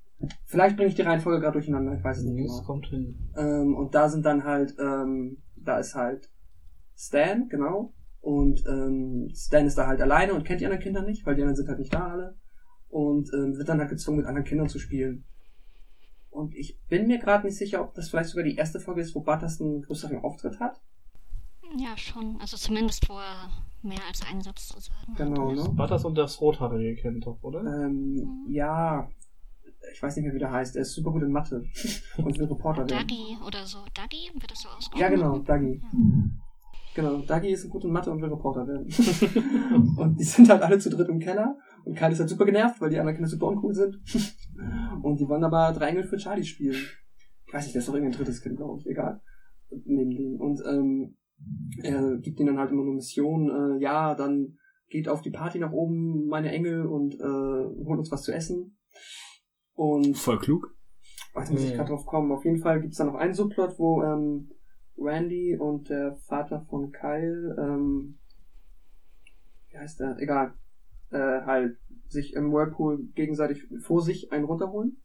Vielleicht 0.46 0.76
bringe 0.76 0.90
ich 0.90 0.96
die 0.96 1.02
Reihenfolge 1.02 1.40
gerade 1.40 1.54
durcheinander, 1.54 1.96
ich 1.96 2.04
weiß 2.04 2.18
es 2.18 2.24
nicht 2.26 2.50
Das 2.50 2.58
genau. 2.58 2.68
kommt 2.68 2.88
hin. 2.88 3.32
Ähm, 3.38 3.76
und 3.76 3.96
da 3.96 4.10
sind 4.10 4.26
dann 4.26 4.44
halt, 4.44 4.76
ähm, 4.80 5.38
da 5.56 5.80
ist 5.80 5.96
halt 5.96 6.30
Stan, 6.96 7.48
genau. 7.48 7.94
Und 8.20 8.64
ähm, 8.68 9.30
Stan 9.34 9.66
ist 9.66 9.78
da 9.78 9.88
halt 9.88 10.02
alleine 10.02 10.34
und 10.34 10.44
kennt 10.44 10.60
die 10.60 10.66
anderen 10.66 10.84
Kinder 10.84 11.04
nicht, 11.04 11.26
weil 11.26 11.36
die 11.36 11.42
anderen 11.42 11.56
sind 11.56 11.70
halt 11.70 11.80
nicht 11.80 11.94
da 11.94 12.10
alle. 12.10 12.38
Und 12.90 13.32
ähm, 13.34 13.58
wird 13.58 13.70
dann 13.70 13.80
halt 13.80 13.90
gezwungen, 13.90 14.18
mit 14.18 14.26
anderen 14.26 14.48
Kindern 14.48 14.70
zu 14.70 14.80
spielen. 14.80 15.24
Und 16.32 16.56
ich 16.56 16.80
bin 16.88 17.08
mir 17.08 17.20
gerade 17.20 17.46
nicht 17.46 17.58
sicher, 17.58 17.82
ob 17.82 17.94
das 17.94 18.10
vielleicht 18.10 18.30
sogar 18.30 18.44
die 18.44 18.56
erste 18.56 18.80
Folge 18.80 19.02
ist, 19.02 19.16
wo 19.16 19.22
Butters 19.22 19.62
einen 19.62 19.82
größeren 19.82 20.20
Auftritt 20.20 20.60
hat. 20.60 20.80
Ja, 21.78 21.96
schon. 21.98 22.38
Also 22.40 22.58
zumindest, 22.58 23.08
wo 23.10 23.14
er 23.14 23.52
mehr 23.84 24.00
als 24.08 24.26
einen 24.28 24.42
Satz 24.42 24.70
zu 24.70 24.80
sagen 24.80 25.12
hat. 25.12 25.18
Genau, 25.18 25.52
ne? 25.52 25.70
Butters 25.70 26.06
und 26.06 26.16
das 26.16 26.40
Rothaarige 26.42 26.96
kennt 26.96 27.26
doch, 27.26 27.38
oder? 27.42 27.62
Ähm, 27.62 28.46
ja, 28.48 29.08
ich 29.94 30.02
weiß 30.02 30.16
nicht 30.16 30.26
mehr, 30.26 30.34
wie 30.34 30.40
der 30.40 30.52
heißt. 30.52 30.76
Er 30.76 30.84
ist 30.84 30.94
super 30.94 31.12
gut 31.12 31.24
in 31.24 31.32
Mathe 31.32 31.64
und 32.18 32.38
will 32.38 32.48
Reporter 32.48 32.90
werden. 32.90 33.08
Dagi 33.08 33.38
oder 33.46 33.66
so. 33.66 33.80
Dagi? 33.94 34.32
Wird 34.34 34.52
das 34.52 34.62
so 34.62 34.70
ausgesprochen? 34.70 35.02
Ja, 35.02 35.10
genau, 35.10 35.40
Dagi. 35.40 35.82
Ja. 35.82 36.00
Genau, 36.96 37.18
Dagi 37.20 37.50
ist 37.50 37.70
gut 37.70 37.84
in 37.84 37.92
Mathe 37.92 38.12
und 38.12 38.22
will 38.22 38.30
Reporter 38.30 38.68
werden. 38.68 38.86
und 39.98 40.20
die 40.20 40.24
sind 40.24 40.50
halt 40.50 40.62
alle 40.62 40.80
zu 40.80 40.90
dritt 40.90 41.08
im 41.08 41.20
Keller. 41.20 41.58
Und 41.90 41.96
Kyle 41.96 42.12
ist 42.12 42.20
halt 42.20 42.30
super 42.30 42.46
genervt, 42.46 42.80
weil 42.80 42.92
die 42.92 43.00
anderen 43.00 43.16
Kinder 43.16 43.28
super 43.28 43.48
uncool 43.48 43.74
sind. 43.74 44.00
und 45.02 45.20
die 45.20 45.28
wollen 45.28 45.44
aber 45.44 45.74
drei 45.74 45.88
Engel 45.88 46.04
für 46.04 46.18
Charlie 46.18 46.44
spielen. 46.44 46.78
Ich 47.48 47.52
weiß 47.52 47.64
nicht, 47.64 47.76
das 47.76 47.82
ist 47.82 47.90
doch 47.90 47.96
irgendein 47.96 48.16
drittes 48.16 48.44
Kind, 48.44 48.58
glaube 48.58 48.80
ich. 48.80 48.86
Egal. 48.86 49.22
Neben 49.86 50.12
denen. 50.12 50.40
Und 50.40 50.62
ähm, 50.68 51.18
er 51.82 52.18
gibt 52.18 52.40
ihnen 52.40 52.50
dann 52.50 52.60
halt 52.60 52.70
immer 52.70 52.84
nur 52.84 52.94
Missionen. 52.94 53.50
Äh, 53.80 53.82
ja, 53.82 54.14
dann 54.14 54.60
geht 54.90 55.10
auf 55.10 55.24
die 55.24 55.32
Party 55.32 55.58
nach 55.58 55.72
oben, 55.72 56.28
meine 56.28 56.52
Engel, 56.52 56.86
und 56.86 57.16
äh, 57.16 57.86
holt 57.86 57.98
uns 57.98 58.12
was 58.12 58.22
zu 58.22 58.34
essen. 58.34 58.78
Und 59.74 60.16
Voll 60.16 60.38
klug. 60.38 60.76
Warte, 61.34 61.54
muss 61.54 61.64
ich 61.64 61.74
gerade 61.74 61.90
drauf 61.90 62.06
kommen. 62.06 62.32
Auf 62.32 62.46
jeden 62.46 62.60
Fall 62.60 62.82
gibt's 62.82 62.98
da 62.98 63.06
noch 63.06 63.16
einen 63.16 63.34
Subplot, 63.34 63.80
wo 63.80 64.04
ähm, 64.04 64.52
Randy 64.96 65.58
und 65.58 65.90
der 65.90 66.18
Vater 66.28 66.68
von 66.70 66.92
Kyle, 66.92 67.56
ähm, 67.60 68.20
wie 69.72 69.78
heißt 69.80 70.00
der? 70.02 70.18
Egal, 70.20 70.54
äh, 71.12 71.18
halt 71.46 71.78
sich 72.08 72.34
im 72.34 72.52
Whirlpool 72.52 73.08
gegenseitig 73.16 73.68
vor 73.82 74.02
sich 74.02 74.32
einen 74.32 74.46
runterholen, 74.46 74.98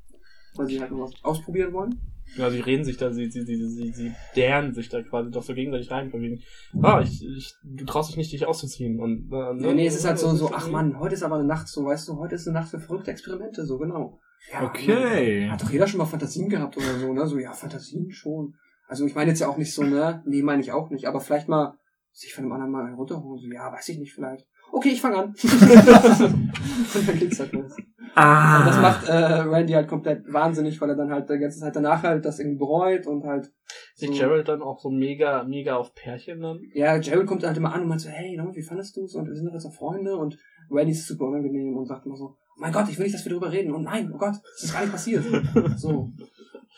weil 0.57 0.67
sie 0.67 0.81
halt 0.81 0.91
nur 0.91 1.05
was 1.05 1.13
ausprobieren 1.23 1.73
wollen. 1.73 2.01
Ja, 2.37 2.51
sie 2.51 2.61
reden 2.61 2.85
sich 2.85 2.97
da, 2.97 3.13
sie, 3.13 3.31
sie, 3.31 3.43
sie, 3.43 3.69
sie, 3.69 3.93
sie 3.93 4.13
deren 4.35 4.73
sich 4.73 4.89
da 4.89 5.03
quasi 5.03 5.31
doch 5.31 5.43
so 5.43 5.53
gegenseitig 5.55 5.91
rein, 5.91 6.11
von 6.11 6.23
wegen, 6.23 6.41
ah, 6.83 7.01
ich, 7.03 7.23
ich, 7.23 7.55
du 7.63 7.85
traust 7.85 8.09
dich 8.11 8.17
nicht, 8.17 8.33
dich 8.33 8.47
auszuziehen. 8.47 8.99
Und, 8.99 9.31
äh, 9.31 9.55
Nee, 9.55 9.75
nee, 9.75 9.87
es 9.87 9.97
ist 9.97 10.07
halt 10.07 10.19
so, 10.19 10.35
so, 10.35 10.51
ach 10.53 10.71
man, 10.71 10.99
heute 10.99 11.15
ist 11.15 11.23
aber 11.23 11.35
eine 11.37 11.45
Nacht, 11.45 11.69
so, 11.69 11.85
weißt 11.85 12.09
du, 12.09 12.17
heute 12.17 12.35
ist 12.37 12.49
eine 12.49 12.59
Nacht 12.59 12.71
für 12.71 12.81
verrückte 12.81 13.11
Experimente, 13.11 13.67
so, 13.67 13.79
genau. 13.79 14.19
Ja, 14.53 14.65
Okay. 14.65 15.49
Hat 15.51 15.63
doch 15.63 15.71
jeder 15.71 15.87
schon 15.87 15.99
mal 15.99 16.07
Fantasien 16.07 16.49
gehabt 16.49 16.77
oder 16.77 16.99
so, 16.99 17.13
ne? 17.13 17.27
So, 17.27 17.39
ja, 17.39 17.53
Fantasien 17.53 18.11
schon. 18.11 18.55
Also 18.87 19.07
ich 19.07 19.15
meine 19.15 19.31
jetzt 19.31 19.41
ja 19.41 19.49
auch 19.49 19.57
nicht 19.57 19.73
so, 19.73 19.83
ne? 19.83 20.23
Nee, 20.27 20.43
meine 20.43 20.63
ich 20.63 20.73
auch 20.73 20.91
nicht. 20.91 21.07
Aber 21.07 21.21
vielleicht 21.21 21.49
mal 21.49 21.79
sich 22.13 22.35
von 22.35 22.45
dem 22.45 22.53
anderen 22.53 22.73
mal 22.73 22.89
herunterholen. 22.89 23.41
So, 23.41 23.49
ja, 23.49 23.73
weiß 23.73 23.89
ich 23.89 23.99
nicht, 23.99 24.13
vielleicht. 24.13 24.47
Okay, 24.73 24.91
ich 24.91 25.01
fange 25.01 25.17
an. 25.17 25.29
Und 25.29 27.09
dann 27.09 27.19
geht's 27.19 27.41
halt 27.41 27.53
los. 27.53 27.77
Ah. 28.15 28.61
Und 28.61 28.67
das 28.67 28.81
macht 28.81 29.09
äh, 29.09 29.13
Randy 29.13 29.73
halt 29.73 29.89
komplett 29.89 30.33
wahnsinnig, 30.33 30.81
weil 30.81 30.91
er 30.91 30.97
dann 30.97 31.11
halt 31.11 31.29
die 31.29 31.39
ganze 31.39 31.61
Zeit 31.61 31.75
danach 31.75 32.03
halt 32.03 32.25
das 32.25 32.39
irgendwie 32.39 32.59
bereut 32.59 33.07
und 33.07 33.25
halt. 33.25 33.53
So, 33.97 34.07
Sich 34.07 34.19
Gerald 34.19 34.49
dann 34.49 34.63
auch 34.63 34.81
so 34.81 34.91
mega, 34.91 35.45
mega 35.45 35.77
auf 35.77 35.95
Pärchen 35.95 36.41
dann? 36.41 36.61
ja, 36.75 36.99
Gerald 36.99 37.27
kommt 37.27 37.45
halt 37.45 37.57
immer 37.57 37.73
an 37.73 37.83
und 37.83 37.89
meint 37.89 38.01
so, 38.01 38.09
hey, 38.09 38.39
wie 38.53 38.63
fandest 38.63 38.97
du's? 38.97 39.15
Und 39.15 39.27
wir 39.27 39.35
sind 39.35 39.47
doch 39.47 39.53
jetzt 39.53 39.67
auch 39.67 39.75
Freunde 39.75 40.17
und 40.17 40.37
Randy 40.71 40.93
ist 40.93 41.07
super 41.07 41.27
unangenehm 41.27 41.77
und 41.77 41.87
sagt 41.87 42.07
immer 42.07 42.17
so, 42.17 42.37
oh 42.57 42.61
mein 42.61 42.73
Gott, 42.73 42.89
ich 42.89 42.99
will 42.99 43.05
nicht, 43.05 43.15
dass 43.15 43.25
wir 43.25 43.31
darüber 43.31 43.53
reden. 43.53 43.73
Und 43.73 43.85
nein, 43.85 44.11
oh 44.13 44.19
Gott, 44.19 44.35
das 44.35 44.65
ist 44.65 44.73
gar 44.73 44.83
nicht 44.83 44.93
passiert. 44.93 45.25
So. 45.77 46.13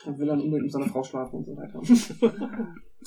Und 0.04 0.18
will 0.18 0.26
dann 0.26 0.40
unbedingt 0.40 0.64
mit 0.64 0.72
seiner 0.72 0.86
Frau 0.86 1.02
schlafen 1.02 1.36
und 1.36 1.46
so 1.46 1.56
weiter. 1.56 1.78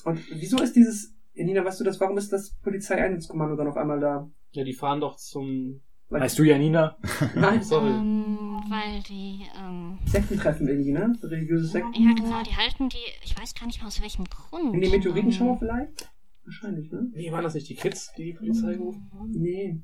Und 0.05 0.19
wieso 0.33 0.61
ist 0.61 0.75
dieses, 0.75 1.13
Janina, 1.33 1.63
weißt 1.63 1.79
du 1.79 1.83
das, 1.83 1.99
warum 1.99 2.17
ist 2.17 2.33
das 2.33 2.57
Polizeieinsatzkommando 2.61 3.55
dann 3.55 3.67
auf 3.67 3.77
einmal 3.77 3.99
da? 3.99 4.29
Ja, 4.51 4.63
die 4.63 4.73
fahren 4.73 4.99
doch 4.99 5.15
zum, 5.17 5.81
Weil, 6.09 6.21
Heißt 6.21 6.39
du 6.39 6.43
Janina? 6.43 6.97
Nein, 7.35 7.61
sorry. 7.63 7.89
Ähm, 7.89 8.61
weil 8.69 9.01
die, 9.07 9.45
ähm, 9.59 9.99
Sektentreffen 10.05 10.67
irgendwie, 10.67 10.91
ne? 10.91 11.15
Religiöse 11.23 11.67
Sekten. 11.67 11.93
ja 11.93 12.13
genau, 12.15 12.41
die 12.43 12.55
halten 12.55 12.89
die, 12.89 12.97
ich 13.23 13.39
weiß 13.39 13.53
gar 13.55 13.67
nicht 13.67 13.79
mehr 13.79 13.87
aus 13.87 14.01
welchem 14.01 14.25
Grund. 14.25 14.73
In 14.73 14.81
die 14.81 14.89
Meteoritenschauer 14.89 15.53
Ähm, 15.53 15.59
vielleicht? 15.59 16.09
Wahrscheinlich, 16.45 16.91
ne? 16.91 17.11
wie 17.13 17.31
waren 17.31 17.43
das 17.43 17.53
nicht 17.53 17.69
die 17.69 17.75
Kids, 17.75 18.11
die 18.17 18.23
die 18.25 18.33
Polizei 18.33 18.73
gerufen 18.73 19.07
haben? 19.13 19.31
Nee. 19.31 19.81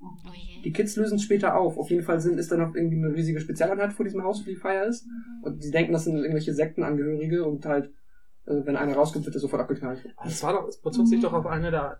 Oh 0.00 0.32
je. 0.34 0.60
Die 0.62 0.72
Kids 0.72 0.96
lösen 0.96 1.14
es 1.16 1.22
später 1.22 1.56
auf. 1.56 1.78
Auf 1.78 1.88
jeden 1.90 2.02
Fall 2.02 2.20
sind, 2.20 2.38
ist 2.38 2.50
da 2.52 2.56
noch 2.56 2.74
irgendwie 2.74 2.96
eine 2.96 3.14
riesige 3.14 3.40
Spezialeinheit 3.40 3.92
vor 3.92 4.04
diesem 4.04 4.22
Haus, 4.24 4.42
wo 4.42 4.50
die 4.50 4.56
Feier 4.56 4.84
ist. 4.84 5.06
Und 5.42 5.62
sie 5.62 5.70
denken, 5.70 5.92
das 5.92 6.04
sind 6.04 6.16
irgendwelche 6.16 6.52
Sektenangehörige 6.52 7.46
und 7.46 7.64
halt, 7.64 7.86
äh, 8.46 8.64
wenn 8.64 8.76
einer 8.76 8.94
rauskommt, 8.94 9.24
wird 9.24 9.36
er 9.36 9.40
sofort 9.40 9.62
abgeknallt. 9.62 10.04
Das 10.22 10.42
war 10.42 10.52
doch, 10.52 10.68
es 10.68 10.80
bezog 10.80 11.06
sich 11.06 11.20
doch 11.20 11.32
auf 11.32 11.46
eine 11.46 11.70
der, 11.70 11.98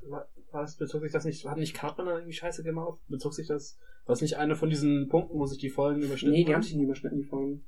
war 0.52 0.62
es, 0.64 0.76
bezog 0.76 1.02
sich 1.02 1.12
das 1.12 1.24
nicht, 1.24 1.46
hat 1.46 1.56
nicht 1.58 1.74
Cartman 1.74 2.06
da 2.06 2.14
irgendwie 2.14 2.32
Scheiße 2.32 2.62
gemacht? 2.62 2.98
Bezog 3.08 3.34
sich 3.34 3.46
das, 3.48 3.78
war 4.06 4.14
es 4.14 4.20
nicht 4.22 4.36
eine 4.36 4.56
von 4.56 4.70
diesen 4.70 5.08
Punkten, 5.08 5.38
wo 5.38 5.46
sich 5.46 5.58
die 5.58 5.70
Folgen 5.70 6.02
überschnitten 6.02 6.32
Nee, 6.34 6.44
die 6.44 6.48
haben? 6.48 6.56
haben 6.56 6.62
sich 6.62 6.74
nie 6.76 6.84
überschnitten, 6.84 7.18
die 7.18 7.24
Folgen. 7.24 7.64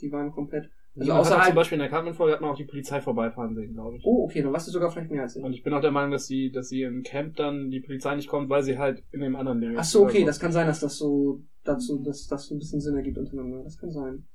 Die 0.00 0.10
waren 0.12 0.30
komplett. 0.32 0.70
Also 0.96 1.12
außer 1.12 1.22
zum 1.22 1.36
außerhalb. 1.36 1.54
Beispiel 1.54 1.76
in 1.76 1.80
der 1.80 1.88
Cartman-Folge 1.88 2.32
hat 2.34 2.40
man 2.40 2.50
auch 2.50 2.56
die 2.56 2.64
Polizei 2.64 3.00
vorbeifahren 3.00 3.54
sehen, 3.54 3.74
glaube 3.74 3.96
ich. 3.96 4.02
Oh, 4.04 4.24
okay, 4.24 4.42
dann 4.42 4.52
weißt 4.52 4.66
du 4.66 4.72
sogar 4.72 4.90
vielleicht 4.90 5.10
mehr 5.10 5.22
als 5.22 5.36
ich. 5.36 5.44
Und 5.44 5.52
ich 5.52 5.62
bin 5.62 5.72
auch 5.72 5.80
der 5.80 5.92
Meinung, 5.92 6.10
dass 6.10 6.26
sie, 6.26 6.50
dass 6.50 6.68
sie 6.68 6.82
im 6.82 7.02
Camp 7.04 7.36
dann 7.36 7.70
die 7.70 7.80
Polizei 7.80 8.16
nicht 8.16 8.28
kommt, 8.28 8.48
weil 8.50 8.62
sie 8.64 8.76
halt 8.76 9.04
in 9.12 9.20
dem 9.20 9.36
anderen 9.36 9.60
Ding 9.60 9.74
Ach 9.76 9.84
so, 9.84 10.02
okay, 10.02 10.24
das 10.24 10.40
kann 10.40 10.50
sein, 10.52 10.66
dass 10.66 10.80
das 10.80 10.96
so 10.96 11.42
dazu, 11.62 12.02
dass 12.02 12.26
das 12.26 12.46
so 12.46 12.54
ein 12.54 12.58
bisschen 12.58 12.80
Sinn 12.80 12.96
ergibt 12.96 13.18
untereinander. 13.18 13.62
Das 13.62 13.78
kann 13.78 13.90
sein. 13.92 14.26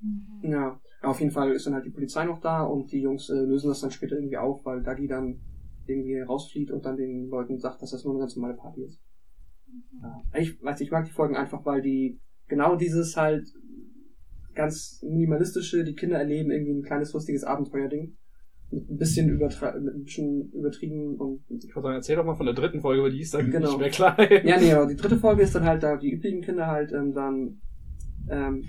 Mhm. 0.00 0.50
Ja, 0.50 0.80
auf 1.02 1.18
jeden 1.20 1.32
Fall 1.32 1.52
ist 1.52 1.66
dann 1.66 1.74
halt 1.74 1.86
die 1.86 1.90
Polizei 1.90 2.24
noch 2.24 2.40
da 2.40 2.62
und 2.62 2.92
die 2.92 3.00
Jungs 3.00 3.30
äh, 3.30 3.34
lösen 3.34 3.68
das 3.68 3.80
dann 3.80 3.90
später 3.90 4.16
irgendwie 4.16 4.36
auf, 4.36 4.64
weil 4.66 4.82
Dagi 4.82 5.06
dann 5.06 5.40
irgendwie 5.90 6.20
rausflieht 6.20 6.70
und 6.70 6.84
dann 6.84 6.96
den 6.96 7.28
Leuten 7.28 7.58
sagt, 7.58 7.82
dass 7.82 7.90
das 7.90 8.04
nur 8.04 8.14
eine 8.14 8.20
ganz 8.20 8.36
normale 8.36 8.56
Party 8.56 8.84
ist. 8.84 9.00
Ja. 10.02 10.22
Ich 10.38 10.62
weiß, 10.62 10.80
ich 10.80 10.90
mag 10.90 11.04
die 11.04 11.12
Folgen 11.12 11.36
einfach, 11.36 11.64
weil 11.64 11.82
die 11.82 12.18
genau 12.48 12.76
dieses 12.76 13.16
halt 13.16 13.46
ganz 14.54 15.00
minimalistische, 15.02 15.84
die 15.84 15.94
Kinder 15.94 16.18
erleben 16.18 16.50
irgendwie 16.50 16.72
ein 16.72 16.82
kleines 16.82 17.12
lustiges 17.12 17.44
Abenteuerding. 17.44 18.16
Mit 18.72 18.88
ein 18.88 18.96
bisschen, 18.98 19.28
übertra 19.28 19.72
mit 19.80 19.94
ein 19.94 20.04
bisschen 20.04 20.52
übertrieben 20.52 21.16
und 21.16 21.42
Ich 21.48 21.74
würde 21.74 21.82
sagen, 21.82 21.94
erzähl 21.96 22.16
doch 22.16 22.24
mal 22.24 22.36
von 22.36 22.46
der 22.46 22.54
dritten 22.54 22.80
Folge, 22.80 23.02
weil 23.02 23.10
die 23.10 23.20
ist 23.20 23.34
dann 23.34 23.50
Genau. 23.50 23.70
nicht 23.70 23.78
mehr 23.80 23.90
klar. 23.90 24.16
Ja, 24.46 24.60
nee, 24.60 24.72
aber 24.72 24.86
die 24.86 24.94
dritte 24.96 25.16
Folge 25.18 25.42
ist 25.42 25.54
dann 25.56 25.64
halt 25.64 25.82
da, 25.82 25.96
die 25.96 26.10
übrigen 26.10 26.40
Kinder 26.40 26.68
halt 26.68 26.92
ähm, 26.92 27.12
dann 27.12 27.60
ähm, 28.28 28.64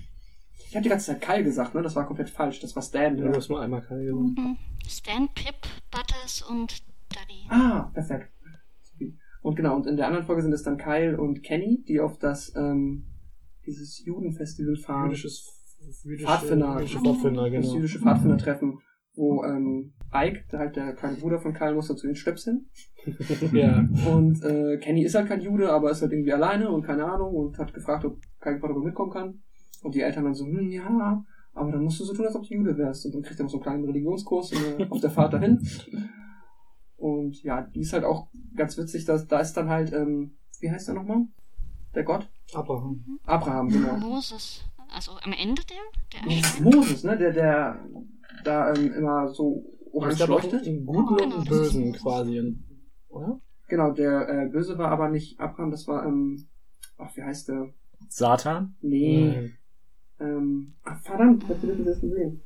Ich 0.68 0.76
habe 0.76 0.82
die 0.84 0.90
ganze 0.90 1.08
Zeit 1.08 1.22
Kyle 1.22 1.44
gesagt, 1.44 1.76
ne? 1.76 1.84
Das 1.84 1.96
war 1.96 2.08
komplett 2.08 2.30
falsch. 2.32 2.60
Das 2.62 2.76
war 2.76 2.82
Stan. 2.82 3.16
Du 3.16 3.26
Ja. 3.26 3.32
hast 3.36 3.50
nur 3.50 3.62
einmal 3.62 3.82
keine 3.84 4.04
gesagt. 4.06 4.20
Mhm. 4.38 4.58
Stan, 4.88 5.28
Pip, 5.36 5.56
Butters 5.92 6.42
und 6.50 6.82
Duddy. 7.12 7.48
Ah, 7.50 7.92
perfekt. 7.94 8.32
Und 9.42 9.56
genau, 9.56 9.76
und 9.76 9.88
in 9.88 9.98
der 9.98 10.08
anderen 10.08 10.26
Folge 10.26 10.44
sind 10.44 10.54
es 10.54 10.64
dann 10.64 10.78
Kyle 10.78 11.20
und 11.20 11.42
Kenny, 11.44 11.84
die 11.88 12.00
auf 12.00 12.20
das, 12.20 12.54
ähm, 12.56 13.06
dieses 13.66 14.04
Judenfestival 14.06 14.76
fahren. 14.76 15.10
Jüdisches 15.10 15.62
jüdische, 16.04 16.28
Pfadfinder. 16.28 16.76
jüdische 16.78 17.00
Pfadfinder, 17.00 17.50
Das 17.50 17.52
genau. 17.52 17.76
jüdische 17.76 18.00
Pfadfinder-Treffen, 18.00 18.80
wo 19.16 19.44
ähm, 19.44 19.94
Ike, 20.14 20.46
der 20.52 20.60
halt 20.60 20.76
der 20.76 20.94
kleine 20.94 21.18
Bruder 21.18 21.40
von 21.40 21.54
Kyle, 21.54 21.74
muss 21.74 21.88
dazu 21.88 22.06
den 22.06 22.16
Stöpseln. 22.16 22.70
ja. 23.52 23.88
Und 24.08 24.44
äh, 24.44 24.78
Kenny 24.78 25.04
ist 25.04 25.16
halt 25.16 25.28
kein 25.28 25.42
Jude, 25.42 25.72
aber 25.72 25.90
ist 25.90 26.02
halt 26.02 26.12
irgendwie 26.12 26.34
alleine 26.34 26.70
und 26.70 26.84
keine 26.84 27.06
Ahnung 27.06 27.34
und 27.34 27.58
hat 27.58 27.74
gefragt, 27.74 28.06
ob 28.06 28.20
Kyle 28.40 28.60
er 28.62 28.80
mitkommen 28.80 29.12
kann. 29.12 29.42
Und 29.82 29.96
die 29.96 30.02
Eltern 30.02 30.26
dann 30.26 30.36
so, 30.36 30.46
hm, 30.46 30.70
ja, 30.70 31.24
aber 31.54 31.72
dann 31.72 31.84
musst 31.84 32.00
du 32.00 32.06
so 32.06 32.14
tun, 32.14 32.26
als 32.26 32.36
ob 32.36 32.48
du 32.48 32.54
Jude 32.54 32.78
wärst. 32.78 33.06
Und 33.06 33.16
dann 33.16 33.24
kriegt 33.24 33.40
er 33.40 33.44
noch 33.44 33.50
so 33.50 33.58
einen 33.58 33.64
kleinen 33.64 33.86
Religionskurs 33.86 34.52
äh, 34.54 34.86
auf 34.90 35.02
der 35.02 35.10
Fahrt 35.10 35.34
dahin. 35.34 35.60
Und 37.02 37.42
ja, 37.42 37.62
die 37.62 37.80
ist 37.80 37.94
halt 37.94 38.04
auch 38.04 38.28
ganz 38.56 38.78
witzig, 38.78 39.06
dass 39.06 39.28
da 39.28 39.40
ist 39.40 39.54
dann 39.54 39.70
halt, 39.70 39.92
ähm, 39.92 40.38
wie 40.60 40.70
heißt 40.70 40.88
der 40.88 40.94
nochmal? 40.94 41.26
Der 41.96 42.04
Gott? 42.04 42.30
Abraham. 42.54 43.20
Abraham, 43.26 43.70
genau. 43.70 43.98
Moses. 43.98 44.64
Also 44.88 45.14
am 45.24 45.34
Ende 45.34 45.64
der? 45.64 45.82
Der. 46.14 46.62
Moses, 46.62 47.04
ne? 47.04 47.18
Der, 47.18 47.34
der 47.34 47.80
da 48.44 48.72
ähm, 48.76 48.94
immer 48.94 49.30
so 49.30 49.66
orange 49.92 50.28
leuchtet. 50.28 50.68
einen 50.68 50.86
guten 50.86 51.14
und 51.14 51.18
Genau, 51.18 51.38
das 51.38 51.44
ist 51.44 51.74
bösen 51.74 51.94
quasi. 51.94 52.56
Oder? 53.10 53.42
Genau, 53.68 53.92
der 53.94 54.30
äh, 54.30 54.50
Böse 54.50 54.78
war 54.78 54.92
aber 54.92 55.10
nicht 55.10 55.40
Abraham, 55.40 55.72
das 55.72 55.88
war, 55.88 56.06
ähm, 56.06 56.48
ach, 57.00 57.16
wie 57.16 57.24
heißt 57.24 57.50
der? 57.50 57.74
Satan? 58.10 58.76
Nee, 58.82 59.54
ähm, 60.20 60.76
ach, 60.84 61.02
verdammt, 61.02 61.46
ich 61.46 61.50
hab 61.50 61.62
das 61.62 62.02
gesehen. 62.02 62.44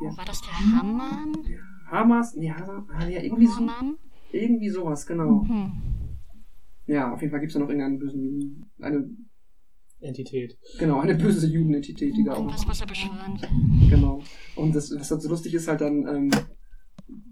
Ja. 0.00 0.16
War 0.16 0.24
das 0.24 0.40
der 0.40 0.58
Haman? 0.58 1.36
Hamas? 1.92 2.34
Nee, 2.34 2.50
Hamas, 2.50 2.84
ah, 2.88 3.06
ja, 3.06 3.22
irgendwie, 3.22 3.46
so, 3.46 3.68
irgendwie 4.32 4.70
sowas, 4.70 5.06
genau. 5.06 5.44
Hm. 5.46 5.72
Ja, 6.86 7.12
auf 7.12 7.20
jeden 7.20 7.30
Fall 7.30 7.40
gibt's 7.40 7.54
da 7.54 7.60
noch 7.60 7.68
irgendeinen 7.68 7.98
bösen, 7.98 8.66
eine, 8.80 9.08
Entität. 10.00 10.58
genau, 10.78 11.00
eine 11.00 11.14
böse 11.14 11.46
Judenentität, 11.46 12.16
die 12.16 12.24
da 12.24 12.32
auch 12.32 12.38
Irgendwas, 12.38 12.66
was 12.66 12.80
er 12.80 12.86
beschwören. 12.86 13.38
Genau. 13.88 14.20
Und 14.56 14.74
das, 14.74 14.92
was 14.98 15.10
halt 15.10 15.22
so 15.22 15.28
lustig 15.28 15.54
ist, 15.54 15.68
halt 15.68 15.80
dann, 15.80 16.06
ähm, 16.08 16.30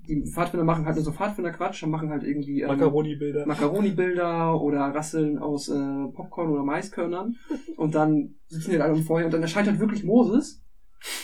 die 0.06 0.24
Pfadfinder 0.30 0.64
machen 0.64 0.84
halt 0.84 0.96
nur 0.96 1.04
so 1.04 1.12
Pfadfinder-Quatsch 1.12 1.82
und 1.82 1.90
machen 1.90 2.10
halt 2.10 2.22
irgendwie 2.22 2.60
ähm, 2.60 2.68
Macaroni-Bilder. 2.68 3.46
Macaroni-Bilder 3.46 4.60
oder 4.60 4.80
Rasseln 4.80 5.38
aus 5.38 5.68
äh, 5.68 6.06
Popcorn 6.12 6.50
oder 6.50 6.64
Maiskörnern. 6.64 7.36
Und 7.76 7.94
dann 7.94 8.34
sitzen 8.46 8.70
die 8.70 8.76
halt 8.76 8.90
alle 8.90 8.98
im 8.98 9.04
Feuer 9.04 9.24
und 9.24 9.32
dann 9.32 9.42
erscheint 9.42 9.68
halt 9.68 9.80
wirklich 9.80 10.04
Moses 10.04 10.62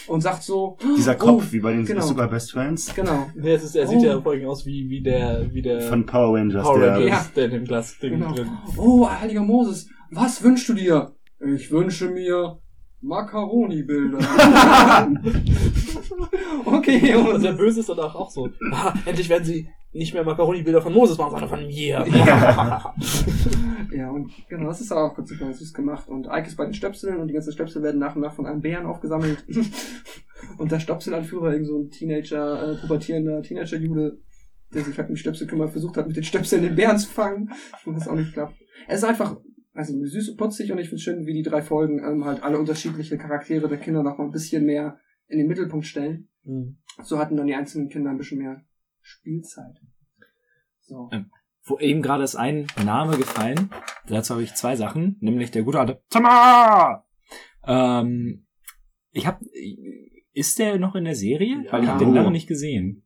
und 0.09 0.21
sagt 0.21 0.43
so, 0.43 0.77
Dieser 0.97 1.15
Oh, 1.15 1.19
Kopf, 1.19 1.53
wie 1.53 1.61
bei 1.61 1.73
den 1.73 1.85
genau. 1.85 2.01
Super 2.07 2.29
Best 2.29 2.53
Friends 2.53 2.95
genau, 2.95 3.27
Nee, 3.35 3.53
es 3.53 3.65
ist, 3.65 3.77
er 3.77 3.87
sieht 3.87 3.99
Oh. 4.01 4.05
ja 4.05 4.21
vorhin 4.21 4.47
aus 4.47 4.65
wie, 4.67 4.89
wie 4.89 5.03
der, 5.03 5.53
wie 5.53 5.63
der 5.63 5.81
von 5.83 6.07
Power 6.07 6.37
Rangers. 6.39 6.63
Power 6.63 6.79
der, 6.81 6.93
Rangers, 6.95 7.09
Ja. 7.11 7.27
der 7.37 7.45
in 7.47 7.51
dem 7.51 7.65
Glas 7.65 7.99
Ding 7.99 8.13
genau. 8.19 8.33
drin. 8.33 8.49
Oh, 8.77 9.09
heiliger 9.09 9.43
Moses, 9.43 9.89
was 10.11 10.43
wünschst 10.43 10.69
du 10.69 10.75
dir? 10.75 11.13
Ich 11.55 11.71
wünsche 11.71 12.09
mir 12.09 12.59
Macaroni-Bilder. 13.03 14.19
okay, 16.65 17.15
Und 17.15 17.29
und 17.35 17.43
der 17.43 17.53
Böse 17.53 17.81
ist 17.81 17.89
danach 17.89 18.15
auch 18.15 18.31
so. 18.31 18.49
Ah, 18.73 18.95
endlich 19.05 19.29
werden 19.29 19.45
sie 19.45 19.69
nicht 19.97 20.15
mehr 20.15 20.25
Macaroni-Bilder 20.25 20.83
von 20.83 20.93
Moses 20.93 21.19
machen, 21.19 21.31
sondern 21.31 21.49
von 21.49 21.67
mir. 21.67 22.07
Ja. 22.09 22.95
Ja, 23.93 24.11
und 24.11 24.31
genau, 24.49 24.67
das 24.67 24.81
ist 24.81 24.93
auch 24.93 25.15
ganz 25.15 25.31
super 25.31 25.53
süß 25.53 25.73
gemacht. 25.73 26.09
Und 26.09 26.27
Ike 26.27 26.49
ist 26.49 26.57
bei 26.57 26.65
den 26.65 26.75
Stöpseln 26.75 27.19
und 27.19 27.29
die 27.29 27.35
ganzen 27.35 27.53
Stöpsel 27.53 27.83
werden 27.83 27.99
nach 27.99 28.17
und 28.17 28.23
nach 28.23 28.35
von 28.35 28.47
einem 28.47 28.61
Bären 28.61 28.87
aufgesammelt. 28.87 29.45
und 30.59 30.73
der 30.73 30.81
Stöpselanführer, 30.81 31.53
irgend 31.53 31.67
so 31.67 31.79
ein 31.79 31.91
Teenager, 31.91 32.73
äh, 32.73 32.77
pubertierender 32.77 33.43
Teenager-Jude, 33.43 34.19
der 34.75 34.83
sich 34.83 34.99
halt 34.99 35.09
um 35.09 35.15
die 35.15 35.21
Stöpsel 35.21 35.47
kümmert, 35.47 35.71
versucht 35.71 35.97
hat, 35.97 36.07
mit 36.07 36.17
den 36.17 36.25
Stöpseln 36.25 36.63
den 36.63 36.75
Bären 36.75 36.99
zu 36.99 37.09
fangen. 37.09 37.51
Und 37.85 37.95
das 37.95 38.09
auch 38.09 38.15
nicht 38.15 38.33
klappt. 38.33 38.55
Es 38.89 38.99
ist 38.99 39.05
einfach, 39.05 39.37
also 39.73 39.93
süß 40.05 40.31
und 40.31 40.37
putzig 40.37 40.73
und 40.73 40.79
ich 40.79 40.89
finde 40.89 41.03
schön, 41.03 41.27
wie 41.27 41.35
die 41.35 41.43
drei 41.43 41.63
Folgen 41.63 41.99
ähm, 41.99 42.25
halt 42.25 42.43
alle 42.43 42.59
unterschiedliche 42.59 43.19
Charaktere 43.19 43.69
der 43.69 43.79
Kinder 43.79 44.03
noch 44.03 44.19
mal 44.19 44.25
ein 44.25 44.33
bisschen 44.33 44.65
mehr 44.65 44.99
in 45.29 45.39
den 45.39 45.47
Mittelpunkt 45.47 45.87
stellen. 45.87 46.29
Hm. 46.45 46.79
So 47.03 47.19
hatten 47.19 47.37
dann 47.37 47.47
die 47.47 47.55
einzelnen 47.55 47.89
Kinder 47.89 48.11
ein 48.11 48.19
bisschen 48.19 48.39
mehr 48.39 48.63
Spielzeit. 49.01 49.77
So. 50.87 51.09
Ähm, 51.13 51.31
Wo 51.65 51.79
eben 51.79 52.01
gerade 52.03 52.23
ist 52.25 52.37
ein 52.37 52.67
Name 52.85 53.17
gefallen. 53.17 53.71
Dazu 54.09 54.35
habe 54.35 54.43
ich 54.45 54.55
zwei 54.55 54.77
Sachen, 54.77 55.17
nämlich 55.21 55.51
der 55.51 55.63
gute 55.65 55.81
alte 55.81 56.01
Tamar. 56.11 57.07
Ähm, 57.67 58.47
ich 59.11 59.27
habe, 59.27 59.45
ist 60.33 60.59
der 60.59 60.79
noch 60.79 60.95
in 60.95 61.05
der 61.05 61.17
Serie? 61.17 61.63
Ja. 61.65 61.73
Weil 61.73 61.83
ich 61.83 61.89
habe 61.89 61.99
den 61.99 62.11
Oh. 62.11 62.15
lange 62.15 62.31
nicht 62.31 62.47
gesehen. 62.47 63.03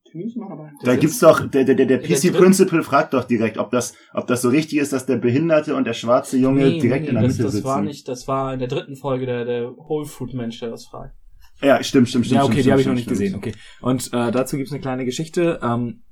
Da 0.83 0.97
gibt's 0.97 1.21
doch, 1.21 1.47
der, 1.49 1.63
der, 1.65 1.77
der, 1.77 1.87
der 1.87 1.99
PC 1.99 2.33
Principal 2.37 2.83
fragt 2.83 3.15
doch 3.15 3.23
direkt, 3.25 3.59
ob 3.59 3.71
das, 3.71 3.95
ob 4.13 4.27
das 4.27 4.43
so 4.43 4.49
richtig 4.49 4.79
ist, 4.81 4.93
dass 4.93 5.07
der 5.07 5.17
Behinderte 5.19 5.77
und 5.77 5.87
der 5.87 5.93
schwarze 5.93 6.37
Junge 6.37 6.79
direkt 6.79 7.07
in 7.07 7.15
der 7.15 7.23
das, 7.23 7.33
Mitte 7.35 7.45
das 7.45 7.53
sitzen. 7.53 7.65
war 7.67 7.81
nicht, 7.81 8.09
das 8.09 8.27
war 8.27 8.53
in 8.53 8.59
der 8.59 8.67
dritten 8.67 8.97
Folge 8.97 9.27
der, 9.27 9.45
der 9.45 9.71
Whole 9.77 10.07
Food 10.07 10.35
Mensch, 10.35 10.59
der 10.59 10.71
das 10.71 10.87
fragt. 10.87 11.15
Ja, 11.63 11.81
stimmt, 11.85 12.09
stimmt, 12.09 12.27
stimmt. 12.27 12.39
ja, 12.39 12.43
okay, 12.45 12.55
stimmt, 12.55 12.67
die 12.67 12.71
habe 12.73 12.81
ich 12.81 12.87
noch 12.89 12.95
nicht 12.95 13.05
stimmt. 13.05 13.19
gesehen. 13.21 13.35
Okay. 13.37 13.53
Und 13.83 14.09
äh, 14.13 14.33
dazu 14.33 14.57
gibt's 14.57 14.73
eine 14.73 14.81
kleine 14.81 15.05
Geschichte. 15.05 15.61
Ähm, 15.63 16.03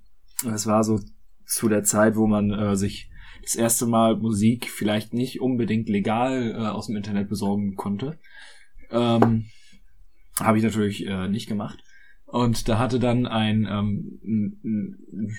das 0.45 0.69
war 0.69 0.85
so 0.85 1.01
zu 1.49 1.69
der 1.69 1.83
Zeit, 1.83 2.17
wo 2.17 2.27
man 2.27 2.51
äh, 2.51 2.77
sich 2.77 3.11
das 3.43 3.57
erste 3.57 3.87
Mal 3.87 4.17
Musik 4.17 4.71
vielleicht 4.71 5.15
nicht 5.15 5.41
unbedingt 5.41 5.89
legal 5.89 6.53
äh, 6.53 6.69
aus 6.69 6.87
dem 6.87 6.97
Internet 6.97 7.29
besorgen 7.29 7.75
konnte. 7.75 8.19
Ähm, 8.91 9.47
habe 10.39 10.59
ich 10.59 10.65
natürlich 10.65 11.07
äh, 11.07 11.29
nicht 11.29 11.49
gemacht. 11.49 11.83
Und 12.27 12.69
da 12.69 12.79
hatte 12.79 13.01
dann 13.01 13.27
ein, 13.27 13.67
ähm, 13.69 14.21
ein, 14.23 14.61
ein, 14.63 14.99
ein 15.13 15.39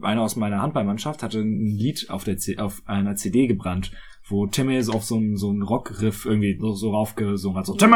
einer 0.00 0.22
aus 0.22 0.36
meiner 0.36 0.60
Handballmannschaft 0.60 1.22
hatte 1.22 1.40
ein 1.40 1.64
Lied 1.64 2.10
auf 2.10 2.24
der 2.24 2.36
C 2.36 2.58
auf 2.58 2.82
einer 2.86 3.16
CD 3.16 3.46
gebrannt, 3.46 3.92
wo 4.28 4.46
Timmy 4.46 4.82
so 4.82 4.92
auf 4.92 5.04
so 5.04 5.16
ein 5.16 5.36
so 5.36 5.50
ein 5.52 5.62
Rockriff 5.62 6.24
irgendwie 6.26 6.56
so, 6.60 6.72
so 6.72 6.90
raufgesungen 6.90 7.58
hat, 7.58 7.66
so 7.66 7.74
Timmy, 7.74 7.92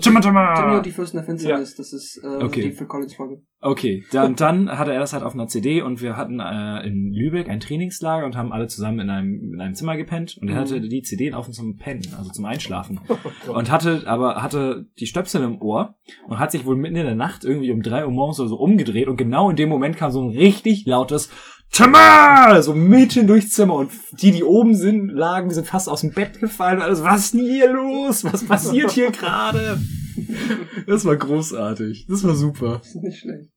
Timmy, 0.00 0.20
Timmy 0.20 0.40
Timmy. 0.56 0.76
und 0.76 0.86
die 0.86 0.90
Fürsten 0.90 1.18
der 1.18 1.24
Finsternis, 1.24 1.70
Ja. 1.70 1.76
das 1.76 1.92
ist 1.92 2.20
äh, 2.24 2.44
Okay. 2.44 2.62
die 2.62 2.72
Phil 2.72 2.86
Collins 2.86 3.14
Folge. 3.14 3.42
Okay, 3.60 4.02
dann, 4.10 4.34
dann 4.36 4.76
hatte 4.76 4.92
er 4.92 4.98
das 4.98 5.12
halt 5.12 5.22
auf 5.22 5.34
einer 5.34 5.46
CD 5.46 5.82
und 5.82 6.02
wir 6.02 6.16
hatten 6.16 6.40
äh, 6.40 6.84
in 6.86 7.12
Lübeck 7.12 7.48
ein 7.48 7.60
Trainingslager 7.60 8.26
und 8.26 8.36
haben 8.36 8.50
alle 8.52 8.66
zusammen 8.66 8.98
in 8.98 9.08
einem, 9.10 9.52
in 9.54 9.60
einem 9.60 9.74
Zimmer 9.74 9.96
gepennt 9.96 10.36
und 10.40 10.48
er 10.48 10.56
Mhm. 10.56 10.60
hatte 10.60 10.80
die 10.80 11.02
CD 11.02 11.32
offen 11.32 11.52
zum 11.52 11.76
Pennen, 11.76 12.02
also 12.18 12.30
zum 12.30 12.44
Einschlafen. 12.44 12.98
und 13.54 13.70
hatte, 13.70 14.02
aber 14.06 14.42
hatte 14.42 14.86
die 14.98 15.06
Stöpsel 15.06 15.42
im 15.44 15.62
Ohr 15.62 15.94
und 16.26 16.38
hat 16.40 16.50
sich 16.50 16.66
wohl 16.66 16.74
mitten 16.76 16.96
in 16.96 17.06
der 17.06 17.14
Nacht 17.14 17.44
irgendwie 17.44 17.70
um 17.70 17.82
drei 17.82 18.04
Uhr 18.04 18.10
morgens 18.10 18.40
oder 18.40 18.48
so 18.48 18.56
umgedreht 18.56 19.06
und 19.06 19.16
genau 19.16 19.48
in 19.48 19.56
dem 19.56 19.68
Moment 19.68 19.96
kam 19.96 20.10
so 20.10 20.20
ein 20.22 20.30
richtig 20.36 20.84
lautes 20.86 21.30
Tamar! 21.72 22.62
So 22.62 22.74
mitten 22.74 23.26
durchs 23.26 23.50
Zimmer 23.50 23.74
und 23.76 23.90
die, 24.20 24.30
die 24.30 24.44
oben 24.44 24.74
sind, 24.74 25.08
lagen, 25.08 25.48
die 25.48 25.54
sind 25.54 25.66
fast 25.66 25.88
aus 25.88 26.02
dem 26.02 26.12
Bett 26.12 26.38
gefallen 26.38 26.76
und 26.76 26.82
alles, 26.82 27.02
was 27.02 27.24
ist 27.24 27.34
denn 27.34 27.40
hier 27.40 27.72
los? 27.72 28.24
Was 28.24 28.44
passiert 28.44 28.90
hier 28.90 29.10
gerade? 29.10 29.78
Das 30.86 31.06
war 31.06 31.16
großartig. 31.16 32.06
Das 32.08 32.24
war 32.24 32.34
super. 32.34 32.78
Das 32.78 32.94
ist 32.94 33.02
nicht 33.02 33.18
schlecht. 33.20 33.50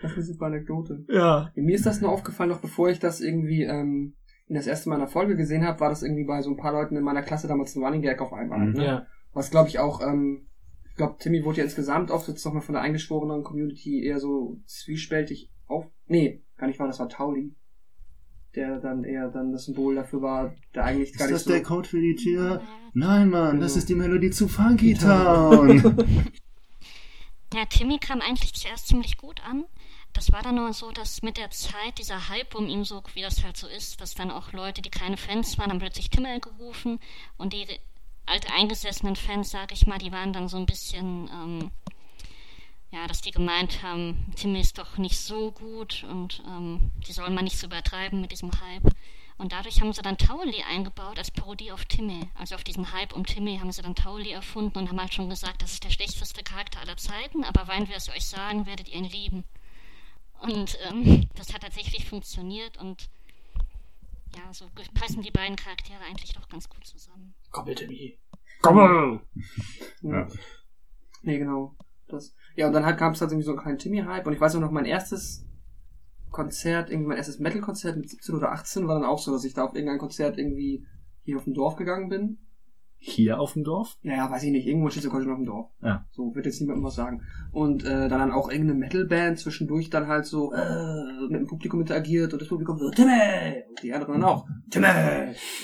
Das 0.00 0.12
ist 0.12 0.16
eine 0.16 0.26
super 0.26 0.46
Anekdote. 0.46 1.04
Ja. 1.08 1.50
Mir 1.56 1.74
ist 1.74 1.86
das 1.86 2.00
nur 2.00 2.12
aufgefallen, 2.12 2.50
noch 2.50 2.60
bevor 2.60 2.88
ich 2.88 3.00
das 3.00 3.20
irgendwie 3.20 3.64
ähm, 3.64 4.14
in 4.46 4.54
das 4.54 4.68
erste 4.68 4.88
Mal 4.88 4.96
in 4.96 5.02
der 5.02 5.08
Folge 5.08 5.36
gesehen 5.36 5.64
habe, 5.64 5.80
war 5.80 5.88
das 5.88 6.04
irgendwie 6.04 6.24
bei 6.24 6.42
so 6.42 6.50
ein 6.50 6.56
paar 6.56 6.72
Leuten 6.72 6.96
in 6.96 7.02
meiner 7.02 7.22
Klasse 7.22 7.48
damals 7.48 7.74
ein 7.74 7.82
Running 7.82 8.02
Gag 8.02 8.20
auf 8.20 8.32
einmal. 8.32 8.60
Mhm. 8.60 8.72
Ne? 8.74 8.84
Ja. 8.84 9.06
Was 9.32 9.50
glaube 9.50 9.68
ich 9.68 9.80
auch, 9.80 10.00
ähm, 10.00 10.46
ich 10.88 10.96
glaube, 10.96 11.16
Timmy 11.18 11.44
wurde 11.44 11.58
ja 11.58 11.64
insgesamt 11.64 12.12
auch 12.12 12.26
jetzt 12.28 12.44
nochmal 12.44 12.62
von 12.62 12.74
der 12.74 12.82
eingeschworenen 12.82 13.42
Community 13.42 14.04
eher 14.04 14.20
so 14.20 14.60
zwiespältig 14.66 15.50
auf. 15.66 15.86
Nee, 16.06 16.44
gar 16.60 16.66
nicht 16.68 16.78
wahr, 16.78 16.86
das 16.86 16.98
war 17.00 17.08
Tauli. 17.08 17.52
Der 18.54 18.78
dann 18.80 19.04
eher 19.04 19.28
dann 19.28 19.52
das 19.52 19.64
Symbol 19.66 19.94
dafür 19.94 20.22
war, 20.22 20.54
der 20.74 20.84
eigentlich 20.84 21.12
gar 21.16 21.26
Ist 21.26 21.32
nicht 21.32 21.34
das 21.34 21.44
so. 21.44 21.50
der 21.50 21.62
Code 21.62 21.88
für 21.88 22.00
die 22.00 22.16
Tür? 22.16 22.62
Nein, 22.94 23.30
Mann, 23.30 23.60
das 23.60 23.72
Genau. 23.72 23.78
ist 23.78 23.88
die 23.88 23.94
Melodie 23.94 24.30
zu 24.30 24.48
Funky 24.48 24.94
Town. 24.94 25.96
Ja, 27.52 27.64
Timmy 27.64 27.98
kam 27.98 28.20
eigentlich 28.20 28.54
zuerst 28.54 28.86
ziemlich 28.86 29.16
gut 29.18 29.42
an. 29.44 29.64
Das 30.12 30.32
war 30.32 30.40
dann 30.42 30.54
nur 30.54 30.72
so, 30.72 30.92
dass 30.92 31.22
mit 31.22 31.36
der 31.36 31.50
Zeit 31.50 31.98
dieser 31.98 32.28
Hype 32.28 32.54
um 32.54 32.68
ihn 32.68 32.84
so, 32.84 33.02
wie 33.14 33.22
das 33.22 33.42
halt 33.44 33.56
so 33.56 33.66
ist, 33.66 34.00
dass 34.00 34.14
dann 34.14 34.30
auch 34.30 34.52
Leute, 34.52 34.82
die 34.82 34.90
keine 34.90 35.16
Fans 35.16 35.58
waren, 35.58 35.70
haben 35.70 35.80
plötzlich 35.80 36.10
Timmel 36.10 36.38
gerufen 36.38 37.00
und 37.38 37.52
die 37.52 37.66
alte 38.26 38.52
eingesessenen 38.52 39.16
Fans, 39.16 39.50
sag 39.50 39.72
ich 39.72 39.86
mal, 39.88 39.98
die 39.98 40.12
waren 40.12 40.32
dann 40.32 40.46
so 40.48 40.58
ein 40.58 40.66
bisschen, 40.66 41.28
ähm, 41.32 41.70
ja, 42.92 43.06
dass 43.06 43.20
die 43.20 43.30
gemeint 43.30 43.82
haben, 43.82 44.32
Timmy 44.36 44.60
ist 44.60 44.78
doch 44.78 44.98
nicht 44.98 45.18
so 45.18 45.52
gut 45.52 46.04
und 46.08 46.42
ähm, 46.46 46.90
die 47.06 47.12
sollen 47.12 47.34
mal 47.34 47.42
nicht 47.42 47.58
so 47.58 47.66
übertreiben 47.66 48.20
mit 48.20 48.32
diesem 48.32 48.50
Hype. 48.52 48.92
Und 49.38 49.52
dadurch 49.52 49.80
haben 49.80 49.92
sie 49.92 50.02
dann 50.02 50.18
Tauli 50.18 50.62
eingebaut 50.68 51.16
als 51.16 51.30
Parodie 51.30 51.72
auf 51.72 51.86
Timmy. 51.86 52.28
Also 52.34 52.56
auf 52.56 52.64
diesen 52.64 52.92
Hype 52.92 53.14
um 53.14 53.24
Timmy 53.24 53.56
haben 53.58 53.72
sie 53.72 53.80
dann 53.80 53.94
Tauli 53.94 54.32
erfunden 54.32 54.76
und 54.76 54.88
haben 54.88 55.00
halt 55.00 55.14
schon 55.14 55.30
gesagt, 55.30 55.62
das 55.62 55.72
ist 55.72 55.84
der 55.84 55.90
schlechteste 55.90 56.42
Charakter 56.42 56.80
aller 56.80 56.96
Zeiten, 56.96 57.44
aber 57.44 57.66
wenn 57.68 57.88
wir 57.88 57.96
es 57.96 58.10
euch 58.10 58.26
sagen, 58.26 58.66
werdet 58.66 58.88
ihr 58.88 58.96
ihn 58.96 59.04
lieben. 59.04 59.44
Und 60.40 60.78
ähm, 60.88 61.28
das 61.36 61.54
hat 61.54 61.62
tatsächlich 61.62 62.06
funktioniert 62.06 62.76
und 62.76 63.08
ja, 64.36 64.52
so 64.52 64.66
passen 64.94 65.22
die 65.22 65.30
beiden 65.30 65.56
Charaktere 65.56 66.00
eigentlich 66.08 66.32
doch 66.32 66.48
ganz 66.48 66.68
gut 66.68 66.86
zusammen. 66.86 67.34
Koppel 67.50 67.74
Timmy. 67.74 68.18
Komm! 68.62 69.22
Ja. 70.02 70.28
Nee, 71.22 71.38
genau. 71.38 71.76
Das. 72.08 72.34
Ja, 72.56 72.66
und 72.66 72.72
dann 72.72 72.84
halt 72.84 72.98
gab 72.98 73.14
es 73.14 73.20
halt 73.20 73.30
irgendwie 73.30 73.46
so 73.46 73.52
einen 73.52 73.60
kleinen 73.60 73.78
Timmy-Hype 73.78 74.26
und 74.26 74.32
ich 74.32 74.40
weiß 74.40 74.56
auch 74.56 74.60
noch, 74.60 74.70
mein 74.70 74.84
erstes 74.84 75.46
Konzert, 76.30 76.90
irgendwie 76.90 77.08
mein 77.08 77.16
erstes 77.16 77.38
Metal-Konzert 77.38 77.96
mit 77.96 78.08
17 78.08 78.34
oder 78.34 78.52
18 78.52 78.86
war 78.86 78.94
dann 78.94 79.08
auch 79.08 79.18
so, 79.18 79.32
dass 79.32 79.44
ich 79.44 79.54
da 79.54 79.64
auf 79.64 79.74
irgendein 79.74 79.98
Konzert 79.98 80.38
irgendwie 80.38 80.86
hier 81.22 81.36
auf 81.36 81.44
dem 81.44 81.54
Dorf 81.54 81.76
gegangen 81.76 82.08
bin. 82.08 82.38
Hier 83.02 83.40
auf 83.40 83.54
dem 83.54 83.64
Dorf? 83.64 83.96
Ja, 84.02 84.14
ja, 84.14 84.30
weiß 84.30 84.42
ich 84.42 84.50
nicht, 84.50 84.66
irgendwo 84.66 84.88
in 84.88 84.92
Schleswig-Holstein 84.92 85.32
auf 85.32 85.38
dem 85.38 85.46
Dorf. 85.46 85.70
Ja. 85.82 86.04
So, 86.10 86.34
wird 86.34 86.44
jetzt 86.44 86.60
niemandem 86.60 86.84
was 86.84 86.96
sagen. 86.96 87.22
Und 87.50 87.82
äh, 87.82 88.08
dann, 88.08 88.20
dann 88.20 88.30
auch 88.30 88.50
irgendeine 88.50 88.78
Metal-Band 88.78 89.38
zwischendurch 89.38 89.88
dann 89.88 90.06
halt 90.06 90.26
so 90.26 90.52
äh, 90.52 91.28
mit 91.30 91.40
dem 91.40 91.46
Publikum 91.46 91.80
interagiert 91.80 92.34
und 92.34 92.42
das 92.42 92.48
Publikum 92.48 92.76
so, 92.76 92.90
Timmy! 92.90 93.64
Und 93.70 93.82
die 93.82 93.94
anderen 93.94 94.20
dann 94.20 94.24
auch, 94.24 94.46
Timmy! 94.68 94.86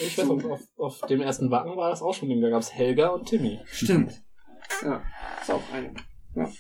Ich 0.00 0.16
weiß, 0.16 0.30
auf, 0.30 0.44
auf, 0.46 0.60
auf 0.78 1.00
dem 1.08 1.20
ersten 1.20 1.50
Wagen 1.50 1.76
war 1.76 1.90
das 1.90 2.00
auch 2.00 2.14
schon, 2.14 2.40
da 2.40 2.48
gab's 2.48 2.72
Helga 2.72 3.08
und 3.08 3.26
Timmy. 3.26 3.60
Stimmt. 3.66 4.22
Ja, 4.82 5.02
ist 5.42 5.50
auch 5.50 5.62
eine. 5.74 5.92
Ja. 6.36 6.50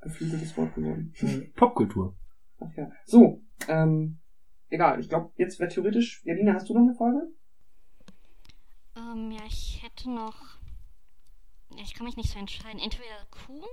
Geflügeltes 0.00 0.56
Wort 0.56 0.74
geworden. 0.74 1.12
Popkultur. 1.56 2.14
Ach 2.60 2.72
ja. 2.76 2.90
So, 3.04 3.42
ähm, 3.66 4.18
egal, 4.68 5.00
ich 5.00 5.08
glaube, 5.08 5.32
jetzt 5.36 5.58
wäre 5.58 5.70
theoretisch, 5.70 6.22
Janina, 6.24 6.54
hast 6.54 6.68
du 6.68 6.74
noch 6.74 6.82
eine 6.82 6.94
Frage? 6.94 7.28
Ähm, 8.96 9.30
ja, 9.30 9.42
ich 9.46 9.82
hätte 9.82 10.10
noch. 10.10 10.58
Ja, 11.74 11.82
ich 11.82 11.94
kann 11.94 12.06
mich 12.06 12.16
nicht 12.16 12.30
so 12.30 12.38
entscheiden. 12.38 12.80
Entweder 12.80 13.26
Kuhn 13.30 13.64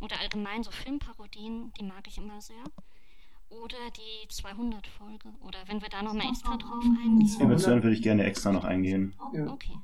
oder 0.00 0.18
allgemein 0.20 0.62
so 0.62 0.70
Filmparodien, 0.70 1.72
die 1.78 1.84
mag 1.84 2.06
ich 2.06 2.18
immer 2.18 2.40
sehr. 2.40 2.64
Oder 3.50 3.78
die 3.96 4.28
200-Folge. 4.28 5.34
Oder 5.40 5.58
wenn 5.66 5.82
wir 5.82 5.88
da 5.88 6.02
nochmal 6.02 6.28
extra 6.28 6.56
drauf 6.56 6.84
eingehen. 6.84 7.40
Eventuell 7.40 7.82
würde 7.82 7.96
ich 7.96 8.02
gerne 8.02 8.24
extra 8.24 8.52
noch 8.52 8.64
eingehen. 8.64 9.14
Ja. 9.34 9.46
Okay. 9.48 9.76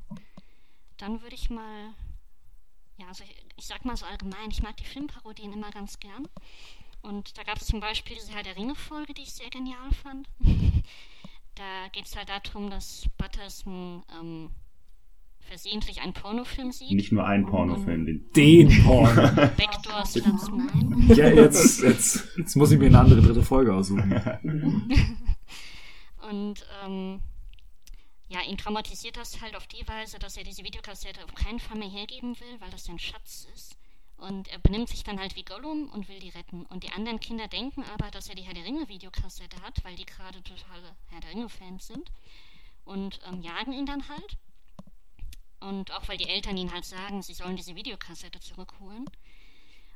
Dann 0.97 1.21
würde 1.21 1.35
ich 1.35 1.51
mal. 1.51 1.95
Ja, 2.99 3.09
also 3.09 3.25
ich, 3.57 3.67
sag 3.67 3.85
mal 3.85 3.97
so 3.97 4.07
allgemein, 4.07 4.51
ich 4.51 4.63
mag 4.63 4.77
die 4.77 4.85
Filmparodien 4.85 5.53
immer 5.53 5.71
ganz 5.71 5.99
gern. 5.99 6.29
Und 7.03 7.39
da 7.39 7.43
gab 7.45 7.59
es 7.61 7.67
zum 7.67 7.81
Beispiel 7.81 8.17
diese 8.17 8.33
Herr 8.33 8.43
der 8.43 8.57
Ringe-Folge, 8.57 9.15
die 9.15 9.23
ich 9.23 9.33
sehr 9.33 9.51
genial 9.51 9.91
fand. 10.03 10.29
da 11.55 11.89
geht 11.93 12.07
es 12.07 12.17
halt 12.17 12.29
darum, 12.29 12.71
dass 12.71 13.07
Butters 13.17 13.65
ein, 13.67 14.03
ähm, 14.21 14.51
versehentlich 15.41 16.01
einen 16.01 16.13
Pornofilm 16.13 16.73
sieht. 16.73 16.93
Nicht 16.93 17.13
nur 17.13 17.25
ein 17.25 17.47
Pornofilm. 17.47 18.07
Den 18.07 18.33
Den 18.33 18.85
Porn. 18.85 19.15
Backdoors 19.15 20.15
Platz 20.15 20.49
9. 20.49 21.15
ja, 21.15 21.29
jetzt, 21.29 21.83
jetzt, 21.83 22.37
jetzt 22.37 22.57
muss 22.57 22.73
ich 22.73 22.79
mir 22.79 22.87
eine 22.87 22.99
andere 22.99 23.23
dritte 23.23 23.43
Folge 23.43 23.73
aussuchen. 23.73 24.13
Und 26.29 26.67
ähm, 26.85 27.21
ja, 28.29 28.43
ihn 28.43 28.59
traumatisiert 28.59 29.17
das 29.17 29.41
halt 29.41 29.55
auf 29.55 29.67
die 29.67 29.87
Weise, 29.87 30.19
dass 30.19 30.37
er 30.37 30.45
diese 30.45 30.65
Videokassette 30.65 31.25
auf 31.25 31.35
keinen 31.35 31.61
Fall 31.61 31.79
mehr 31.79 31.89
hergeben 31.89 32.39
will, 32.41 32.61
weil 32.61 32.71
das 32.71 32.85
sein 32.85 32.99
Schatz 32.99 33.47
ist. 33.55 33.77
Und 34.17 34.49
er 34.49 34.59
benimmt 34.59 34.89
sich 34.89 35.05
dann 35.05 35.21
halt 35.21 35.37
wie 35.37 35.45
Gollum 35.45 35.91
und 35.91 36.09
will 36.09 36.19
die 36.19 36.31
retten. 36.31 36.65
Und 36.67 36.85
die 36.85 36.93
anderen 36.93 37.21
Kinder 37.21 37.49
denken 37.49 37.85
aber, 37.85 38.11
dass 38.11 38.29
er 38.29 38.35
die 38.35 38.43
Herr 38.43 38.55
der 38.55 38.65
Ringe 38.65 38.89
Videokassette 38.89 39.61
hat, 39.63 39.85
weil 39.85 39.95
die 39.95 40.07
gerade 40.07 40.43
totale 40.43 40.97
Herr 41.09 41.21
der 41.21 41.31
Ringe 41.31 41.49
Fans 41.49 41.87
sind. 41.87 42.11
Und 42.85 43.21
ähm, 43.27 43.43
jagen 43.43 43.73
ihn 43.73 43.87
dann 43.87 44.09
halt. 44.09 44.39
Und 45.61 45.93
auch 45.93 46.09
weil 46.09 46.17
die 46.17 46.29
Eltern 46.29 46.57
ihn 46.57 46.73
halt 46.73 46.85
sagen, 46.85 47.23
sie 47.23 47.35
sollen 47.35 47.57
diese 47.57 47.75
Videokassette 47.77 48.41
zurückholen. 48.41 49.05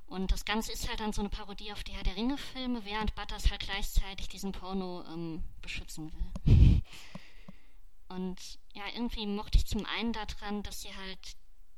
Und 0.06 0.32
das 0.32 0.44
Ganze 0.44 0.72
ist 0.72 0.88
halt 0.88 1.00
dann 1.00 1.12
so 1.12 1.22
eine 1.22 1.28
Parodie 1.30 1.72
auf 1.72 1.84
die 1.84 1.92
Herr 1.92 2.02
der 2.02 2.16
Ringe 2.16 2.36
Filme, 2.36 2.84
während 2.84 3.14
Butters 3.14 3.50
halt 3.50 3.60
gleichzeitig 3.60 4.28
diesen 4.28 4.52
Porno 4.52 5.04
ähm, 5.08 5.42
beschützen 5.62 6.12
will. 6.12 6.82
Und 8.14 8.58
ja, 8.74 8.82
irgendwie 8.94 9.26
mochte 9.26 9.58
ich 9.58 9.66
zum 9.66 9.86
einen 9.98 10.12
daran, 10.12 10.62
dass 10.62 10.80
sie 10.82 10.88
halt 10.88 11.18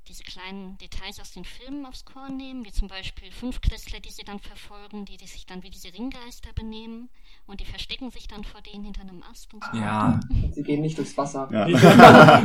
diese 0.09 0.25
kleinen 0.25 0.77
Details 0.79 1.21
aus 1.21 1.33
den 1.33 1.45
Filmen 1.45 1.87
aufs 1.87 2.05
Korn 2.05 2.37
nehmen, 2.37 2.65
wie 2.65 2.73
zum 2.73 2.89
Beispiel 2.89 3.31
Fünfklässler, 3.31 4.01
die 4.01 4.11
sie 4.11 4.25
dann 4.25 4.41
verfolgen, 4.41 5.05
die, 5.05 5.17
die 5.17 5.29
sich 5.29 5.47
dann 5.47 5.63
wie 5.63 5.71
diese 5.71 5.95
Ringgeister 5.95 6.51
benehmen 6.55 7.09
und 7.47 7.61
die 7.61 7.65
verstecken 7.65 8.11
sich 8.11 8.27
dann 8.27 8.43
vor 8.43 8.61
denen 8.63 8.83
hinter 8.85 9.03
einem 9.03 9.23
Ast 9.31 9.55
und 9.55 9.63
so. 9.63 9.79
Ja. 9.79 10.19
Sie 10.53 10.63
gehen 10.65 10.81
nicht 10.81 10.99
durchs 10.99 11.17
Wasser. 11.17 11.49
Ja. 11.53 11.69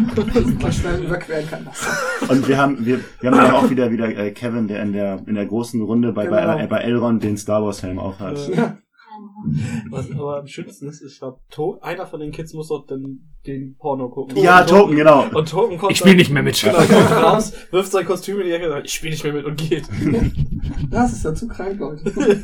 Man 0.62 0.72
schnell 0.72 1.04
überqueren 1.04 1.50
kann 1.50 1.66
das. 1.66 1.84
Und 2.30 2.48
wir 2.48 2.58
haben, 2.58 2.86
wir, 2.86 3.04
wir 3.22 3.32
haben 3.32 3.38
ja 3.38 3.54
auch 3.58 3.70
wieder 3.70 3.90
wieder 3.92 4.08
äh, 4.16 4.32
Kevin, 4.32 4.68
der 4.68 4.84
in 4.84 4.94
der 4.94 5.24
in 5.26 5.34
der 5.34 5.46
großen 5.48 5.82
Runde 5.82 6.12
bei, 6.12 6.28
bei, 6.28 6.42
Genau. 6.42 6.60
äh, 6.60 6.68
bei 6.68 6.80
Elrond 6.82 7.24
den 7.24 7.38
Star 7.38 7.64
Wars 7.64 7.82
Helm 7.82 7.98
aufhat. 7.98 8.50
Ja. 8.50 8.78
Was 9.90 10.12
aber 10.12 10.40
am 10.40 10.48
schönsten 10.48 10.88
ist, 10.88 11.02
ich 11.02 11.20
glaube, 11.20 11.40
einer 11.82 12.06
von 12.06 12.20
den 12.20 12.32
Kids 12.32 12.54
muss 12.54 12.68
doch 12.70 12.86
den, 12.86 13.30
den 13.46 13.76
Porno 13.78 14.10
gucken. 14.10 14.38
Ja, 14.38 14.62
Und 14.62 14.70
Token, 14.70 14.96
genau. 14.96 15.26
Und 15.34 15.50
Token 15.50 15.78
kommt 15.78 15.92
Ich 15.92 16.00
spiele 16.00 16.16
nicht 16.16 16.32
mehr 16.32 16.44
mit. 16.44 16.60
Genau, 16.62 16.78
kommt 16.78 17.12
raus, 17.12 17.54
wirft 17.72 17.92
sein 17.92 18.06
Kostüm 18.06 18.40
in 18.40 18.48
die 18.48 18.52
Ecke 18.52 18.66
und 18.66 18.72
sagt, 18.72 18.88
ich 18.88 18.94
spiele 18.94 19.12
nicht 19.12 19.24
mehr 19.24 19.34
mit 19.34 19.46
und 19.46 19.58
geht. 19.58 19.88
Das 20.90 21.12
ist 21.12 21.26
ja 21.26 21.34
zu 21.34 21.48
krank, 21.48 21.80
Leute. 21.80 22.04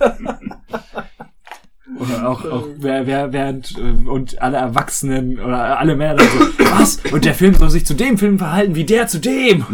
Oder 1.99 2.29
auch, 2.29 2.43
auch 2.45 2.67
wer, 2.77 3.05
wer, 3.05 3.31
während 3.31 3.77
äh, 3.77 4.07
und 4.09 4.41
alle 4.41 4.57
Erwachsenen 4.57 5.39
oder 5.39 5.79
alle 5.79 5.95
Männer 5.95 6.15
dann 6.15 6.27
so, 6.27 6.65
was? 6.65 6.99
Und 7.11 7.23
der 7.23 7.35
Film 7.35 7.53
soll 7.53 7.69
sich 7.69 7.85
zu 7.85 7.93
dem 7.93 8.17
Film 8.17 8.39
verhalten 8.39 8.75
wie 8.75 8.83
der 8.83 9.07
zu 9.07 9.19
dem. 9.19 9.65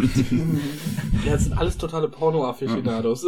Ja, 1.24 1.32
das 1.32 1.44
sind 1.44 1.58
alles 1.58 1.78
totale 1.78 2.08
Porno-Afficionados. 2.08 3.26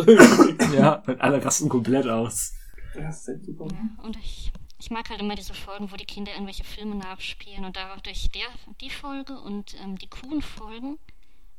ja, 0.77 1.03
und 1.07 1.21
alle 1.21 1.45
rasten 1.45 1.69
komplett 1.69 2.07
aus. 2.07 2.53
Das 2.95 3.29
ist 3.29 3.45
super. 3.45 3.67
Ja, 3.73 4.05
und 4.05 4.17
ich, 4.17 4.53
ich 4.79 4.91
mag 4.91 5.09
halt 5.11 5.21
immer 5.21 5.35
diese 5.35 5.55
Folgen, 5.55 5.91
wo 5.91 5.97
die 5.97 6.05
Kinder 6.05 6.33
irgendwelche 6.33 6.65
Filme 6.65 6.95
nachspielen 6.97 7.65
und 7.65 7.77
dadurch 7.77 8.31
der, 8.31 8.47
die 8.81 8.91
Folge 8.91 9.41
und 9.41 9.77
ähm, 9.83 9.97
die 9.97 10.09
Kuhn-Folgen, 10.09 10.99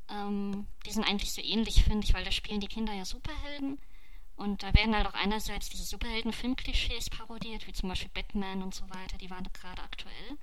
ähm, 0.10 0.68
die 0.86 0.92
sind 0.92 1.08
eigentlich 1.08 1.32
so 1.32 1.42
ähnlich, 1.42 1.84
finde 1.84 2.06
ich, 2.06 2.14
weil 2.14 2.24
da 2.24 2.32
spielen 2.32 2.60
die 2.60 2.68
Kinder 2.68 2.94
ja 2.94 3.06
Superhelden 3.06 3.80
und 4.36 4.64
da 4.64 4.74
werden 4.74 4.96
halt 4.96 5.08
auch 5.08 5.14
einerseits 5.14 5.70
diese 5.70 5.84
Superhelden-Filmklischees 5.84 7.10
parodiert, 7.10 7.68
wie 7.68 7.74
zum 7.74 7.90
Beispiel 7.90 8.12
Batman 8.14 8.62
und 8.62 8.74
so 8.74 8.84
weiter, 8.90 9.18
die 9.18 9.30
waren 9.30 9.48
gerade 9.54 9.82
aktuell, 9.82 10.38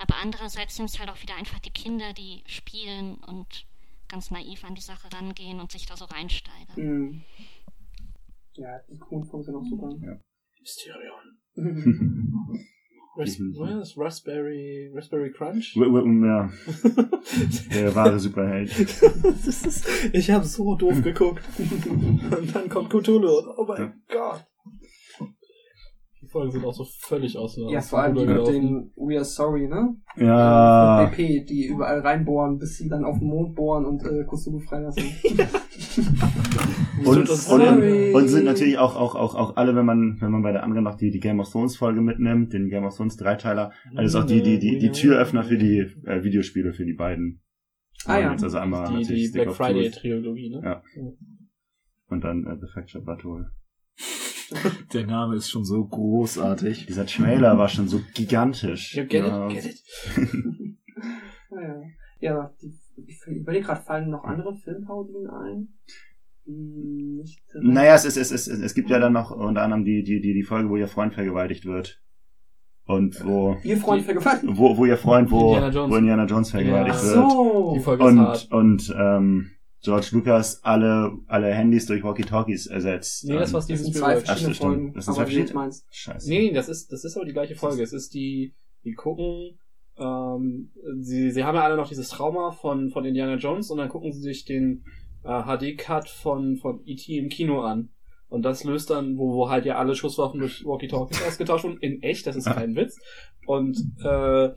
aber 0.00 0.16
andererseits 0.16 0.76
sind 0.76 0.86
es 0.86 0.98
halt 0.98 1.10
auch 1.10 1.22
wieder 1.22 1.36
einfach 1.36 1.60
die 1.60 1.70
Kinder, 1.70 2.12
die 2.12 2.42
spielen 2.46 3.16
und 3.24 3.66
ganz 4.08 4.30
naiv 4.30 4.64
an 4.64 4.74
die 4.74 4.80
Sache 4.80 5.12
rangehen 5.12 5.60
und 5.60 5.72
sich 5.72 5.86
da 5.86 5.96
so 5.96 6.04
reinsteigern. 6.04 6.76
Mhm. 6.76 7.22
Ja, 8.56 8.78
die 8.88 8.98
Kuhnfolgen 8.98 9.44
sind 9.44 9.56
auch 9.56 9.64
super. 9.64 10.20
Mysterion. 10.64 11.36
Ras 13.16 13.38
was 13.38 13.96
Raspberry, 13.96 14.90
Raspberry 14.92 15.30
Crunch? 15.30 15.76
Ja, 15.76 15.84
der 17.72 17.94
wahre 17.94 18.18
Superheld. 18.18 18.72
ist, 19.46 19.86
ich 20.12 20.30
habe 20.32 20.44
so 20.46 20.74
doof 20.74 21.00
geguckt. 21.00 21.44
Und 21.58 22.52
dann 22.52 22.68
kommt 22.68 22.90
Cthulhu. 22.90 23.54
Oh 23.56 23.66
mein 23.68 24.02
Gott. 24.08 24.44
Die 26.34 26.38
Folgen 26.38 26.50
sind 26.50 26.64
auch 26.64 26.74
so 26.74 26.84
völlig 26.84 27.38
aus. 27.38 27.56
Ja, 27.70 27.80
vor 27.80 28.00
allem 28.00 28.16
die 28.16 28.26
mit 28.26 28.46
den 28.48 28.90
We 28.96 29.14
are 29.14 29.24
sorry, 29.24 29.68
ne? 29.68 29.94
Ja, 30.16 31.06
Von 31.06 31.12
BP, 31.12 31.44
die 31.44 31.66
überall 31.66 32.00
reinbohren, 32.00 32.58
bis 32.58 32.76
sie 32.76 32.88
dann 32.88 33.04
auf 33.04 33.20
den 33.20 33.28
Mond 33.28 33.54
bohren 33.54 33.84
und 33.84 34.02
äh, 34.02 34.24
Cthulhu 34.24 34.58
freilassen. 34.58 35.04
und, 37.04 37.28
und, 37.28 38.14
und 38.14 38.28
sind 38.28 38.46
natürlich 38.46 38.78
auch, 38.78 38.96
auch, 38.96 39.14
auch, 39.14 39.36
auch 39.36 39.56
alle, 39.56 39.76
wenn 39.76 39.86
man, 39.86 40.20
wenn 40.20 40.32
man 40.32 40.42
bei 40.42 40.50
der 40.50 40.64
anderen 40.64 40.82
noch 40.82 40.96
die, 40.96 41.12
die 41.12 41.20
Game 41.20 41.38
of 41.38 41.48
Thrones 41.48 41.76
Folge 41.76 42.00
mitnimmt, 42.00 42.52
den 42.52 42.68
Game 42.68 42.84
of 42.84 42.96
Thrones 42.96 43.16
Dreiteiler, 43.16 43.70
alles 43.94 44.16
auch 44.16 44.24
die, 44.24 44.42
die, 44.42 44.58
die, 44.58 44.78
die 44.78 44.90
Türöffner 44.90 45.44
für 45.44 45.56
die 45.56 45.86
äh, 46.04 46.24
Videospiele 46.24 46.72
für 46.72 46.84
die 46.84 46.94
beiden. 46.94 47.42
Ah, 48.06 48.18
ja. 48.18 48.32
Also 48.32 48.58
einmal 48.58 48.88
die, 48.88 48.94
natürlich 48.94 49.30
die 49.30 49.38
Black 49.38 49.52
Friday 49.52 49.88
Trilogie, 49.90 50.50
ne? 50.50 50.60
Ja. 50.64 50.82
und 52.08 52.24
dann 52.24 52.44
äh, 52.44 52.56
The 52.60 52.66
Fractured 52.66 53.04
Butthole. 53.04 53.52
Der 54.92 55.06
Name 55.06 55.36
ist 55.36 55.50
schon 55.50 55.64
so 55.64 55.84
großartig. 55.84 56.86
Dieser 56.86 57.06
Trailer 57.06 57.56
war 57.58 57.68
schon 57.68 57.88
so 57.88 58.00
gigantisch. 58.14 58.94
You 58.94 59.04
get 59.06 59.24
ja. 59.26 59.48
it? 59.48 59.54
Get 59.54 59.64
it? 59.66 59.82
Ja, 61.50 61.82
ja 62.20 62.50
die, 62.60 62.74
ich 63.06 63.20
überlege 63.26 63.66
gerade, 63.66 63.82
fallen 63.82 64.10
noch 64.10 64.24
andere 64.24 64.54
Filmparodien 64.56 65.28
ein? 65.30 65.68
Nicht. 66.46 67.40
Naja, 67.60 67.94
es, 67.94 68.04
ist, 68.04 68.16
es, 68.16 68.30
ist, 68.32 68.48
es 68.48 68.74
gibt 68.74 68.90
ja 68.90 68.98
dann 68.98 69.12
noch 69.12 69.30
unter 69.30 69.62
anderem 69.62 69.84
die, 69.84 70.02
die, 70.02 70.20
die, 70.20 70.34
die 70.34 70.42
Folge, 70.42 70.68
wo 70.68 70.76
ihr 70.76 70.88
Freund 70.88 71.14
vergewaltigt 71.14 71.64
wird. 71.64 72.00
Und 72.86 73.24
wo, 73.24 73.56
Ihr 73.62 73.78
Freund 73.78 74.04
vergewaltigt. 74.04 74.52
wo, 74.58 74.76
wo 74.76 74.84
ihr 74.84 74.98
Freund, 74.98 75.30
wo 75.30 75.54
Indiana 75.54 75.70
Jones. 75.70 75.90
wo 75.92 75.96
Indiana 75.96 76.24
Jones 76.26 76.50
vergewaltigt 76.50 76.96
Ja. 76.98 77.02
wird. 77.02 77.14
So. 77.30 77.72
Die 77.76 77.80
Folge 77.80 78.04
ist 78.04 78.10
Und, 78.10 78.18
hart. 78.18 78.48
und 78.52 78.94
ähm, 78.98 79.50
George 79.84 80.08
Lucas 80.12 80.60
alle, 80.64 81.12
alle 81.26 81.52
Handys 81.54 81.86
durch 81.86 82.02
Walkie-Talkies 82.02 82.66
ersetzt. 82.66 83.24
Nee, 83.24 83.34
das 83.34 83.50
Ähm, 83.50 83.54
war 83.54 83.62
sind 83.62 83.94
zwei 83.94 84.20
verschiedene 84.20 84.54
Ach. 84.56 84.58
Folgen. 84.60 84.92
Das 84.94 85.04
sind 85.04 85.14
aber 85.14 85.24
zwei 85.26 85.30
wie 85.30 85.34
du 85.34 85.40
jetzt 85.40 85.50
verschiedene- 85.50 85.60
meinst. 85.64 85.86
Scheiße. 85.90 86.28
Nee, 86.30 86.52
das 86.52 86.68
ist, 86.68 86.90
das 86.92 87.04
ist 87.04 87.16
aber 87.16 87.26
die 87.26 87.32
gleiche 87.32 87.54
Folge. 87.54 87.82
Es 87.82 87.92
ist 87.92 88.14
die, 88.14 88.54
die 88.84 88.92
gucken, 88.92 89.58
ähm, 89.98 90.72
sie, 91.00 91.30
sie 91.30 91.44
haben 91.44 91.54
ja 91.54 91.62
alle 91.62 91.76
noch 91.76 91.88
dieses 91.88 92.08
Trauma 92.08 92.50
von, 92.52 92.90
von 92.90 93.04
Indiana 93.04 93.36
Jones 93.36 93.70
und 93.70 93.78
dann 93.78 93.88
gucken 93.88 94.12
sie 94.12 94.20
sich 94.20 94.44
den 94.44 94.84
äh, 95.22 95.42
HD-Cut 95.42 96.08
von, 96.08 96.56
von 96.56 96.80
E.T. 96.84 97.16
im 97.16 97.28
Kino 97.28 97.60
an. 97.60 97.90
Und 98.28 98.42
das 98.42 98.64
löst 98.64 98.90
dann, 98.90 99.16
wo, 99.16 99.32
wo 99.34 99.48
halt 99.50 99.64
ja 99.64 99.76
alle 99.76 99.94
Schusswaffen 99.94 100.40
durch 100.40 100.64
Walkie-Talkies 100.64 101.22
ausgetauscht 101.28 101.64
wurden, 101.64 101.78
in 101.78 102.02
echt, 102.02 102.26
das 102.26 102.36
ist 102.36 102.46
kein 102.46 102.74
Witz. 102.74 102.98
Und 103.46 103.76
äh, 104.02 104.50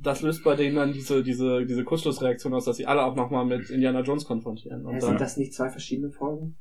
das 0.00 0.22
löst 0.22 0.42
bei 0.44 0.56
denen 0.56 0.76
dann 0.76 0.92
diese, 0.92 1.22
diese, 1.22 1.66
diese 1.66 1.84
Kurzschlussreaktion 1.84 2.54
aus, 2.54 2.64
dass 2.64 2.76
sie 2.76 2.86
alle 2.86 3.04
auch 3.04 3.14
nochmal 3.14 3.44
mit 3.44 3.70
Indiana 3.70 4.00
Jones 4.00 4.24
konfrontieren. 4.24 4.82
Ja, 4.84 4.88
Und 4.90 5.00
sind 5.00 5.20
das 5.20 5.36
nicht 5.36 5.52
zwei 5.54 5.68
verschiedene 5.68 6.10
Folgen? 6.10 6.56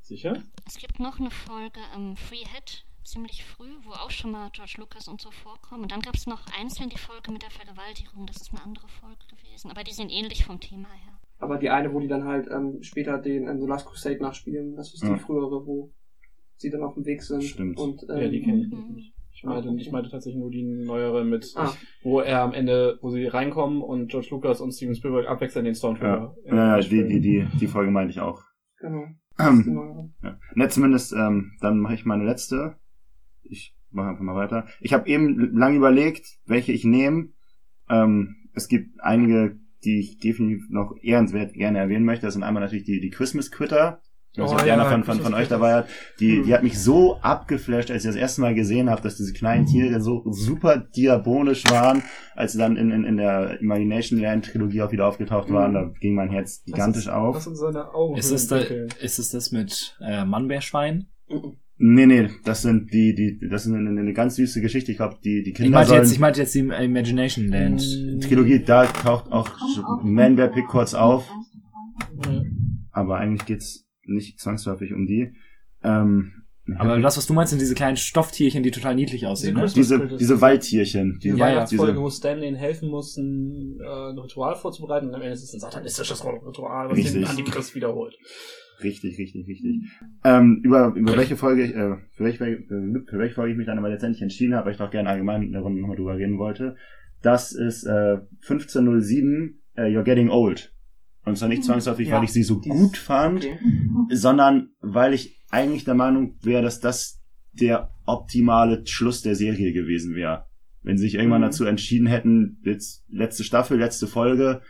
Sicher? 0.00 0.42
Es 0.66 0.76
gibt 0.78 1.00
noch 1.00 1.18
eine 1.18 1.30
Folge 1.30 1.80
ähm, 1.96 2.16
Free 2.16 2.44
Head, 2.44 2.84
ziemlich 3.02 3.44
früh, 3.44 3.70
wo 3.84 3.90
auch 3.90 4.10
schon 4.10 4.30
mal 4.30 4.50
George 4.52 4.74
Lucas 4.78 5.08
und 5.08 5.20
so 5.20 5.30
vorkommen. 5.32 5.82
Und 5.82 5.92
dann 5.92 6.00
gab 6.00 6.14
es 6.14 6.26
noch 6.26 6.42
einzeln 6.58 6.88
die 6.90 6.98
Folge 6.98 7.32
mit 7.32 7.42
der 7.42 7.50
Vergewaltigung. 7.50 8.24
Das 8.26 8.36
ist 8.36 8.52
eine 8.52 8.62
andere 8.62 8.86
Folge 8.88 9.18
gewesen. 9.28 9.70
Aber 9.70 9.82
die 9.84 9.92
sind 9.92 10.10
ähnlich 10.10 10.44
vom 10.44 10.60
Thema 10.60 10.88
her. 10.88 11.18
Aber 11.38 11.58
die 11.58 11.70
eine, 11.70 11.92
wo 11.92 12.00
die 12.00 12.08
dann 12.08 12.24
halt 12.24 12.48
ähm, 12.50 12.82
später 12.82 13.18
den 13.18 13.48
ähm, 13.48 13.60
The 13.60 13.66
Last 13.66 13.86
Crusade 13.86 14.22
nachspielen, 14.22 14.74
das 14.76 14.94
ist 14.94 15.02
Ja. 15.02 15.12
die 15.14 15.20
frühere, 15.20 15.66
wo 15.66 15.92
sie 16.56 16.70
dann 16.70 16.82
auf 16.84 16.94
dem 16.94 17.04
Weg 17.04 17.22
sind. 17.22 17.42
Stimmt. 17.42 17.78
Und, 17.78 18.02
ähm, 18.08 18.18
Ja, 18.18 18.28
die 18.28 18.42
kenne 18.42 18.60
ich 18.62 18.68
Mhm. 18.72 18.94
nicht. 18.94 19.12
Ich 19.48 19.64
meinte, 19.64 19.80
ich 19.82 19.92
meinte 19.92 20.10
tatsächlich 20.10 20.40
nur 20.40 20.50
die 20.50 20.64
neuere 20.64 21.24
mit, 21.24 21.52
Ah, 21.56 21.72
wo 22.02 22.20
er 22.20 22.42
am 22.42 22.52
Ende, 22.52 22.98
wo 23.00 23.10
sie 23.10 23.26
reinkommen 23.26 23.80
und 23.82 24.08
George 24.10 24.28
Lucas 24.30 24.60
und 24.60 24.72
Steven 24.72 24.94
Spielberg 24.94 25.28
abwechselnd 25.28 25.66
den 25.66 25.74
Stormtrooper. 25.74 26.34
ja, 26.44 26.78
ja 26.78 26.80
die, 26.80 27.06
die, 27.06 27.20
die, 27.20 27.46
die 27.60 27.66
Folge 27.66 27.90
meinte 27.90 28.10
ich 28.10 28.20
auch. 28.20 28.42
genau. 28.78 29.06
Ähm, 29.38 30.14
ja. 30.22 30.38
Ne, 30.54 30.68
zumindest, 30.68 31.12
ähm, 31.12 31.52
dann 31.60 31.78
mache 31.78 31.94
ich 31.94 32.04
meine 32.06 32.24
letzte. 32.24 32.76
Ich 33.42 33.76
mache 33.90 34.08
einfach 34.08 34.22
mal 34.22 34.34
weiter. 34.34 34.66
Ich 34.80 34.92
habe 34.92 35.08
eben 35.08 35.54
lange 35.56 35.76
überlegt, 35.76 36.26
welche 36.46 36.72
ich 36.72 36.84
nehme. 36.84 37.28
Ähm, 37.88 38.36
es 38.54 38.68
gibt 38.68 38.98
einige, 39.00 39.58
die 39.84 40.00
ich 40.00 40.18
definitiv 40.18 40.64
noch 40.70 40.94
ehrenswert 41.02 41.52
gerne 41.52 41.78
erwähnen 41.78 42.04
möchte. 42.06 42.26
Das 42.26 42.34
sind 42.34 42.42
einmal 42.42 42.62
natürlich 42.62 42.84
die, 42.84 43.00
die 43.00 43.10
Christmas 43.10 43.50
Quitter. 43.50 44.00
Ich 44.36 44.42
weiß 44.42 44.50
nicht, 44.50 44.58
Oh, 44.58 44.62
ob 44.62 44.66
ja, 44.66 44.74
einer 44.74 44.84
von, 44.90 45.04
von, 45.04 45.20
von 45.20 45.32
euch 45.34 45.48
dabei 45.48 45.72
hat. 45.74 45.88
Die, 46.20 46.36
Hm. 46.36 46.44
die 46.44 46.52
hat 46.54 46.62
mich 46.62 46.78
so 46.78 47.16
abgeflasht, 47.22 47.90
als 47.90 48.04
ich 48.04 48.08
das 48.10 48.16
erste 48.16 48.42
Mal 48.42 48.54
gesehen 48.54 48.90
habe, 48.90 49.00
dass 49.00 49.16
diese 49.16 49.32
kleinen 49.32 49.64
Tiere 49.64 50.00
so 50.02 50.24
super 50.30 50.76
diabolisch 50.76 51.64
waren, 51.70 52.02
als 52.34 52.52
sie 52.52 52.58
dann 52.58 52.76
in, 52.76 52.90
in, 52.90 53.04
in 53.04 53.16
der 53.16 53.60
Imagination 53.62 54.20
Land 54.20 54.44
Trilogie 54.52 54.82
auch 54.82 54.92
wieder 54.92 55.06
aufgetaucht 55.06 55.50
waren. 55.50 55.72
Da 55.72 55.90
ging 56.00 56.14
mein 56.14 56.28
Herz 56.28 56.62
gigantisch 56.64 57.08
auf. 57.08 57.36
Was 57.36 57.44
sind 57.44 57.56
seine 57.56 57.94
Augen? 57.94 58.16
Ist 58.18 58.30
es, 58.30 58.46
da, 58.48 58.58
ist 58.58 59.18
es 59.18 59.30
das 59.30 59.52
mit 59.52 59.96
äh, 60.00 60.24
Mannbärschwein? 60.26 61.06
Mhm. 61.30 61.56
Nee, 61.78 62.06
nee, 62.06 62.30
das 62.44 62.62
sind 62.62 62.90
die, 62.92 63.14
die, 63.14 63.38
das 63.50 63.66
ist 63.66 63.72
eine, 63.72 63.88
eine 63.90 64.12
ganz 64.14 64.36
süße 64.36 64.62
Geschichte. 64.62 64.92
Ich 64.92 64.96
glaube, 64.96 65.16
die, 65.22 65.42
die 65.42 65.50
Ich 65.50 65.56
Kinder 65.56 65.72
meinte, 65.72 65.88
sollen, 65.90 66.02
jetzt, 66.02 66.12
ich 66.12 66.18
meinte 66.18 66.40
jetzt 66.40 66.54
die 66.54 66.60
Imagination 66.60 67.48
Land. 67.48 67.82
Trilogie, 68.22 68.60
da 68.64 68.86
taucht 68.86 69.30
auch 69.30 69.48
Manbear 70.02 70.48
Pick 70.48 70.66
kurz 70.68 70.94
auf, 70.94 71.26
aber 72.92 73.16
eigentlich 73.18 73.44
geht's 73.46 73.85
nicht 74.06 74.40
zwangsläufig 74.40 74.92
um 74.92 75.06
die. 75.06 75.34
Ähm, 75.82 76.32
Aber 76.78 76.98
das, 77.00 77.16
was 77.16 77.26
du 77.26 77.34
meinst, 77.34 77.50
sind 77.50 77.60
diese 77.60 77.74
kleinen 77.74 77.96
Stofftierchen, 77.96 78.62
die 78.62 78.70
total 78.70 78.94
niedlich 78.94 79.26
aussehen. 79.26 79.54
Ne? 79.56 79.66
diese, 79.74 80.08
diese 80.16 80.40
Waldtierchen, 80.40 81.18
Die 81.22 81.28
Ja, 81.28 81.36
ja, 81.36 81.44
Weihnachtsfolge, 81.44 81.92
diese, 81.92 82.02
wo 82.02 82.10
Stanley 82.10 82.48
ihnen 82.48 82.56
helfen 82.56 82.88
muss, 82.88 83.16
ein, 83.16 83.78
äh, 83.80 84.10
ein 84.10 84.18
Ritual 84.18 84.56
vorzubereiten 84.56 85.08
und 85.08 85.14
am 85.14 85.22
Ende 85.22 85.34
ist 85.34 85.44
es 85.44 85.54
ein 85.54 85.60
satanistisches 85.60 86.24
Ritual, 86.24 86.88
was 86.88 86.96
den 86.96 87.04
Richtig. 87.04 87.28
Antichrist 87.28 87.74
wiederholt. 87.74 88.16
richtig, 88.82 89.18
richtig, 89.18 89.46
richtig. 89.46 89.82
Ähm, 90.24 90.60
über, 90.64 90.92
über 90.96 91.16
welche 91.16 91.36
Folge, 91.36 91.64
ich, 91.64 91.74
äh, 91.74 91.96
für 92.16 92.24
welche, 92.24 92.38
für, 92.38 93.04
für 93.08 93.18
welche 93.18 93.34
Folge 93.34 93.52
ich 93.52 93.58
mich 93.58 93.66
dann 93.66 93.78
aber 93.78 93.88
letztendlich 93.88 94.22
entschieden 94.22 94.54
habe, 94.54 94.66
weil 94.66 94.72
ich 94.72 94.78
doch 94.78 94.90
gerne 94.90 95.08
allgemein 95.08 95.42
in 95.42 95.52
der 95.52 95.62
Runde 95.62 95.80
nochmal 95.80 95.96
drüber 95.96 96.16
reden 96.16 96.38
wollte, 96.38 96.76
das 97.22 97.52
ist 97.52 97.84
äh, 97.84 98.18
1507, 98.42 99.62
äh, 99.76 99.82
You're 99.82 100.02
Getting 100.02 100.30
Old. 100.30 100.72
Und 101.26 101.36
zwar 101.36 101.48
nicht 101.48 101.64
zwangsläufig, 101.64 102.08
Ja, 102.08 102.16
weil 102.16 102.24
ich 102.24 102.32
sie 102.32 102.42
so 102.44 102.60
die 102.60 102.68
gut 102.70 102.96
fand, 102.96 103.44
Okay. 103.44 103.58
sondern 104.10 104.70
weil 104.80 105.12
ich 105.12 105.42
eigentlich 105.50 105.84
der 105.84 105.94
Meinung 105.94 106.38
wäre, 106.42 106.62
dass 106.62 106.80
das 106.80 107.20
der 107.52 107.90
optimale 108.06 108.86
Schluss 108.86 109.20
der 109.22 109.34
Serie 109.34 109.72
gewesen 109.72 110.14
wäre. 110.14 110.46
Wenn 110.82 110.96
sie 110.98 111.04
sich 111.06 111.14
irgendwann 111.16 111.40
Mhm. 111.40 111.46
dazu 111.46 111.64
entschieden 111.64 112.06
hätten, 112.06 112.60
jetzt 112.64 113.04
letzte 113.10 113.42
Staffel, 113.44 113.78
letzte 113.78 114.06
Folge. 114.06 114.62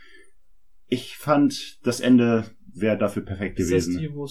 Ich 0.87 1.15
fand, 1.17 1.77
das 1.83 1.99
Ende 1.99 2.45
wäre 2.73 2.97
dafür 2.97 3.23
perfekt 3.23 3.59
Ist 3.59 3.71
das 3.71 3.85
gewesen. 3.85 3.99
die, 3.99 4.13
wo 4.15 4.25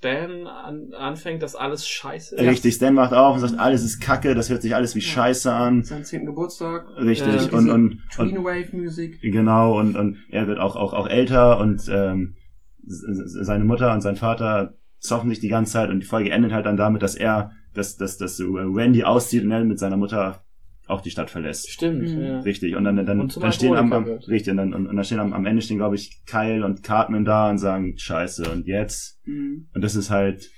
Stan 0.00 0.46
an, 0.46 0.94
anfängt, 0.94 1.42
dass 1.42 1.54
alles 1.54 1.86
scheiße 1.86 2.34
ist? 2.34 2.42
Richtig, 2.42 2.74
Stan 2.76 2.94
macht 2.94 3.12
auf 3.12 3.34
und 3.34 3.40
sagt, 3.40 3.58
alles 3.58 3.84
ist 3.84 4.00
kacke, 4.00 4.34
das 4.34 4.48
hört 4.48 4.62
sich 4.62 4.74
alles 4.74 4.94
wie 4.94 5.00
Ja. 5.00 5.04
Scheiße 5.04 5.52
an. 5.52 5.84
Seinen 5.84 6.04
10. 6.04 6.24
Geburtstag. 6.24 6.86
Richtig, 6.96 7.52
Äh, 7.52 7.54
und, 7.54 7.68
und, 7.68 7.70
und 7.70 8.00
Tweenwave-Musik. 8.10 9.20
Genau, 9.20 9.78
und, 9.78 9.96
und 9.96 10.16
er 10.30 10.46
wird 10.46 10.58
auch, 10.58 10.74
auch, 10.74 10.94
auch 10.94 11.06
älter 11.06 11.60
und 11.60 11.86
ähm, 11.92 12.36
seine 12.82 13.64
Mutter 13.64 13.92
und 13.92 14.00
sein 14.00 14.16
Vater 14.16 14.78
zoffen 15.00 15.28
sich 15.28 15.40
die 15.40 15.48
ganze 15.48 15.72
Zeit 15.72 15.90
und 15.90 16.00
die 16.00 16.06
Folge 16.06 16.30
endet 16.30 16.52
halt 16.52 16.64
dann 16.64 16.78
damit, 16.78 17.02
dass 17.02 17.14
er, 17.14 17.50
dass, 17.74 17.98
dass, 17.98 18.16
dass 18.16 18.40
Randy 18.40 19.04
auszieht 19.04 19.44
und 19.44 19.50
er 19.50 19.64
mit 19.64 19.78
seiner 19.78 19.98
Mutter 19.98 20.44
auch 20.90 21.00
die 21.00 21.10
Stadt 21.10 21.30
verlässt. 21.30 21.70
Stimmt, 21.70 22.08
Mhm. 22.08 22.22
ja. 22.22 22.40
Richtig, 22.40 22.76
und 22.76 22.84
dann, 22.84 22.96
dann, 23.04 23.20
Und 23.20 23.42
dann 23.42 23.52
stehen 23.52 23.74
am, 23.76 23.92
am 23.92 24.04
richtig, 24.04 24.50
und 24.50 24.56
dann, 24.58 24.74
und, 24.74 24.86
und 24.86 24.96
dann 24.96 25.04
stehen 25.04 25.20
am, 25.20 25.32
am 25.32 25.46
Ende 25.46 25.62
stehen, 25.62 25.78
glaube 25.78 25.94
ich, 25.96 26.22
Kyle 26.26 26.64
und 26.64 26.82
Cartman 26.82 27.24
da 27.24 27.50
und 27.50 27.58
sagen, 27.58 27.96
scheiße, 27.96 28.50
und 28.50 28.66
jetzt? 28.66 29.20
Mhm. 29.24 29.68
Und 29.74 29.82
das 29.82 29.94
ist 29.96 30.10
halt, 30.10 30.50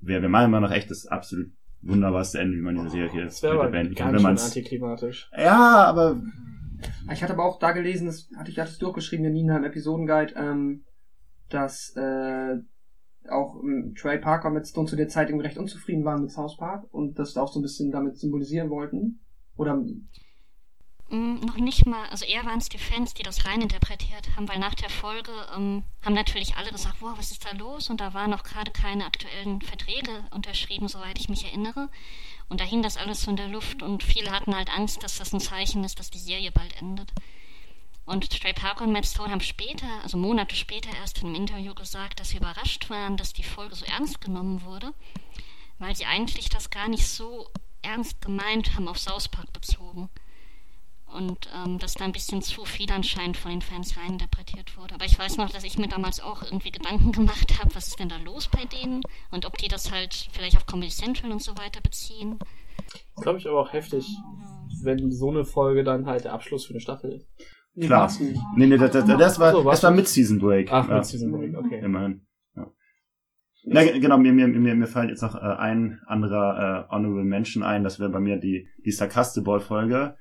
wir, 0.00 0.22
wir 0.22 0.28
meinen 0.28 0.46
immer 0.46 0.60
noch 0.60 0.70
echt 0.70 0.90
das 0.90 1.06
absolut 1.06 1.48
wunderbarste 1.82 2.38
Ende, 2.38 2.56
wie 2.56 2.62
man 2.62 2.76
diese 2.76 2.90
Serie 2.90 3.24
Das 3.24 3.42
wäre 3.42 3.54
aber 3.54 3.68
beenden 3.70 3.94
kann. 3.94 4.14
Wenn 4.14 4.22
man's, 4.22 4.44
antiklimatisch. 4.44 5.30
ja, 5.36 5.84
aber 5.84 6.20
Ich 7.12 7.22
hatte 7.22 7.32
aber 7.32 7.44
auch 7.44 7.58
da 7.58 7.72
gelesen, 7.72 8.06
das 8.06 8.28
hatte 8.36 8.50
ich 8.50 8.58
hatte 8.58 8.70
es 8.70 8.78
durchgeschrieben, 8.78 9.32
Nina 9.32 9.56
im 9.56 9.64
Episodenguide, 9.64 10.34
ähm, 10.36 10.84
dass 11.48 11.92
äh, 11.96 12.56
auch 13.28 13.62
ähm, 13.62 13.94
Trey 13.96 14.18
Parker 14.18 14.50
mit 14.50 14.66
Stone 14.66 14.88
zu 14.88 14.96
der 14.96 15.08
Zeit 15.08 15.28
irgendwie 15.28 15.46
recht 15.46 15.58
unzufrieden 15.58 16.04
waren 16.04 16.22
mit 16.22 16.30
South 16.30 16.56
Park 16.56 16.84
und 16.92 17.18
das 17.18 17.36
auch 17.36 17.52
so 17.52 17.60
ein 17.60 17.62
bisschen 17.62 17.90
damit 17.90 18.16
symbolisieren 18.16 18.70
wollten. 18.70 19.20
Oder 19.56 19.82
Mm, 21.12 21.40
noch 21.44 21.56
nicht 21.56 21.84
mal, 21.84 22.08
also 22.08 22.24
eher 22.24 22.46
waren 22.46 22.58
es 22.58 22.70
die 22.70 22.78
Fans, 22.78 23.12
die 23.12 23.22
das 23.22 23.44
reininterpretiert 23.44 24.34
haben, 24.34 24.48
weil 24.48 24.58
nach 24.58 24.74
der 24.74 24.88
Folge 24.88 25.30
ähm, 25.54 25.84
haben 26.02 26.14
natürlich 26.14 26.56
alle 26.56 26.72
gesagt, 26.72 26.96
wow, 27.00 27.12
was 27.18 27.30
ist 27.30 27.44
da 27.44 27.52
los? 27.52 27.90
Und 27.90 28.00
da 28.00 28.14
waren 28.14 28.30
noch 28.30 28.44
gerade 28.44 28.70
keine 28.70 29.04
aktuellen 29.04 29.60
Verträge 29.60 30.24
unterschrieben, 30.30 30.88
soweit 30.88 31.18
ich 31.18 31.28
mich 31.28 31.44
erinnere. 31.44 31.90
Und 32.48 32.62
da 32.62 32.64
hing 32.64 32.80
das 32.80 32.96
alles 32.96 33.20
so 33.20 33.30
in 33.30 33.36
der 33.36 33.48
Luft 33.48 33.82
und 33.82 34.02
viele 34.02 34.30
hatten 34.30 34.56
halt 34.56 34.70
Angst, 34.70 35.02
dass 35.02 35.18
das 35.18 35.34
ein 35.34 35.40
Zeichen 35.40 35.84
ist, 35.84 35.98
dass 35.98 36.10
die 36.10 36.18
Serie 36.18 36.50
bald 36.50 36.80
endet. 36.80 37.12
Und 38.06 38.30
Trey 38.30 38.54
Parker 38.54 38.84
und 38.84 38.92
Matt 38.92 39.04
Stone 39.04 39.30
haben 39.30 39.42
später, 39.42 39.86
also 40.02 40.16
Monate 40.16 40.56
später 40.56 40.88
erst 40.96 41.18
in 41.18 41.26
einem 41.26 41.34
Interview 41.34 41.74
gesagt, 41.74 42.20
dass 42.20 42.30
sie 42.30 42.38
überrascht 42.38 42.88
waren, 42.88 43.18
dass 43.18 43.34
die 43.34 43.42
Folge 43.42 43.74
so 43.74 43.84
ernst 43.84 44.22
genommen 44.22 44.62
wurde, 44.64 44.94
weil 45.78 45.94
sie 45.94 46.06
eigentlich 46.06 46.48
das 46.48 46.70
gar 46.70 46.88
nicht 46.88 47.06
so 47.06 47.50
ernst 47.82 48.20
gemeint 48.20 48.74
haben 48.76 48.88
auf 48.88 48.98
South 48.98 49.28
Park 49.28 49.52
bezogen 49.52 50.08
und 51.14 51.48
ähm, 51.54 51.78
dass 51.78 51.94
da 51.94 52.04
ein 52.04 52.12
bisschen 52.12 52.42
zu 52.42 52.64
viel 52.64 52.90
anscheinend 52.90 53.36
von 53.36 53.50
den 53.50 53.60
Fans 53.60 53.96
reininterpretiert 53.96 54.76
wurde. 54.78 54.94
Aber 54.94 55.04
ich 55.04 55.18
weiß 55.18 55.36
noch, 55.36 55.50
dass 55.50 55.64
ich 55.64 55.78
mir 55.78 55.88
damals 55.88 56.20
auch 56.20 56.42
irgendwie 56.42 56.70
Gedanken 56.70 57.12
gemacht 57.12 57.58
habe, 57.58 57.74
was 57.74 57.88
ist 57.88 57.98
denn 57.98 58.08
da 58.08 58.16
los 58.18 58.48
bei 58.48 58.64
denen 58.64 59.02
und 59.30 59.46
ob 59.46 59.58
die 59.58 59.68
das 59.68 59.92
halt 59.92 60.28
vielleicht 60.32 60.56
auf 60.56 60.66
Comedy 60.66 60.90
Central 60.90 61.32
und 61.32 61.42
so 61.42 61.56
weiter 61.56 61.80
beziehen. 61.80 62.38
Glaube 63.20 63.38
ich 63.38 63.46
aber 63.46 63.60
auch 63.60 63.72
heftig, 63.72 64.06
wenn 64.82 65.10
so 65.10 65.30
eine 65.30 65.44
Folge 65.44 65.84
dann 65.84 66.06
halt 66.06 66.24
der 66.24 66.32
Abschluss 66.32 66.64
für 66.66 66.72
eine 66.72 66.80
Staffel 66.80 67.12
ist. 67.12 67.28
nee, 67.74 67.86
Klar. 67.86 68.10
nee, 68.56 68.66
nee, 68.66 68.76
das, 68.76 68.92
das, 68.92 69.06
das 69.06 69.38
war, 69.38 69.52
So, 69.52 69.62
das 69.64 69.82
war 69.82 69.90
mit 69.90 70.08
Season 70.08 70.38
Break. 70.38 70.72
Ach, 70.72 70.88
ja. 70.88 70.96
mit 70.96 71.06
Season 71.06 71.30
Break, 71.30 71.56
okay. 71.56 71.80
Immerhin. 71.80 72.26
Ja. 73.64 73.74
Na, 73.74 73.84
ge- 73.84 74.00
genau, 74.00 74.18
mir, 74.18 74.32
mir, 74.32 74.48
mir, 74.48 74.74
mir 74.74 74.86
fällt 74.86 75.10
jetzt 75.10 75.22
noch 75.22 75.34
äh, 75.34 75.38
ein 75.38 76.00
anderer 76.06 76.86
äh, 76.88 76.92
Honorable 76.92 77.24
Mention 77.24 77.62
ein, 77.62 77.84
das 77.84 78.00
wäre 78.00 78.10
bei 78.10 78.20
mir 78.20 78.38
die, 78.38 78.68
die 78.84 78.90
Sarkasteball-Folge, 78.90 80.16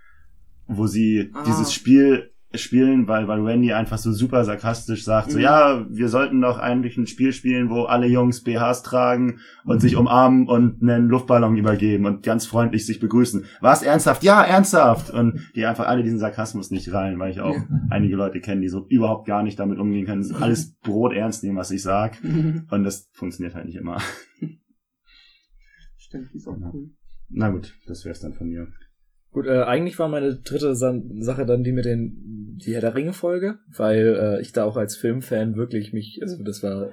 wo 0.68 0.88
sie 0.88 1.32
Ah. 1.34 1.44
dieses 1.46 1.74
Spiel 1.74 2.31
spielen, 2.54 3.08
weil, 3.08 3.28
weil 3.28 3.40
Randy 3.42 3.72
einfach 3.74 3.98
so 3.98 4.12
super 4.12 4.44
sarkastisch 4.44 5.04
sagt, 5.06 5.32
so, 5.32 5.38
Mhm. 5.38 5.44
ja, 5.44 5.86
wir 5.90 6.10
sollten 6.10 6.42
doch 6.42 6.58
eigentlich 6.60 6.98
ein 6.98 7.08
Spiel 7.08 7.32
spielen, 7.34 7.70
wo 7.70 7.84
alle 7.84 8.08
Jungs 8.08 8.44
BHs 8.44 8.84
tragen 8.84 9.40
und 9.64 9.80
sich 9.82 9.96
umarmen 9.96 10.48
und 10.48 10.82
einen 10.82 11.08
Luftballon 11.08 11.56
übergeben 11.56 12.06
und 12.06 12.24
ganz 12.24 12.46
freundlich 12.46 12.86
sich 12.86 13.00
begrüßen. 13.00 13.46
Was, 13.62 13.84
ernsthaft? 13.84 14.24
Ja, 14.24 14.44
ernsthaft! 14.44 15.10
Und 15.12 15.40
die 15.56 15.66
einfach 15.66 15.88
alle 15.88 16.04
diesen 16.04 16.20
Sarkasmus 16.20 16.72
nicht 16.72 16.92
rein, 16.94 17.20
weil 17.20 17.32
ich 17.32 17.40
auch 17.40 17.56
Ja. 17.56 17.68
einige 17.90 18.16
Leute 18.18 18.42
kenne, 18.42 18.62
die 18.62 18.68
so 18.70 18.86
überhaupt 18.90 19.28
gar 19.28 19.44
nicht 19.44 19.58
damit 19.58 19.80
umgehen 19.80 20.06
können, 20.06 20.36
alles 20.42 20.74
Brot 20.82 21.14
ernst 21.14 21.44
nehmen, 21.44 21.58
was 21.58 21.72
ich 21.72 21.82
sag. 21.82 22.18
Und 22.24 22.84
das 22.84 23.10
funktioniert 23.14 23.56
halt 23.56 23.66
nicht 23.66 23.78
immer. 23.78 23.98
Stimmt, 25.98 26.30
die 26.34 26.38
ist 26.38 26.48
auch 26.48 26.58
cool. 26.74 26.90
Na 27.30 27.50
gut, 27.50 27.74
das 27.88 28.04
wär's 28.06 28.20
dann 28.20 28.34
von 28.34 28.48
mir. 28.50 28.68
Gut, 29.32 29.46
äh, 29.46 29.64
eigentlich 29.64 29.98
war 29.98 30.10
meine 30.10 30.36
dritte 30.36 30.76
Sa 30.76 30.94
Sache 31.20 31.46
dann 31.46 31.64
die 31.64 31.72
mit 31.72 31.86
den 31.86 32.41
die 32.66 32.74
Herr 32.74 32.82
der 32.82 32.96
Ringe 32.96 33.14
Folge, 33.14 33.60
weil 33.76 34.16
äh, 34.20 34.42
ich 34.42 34.52
da 34.52 34.66
auch 34.66 34.78
als 34.78 34.96
Filmfan 34.96 35.56
wirklich 35.56 35.94
mich, 35.94 36.20
also 36.22 36.42
das 36.44 36.64
war 36.64 36.92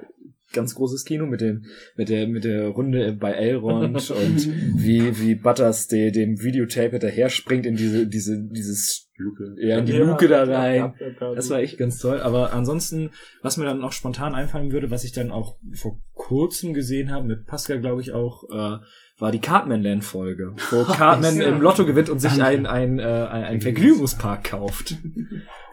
ganz 0.53 0.75
großes 0.75 1.05
Kino 1.05 1.27
mit 1.27 1.41
dem 1.41 1.65
mit 1.97 2.09
der 2.09 2.27
mit 2.27 2.45
der 2.45 2.69
Runde 2.69 3.13
bei 3.13 3.33
Elrond 3.33 4.11
und 4.11 4.49
wie 4.83 5.19
wie 5.21 5.35
Butters 5.35 5.89
de, 5.89 6.11
dem 6.11 6.43
Videotape 6.43 6.93
hinterher 6.93 7.29
springt 7.29 7.67
in 7.67 7.77
diese 7.77 8.07
diese 8.07 8.43
dieses 8.43 9.09
Luke. 9.19 9.57
ja 9.59 9.79
in 9.79 9.87
die 9.87 9.93
Luke 9.93 10.29
da 10.29 10.45
rein. 10.45 10.77
Ja, 10.77 10.95
ja, 11.01 11.13
ja, 11.21 11.35
Das 11.35 11.51
war 11.51 11.59
echt 11.59 11.77
ganz 11.77 11.99
toll. 11.99 12.21
Aber 12.21 12.53
ansonsten, 12.53 13.11
was 13.43 13.57
mir 13.57 13.65
dann 13.65 13.83
auch 13.83 13.93
spontan 13.93 14.35
einfallen 14.35 14.73
würde, 14.73 14.91
was 14.91 15.05
ich 15.05 15.13
dann 15.13 15.31
auch 15.31 15.59
vor 15.75 16.01
kurzem 16.15 16.73
gesehen 16.73 17.11
habe, 17.11 17.27
mit 17.27 17.45
Pascal, 17.47 17.81
glaube 17.81 18.01
ich, 18.01 18.13
auch, 18.13 18.45
äh, 18.51 18.79
war 19.19 19.33
die 19.33 19.41
Cartman-Land-Folge, 19.41 20.55
wo 20.71 20.85
Cartman 20.93 21.41
im 21.41 21.61
Lotto 21.61 21.85
gewinnt 21.85 22.09
und 22.09 22.21
sich 22.21 22.41
ein, 22.41 22.67
ein, 22.67 22.99
äh, 22.99 23.03
ein, 23.03 23.45
ein 23.45 23.61
Vergnügungspark 23.61 24.45
kauft. 24.45 24.97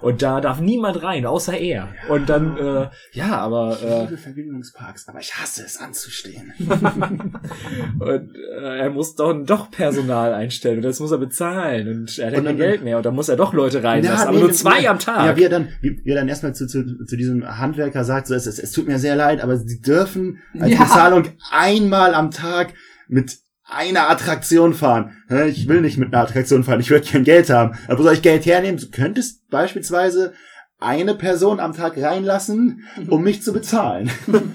Und 0.02 0.22
da 0.22 0.42
darf 0.42 0.60
niemand 0.60 1.02
rein, 1.04 1.26
außer 1.26 1.58
er. 1.58 1.90
Und 2.10 2.30
dann, 2.30 2.58
äh, 2.58 2.90
ja, 3.14 3.38
aber 3.38 3.80
äh, 3.82 4.02
liebe 4.02 4.18
Vergnügungsparks, 4.18 5.08
aber 5.08 5.20
ich 5.20 5.34
hasse 5.36 5.64
es 5.64 5.78
anzustehen. 5.78 6.54
und, 8.00 8.36
äh, 8.36 8.80
er 8.80 8.90
muss 8.90 9.16
doch, 9.16 9.34
doch 9.46 9.72
Personal 9.72 10.34
einstellen 10.34 10.78
und 10.78 10.84
das 10.84 11.00
muss 11.00 11.12
er 11.12 11.18
bezahlen 11.18 11.88
und 11.88 12.20
er 12.20 12.28
hat 12.28 12.38
Und 12.38 12.46
kein 12.46 12.58
Geld 12.58 12.84
mehr 12.84 12.98
und 12.98 13.06
dann 13.06 13.16
muss 13.16 13.30
er 13.30 13.36
doch 13.36 13.54
Leute 13.54 13.84
reinlassen, 13.84 14.18
Ja, 14.18 14.28
aber 14.28 14.38
nee, 14.38 14.44
nur 14.44 14.52
zwei 14.52 14.82
nee. 14.82 14.88
am 14.88 15.00
Tag. 15.00 15.26
Ja, 15.26 15.38
wie 15.38 15.44
er 15.44 15.50
dann, 15.50 15.70
wie, 15.82 16.02
wie 16.04 16.10
er 16.10 16.16
dann 16.16 16.28
erstmal 16.28 16.54
zu, 16.54 16.68
zu, 16.68 17.06
zu 17.06 17.16
diesem 17.16 17.58
Handwerker 17.58 18.04
sagt, 18.04 18.28
so, 18.28 18.36
es, 18.36 18.48
es, 18.48 18.60
es 18.60 18.72
tut 18.72 18.88
mir 18.88 19.00
sehr 19.00 19.16
leid, 19.16 19.42
aber 19.42 19.58
sie 19.58 19.82
dürfen 19.82 20.40
als 20.60 20.72
Ja. 20.72 20.84
Bezahlung 20.84 21.30
einmal 21.52 22.14
am 22.14 22.32
Tag 22.32 22.74
mit 23.08 23.38
einer 23.68 24.10
Attraktion 24.10 24.74
fahren. 24.74 25.12
Ich 25.48 25.68
will 25.68 25.82
nicht 25.82 25.98
mit 25.98 26.14
einer 26.14 26.24
Attraktion 26.24 26.64
fahren, 26.64 26.80
ich 26.80 26.90
würde 26.92 27.08
kein 27.08 27.24
Geld 27.24 27.50
haben. 27.50 27.78
Aber 27.88 28.00
wo 28.00 28.04
soll 28.04 28.14
ich 28.14 28.22
Geld 28.22 28.46
hernehmen? 28.46 28.80
Du 28.80 28.90
könntest 28.92 29.48
beispielsweise 29.50 30.34
eine 30.80 31.16
Person 31.16 31.60
am 31.60 31.74
Tag 31.74 31.98
reinlassen, 31.98 32.84
um 33.10 33.24
mich 33.24 33.42
zu 33.42 33.54
bezahlen. 33.54 34.12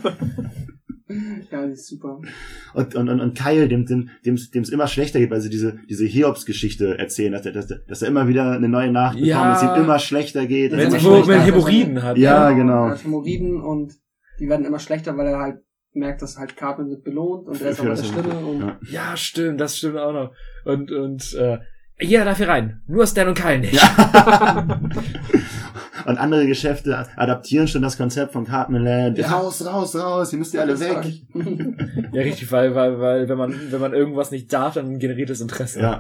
Ja, 1.50 1.66
die 1.66 1.72
ist 1.72 1.88
super. 1.88 2.20
Und, 2.72 2.94
und, 2.94 3.08
und, 3.08 3.20
und 3.20 3.36
Kyle, 3.36 3.66
dem 3.66 3.84
dem 3.84 4.10
dem 4.24 4.36
dem 4.54 4.62
es 4.62 4.68
immer 4.68 4.86
schlechter 4.86 5.18
geht, 5.18 5.32
weil 5.32 5.40
sie 5.40 5.50
diese 5.50 5.76
diese 5.88 6.04
Hiobs-Geschichte 6.04 6.98
erzählen, 6.98 7.32
dass 7.32 7.44
er, 7.44 7.50
dass, 7.50 7.68
er- 7.68 7.80
dass 7.88 8.02
er 8.02 8.06
immer 8.08 8.28
wieder 8.28 8.52
eine 8.52 8.68
neue 8.68 8.92
Nachricht 8.92 9.24
Ja. 9.26 9.38
bekommt, 9.38 9.54
dass 9.56 9.62
es 9.72 9.76
ihm 9.78 9.84
immer 9.84 9.98
schlechter 9.98 10.46
geht. 10.46 10.70
Das 10.72 10.78
Wenn 10.78 10.86
immer 10.86 11.02
wo 11.02 11.14
schlechter, 11.24 11.32
also 11.32 11.46
Hämorrhoiden 11.46 12.02
hat. 12.04 12.16
Ja, 12.16 12.52
genau. 12.52 12.84
Er 12.84 12.90
hat 12.92 13.02
Hämorrhoiden 13.02 13.60
und 13.60 13.94
die 14.38 14.48
werden 14.48 14.64
immer 14.64 14.78
schlechter, 14.78 15.16
weil 15.16 15.26
er 15.26 15.38
halt 15.40 15.56
merkt, 15.92 16.22
dass 16.22 16.38
halt 16.38 16.56
Cartman 16.56 16.90
wird 16.90 17.04
belohnt 17.04 17.46
und 17.48 17.60
er 17.60 17.70
ist 17.70 17.80
Für 17.80 17.86
aber 17.86 17.94
der 17.94 18.04
Schlimme 18.04 18.34
und 18.34 18.60
Ja. 18.60 18.78
Ja, 18.90 19.16
stimmt, 19.16 19.60
das 19.60 19.76
stimmt 19.76 19.98
auch 19.98 20.12
noch. 20.12 20.32
Und, 20.64 20.90
und, 20.92 21.34
äh, 21.34 21.58
jeder 22.02 22.24
darf 22.24 22.38
hier 22.38 22.48
rein. 22.48 22.80
Nur 22.86 23.06
Stan 23.06 23.28
und 23.28 23.34
Kyle 23.38 23.58
nicht. 23.58 23.78
Und 26.06 26.16
andere 26.18 26.46
Geschäfte 26.46 27.06
adaptieren 27.16 27.68
schon 27.68 27.82
das 27.82 27.96
Konzept 27.98 28.32
von 28.32 28.46
Cartman 28.46 28.82
Land. 28.82 29.18
Ja. 29.18 29.28
Raus, 29.28 29.64
raus, 29.64 29.94
raus, 29.94 30.32
ihr 30.32 30.38
müsst 30.38 30.54
ihr 30.54 30.62
alle 30.62 30.78
weg. 30.80 31.22
Ja, 32.12 32.22
richtig, 32.22 32.50
weil, 32.50 32.74
weil, 32.74 32.98
weil, 32.98 33.28
wenn 33.28 33.38
man, 33.38 33.54
wenn 33.70 33.80
man 33.80 33.92
irgendwas 33.92 34.30
nicht 34.30 34.52
darf, 34.52 34.74
dann 34.74 34.98
generiert 34.98 35.30
es 35.30 35.40
Interesse. 35.40 35.80
Ja, 35.80 35.98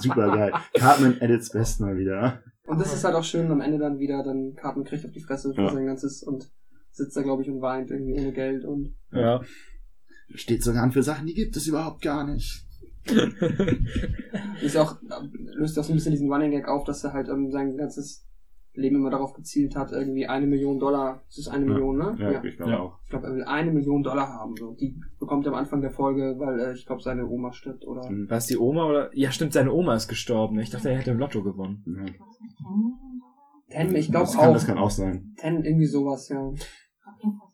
super 0.00 0.28
geil. 0.36 0.52
Cartman 0.74 1.16
at 1.20 1.30
its 1.30 1.50
best 1.50 1.80
mal 1.80 1.96
wieder. 1.96 2.40
Und 2.66 2.78
das 2.80 2.94
ist 2.94 3.02
halt 3.02 3.14
auch 3.16 3.24
schön, 3.24 3.50
am 3.50 3.60
Ende 3.60 3.78
dann 3.78 3.98
wieder, 3.98 4.22
dann 4.22 4.54
Cartman 4.54 4.84
kriegt 4.84 5.04
auf 5.04 5.10
die 5.12 5.20
Fresse 5.20 5.52
für 5.54 5.62
Ja. 5.62 5.72
sein 5.72 5.86
ganzes 5.86 6.22
und 6.22 6.48
sitzt 6.92 7.16
da, 7.16 7.22
glaube 7.22 7.42
ich, 7.42 7.50
und 7.50 7.60
weint 7.60 7.90
irgendwie 7.90 8.14
ohne 8.20 8.32
Geld 8.32 8.64
und 8.64 8.94
Ja. 9.12 9.40
Steht 10.34 10.62
sogar 10.62 10.82
an 10.84 10.92
für 10.92 11.02
Sachen, 11.02 11.26
die 11.26 11.34
gibt 11.34 11.56
es 11.56 11.66
überhaupt 11.66 12.02
gar 12.02 12.24
nicht. 12.26 12.64
ist 14.62 14.74
ja 14.74 14.82
auch, 14.82 14.96
löst 15.56 15.78
auch 15.78 15.84
so 15.84 15.92
ein 15.92 15.96
bisschen 15.96 16.12
diesen 16.12 16.32
Running 16.32 16.50
Gag 16.52 16.68
auf, 16.68 16.84
dass 16.84 17.02
er 17.02 17.12
halt 17.12 17.28
ähm, 17.28 17.50
sein 17.50 17.76
ganzes 17.76 18.26
Leben 18.74 18.96
immer 18.96 19.10
darauf 19.10 19.32
gezielt 19.34 19.74
hat, 19.74 19.90
irgendwie 19.90 20.26
eine 20.26 20.46
Million 20.46 20.78
Dollar, 20.78 21.22
das 21.26 21.38
ist 21.38 21.48
eine 21.48 21.66
Ja. 21.66 21.72
Million, 21.72 21.98
ne? 21.98 22.16
Ja, 22.20 22.44
ich 22.44 22.56
glaube 22.56 22.70
Ja. 22.72 22.78
auch. 22.78 22.98
Ich 23.02 23.10
glaube, 23.10 23.26
er 23.26 23.34
will 23.34 23.42
eine 23.44 23.72
Million 23.72 24.02
Dollar 24.04 24.28
haben. 24.28 24.54
So. 24.56 24.76
Die 24.78 24.94
bekommt 25.18 25.44
er 25.46 25.52
am 25.52 25.58
Anfang 25.58 25.80
der 25.80 25.90
Folge, 25.90 26.36
weil 26.38 26.60
äh, 26.60 26.74
ich 26.74 26.86
glaube, 26.86 27.02
seine 27.02 27.26
Oma 27.26 27.52
stirbt 27.52 27.84
oder. 27.84 28.08
Mhm. 28.08 28.30
War 28.30 28.36
es 28.38 28.46
die 28.46 28.56
Oma 28.58 28.86
oder? 28.88 29.10
Ja, 29.12 29.32
stimmt, 29.32 29.54
seine 29.54 29.72
Oma 29.72 29.96
ist 29.96 30.06
gestorben. 30.06 30.60
Ich 30.60 30.70
dachte, 30.70 30.90
er 30.90 30.98
hätte 30.98 31.10
im 31.10 31.18
Lotto 31.18 31.42
gewonnen. 31.42 31.82
Ja. 31.86 32.12
Ten, 33.70 33.94
ich 33.96 34.10
glaube 34.10 34.26
Das 34.26 34.36
kann, 34.36 34.48
auch. 34.50 34.52
das 34.52 34.66
kann 34.66 34.78
auch 34.78 34.90
sein. 34.90 35.34
Ten, 35.36 35.64
irgendwie 35.64 35.86
sowas, 35.86 36.28
ja. 36.28 36.52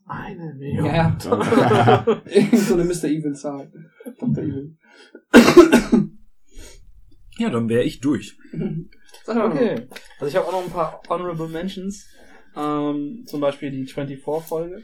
Eine 0.07 0.55
Ja, 0.59 0.85
ja. 0.85 1.17
Ja. 1.23 2.05
Irgend 2.25 2.59
so 2.59 2.73
eine 2.75 2.85
Mr. 2.85 3.05
Evil-Zahl. 3.05 3.71
Dr. 4.19 4.43
Evil. 4.43 4.77
Ja, 7.37 7.49
dann 7.49 7.69
wäre 7.69 7.83
ich 7.83 7.99
durch. 7.99 8.37
Sag 9.25 9.35
mal, 9.35 9.51
Okay. 9.51 9.87
Also 10.19 10.29
ich 10.29 10.35
habe 10.35 10.47
auch 10.47 10.53
noch 10.53 10.63
ein 10.63 10.71
paar 10.71 11.01
Honorable 11.09 11.49
Mentions. 11.49 12.07
Ähm, 12.55 13.23
zum 13.27 13.41
Beispiel 13.41 13.69
die 13.69 13.85
24-Folge. 13.85 14.83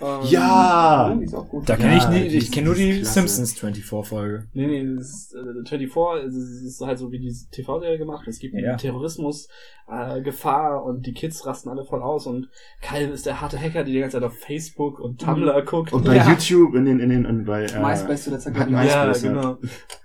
Ähm, 0.00 0.18
Ja! 0.24 1.14
Die 1.18 1.24
ist 1.24 1.34
auch 1.34 1.48
gut. 1.48 1.68
Da 1.68 1.76
kenne 1.76 1.92
Ja, 1.92 1.98
ich 1.98 2.08
nie, 2.08 2.28
die 2.28 2.36
ich 2.38 2.50
kenne 2.52 2.66
nur 2.66 2.74
die 2.74 2.90
die 2.92 2.98
klasse. 3.00 3.12
Simpsons 3.14 3.52
24 3.52 3.84
Folge. 4.08 4.46
Nee, 4.54 4.66
nee, 4.66 4.96
das 4.96 5.08
ist, 5.08 5.34
äh, 5.34 5.68
24 5.68 6.28
es 6.28 6.34
ist, 6.34 6.50
es 6.50 6.62
ist 6.74 6.80
halt 6.80 6.98
so 6.98 7.12
wie 7.12 7.18
diese 7.18 7.48
TV-Serie 7.50 7.98
gemacht. 7.98 8.26
Es 8.26 8.38
gibt 8.38 8.54
Ja. 8.54 8.76
Terrorismus, 8.76 9.48
äh, 9.88 10.20
Gefahr 10.22 10.84
und 10.84 11.06
die 11.06 11.12
Kids 11.12 11.44
rasten 11.46 11.68
alle 11.68 11.84
voll 11.84 12.02
aus 12.02 12.26
und 12.26 12.48
Kyle 12.80 13.08
ist 13.10 13.26
der 13.26 13.40
harte 13.40 13.58
Hacker, 13.60 13.84
die 13.84 13.92
die 13.92 14.00
ganze 14.00 14.16
Zeit 14.16 14.24
auf 14.24 14.38
Facebook 14.38 14.98
und 14.98 15.20
Tumblr 15.20 15.62
guckt. 15.62 15.92
Und 15.92 16.04
bei 16.04 16.16
Ja. 16.16 16.28
YouTube 16.28 16.74
in 16.74 16.84
den, 16.84 16.98
in 17.00 17.10
den, 17.10 17.26
und 17.26 17.44
bei, 17.44 17.64
äh, 17.64 17.80
MySpace 17.80 18.24
zuletzt 18.24 18.46
hat 18.46 18.70
MySpace, 18.70 19.22
ja, 19.22 19.28
genau. 19.32 19.58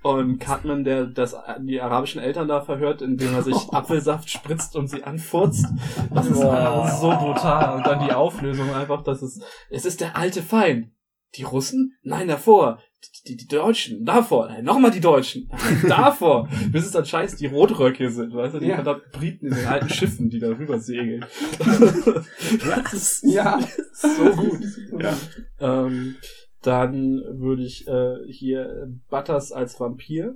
Und 0.03 0.39
Cartman, 0.39 0.83
der 0.83 1.05
das 1.05 1.35
die 1.61 1.79
arabischen 1.81 2.21
Eltern 2.21 2.47
da 2.47 2.61
verhört, 2.61 3.01
indem 3.01 3.33
er 3.33 3.43
sich 3.43 3.55
Apfelsaft 3.71 4.29
spritzt 4.29 4.75
und 4.75 4.89
sie 4.89 5.03
anfurzt. 5.03 5.65
Das 6.13 6.27
ist 6.27 6.37
so 6.37 7.09
brutal. 7.09 7.77
Und 7.77 7.85
dann 7.87 8.05
die 8.05 8.13
Auflösung 8.13 8.73
einfach, 8.73 9.03
dass 9.03 9.21
es 9.21 9.39
es 9.77 9.85
ist 9.85 10.01
der 10.01 10.17
alte 10.17 10.41
Feind. 10.41 10.89
Die 11.35 11.43
Russen? 11.43 11.93
Nein, 12.03 12.27
davor. 12.27 12.79
Die, 13.03 13.23
die, 13.29 13.37
die 13.37 13.47
Deutschen, 13.47 14.03
davor. 14.05 14.47
Nein, 14.47 14.65
nochmal 14.65 14.89
die 14.91 14.99
Deutschen. 15.01 15.51
Davor. 15.87 16.49
Bis 16.71 16.85
es 16.85 16.91
dann 16.91 17.05
scheiß 17.05 17.35
die 17.35 17.45
Rotröcke 17.45 18.09
sind, 18.09 18.33
weißt 18.33 18.55
du, 18.55 18.59
die 18.59 18.67
Ja. 18.67 18.75
verdammten 18.75 19.11
Briten 19.11 19.47
in 19.47 19.53
den 19.55 19.67
alten 19.67 19.89
Schiffen, 19.89 20.29
die 20.31 20.39
da 20.39 20.47
rüber 20.47 20.79
segeln. 20.79 21.23
das 21.59 22.93
ist 22.93 23.23
Ja. 23.27 23.59
so 23.93 24.25
gut. 24.31 24.59
Ja. 24.99 25.15
Ähm, 25.59 26.15
dann 26.63 27.21
würde 27.39 27.63
ich 27.63 27.87
äh, 27.87 28.15
hier 28.29 28.87
Butters 29.09 29.51
als 29.51 29.79
Vampir. 29.79 30.35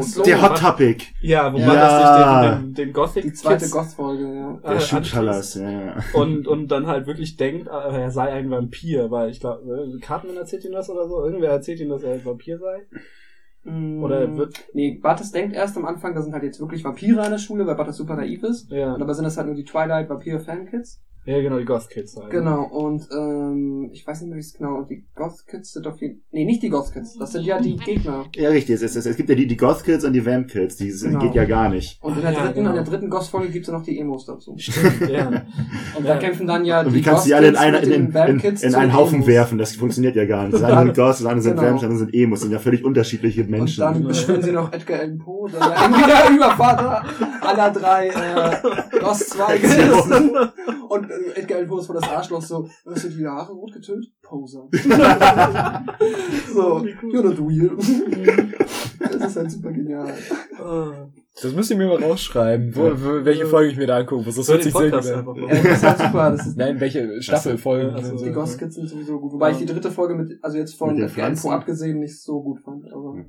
So. 0.00 0.22
Der 0.22 0.40
Hot 0.40 0.58
Topic. 0.58 1.04
Ja, 1.20 1.52
wo 1.52 1.58
Ja. 1.58 1.66
Butters 1.66 1.96
sich 1.98 2.50
den, 2.56 2.62
den, 2.62 2.74
den 2.74 2.92
Gothic 2.94 3.22
Die 3.24 3.32
zweite 3.34 3.58
Kids, 3.60 3.72
Goth-Folge, 3.72 4.22
ja. 4.24 4.54
äh, 4.54 4.60
Der 4.62 4.70
anschließt. 4.70 5.12
Colors, 5.12 5.54
ja, 5.56 5.70
ja. 5.70 5.96
und, 6.14 6.48
und 6.48 6.68
dann 6.68 6.86
halt 6.86 7.06
wirklich 7.06 7.36
denkt, 7.36 7.68
äh, 7.68 7.70
er 8.00 8.10
sei 8.10 8.30
ein 8.32 8.50
Vampir, 8.50 9.10
weil 9.10 9.28
ich 9.30 9.40
glaube, 9.40 9.98
Cartman 10.00 10.36
erzählt 10.36 10.64
ihm 10.64 10.72
das 10.72 10.88
oder 10.88 11.06
so, 11.08 11.22
irgendwer 11.24 11.50
erzählt 11.50 11.80
ihm, 11.80 11.90
dass 11.90 12.02
er 12.02 12.14
ein 12.14 12.24
Vampir 12.24 12.58
sei. 12.58 12.86
Oder 13.64 14.20
er 14.22 14.36
wird, 14.36 14.64
Nee, 14.72 14.98
Bartes 15.00 15.30
denkt 15.30 15.54
erst 15.54 15.76
am 15.76 15.84
Anfang, 15.84 16.14
da 16.16 16.22
sind 16.22 16.32
halt 16.32 16.42
jetzt 16.42 16.58
wirklich 16.58 16.82
Vampire 16.82 17.22
an 17.22 17.30
der 17.30 17.38
Schule, 17.38 17.64
weil 17.64 17.76
Bartes 17.76 17.96
super 17.96 18.16
naiv 18.16 18.42
ist. 18.42 18.68
ja, 18.72 18.94
Und 18.94 18.98
dabei 19.00 19.12
sind 19.12 19.24
das 19.24 19.36
halt 19.36 19.46
nur 19.46 19.54
die 19.54 19.64
Twilight 19.64 20.08
Vampire 20.08 20.40
Fankids. 20.40 21.00
Ja 21.24 21.40
genau, 21.40 21.58
die 21.58 21.64
Goth 21.64 21.88
Kids 21.88 22.16
halt. 22.16 22.30
Genau, 22.30 22.64
und 22.64 23.06
ähm, 23.16 23.90
ich 23.92 24.06
weiß 24.06 24.20
nicht 24.22 24.28
mehr, 24.30 24.36
wie 24.36 24.40
es 24.40 24.52
genau, 24.54 24.76
und 24.78 24.90
die 24.90 25.04
Goth 25.14 25.46
Kids 25.46 25.72
sind 25.72 25.86
auf 25.86 26.00
jeden 26.00 26.22
Nee, 26.32 26.44
nicht 26.44 26.62
die 26.62 26.68
Goth 26.68 26.92
Kids, 26.92 27.16
das 27.18 27.32
sind 27.32 27.44
ja 27.44 27.60
die 27.60 27.76
Gegner. 27.76 28.24
Ja, 28.34 28.48
richtig. 28.50 28.82
Es, 28.82 28.96
es, 28.96 29.06
es 29.06 29.16
gibt 29.16 29.28
ja 29.28 29.34
die, 29.34 29.46
die 29.46 29.56
Goth 29.56 29.84
Kids 29.84 30.04
und 30.04 30.12
die 30.14 30.24
Vamp 30.24 30.48
Kids. 30.48 30.76
Die 30.76 30.90
Genau. 30.90 31.18
geht 31.20 31.34
ja 31.34 31.44
gar 31.44 31.68
nicht. 31.68 31.98
Und 32.02 32.16
in 32.16 32.22
der 32.22 32.32
Ja, 32.32 32.40
dritten, 32.44 32.54
genau. 32.54 32.70
in 32.70 32.76
der 32.76 32.84
dritten 32.84 33.10
Goth-Folge 33.10 33.48
gibt's 33.50 33.68
ja 33.68 33.74
noch 33.74 33.82
die 33.84 33.98
Emos 33.98 34.24
dazu. 34.26 34.54
Stimmt, 34.56 35.00
ja. 35.10 35.28
Und 35.96 36.04
da 36.06 36.14
Ja. 36.14 36.16
kämpfen 36.18 36.46
dann 36.46 36.64
ja 36.64 36.80
Und 36.80 36.90
die 36.90 36.94
wie 36.94 37.02
kannst 37.02 37.24
du 37.24 37.28
die 37.28 37.34
alle 37.34 37.48
in, 37.48 37.54
Goth-Kids 37.54 37.66
eine, 37.68 37.86
mit 37.86 37.96
in, 37.96 38.12
den 38.12 38.22
in, 38.22 38.34
in, 38.34 38.38
Kids 38.40 38.62
in 38.62 38.74
einen 38.74 38.92
Haufen 38.94 39.14
Emos. 39.16 39.26
werfen? 39.26 39.58
Das 39.58 39.76
funktioniert 39.76 40.16
ja 40.16 40.24
gar 40.24 40.42
nicht. 40.44 40.54
Das 40.54 40.60
Und 40.62 40.66
eine 40.66 40.84
sind 40.86 40.96
Goths, 40.96 41.18
das 41.18 41.26
andere 41.26 41.42
sind 41.42 41.56
genau. 41.56 41.62
Vamps, 41.68 41.80
das 41.82 41.90
andere 41.90 41.98
sind 42.06 42.14
Emos. 42.14 42.38
Das 42.40 42.42
sind 42.48 42.52
ja 42.52 42.58
völlig 42.58 42.84
unterschiedliche 42.84 43.42
Und 43.42 43.50
Menschen. 43.50 43.80
dann 43.80 44.02
beschwören 44.04 44.42
sie 44.42 44.52
noch 44.52 44.72
Edgar 44.72 45.00
Allan 45.00 45.18
Poe, 45.18 45.50
der 45.50 45.60
ja 45.60 45.82
irgendwie 45.84 46.06
der 46.10 46.30
Übervater 46.36 47.04
aller 47.42 47.70
drei 47.72 48.08
äh, 48.08 48.98
Goth-Zweige 49.00 49.66
ist. 49.66 50.10
Und 50.88 51.06
Edgar 51.34 51.58
Allan 51.58 51.68
vor 51.68 51.94
das 51.94 52.08
Arschloch 52.08 52.42
so, 52.42 52.68
hast 52.86 53.04
du 53.04 53.08
die 53.10 53.26
Haare 53.26 53.52
rot 53.52 53.72
getönt? 53.72 54.12
Poser. 54.22 54.68
so, 54.72 54.78
you're 56.78 57.22
not 57.22 57.38
real. 57.38 57.76
das 58.98 59.30
ist 59.30 59.36
halt 59.36 59.50
super 59.50 59.72
genial. 59.72 60.12
Das 61.40 61.54
müsst 61.54 61.70
ihr 61.70 61.76
mir 61.76 61.88
mal 61.88 62.02
rausschreiben, 62.02 62.76
wo, 62.76 62.82
wo, 62.82 63.24
welche 63.24 63.46
Folge 63.46 63.70
ich 63.70 63.78
mir 63.78 63.86
da 63.86 63.96
angucke. 63.98 64.24
Das 64.26 64.36
Hör 64.36 64.54
wird 64.54 64.64
den 64.66 64.72
sich 64.72 65.02
sehr 65.02 65.22
gut 65.22 65.38
an. 65.38 65.48
Ja, 65.48 65.62
das 65.62 65.72
ist 65.76 65.82
halt 65.82 65.98
super. 65.98 66.30
Das 66.30 66.46
ist, 66.46 66.56
Nein, 66.58 66.80
welche 66.80 67.22
Staffelfolgen. 67.22 67.94
Ach 67.96 68.04
so, 68.04 68.18
sind 68.18 68.34
die 68.34 68.58
Kids 68.58 68.74
sind 68.74 68.88
sowieso 68.88 69.18
gut. 69.18 69.32
Wobei 69.32 69.52
ich 69.52 69.58
die 69.58 69.66
dritte 69.66 69.90
Folge 69.90 70.14
mit, 70.14 70.38
also 70.42 70.58
jetzt 70.58 70.74
von 70.74 70.94
Mit 70.94 70.98
Poe 70.98 71.08
Pflanzen? 71.08 71.50
abgesehen, 71.50 72.00
nicht 72.00 72.20
so 72.20 72.42
gut 72.42 72.60
fand. 72.60 72.84
Aber 72.92 73.24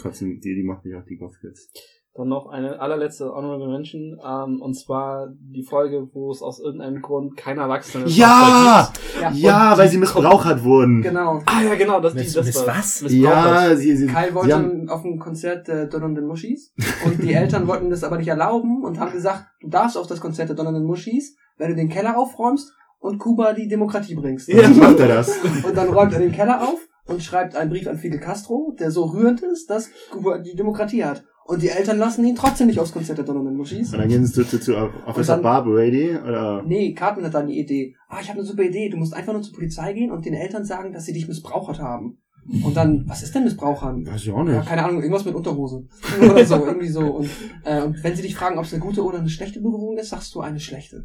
Trotzdem, 0.00 0.40
die, 0.40 0.54
die 0.54 0.64
machen 0.64 0.90
ja 0.90 1.00
auch 1.00 1.04
die 1.04 1.16
Goth 1.16 1.38
Kids. 1.40 1.70
Dann 2.16 2.28
noch 2.28 2.46
eine 2.46 2.78
allerletzte 2.80 3.24
Honorable 3.34 3.66
Mention, 3.68 4.20
ähm, 4.24 4.62
und 4.62 4.74
zwar 4.74 5.26
die 5.32 5.64
Folge, 5.64 6.08
wo 6.12 6.30
es 6.30 6.42
aus 6.42 6.60
irgendeinem 6.60 7.02
Grund 7.02 7.36
kein 7.36 7.58
Erwachsenes 7.58 8.16
Ja! 8.16 8.88
ja, 9.20 9.30
Ja, 9.32 9.76
weil 9.76 9.86
die 9.86 9.92
sie 9.94 9.98
missbrauchert 9.98 10.62
wurden. 10.62 11.02
genau. 11.02 11.42
Ah 11.46 11.62
ja, 11.64 11.74
genau, 11.74 11.98
das, 12.00 12.12
die, 12.12 12.20
Miss- 12.20 12.34
das 12.34 12.46
Miss 12.46 12.66
war 12.66 12.76
was? 12.76 13.04
Ja, 13.08 13.74
sie, 13.74 13.96
sie, 13.96 14.06
Kyle 14.06 14.28
sie 14.28 14.34
wollte 14.36 14.54
haben, 14.54 14.88
auf 14.88 15.04
ein 15.04 15.18
Konzert 15.18 15.66
der 15.66 15.86
Donnernden 15.86 16.28
Muschis 16.28 16.72
und 17.04 17.20
die 17.20 17.32
Eltern 17.32 17.66
wollten 17.66 17.90
das 17.90 18.04
aber 18.04 18.16
nicht 18.16 18.28
erlauben 18.28 18.84
und 18.84 19.00
haben 19.00 19.10
gesagt, 19.12 19.46
du 19.60 19.68
darfst 19.68 19.98
auf 19.98 20.06
das 20.06 20.20
Konzert 20.20 20.48
der 20.50 20.54
Donnernden 20.56 20.84
Muschis, 20.84 21.36
wenn 21.58 21.70
du 21.70 21.74
den 21.74 21.88
Keller 21.88 22.16
aufräumst 22.16 22.72
und 23.00 23.18
Kuba 23.18 23.54
die 23.54 23.66
Demokratie 23.66 24.14
bringst. 24.14 24.46
ja. 24.48 24.68
macht 24.68 25.00
er 25.00 25.08
das. 25.08 25.32
Und 25.66 25.76
dann 25.76 25.88
räumt 25.88 26.12
er 26.12 26.20
den 26.20 26.30
Keller 26.32 26.62
auf 26.62 26.78
und 27.06 27.24
schreibt 27.24 27.56
einen 27.56 27.70
Brief 27.70 27.88
an 27.88 27.98
Fidel 27.98 28.20
Castro, 28.20 28.72
der 28.78 28.92
so 28.92 29.04
rührend 29.06 29.42
ist, 29.42 29.68
dass 29.68 29.90
Kuba 30.12 30.38
die 30.38 30.54
Demokratie 30.54 31.04
hat. 31.04 31.24
Und 31.46 31.62
die 31.62 31.68
Eltern 31.68 31.98
lassen 31.98 32.24
ihn 32.24 32.34
trotzdem 32.34 32.68
nicht 32.68 32.80
aufs 32.80 32.92
Konzert 32.92 33.18
der 33.18 33.24
Donnernden 33.26 33.56
Muschis. 33.56 33.92
Und 33.92 33.98
dann 33.98 34.08
gehen 34.08 34.24
sie 34.24 34.32
zu, 34.32 34.44
zu, 34.48 34.58
zu 34.58 34.76
Officer 35.06 35.34
dann- 35.34 35.42
Barbrady, 35.42 36.16
oder? 36.16 36.62
Nee, 36.62 36.94
Cartman 36.94 37.26
hat 37.26 37.34
dann 37.34 37.48
die 37.48 37.58
Idee. 37.58 37.94
Ah, 38.08 38.18
ich 38.22 38.28
habe 38.30 38.38
eine 38.38 38.48
super 38.48 38.62
Idee. 38.62 38.88
Du 38.88 38.96
musst 38.96 39.12
einfach 39.12 39.34
nur 39.34 39.42
zur 39.42 39.54
Polizei 39.54 39.92
gehen 39.92 40.10
und 40.10 40.24
den 40.24 40.32
Eltern 40.34 40.64
sagen, 40.64 40.92
dass 40.92 41.04
sie 41.04 41.12
dich 41.12 41.28
missbraucht 41.28 41.78
haben. 41.78 42.18
Und 42.62 42.76
dann, 42.76 43.04
was 43.08 43.22
ist 43.22 43.34
denn 43.34 43.44
Missbrauchern? 43.44 44.06
Weiß 44.06 44.22
ich 44.22 44.30
auch 44.30 44.38
Ja, 44.46 44.58
nicht. 44.58 44.66
keine 44.68 44.84
Ahnung, 44.84 45.00
irgendwas 45.00 45.24
mit 45.24 45.34
Unterhose. 45.34 45.84
Oder 46.20 46.44
so, 46.44 46.66
irgendwie 46.66 46.88
so. 46.88 47.00
Und, 47.00 47.30
äh, 47.64 47.80
und 47.82 48.02
wenn 48.04 48.14
sie 48.14 48.22
dich 48.22 48.34
fragen, 48.34 48.58
ob 48.58 48.64
es 48.66 48.72
eine 48.74 48.82
gute 48.82 49.02
oder 49.02 49.18
eine 49.18 49.30
schlechte 49.30 49.60
Berührung 49.60 49.96
ist, 49.96 50.10
sagst 50.10 50.34
du 50.34 50.40
eine 50.40 50.60
schlechte. 50.60 51.04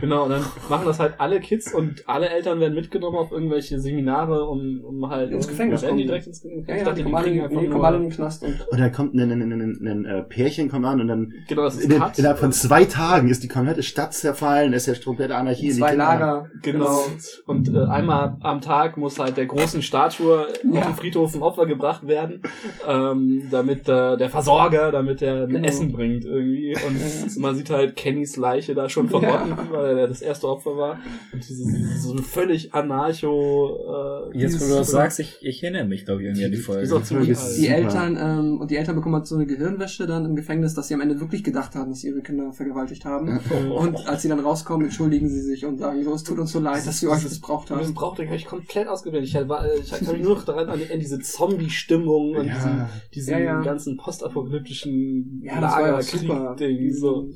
Genau, 0.00 0.24
und 0.24 0.30
dann 0.30 0.42
machen 0.70 0.86
das 0.86 0.98
halt 0.98 1.14
alle 1.18 1.40
Kids 1.40 1.72
und 1.74 2.08
alle 2.08 2.30
Eltern 2.30 2.60
werden 2.60 2.74
mitgenommen 2.74 3.18
auf 3.18 3.30
irgendwelche 3.30 3.78
Seminare, 3.78 4.48
um, 4.48 4.80
um 4.82 5.08
halt 5.10 5.30
Ins 5.32 5.48
Gefängnis 5.48 5.82
die 5.82 5.86
kommen. 5.88 5.98
direkt 5.98 6.26
ins 6.26 6.40
Gefängnis? 6.40 6.66
Ja, 6.68 6.76
ja, 6.76 6.84
dachte, 6.84 6.94
die 6.96 7.02
die 7.04 7.10
kommen 7.10 7.16
alle, 7.24 7.48
nur- 7.48 7.70
kommen 7.70 7.84
alle 7.84 7.96
in 7.98 8.02
den 8.04 8.12
Knast 8.12 8.42
und 8.42 8.56
dann 8.72 8.92
kommt 8.92 9.14
ein, 9.14 9.20
ein, 9.30 9.42
ein, 9.42 9.86
ein, 9.86 10.06
ein 10.06 10.28
Pärchen 10.28 10.68
kommt 10.70 10.86
an 10.86 11.00
und 11.02 11.08
dann 11.08 11.32
Genau, 11.48 11.62
das 11.64 11.76
ist 11.76 11.84
in, 11.84 11.98
Cut. 11.98 12.18
innerhalb 12.18 12.38
von 12.38 12.52
zwei 12.52 12.84
Tagen 12.86 13.28
ist 13.28 13.42
die 13.42 13.48
komplette 13.48 13.82
Stadt 13.82 14.14
zerfallen, 14.14 14.72
ist 14.72 14.86
ja 14.86 14.94
komplette 14.94 15.34
Anarchie. 15.36 15.68
in 15.68 15.74
die 15.74 15.78
zwei 15.80 15.94
Lager. 15.94 16.48
Genau. 16.62 17.00
Und 17.46 17.68
äh, 17.74 17.84
einmal 17.84 18.36
am 18.40 18.60
Tag 18.60 18.96
muss 18.96 19.18
halt 19.18 19.36
der 19.36 19.46
großen 19.46 19.82
Statue 19.82 20.46
Ja. 20.74 20.80
auf 20.82 20.86
dem 20.86 20.94
Friedhof 20.96 21.34
ein 21.34 21.42
Opfer 21.42 21.66
gebracht 21.66 22.06
werden, 22.06 22.42
ähm, 22.88 23.42
damit 23.50 23.88
äh, 23.88 24.16
der 24.16 24.30
Versorger, 24.30 24.92
damit 24.92 25.22
er 25.22 25.44
ein 25.44 25.48
Genau. 25.48 25.66
Essen 25.68 25.92
bringt 25.92 26.24
irgendwie. 26.24 26.74
Und 26.74 27.36
man 27.38 27.54
sieht 27.56 27.70
halt 27.70 27.96
Kennys 27.96 28.36
Leiche 28.36 28.74
da 28.74 28.88
schon 28.88 29.08
verrotten, 29.08 29.52
weil 29.70 29.98
er 29.98 30.08
das 30.08 30.22
erste 30.22 30.48
Opfer 30.48 30.76
war. 30.76 30.98
Und 31.32 31.48
dieses 31.48 32.02
so 32.02 32.16
völlig 32.18 32.72
anarcho. 32.74 34.30
Äh, 34.32 34.38
Jetzt, 34.38 34.60
wo 34.60 34.64
du 34.68 34.76
das 34.78 34.90
sagst, 34.90 35.18
ich, 35.20 35.38
ich 35.42 35.62
erinnere 35.62 35.84
mich, 35.84 36.04
glaube 36.04 36.22
ich, 36.22 36.28
irgendwie 36.28 36.44
an 36.44 36.52
die 36.52 36.56
Folge. 36.58 36.82
Die 36.82 37.34
Super. 37.34 37.74
Eltern, 37.76 38.16
ähm, 38.20 38.60
und 38.60 38.70
die 38.70 38.76
Eltern 38.76 38.96
bekommen 38.96 39.16
halt 39.16 39.26
so 39.26 39.34
eine 39.34 39.46
Gehirnwäsche 39.46 40.06
dann 40.06 40.24
im 40.24 40.36
Gefängnis, 40.36 40.74
dass 40.74 40.88
sie 40.88 40.94
am 40.94 41.00
Ende 41.00 41.18
wirklich 41.20 41.42
gedacht 41.44 41.74
haben, 41.74 41.90
dass 41.90 42.00
sie 42.00 42.08
ihre 42.08 42.20
Kinder 42.22 42.52
vergewaltigt 42.52 43.04
haben. 43.04 43.40
Und 43.74 44.06
als 44.06 44.22
sie 44.22 44.28
dann 44.28 44.40
rauskommen, 44.40 44.86
entschuldigen 44.86 45.28
sie 45.28 45.40
sich 45.40 45.64
und 45.66 45.78
sagen 45.78 46.02
so, 46.04 46.14
es 46.14 46.22
tut 46.24 46.38
uns 46.38 46.52
so 46.52 46.60
leid, 46.60 46.86
dass 46.86 47.02
wir 47.02 47.10
euch 47.10 47.22
missbraucht 47.24 47.70
Das 47.70 47.78
haben. 47.78 47.94
brauchte 47.94 48.24
ich 48.24 48.46
komplett 48.46 48.88
ausgeblendet. 48.88 49.28
Ich, 49.28 49.48
war, 49.48 49.64
ich 49.74 49.90
kann 49.90 50.12
mich 50.14 50.22
nur 50.22 50.36
noch 50.36 50.44
daran 50.44 50.59
an, 50.68 50.80
an 50.92 50.98
diese 51.00 51.18
Zombie-Stimmung 51.20 52.36
und 52.36 52.46
Ja. 52.46 52.54
diesen, 52.54 52.86
diesen 53.14 53.32
Ja, 53.32 53.38
ja. 53.40 53.60
ganzen 53.62 53.96
postapokalyptischen 53.96 55.42
Ja. 55.44 55.58
Lagerkrieg-Ding. 55.60 56.92
So. 56.92 57.30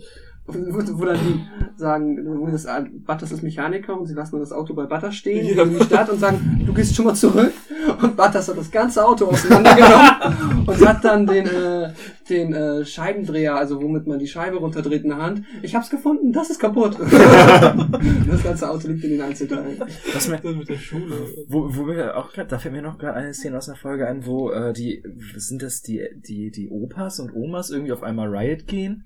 Wo, 0.46 0.52
wo 0.98 1.04
dann 1.06 1.18
die 1.18 1.40
sagen, 1.76 2.18
wo 2.26 2.46
das, 2.48 2.66
Butters 3.06 3.32
ist 3.32 3.42
Mechaniker 3.42 3.98
und 3.98 4.04
sie 4.06 4.12
lassen 4.12 4.38
das 4.38 4.52
Auto 4.52 4.74
bei 4.74 4.84
Butters 4.84 5.14
stehen, 5.14 5.46
Ja. 5.46 5.54
gehen 5.64 5.72
in 5.72 5.78
die 5.78 5.84
Stadt 5.84 6.10
und 6.10 6.20
sagen, 6.20 6.62
du 6.66 6.74
gehst 6.74 6.94
schon 6.94 7.06
mal 7.06 7.14
zurück. 7.14 7.52
Und 8.02 8.14
Butters 8.16 8.48
hat 8.48 8.58
das 8.58 8.70
ganze 8.70 9.06
Auto 9.06 9.24
auseinandergenommen 9.26 10.66
und 10.66 10.86
hat 10.86 11.02
dann 11.02 11.26
den, 11.26 11.46
äh, 11.46 11.92
den 12.28 12.52
äh, 12.52 12.84
Scheibendreher, 12.84 13.56
also 13.56 13.82
womit 13.82 14.06
man 14.06 14.18
die 14.18 14.26
Scheibe 14.26 14.58
runterdreht 14.58 15.04
in 15.04 15.10
der 15.10 15.18
Hand. 15.18 15.44
Ich 15.62 15.74
hab's 15.74 15.88
gefunden, 15.88 16.30
das 16.32 16.50
ist 16.50 16.58
kaputt. 16.60 16.98
das 17.00 18.42
ganze 18.42 18.68
Auto 18.68 18.88
liegt 18.88 19.04
in 19.04 19.12
den 19.12 19.22
Einzelteilen. 19.22 19.80
Was 20.12 20.28
mir, 20.28 20.40
Das 20.40 20.54
mit 20.54 20.68
der 20.68 20.76
Schule. 20.76 21.26
wo, 21.48 21.74
wo 21.74 21.86
wir 21.86 22.18
auch 22.18 22.32
gerade, 22.32 22.48
da 22.48 22.58
fällt 22.58 22.74
mir 22.74 22.82
noch 22.82 22.98
gerade 22.98 23.14
eine 23.14 23.32
Szene 23.32 23.56
aus 23.56 23.68
einer 23.70 23.78
Folge 23.78 24.06
ein, 24.06 24.26
wo 24.26 24.50
äh, 24.50 24.74
die, 24.74 25.02
sind 25.36 25.62
das 25.62 25.80
die, 25.80 26.02
die, 26.28 26.50
die 26.50 26.68
Opas 26.68 27.18
und 27.18 27.34
Omas 27.34 27.70
irgendwie 27.70 27.92
auf 27.92 28.02
einmal 28.02 28.28
Riot 28.28 28.66
gehen 28.66 29.04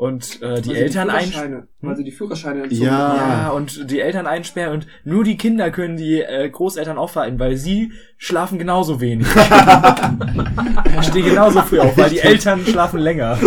und 0.00 0.40
äh, 0.40 0.62
die 0.62 0.70
Also 0.70 0.72
Eltern 0.72 1.10
ein, 1.10 1.24
Führerscheine, 1.26 1.68
weil 1.82 1.96
sie 1.96 2.04
die 2.04 2.10
Führerscheine 2.10 2.62
entzogen 2.62 2.82
Ja. 2.86 2.96
haben. 2.98 3.18
ja, 3.18 3.50
und 3.50 3.90
die 3.90 4.00
Eltern 4.00 4.26
einsperren 4.26 4.72
und 4.72 4.86
nur 5.04 5.24
die 5.24 5.36
Kinder 5.36 5.70
können 5.70 5.98
die 5.98 6.22
äh, 6.22 6.48
Großeltern 6.48 6.96
aufhalten, 6.96 7.38
weil 7.38 7.56
sie 7.58 7.92
schlafen 8.16 8.58
genauso 8.58 9.02
wenig. 9.02 9.26
Stehen 11.02 11.24
genauso 11.26 11.60
früh 11.62 11.80
auf, 11.80 11.96
weil 11.98 12.08
die 12.08 12.20
Eltern 12.20 12.64
schlafen 12.64 12.98
länger. 13.00 13.38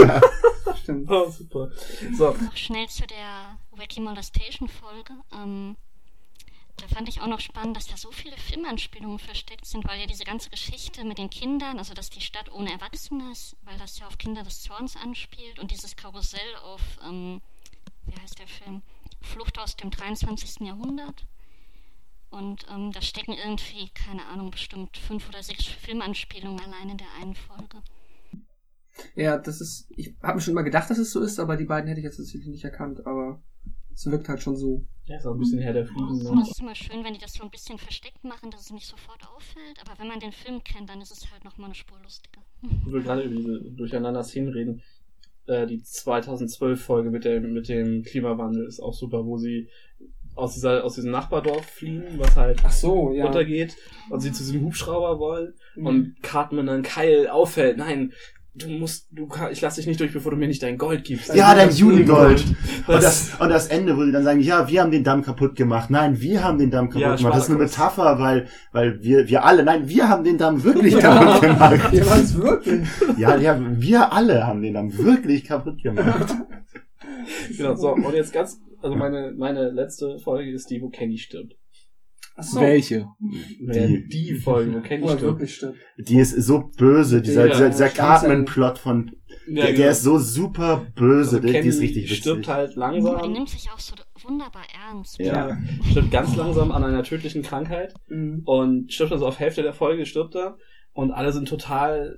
Stimmt. 0.84 1.10
Oh, 1.10 1.28
super. 1.30 1.70
So, 2.16 2.36
schnell 2.54 2.88
zu 2.88 3.04
der 3.08 3.58
Wacky 3.80 4.00
Molestation 4.02 4.68
Folge. 4.70 5.14
Ähm, 5.36 5.76
da 6.84 6.94
fand 6.94 7.08
ich 7.08 7.22
auch 7.22 7.28
noch 7.28 7.40
spannend, 7.40 7.78
dass 7.78 7.88
da 7.88 7.96
so 7.96 8.12
viele 8.12 8.36
Filmanspielungen 8.36 9.20
versteckt 9.20 9.66
sind, 9.66 9.88
weil 9.88 10.02
ja 10.02 10.06
diese 10.06 10.26
ganze 10.26 10.50
Geschichte 10.50 11.06
mit 11.06 11.18
den 11.18 11.30
Kindern, 11.30 11.78
also 11.78 11.94
dass 11.94 12.10
die 12.10 12.20
Stadt 12.20 12.52
ohne 12.52 12.72
Erwachsene 12.72 13.32
ist, 13.32 13.56
weil 13.64 13.78
das 13.78 14.00
ja 14.00 14.08
auf 14.08 14.18
Kinder 14.18 14.44
des 14.44 14.62
Zorns 14.62 14.98
anspielt 14.98 15.60
und 15.60 15.72
dieses 15.72 15.96
Karussell 15.96 16.56
auf, 16.64 16.82
ähm, 17.08 17.42
wie 18.06 18.20
heißt 18.20 18.38
der 18.38 18.48
Film? 18.48 18.82
Flucht 19.22 19.58
aus 19.60 19.78
dem 19.78 19.92
23. 19.92 20.68
Jahrhundert. 20.68 21.26
Und 22.30 22.66
ähm, 22.70 22.92
da 22.92 23.02
stecken 23.02 23.34
irgendwie, 23.34 23.90
keine 23.94 24.26
Ahnung, 24.26 24.52
bestimmt 24.52 24.98
fünf 24.98 25.30
oder 25.30 25.42
sechs 25.42 25.66
Filmanspielungen 25.66 26.60
allein 26.60 26.90
in 26.90 26.98
der 26.98 27.08
einen 27.22 27.36
Folge. 27.36 27.82
Ja, 29.16 29.38
das 29.38 29.62
ist, 29.62 29.88
ich 29.96 30.16
habe 30.22 30.36
mir 30.36 30.42
schon 30.42 30.52
immer 30.52 30.64
gedacht, 30.64 30.90
dass 30.90 30.98
es 30.98 31.12
so 31.12 31.22
ist, 31.22 31.40
aber 31.40 31.56
die 31.56 31.66
beiden 31.66 31.88
hätte 31.88 32.02
ich 32.02 32.06
jetzt 32.06 32.20
natürlich 32.20 32.48
nicht 32.48 32.64
erkannt, 32.66 33.06
aber 33.06 33.42
es 33.94 34.06
wirkt 34.06 34.28
halt 34.28 34.42
schon 34.42 34.58
so. 34.58 34.86
Ja, 35.06 35.18
ist 35.18 35.26
auch 35.26 35.34
ein 35.34 35.40
bisschen 35.40 35.60
Herr 35.60 35.74
der 35.74 35.86
Fliegen. 35.86 36.18
Ne? 36.18 36.36
das 36.40 36.52
ist 36.52 36.60
immer 36.62 36.76
schön, 36.76 37.04
wenn 37.04 37.14
die 37.14 37.20
das 37.20 37.34
so 37.34 37.44
ein 37.44 37.50
bisschen 37.52 37.78
versteckt 37.78 38.24
machen, 38.24 38.52
dass 38.52 38.62
es 38.62 38.72
nicht 38.72 38.88
sofort 38.88 39.20
auffällt. 39.36 39.80
Aber 39.86 40.00
wenn 40.00 40.08
man 40.08 40.20
den 40.20 40.32
Film 40.32 40.64
kennt, 40.64 40.90
dann 40.90 41.02
ist 41.02 41.12
es 41.12 41.30
halt 41.32 41.44
nochmal 41.44 41.66
eine 41.66 41.76
Spur 41.76 41.98
lustiger. 42.02 42.42
Wo 42.86 42.94
wir 42.94 43.02
gerade 43.02 43.24
über 43.24 43.36
diese 43.36 43.60
durcheinander 43.72 44.24
Szenen 44.24 44.50
reden. 44.54 44.82
Äh, 45.46 45.68
die 45.68 45.82
2012-Folge 45.82 47.10
mit 47.12 47.26
dem, 47.26 47.54
mit 47.54 47.68
dem 47.68 48.04
Klimawandel 48.04 48.66
ist 48.66 48.80
auch 48.80 48.94
super, 48.94 49.26
wo 49.26 49.38
sie 49.38 49.68
aus, 50.36 50.54
dieser, 50.54 50.84
aus 50.84 50.96
diesem 50.96 51.12
Nachbardorf 51.12 51.66
fliehen, 51.66 52.06
was 52.18 52.36
halt 52.36 52.62
Ach 52.64 52.72
so, 52.72 53.12
ja. 53.12 53.26
runtergeht 53.26 53.76
und 54.10 54.22
sie 54.22 54.32
zu 54.32 54.42
diesem 54.44 54.62
Hubschrauber 54.64 55.20
wollen 55.20 55.54
Mhm. 55.76 55.86
und 55.86 56.16
Cartman 56.24 56.66
dann 56.68 56.82
Keil 56.82 57.28
auffällt. 57.28 57.78
Nein, 57.78 58.14
du 58.56 58.70
musst, 58.70 59.08
du 59.12 59.28
kann, 59.28 59.52
ich 59.52 59.62
lass 59.62 59.76
dich 59.76 59.88
nicht 59.88 60.00
durch, 60.00 60.14
bevor 60.14 60.32
du 60.32 60.38
mir 60.38 60.48
nicht 60.48 60.62
dein 60.62 60.78
Gold 60.78 61.04
gibst. 61.04 61.34
Ja, 61.34 61.56
dein 61.56 61.72
Judengold. 61.72 62.44
Und 62.88 63.04
Das, 63.04 63.32
und 63.40 63.50
das 63.50 63.68
Ende, 63.68 63.98
wo 63.98 64.04
sie 64.06 64.12
dann 64.12 64.24
sagen, 64.24 64.40
ja, 64.42 64.68
wir 64.70 64.82
haben 64.82 64.92
den 64.92 65.04
Damm 65.04 65.24
kaputt 65.24 65.56
gemacht. 65.56 65.90
Nein, 65.90 66.20
wir 66.22 66.44
haben 66.44 66.58
den 66.60 66.70
Damm 66.72 66.88
kaputt 66.90 67.02
Ja, 67.02 67.16
gemacht. 67.16 67.36
Das 67.36 67.44
ist 67.46 67.50
eine. 67.50 67.60
Metapher, 67.60 68.20
weil, 68.20 68.48
weil 68.72 69.02
wir, 69.02 69.28
wir 69.28 69.44
alle, 69.44 69.64
nein, 69.64 69.88
wir 69.90 70.08
haben 70.10 70.24
den 70.24 70.38
Damm 70.38 70.64
wirklich 70.64 70.94
Ja, 70.94 71.00
kaputt 71.24 71.42
gemacht. 71.42 71.92
wir 71.92 72.06
waren 72.10 72.22
es 72.22 72.38
wirklich. 72.38 72.88
Ja, 73.18 73.36
ja, 73.38 73.60
wir 73.60 74.14
alle 74.14 74.46
haben 74.46 74.62
den 74.62 74.74
Damm 74.76 74.96
wirklich 74.98 75.46
kaputt 75.46 75.82
gemacht. 75.82 76.36
genau, 77.58 77.76
so, 77.76 77.94
und 77.94 78.14
jetzt 78.14 78.34
ganz, 78.34 78.60
also 78.82 78.96
meine, 78.96 79.34
meine 79.38 79.70
letzte 79.72 80.20
Folge 80.20 80.52
ist 80.52 80.70
die, 80.70 80.82
wo 80.82 80.90
Kenny 80.90 81.18
stirbt. 81.18 81.56
Ach 82.36 82.44
so. 82.44 82.60
Welche? 82.62 83.06
Die- 83.20 84.08
die 84.08 84.36
Folge, 84.36 84.74
Wo 85.02 85.08
er 85.08 85.18
stirbt. 85.18 85.22
wirklich. 85.22 85.62
Die 86.00 86.18
ist 86.18 86.32
so 86.44 86.72
böse, 86.78 87.22
dieser, 87.22 87.45
Ja, 87.48 87.53
dieser, 87.53 87.70
dieser. 87.70 87.90
Cartman-Plot 87.90 88.80
von, 88.80 89.12
Ja, 89.48 89.56
der, 89.56 89.66
genau. 89.68 89.78
der 89.78 89.92
ist 89.92 90.02
so 90.03 90.18
super 90.18 90.86
böse, 90.95 91.38
also 91.38 91.48
der, 91.48 91.62
die 91.62 91.68
ist 91.68 91.80
richtig 91.80 92.06
witzig. 92.06 92.18
stirbt 92.18 92.48
halt 92.48 92.72
Aber 92.78 92.86
er 92.88 92.92
langsam. 92.94 93.32
nimmt 93.32 93.50
sich 93.50 93.70
auch 93.72 93.80
so 93.80 93.94
wunderbar 94.24 94.64
ernst. 94.90 95.20
Ja. 95.20 95.50
Ja. 95.50 95.58
Stirbt 95.92 96.10
ganz 96.12 96.36
langsam 96.36 96.72
an 96.72 96.84
einer 96.84 97.03
tödlichen 97.03 97.44
Krankheit 97.44 97.94
Mhm. 98.10 98.42
und 98.45 98.92
stirbt 98.92 99.12
also 99.12 99.28
auf 99.28 99.40
Hälfte 99.40 99.62
der 99.62 99.74
Folge 99.74 100.06
stirbt 100.08 100.36
er 100.36 100.58
und 100.94 101.12
alle 101.12 101.32
sind 101.34 101.48
total 101.48 102.18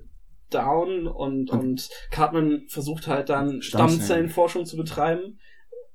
down 0.52 1.08
und, 1.08 1.50
und 1.50 1.90
Cartman 2.11 2.64
versucht 2.69 3.08
halt 3.08 3.30
dann 3.30 3.61
Stammzellen. 3.61 3.90
Stammzellenforschung 4.00 4.66
zu 4.66 4.77
betreiben 4.77 5.40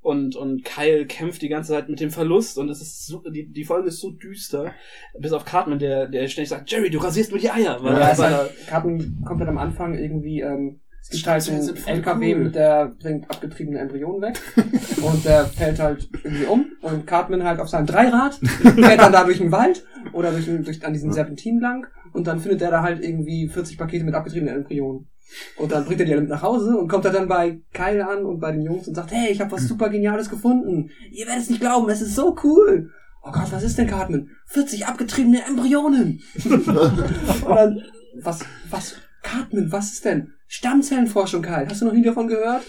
und, 0.03 0.35
und 0.35 0.65
Kyle 0.65 1.07
kämpft 1.07 1.43
die 1.43 1.49
ganze 1.49 1.73
Zeit 1.73 1.89
mit 1.89 2.01
dem 2.01 2.11
Verlust 2.11 2.59
und 2.59 2.69
es 2.71 2.81
ist 2.81 3.07
so, 3.07 3.23
die, 3.31 3.53
die 3.53 3.65
Folge 3.65 3.89
ist 3.89 4.01
so 4.01 4.11
düster, 4.11 4.73
bis 5.19 5.33
auf 5.33 5.45
Cartman, 5.45 5.79
der, 5.79 6.09
der 6.09 6.27
ständig 6.29 6.49
sagt, 6.49 6.71
Jerry, 6.71 6.91
du 6.91 6.99
rasierst 6.99 7.33
mir 7.33 7.39
die 7.39 7.51
Eier. 7.51 7.79
Weil, 7.83 7.99
Ja, 7.99 8.11
es 8.11 8.19
weil 8.19 8.33
hat 8.33 8.67
Karten 8.67 9.23
komplett 9.27 9.49
am 9.49 9.59
Anfang 9.59 9.95
irgendwie, 9.95 10.41
ähm, 10.41 10.81
es 11.03 11.11
gibt 11.11 11.27
halt 11.27 11.49
einen 11.49 11.77
LKW, 11.87 12.35
cool. 12.35 12.45
mit 12.45 12.55
der 12.55 12.95
bringt 12.99 13.31
abgetriebene 13.31 13.79
Embryonen 13.79 14.23
weg. 14.23 14.41
und 15.03 15.25
der 15.25 15.47
fällt 15.47 15.79
halt 15.79 16.09
irgendwie 16.23 16.45
um. 16.45 16.67
Und 16.83 17.07
Cartman 17.07 17.45
halt 17.45 17.61
auf 17.61 17.69
seinem 17.69 17.87
Dreirad, 17.87 18.35
fährt 18.35 19.01
dann 19.01 19.13
da 19.13 19.25
durch 19.25 19.39
den 19.39 19.53
Wald 19.53 19.85
oder 20.13 20.31
durch, 20.31 20.47
durch 20.47 20.85
an 20.85 20.93
diesen 20.93 21.13
Serpentin 21.13 21.59
lang. 21.61 21.87
Und 22.13 22.27
dann 22.27 22.41
findet 22.41 22.63
er 22.63 22.71
da 22.71 22.83
halt 22.83 23.03
irgendwie 23.03 23.49
40 23.49 23.79
Pakete 23.79 24.05
mit 24.05 24.15
abgetriebenen 24.15 24.57
Embryonen. 24.57 25.10
Und 25.57 25.73
dann 25.73 25.85
bringt 25.85 26.01
er 26.01 26.07
die 26.07 26.13
alle 26.13 26.23
mit 26.23 26.31
nach 26.31 26.43
Hause 26.43 26.77
und 26.77 26.89
kommt 26.89 27.05
er 27.05 27.13
dann 27.13 27.29
bei 27.29 27.61
Kyle 27.73 28.07
an 28.09 28.25
und 28.25 28.41
bei 28.41 28.53
den 28.53 28.63
Jungs 28.63 28.89
und 28.89 28.95
sagt, 28.95 29.13
hey, 29.13 29.31
ich 29.31 29.41
habe 29.41 29.53
was 29.53 29.69
super 29.69 29.89
Geniales 29.89 30.29
gefunden. 30.31 30.91
Ihr 31.11 31.27
werdet 31.27 31.43
es 31.45 31.51
nicht 31.51 31.61
glauben, 31.61 31.89
es 31.91 32.01
ist 32.03 32.15
so 32.17 32.37
cool. 32.45 32.91
Oh 33.23 33.31
Gott, 33.31 33.53
was 33.53 33.63
ist 33.63 33.77
denn 33.79 33.87
Cartman? 33.87 34.31
40 34.47 34.87
abgetriebene 34.87 35.45
Embryonen. 35.47 36.23
und 36.45 36.67
dann, 36.67 37.83
was, 38.23 38.45
was, 38.71 38.97
Cartman, 39.23 39.71
was 39.71 39.93
ist 39.93 40.05
denn? 40.05 40.33
Stammzellenforschung, 40.49 41.43
Kyle. 41.43 41.67
Hast 41.69 41.81
du 41.83 41.87
noch 41.87 41.93
nie 41.93 42.03
davon 42.03 42.27
gehört? 42.29 42.63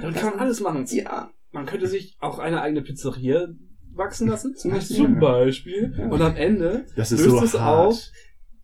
Damit 0.00 0.16
kann 0.16 0.30
man 0.30 0.40
alles 0.40 0.60
machen. 0.60 0.86
Ja. 0.88 1.30
Man 1.52 1.66
könnte 1.66 1.86
sich 1.86 2.16
auch 2.20 2.38
eine 2.38 2.60
eigene 2.62 2.82
Pizzeria 2.82 3.48
wachsen 3.94 4.28
lassen, 4.28 4.54
Zum 4.56 4.72
Beispiel. 4.72 4.96
zum 4.96 5.18
Beispiel. 5.20 5.94
Ja. 5.96 6.06
Und 6.08 6.20
am 6.22 6.36
Ende 6.36 6.86
Das 6.96 7.12
ist 7.12 7.20
löst 7.20 7.30
so 7.30 7.44
es 7.44 7.58
hart. 7.60 7.86
auf, 7.88 8.02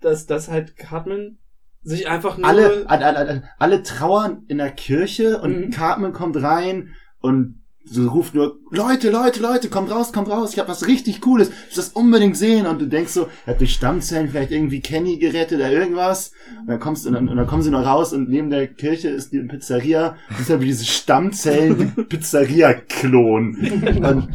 dass, 0.00 0.26
dass 0.26 0.48
halt 0.48 0.76
Cartman 0.76 1.38
sich 1.84 2.08
einfach 2.08 2.38
nur... 2.38 2.48
alle, 2.48 2.84
alle, 2.86 3.16
alle, 3.16 3.42
alle 3.58 3.82
trauern 3.82 4.44
in 4.48 4.58
der 4.58 4.70
Kirche 4.70 5.40
und 5.40 5.66
Mhm. 5.66 5.70
Cartman 5.70 6.12
kommt 6.12 6.40
rein 6.42 6.90
und 7.20 7.60
so 7.86 8.08
ruft 8.08 8.34
nur, 8.34 8.56
Leute, 8.70 9.10
Leute, 9.10 9.42
Leute, 9.42 9.68
kommt 9.68 9.90
raus, 9.90 10.10
kommt 10.10 10.30
raus, 10.30 10.54
ich 10.54 10.58
habe 10.58 10.70
was 10.70 10.86
richtig 10.86 11.20
Cooles, 11.20 11.50
ich 11.50 11.54
muss 11.66 11.74
das 11.74 11.88
unbedingt 11.90 12.34
sehen. 12.34 12.66
Und 12.66 12.80
du 12.80 12.86
denkst 12.86 13.12
so, 13.12 13.28
er 13.44 13.52
hat 13.52 13.60
durch 13.60 13.74
Stammzellen 13.74 14.30
vielleicht 14.30 14.52
irgendwie 14.52 14.80
Kenny 14.80 15.18
gerettet 15.18 15.58
oder 15.58 15.70
irgendwas. 15.70 16.32
Und 16.60 16.68
dann 16.68 16.80
kommst 16.80 17.04
du, 17.04 17.10
und 17.10 17.14
dann, 17.14 17.28
und 17.28 17.36
dann 17.36 17.46
kommen 17.46 17.60
sie 17.60 17.70
noch 17.70 17.84
raus 17.84 18.14
und 18.14 18.30
neben 18.30 18.48
der 18.48 18.68
Kirche 18.68 19.10
ist 19.10 19.34
die 19.34 19.40
Pizzeria. 19.40 20.16
Das 20.30 20.40
ist 20.40 20.48
ja 20.48 20.62
wie 20.62 20.66
diese 20.66 20.86
Stammzellen-Pizzeria-Klon. 20.86 23.56
Und 24.02 24.28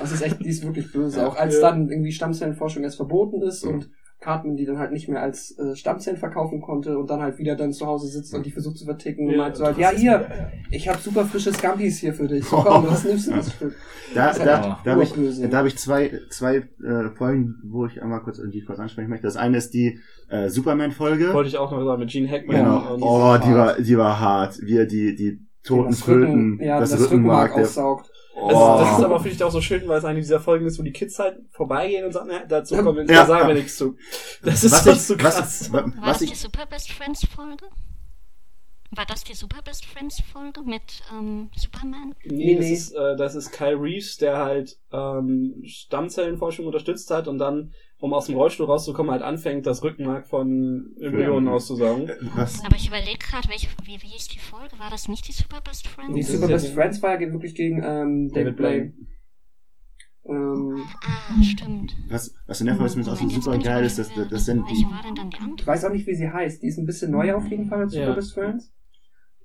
Das 0.00 0.12
ist 0.12 0.22
echt, 0.22 0.40
die 0.40 0.48
ist 0.48 0.64
wirklich 0.64 0.92
böse. 0.92 1.26
Auch 1.26 1.36
als 1.36 1.60
dann 1.60 1.90
irgendwie 1.90 2.12
Stammzellenforschung 2.12 2.82
erst 2.84 2.96
verboten 2.96 3.42
ist 3.42 3.64
und 3.64 3.90
Cartman 4.20 4.56
die 4.56 4.66
dann 4.66 4.78
halt 4.78 4.92
nicht 4.92 5.08
mehr 5.08 5.22
als 5.22 5.58
äh, 5.58 5.74
Stammzellen 5.74 6.18
verkaufen 6.18 6.60
konnte 6.60 6.98
und 6.98 7.08
dann 7.08 7.20
halt 7.22 7.38
wieder 7.38 7.56
dann 7.56 7.72
zu 7.72 7.86
Hause 7.86 8.06
sitzt 8.06 8.34
und 8.34 8.44
die 8.44 8.50
versucht 8.50 8.76
zu 8.76 8.84
verticken 8.84 9.26
und 9.26 9.32
Ja, 9.32 9.38
meint 9.38 9.56
so 9.56 9.64
halt, 9.64 9.78
ja 9.78 9.90
hier, 9.90 10.26
ich 10.70 10.88
habe 10.88 10.98
super 10.98 11.24
frische 11.24 11.52
Scampis 11.52 11.98
hier 11.98 12.12
für 12.12 12.28
dich. 12.28 12.44
So, 12.44 12.56
komm, 12.62 12.86
was 12.86 13.04
nimmst 13.04 13.28
du 13.28 13.32
das 13.36 13.52
Stück? 13.52 13.74
Da, 14.14 14.26
Das 14.28 14.38
da, 14.38 14.44
halt 14.62 14.76
da 14.84 14.90
habe 14.92 15.02
ich, 15.04 15.12
da 15.50 15.58
hab 15.58 15.66
ich 15.66 15.76
zwei, 15.78 16.12
zwei 16.30 16.56
äh, 16.56 17.08
Folgen, 17.16 17.56
wo 17.64 17.86
ich 17.86 18.02
einmal 18.02 18.20
kurz, 18.20 18.40
die 18.52 18.58
ich 18.58 18.66
kurz 18.66 18.78
ansprechen 18.78 19.08
möchte. 19.08 19.26
Das 19.26 19.36
eine 19.36 19.56
ist 19.56 19.72
die 19.72 19.98
äh, 20.28 20.48
Superman-Folge. 20.50 21.32
Wollte 21.32 21.48
ich 21.48 21.56
auch 21.58 21.70
noch 21.70 21.82
sagen, 21.84 22.00
mit 22.00 22.10
Gene 22.10 22.28
Hackman. 22.28 22.56
Genau. 22.56 22.94
und- 22.94 23.02
Oh, 23.02 23.36
die 23.42 23.54
war, 23.54 23.80
die 23.80 23.96
war 23.96 24.20
hart. 24.20 24.58
Wie 24.62 24.76
er 24.76 24.86
die, 24.86 25.14
die 25.14 25.40
toten 25.62 25.92
Föten, 25.92 26.58
ja, 26.62 26.80
das, 26.80 26.90
das, 26.90 27.00
Rückenmark, 27.02 27.50
Rückenmark 27.50 27.54
der, 27.54 27.62
aussaugt. 27.64 28.09
Das, 28.34 28.42
Oh. 28.54 28.78
das 28.78 28.98
ist 28.98 29.04
aber, 29.04 29.18
finde 29.20 29.36
ich, 29.36 29.42
auch 29.42 29.50
so 29.50 29.60
schön, 29.60 29.86
weil 29.88 29.98
es 29.98 30.04
eine 30.04 30.20
dieser 30.20 30.40
Folgen 30.40 30.64
ist, 30.66 30.78
wo 30.78 30.82
die 30.82 30.92
Kids 30.92 31.18
halt 31.18 31.38
vorbeigehen 31.50 32.04
und 32.06 32.12
sagen, 32.12 32.28
na, 32.30 32.44
dazu 32.46 32.76
kommen 32.76 32.96
wir, 32.96 33.14
Ja, 33.14 33.22
da 33.22 33.26
sagen 33.26 33.48
wir 33.48 33.54
nichts 33.54 33.76
zu. 33.76 33.96
Das 34.42 34.62
ist 34.64 34.72
was 34.72 34.86
ich, 34.86 35.02
so 35.02 35.16
krass. 35.16 35.38
was, 35.40 35.72
wa- 35.72 35.84
War 35.84 35.92
was 36.00 36.18
das 36.18 36.22
ich, 36.22 36.30
die 36.30 36.36
Super 36.36 36.66
Best 36.66 36.92
Friends 36.92 37.26
Folge? 37.26 37.66
War 38.92 39.06
das 39.06 39.22
die 39.24 39.34
Super 39.34 39.62
Best 39.62 39.84
Friends 39.84 40.20
Folge 40.32 40.62
mit 40.62 40.82
ähm, 41.12 41.50
Superman? 41.56 42.14
Nee, 42.24 42.56
das 42.56 42.66
ist, 42.66 42.92
äh, 42.92 43.16
das 43.16 43.34
ist 43.36 43.52
Kyle 43.52 43.80
Reeves, 43.80 44.16
der 44.16 44.38
halt 44.38 44.78
ähm, 44.92 45.62
Stammzellenforschung 45.64 46.66
unterstützt 46.66 47.10
hat 47.10 47.28
und 47.28 47.38
dann, 47.38 47.72
um 48.00 48.12
aus 48.14 48.26
dem 48.26 48.34
Rollstuhl 48.36 48.66
rauszukommen, 48.66 49.12
halt 49.12 49.22
anfängt, 49.22 49.66
das 49.66 49.82
Rückenmark 49.82 50.26
von 50.26 50.94
Embryonen 51.00 51.46
Ja. 51.48 51.52
auszusaugen. 51.54 52.10
was, 52.34 52.64
Aber 52.64 52.74
ich 52.76 52.88
überlege 52.88 53.18
gerade, 53.18 53.48
welche, 53.48 53.68
wie, 53.84 54.00
wie 54.02 54.06
hieß 54.08 54.28
die 54.28 54.38
Folge? 54.38 54.78
War 54.78 54.90
das 54.90 55.06
nicht 55.08 55.28
die 55.28 55.32
Super 55.32 55.60
Best 55.60 55.86
Friends? 55.86 56.14
Die 56.14 56.22
Super 56.22 56.34
ist 56.36 56.40
ja 56.42 56.56
Best 56.56 56.68
die- 56.68 56.72
Friends 56.72 57.02
war 57.02 57.20
ja 57.20 57.32
wirklich 57.32 57.54
gegen 57.54 57.82
ähm, 57.82 58.28
David 58.28 58.34
David 58.34 58.56
Blaine. 58.56 58.92
Blaine. 58.92 59.06
Ähm, 60.26 60.84
Ah, 61.02 61.42
stimmt. 61.42 61.96
was, 62.08 62.34
was 62.46 62.60
in 62.60 62.66
der 62.66 62.76
Folge 62.76 62.90
auch 62.92 62.94
so 62.94 63.08
Moment, 63.10 63.32
jetzt 63.32 63.44
super 63.44 63.58
geil 63.58 63.84
ist, 63.84 63.98
das, 63.98 64.10
das 64.30 64.44
sind 64.44 64.64
Welche 64.66 64.74
die, 64.86 64.90
war 64.90 65.02
denn 65.02 65.14
dann 65.14 65.30
die 65.30 65.60
ich 65.60 65.66
weiß 65.66 65.84
auch 65.86 65.90
nicht, 65.92 66.06
wie 66.06 66.14
sie 66.14 66.28
heißt. 66.30 66.62
Die 66.62 66.66
ist 66.68 66.78
ein 66.78 66.86
bisschen 66.86 67.10
neuer 67.10 67.36
auf 67.36 67.46
jeden 67.48 67.66
Fall 67.68 67.80
als 67.80 67.92
Super 67.92 68.08
Ja. 68.08 68.14
Best 68.14 68.34
Friends. 68.34 68.72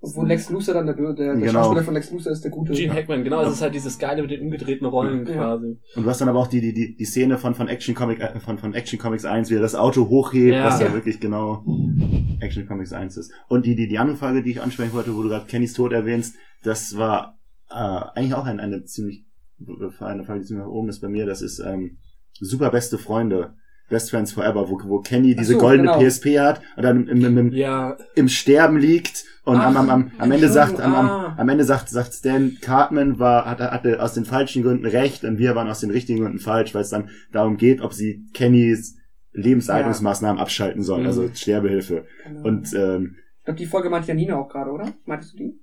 Obwohl 0.09 0.27
Lex 0.27 0.49
Luthor 0.49 0.73
dann 0.73 0.85
der, 0.85 0.95
der, 0.95 1.13
der 1.13 1.35
Genau. 1.35 1.51
Schauspieler 1.51 1.83
von 1.83 1.93
Lex 1.93 2.11
Luthor 2.11 2.31
ist 2.31 2.43
der 2.43 2.51
gute. 2.51 2.73
Gene 2.73 2.93
Hackman, 2.93 3.23
genau, 3.23 3.41
es 3.41 3.53
ist 3.53 3.61
halt 3.61 3.73
dieses 3.75 3.97
Geile 3.99 4.21
mit 4.21 4.31
den 4.31 4.41
umgedrehten 4.41 4.85
Rollen 4.85 5.25
Ja. 5.27 5.33
quasi. 5.33 5.77
Und 5.95 6.03
du 6.03 6.09
hast 6.09 6.21
dann 6.21 6.29
aber 6.29 6.39
auch 6.39 6.47
die, 6.47 6.61
die, 6.61 6.73
die, 6.73 6.95
die 6.95 7.05
Szene 7.05 7.37
von, 7.37 7.55
von 7.55 7.67
Action 7.67 7.95
Comic, 7.95 8.19
äh, 8.19 8.39
von, 8.39 8.57
von 8.57 8.73
Action 8.73 8.99
Comics 8.99 9.25
1, 9.25 9.49
wie 9.49 9.55
er 9.55 9.61
das 9.61 9.75
Auto 9.75 10.07
hochhebt, 10.09 10.53
Ja. 10.55 10.65
was 10.65 10.79
ja 10.79 10.93
wirklich 10.93 11.19
genau 11.19 11.63
Action 12.39 12.67
Comics 12.67 12.93
1 12.93 13.17
ist. 13.17 13.31
Und 13.47 13.65
die, 13.65 13.75
die, 13.75 13.87
die 13.87 13.97
andere 13.97 14.17
Frage, 14.17 14.43
die 14.43 14.51
ich 14.51 14.61
ansprechen 14.61 14.93
wollte, 14.93 15.15
wo 15.15 15.23
du 15.23 15.29
gerade 15.29 15.45
Kennys 15.45 15.73
Tod 15.73 15.91
erwähnst, 15.93 16.35
das 16.63 16.97
war 16.97 17.37
äh, 17.69 17.73
eigentlich 17.73 18.33
auch 18.35 18.45
ein, 18.45 18.59
eine 18.59 18.83
ziemlich, 18.85 19.25
eine 19.99 20.23
Frage, 20.23 20.39
die 20.41 20.45
ziemlich 20.45 20.65
nach 20.65 20.71
oben 20.71 20.89
ist 20.89 20.99
bei 21.01 21.07
mir, 21.09 21.25
das 21.25 21.41
ist 21.41 21.59
ähm, 21.59 21.97
super 22.39 22.69
beste 22.69 22.97
Freunde. 22.97 23.53
Best 23.89 24.09
Friends 24.09 24.33
Forever, 24.33 24.69
wo, 24.69 24.79
wo 24.85 24.99
Kenny 24.99 25.35
diese 25.35 25.53
so, 25.53 25.59
goldene 25.59 25.91
genau. 25.91 25.99
PSP 25.99 26.39
hat 26.39 26.61
und 26.75 26.83
dann 26.83 27.07
im, 27.07 27.23
im, 27.23 27.37
im, 27.37 27.51
Ja, 27.53 27.97
im 28.15 28.27
Sterben 28.27 28.77
liegt 28.77 29.25
und 29.43 29.57
Ach, 29.57 29.65
am, 29.67 29.77
am, 29.77 29.89
am, 29.89 30.11
am 30.17 30.31
Ende 30.31 30.49
sagt, 30.49 30.81
am, 30.81 30.95
am, 30.95 31.09
am 31.37 31.49
Ende 31.49 31.63
sagt, 31.63 31.89
sagt 31.89 32.13
Stan 32.13 32.57
Cartman 32.61 33.19
war, 33.19 33.45
hatte, 33.45 33.69
hatte 33.69 34.01
aus 34.01 34.13
den 34.15 34.25
falschen 34.25 34.63
Gründen 34.63 34.87
recht 34.87 35.23
und 35.23 35.37
wir 35.37 35.55
waren 35.55 35.69
aus 35.69 35.81
den 35.81 35.91
richtigen 35.91 36.19
Gründen 36.21 36.39
falsch, 36.39 36.73
weil 36.73 36.81
es 36.81 36.89
dann 36.89 37.09
darum 37.31 37.57
geht, 37.57 37.81
ob 37.81 37.93
sie 37.93 38.25
Kennys 38.33 38.95
Lebenserhaltungsmaßnahmen 39.33 40.39
abschalten 40.41 40.81
sollen, 40.81 41.01
Mhm. 41.01 41.07
also 41.07 41.29
Sterbehilfe. 41.33 42.05
Genau. 42.25 42.47
Und 42.47 42.73
ähm, 42.73 43.15
ich 43.39 43.45
glaube, 43.45 43.57
die 43.59 43.65
Folge 43.67 43.89
meinte 43.89 44.07
Janina 44.07 44.37
auch 44.37 44.49
gerade, 44.49 44.71
oder? 44.71 44.91
Meintest 45.05 45.33
du 45.33 45.37
die? 45.37 45.59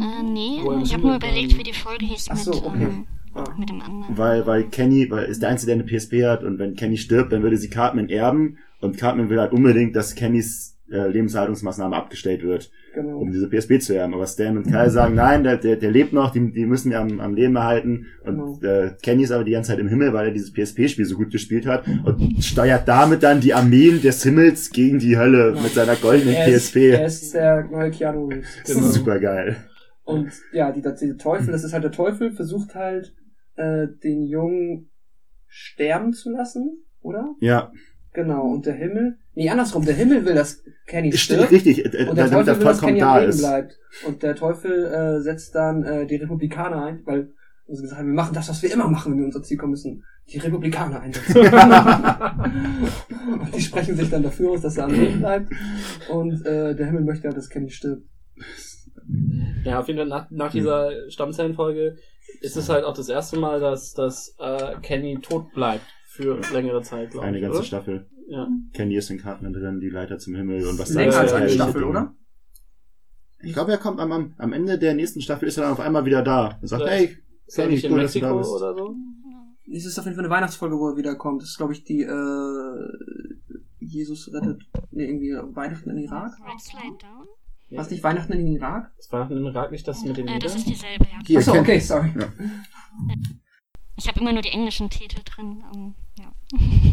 Äh, 0.00 0.22
nee, 0.22 0.60
ich 0.82 0.92
habe 0.92 1.02
nur 1.06 1.16
überlegt, 1.16 1.58
wie 1.58 1.62
die 1.62 1.72
Folge 1.72 2.06
hieß 2.06 2.28
Ach 2.30 2.36
so, 2.36 2.52
mit, 2.52 2.64
okay. 2.64 2.82
ähm. 2.84 3.06
Mit 3.58 3.68
dem 3.68 3.80
anderen. 3.80 4.16
weil, 4.16 4.46
weil 4.46 4.64
Kenny, 4.64 5.10
weil 5.10 5.26
ist 5.26 5.42
der 5.42 5.50
Einzige, 5.50 5.74
der 5.74 5.84
eine 5.84 5.98
PSP 5.98 6.24
hat 6.24 6.42
und 6.44 6.58
wenn 6.58 6.74
Kenny 6.74 6.96
stirbt, 6.96 7.32
dann 7.32 7.42
würde 7.42 7.56
sie 7.56 7.70
Cartman 7.70 8.08
erben 8.08 8.58
und 8.80 8.96
Cartman 8.98 9.30
will 9.30 9.40
halt 9.40 9.52
unbedingt, 9.52 9.94
dass 9.94 10.14
Kennys 10.14 10.76
äh, 10.90 11.06
Lebenserhaltungsmaßnahme 11.08 11.94
abgestellt 11.94 12.42
wird. 12.42 12.70
Genau. 12.92 13.18
um 13.18 13.30
diese 13.30 13.48
PSP 13.48 13.78
zu 13.80 13.94
erben. 13.94 14.14
Aber 14.14 14.26
Stan 14.26 14.56
und 14.56 14.64
Kyle 14.66 14.90
sagen, 14.90 15.14
nein, 15.14 15.44
der, 15.44 15.58
der, 15.58 15.76
der 15.76 15.92
lebt 15.92 16.12
noch, 16.12 16.32
die, 16.32 16.50
die 16.50 16.66
müssen 16.66 16.90
wir 16.90 16.98
am, 16.98 17.20
am 17.20 17.34
Leben 17.36 17.54
erhalten. 17.54 18.06
Und 18.24 18.64
äh, 18.64 18.96
Kenny 19.00 19.22
ist 19.22 19.30
aber 19.30 19.44
die 19.44 19.52
ganze 19.52 19.70
Zeit 19.70 19.78
im 19.78 19.86
Himmel, 19.86 20.12
weil 20.12 20.26
er 20.26 20.32
dieses 20.32 20.52
PSP-Spiel 20.52 21.04
so 21.04 21.16
gut 21.16 21.30
gespielt 21.30 21.66
hat 21.66 21.86
und 21.86 22.42
steuert 22.42 22.88
damit 22.88 23.22
dann 23.22 23.40
die 23.40 23.54
Armeen 23.54 24.02
des 24.02 24.24
Himmels 24.24 24.70
gegen 24.70 24.98
die 24.98 25.16
Hölle 25.16 25.56
mit 25.62 25.72
seiner 25.72 25.94
goldenen 25.94 26.34
er 26.34 26.48
ist, 26.48 26.72
PSP. 26.72 26.76
Er 26.90 27.06
ist 27.06 27.32
der 27.32 27.64
neue 27.70 27.92
Keanu 27.92 28.26
Reeves. 28.26 28.48
Das 28.66 28.74
Genau. 28.74 28.86
ist 28.88 28.94
super 28.94 29.20
geil. 29.20 29.56
Und 30.02 30.32
ja, 30.52 30.72
die, 30.72 30.82
die 30.82 31.16
Teufel, 31.16 31.52
das 31.52 31.62
ist 31.62 31.72
halt 31.72 31.84
der 31.84 31.92
Teufel, 31.92 32.32
versucht 32.32 32.74
halt, 32.74 33.14
äh, 33.60 33.88
den 34.02 34.24
Jungen 34.24 34.90
sterben 35.46 36.12
zu 36.12 36.30
lassen, 36.30 36.84
oder? 37.02 37.34
Ja, 37.40 37.70
Genau. 38.12 38.48
Und 38.48 38.66
der 38.66 38.74
Himmel, 38.74 39.18
nee, 39.34 39.48
andersrum, 39.48 39.84
der 39.84 39.94
Himmel 39.94 40.24
will, 40.24 40.34
dass 40.34 40.64
Kenny 40.86 41.12
stimmt, 41.12 41.42
stirbt. 41.42 41.52
richtig. 41.52 41.84
äh, 41.84 42.08
Und 42.08 42.16
der 42.16 42.28
damit 42.28 42.46
Teufel 42.46 42.58
will, 42.58 42.64
dass 42.64 42.80
Kenny 42.80 42.98
da 42.98 43.12
am 43.12 43.18
Leben 43.20 43.30
ist. 43.30 43.38
bleibt. 43.38 43.78
Und 44.06 44.22
der 44.22 44.34
Teufel 44.34 44.86
äh, 44.86 45.20
setzt 45.20 45.54
dann 45.54 45.84
äh, 45.84 46.06
die 46.06 46.16
Republikaner 46.16 46.84
ein, 46.84 47.02
weil 47.04 47.32
sie 47.68 47.82
gesagt 47.82 48.00
haben, 48.00 48.08
wir 48.08 48.14
machen 48.14 48.34
das, 48.34 48.48
was 48.48 48.62
wir 48.62 48.72
immer 48.72 48.88
machen, 48.88 49.12
wenn 49.12 49.18
wir 49.20 49.26
unser 49.26 49.42
Ziel 49.42 49.58
kommen 49.58 49.70
müssen. 49.70 50.02
Die 50.32 50.38
Republikaner 50.38 51.00
einsetzen. 51.00 51.36
und 53.40 53.54
die 53.54 53.60
sprechen 53.60 53.96
sich 53.96 54.10
dann 54.10 54.22
dafür 54.24 54.50
aus, 54.50 54.62
dass 54.62 54.76
er 54.76 54.84
am 54.84 54.92
Leben 54.92 55.20
bleibt. 55.20 55.52
Und 56.10 56.44
äh, 56.44 56.74
der 56.74 56.86
Himmel 56.86 57.04
möchte 57.04 57.28
ja, 57.28 57.34
dass 57.34 57.48
Kenny 57.48 57.70
stirbt. 57.70 58.02
Ja, 59.64 59.80
auf 59.80 59.88
jeden 59.88 59.98
Fall 59.98 60.08
nach, 60.08 60.30
nach 60.30 60.50
dieser 60.50 60.90
Stammzellenfolge 61.10 61.96
ist 62.40 62.56
es 62.56 62.68
halt 62.68 62.84
auch 62.84 62.94
das 62.94 63.08
erste 63.08 63.38
Mal, 63.38 63.60
dass, 63.60 63.92
dass 63.94 64.34
äh, 64.38 64.76
Kenny 64.82 65.18
tot 65.20 65.52
bleibt 65.52 65.84
für 66.06 66.40
längere 66.52 66.82
Zeit, 66.82 67.10
glaube 67.10 67.26
ich. 67.26 67.28
Eine 67.28 67.40
ganze 67.40 67.58
oder? 67.58 67.66
Staffel. 67.66 68.06
Ja. 68.28 68.48
Kenny 68.72 68.96
ist 68.96 69.10
in 69.10 69.18
Cartman 69.18 69.52
drin, 69.52 69.80
die 69.80 69.90
Leiter 69.90 70.18
zum 70.18 70.34
Himmel 70.34 70.66
und 70.66 70.78
was 70.78 70.90
Länger 70.90 71.12
da 71.12 71.18
als 71.20 71.32
ist, 71.32 71.36
eine 71.36 71.48
Staffel, 71.50 71.84
oder? 71.84 72.14
Ich 73.42 73.52
glaube, 73.52 73.72
er 73.72 73.78
kommt 73.78 74.00
am, 74.00 74.12
am, 74.12 74.34
am 74.38 74.52
Ende 74.52 74.78
der 74.78 74.94
nächsten 74.94 75.20
Staffel 75.20 75.48
ist 75.48 75.56
er 75.56 75.64
dann 75.64 75.72
auf 75.72 75.80
einmal 75.80 76.04
wieder 76.04 76.22
da 76.22 76.58
und 76.60 76.68
sagt, 76.68 76.86
hey, 76.86 77.16
Kenny, 77.54 77.82
cool, 77.90 78.02
dass 78.02 78.12
du 78.12 78.20
da 78.20 78.34
bist. 78.34 78.50
oder 78.50 78.74
so? 78.74 78.94
Es 79.72 79.86
ist 79.86 79.98
auf 79.98 80.04
jeden 80.04 80.16
Fall 80.16 80.24
eine 80.24 80.34
Weihnachtsfolge, 80.34 80.76
wo 80.76 80.88
er 80.90 80.96
wiederkommt. 80.96 81.42
Das 81.42 81.50
ist, 81.50 81.56
glaube 81.56 81.72
ich, 81.72 81.84
die 81.84 82.02
äh, 82.02 82.88
Jesus 83.78 84.32
rettet. 84.32 84.62
Nee, 84.90 85.04
irgendwie 85.06 85.32
Weihnachten 85.54 85.90
in 85.90 85.98
Irak. 85.98 86.32
Red 86.44 86.60
Slide 86.60 86.98
Down? 87.00 87.26
Was 87.72 87.90
nicht 87.90 88.02
Weihnachten 88.02 88.32
in 88.32 88.46
Irak? 88.48 88.90
Das 88.96 89.12
war 89.12 89.30
im 89.30 89.44
Irak 89.46 89.70
nicht 89.70 89.86
das 89.86 90.02
mit 90.02 90.16
den 90.16 90.26
Äh, 90.28 90.38
das 90.38 90.54
Liedern? 90.56 90.72
ist 90.72 90.82
dieselbe, 90.82 91.04
ja. 91.04 91.18
Hier, 91.26 91.38
Achso, 91.38 91.52
okay, 91.54 91.78
sorry. 91.78 92.12
Ja. 92.18 92.28
Ich 93.96 94.08
habe 94.08 94.20
immer 94.20 94.32
nur 94.32 94.42
die 94.42 94.48
englischen 94.50 94.90
Titel 94.90 95.20
drin. 95.24 95.62
Ähm, 95.74 95.94
ja. 96.18 96.32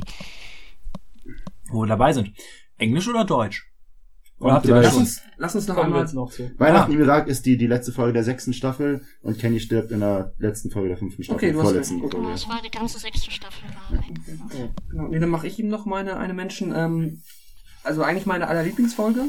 Wo 1.69 1.81
wir 1.81 1.88
dabei 1.88 2.14
sind. 2.14 2.31
Englisch 2.77 3.07
oder 3.07 3.25
Deutsch? 3.25 3.72
Oder 4.39 4.49
Und 4.49 4.56
habt 4.56 4.65
ihr 4.67 4.75
das 4.75 4.85
Lass 4.85 4.95
uns, 4.97 5.22
lass 5.38 5.56
uns 5.56 5.67
noch 5.67 5.77
einmal. 5.77 6.06
noch. 6.14 6.31
Weihnachten 6.59 6.91
Ah. 6.91 6.93
im 6.95 7.01
Irak 7.01 7.27
ist 7.27 7.45
die, 7.47 7.57
die 7.57 7.65
letzte 7.65 7.91
Folge 7.91 8.14
der 8.14 8.23
sechsten 8.23 8.53
Staffel 8.53 9.01
und 9.22 9.39
Kenny 9.39 9.59
stirbt 9.59 9.91
in 9.91 10.01
der 10.01 10.33
letzten 10.38 10.69
Folge 10.69 10.89
der 10.89 10.97
fünften 10.97 11.23
Staffel. 11.23 11.38
Okay, 11.38 11.51
du 11.53 11.57
hast 11.59 11.65
vorletzten. 11.69 11.99
Folge. 12.01 12.17
Oh, 12.17 12.30
es 12.30 12.47
war 12.47 12.61
die 12.64 12.69
ganze 12.69 12.99
sechste 12.99 13.31
Staffel. 13.31 13.67
War 13.89 13.97
weg. 13.97 14.14
Genau, 14.91 15.07
nee, 15.07 15.17
dann 15.17 15.30
mache 15.30 15.47
ich 15.47 15.57
ihm 15.57 15.69
noch 15.69 15.88
meine 15.88 16.17
eine 16.17 16.35
Menschen. 16.35 16.72
Ähm, 16.75 17.23
also 17.83 18.03
eigentlich 18.03 18.27
meine 18.27 18.47
aller 18.47 18.61
Lieblingsfolge. 18.61 19.23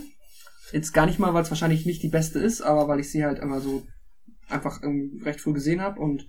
Jetzt 0.72 0.92
gar 0.92 1.06
nicht 1.06 1.18
mal, 1.18 1.34
weil 1.34 1.42
es 1.42 1.50
wahrscheinlich 1.50 1.86
nicht 1.86 2.02
die 2.02 2.08
beste 2.08 2.38
ist, 2.38 2.60
aber 2.60 2.88
weil 2.88 3.00
ich 3.00 3.10
sie 3.10 3.24
halt 3.24 3.38
immer 3.38 3.60
so 3.60 3.82
einfach 4.48 4.80
recht 5.24 5.40
früh 5.40 5.52
gesehen 5.52 5.80
habe 5.80 6.00
und 6.00 6.26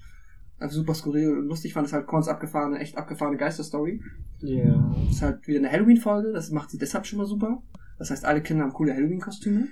einfach 0.59 0.76
super 0.76 0.93
skurril 0.93 1.38
und 1.38 1.48
lustig 1.48 1.74
fand. 1.74 1.88
ist 1.88 1.93
halt 1.93 2.08
Korns 2.08 2.27
abgefahrene, 2.27 2.80
echt 2.80 2.98
abgefahrene 2.98 3.38
Geisterstory. 3.38 4.01
Ja. 4.40 4.93
Das 5.06 5.16
ist 5.16 5.22
halt 5.22 5.48
wieder 5.48 5.59
eine 5.59 5.72
Halloween-Folge, 5.72 6.32
das 6.34 6.51
macht 6.51 6.69
sie 6.69 6.77
deshalb 6.77 7.06
schon 7.06 7.18
mal 7.18 7.26
super. 7.26 7.61
Das 7.98 8.11
heißt, 8.11 8.26
alle 8.26 8.42
Kinder 8.42 8.64
haben 8.64 8.74
coole 8.74 8.93
Halloween-Kostüme. 8.93 9.68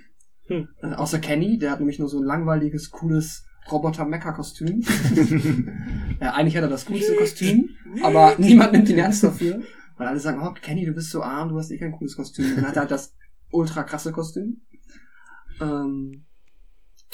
Hm. 0.47 0.67
Äh, 0.81 0.93
außer 0.93 1.19
Kenny, 1.19 1.57
der 1.57 1.71
hat 1.71 1.79
nämlich 1.79 1.99
nur 1.99 2.09
so 2.09 2.19
ein 2.19 2.23
langweiliges, 2.23 2.89
cooles 2.91 3.45
Roboter-Mecha-Kostüm. 3.71 4.81
ja, 6.21 6.33
eigentlich 6.33 6.55
hat 6.55 6.63
er 6.63 6.69
das 6.69 6.85
coolste 6.85 7.15
Kostüm, 7.15 7.69
aber 8.01 8.35
niemand 8.37 8.71
nimmt 8.71 8.89
ihn 8.89 8.97
ernst 8.97 9.23
dafür. 9.23 9.61
Weil 9.97 10.07
alle 10.07 10.19
sagen, 10.19 10.39
oh, 10.41 10.53
Kenny, 10.61 10.85
du 10.85 10.93
bist 10.93 11.09
so 11.09 11.23
arm, 11.23 11.49
du 11.49 11.57
hast 11.57 11.71
eh 11.71 11.77
kein 11.77 11.91
cooles 11.91 12.15
Kostüm. 12.15 12.45
Und 12.45 12.57
dann 12.57 12.67
hat 12.67 12.75
er 12.75 12.81
halt 12.81 12.91
das 12.91 13.15
ultra 13.51 13.83
krasse 13.83 14.11
Kostüm. 14.11 14.61
Ähm, 15.59 16.25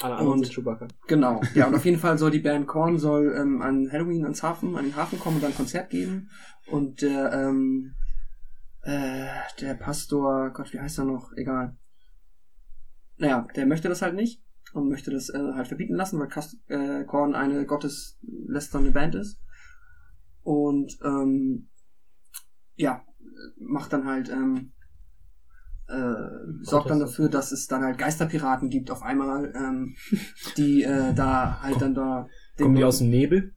Alle 0.02 0.14
anderen 0.16 0.32
Und- 0.40 0.44
sind 0.44 0.54
Chewbacca. 0.54 0.88
Genau, 1.06 1.40
ja, 1.54 1.66
und 1.66 1.74
auf 1.76 1.84
jeden 1.84 1.98
Fall 1.98 2.18
soll 2.18 2.30
die 2.30 2.40
Band 2.40 2.66
Korn 2.66 2.98
soll 2.98 3.34
ähm, 3.36 3.62
an 3.62 3.90
Halloween 3.90 4.24
ans 4.24 4.42
Hafen, 4.42 4.76
an 4.76 4.84
den 4.84 4.96
Hafen 4.96 5.18
kommen 5.18 5.36
und 5.36 5.42
dann 5.42 5.52
ein 5.52 5.56
Konzert 5.56 5.90
geben. 5.90 6.30
Und 6.66 7.02
der, 7.02 7.32
ähm, 7.32 7.94
äh, 8.82 9.28
der 9.60 9.74
Pastor, 9.74 10.50
Gott, 10.50 10.72
wie 10.72 10.80
heißt 10.80 10.98
er 10.98 11.04
noch? 11.04 11.32
Egal. 11.36 11.76
Naja, 13.16 13.46
der 13.54 13.66
möchte 13.66 13.88
das 13.88 14.02
halt 14.02 14.14
nicht 14.14 14.42
und 14.72 14.88
möchte 14.88 15.10
das 15.10 15.28
äh, 15.30 15.52
halt 15.54 15.68
verbieten 15.68 15.94
lassen, 15.94 16.18
weil 16.18 16.28
Kast 16.28 16.56
äh, 16.68 17.04
Korn 17.04 17.34
eine 17.34 17.64
gotteslästernde 17.64 18.90
Band 18.90 19.14
ist. 19.14 19.38
Und 20.42 20.98
ähm, 21.04 21.68
ja, 22.74 23.02
macht 23.58 23.92
dann 23.92 24.04
halt, 24.04 24.28
ähm, 24.28 24.72
äh, 25.94 26.64
sorgt 26.64 26.90
dann 26.90 27.00
dafür, 27.00 27.28
dass 27.28 27.52
es 27.52 27.66
dann 27.66 27.82
halt 27.82 27.98
Geisterpiraten 27.98 28.68
gibt 28.70 28.90
auf 28.90 29.02
einmal, 29.02 29.52
ähm, 29.56 29.94
die 30.56 30.82
äh, 30.82 31.14
da 31.14 31.60
halt 31.62 31.80
dann 31.80 31.94
da 31.94 32.26
Kommen 32.58 32.76
die 32.76 32.84
aus 32.84 32.98
dem 32.98 33.10
Nebel? 33.10 33.52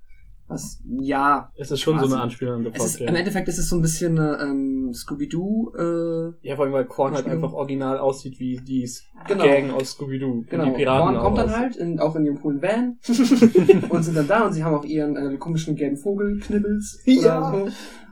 Was, 0.50 0.82
ja. 1.02 1.52
Es 1.58 1.72
ist 1.72 1.82
schon 1.82 1.96
so 1.96 2.04
quasi. 2.04 2.14
eine 2.14 2.24
Anspielung 2.24 2.54
an 2.56 2.62
The 2.64 2.68
ist, 2.70 2.78
Podcast. 2.78 3.02
Im 3.02 3.16
Endeffekt 3.16 3.50
ist 3.50 3.58
es 3.58 3.68
so 3.68 3.76
ein 3.76 3.82
bisschen 3.82 4.18
eine 4.18 4.42
ähm, 4.42 4.94
Scooby-Doo, 4.94 5.74
äh, 5.78 6.48
Ja, 6.48 6.56
vor 6.56 6.64
allem, 6.64 6.74
weil 6.74 6.86
Korn 6.86 7.14
halt 7.16 7.28
einfach 7.28 7.52
original 7.52 7.98
aussieht 8.00 8.40
wie 8.40 8.56
die 8.56 8.90
Genau. 9.28 9.44
Gang 9.44 9.72
aus 9.74 9.92
Scooby-Doo. 9.92 10.46
Genau, 10.50 10.66
Die 10.66 10.72
Piraten 10.72 11.16
Korn 11.16 11.22
kommt 11.24 11.38
dann 11.40 11.50
aus. 11.50 11.56
halt, 11.58 11.76
in, 11.76 12.00
auch 12.00 12.16
in 12.16 12.26
ihrem 12.26 12.40
coolen 12.40 12.62
Van 12.62 12.98
und 13.90 14.04
sind 14.04 14.16
dann 14.16 14.28
da 14.30 14.46
und 14.46 14.54
sie 14.54 14.64
haben 14.64 14.74
auch 14.74 14.86
ihren 14.86 15.18
äh, 15.18 15.38
komischen 15.38 15.76
gelben 15.76 15.98
Vogel, 15.98 16.40
Knibbels 16.40 17.02
Ja. 17.06 17.50
oder 17.52 17.66
so, 17.70 17.72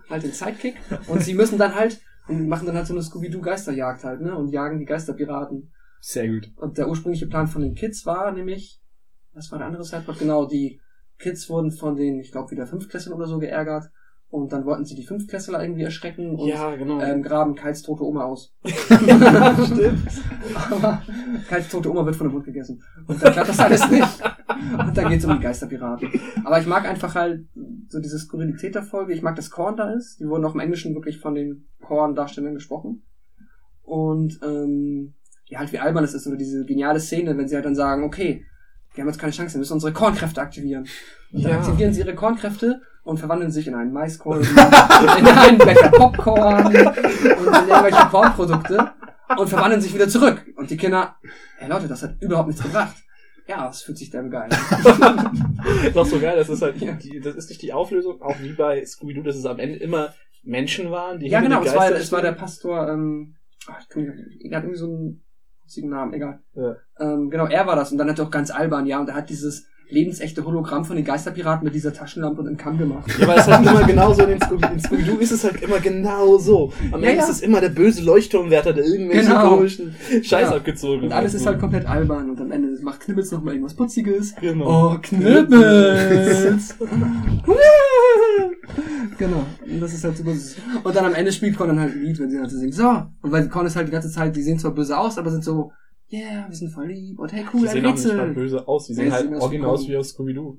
halt 0.09 0.23
den 0.23 0.31
Sidekick 0.33 0.75
und 1.07 1.21
sie 1.23 1.35
müssen 1.35 1.57
dann 1.57 1.73
halt, 1.73 2.01
und 2.27 2.47
machen 2.47 2.65
dann 2.65 2.75
halt 2.75 2.87
so 2.87 2.93
eine 2.93 3.03
Scooby-Doo-Geisterjagd 3.03 4.03
halt, 4.03 4.21
ne, 4.21 4.35
und 4.35 4.49
jagen 4.49 4.79
die 4.79 4.85
Geisterpiraten. 4.85 5.71
Sehr 5.99 6.27
gut. 6.27 6.51
Und 6.57 6.77
der 6.77 6.87
ursprüngliche 6.87 7.27
Plan 7.27 7.47
von 7.47 7.61
den 7.61 7.73
Kids 7.73 8.05
war 8.05 8.31
nämlich, 8.31 8.81
was 9.33 9.51
war 9.51 9.59
der 9.59 9.67
andere 9.67 9.83
Sideplot? 9.83 10.19
Genau, 10.19 10.45
die 10.45 10.79
Kids 11.17 11.49
wurden 11.49 11.71
von 11.71 11.95
den, 11.95 12.19
ich 12.19 12.31
glaube, 12.31 12.51
wieder 12.51 12.67
Fünftklässlern 12.67 13.15
oder 13.15 13.27
so 13.27 13.39
geärgert 13.39 13.85
und 14.35 14.51
dann 14.53 14.65
wollten 14.65 14.85
sie 14.85 14.95
die 14.95 15.05
Fünftklässler 15.05 15.61
irgendwie 15.63 15.83
erschrecken 15.83 16.35
und 16.35 16.47
Ja, 16.47 16.75
genau. 16.75 16.99
ähm, 17.01 17.23
graben 17.23 17.55
Kites 17.55 17.81
tote 17.81 18.03
Oma 18.03 18.25
aus. 18.25 18.53
Stimmt. 18.65 20.07
Aber 20.71 21.01
Kites 21.49 21.69
tote 21.69 21.89
Oma 21.89 22.05
wird 22.05 22.15
von 22.15 22.27
einem 22.27 22.35
Hund 22.35 22.45
gegessen. 22.45 22.81
Und 23.07 23.21
dann 23.23 23.33
klappt 23.33 23.49
das 23.49 23.59
alles 23.59 23.89
nicht. 23.89 24.21
Und 24.79 24.97
dann 24.97 25.09
geht's 25.09 25.25
um 25.25 25.33
die 25.35 25.39
Geisterpiraten. 25.43 26.09
Aber 26.43 26.59
ich 26.59 26.67
mag 26.67 26.87
einfach 26.87 27.15
halt 27.15 27.45
so 27.89 27.99
diese 27.99 28.19
Skurrilität 28.19 28.75
der 28.75 28.83
Folge. 28.83 29.13
Ich 29.13 29.21
mag, 29.21 29.35
dass 29.35 29.49
Korn 29.51 29.77
da 29.77 29.91
ist. 29.91 30.19
Die 30.19 30.27
wurden 30.27 30.45
auch 30.45 30.53
im 30.53 30.59
Englischen 30.59 30.93
wirklich 30.95 31.19
von 31.19 31.35
den 31.35 31.67
Korn-Darstellern 31.81 32.53
gesprochen. 32.53 33.03
Und 33.83 34.39
ähm, 34.43 35.13
ja, 35.47 35.59
halt 35.59 35.71
wie 35.71 35.79
albern 35.79 36.03
es 36.03 36.13
ist, 36.13 36.25
oder 36.27 36.37
diese 36.37 36.65
geniale 36.65 36.99
Szene, 36.99 37.37
wenn 37.37 37.47
sie 37.47 37.55
halt 37.55 37.65
dann 37.65 37.75
sagen, 37.75 38.03
okay, 38.03 38.43
wir 38.95 39.03
haben 39.03 39.09
jetzt 39.09 39.19
keine 39.19 39.33
Chance, 39.33 39.55
wir 39.55 39.59
müssen 39.59 39.73
unsere 39.73 39.93
Kornkräfte 39.93 40.41
aktivieren. 40.41 40.87
Und 41.31 41.43
dann 41.43 41.51
Ja. 41.51 41.57
aktivieren 41.59 41.93
sie 41.93 41.99
ihre 42.01 42.15
Kornkräfte 42.15 42.81
und 43.05 43.19
verwandeln 43.19 43.51
sich 43.51 43.67
in 43.67 43.75
einen 43.75 43.93
Maiskolben, 43.93 44.47
in 44.49 45.27
einen 45.27 45.57
Becher 45.57 45.89
Popcorn 45.93 46.65
und 46.65 46.75
in 46.75 47.69
irgendwelche 47.69 48.07
Kornprodukte 48.09 48.91
und 49.37 49.47
verwandeln 49.47 49.79
sich 49.79 49.93
wieder 49.93 50.09
zurück. 50.09 50.45
Und 50.57 50.69
die 50.69 50.77
Kinder, 50.77 51.15
hey 51.57 51.69
Leute, 51.69 51.87
das 51.87 52.03
hat 52.03 52.21
überhaupt 52.21 52.49
nichts 52.49 52.63
gebracht. 52.63 52.95
Ja, 53.47 53.69
es 53.69 53.83
fühlt 53.83 53.99
sich 53.99 54.09
dann 54.09 54.31
geil. 54.31 54.49
an. 55.01 55.55
Doch 55.93 56.05
so 56.05 56.19
geil, 56.19 56.35
das 56.35 56.49
ist 56.49 56.63
halt, 56.63 56.81
die, 56.81 57.19
das 57.19 57.35
ist 57.35 57.49
nicht 57.49 57.61
die 57.61 57.73
Auflösung, 57.73 58.19
auch 58.21 58.39
wie 58.41 58.53
bei 58.53 58.83
Scooby-Doo, 58.83 59.21
dass 59.21 59.35
es 59.35 59.45
am 59.45 59.59
Ende 59.59 59.77
immer 59.77 60.13
Menschen 60.43 60.89
waren, 60.89 61.19
die 61.19 61.27
ja, 61.27 61.41
genau, 61.41 61.61
es 61.61 61.75
war, 61.75 61.91
es 61.91 62.11
war 62.11 62.21
der. 62.23 62.31
Pastor, 62.31 62.89
ähm, 62.89 63.35
ach, 63.67 63.79
ich 63.81 64.51
er 64.51 64.57
hat 64.57 64.63
irgendwie 64.63 64.79
so 64.79 64.87
einen 64.87 65.89
Namen, 65.89 66.13
egal. 66.13 66.41
Ja. 66.55 66.75
Ähm, 66.99 67.29
genau, 67.29 67.45
er 67.45 67.67
war 67.67 67.75
das 67.75 67.91
und 67.91 67.99
dann 67.99 68.09
hat 68.09 68.17
er 68.17 68.25
auch 68.25 68.31
ganz 68.31 68.49
albern, 68.49 68.87
ja, 68.87 68.99
und 68.99 69.09
er 69.09 69.15
hat 69.15 69.29
dieses 69.29 69.67
lebensechte 69.89 70.43
Hologramm 70.45 70.85
von 70.85 70.95
den 70.95 71.05
Geisterpiraten 71.05 71.63
mit 71.65 71.75
dieser 71.75 71.93
Taschenlampe 71.93 72.41
und 72.41 72.47
einem 72.47 72.57
Kamm 72.57 72.77
gemacht. 72.77 73.09
Ja, 73.19 73.27
weil 73.27 73.39
es 73.39 73.47
halt 73.47 73.67
immer 73.67 73.83
genauso 73.85 74.23
in, 74.23 74.31
in 74.31 74.79
Scooby-Doo 74.79 75.17
ist 75.17 75.31
es 75.31 75.43
halt 75.43 75.61
immer 75.61 75.79
genau 75.79 76.37
so. 76.37 76.71
Am 76.91 77.03
Ende 77.03 77.17
ja. 77.17 77.23
ist 77.23 77.29
es 77.29 77.41
immer 77.41 77.61
der 77.61 77.69
böse 77.69 78.03
Leuchtturmwärter, 78.03 78.73
der 78.73 78.85
irgendwelche 78.85 79.27
Genau. 79.29 79.49
komischen 79.49 79.95
Scheiß 80.23 80.49
Ja. 80.49 80.55
abgezogen 80.55 81.03
Und 81.05 81.11
alles 81.11 81.33
ist 81.33 81.45
halt 81.45 81.59
komplett 81.59 81.87
albern 81.87 82.29
und 82.29 82.41
am 82.41 82.51
Ende 82.51 82.69
macht 82.81 83.01
Knibbels 83.01 83.31
noch 83.31 83.43
mal 83.43 83.51
irgendwas 83.51 83.75
Putziges. 83.75 84.35
Genau. 84.41 84.93
Oh, 84.93 84.97
Knibbels! 85.01 86.75
genau. 89.17 89.45
Und 89.65 89.79
das 89.79 89.93
ist 89.93 90.03
halt 90.03 90.17
super 90.17 90.31
süß. 90.31 90.55
Und 90.83 90.95
dann 90.95 91.05
am 91.05 91.13
Ende 91.13 91.31
spielt 91.31 91.57
Con 91.57 91.67
dann 91.67 91.79
halt 91.79 91.93
ein 91.93 92.01
Lied, 92.01 92.19
wenn 92.19 92.29
sie 92.29 92.39
halt 92.39 92.49
so 92.49 92.57
singt. 92.57 92.73
So. 92.73 92.87
Und 93.21 93.31
weil 93.31 93.47
Con 93.49 93.65
ist 93.65 93.75
halt 93.75 93.87
die 93.87 93.91
ganze 93.91 94.09
Zeit, 94.11 94.35
die 94.35 94.41
sehen 94.41 94.59
zwar 94.59 94.71
böse 94.71 94.97
aus, 94.97 95.17
aber 95.17 95.31
sind 95.31 95.43
so, 95.43 95.71
yeah, 96.19 96.45
wir 96.47 96.55
sind 96.55 96.71
voll 96.71 96.87
lieb 96.87 97.19
und 97.19 97.31
hey, 97.33 97.43
cool, 97.53 97.61
Die 97.61 97.67
ein 97.67 97.73
sehen 97.73 97.85
auch 97.85 97.93
nicht 97.95 98.05
mal 98.05 98.19
Rätsel. 98.19 98.33
böse 98.33 98.67
aus, 98.67 98.87
die 98.87 98.93
Ja, 98.93 98.95
sehen 99.03 99.11
halt 99.11 99.23
sehen 99.23 99.33
aus 99.35 99.39
wie 99.41 99.43
original 99.45 99.69
aus 99.71 99.87
wie 99.87 99.97
aus 99.97 100.09
Scooby-Doo. 100.09 100.57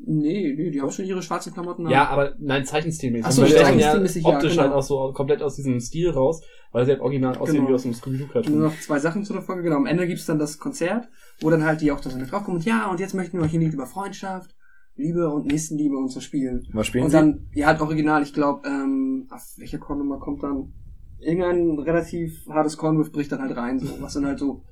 Nee, 0.00 0.54
nee, 0.56 0.70
die 0.70 0.80
haben 0.80 0.92
schon 0.92 1.06
ihre 1.06 1.22
schwarzen 1.22 1.52
Klamotten 1.52 1.84
an. 1.86 1.90
Ja, 1.92 2.08
aber 2.08 2.34
nein, 2.38 2.64
Zeichenstilmäßig. 2.64 3.26
Ach 3.26 3.32
so, 3.32 3.42
Die 3.42 3.50
stechen 3.50 3.64
Zeichenstilmäßig, 3.80 4.22
ja, 4.22 4.28
optisch 4.30 4.52
genau. 4.52 4.62
halt 4.62 4.72
auch 4.72 4.82
so 4.82 5.12
komplett 5.12 5.42
aus 5.42 5.56
diesem 5.56 5.80
Stil 5.80 6.10
raus, 6.10 6.40
weil 6.70 6.84
sie 6.84 6.92
halt 6.92 7.00
original 7.00 7.36
aussehen 7.36 7.56
Genau. 7.56 7.70
wie 7.70 7.74
aus 7.74 7.82
einem 7.84 7.90
Nur 7.92 7.98
Scooby-Doo-Cartoon. 7.98 8.60
noch 8.60 8.78
zwei 8.80 9.00
Sachen 9.00 9.24
zu 9.24 9.32
der 9.32 9.42
Folge, 9.42 9.62
genau. 9.64 9.76
Am 9.76 9.86
Ende 9.86 10.06
gibt's 10.06 10.26
dann 10.26 10.38
das 10.38 10.58
Konzert, 10.58 11.08
wo 11.40 11.50
dann 11.50 11.64
halt 11.64 11.80
die 11.80 11.90
auch 11.90 12.00
da 12.00 12.10
so 12.10 12.18
mit 12.18 12.30
draufkommen 12.30 12.58
und 12.58 12.64
ja, 12.64 12.88
und 12.90 13.00
jetzt 13.00 13.14
möchten 13.14 13.38
wir 13.38 13.44
euch 13.44 13.52
ein 13.54 13.60
Lied 13.60 13.74
über 13.74 13.86
Freundschaft, 13.86 14.54
Liebe 14.94 15.28
und 15.30 15.46
Nächstenliebe 15.46 15.96
und 15.96 16.10
so 16.12 16.20
spielen. 16.20 16.64
Was 16.72 16.86
spielen 16.86 17.04
und 17.04 17.10
Sie? 17.10 17.16
dann, 17.16 17.48
ja, 17.54 17.66
halt 17.66 17.80
original, 17.80 18.22
ich 18.22 18.32
glaube, 18.32 18.68
ähm, 18.68 19.26
auf 19.30 19.42
welche 19.56 19.80
Kornnummer 19.80 20.20
kommt 20.20 20.44
dann? 20.44 20.72
Irgendein 21.20 21.78
relativ 21.80 22.46
hartes 22.48 22.76
Kornwurf 22.76 23.12
bricht 23.12 23.32
dann 23.32 23.42
halt 23.42 23.56
rein, 23.56 23.78
so, 23.78 24.00
was 24.00 24.14
dann 24.14 24.26
halt 24.26 24.38
so 24.38 24.62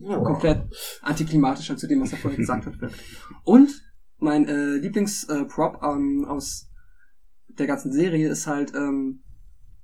komplett 0.00 0.62
antiklimatisch 1.02 1.68
halt 1.68 1.78
zu 1.78 1.86
dem, 1.86 2.00
was 2.00 2.12
er 2.12 2.18
vorher 2.18 2.38
gesagt 2.38 2.66
hat. 2.66 2.74
Und 3.44 3.70
mein 4.18 4.46
äh, 4.48 4.76
Lieblingsprop 4.76 5.82
ähm, 5.82 6.24
aus 6.26 6.70
der 7.48 7.66
ganzen 7.66 7.92
Serie 7.92 8.28
ist 8.28 8.46
halt, 8.46 8.74
ähm, 8.74 9.22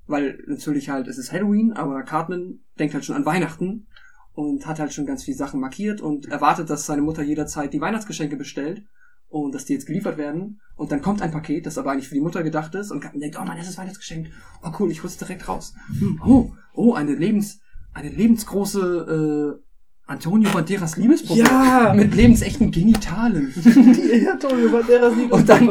weil 0.07 0.43
natürlich 0.47 0.89
halt, 0.89 1.09
es 1.09 1.19
ist 1.19 1.33
Halloween, 1.33 1.73
aber 1.73 2.03
Cartman 2.03 2.61
denkt 2.79 2.95
halt 2.95 3.05
schon 3.05 3.17
an 3.17 3.27
Weihnachten 3.27 3.87
und 4.33 4.67
hat 4.67 4.79
halt 4.79 4.93
schon 4.93 5.07
ganz 5.07 5.25
viele 5.25 5.37
Sachen 5.37 5.61
markiert 5.61 6.01
und 6.01 6.27
erwartet, 6.27 6.71
dass 6.71 6.87
seine 6.87 7.03
Mutter 7.03 7.23
jederzeit 7.23 7.73
die 7.73 7.81
Weihnachtsgeschenke 7.81 8.37
bestellt 8.37 8.83
und 9.29 9.55
dass 9.55 9.65
die 9.65 9.75
jetzt 9.75 9.87
geliefert 9.87 10.19
werden. 10.19 10.61
Und 10.77 10.93
dann 10.93 11.03
kommt 11.03 11.23
ein 11.23 11.31
Paket, 11.31 11.67
das 11.67 11.79
aber 11.79 11.93
eigentlich 11.93 12.09
für 12.09 12.15
die 12.15 12.21
Mutter 12.21 12.43
gedacht 12.43 12.75
ist 12.75 12.91
und 12.91 13.01
Cartman 13.01 13.21
denkt, 13.21 13.39
oh 13.41 13.45
mein 13.45 13.57
erstes 13.57 13.79
Weihnachtsgeschenk. 13.79 14.29
Oh 14.63 14.71
cool, 14.79 14.91
ich 14.91 15.03
hol's 15.03 15.17
direkt 15.17 15.49
raus. 15.49 15.75
Hm, 15.99 16.21
oh, 16.25 16.53
oh, 16.75 16.95
eine 16.95 17.15
lebens, 17.15 17.61
eine 17.95 18.11
lebensgroße 18.11 19.59
äh, 19.59 19.67
Antonio 20.09 20.51
Banderas 20.51 20.97
Liebespuppe. 20.97 21.41
Ja! 21.41 21.93
Mit 21.93 22.15
lebensechten 22.15 22.71
Genitalen. 22.71 23.53
Die 23.57 24.29
Antonio 24.29 24.71
Banderas 24.71 25.15
Und 25.31 25.49
dann 25.49 25.69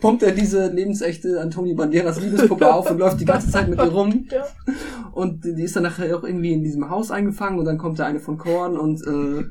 pumpt 0.00 0.22
er 0.22 0.32
diese 0.32 0.68
lebensechte 0.68 1.38
Antonio 1.40 1.74
Banderas 1.74 2.18
Liebespuppe 2.18 2.72
auf 2.72 2.90
und 2.90 2.98
läuft 2.98 3.20
die 3.20 3.26
ganze 3.26 3.50
Zeit 3.50 3.68
mit 3.68 3.78
ihr 3.78 3.84
rum. 3.84 4.26
Ja. 4.30 4.46
Und 5.12 5.44
die 5.44 5.62
ist 5.62 5.76
dann 5.76 5.82
nachher 5.82 6.16
auch 6.16 6.24
irgendwie 6.24 6.54
in 6.54 6.64
diesem 6.64 6.88
Haus 6.88 7.10
eingefangen 7.10 7.58
und 7.58 7.66
dann 7.66 7.76
kommt 7.76 7.98
da 7.98 8.06
eine 8.06 8.20
von 8.20 8.38
Korn 8.38 8.78
und 8.78 9.02
äh, 9.06 9.44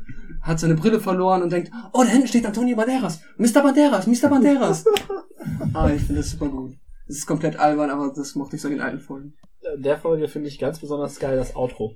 hat 0.44 0.60
seine 0.60 0.76
Brille 0.76 1.00
verloren 1.00 1.42
und 1.42 1.52
denkt, 1.52 1.72
oh, 1.94 2.04
da 2.04 2.10
hinten 2.10 2.28
steht 2.28 2.46
Antonio 2.46 2.76
Banderas. 2.76 3.22
Mr. 3.38 3.64
Banderas, 3.64 4.08
Mr. 4.08 4.30
Banderas. 4.30 4.86
ah, 5.74 5.90
ich 5.90 6.04
finde 6.04 6.22
das 6.22 6.32
super 6.32 6.50
gut. 6.50 6.74
Das 7.08 7.18
ist 7.18 7.26
komplett 7.26 7.58
albern, 7.58 7.90
aber 7.90 8.14
das 8.16 8.36
mochte 8.36 8.58
ich 8.58 8.62
so 8.62 8.68
in 8.68 8.76
den 8.76 8.84
alten 8.84 9.00
Folgen. 9.00 9.34
der 9.78 9.98
Folge 9.98 10.28
finde 10.28 10.50
ich 10.50 10.60
ganz 10.60 10.80
besonders 10.80 11.20
geil 11.20 11.38
das 11.38 11.56
Outro. 11.56 11.96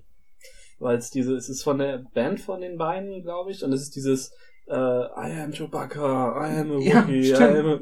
Weil 0.80 0.98
es 0.98 1.09
diese, 1.09 1.35
es 1.35 1.50
ist 1.50 1.64
von 1.64 1.77
der 1.77 2.03
Band 2.14 2.40
von 2.40 2.61
den 2.61 2.77
beiden, 2.77 3.24
glaube 3.24 3.51
ich, 3.51 3.64
und 3.64 3.74
es 3.74 3.82
ist 3.82 3.95
dieses 3.95 4.32
äh, 4.70 4.74
I 4.76 5.42
am 5.44 5.52
Chewbacca, 5.52 6.36
I 6.46 6.60
am 6.60 6.72
a 6.72 6.80
Ja, 6.80 7.04
Wookiee, 7.04 7.20
I, 7.20 7.24
stimmt. 7.36 7.58
am 7.58 7.66
a, 7.66 7.74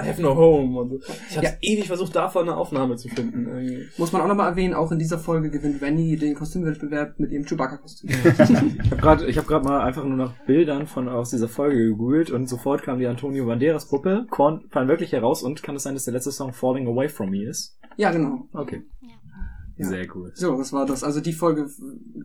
äh, 0.00 0.04
I 0.04 0.08
have 0.10 0.20
no 0.22 0.34
home. 0.36 0.78
Und 0.80 0.90
so. 1.02 1.12
ich 1.30 1.36
habe 1.36 1.46
Ja. 1.46 1.52
ewig 1.62 1.86
versucht, 1.86 2.14
davon 2.14 2.42
eine 2.48 2.56
Aufnahme 2.56 2.96
zu 2.96 3.08
finden. 3.08 3.46
Irgendwie. 3.46 3.86
Muss 3.96 4.12
man 4.12 4.22
auch 4.22 4.28
nochmal 4.28 4.50
erwähnen, 4.50 4.74
auch 4.74 4.92
in 4.92 4.98
dieser 4.98 5.18
Folge 5.18 5.50
gewinnt 5.50 5.80
Renny 5.82 6.16
den 6.16 6.34
Kostümwettbewerb 6.34 7.18
mit 7.18 7.30
ihrem 7.32 7.44
Chewbacca-Kostüm. 7.46 8.10
Ich 8.10 8.90
habe 8.90 8.96
gerade 8.96 9.26
ich 9.26 9.38
hab 9.38 9.46
grad 9.46 9.64
mal 9.64 9.80
einfach 9.80 10.04
nur 10.04 10.16
nach 10.16 10.32
Bildern 10.46 10.86
von 10.86 11.08
aus 11.08 11.30
dieser 11.30 11.48
Folge 11.48 11.76
gegoogelt 11.76 12.30
und 12.30 12.48
sofort 12.48 12.82
kam 12.82 12.98
die 12.98 13.06
Antonio 13.06 13.46
Banderas 13.46 13.88
Puppe. 13.88 14.26
Korn 14.30 14.66
fallen 14.70 14.88
wirklich 14.88 15.12
heraus 15.12 15.42
und 15.42 15.62
kann 15.62 15.76
es 15.76 15.84
sein, 15.84 15.94
dass 15.94 16.04
der 16.04 16.14
letzte 16.14 16.32
Song 16.32 16.52
Falling 16.52 16.86
Away 16.86 17.08
From 17.08 17.30
Me 17.30 17.44
ist? 17.48 17.78
ja, 17.96 18.10
genau. 18.10 18.46
Okay. 18.52 18.82
Ja. 19.00 19.08
Ja. 19.78 19.88
Sehr 19.88 20.06
cool. 20.16 20.32
So, 20.34 20.56
das 20.56 20.72
war 20.72 20.86
das. 20.86 21.04
Also 21.04 21.20
die 21.20 21.34
Folge 21.34 21.68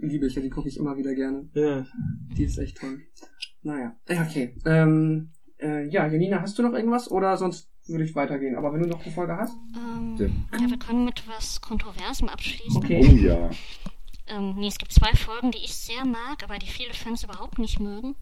liebe 0.02 0.26
ich 0.26 0.36
ja, 0.36 0.42
die 0.42 0.50
gucke 0.50 0.70
ich 0.70 0.78
immer 0.78 0.96
wieder 0.96 1.14
gerne. 1.14 1.50
Ja. 1.54 1.86
Die 2.38 2.46
ist 2.46 2.58
echt 2.58 2.78
toll. 2.80 3.00
Naja, 3.64 3.96
Ja, 4.10 4.24
okay. 4.24 4.56
Ähm, 4.66 5.32
äh, 5.60 5.88
ja, 5.88 6.08
Janina, 6.08 6.42
hast 6.42 6.58
du 6.58 6.64
noch 6.64 6.74
irgendwas? 6.74 7.10
Oder 7.12 7.38
sonst 7.38 7.70
würde 7.88 8.04
ich 8.04 8.16
weitergehen. 8.16 8.56
Aber 8.56 8.74
wenn 8.74 8.82
du 8.82 8.88
noch 8.90 9.04
eine 9.04 9.12
Folge 9.12 9.36
hast? 9.38 9.56
Ähm, 9.76 10.16
Ja. 10.18 10.60
ja, 10.60 10.70
wir 10.70 10.80
können 10.80 11.06
mit 11.06 11.28
was 11.28 11.62
Kontroversem 11.62 12.30
abschließen. 12.30 12.78
Okay. 12.78 13.08
Oh 13.12 13.16
ja. 13.16 13.50
Ähm, 14.28 14.56
nee, 14.58 14.68
es 14.68 14.78
gibt 14.78 14.92
zwei 14.94 15.14
Folgen, 15.14 15.52
die 15.52 15.60
ich 15.60 15.76
sehr 15.76 16.06
mag, 16.06 16.44
aber 16.44 16.58
die 16.58 16.68
viele 16.68 16.94
Fans 16.94 17.24
überhaupt 17.24 17.60
nicht 17.60 17.80
mögen. 17.80 18.16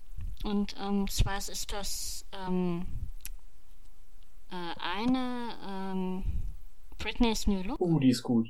Und 0.43 0.75
ähm, 0.81 1.07
zwar 1.09 1.37
ist 1.37 1.71
das 1.71 2.25
ähm, 2.31 2.85
äh, 4.49 4.79
eine 4.97 5.49
ähm, 5.67 6.23
Britney's 6.97 7.47
New 7.47 7.61
Look. 7.63 7.79
Uh, 7.79 7.99
die 7.99 8.09
ist 8.09 8.23
gut. 8.23 8.49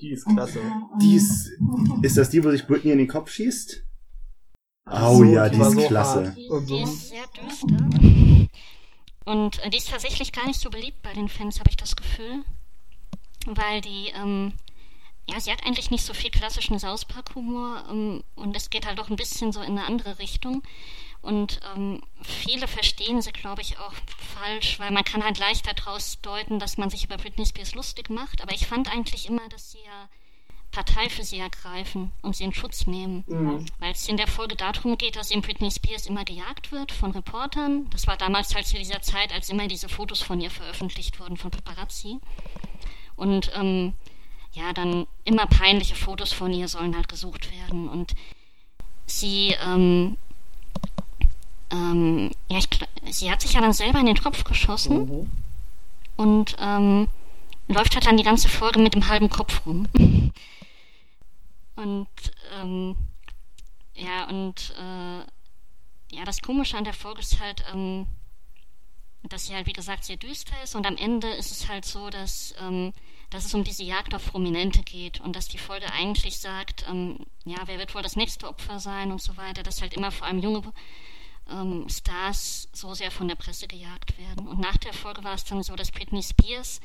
Die 0.00 0.10
ist 0.10 0.26
klasse. 0.26 0.60
Die 1.00 1.14
ist, 1.14 1.50
ist 2.02 2.16
das 2.16 2.30
die, 2.30 2.44
wo 2.44 2.50
sich 2.50 2.66
Britney 2.66 2.92
in 2.92 2.98
den 2.98 3.08
Kopf 3.08 3.30
schießt? 3.30 3.82
Ach 4.86 5.08
Oh 5.10 5.16
so, 5.16 5.24
ja, 5.24 5.48
die 5.48 5.60
ist 5.60 5.72
so 5.72 5.86
klasse. 5.88 6.34
Die, 6.36 6.66
die 6.66 6.82
ist 6.82 7.08
sehr 7.08 7.26
düster. 7.28 8.48
Und 9.24 9.58
äh, 9.64 9.70
die 9.70 9.78
ist 9.78 9.90
tatsächlich 9.90 10.32
gar 10.32 10.46
nicht 10.46 10.60
so 10.60 10.70
beliebt 10.70 11.02
bei 11.02 11.12
den 11.12 11.28
Fans, 11.28 11.58
habe 11.58 11.70
ich 11.70 11.76
das 11.76 11.96
Gefühl. 11.96 12.44
Weil 13.46 13.80
die, 13.80 14.12
ähm, 14.14 14.52
ja, 15.28 15.40
sie 15.40 15.50
hat 15.50 15.64
eigentlich 15.66 15.90
nicht 15.90 16.04
so 16.04 16.14
viel 16.14 16.30
klassischen 16.30 16.78
South 16.78 17.04
Park-Humor 17.04 17.84
ähm, 17.90 18.22
und 18.36 18.56
es 18.56 18.70
geht 18.70 18.86
halt 18.86 18.98
doch 18.98 19.10
ein 19.10 19.16
bisschen 19.16 19.50
so 19.50 19.60
in 19.60 19.76
eine 19.76 19.86
andere 19.86 20.20
Richtung. 20.20 20.62
Und 21.20 21.60
ähm, 21.74 22.00
viele 22.22 22.68
verstehen 22.68 23.20
sie, 23.20 23.32
glaube 23.32 23.62
ich, 23.62 23.78
auch 23.80 23.92
falsch, 24.36 24.78
weil 24.78 24.92
man 24.92 25.02
kann 25.02 25.24
halt 25.24 25.38
leicht 25.38 25.66
daraus 25.66 26.20
deuten, 26.22 26.60
dass 26.60 26.78
man 26.78 26.90
sich 26.90 27.04
über 27.04 27.16
Britney 27.16 27.44
Spears 27.44 27.74
lustig 27.74 28.10
macht. 28.10 28.40
Aber 28.42 28.54
ich 28.54 28.68
fand 28.68 28.92
eigentlich 28.92 29.28
immer, 29.28 29.48
dass 29.48 29.72
sie 29.72 29.78
ja 29.84 30.08
Partei 30.76 31.08
für 31.08 31.24
sie 31.24 31.38
ergreifen 31.38 32.12
und 32.20 32.36
sie 32.36 32.44
in 32.44 32.52
Schutz 32.52 32.86
nehmen. 32.86 33.24
Mhm. 33.28 33.64
Weil 33.78 33.92
es 33.92 34.06
in 34.08 34.18
der 34.18 34.26
Folge 34.26 34.56
darum 34.56 34.98
geht, 34.98 35.16
dass 35.16 35.30
eben 35.30 35.40
Britney 35.40 35.70
Spears 35.70 36.06
immer 36.06 36.22
gejagt 36.22 36.70
wird 36.70 36.92
von 36.92 37.12
Reportern. 37.12 37.88
Das 37.90 38.06
war 38.06 38.18
damals 38.18 38.54
halt 38.54 38.66
zu 38.66 38.76
dieser 38.76 39.00
Zeit, 39.00 39.32
als 39.32 39.48
immer 39.48 39.68
diese 39.68 39.88
Fotos 39.88 40.20
von 40.20 40.38
ihr 40.38 40.50
veröffentlicht 40.50 41.18
wurden 41.18 41.38
von 41.38 41.50
Paparazzi. 41.50 42.18
Und 43.16 43.50
ähm, 43.54 43.94
ja, 44.52 44.74
dann 44.74 45.06
immer 45.24 45.46
peinliche 45.46 45.94
Fotos 45.94 46.34
von 46.34 46.52
ihr 46.52 46.68
sollen 46.68 46.94
halt 46.94 47.08
gesucht 47.08 47.50
werden. 47.58 47.88
Und 47.88 48.12
sie, 49.06 49.56
ähm, 49.66 50.18
ähm, 51.70 52.32
ja, 52.50 52.58
ich, 52.58 52.68
sie 53.16 53.30
hat 53.30 53.40
sich 53.40 53.54
ja 53.54 53.62
dann 53.62 53.72
selber 53.72 53.98
in 54.00 54.06
den 54.06 54.16
Tropf 54.16 54.44
geschossen 54.44 54.98
Mhm. 55.06 55.30
und 56.16 56.56
ähm, 56.60 57.08
läuft 57.68 57.94
halt 57.94 58.04
dann 58.06 58.18
die 58.18 58.24
ganze 58.24 58.50
Folge 58.50 58.78
mit 58.78 58.94
dem 58.94 59.08
halben 59.08 59.30
Kopf 59.30 59.64
rum. 59.64 59.88
Und 61.76 62.08
ähm, 62.52 62.96
ja, 63.94 64.28
und 64.28 64.74
äh, 64.78 66.16
ja, 66.16 66.24
das 66.24 66.40
Komische 66.40 66.76
an 66.76 66.84
der 66.84 66.92
Folge 66.92 67.20
ist 67.20 67.40
halt, 67.40 67.64
ähm, 67.72 68.06
dass 69.22 69.46
sie 69.46 69.54
halt, 69.54 69.66
wie 69.66 69.72
gesagt, 69.72 70.04
sehr 70.04 70.16
düster 70.16 70.54
ist 70.62 70.74
und 70.74 70.86
am 70.86 70.96
Ende 70.96 71.28
ist 71.28 71.50
es 71.50 71.68
halt 71.68 71.84
so, 71.84 72.10
dass, 72.10 72.54
ähm, 72.60 72.92
dass 73.30 73.44
es 73.44 73.54
um 73.54 73.64
diese 73.64 73.82
Jagd 73.82 74.14
auf 74.14 74.30
Prominente 74.30 74.82
geht 74.82 75.20
und 75.20 75.34
dass 75.34 75.48
die 75.48 75.58
Folge 75.58 75.92
eigentlich 75.92 76.38
sagt, 76.38 76.86
ähm, 76.88 77.26
ja, 77.44 77.58
wer 77.66 77.78
wird 77.78 77.94
wohl 77.94 78.02
das 78.02 78.16
nächste 78.16 78.48
Opfer 78.48 78.78
sein 78.78 79.10
und 79.10 79.20
so 79.20 79.36
weiter, 79.36 79.62
dass 79.62 79.82
halt 79.82 79.94
immer 79.94 80.12
vor 80.12 80.26
allem 80.26 80.38
junge 80.38 80.62
ähm, 81.50 81.88
Stars 81.88 82.68
so 82.72 82.94
sehr 82.94 83.10
von 83.10 83.28
der 83.28 83.36
Presse 83.36 83.66
gejagt 83.68 84.18
werden. 84.18 84.46
Und 84.46 84.60
nach 84.60 84.76
der 84.76 84.92
Folge 84.92 85.24
war 85.24 85.34
es 85.34 85.44
dann 85.44 85.62
so, 85.62 85.74
dass 85.76 85.92
Britney 85.92 86.22
Spears 86.22 86.80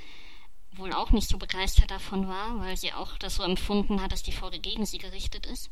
wohl 0.75 0.93
auch 0.93 1.11
nicht 1.11 1.27
so 1.27 1.38
begeistert 1.38 1.91
davon 1.91 2.27
war, 2.27 2.59
weil 2.59 2.77
sie 2.77 2.93
auch 2.93 3.17
das 3.17 3.35
so 3.35 3.43
empfunden 3.43 4.01
hat, 4.01 4.11
dass 4.11 4.24
die 4.24 4.32
Folge 4.32 4.59
gegen 4.59 4.85
sie 4.85 4.98
gerichtet 4.98 5.45
ist. 5.45 5.69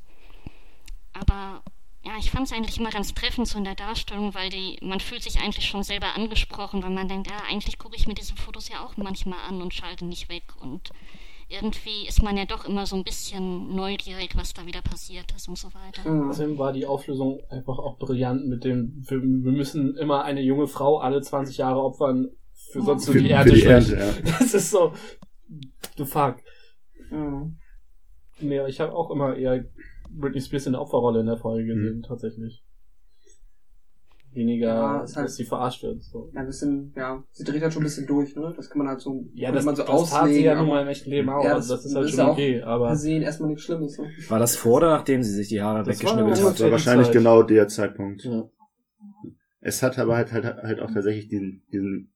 Aber 1.13 1.63
ja, 2.03 2.13
ich 2.17 2.31
fand 2.31 2.47
es 2.47 2.53
eigentlich 2.53 2.77
immer 2.77 2.91
ganz 2.91 3.13
treffend 3.13 3.47
so 3.47 3.57
in 3.57 3.65
der 3.65 3.75
Darstellung, 3.75 4.33
weil 4.33 4.49
die, 4.49 4.77
man 4.81 4.99
fühlt 4.99 5.23
sich 5.23 5.41
eigentlich 5.41 5.67
schon 5.67 5.83
selber 5.83 6.15
angesprochen, 6.15 6.81
weil 6.81 6.91
man 6.91 7.07
denkt, 7.07 7.29
ja, 7.29 7.37
eigentlich 7.49 7.77
gucke 7.77 7.95
ich 7.95 8.07
mir 8.07 8.13
diese 8.13 8.35
Fotos 8.35 8.69
ja 8.69 8.85
auch 8.85 8.95
manchmal 8.97 9.39
an 9.47 9.61
und 9.61 9.73
schalte 9.73 10.05
nicht 10.05 10.29
weg. 10.29 10.43
Und 10.61 10.91
irgendwie 11.49 12.07
ist 12.07 12.23
man 12.23 12.37
ja 12.37 12.45
doch 12.45 12.65
immer 12.65 12.85
so 12.85 12.95
ein 12.95 13.03
bisschen 13.03 13.75
neugierig, 13.75 14.31
was 14.35 14.53
da 14.53 14.65
wieder 14.65 14.81
passiert 14.81 15.31
ist 15.35 15.49
und 15.49 15.57
so 15.57 15.67
weiter. 15.73 16.29
Außerdem 16.29 16.57
war 16.57 16.71
die 16.71 16.85
Auflösung 16.85 17.41
einfach 17.49 17.79
auch 17.79 17.97
brillant 17.97 18.47
mit 18.47 18.63
dem, 18.63 19.03
wir, 19.07 19.21
wir 19.21 19.51
müssen 19.51 19.97
immer 19.97 20.23
eine 20.23 20.41
junge 20.41 20.67
Frau 20.67 20.99
alle 20.99 21.21
20 21.21 21.57
Jahre 21.57 21.81
opfern, 21.83 22.29
für 22.72 22.81
sonst 22.81 23.06
so 23.06 23.11
Für, 23.14 23.19
die 23.19 23.27
für 23.27 23.33
Ernte 23.33 23.53
die 23.53 23.61
schlecht. 23.61 23.91
Ernte, 23.91 24.22
ja. 24.25 24.33
Das 24.39 24.53
ist 24.53 24.69
so, 24.72 24.93
du 25.98 26.06
fuck. 26.06 26.38
Mhm. 27.11 27.57
Nee, 28.41 28.65
ich 28.67 28.80
habe 28.80 28.93
auch 28.93 29.11
immer 29.11 29.35
eher 29.35 29.65
Britney 30.11 30.41
Spears 30.41 30.65
in 30.67 30.73
der 30.73 30.81
Opferrolle 30.81 31.19
in 31.22 31.25
der 31.25 31.38
Folge 31.38 31.65
gesehen, 31.73 32.03
tatsächlich. 32.03 32.64
Weniger, 34.31 34.67
Ja, 34.67 34.99
halt- 34.99 35.15
dass 35.17 35.35
sie 35.35 35.43
verarscht 35.43 35.81
wird. 35.81 36.03
So. 36.03 36.30
Ja, 36.35 36.41
ein 36.41 36.45
bisschen, 36.45 36.93
ja, 36.95 37.23
sie 37.31 37.43
dreht 37.43 37.64
halt 37.64 37.73
schon 37.73 37.81
ein 37.81 37.85
bisschen 37.85 38.06
durch, 38.06 38.35
ne? 38.35 38.53
Das 38.56 38.69
kann 38.69 38.77
man 38.77 38.88
halt 38.88 39.01
so, 39.01 39.25
Ja, 39.33 39.48
kann 39.48 39.56
das, 39.56 39.65
man 39.65 39.75
so 39.75 39.81
das 39.81 39.89
tat 39.91 39.98
sie 40.09 40.15
auslegen, 40.15 40.43
ja 40.45 40.56
nun 40.56 40.67
mal 40.67 40.83
im 40.83 40.88
echten 40.88 41.09
Leben 41.09 41.30
auch, 41.30 41.43
Ja, 41.43 41.56
also 41.56 41.73
das- 41.73 41.81
das 41.83 41.91
ist 41.91 41.95
halt 41.95 42.06
das 42.06 42.11
schon 42.11 42.19
ist 42.19 42.25
auch 42.25 42.33
okay, 42.33 42.61
aber 42.61 42.85
per 42.88 42.95
se 42.95 43.11
erstmal 43.14 43.49
nichts 43.49 43.64
Schlimmes. 43.65 43.98
Ne? 43.98 44.07
War 44.30 44.38
das 44.39 44.56
vor 44.56 44.77
oder 44.77 44.91
nachdem 44.91 45.23
sie 45.23 45.33
sich 45.33 45.48
die 45.48 45.61
Haare 45.64 45.80
Das 45.83 45.99
weggeschnibbelt 45.99 46.38
war- 46.38 46.45
hat? 46.45 46.53
Das 46.53 46.61
war 46.61 46.72
wahrscheinlich 46.72 47.07
Zeit. 47.07 47.14
genau 47.15 47.41
der 47.41 47.67
Zeitpunkt. 47.67 48.23
ja. 48.23 48.48
Es 49.61 49.81
hat 49.83 49.98
aber 49.98 50.15
halt, 50.15 50.31
halt, 50.31 50.45
halt 50.45 50.80
auch 50.80 50.91
tatsächlich 50.91 51.27
diesen, 51.27 51.64
diesen 51.73 52.14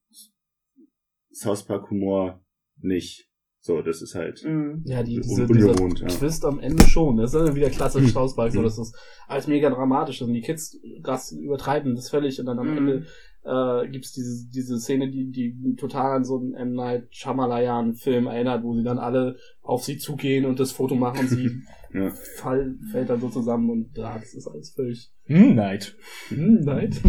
South 1.34 1.64
Park 1.64 1.90
Humor 1.90 2.40
nicht. 2.80 3.28
So, 3.60 3.80
das 3.80 4.02
ist 4.02 4.14
halt 4.14 4.44
Mhm. 4.44 4.82
Ja, 4.84 5.02
die, 5.02 5.14
diese, 5.20 5.46
dieser 5.46 5.70
ungewohnt, 5.70 6.00
ja. 6.00 6.06
Twist 6.08 6.44
am 6.44 6.60
Ende 6.60 6.84
schon. 6.86 7.16
Das 7.16 7.32
ist 7.32 7.40
dann 7.40 7.54
wieder 7.54 7.70
klassisch 7.70 8.02
Hm. 8.04 8.10
South 8.10 8.36
Park, 8.36 8.52
so 8.52 8.58
Hm. 8.58 8.64
dass 8.64 8.76
das 8.76 8.92
alles 9.26 9.46
mega 9.46 9.70
dramatisch 9.70 10.20
ist 10.20 10.26
und 10.28 10.34
die 10.34 10.42
Kids 10.42 10.78
krass 11.02 11.32
übertreiben 11.32 11.94
das 11.94 12.10
völlig 12.10 12.38
und 12.40 12.46
dann 12.46 12.58
am 12.58 12.70
Mhm. 12.70 12.76
Ende 12.78 13.06
äh, 13.46 13.88
gibt's 13.88 14.12
diese, 14.12 14.48
diese 14.50 14.78
Szene, 14.78 15.10
die, 15.10 15.30
die 15.30 15.74
total 15.76 16.16
an 16.16 16.24
so 16.24 16.38
einen 16.38 16.54
M. 16.54 16.72
Night 16.74 17.08
Shyamalan-Film 17.10 18.26
erinnert, 18.26 18.62
wo 18.64 18.74
sie 18.74 18.82
dann 18.82 18.98
alle 18.98 19.36
auf 19.62 19.82
sie 19.84 19.96
zugehen 19.98 20.44
und 20.46 20.60
das 20.60 20.72
Foto 20.72 20.94
machen 20.94 21.20
und 21.20 21.28
sie 21.28 21.50
Ja. 21.94 22.10
fall, 22.10 22.74
fällt 22.90 23.08
dann 23.08 23.20
so 23.20 23.28
zusammen 23.28 23.70
und 23.70 23.96
ja, 23.96 24.18
das 24.18 24.34
ist 24.34 24.48
alles 24.48 24.70
völlig 24.74 25.10
Hm, 25.26 25.54
Neid. 25.54 25.94
hm, 26.28 26.60
Night. 26.64 27.00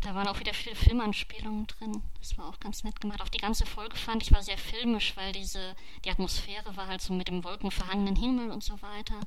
Da 0.00 0.14
waren 0.14 0.28
auch 0.28 0.40
wieder 0.40 0.54
viele 0.54 0.76
Filmanspielungen 0.76 1.66
drin. 1.66 2.02
Das 2.20 2.36
war 2.38 2.46
auch 2.46 2.60
ganz 2.60 2.84
nett 2.84 3.00
gemacht. 3.00 3.20
Auch 3.22 3.28
die 3.28 3.38
ganze 3.38 3.66
Folge 3.66 3.96
fand 3.96 4.22
ich 4.22 4.32
war 4.32 4.42
sehr 4.42 4.58
filmisch, 4.58 5.16
weil 5.16 5.32
diese, 5.32 5.74
die 6.04 6.10
Atmosphäre 6.10 6.76
war 6.76 6.86
halt 6.86 7.00
so 7.00 7.12
mit 7.12 7.28
dem 7.28 7.44
wolkenverhangenen 7.44 8.16
Himmel 8.16 8.50
und 8.50 8.62
so 8.62 8.74
weiter. 8.82 9.20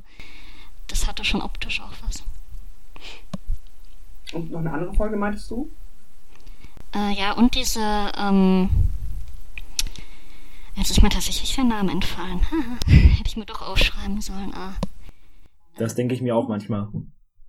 Das 0.87 1.07
hatte 1.07 1.23
schon 1.23 1.41
optisch 1.41 1.81
auch 1.81 1.93
was. 2.05 2.23
Und 4.33 4.51
noch 4.51 4.59
eine 4.59 4.71
andere 4.71 4.93
Folge 4.93 5.17
meintest 5.17 5.49
du? 5.51 5.69
Äh, 6.95 7.13
ja, 7.13 7.33
und 7.33 7.55
diese, 7.55 8.11
ähm, 8.17 8.69
jetzt 10.75 10.91
ist 10.91 11.01
mir 11.01 11.09
tatsächlich 11.09 11.55
der 11.55 11.63
Name 11.63 11.91
entfallen. 11.91 12.39
Hätte 12.87 13.27
ich 13.27 13.37
mir 13.37 13.45
doch 13.45 13.61
aufschreiben 13.61 14.21
sollen. 14.21 14.53
Ah. 14.53 14.75
Das 15.77 15.95
denke 15.95 16.15
ich 16.15 16.21
mir 16.21 16.35
auch 16.35 16.47
manchmal. 16.47 16.89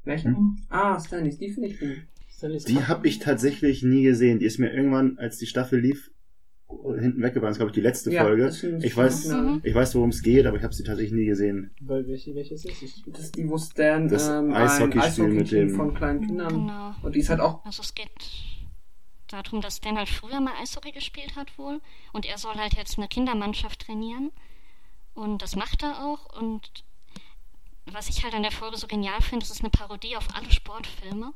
Welche? 0.04 0.34
Ah, 0.68 0.98
Stanley's, 0.98 1.38
die 1.38 1.50
finde 1.50 1.68
ich 1.68 1.80
gut. 1.80 2.06
Die 2.40 2.84
habe 2.84 3.08
ich 3.08 3.18
tatsächlich 3.18 3.82
nie 3.82 4.02
gesehen. 4.02 4.38
Die 4.38 4.46
ist 4.46 4.58
mir 4.58 4.72
irgendwann, 4.72 5.18
als 5.18 5.38
die 5.38 5.46
Staffel 5.46 5.80
lief, 5.80 6.10
hinten 6.68 7.22
weggefahren. 7.22 7.48
Das 7.48 7.52
ist, 7.52 7.58
glaube 7.58 7.70
ich, 7.70 7.74
die 7.74 7.80
letzte 7.80 8.12
Ja, 8.12 8.24
Folge. 8.24 8.44
das 8.44 8.62
Ich 8.62 8.96
weiß, 8.96 9.28
Mhm. 9.28 9.60
ich 9.64 9.74
weiß, 9.74 9.94
worum 9.94 10.10
es 10.10 10.22
geht, 10.22 10.44
aber 10.46 10.56
ich 10.58 10.62
habe 10.62 10.74
sie 10.74 10.84
tatsächlich 10.84 11.12
nie 11.14 11.24
gesehen. 11.26 11.70
Weil 11.80 12.06
welche, 12.06 12.34
welche 12.34 12.54
ist 12.54 12.64
es? 12.66 12.82
Ich, 12.82 13.02
Das 13.06 13.20
ist 13.24 13.36
die, 13.36 13.48
wo 13.48 13.56
Stan 13.58 14.06
Das 14.08 14.28
ähm, 14.28 14.52
ein 14.52 14.54
Eishockeyspiel 14.54 15.24
Eishockey 15.24 15.30
mit 15.34 15.50
dem- 15.50 15.74
von 15.74 15.94
kleinen 15.94 16.26
Kindern. 16.26 16.48
Genau. 16.48 16.94
Und 17.02 17.14
die 17.16 17.20
ist 17.20 17.30
halt 17.30 17.40
auch. 17.40 17.64
Also 17.64 17.82
es 17.82 17.94
geht 17.94 18.10
darum, 19.28 19.60
dass 19.60 19.80
Dan 19.80 19.96
halt 19.96 20.08
früher 20.08 20.40
mal 20.40 20.52
Eishockey 20.60 20.92
gespielt 20.92 21.36
hat 21.36 21.56
wohl 21.58 21.80
und 22.12 22.24
er 22.26 22.38
soll 22.38 22.54
halt 22.54 22.74
jetzt 22.74 22.98
eine 22.98 23.08
Kindermannschaft 23.08 23.80
trainieren 23.86 24.30
und 25.14 25.42
das 25.42 25.56
macht 25.56 25.82
er 25.82 26.04
auch 26.04 26.38
und 26.40 26.84
was 27.92 28.08
ich 28.10 28.22
halt 28.24 28.34
an 28.34 28.42
der 28.42 28.52
Folge 28.52 28.76
so 28.76 28.86
genial 28.86 29.20
finde, 29.22 29.44
es 29.44 29.50
ist 29.50 29.60
eine 29.62 29.70
Parodie 29.70 30.16
auf 30.16 30.28
alle 30.34 30.50
Sportfilme, 30.50 31.32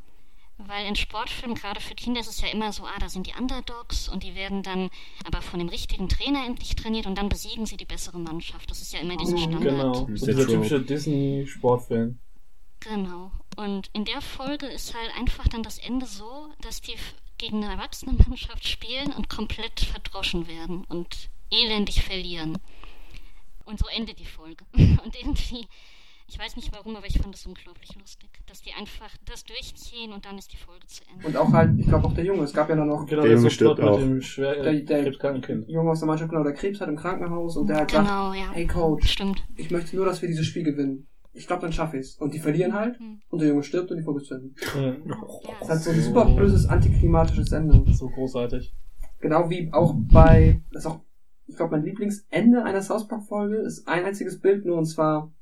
weil 0.59 0.87
in 0.87 0.95
Sportfilmen 0.97 1.57
gerade 1.57 1.81
für 1.81 1.95
Kinder 1.95 2.21
ist 2.21 2.29
es 2.29 2.41
ja 2.41 2.49
immer 2.49 2.73
so, 2.73 2.85
ah, 2.85 2.99
da 3.01 3.09
sind 3.09 3.27
die 3.27 3.35
Underdogs 3.39 4.09
und 4.09 4.23
die 4.23 4.35
werden 4.35 4.63
dann 4.63 4.91
aber 5.25 5.43
von 5.43 5.59
dem 5.59 5.69
richtigen 5.69 6.09
Trainer 6.09 6.45
endlich 6.47 6.77
trainiert 6.77 7.07
und 7.07 7.17
dann 7.17 7.29
besiegen 7.29 7.67
sie 7.67 7.77
die 7.77 7.85
bessere 7.85 8.19
Mannschaft. 8.19 8.71
Das 8.71 8.81
ist 8.81 8.93
ja 8.93 9.01
immer 9.01 9.17
dieser 9.17 9.33
Mhm, 9.37 9.39
Standard. 9.39 9.63
genau. 9.63 9.93
Das 9.93 10.07
So 10.07 10.13
ist 10.13 10.27
dieser 10.27 10.47
der 10.47 10.47
typische 10.47 10.81
Disney-Sportfilm. 10.83 12.19
Genau. 12.81 13.31
Und 13.57 13.91
in 13.93 14.05
der 14.05 14.21
Folge 14.21 14.67
ist 14.67 14.95
halt 14.95 15.15
einfach 15.17 15.47
dann 15.49 15.63
das 15.63 15.79
Ende 15.79 16.07
so, 16.07 16.49
dass 16.61 16.81
die 16.81 16.95
f- 16.95 17.15
gegen 17.39 17.63
eine 17.65 17.73
Erwachsenenmannschaft 17.75 18.67
spielen 18.67 19.13
und 19.13 19.29
komplett 19.29 19.81
verdroschen 19.81 20.47
werden 20.49 20.85
und 20.85 21.31
elendig 21.51 22.03
verlieren. 22.03 22.59
Und 23.65 23.79
so 23.79 23.87
endet 23.89 24.19
die 24.19 24.25
Folge. 24.27 24.65
Und 24.75 25.15
irgendwie, 25.17 25.67
ich 26.27 26.39
weiß 26.39 26.57
nicht 26.57 26.73
warum, 26.73 26.97
aber 26.97 27.07
ich 27.07 27.19
fand 27.19 27.33
das 27.35 27.47
unglaublich 27.47 27.95
lustig, 27.95 28.31
dass 28.53 28.61
die 28.61 28.71
einfach 28.79 29.09
das 29.25 29.45
durchziehen 29.45 30.13
und 30.13 30.27
dann 30.27 30.37
ist 30.37 30.53
die 30.53 30.59
Folge 30.59 30.87
zu 30.87 31.01
Ende. 31.11 31.27
Und 31.27 31.37
auch 31.39 31.51
halt, 31.55 31.71
ich 31.79 31.87
glaube 31.87 32.07
auch 32.07 32.13
der 32.13 32.25
Junge. 32.25 32.43
Es 32.43 32.53
gab 32.53 32.69
ja 32.69 32.77
dann 32.77 32.87
noch 32.89 33.07
Genau, 33.07 33.23
Der 33.23 33.33
Junge 33.33 33.51
stirbt 33.51 33.79
mit 33.79 33.89
auch. 33.89 33.99
dem 33.99 34.21
schwer 34.21 34.63
Der- 34.63 34.75
der- 34.75 35.03
krebskranken 35.05 35.41
Kind. 35.41 35.69
Junge 35.71 35.91
aus 35.91 36.01
der 36.01 36.07
Mannschaft, 36.07 36.29
genau, 36.31 36.43
der 36.45 36.53
Krebs 36.53 36.79
hat 36.83 36.89
im 36.91 36.97
Krankenhaus 36.97 37.57
und 37.57 37.67
der 37.69 37.77
sagt, 37.79 37.93
Genau, 37.93 38.35
ja. 38.35 38.51
hey 38.53 38.67
Coach, 38.67 39.09
Stimmt. 39.11 39.43
ich 39.57 39.71
möchte 39.71 39.97
nur, 39.97 40.05
dass 40.05 40.21
wir 40.21 40.29
dieses 40.29 40.45
Spiel 40.45 40.65
gewinnen. 40.65 41.09
Ich 41.33 41.47
glaube, 41.47 41.63
dann 41.63 41.73
schaffe 41.73 41.97
ich's. 41.97 42.17
Und 42.17 42.35
die 42.35 42.41
verlieren 42.41 42.75
halt 42.75 42.99
Hm. 42.99 43.23
und 43.31 43.41
der 43.41 43.49
Junge 43.49 43.63
stirbt 43.63 43.91
und 43.91 43.97
die 43.97 44.03
Folge 44.03 44.21
ist 44.21 44.27
zu 44.29 44.35
Ende. 44.35 44.51
Ja. 45.09 45.17
Das 45.61 45.69
hat 45.71 45.79
so 45.79 45.91
ein 45.91 46.01
super 46.03 46.27
böses, 46.27 46.67
antiklimatisches 46.67 47.53
Ende. 47.53 47.91
So 47.95 48.11
großartig. 48.11 48.75
Genau 49.21 49.49
wie 49.49 49.73
auch 49.73 49.95
bei, 50.13 50.61
das 50.73 50.85
ist 50.85 50.91
auch, 50.91 51.01
ich 51.47 51.57
glaube, 51.57 51.73
mein 51.77 51.85
Lieblingsende 51.87 52.63
einer 52.65 52.83
South 52.83 53.09
Park 53.09 53.25
Folge 53.25 53.57
ist 53.57 53.89
ein 53.89 54.05
einziges 54.05 54.41
Bild 54.41 54.67
nur 54.67 54.77
und 54.77 54.85
zwar, 54.85 55.33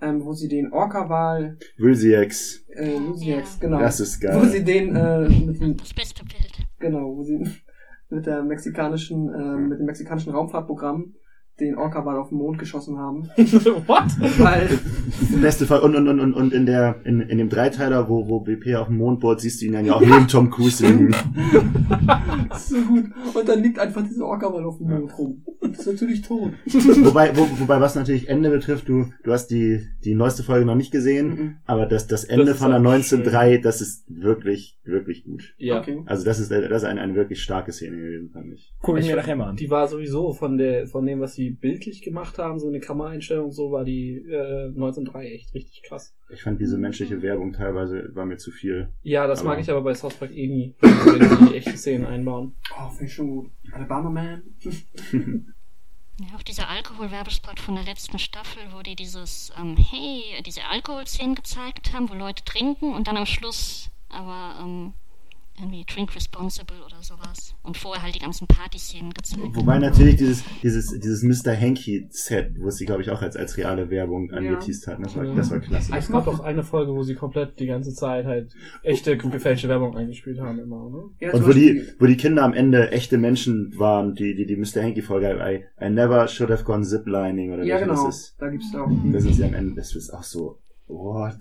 ähm, 0.00 0.24
wo 0.24 0.32
sie 0.32 0.48
den 0.48 0.72
Orca-Wal, 0.72 1.58
Wilsiex. 1.78 2.64
äh, 2.74 2.96
Lusiax, 2.98 3.54
Ja. 3.60 3.66
genau. 3.68 3.78
Das 3.80 4.00
ist 4.00 4.22
Wo 4.22 4.26
geil. 4.28 4.48
sie 4.48 4.64
den, 4.64 4.96
äh, 4.96 5.28
mit 5.28 5.60
dem, 5.60 5.76
Das 5.76 5.92
beste 5.94 6.24
Bild. 6.24 6.52
genau, 6.78 7.16
wo 7.16 7.22
sie 7.22 7.38
mit 8.10 8.26
der 8.26 8.42
mexikanischen, 8.42 9.32
äh, 9.32 9.56
mit 9.56 9.78
dem 9.78 9.86
mexikanischen 9.86 10.32
Raumfahrtprogramm 10.32 11.14
den 11.60 11.76
Orca-Wal 11.76 12.16
auf 12.18 12.28
den 12.30 12.38
Mond 12.38 12.58
geschossen 12.58 12.98
haben. 12.98 13.28
What? 13.36 14.04
Weil, 14.38 14.68
Beste 15.42 15.66
Fall. 15.66 15.80
Und, 15.80 15.94
und, 15.96 16.08
und, 16.08 16.20
und, 16.20 16.34
und 16.34 16.52
in 16.52 16.66
der, 16.66 16.96
in, 17.04 17.20
in 17.20 17.38
dem 17.38 17.48
Dreiteiler, 17.48 18.08
wo, 18.08 18.28
wo 18.28 18.40
BP 18.40 18.74
auf 18.76 18.88
dem 18.88 18.96
Mond 18.98 19.20
bohrt, 19.20 19.40
siehst 19.40 19.60
du 19.60 19.66
ihn 19.66 19.72
dann 19.72 19.84
ja 19.84 19.94
auch 19.94 20.00
neben 20.00 20.26
Tom 20.28 20.50
Cruise 20.50 20.84
ist 20.86 20.90
so 22.68 22.76
gut. 22.82 23.04
Und 23.34 23.48
dann 23.48 23.62
liegt 23.62 23.78
einfach 23.78 24.02
dieser 24.02 24.24
Orca-Wal 24.26 24.64
auf 24.64 24.78
dem 24.78 24.88
Mond 24.88 25.18
rum. 25.18 25.42
Das 25.60 25.80
ist 25.80 25.86
natürlich 25.86 26.22
tot. 26.22 26.52
wobei, 26.66 27.36
wo, 27.36 27.42
wobei, 27.60 27.80
was 27.80 27.94
natürlich 27.94 28.28
Ende 28.28 28.50
betrifft, 28.50 28.88
du, 28.88 29.06
du 29.22 29.32
hast 29.32 29.48
die, 29.48 29.80
die 30.04 30.14
neueste 30.14 30.42
Folge 30.42 30.64
noch 30.66 30.74
nicht 30.74 30.90
gesehen, 30.92 31.20
Mhm. 31.30 31.56
aber 31.66 31.86
das, 31.86 32.06
das 32.06 32.24
Ende 32.24 32.46
Das 32.46 32.58
von 32.58 32.70
der 32.70 32.80
auch 32.80 32.84
19.3, 32.84 33.60
das 33.62 33.80
ist 33.80 34.04
wirklich, 34.08 34.78
wirklich 34.84 35.24
gut. 35.24 35.54
Ja. 35.58 35.80
Okay. 35.80 36.02
Also 36.06 36.24
das 36.24 36.40
ist, 36.40 36.50
das 36.50 36.60
ist 36.82 36.84
eine, 36.84 37.00
eine 37.00 37.14
wirklich 37.14 37.42
starke 37.42 37.72
Szene 37.72 37.96
gewesen, 37.96 38.30
fand 38.32 38.52
ich. 38.54 38.72
Guck 38.82 38.98
Ich- 38.98 39.06
mir 39.06 39.16
nachher 39.16 39.36
mal 39.36 39.50
an. 39.50 39.56
Die 39.56 39.70
war 39.70 39.86
sowieso 39.86 40.32
von 40.32 40.56
der, 40.58 40.86
von 40.86 41.04
dem, 41.06 41.20
was 41.20 41.34
sie 41.34 41.49
bildlich 41.50 42.02
gemacht 42.02 42.38
haben, 42.38 42.58
so 42.58 42.68
eine 42.68 42.80
Kameraeinstellung, 42.80 43.50
so 43.52 43.70
war 43.72 43.84
die 43.84 44.16
äh, 44.28 44.66
1903 44.68 45.26
echt 45.32 45.54
richtig 45.54 45.82
krass. 45.82 46.14
Ich 46.28 46.42
fand 46.42 46.60
diese 46.60 46.78
menschliche 46.78 47.22
Werbung 47.22 47.52
teilweise, 47.52 48.10
war 48.14 48.26
mir 48.26 48.36
zu 48.38 48.50
viel. 48.50 48.88
Ja, 49.02 49.26
das 49.26 49.40
Aber- 49.40 49.50
mag 49.50 49.60
ich 49.60 49.70
aber 49.70 49.82
bei 49.82 49.94
South 49.94 50.14
Park 50.14 50.30
eh 50.36 50.46
nie, 50.46 50.74
wenn 50.80 51.48
die 51.48 51.56
echte 51.56 51.76
Szenen 51.76 52.06
einbauen. 52.06 52.54
Oh, 52.78 52.88
finde 52.90 53.04
ich 53.06 53.14
schon 53.14 53.28
gut. 53.28 53.50
Alabama 53.72 54.10
Man. 54.10 54.42
Ja, 56.20 56.36
auch 56.36 56.42
dieser 56.42 56.68
Alkoholwerbespot 56.68 57.58
von 57.60 57.76
der 57.76 57.84
letzten 57.84 58.18
Staffel, 58.18 58.60
wo 58.72 58.82
die 58.82 58.94
dieses, 58.94 59.50
ähm, 59.58 59.74
hey, 59.78 60.22
diese 60.44 60.60
Alkoholszenen 60.70 61.34
gezeigt 61.34 61.94
haben, 61.94 62.10
wo 62.10 62.14
Leute 62.14 62.44
trinken 62.44 62.92
und 62.92 63.08
dann 63.08 63.16
am 63.16 63.24
Schluss 63.24 63.88
aber 64.10 64.60
ähm, 64.62 64.92
irgendwie 65.60 65.84
Drink 65.84 66.14
Responsible 66.14 66.76
oder 66.84 67.02
sowas. 67.02 67.54
Und 67.62 67.76
vorher 67.76 68.02
halt 68.02 68.14
die 68.14 68.18
ganzen 68.20 68.46
Partyszenen 68.46 69.12
gezeigt. 69.12 69.42
Wobei 69.54 69.78
natürlich 69.78 70.16
dieses, 70.16 70.44
dieses, 70.62 70.98
dieses 70.98 71.22
Mr. 71.22 71.54
Hanky-Set, 71.56 72.56
wo 72.60 72.70
sie, 72.70 72.86
glaube 72.86 73.02
ich, 73.02 73.10
auch 73.10 73.22
als, 73.22 73.36
als 73.36 73.56
reale 73.56 73.90
Werbung 73.90 74.30
Ja. 74.30 74.36
angeteased 74.38 74.86
hatten, 74.86 75.02
das 75.02 75.16
war, 75.16 75.24
Ja. 75.24 75.34
das 75.34 75.50
war 75.50 75.60
klasse. 75.60 75.92
Es 75.96 76.08
gab 76.08 76.26
auch 76.26 76.40
eine 76.40 76.62
Folge, 76.62 76.92
wo 76.92 77.02
sie 77.02 77.14
komplett 77.14 77.58
die 77.60 77.66
ganze 77.66 77.94
Zeit 77.94 78.26
halt 78.26 78.52
echte 78.82 79.16
gefälschte 79.16 79.68
Werbung 79.68 79.96
eingespielt 79.96 80.40
haben 80.40 80.58
immer, 80.58 80.88
ne? 80.90 81.02
Ja, 81.20 81.32
Und 81.34 81.46
wo 81.46 81.52
die, 81.52 81.84
wo 81.98 82.06
die 82.06 82.16
Kinder 82.16 82.42
am 82.42 82.52
Ende 82.54 82.90
echte 82.90 83.18
Menschen 83.18 83.72
waren, 83.78 84.14
die, 84.14 84.34
die, 84.34 84.46
die 84.46 84.56
Mr. 84.56 84.82
Hanky-Folge, 84.82 85.38
I, 85.80 85.84
I 85.84 85.90
never 85.90 86.26
should 86.28 86.50
have 86.50 86.64
gone 86.64 86.84
ziplining 86.84 87.52
oder 87.52 87.64
Ja, 87.64 87.78
genau. 87.78 88.06
das 88.06 88.16
ist. 88.16 88.36
Da 88.38 88.48
gibt's 88.48 88.74
auch. 88.74 88.88
Das 89.12 89.24
ist 89.24 89.38
ja 89.38 89.46
am 89.46 89.54
Ende, 89.54 89.74
das 89.76 89.94
ist 89.94 90.10
auch 90.10 90.22
so, 90.22 90.58
what? 90.86 91.36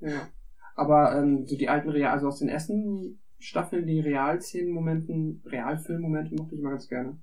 Ja. 0.00 0.28
Aber 0.74 1.16
ähm, 1.18 1.44
so 1.46 1.56
die 1.56 1.68
alten 1.68 1.90
Real, 1.90 2.12
also 2.12 2.28
aus 2.28 2.38
den 2.38 2.48
ersten 2.48 3.18
Staffeln, 3.42 3.86
die 3.86 3.98
Realszenen-Momenten, 4.00 5.42
Realfilm-Momente 5.46 6.34
mochte 6.36 6.54
ich 6.54 6.60
immer 6.60 6.70
ganz 6.70 6.88
gerne. 6.88 7.18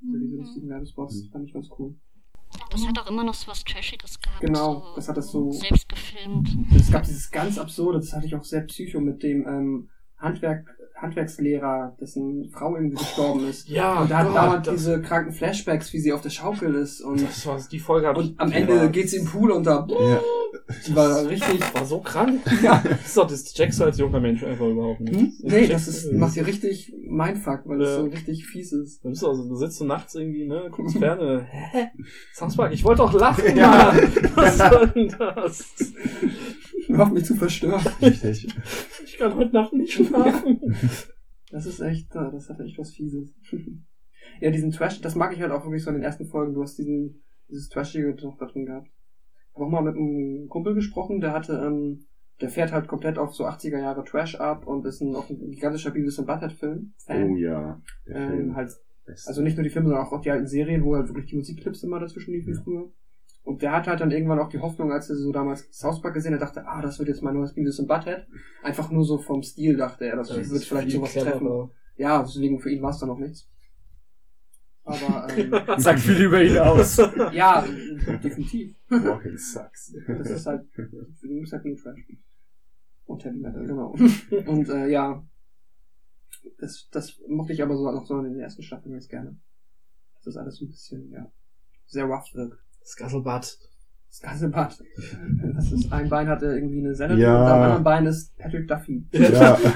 So 0.00 0.18
diese 0.18 0.36
lustigen 0.36 0.68
Werbespots 0.68 1.24
Mhm. 1.24 1.30
fand 1.30 1.46
ich 1.48 1.52
ganz 1.54 1.68
cool. 1.78 1.94
Das 2.70 2.86
hat 2.86 2.98
auch 2.98 3.10
immer 3.10 3.24
noch 3.24 3.34
so 3.34 3.48
was 3.50 3.64
Trashiges 3.64 4.20
gehabt. 4.20 4.40
Genau, 4.40 4.80
so 4.80 4.94
das 4.96 5.08
hat 5.08 5.16
das 5.16 5.30
so- 5.32 5.50
Selbst 5.50 5.88
gefilmt. 5.88 6.48
Es 6.76 6.90
gab 6.92 7.02
dieses 7.02 7.30
ganz 7.30 7.58
absurde, 7.58 7.98
das 7.98 8.12
hatte 8.12 8.26
ich 8.26 8.34
auch 8.34 8.44
sehr 8.44 8.62
psycho 8.62 9.00
mit 9.00 9.22
dem 9.22 9.46
ähm, 9.48 9.88
Handwerk, 10.18 10.68
Handwerkslehrer, 11.02 11.96
dessen 12.00 12.48
Frau 12.50 12.74
irgendwie 12.76 12.96
gestorben 12.96 13.46
ist. 13.48 13.68
Ja, 13.68 14.00
Und 14.02 14.10
da 14.10 14.18
hat 14.18 14.26
Gott, 14.28 14.36
dauernd 14.36 14.66
das, 14.68 14.74
diese 14.76 15.02
kranken 15.02 15.32
Flashbacks, 15.32 15.92
wie 15.92 15.98
sie 15.98 16.12
auf 16.12 16.22
der 16.22 16.30
Schaukel 16.30 16.74
ist 16.76 17.00
und, 17.02 17.20
das 17.22 17.44
war 17.46 17.60
die 17.70 17.78
Folge 17.80 18.10
und 18.12 18.38
am 18.40 18.52
Ende 18.52 18.76
war, 18.78 18.88
geht 18.88 19.10
sie 19.10 19.16
im 19.18 19.26
Pool 19.26 19.50
und 19.50 19.66
da, 19.66 19.86
Ja. 19.90 20.20
die 20.86 20.94
war 20.96 21.26
richtig, 21.26 21.60
war 21.74 21.84
so 21.84 21.98
krank. 22.00 22.40
ja, 22.62 22.82
Das 22.88 23.06
ist 23.06 23.16
doch 23.16 23.26
das 23.26 23.52
checkst 23.52 23.80
du 23.80 23.84
als 23.84 23.98
junger 23.98 24.20
Mensch 24.20 24.42
einfach 24.44 24.66
überhaupt 24.66 25.00
nicht. 25.00 25.14
hm? 25.14 25.32
nee, 25.42 25.66
das 25.66 25.88
ist, 25.88 26.06
du- 26.10 26.16
macht 26.16 26.36
ihr 26.36 26.46
richtig 26.46 26.92
Mindfuck, 27.08 27.62
weil 27.64 27.78
das 27.78 27.88
Ja. 27.90 27.96
so 27.96 28.04
richtig 28.04 28.46
fies 28.46 28.72
ist. 28.72 29.04
Du 29.04 29.08
bist 29.10 29.24
also, 29.24 29.46
du 29.48 29.56
sitzt 29.56 29.78
so 29.78 29.84
nachts 29.84 30.14
irgendwie, 30.14 30.46
ne, 30.46 30.68
guckst 30.70 30.96
ferne. 30.98 31.46
Hä? 31.50 31.88
Park, 32.56 32.72
ich 32.72 32.84
wollte 32.84 33.02
doch 33.02 33.12
lachen, 33.14 33.56
Ja. 33.56 33.92
Mann. 33.92 34.12
Was 34.36 34.58
soll 34.58 34.86
denn 34.88 35.14
das? 35.18 35.64
Hör 36.92 37.04
auf 37.04 37.12
mich 37.12 37.24
zu 37.24 37.34
verstören. 37.34 37.84
Richtig. 38.00 38.48
Ich 39.04 39.18
kann 39.18 39.34
heute 39.34 39.52
Nacht 39.52 39.72
nicht 39.72 39.92
schlafen. 39.92 40.60
Das 41.50 41.66
ist 41.66 41.80
echt, 41.80 42.14
äh, 42.14 42.30
das 42.30 42.48
hat 42.48 42.60
echt 42.60 42.78
was 42.78 42.92
Fieses. 42.92 43.34
ja, 44.40 44.50
diesen 44.50 44.70
Trash, 44.70 45.00
das 45.00 45.14
mag 45.14 45.34
ich 45.34 45.40
halt 45.40 45.52
auch 45.52 45.64
wirklich 45.64 45.84
so 45.84 45.90
in 45.90 45.96
den 45.96 46.02
ersten 46.02 46.26
Folgen. 46.26 46.54
Du 46.54 46.62
hast 46.62 46.78
diesen, 46.78 47.22
dieses 47.48 47.68
Trashige 47.68 48.14
noch 48.22 48.38
da 48.38 48.46
drin 48.46 48.66
gehabt. 48.66 48.88
Ich 48.88 49.54
habe 49.54 49.66
auch 49.66 49.70
mal 49.70 49.82
mit 49.82 49.96
einem 49.96 50.48
Kumpel 50.48 50.74
gesprochen, 50.74 51.20
der 51.20 51.32
hatte, 51.32 51.62
ähm, 51.64 52.06
der 52.40 52.48
fährt 52.48 52.72
halt 52.72 52.88
komplett 52.88 53.18
auf 53.18 53.34
so 53.34 53.44
80er 53.44 53.78
Jahre 53.78 54.02
Trash 54.04 54.36
ab 54.36 54.66
und 54.66 54.86
ist 54.86 55.02
ein, 55.02 55.14
auch 55.14 55.28
ein 55.28 55.50
gigantischer 55.50 55.90
Beavis 55.90 56.18
und 56.18 56.26
Butthead 56.26 56.52
Film. 56.52 56.94
Fan. 57.04 57.32
Oh 57.32 57.36
ja. 57.36 57.82
Der 58.06 58.16
ähm, 58.16 58.30
Film. 58.30 58.56
halt, 58.56 58.72
also 59.26 59.42
nicht 59.42 59.56
nur 59.56 59.64
die 59.64 59.70
Filme, 59.70 59.88
sondern 59.90 60.06
auch 60.06 60.20
die 60.22 60.30
alten 60.30 60.46
Serien, 60.46 60.84
wo 60.84 60.96
halt 60.96 61.08
wirklich 61.08 61.26
die 61.26 61.36
Musikclips 61.36 61.82
immer 61.82 62.00
dazwischen 62.00 62.32
liefen 62.32 62.54
früher. 62.54 62.90
Und 63.44 63.62
der 63.62 63.72
hat 63.72 63.88
halt 63.88 64.00
dann 64.00 64.12
irgendwann 64.12 64.38
auch 64.38 64.48
die 64.48 64.60
Hoffnung, 64.60 64.92
als 64.92 65.10
er 65.10 65.16
so 65.16 65.32
damals 65.32 65.68
South 65.72 66.00
Park 66.00 66.14
gesehen 66.14 66.34
hat, 66.34 66.42
dachte, 66.42 66.66
ah, 66.66 66.80
das 66.80 66.98
wird 66.98 67.08
jetzt 67.08 67.22
mein 67.22 67.34
neues 67.34 67.54
Beavis 67.54 67.80
und 67.80 67.88
Butthead. 67.88 68.26
Einfach 68.62 68.90
nur 68.90 69.04
so 69.04 69.18
vom 69.18 69.42
Stil 69.42 69.76
dachte 69.76 70.04
er, 70.04 70.16
das, 70.16 70.30
wird 70.30 70.64
vielleicht 70.64 70.90
viel 70.90 70.96
sowas 70.98 71.12
treffen. 71.12 71.38
cleverer. 71.38 71.70
Ja, 71.96 72.22
deswegen 72.22 72.60
für 72.60 72.70
ihn 72.70 72.82
war 72.82 72.90
es 72.90 72.98
dann 72.98 73.08
noch 73.08 73.18
nichts. 73.18 73.48
Aber 74.84 75.28
ähm, 75.36 75.52
Sagt 75.78 76.00
viel 76.00 76.22
über 76.22 76.42
ihn 76.42 76.58
aus. 76.58 76.96
ja, 77.32 77.64
definitiv. 78.22 78.76
Walking 78.88 79.36
sucks. 79.38 79.94
Das 80.06 80.30
ist 80.30 80.46
halt, 80.46 80.68
für 80.72 81.26
ihn 81.26 81.42
ist 81.42 81.52
halt 81.52 81.64
nur 81.64 81.76
Trash. 81.76 82.00
Und 83.06 83.24
Heavy 83.24 83.38
Metal, 83.38 83.66
genau. 83.66 83.96
Und 84.46 84.68
äh, 84.68 84.88
ja, 84.88 85.24
das, 86.58 86.88
das 86.90 87.20
mochte 87.28 87.52
ich 87.52 87.62
aber 87.62 87.76
so 87.76 87.90
noch 87.90 88.06
so 88.06 88.18
in 88.18 88.32
den 88.32 88.40
ersten 88.40 88.62
Staffeln 88.62 88.92
ganz 88.92 89.08
gerne. 89.08 89.36
Das 90.16 90.28
ist 90.28 90.36
alles 90.36 90.56
so 90.56 90.64
ein 90.64 90.68
bisschen, 90.68 91.10
ja, 91.10 91.30
sehr 91.86 92.04
rough 92.04 92.32
wirkt. 92.34 92.61
Scuttlebut. 92.84 93.58
Das 94.08 94.20
ganze 94.20 94.48
Bad. 94.50 94.78
Das 95.54 95.72
ist, 95.72 95.92
ein 95.92 96.08
Bein 96.08 96.28
hatte 96.28 96.46
irgendwie 96.46 96.80
eine 96.80 96.94
Sennel 96.94 97.18
Ja. 97.18 97.40
und 97.44 97.50
am 97.50 97.62
anderen 97.62 97.84
Bein 97.84 98.06
ist 98.06 98.36
Patrick 98.36 98.68
Duffy. 98.68 99.06
Ja. 99.12 99.58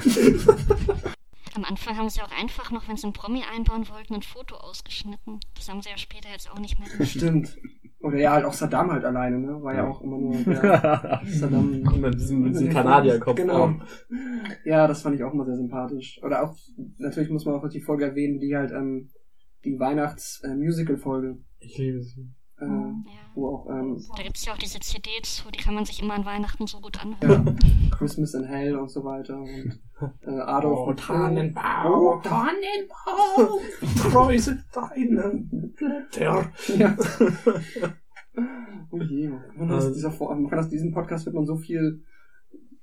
Am 1.54 1.64
Anfang 1.64 1.96
haben 1.96 2.10
sie 2.10 2.20
auch 2.20 2.30
einfach 2.38 2.70
noch, 2.70 2.86
wenn 2.86 2.96
sie 2.98 3.04
einen 3.04 3.14
Promi 3.14 3.42
einbauen 3.54 3.88
wollten, 3.88 4.14
ein 4.14 4.20
Foto 4.20 4.56
ausgeschnitten. 4.56 5.40
Das 5.54 5.70
haben 5.70 5.80
sie 5.80 5.88
ja 5.88 5.96
später 5.96 6.28
jetzt 6.30 6.50
auch 6.50 6.58
nicht 6.58 6.78
mehr 6.78 6.86
gemacht. 6.90 7.08
Stimmt. 7.08 7.56
Oder 8.00 8.18
ja, 8.18 8.32
halt 8.32 8.44
auch 8.44 8.52
Saddam 8.52 8.92
halt 8.92 9.06
alleine, 9.06 9.38
ne? 9.38 9.62
War 9.62 9.74
ja 9.74 9.88
auch 9.88 10.02
immer 10.02 10.18
nur 10.18 10.36
der 10.36 11.22
Saddam. 11.26 11.80
Mit 11.98 12.14
diesem, 12.14 12.42
mit 12.42 12.52
diesem 12.52 12.68
Kanadierkopf. 12.68 13.36
Genau. 13.36 13.74
Ja, 14.66 14.86
das 14.86 15.00
fand 15.00 15.16
ich 15.16 15.24
auch 15.24 15.32
immer 15.32 15.46
sehr 15.46 15.56
sympathisch. 15.56 16.20
Oder 16.22 16.44
auch, 16.44 16.54
natürlich 16.98 17.30
muss 17.30 17.46
man 17.46 17.54
auch 17.54 17.66
die 17.70 17.80
Folge 17.80 18.04
erwähnen, 18.04 18.38
die 18.38 18.54
halt, 18.54 18.70
ähm, 18.72 19.08
die 19.64 19.78
Weihnachts-Musical-Folge, 19.80 21.38
Ich 21.58 21.78
liebe 21.78 22.02
sie. 22.02 22.28
Äh, 22.60 22.64
Ja. 22.64 23.02
wo 23.34 23.48
auch, 23.48 23.66
ähm, 23.70 24.02
Da 24.16 24.22
gibt 24.22 24.36
es 24.36 24.44
ja 24.46 24.52
auch 24.52 24.58
diese 24.58 24.80
CDs, 24.80 25.42
wo 25.46 25.50
die 25.50 25.58
kann 25.58 25.74
man 25.74 25.84
sich 25.84 26.02
immer 26.02 26.14
an 26.14 26.24
Weihnachten 26.24 26.66
so 26.66 26.80
gut 26.80 26.98
anhören. 27.04 27.58
ja, 27.60 27.96
Christmas 27.96 28.34
in 28.34 28.44
Hell 28.44 28.76
und 28.76 28.90
so 28.90 29.04
weiter 29.04 29.36
und, 29.38 29.78
äh, 30.26 30.30
Adolf 30.40 30.78
Oh, 30.78 30.84
und 30.90 30.98
Tannenbaum. 31.00 31.92
Oh, 31.92 32.20
Tannenbaum! 32.22 33.60
Treu 34.10 34.38
sind 34.38 34.64
deine 34.72 35.44
Blätter. 35.76 36.50
ja. 36.76 36.96
Oh 38.90 38.98
je, 39.00 39.28
man 39.28 39.40
kann, 39.56 39.70
aus 39.70 39.84
Also- 39.84 39.94
dieser, 39.94 40.10
Vor- 40.10 40.34
man 40.34 40.48
kann 40.50 40.58
aus 40.58 40.68
diesem 40.68 40.92
Podcast 40.92 41.24
wird 41.26 41.34
man 41.34 41.46
so 41.46 41.56
viel 41.56 42.02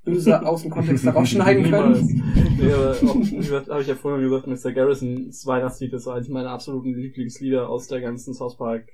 böse 0.03 0.43
aus 0.45 0.63
dem 0.63 0.71
Kontext 0.71 1.05
daraus 1.05 1.29
schneiden 1.29 1.63
können. 1.69 2.23
Nee, 2.59 2.73
aber 2.73 2.91
auch, 2.91 3.15
wie 3.15 3.35
gesagt, 3.37 3.69
habe 3.69 3.81
ich 3.81 3.87
ja 3.87 3.95
vorhin 3.95 4.27
gesagt, 4.27 4.47
Mr. 4.47 4.73
Garrisons 4.73 5.45
Weihnachtslied 5.45 5.93
ist 5.93 6.07
eines 6.07 6.27
meiner 6.27 6.49
absoluten 6.49 6.93
Lieblingslieder 6.95 7.69
aus 7.69 7.87
der 7.87 8.01
ganzen 8.01 8.33
South 8.33 8.57
Park 8.57 8.87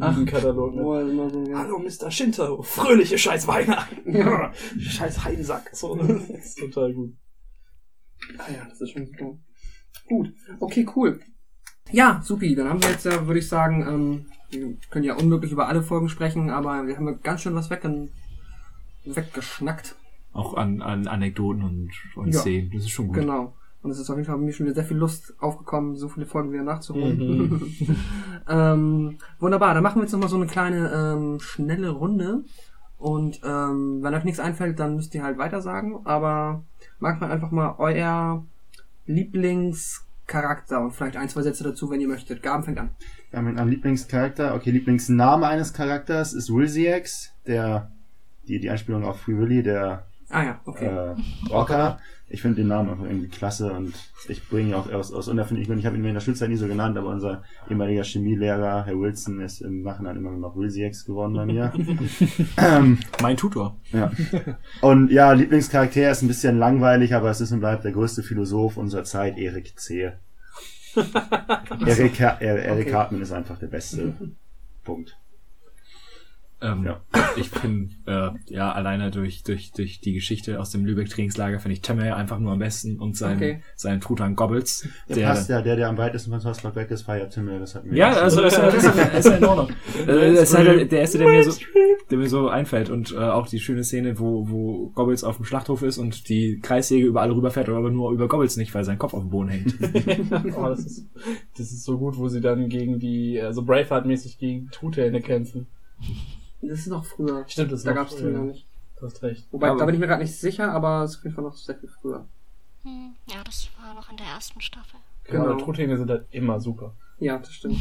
Ach, 0.00 0.26
Katalog. 0.26 0.74
Wo 0.74 0.94
er 0.94 1.08
immer 1.08 1.30
so, 1.30 1.42
ja. 1.44 1.58
Hallo 1.58 1.78
Mr. 1.78 2.10
Shinto, 2.10 2.62
fröhliche 2.62 3.16
scheiß 3.16 3.46
Weihnachten. 3.46 4.14
Ja. 4.14 4.52
scheiß 4.78 5.24
Heidensack. 5.24 5.70
So, 5.72 5.94
das 5.96 6.28
ist 6.30 6.58
total 6.58 6.92
gut. 6.92 7.14
Ah 8.38 8.50
ja, 8.52 8.64
das 8.68 8.80
ist 8.80 8.90
schon 8.90 9.06
super. 9.06 9.38
Gut, 10.08 10.32
okay, 10.60 10.86
cool. 10.96 11.20
Ja, 11.90 12.20
supi, 12.22 12.54
dann 12.54 12.68
haben 12.68 12.82
wir 12.82 12.90
jetzt 12.90 13.04
ja, 13.04 13.26
würde 13.26 13.38
ich 13.38 13.48
sagen, 13.48 13.86
ähm, 13.86 14.26
wir 14.50 14.76
können 14.90 15.04
ja 15.04 15.14
unmöglich 15.14 15.52
über 15.52 15.68
alle 15.68 15.82
Folgen 15.82 16.08
sprechen, 16.08 16.50
aber 16.50 16.86
wir 16.86 16.96
haben 16.96 17.20
ganz 17.22 17.42
schön 17.42 17.54
was 17.54 17.70
weggen 17.70 18.10
weggeschnackt. 19.04 19.94
Auch 20.32 20.54
an, 20.54 20.82
an 20.82 21.06
Anekdoten 21.06 21.62
und, 21.62 21.90
und 22.16 22.34
Ja. 22.34 22.40
Szenen. 22.40 22.70
Das 22.72 22.82
ist 22.82 22.90
schon 22.90 23.08
gut. 23.08 23.16
Genau. 23.16 23.54
Und 23.82 23.90
es 23.90 23.98
ist 23.98 24.10
auf 24.10 24.16
jeden 24.16 24.26
Fall 24.26 24.36
bei 24.36 24.42
mir 24.42 24.52
schon 24.52 24.66
wieder 24.66 24.74
sehr 24.74 24.84
viel 24.84 24.96
Lust 24.96 25.34
aufgekommen, 25.38 25.94
so 25.94 26.08
viele 26.08 26.26
Folgen 26.26 26.52
wieder 26.52 26.64
nachzuholen. 26.64 27.62
ähm, 28.48 29.18
wunderbar, 29.38 29.74
dann 29.74 29.82
machen 29.82 29.96
wir 29.96 30.02
jetzt 30.02 30.12
nochmal 30.12 30.28
so 30.28 30.36
eine 30.36 30.46
kleine 30.46 30.90
ähm, 30.92 31.40
schnelle 31.40 31.90
Runde. 31.90 32.44
Und 32.98 33.40
ähm, 33.44 34.02
wenn 34.02 34.14
euch 34.14 34.24
nichts 34.24 34.40
einfällt, 34.40 34.80
dann 34.80 34.96
müsst 34.96 35.14
ihr 35.14 35.22
halt 35.22 35.38
weiter 35.38 35.62
sagen. 35.62 36.00
Aber 36.04 36.64
macht 36.98 37.20
mal 37.20 37.30
einfach 37.30 37.52
mal 37.52 37.76
euer 37.78 38.44
Lieblingscharakter 39.06 40.80
und 40.80 40.90
vielleicht 40.92 41.16
ein, 41.16 41.28
zwei 41.28 41.42
Sätze 41.42 41.62
dazu, 41.62 41.88
wenn 41.90 42.00
ihr 42.00 42.08
möchtet. 42.08 42.42
Gaben 42.42 42.64
fängt 42.64 42.78
an. 42.78 42.90
Ja, 43.32 43.40
mein 43.40 43.54
mein 43.54 43.68
Lieblingscharakter, 43.68 44.56
okay, 44.56 44.72
Lieblingsname 44.72 45.46
eines 45.46 45.72
Charakters 45.72 46.32
ist 46.32 46.52
Wilsiax, 46.52 47.32
der, 47.46 47.92
die, 48.48 48.58
die 48.58 48.70
Anspielung 48.70 49.04
auf 49.04 49.20
Free 49.20 49.38
Willy, 49.38 49.62
der 49.62 50.07
Ah 50.30 50.42
ja, 50.44 50.60
okay. 50.66 50.86
äh, 50.86 51.50
Orca. 51.50 51.98
Ich 52.30 52.42
finde 52.42 52.56
den 52.56 52.68
Namen 52.68 52.90
einfach 52.90 53.06
irgendwie 53.06 53.28
klasse 53.28 53.72
und 53.72 53.94
ich 54.28 54.46
bringe 54.50 54.68
ihn 54.68 54.74
auch 54.74 54.92
aus, 54.92 55.10
aus 55.14 55.28
unerfindlichen 55.28 55.68
Gründen. 55.68 55.80
Ich 55.80 55.86
habe 55.86 55.96
ihn 55.96 56.02
mir 56.02 56.08
in 56.08 56.14
der 56.14 56.20
Schulzeit 56.20 56.50
nie 56.50 56.56
so 56.56 56.66
genannt, 56.68 56.98
aber 56.98 57.08
unser 57.08 57.42
ehemaliger 57.70 58.04
Chemielehrer, 58.04 58.84
Herr 58.84 58.98
Wilson, 59.00 59.40
ist 59.40 59.62
im 59.62 59.82
Nachhinein 59.82 60.16
immer 60.18 60.32
noch 60.32 60.54
Wilsiax 60.54 61.06
geworden 61.06 61.32
bei 61.32 61.46
mir. 61.46 61.72
ähm, 62.58 62.98
Mein 63.22 63.38
Tutor. 63.38 63.76
ja. 63.92 64.12
Und 64.82 65.10
ja, 65.10 65.32
Lieblingscharakter 65.32 66.10
ist 66.10 66.20
ein 66.20 66.28
bisschen 66.28 66.58
langweilig, 66.58 67.14
aber 67.14 67.30
es 67.30 67.40
ist 67.40 67.50
und 67.52 67.60
bleibt 67.60 67.84
der 67.84 67.92
größte 67.92 68.22
Philosoph 68.22 68.76
unserer 68.76 69.04
Zeit, 69.04 69.38
Erik 69.38 69.78
Zehe. 69.80 70.18
Eric, 71.86 72.20
Har- 72.20 72.42
Er- 72.42 72.62
Eric 72.64 72.92
Hartman 72.92 73.22
ist 73.22 73.32
einfach 73.32 73.58
der 73.58 73.68
beste. 73.68 74.12
Punkt. 74.84 75.16
Ähm, 76.60 76.84
Ja. 76.84 77.00
Ich 77.36 77.50
bin, 77.52 77.90
äh, 78.06 78.30
ja, 78.46 78.72
alleine 78.72 79.10
durch, 79.12 79.44
durch, 79.44 79.70
durch 79.72 80.00
die 80.00 80.12
Geschichte 80.12 80.58
aus 80.58 80.70
dem 80.70 80.84
Lübeck-Trainingslager 80.84 81.60
finde 81.60 81.74
ich 81.74 81.82
Temme 81.82 82.16
einfach 82.16 82.38
nur 82.40 82.52
am 82.52 82.58
besten 82.58 82.98
und 82.98 83.16
sein, 83.16 83.36
Okay. 83.36 83.62
sein 83.76 84.00
Truthahn 84.00 84.34
Gobbles. 84.34 84.88
Der, 85.08 85.28
passt 85.28 85.48
ja, 85.48 85.62
der, 85.62 85.76
der 85.76 85.88
am 85.88 85.96
weitesten 85.98 86.30
von 86.30 86.40
Salzburg 86.40 86.74
weg 86.74 86.90
ist, 86.90 87.06
war 87.06 87.16
ja 87.16 87.26
Timmel. 87.26 87.60
Das 87.60 87.74
hatten 87.76 87.90
wir 87.90 87.96
Ja, 87.96 88.10
also 88.10 88.42
ist 88.42 88.56
ja, 88.56 88.68
ist 88.68 88.84
ja, 88.84 88.90
ist 89.04 89.26
ja 89.26 89.36
in 89.36 89.44
Ordnung. 89.44 89.68
Äh, 90.06 90.34
Das 90.34 90.50
ist 90.50 90.56
halt 90.56 90.90
der 90.90 91.00
erste, 91.00 91.18
der 91.18 91.28
mir 91.28 91.44
so, 91.44 91.60
der 92.10 92.18
mir 92.18 92.28
so 92.28 92.48
einfällt 92.48 92.90
und 92.90 93.12
äh, 93.12 93.18
auch 93.18 93.46
die 93.46 93.60
schöne 93.60 93.84
Szene, 93.84 94.18
wo, 94.18 94.48
wo 94.48 94.88
Gobbles 94.94 95.22
auf 95.24 95.36
dem 95.36 95.44
Schlachthof 95.44 95.82
ist 95.82 95.98
und 95.98 96.28
die 96.28 96.58
Kreissäge 96.60 97.06
über 97.06 97.20
alle 97.22 97.36
rüberfährt, 97.36 97.68
aber 97.68 97.90
nur 97.90 98.10
über 98.12 98.26
Gobbles 98.26 98.56
nicht, 98.56 98.74
weil 98.74 98.84
sein 98.84 98.98
Kopf 98.98 99.14
auf 99.14 99.20
dem 99.22 99.30
Boden 99.30 99.48
hängt. 99.50 99.74
oh, 100.56 100.66
das, 100.66 100.80
ist, 100.84 101.06
das 101.56 101.70
ist 101.72 101.84
so 101.84 101.98
gut, 101.98 102.16
wo 102.16 102.28
sie 102.28 102.40
dann 102.40 102.68
gegen 102.68 102.98
die, 102.98 103.40
also 103.40 103.62
Braveheart-mäßig 103.62 104.38
gegen 104.38 104.70
Truthähne 104.70 105.20
kämpfen. 105.20 105.66
Das 106.60 106.78
ist 106.80 106.86
noch 106.88 107.04
früher. 107.04 107.44
Stimmt, 107.48 107.72
das 107.72 107.80
ist 107.80 107.86
Da 107.86 107.90
noch 107.90 107.96
gab's 107.96 108.14
früher. 108.14 108.30
den 108.30 108.32
noch 108.46 108.52
nicht. 108.52 108.66
Du 108.98 109.06
hast 109.06 109.22
recht. 109.22 109.46
Wobei, 109.52 109.70
Aber- 109.70 109.78
da 109.78 109.86
bin 109.86 109.94
ich 109.94 110.00
mir 110.00 110.06
gerade 110.08 110.22
nicht 110.22 110.36
sicher, 110.36 110.72
aber 110.72 111.04
es 111.04 111.12
ist 111.12 111.18
auf 111.18 111.24
jeden 111.24 111.34
Fall 111.36 111.44
noch 111.44 111.56
sehr 111.56 111.76
viel 111.76 111.88
früher. 111.88 112.26
Hm, 112.82 113.14
ja, 113.26 113.44
das 113.44 113.68
war 113.80 113.94
noch 113.94 114.10
in 114.10 114.16
der 114.16 114.26
ersten 114.26 114.60
Staffel. 114.60 114.98
Genau. 115.24 115.44
Genau. 115.44 115.56
Truthähne 115.64 115.96
sind 115.96 116.10
halt 116.10 116.26
immer 116.30 116.60
super. 116.60 116.94
Ja, 117.18 117.38
das 117.38 117.52
stimmt. 117.52 117.76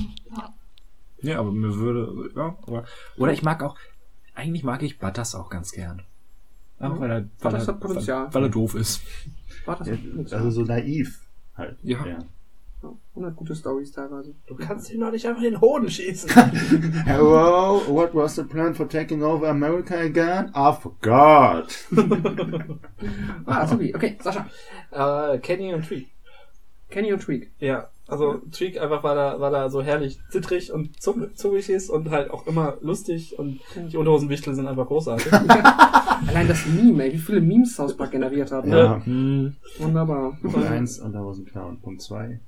ja, 1.22 1.39
aber 1.39 1.51
mir 1.51 1.73
würde, 1.75 2.31
ja, 2.35 2.56
aber, 2.67 2.83
oder 3.17 3.31
ich 3.33 3.41
mag 3.43 3.64
auch, 3.64 3.77
eigentlich 4.35 4.64
mag 4.64 4.83
ich 4.83 4.99
Butters 4.99 5.33
auch 5.35 5.49
ganz 5.49 5.72
gern. 5.72 6.03
Auch 6.80 6.99
weil 6.99 7.09
er, 7.09 7.15
weil 7.22 7.30
Butters 7.39 7.67
er. 8.07 8.25
Weil, 8.25 8.33
weil 8.33 8.43
er 8.43 8.49
doof 8.49 8.75
ist. 8.75 9.01
Das 9.65 9.88
Ja, 9.88 10.38
Also 10.38 10.51
so 10.51 10.61
naiv 10.64 11.22
halt. 11.56 11.77
Ja. 11.81 12.06
ja. 12.06 12.19
Und 13.14 13.25
hat 13.25 13.35
gute 13.35 13.56
Stories 13.56 13.91
teilweise. 13.91 14.35
Du 14.48 14.56
kannst 14.56 14.91
ihn 14.93 14.99
doch 15.01 15.11
nicht 15.11 15.25
einfach 15.25 15.41
in 15.41 15.51
den 15.51 15.61
Hoden 15.61 15.90
schießen. 15.90 16.30
Hello, 17.06 17.82
what 17.88 18.14
was 18.14 18.35
the 18.35 18.43
plan 18.43 18.75
for 18.75 18.88
taking 18.88 19.24
over 19.24 19.49
America 19.49 19.95
again? 19.95 20.51
I 20.56 20.72
forgot. 20.80 21.75
Ah, 23.45 23.66
Subi. 23.66 23.95
Okay, 23.95 24.17
Sascha. 24.22 24.45
äh, 24.91 25.38
Kenny 25.40 25.74
und 25.74 25.85
Tweak. 25.85 26.07
Kenny 26.90 27.11
und 27.14 27.19
Tweak. 27.22 27.51
Ja, 27.59 27.90
also 28.07 28.41
Tweak 28.51 28.80
einfach, 28.80 29.03
weil 29.03 29.17
er, 29.17 29.40
weil 29.40 29.53
er 29.53 29.69
so 29.69 29.82
herrlich 29.82 30.19
zittrig 30.30 30.72
und 30.72 31.01
zungig 31.01 31.69
ist 31.69 31.90
und 31.90 32.09
halt 32.11 32.32
auch 32.32 32.48
immer 32.48 32.77
lustig 32.82 33.38
und 33.38 33.59
die 33.75 33.98
Unterhosenwichtel 33.98 34.56
sind 34.56 34.67
einfach 34.67 34.88
großartig. 34.88 35.32
Allein 36.27 36.48
das 36.48 36.66
Meme, 36.66 37.03
ey, 37.03 37.14
wie 37.14 37.17
viele 37.17 37.41
Memes 37.41 37.75
South 37.75 37.95
Park 37.95 38.11
generiert 38.11 38.51
hat. 38.51 38.66
Ne? 38.66 38.77
Ja. 38.77 39.06
Hm. 39.06 39.56
Wunderbar. 39.80 40.38
Punkt 40.41 40.57
1, 40.57 40.99
Unterhosenclown. 40.99 41.80
Punkt 41.82 42.01
2. 42.01 42.40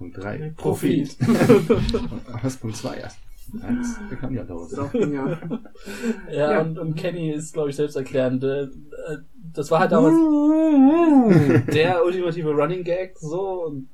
Punkt 0.00 0.16
3. 0.16 0.54
Profit. 0.56 1.14
Was 2.42 2.56
Punkt 2.56 2.74
2 2.76 2.96
erst? 2.96 3.18
Eins. 3.62 3.98
Der 4.10 4.16
kann 4.16 4.32
ja. 4.32 4.46
So, 4.46 4.88
ja. 4.94 5.06
Ja, 5.06 6.52
Ja. 6.52 6.60
Und, 6.62 6.78
und 6.78 6.94
Kenny 6.94 7.30
ist, 7.32 7.52
glaube 7.52 7.68
ich, 7.68 7.76
selbsterklärend. 7.76 8.42
Äh, 8.44 8.62
äh, 8.62 8.68
Das 9.52 9.70
war 9.70 9.80
halt 9.80 9.92
damals 9.92 10.14
der 11.74 12.02
ultimative 12.04 12.50
Running 12.52 12.82
Gag, 12.82 13.18
so. 13.18 13.66
Und 13.66 13.88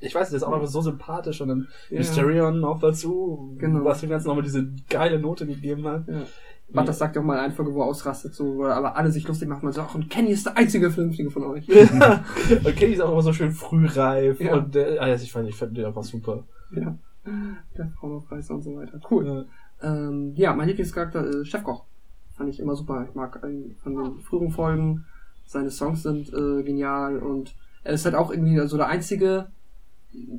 ich 0.00 0.12
weiß 0.14 0.22
nicht, 0.22 0.32
der 0.32 0.36
ist 0.38 0.42
auch 0.42 0.50
noch 0.60 0.66
so 0.66 0.80
sympathisch 0.80 1.40
und 1.40 1.48
dann 1.48 1.68
Ja. 1.90 1.98
Mysterion 1.98 2.58
noch 2.60 2.80
dazu, 2.80 3.54
Genau. 3.58 3.84
was 3.84 4.00
dem 4.00 4.10
Ganzen 4.10 4.26
nochmal 4.28 4.42
diese 4.42 4.66
geile 4.90 5.20
Note 5.20 5.46
gegeben 5.46 5.86
hat. 5.86 6.08
ja. 6.08 6.22
Butters 6.72 6.98
sagt 6.98 7.16
ja 7.16 7.22
auch 7.22 7.26
mal 7.26 7.38
eine 7.38 7.52
Folge, 7.52 7.74
wo 7.74 7.80
er 7.82 7.86
ausrastet, 7.86 8.34
so, 8.34 8.56
wo 8.56 8.64
aber 8.64 8.96
alle 8.96 9.10
sich 9.10 9.26
lustig 9.28 9.48
machen. 9.48 9.64
Man 9.64 9.72
sagt, 9.72 9.88
ach, 9.90 9.94
und 9.94 10.08
Kenny 10.10 10.30
ist 10.30 10.46
der 10.46 10.56
einzige 10.56 10.90
Vernünftige 10.90 11.30
von 11.30 11.44
euch. 11.44 11.68
und 12.64 12.76
Kenny 12.76 12.94
ist 12.94 13.00
auch 13.00 13.12
immer 13.12 13.22
so 13.22 13.32
schön 13.32 13.52
frühreif 13.52 14.40
Ja. 14.40 14.54
und 14.54 14.74
der, 14.74 15.00
also 15.02 15.24
ich 15.24 15.32
fand, 15.32 15.48
ich 15.48 15.56
fand 15.56 15.76
den 15.76 15.84
einfach 15.84 16.04
super. 16.04 16.44
ja. 16.70 16.96
Der 17.76 17.86
Frauenpreis 18.00 18.50
und 18.50 18.62
so 18.62 18.74
weiter. 18.74 19.00
Cool. 19.08 19.46
Ja. 19.80 19.88
Ähm, 19.88 20.32
ja, 20.34 20.54
mein 20.54 20.66
Lieblingscharakter 20.66 21.24
ist 21.24 21.48
Chefkoch. 21.48 21.84
Fand 22.36 22.48
ich 22.50 22.58
immer 22.58 22.74
super. 22.74 23.06
Ich 23.08 23.14
mag 23.14 23.44
einen 23.44 23.76
von 23.80 23.94
den 23.94 24.18
früheren 24.20 24.50
Folgen. 24.50 25.04
Seine 25.46 25.70
Songs 25.70 26.02
sind 26.02 26.32
äh, 26.32 26.62
genial 26.64 27.18
und 27.18 27.54
er 27.84 27.92
ist 27.92 28.04
halt 28.04 28.16
auch 28.16 28.32
irgendwie 28.32 28.58
so 28.66 28.76
der 28.76 28.88
einzige, 28.88 29.48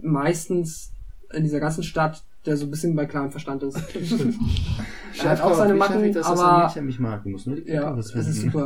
meistens 0.01 0.91
in 1.31 1.43
dieser 1.43 1.59
ganzen 1.59 1.83
Stadt, 1.83 2.23
der 2.45 2.57
so 2.57 2.65
ein 2.65 2.71
bisschen 2.71 2.95
bei 2.95 3.05
klarem 3.05 3.31
Verstand 3.31 3.63
ist. 3.63 3.77
er 5.23 5.29
hat 5.29 5.41
auch 5.41 5.53
seine 5.55 5.73
Macken, 5.73 6.03
ich 6.03 6.13
das, 6.13 6.27
dass 6.27 6.39
aber 6.39 6.65
Mädchen 6.65 6.85
mich 6.85 6.99
mag. 6.99 7.23
Du 7.23 7.29
musst 7.29 7.47
nur 7.47 7.55
die 7.55 7.71
ja, 7.71 7.95
es 7.97 8.13
ist 8.13 8.41
super. 8.41 8.65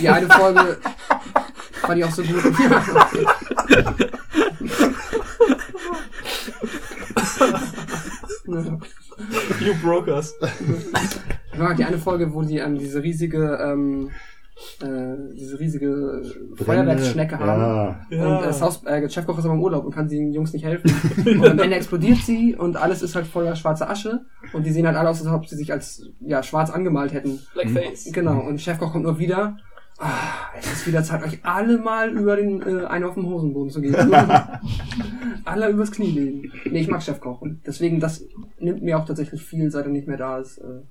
Die 0.00 0.08
eine 0.08 0.28
Folge 0.28 0.78
fand 1.72 1.98
ich 1.98 2.04
auch 2.04 2.10
so 2.10 2.22
gut. 2.22 2.42
You 9.60 9.74
Brokers. 9.82 10.34
Ja, 11.56 11.74
die 11.74 11.84
eine 11.84 11.98
Folge, 11.98 12.32
wo 12.32 12.42
die 12.42 12.58
ähm, 12.58 12.78
diese 12.78 13.02
riesige, 13.02 13.58
ähm, 13.62 14.10
äh, 14.80 15.34
diese 15.34 15.58
riesige 15.58 16.22
Feuerwerksschnecke 16.56 17.38
haben. 17.38 17.96
Ja. 18.10 18.38
Und 18.38 18.44
äh, 18.44 18.52
South, 18.52 18.84
äh, 18.84 19.08
Chefkoch 19.08 19.38
ist 19.38 19.44
aber 19.44 19.54
im 19.54 19.62
Urlaub 19.62 19.84
und 19.84 19.94
kann 19.94 20.08
den 20.08 20.32
Jungs 20.32 20.52
nicht 20.52 20.64
helfen. 20.64 20.90
und 21.24 21.46
am 21.46 21.58
Ende 21.58 21.76
explodiert 21.76 22.18
sie 22.18 22.54
und 22.54 22.76
alles 22.76 23.02
ist 23.02 23.14
halt 23.14 23.26
voller 23.26 23.56
schwarzer 23.56 23.90
Asche. 23.90 24.24
Und 24.52 24.66
die 24.66 24.70
sehen 24.70 24.86
halt 24.86 24.96
alle 24.96 25.10
aus, 25.10 25.24
als 25.24 25.34
ob 25.34 25.46
sie 25.46 25.56
sich 25.56 25.72
als 25.72 26.10
ja, 26.20 26.42
schwarz 26.42 26.70
angemalt 26.70 27.12
hätten. 27.12 27.40
Blackface. 27.54 28.12
Genau. 28.12 28.40
Und 28.40 28.60
Chefkoch 28.60 28.92
kommt 28.92 29.04
nur 29.04 29.18
wieder. 29.18 29.56
Ah, 30.00 30.52
es 30.56 30.72
ist 30.72 30.86
wieder 30.86 31.02
Zeit, 31.02 31.24
euch 31.24 31.40
alle 31.44 31.78
mal 31.78 32.10
über 32.10 32.36
den 32.36 32.62
äh, 32.62 32.86
einen 32.86 33.04
auf 33.04 33.14
den 33.14 33.26
Hosenboden 33.26 33.70
zu 33.70 33.80
gehen. 33.80 33.96
alle 35.44 35.68
übers 35.70 35.90
Knie 35.90 36.12
legen. 36.12 36.52
Nee, 36.70 36.80
ich 36.80 36.88
mag 36.88 37.02
Chefkoch. 37.02 37.40
Und 37.40 37.66
deswegen, 37.66 37.98
das 37.98 38.24
nimmt 38.60 38.82
mir 38.82 38.96
auch 38.96 39.04
tatsächlich 39.04 39.44
viel, 39.44 39.72
seit 39.72 39.86
er 39.86 39.90
nicht 39.90 40.06
mehr 40.06 40.16
da 40.16 40.38
ist. 40.38 40.58
Äh, 40.58 40.82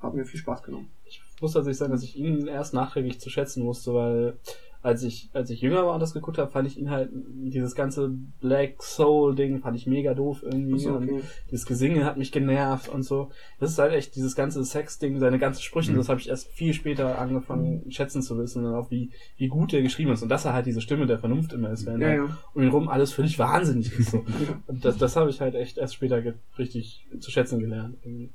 hat 0.00 0.14
mir 0.14 0.26
viel 0.26 0.40
Spaß 0.40 0.62
genommen. 0.62 0.90
Ich 1.36 1.42
muss 1.42 1.52
tatsächlich 1.52 1.78
sagen, 1.78 1.92
dass 1.92 2.02
ich 2.02 2.16
ihn 2.16 2.46
erst 2.46 2.74
nachträglich 2.74 3.20
zu 3.20 3.28
schätzen 3.30 3.64
musste, 3.64 3.92
weil 3.94 4.34
als 4.82 5.02
ich, 5.02 5.30
als 5.32 5.48
ich 5.48 5.62
jünger 5.62 5.86
war 5.86 5.94
und 5.94 6.00
das 6.00 6.12
geguckt 6.12 6.36
habe, 6.36 6.50
fand 6.50 6.68
ich 6.68 6.78
ihn 6.78 6.90
halt, 6.90 7.08
dieses 7.14 7.74
ganze 7.74 8.10
Black 8.42 8.82
Soul 8.82 9.34
Ding 9.34 9.60
fand 9.60 9.78
ich 9.78 9.86
mega 9.86 10.12
doof 10.12 10.42
irgendwie. 10.42 10.86
Und 10.86 11.04
okay. 11.10 11.22
das 11.50 11.64
Gesinge 11.64 12.04
hat 12.04 12.18
mich 12.18 12.32
genervt 12.32 12.90
und 12.90 13.02
so. 13.02 13.30
Das 13.58 13.70
ist 13.70 13.78
halt 13.78 13.94
echt 13.94 14.14
dieses 14.14 14.36
ganze 14.36 14.62
Sex-Ding, 14.62 15.18
seine 15.20 15.38
ganzen 15.38 15.62
Sprüche, 15.62 15.90
Mhm. 15.92 15.96
das 15.96 16.10
habe 16.10 16.20
ich 16.20 16.28
erst 16.28 16.48
viel 16.48 16.74
später 16.74 17.18
angefangen 17.18 17.90
schätzen 17.90 18.20
zu 18.20 18.36
wissen 18.36 18.66
und 18.66 18.74
auch 18.74 18.90
wie, 18.90 19.10
wie 19.38 19.48
gut 19.48 19.72
er 19.72 19.80
geschrieben 19.80 20.12
ist 20.12 20.22
und 20.22 20.28
dass 20.28 20.44
er 20.44 20.52
halt 20.52 20.66
diese 20.66 20.82
Stimme 20.82 21.06
der 21.06 21.18
Vernunft 21.18 21.54
immer 21.54 21.70
ist, 21.70 21.86
wenn 21.86 22.02
Ja, 22.02 22.14
ja. 22.16 22.38
um 22.52 22.62
ihn 22.62 22.68
rum 22.68 22.88
alles 22.88 23.10
völlig 23.14 23.38
wahnsinnig 23.38 23.90
ist. 23.98 24.10
So. 24.10 24.18
Und 24.66 24.84
das, 24.84 24.98
das 24.98 25.16
habe 25.16 25.30
ich 25.30 25.40
halt 25.40 25.54
echt 25.54 25.78
erst 25.78 25.94
später 25.94 26.22
richtig 26.58 27.06
zu 27.20 27.30
schätzen 27.30 27.58
gelernt. 27.58 27.96
Irgendwie. 28.02 28.32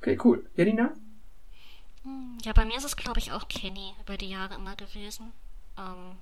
Okay, 0.00 0.18
cool. 0.24 0.44
Janina? 0.56 0.94
Ja, 2.42 2.52
bei 2.52 2.64
mir 2.64 2.76
ist 2.76 2.84
es, 2.84 2.96
glaube 2.96 3.20
ich, 3.20 3.32
auch 3.32 3.46
Kenny 3.48 3.94
über 4.00 4.16
die 4.16 4.28
Jahre 4.28 4.54
immer 4.54 4.74
gewesen. 4.74 5.32
Ähm, 5.78 6.16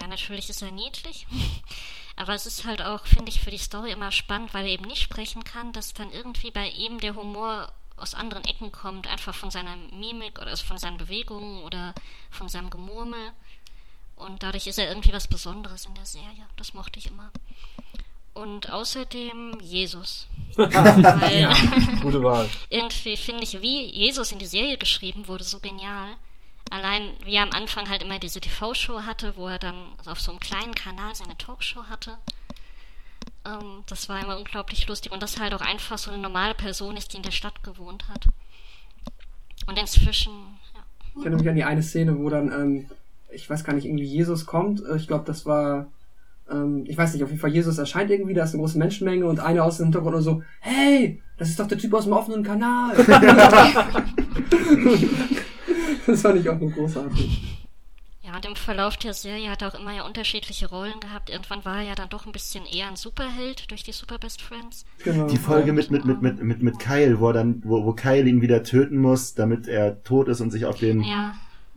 ja, 0.00 0.06
natürlich 0.08 0.50
ist 0.50 0.62
er 0.62 0.72
niedlich. 0.72 1.26
Aber 2.16 2.34
es 2.34 2.46
ist 2.46 2.64
halt 2.64 2.82
auch, 2.82 3.06
finde 3.06 3.30
ich, 3.30 3.40
für 3.40 3.50
die 3.50 3.58
Story 3.58 3.92
immer 3.92 4.10
spannend, 4.10 4.54
weil 4.54 4.66
er 4.66 4.72
eben 4.72 4.86
nicht 4.86 5.02
sprechen 5.02 5.44
kann, 5.44 5.72
dass 5.72 5.94
dann 5.94 6.10
irgendwie 6.10 6.50
bei 6.50 6.68
ihm 6.70 6.98
der 6.98 7.14
Humor 7.14 7.72
aus 7.96 8.14
anderen 8.14 8.44
Ecken 8.44 8.72
kommt, 8.72 9.06
einfach 9.06 9.34
von 9.34 9.50
seiner 9.50 9.76
Mimik 9.76 10.40
oder 10.40 10.56
von 10.56 10.78
seinen 10.78 10.98
Bewegungen 10.98 11.62
oder 11.62 11.94
von 12.30 12.48
seinem 12.48 12.70
Gemurmel. 12.70 13.32
Und 14.16 14.42
dadurch 14.42 14.66
ist 14.66 14.78
er 14.78 14.88
irgendwie 14.88 15.12
was 15.12 15.28
Besonderes 15.28 15.86
in 15.86 15.94
der 15.94 16.06
Serie. 16.06 16.46
Das 16.56 16.74
mochte 16.74 16.98
ich 16.98 17.06
immer. 17.06 17.30
Und 18.34 18.70
außerdem 18.70 19.58
Jesus. 19.60 20.26
Weil 20.56 20.70
Gute 22.00 22.22
Wahl. 22.22 22.48
irgendwie 22.70 23.16
finde 23.16 23.44
ich, 23.44 23.60
wie 23.60 23.84
Jesus 23.86 24.32
in 24.32 24.38
die 24.38 24.46
Serie 24.46 24.78
geschrieben 24.78 25.28
wurde, 25.28 25.44
so 25.44 25.58
genial. 25.58 26.08
Allein 26.70 27.10
wie 27.24 27.34
er 27.34 27.42
am 27.42 27.50
Anfang 27.52 27.88
halt 27.90 28.02
immer 28.02 28.18
diese 28.18 28.40
TV-Show 28.40 29.02
hatte, 29.02 29.34
wo 29.36 29.48
er 29.48 29.58
dann 29.58 29.74
auf 30.06 30.20
so 30.20 30.30
einem 30.30 30.40
kleinen 30.40 30.74
Kanal 30.74 31.14
seine 31.14 31.36
Talkshow 31.36 31.84
hatte. 31.90 32.16
Ähm, 33.44 33.84
das 33.86 34.08
war 34.08 34.22
immer 34.22 34.38
unglaublich 34.38 34.86
lustig 34.88 35.12
und 35.12 35.22
dass 35.22 35.36
er 35.36 35.42
halt 35.42 35.54
auch 35.54 35.60
einfach 35.60 35.98
so 35.98 36.10
eine 36.10 36.22
normale 36.22 36.54
Person 36.54 36.96
ist, 36.96 37.12
die 37.12 37.18
in 37.18 37.22
der 37.22 37.30
Stadt 37.32 37.62
gewohnt 37.62 38.08
hat. 38.08 38.26
Und 39.66 39.78
inzwischen, 39.78 40.32
ja. 40.74 40.80
Ich 41.14 41.20
erinnere 41.20 41.40
mich 41.40 41.48
an 41.50 41.56
die 41.56 41.64
eine 41.64 41.82
Szene, 41.82 42.18
wo 42.18 42.30
dann, 42.30 42.50
ähm, 42.50 42.90
ich 43.30 43.48
weiß 43.48 43.64
gar 43.64 43.74
nicht, 43.74 43.84
irgendwie 43.84 44.04
Jesus 44.04 44.46
kommt. 44.46 44.82
Äh, 44.82 44.96
Ich 44.96 45.06
glaube, 45.06 45.24
das 45.26 45.44
war, 45.44 45.86
ähm, 46.52 46.84
ich 46.86 46.96
weiß 46.96 47.14
nicht, 47.14 47.22
auf 47.22 47.30
jeden 47.30 47.40
Fall 47.40 47.52
Jesus 47.52 47.78
erscheint 47.78 48.10
irgendwie, 48.10 48.34
da 48.34 48.44
ist 48.44 48.52
eine 48.52 48.60
große 48.60 48.78
Menschenmenge 48.78 49.26
und 49.26 49.40
einer 49.40 49.64
aus 49.64 49.78
dem 49.78 49.86
Hintergrund 49.86 50.12
nur 50.14 50.22
so, 50.22 50.42
hey, 50.60 51.20
das 51.38 51.48
ist 51.48 51.58
doch 51.58 51.66
der 51.66 51.78
Typ 51.78 51.94
aus 51.94 52.04
dem 52.04 52.12
offenen 52.12 52.42
Kanal. 52.44 52.94
das 56.06 56.22
fand 56.22 56.40
ich 56.40 56.48
auch 56.48 56.60
nur 56.60 56.70
großartig. 56.70 57.58
Ja, 58.22 58.36
und 58.36 58.46
im 58.46 58.54
Verlauf 58.54 58.96
der 58.96 59.14
Serie 59.14 59.50
hat 59.50 59.62
er 59.62 59.68
auch 59.68 59.80
immer 59.80 59.92
ja 59.94 60.06
unterschiedliche 60.06 60.68
Rollen 60.68 61.00
gehabt. 61.00 61.28
Irgendwann 61.28 61.64
war 61.64 61.78
er 61.78 61.88
ja 61.88 61.94
dann 61.94 62.08
doch 62.08 62.24
ein 62.24 62.32
bisschen 62.32 62.64
eher 62.66 62.88
ein 62.88 62.96
Superheld 62.96 63.70
durch 63.70 63.82
die 63.82 63.92
Super 63.92 64.18
Best 64.18 64.40
Friends. 64.40 64.84
Genau. 65.02 65.26
Die 65.26 65.36
Folge 65.36 65.72
mit, 65.72 65.90
mit, 65.90 66.04
mit, 66.04 66.22
mit, 66.22 66.42
mit, 66.42 66.62
mit 66.62 66.78
Kyle, 66.78 67.18
wo 67.18 67.28
er 67.28 67.32
dann, 67.32 67.60
wo, 67.64 67.84
wo 67.84 67.92
Kyle 67.92 68.28
ihn 68.28 68.40
wieder 68.40 68.62
töten 68.62 68.98
muss, 68.98 69.34
damit 69.34 69.66
er 69.66 70.02
tot 70.04 70.28
ist 70.28 70.40
und 70.40 70.50
sich 70.50 70.66
auf 70.66 70.78
den, 70.78 71.02
Ja, 71.02 71.34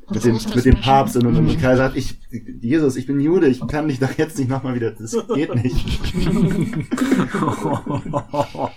Mit 0.10 0.24
dem, 0.24 0.36
mit 0.36 0.66
dem. 0.66 0.82
Papst 0.82 1.16
und, 1.18 1.26
und, 1.26 1.36
und 1.38 1.60
Karl 1.60 1.78
sagt, 1.78 1.98
ich, 1.98 2.16
Jesus, 2.62 2.96
ich 2.96 3.08
bin 3.08 3.20
Jude, 3.20 3.48
ich 3.48 3.66
kann 3.68 3.88
dich 3.88 4.00
doch 4.00 4.12
jetzt 4.18 4.38
nicht 4.38 4.50
nochmal 4.50 4.76
wieder, 4.76 4.92
das 4.92 5.16
geht 5.34 5.54
nicht. 5.56 5.86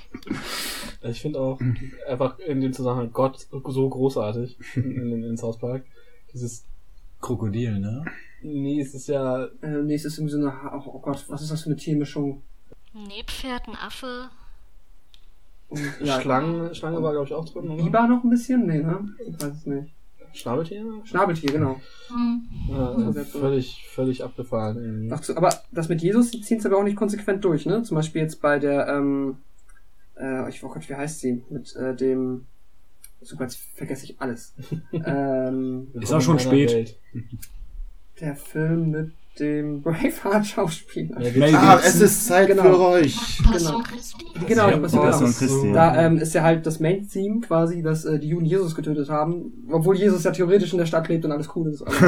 Ich 1.03 1.21
finde 1.23 1.41
auch 1.41 1.61
einfach 2.09 2.39
in 2.41 2.61
dem 2.61 2.73
Zusammenhang 2.73 3.13
Gott 3.13 3.47
so 3.69 3.89
großartig 3.89 4.59
in, 4.75 5.13
in, 5.13 5.23
in 5.23 5.37
South 5.37 5.59
Park. 5.59 5.85
Dieses, 6.35 6.65
Krokodil, 7.21 7.79
ne? 7.79 8.05
nee, 8.43 8.81
es 8.81 8.95
ist 8.95 9.07
ja, 9.09 9.45
Äh, 9.63 9.83
nee, 9.85 9.95
es 9.95 10.05
ist 10.05 10.19
irgendwie 10.19 10.35
so 10.35 10.39
eine, 10.41 10.53
Ha- 10.53 10.83
oh, 10.87 10.99
Gott, 10.99 11.25
was 11.29 11.43
ist 11.43 11.51
das 11.53 11.63
für 11.63 11.67
eine 11.71 11.77
Tiermischung? 11.77 12.43
Nilpferd, 12.93 13.69
ein 13.69 13.77
Affe. 13.77 14.29
Und, 15.69 15.81
Schlangen, 16.21 16.75
Schlange 16.75 17.03
war 17.03 17.13
glaube 17.13 17.27
ich 17.27 17.35
auch 17.35 17.49
drin, 17.49 17.69
oder? 17.71 17.83
Biber 17.83 18.09
noch 18.09 18.25
ein 18.25 18.31
bisschen? 18.31 18.67
Nee, 18.67 18.79
ne? 18.79 19.09
Ich 19.27 19.35
weiß 19.35 19.53
es 19.55 19.67
nicht. 19.67 19.93
Schnabeltier? 20.39 20.85
Schnabeltier, 21.05 21.53
genau. 21.53 21.81
Hm. 22.09 22.43
Ja, 22.71 22.99
Ja. 22.99 23.25
völlig, 23.25 23.85
völlig 23.89 24.23
abgefahren 24.23 24.77
irgendwie. 24.77 25.13
Ach 25.13 25.37
aber 25.37 25.55
das 25.73 25.89
mit 25.89 26.01
Jesus, 26.03 26.31
ziehen 26.31 26.59
es 26.59 26.67
aber 26.67 26.79
auch 26.79 26.85
nicht 26.85 26.97
konsequent 26.97 27.45
durch, 27.45 27.67
ne? 27.67 27.83
Zum 27.83 27.97
Beispiel 27.97 28.23
jetzt 28.23 28.41
bei 28.41 28.59
der, 28.59 28.89
ähm, 28.89 29.39
äh, 30.17 30.49
ich, 30.49 30.63
oh 30.63 30.69
Gott, 30.69 30.89
wie 30.89 30.95
heißt 30.95 31.21
sie? 31.21 31.43
Mit 31.51 31.75
äh, 31.77 31.95
dem, 31.95 32.47
super, 33.21 33.45
jetzt 33.45 33.59
vergesse 33.75 34.05
ich 34.05 34.21
alles. 34.21 34.55
ähm, 34.93 35.89
Ist 35.95 36.13
auch 36.13 36.21
schon 36.21 36.39
spät. 36.39 36.73
Welt. 36.73 36.99
der 38.21 38.37
Film 38.37 38.91
mit 38.91 39.13
dem 39.41 39.83
Braveheart-Schauspieler. 39.83 41.17
Ah, 41.19 41.21
Gibson. 41.21 41.79
es 41.85 42.01
ist 42.01 42.27
Zeit 42.27 42.49
Genau. 42.49 42.63
für 42.63 42.81
euch. 42.81 43.17
Passion 43.45 43.83
Christi. 43.83 44.25
Genau, 44.47 44.67
genau. 44.69 44.81
das 44.81 45.21
ist 45.21 45.39
Christi. 45.39 45.47
so- 45.49 45.73
Da 45.73 46.05
ähm, 46.07 46.19
ist 46.19 46.35
ja 46.35 46.43
halt 46.43 46.65
das 46.67 46.81
Main-Theme 46.81 47.41
quasi, 47.41 47.83
dass 47.83 48.05
äh, 48.05 48.19
die 48.19 48.29
Juden 48.29 48.47
Jesus 48.47 48.75
getötet 48.75 49.09
haben, 49.11 49.53
obwohl 49.71 49.97
Jesus 49.97 50.25
ja 50.25 50.31
theoretisch 50.31 50.73
in 50.73 50.79
der 50.79 50.87
Stadt 50.87 51.09
lebt 51.09 51.25
und 51.25 51.33
alles 51.33 51.49
cool 51.57 51.69
ist. 51.71 51.83
Aber 51.83 51.93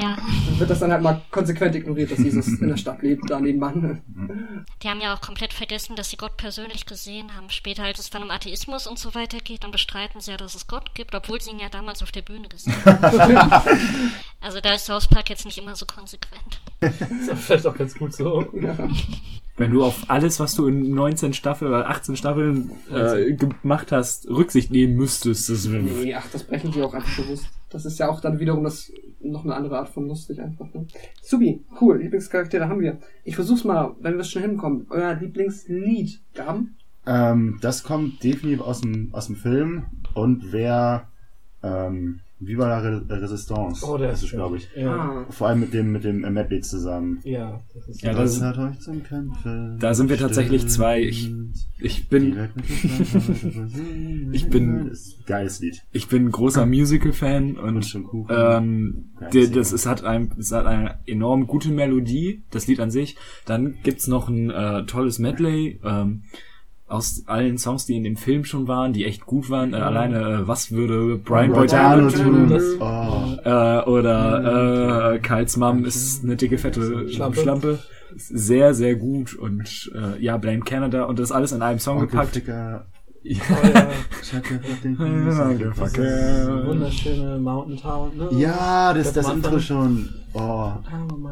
Ja, 0.00 0.16
dann 0.16 0.58
wird 0.60 0.70
das 0.70 0.78
dann 0.80 0.92
halt 0.92 1.02
mal 1.02 1.20
konsequent 1.30 1.74
ignoriert, 1.74 2.10
dass 2.12 2.18
Jesus 2.18 2.46
in 2.48 2.68
der 2.68 2.76
Stadt 2.76 3.02
lebt, 3.02 3.28
da 3.30 3.40
nebenan. 3.40 4.02
die 4.82 4.88
haben 4.88 5.00
ja 5.00 5.14
auch 5.14 5.20
komplett 5.20 5.52
vergessen, 5.52 5.96
dass 5.96 6.10
sie 6.10 6.16
Gott 6.16 6.36
persönlich 6.36 6.86
gesehen 6.86 7.34
haben. 7.36 7.50
Später, 7.50 7.82
als 7.84 7.98
es 7.98 8.10
dann 8.10 8.22
um 8.22 8.30
Atheismus 8.30 8.86
und 8.86 8.98
so 8.98 9.14
weiter 9.14 9.38
geht, 9.38 9.64
dann 9.64 9.70
bestreiten 9.72 10.20
sie 10.20 10.30
ja, 10.30 10.36
dass 10.36 10.54
es 10.54 10.66
Gott 10.66 10.94
gibt, 10.94 11.14
obwohl 11.14 11.40
sie 11.40 11.50
ihn 11.50 11.58
ja 11.58 11.68
damals 11.68 12.02
auf 12.02 12.12
der 12.12 12.22
Bühne 12.22 12.48
gesehen 12.48 12.74
haben. 12.84 14.12
also 14.40 14.60
da 14.60 14.74
ist 14.74 14.86
South 14.86 15.08
Park 15.08 15.30
jetzt 15.30 15.44
nicht 15.44 15.58
immer 15.58 15.74
so 15.74 15.86
konsequent. 15.86 16.55
Ist 16.80 17.32
auch 17.32 17.36
vielleicht 17.36 17.66
auch 17.66 17.76
ganz 17.76 17.94
gut 17.94 18.12
so. 18.12 18.46
Wenn 19.56 19.70
du 19.70 19.82
auf 19.82 20.04
alles, 20.08 20.38
was 20.38 20.54
du 20.54 20.66
in 20.66 20.94
19 20.94 21.32
Staffeln 21.32 21.70
oder 21.70 21.88
18 21.88 22.16
Staffeln 22.16 22.72
äh, 22.92 23.32
gemacht 23.32 23.90
hast, 23.90 24.28
Rücksicht 24.28 24.70
nehmen 24.70 24.96
müsstest, 24.96 25.48
das 25.48 25.70
wäre 25.72 25.82
Nee, 25.82 26.14
ach, 26.14 26.26
das 26.30 26.42
brechen 26.42 26.72
sie 26.72 26.82
auch 26.82 26.92
einfach 26.92 27.16
bewusst. 27.16 27.46
Das 27.70 27.86
ist 27.86 27.98
ja 27.98 28.08
auch 28.08 28.20
dann 28.20 28.38
wiederum 28.38 28.64
das 28.64 28.92
noch 29.20 29.44
eine 29.44 29.54
andere 29.54 29.78
Art 29.78 29.88
von 29.88 30.06
lustig 30.06 30.40
einfach. 30.40 30.72
Ne? 30.74 30.86
Subi, 31.22 31.64
cool, 31.80 32.00
Lieblingscharaktere 32.02 32.68
haben 32.68 32.80
wir. 32.80 32.98
Ich 33.24 33.34
versuch's 33.34 33.64
mal, 33.64 33.96
wenn 34.00 34.14
wir 34.14 34.20
es 34.20 34.30
schon 34.30 34.42
hinkommen. 34.42 34.86
Euer 34.90 35.14
Lieblingslied, 35.14 36.20
Gaben? 36.34 36.76
Ähm, 37.06 37.58
das 37.62 37.82
kommt 37.82 38.22
definitiv 38.22 38.60
aus 38.60 38.82
dem, 38.82 39.14
aus 39.14 39.26
dem 39.26 39.36
Film 39.36 39.86
und 40.14 40.52
wer, 40.52 41.08
ähm, 41.62 42.20
Viva 42.38 42.68
la 42.68 42.78
Re 42.80 43.02
Resistance. 43.08 43.82
Oh, 43.86 43.96
der 43.96 44.10
das 44.10 44.22
ist 44.22 44.30
glaube 44.32 44.58
ich. 44.58 44.68
Ja, 44.76 45.24
Vor 45.30 45.48
allem 45.48 45.60
mit 45.60 45.72
dem, 45.72 45.90
mit 45.92 46.04
dem 46.04 46.22
äh, 46.22 46.30
Medley 46.30 46.60
zusammen. 46.60 47.20
ja 47.24 47.62
das 47.74 47.88
ist 47.88 48.02
Ja, 48.02 48.12
das- 48.12 48.40
Was 48.40 48.42
hat 48.42 48.58
euch 48.58 48.78
zum 48.80 49.02
Kämpfen? 49.02 49.78
Da 49.80 49.94
sind 49.94 50.10
wir 50.10 50.18
tatsächlich 50.18 50.66
zwei. 50.68 51.00
Ich- 51.00 51.32
Ich 51.78 52.08
bin, 52.08 52.36
Ich 54.32 54.48
bin- 54.48 54.92
geiles 55.26 55.60
Lied. 55.60 55.82
ich 55.92 56.08
bin 56.08 56.30
großer 56.30 56.66
Musical-Fan 56.66 57.56
Und 57.56 57.94
und 57.94 58.26
ähm, 58.30 59.04
der, 59.32 59.46
das, 59.48 59.70
gut. 59.70 59.78
es 59.78 59.86
hat 59.86 60.04
ein, 60.04 60.32
es 60.38 60.52
hat 60.52 60.66
eine 60.66 60.98
enorm 61.06 61.46
gute 61.46 61.70
Melodie, 61.70 62.42
das 62.50 62.66
Lied 62.66 62.80
an 62.80 62.90
sich. 62.90 63.16
Dann 63.46 63.76
gibt's 63.82 64.06
noch 64.08 64.28
ein 64.28 64.50
äh, 64.50 64.84
tolles 64.86 65.18
Medley 65.18 65.80
ähm, 65.84 66.22
aus 66.88 67.24
allen 67.26 67.58
Songs, 67.58 67.86
die 67.86 67.96
in 67.96 68.04
dem 68.04 68.16
Film 68.16 68.44
schon 68.44 68.68
waren, 68.68 68.92
die 68.92 69.04
echt 69.04 69.26
gut 69.26 69.50
waren. 69.50 69.74
Äh, 69.74 69.78
alleine, 69.78 70.20
äh, 70.20 70.48
was 70.48 70.70
würde 70.70 71.18
Brian 71.18 71.52
Boitano 71.52 72.08
tun? 72.10 72.48
tun. 72.48 72.60
Oh. 72.80 73.36
Äh, 73.44 73.82
oder 73.84 75.14
äh, 75.14 75.18
Kyles 75.18 75.56
Mom 75.56 75.84
ist 75.84 76.22
eine 76.22 76.36
dicke, 76.36 76.58
fette 76.58 77.08
Schlampe. 77.08 77.40
Schlampe. 77.40 77.78
Sehr, 78.14 78.72
sehr 78.72 78.94
gut. 78.94 79.34
Und 79.34 79.90
äh, 79.94 80.22
ja, 80.22 80.36
Blame 80.36 80.60
Canada 80.60 81.04
und 81.04 81.18
das 81.18 81.32
alles 81.32 81.52
in 81.52 81.62
einem 81.62 81.80
Song 81.80 81.96
Onkel 81.96 82.10
gepackt. 82.10 82.34
Ficker. 82.34 82.86
Oh, 83.28 83.66
ja. 83.66 83.88
Onkel 85.48 85.72
Ficker. 85.74 86.66
Wunderschöne 86.66 87.38
Mountain 87.38 87.76
Town. 87.78 88.16
Ne? 88.16 88.28
Ja, 88.38 88.92
das 88.94 89.08
ist 89.08 89.16
das. 89.16 89.28
Intro 89.32 89.58
schon. 89.58 90.08
Oh. 90.34 90.72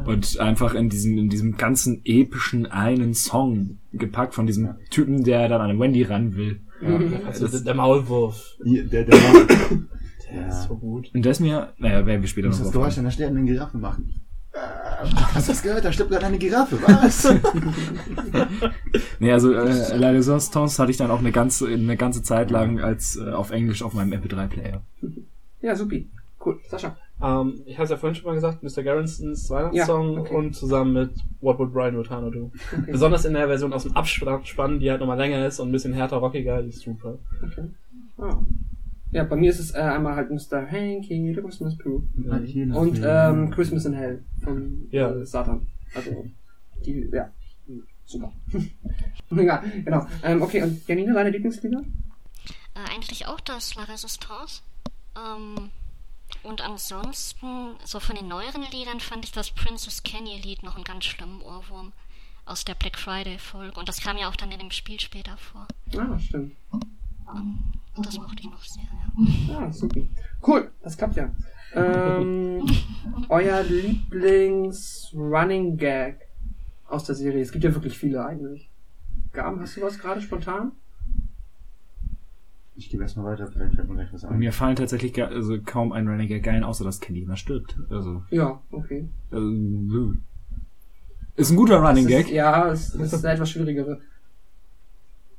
Und 0.05 0.39
einfach 0.39 0.73
in 0.73 0.89
diesem, 0.89 1.17
in 1.17 1.29
diesem 1.29 1.57
ganzen 1.57 2.01
epischen 2.03 2.65
einen 2.65 3.13
Song 3.13 3.79
gepackt 3.93 4.33
von 4.33 4.45
diesem 4.47 4.75
Typen, 4.89 5.23
der 5.23 5.47
dann 5.47 5.61
an 5.61 5.79
Wendy 5.79 6.03
ran 6.03 6.35
will. 6.35 6.61
Also, 7.25 7.47
der, 7.47 7.61
der 7.61 7.75
Maulwurf. 7.75 8.57
Der, 8.63 9.03
der 9.03 9.07
war, 9.13 9.47
Der 10.31 10.41
Ja. 10.41 10.47
ist 10.49 10.67
so 10.67 10.75
gut. 10.75 11.11
Und 11.13 11.25
das 11.25 11.39
mir, 11.39 11.73
naja, 11.77 12.05
werden 12.05 12.21
wir 12.21 12.27
später 12.27 12.47
noch 12.49 12.55
das 12.55 12.63
drauf 12.65 12.73
Geräusch 12.73 12.95
kommen. 12.95 13.05
einer 13.05 13.11
sterbenden 13.11 13.45
Giraffe 13.45 13.77
machen. 13.77 14.13
Hast 15.33 15.47
du 15.47 15.51
das 15.51 15.61
gehört? 15.61 15.83
Da 15.85 15.91
stirbt 15.91 16.11
gerade 16.11 16.25
eine 16.25 16.37
Giraffe. 16.37 16.77
Was? 16.81 17.33
Nee, 19.19 19.31
also 19.31 19.53
äh, 19.53 19.95
La 19.97 20.09
Resistance 20.09 20.81
hatte 20.81 20.91
ich 20.91 20.97
dann 20.97 21.11
auch 21.11 21.19
eine 21.19 21.31
ganze, 21.31 21.67
eine 21.67 21.97
ganze 21.97 22.23
Zeit 22.23 22.51
lang 22.51 22.79
als 22.79 23.17
äh, 23.17 23.31
auf 23.31 23.51
Englisch 23.51 23.81
auf 23.81 23.93
meinem 23.93 24.13
MP3-Player. 24.13 24.81
Ja, 25.61 25.75
supi. 25.75 26.09
Cool. 26.43 26.59
Sascha. 26.69 26.95
Ähm, 27.21 27.61
ich 27.65 27.75
habe 27.75 27.85
es 27.85 27.89
ja 27.89 27.97
vorhin 27.97 28.15
schon 28.15 28.25
mal 28.25 28.35
gesagt, 28.35 28.61
Mr. 28.63 28.83
Garrisons 28.83 29.49
Weihnachtssong 29.49 30.13
Ja, 30.13 30.19
okay. 30.21 30.35
und 30.35 30.53
zusammen 30.55 30.93
mit 30.93 31.11
What 31.41 31.59
Would 31.59 31.73
Brian 31.73 31.95
Rotano 31.95 32.29
Do. 32.29 32.51
Okay. 32.71 32.91
Besonders 32.91 33.25
in 33.25 33.33
der 33.33 33.47
Version 33.47 33.73
aus 33.73 33.83
dem 33.83 33.95
Abspann, 33.95 34.79
die 34.79 34.89
halt 34.91 34.99
nochmal 34.99 35.17
länger 35.17 35.45
ist 35.45 35.59
und 35.59 35.69
ein 35.69 35.71
bisschen 35.71 35.93
härter 35.93 36.17
rockiger, 36.17 36.61
die 36.61 36.69
ist 36.69 36.81
super. 36.81 37.17
okay. 37.43 37.69
Ah. 38.17 38.37
Ja, 39.15 39.23
bei 39.23 39.37
mir 39.37 39.49
ist 39.49 39.59
es 39.59 39.73
äh, 39.73 39.77
einmal 39.79 40.13
halt 40.17 40.29
Mr. 40.29 40.69
Hanky, 40.69 41.33
The 41.33 41.41
Christmas 41.41 41.77
Pooh. 41.77 42.05
Und 42.73 43.01
ähm, 43.01 43.49
Christmas 43.49 43.85
in 43.85 43.93
Hell 43.93 44.25
von 44.43 44.89
Ja. 44.91 45.09
äh, 45.09 45.25
Satan. 45.25 45.65
Also, 45.95 46.25
die, 46.85 47.09
ja, 47.13 47.31
super. 48.03 48.33
ja, 49.31 49.63
genau. 49.85 50.05
Ähm, 50.21 50.41
okay, 50.41 50.63
und 50.63 50.85
Janine, 50.85 51.13
deine 51.13 51.29
Lieblingslieder? 51.29 51.79
Äh, 52.73 52.93
eigentlich 52.93 53.25
auch 53.25 53.39
das 53.39 53.75
La 53.75 53.85
Resistance. 53.85 54.63
Ähm, 55.15 55.69
und 56.43 56.59
ansonsten, 56.59 57.77
so 57.85 58.01
von 58.01 58.17
den 58.17 58.27
neueren 58.27 58.63
Liedern 58.69 58.99
fand 58.99 59.23
ich 59.23 59.31
das 59.31 59.49
Princess 59.51 60.03
Kenny 60.03 60.41
Lied 60.43 60.61
noch 60.61 60.75
einen 60.75 60.83
ganz 60.83 61.05
schlimmen 61.05 61.41
Ohrwurm 61.41 61.93
aus 62.43 62.65
der 62.65 62.75
Black 62.75 62.99
Friday 62.99 63.39
Folge. 63.39 63.79
Und 63.79 63.87
das 63.87 64.01
kam 64.01 64.17
ja 64.17 64.27
auch 64.27 64.35
dann 64.35 64.51
in 64.51 64.59
dem 64.59 64.71
Spiel 64.71 64.99
später 64.99 65.37
vor. 65.37 65.65
Ah, 65.97 66.19
stimmt. 66.19 66.53
Und 67.95 68.05
das 68.05 68.17
mochte 68.17 68.41
ich 68.41 68.49
noch 68.49 68.61
sehr, 68.63 68.83
ja. 68.83 69.57
Ah, 69.57 69.71
super. 69.71 70.01
Cool, 70.45 70.69
das 70.83 70.97
klappt 70.97 71.15
ja. 71.15 71.31
Ähm, 71.73 72.61
euer 73.29 73.63
Lieblings-Running 73.63 75.77
Gag 75.77 76.19
aus 76.87 77.05
der 77.05 77.15
Serie. 77.15 77.41
Es 77.41 77.51
gibt 77.51 77.63
ja 77.63 77.73
wirklich 77.73 77.97
viele 77.97 78.23
eigentlich. 78.25 78.69
Gaben, 79.33 79.59
hast 79.61 79.75
du 79.77 79.81
was 79.81 79.97
gerade 79.99 80.21
spontan? 80.21 80.71
Ich 82.77 82.89
gebe 82.89 83.03
erstmal 83.03 83.31
weiter, 83.31 83.47
vielleicht 83.47 83.75
fällt 83.75 83.87
mir 83.87 83.95
gleich 83.95 84.11
was 84.13 84.25
ein. 84.25 84.37
mir 84.37 84.51
fallen 84.51 84.75
tatsächlich 84.75 85.13
ga- 85.13 85.27
also 85.27 85.57
kaum 85.61 85.93
ein 85.93 86.07
Renegade 86.09 86.41
geil, 86.41 86.61
außer 86.63 86.83
dass 86.83 86.99
Kenny 86.99 87.19
immer 87.21 87.37
stirbt. 87.37 87.77
Also, 87.89 88.23
Ja, 88.31 88.61
okay. 88.71 89.07
also 89.31 90.13
ist 91.37 91.51
ein 91.51 91.55
guter 91.55 91.77
Running 91.79 92.05
Das 92.07 92.19
ist, 92.19 92.25
Gag. 92.27 92.33
ja, 92.33 92.67
es 92.69 92.93
ist 92.95 93.23
eine 93.25 93.33
etwas 93.33 93.49
schwierigere. 93.49 94.01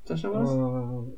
Sascha 0.05 0.31
was? 0.33 0.51
Äh, 0.51 1.13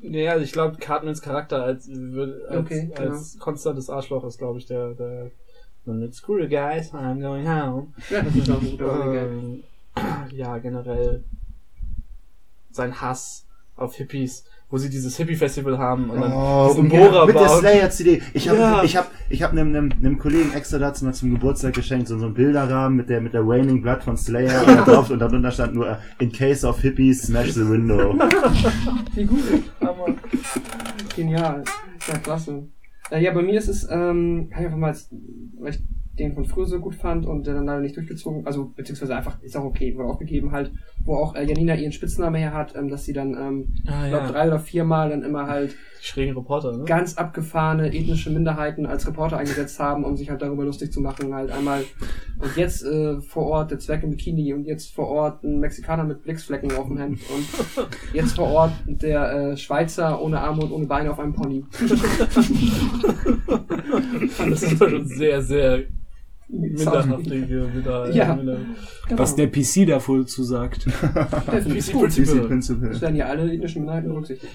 nee, 0.00 0.28
also 0.28 0.44
ich 0.44 0.52
glaube, 0.52 0.78
Cartmans 0.78 1.22
Charakter 1.22 1.62
als, 1.64 1.88
als, 1.88 2.50
Okay, 2.50 2.90
genau. 2.94 3.10
als 3.10 3.38
konstantes 3.38 3.90
Arschloch 3.90 4.24
ist, 4.24 4.38
glaube 4.38 4.58
ich, 4.58 4.66
der, 4.66 4.94
der 4.94 5.30
Und 5.86 6.14
Screw 6.14 6.38
you 6.38 6.48
guys, 6.48 6.92
I'm 6.92 7.20
going 7.20 7.48
home. 7.48 7.92
Ja, 8.10 8.22
das 8.22 8.34
ist 8.34 8.50
auch 8.50 8.60
ein 8.60 8.70
guter 8.70 8.86
Running 8.86 9.12
Gag. 9.12 9.22
Ähm, 9.22 9.64
ja, 10.36 10.58
generell 10.58 11.24
sein 12.70 13.00
Hass 13.00 13.46
auf 13.76 13.94
Hippies, 13.96 14.44
wo 14.70 14.78
sie 14.78 14.88
dieses 14.88 15.16
Hippie-Festival 15.16 15.78
haben 15.78 16.08
und 16.10 16.20
dann 16.20 16.32
Oh, 16.32 16.68
diesen 16.68 16.84
und 16.84 16.88
Bohrer 16.90 17.20
ja, 17.20 17.26
mit 17.26 17.34
der. 17.36 17.48
Slayer-CD. 17.48 18.22
Ich 18.34 18.48
habe 18.48 18.58
Ja. 18.58 18.82
ich 18.84 18.96
hab, 18.96 19.10
ich 19.28 19.42
hab 19.42 19.52
einem, 19.52 19.68
einem, 19.68 19.90
einem 19.92 20.18
Kollegen 20.18 20.52
extra 20.54 20.78
dazu 20.78 21.04
mal 21.04 21.12
zum 21.14 21.30
Geburtstag 21.34 21.74
geschenkt, 21.74 22.08
so, 22.08 22.18
so 22.18 22.26
einen 22.26 22.34
Bilderrahmen 22.34 22.96
mit 22.96 23.08
der, 23.08 23.20
mit 23.20 23.32
der 23.34 23.42
Raining 23.44 23.82
Blood 23.82 24.02
von 24.02 24.16
Slayer 24.16 24.60
und 24.66 24.76
da 24.76 24.84
drauf 24.84 25.10
und 25.10 25.18
darunter 25.18 25.50
stand 25.50 25.74
nur, 25.74 25.88
äh, 25.90 25.96
in 26.20 26.32
case 26.32 26.66
of 26.66 26.80
hippies, 26.80 27.22
smash 27.22 27.52
the 27.52 27.68
window. 27.68 28.14
Wie 29.14 29.24
gut. 29.24 29.42
Hammer. 29.80 30.06
Genial. 31.16 31.64
Ja, 32.08 32.18
klasse. 32.18 32.68
Äh, 33.10 33.22
ja, 33.22 33.32
bei 33.32 33.42
mir 33.42 33.58
ist 33.58 33.68
es, 33.68 33.86
ähm, 33.90 34.48
kann 34.50 34.60
ich 34.60 34.66
einfach 34.66 34.78
mal, 34.78 34.96
weil 35.60 35.70
ich 35.74 35.80
den 36.18 36.34
von 36.34 36.44
früher 36.44 36.66
so 36.66 36.78
gut 36.78 36.94
fand 36.94 37.24
und 37.26 37.46
der 37.46 37.54
dann 37.54 37.66
leider 37.66 37.80
nicht 37.80 37.96
durchgezogen, 37.96 38.46
also 38.46 38.72
beziehungsweise 38.76 39.16
einfach, 39.16 39.40
ist 39.42 39.56
auch 39.56 39.64
okay, 39.64 39.96
wurde 39.96 40.08
aufgegeben 40.08 40.52
halt, 40.52 40.72
wo 41.04 41.16
auch 41.16 41.34
äh, 41.34 41.44
Janina 41.44 41.74
ihren 41.74 41.92
Spitznamen 41.92 42.40
her 42.40 42.52
hat, 42.52 42.76
ähm, 42.76 42.88
dass 42.88 43.04
sie 43.04 43.12
dann, 43.12 43.34
ähm, 43.34 43.74
Ah, 43.86 44.04
ich 44.04 44.10
glaube, 44.10 44.28
drei 44.28 44.46
oder 44.48 44.58
viermal 44.58 45.10
dann 45.10 45.22
immer 45.22 45.46
halt 45.46 45.74
Schräge 46.00 46.36
Reporter, 46.36 46.76
ne? 46.76 46.84
ganz 46.84 47.16
abgefahrene 47.16 47.94
ethnische 47.94 48.28
Minderheiten 48.30 48.86
als 48.86 49.06
Reporter 49.06 49.38
eingesetzt 49.38 49.78
haben, 49.78 50.04
um 50.04 50.16
sich 50.16 50.30
halt 50.30 50.42
darüber 50.42 50.64
lustig 50.64 50.92
zu 50.92 51.00
machen. 51.00 51.32
Halt 51.32 51.50
einmal 51.52 51.84
und 52.40 52.56
jetzt 52.56 52.84
äh, 52.84 53.20
vor 53.20 53.46
Ort 53.46 53.70
der 53.70 53.78
Zwerg 53.78 54.02
im 54.02 54.10
Bikini 54.10 54.52
und 54.52 54.64
jetzt 54.64 54.92
vor 54.92 55.06
Ort 55.08 55.44
ein 55.44 55.60
Mexikaner 55.60 56.02
mit 56.02 56.24
Blicksflecken 56.24 56.72
auf 56.72 56.88
dem 56.88 56.98
Hemd 56.98 57.20
und 57.30 57.86
jetzt 58.12 58.34
vor 58.34 58.48
Ort 58.48 58.72
der 58.86 59.32
äh, 59.32 59.56
Schweizer 59.56 60.20
ohne 60.20 60.40
Arme 60.40 60.62
und 60.64 60.72
ohne 60.72 60.86
Beine 60.86 61.10
auf 61.10 61.20
einem 61.20 61.34
Pony. 61.34 61.64
Das 64.38 64.62
ist 64.62 64.78
schon 64.78 65.06
sehr, 65.06 65.42
sehr 65.42 65.84
minderhaftige, 66.52 67.70
minder, 67.74 68.10
Ja. 68.14 68.34
minder 68.34 68.58
Genau. 69.08 69.18
Was 69.18 69.34
der 69.34 69.48
PC 69.48 69.86
davor 69.86 70.24
zu 70.26 70.44
sagt. 70.44 70.86
Der 71.46 71.60
PC. 71.60 71.72
DC 71.74 71.92
Prinzip. 71.92 72.46
Principle. 72.46 72.90
Es 72.90 73.00
werden 73.00 73.16
ja 73.16 73.26
alle 73.26 73.52
ethnischen 73.52 73.82
Minderheiten 73.82 74.08
berücksichtigt. 74.08 74.52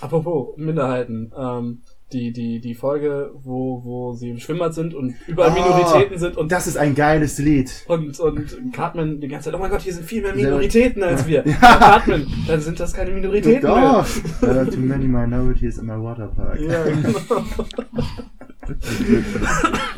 Apropos 0.00 0.56
Minderheiten, 0.56 1.32
ähm, 1.38 1.82
die, 2.12 2.32
die, 2.32 2.60
die 2.60 2.74
Folge, 2.74 3.30
wo, 3.34 3.82
wo 3.84 4.12
sie 4.14 4.30
im 4.30 4.38
Schwimmbad 4.38 4.74
sind 4.74 4.94
und 4.94 5.14
überall 5.26 5.50
Oh, 5.50 5.54
Minoritäten 5.54 6.18
sind 6.18 6.36
und, 6.36 6.52
Das 6.52 6.66
ist 6.66 6.76
ein 6.76 6.94
geiles 6.94 7.38
Lied. 7.38 7.84
und, 7.88 8.18
und 8.20 8.72
Cartman 8.72 9.20
die 9.20 9.28
ganze 9.28 9.46
Zeit, 9.50 9.54
oh 9.58 9.62
mein 9.62 9.70
Gott, 9.70 9.80
hier 9.82 9.92
sind 9.92 10.04
viel 10.06 10.22
mehr 10.22 10.34
Minoritäten 10.34 11.02
als 11.02 11.26
wir. 11.26 11.44
Ja. 11.52 11.54
Cartman, 11.76 12.26
dann 12.46 12.60
sind 12.60 12.78
das 12.80 12.92
keine 12.92 13.10
Minoritäten 13.12 13.62
mehr. 13.70 13.92
Doch! 14.02 14.06
There 14.40 14.60
are 14.60 14.70
too 14.70 14.80
many 14.80 15.06
minorities 15.06 15.78
in 15.78 15.86
my 15.86 15.94
waterpark. 15.94 16.60
Ja, 16.60 16.84
genau. 16.84 17.44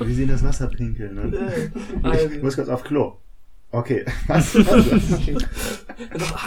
Wie 0.01 0.13
sie 0.15 0.23
in 0.23 0.29
das 0.29 0.43
Wasser 0.45 0.69
pinkeln. 0.69 1.15
Ne? 1.15 1.71
Ich 2.35 2.43
muss 2.43 2.57
kurz 2.57 2.69
auf 2.69 2.83
Klo. 2.85 3.15
Okay. 3.71 4.05
Was? 4.29 4.55
Noch 4.55 4.69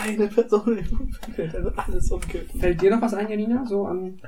eine 0.01 0.27
Person 0.27 0.77
im 0.77 0.99
Umfeld, 0.99 1.55
also 1.55 1.71
alles 1.75 2.09
umkippt. 2.11 2.57
Fällt 2.57 2.81
dir 2.81 2.91
noch 2.91 3.01
was 3.01 3.13
ein, 3.13 3.29
Janina? 3.29 3.65
So 3.65 3.85
an. 3.85 4.19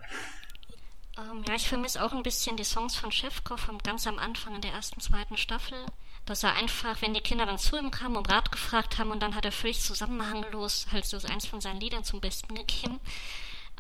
Ähm, 1.30 1.44
ja, 1.48 1.56
ich 1.56 1.68
vermisse 1.68 2.04
auch 2.04 2.14
ein 2.14 2.24
bisschen 2.24 2.58
die 2.58 2.64
Songs 2.64 2.96
von 2.96 3.12
Chefko 3.12 3.58
vom 3.58 3.78
ganz 3.80 4.08
am 4.08 4.20
Anfang 4.20 4.56
in 4.56 4.62
der 4.62 4.72
ersten, 4.72 5.00
zweiten 5.00 5.38
Staffel. 5.38 5.78
Dass 6.26 6.44
er 6.44 6.56
einfach, 6.56 7.02
wenn 7.02 7.14
die 7.14 7.22
Kinder 7.22 7.46
dann 7.46 7.58
zu 7.58 7.78
ihm 7.78 7.92
kamen 7.92 8.18
und 8.18 8.30
Rat 8.30 8.52
gefragt 8.52 9.00
haben 9.00 9.12
und 9.12 9.22
dann 9.24 9.36
hat 9.36 9.46
er 9.46 9.52
völlig 9.52 9.80
zusammenhanglos 9.80 10.88
halt 10.92 11.06
so 11.06 11.18
eins 11.28 11.46
von 11.46 11.62
seinen 11.62 11.80
Liedern 11.80 12.04
zum 12.04 12.22
Besten 12.22 12.54
gegeben. 12.56 13.00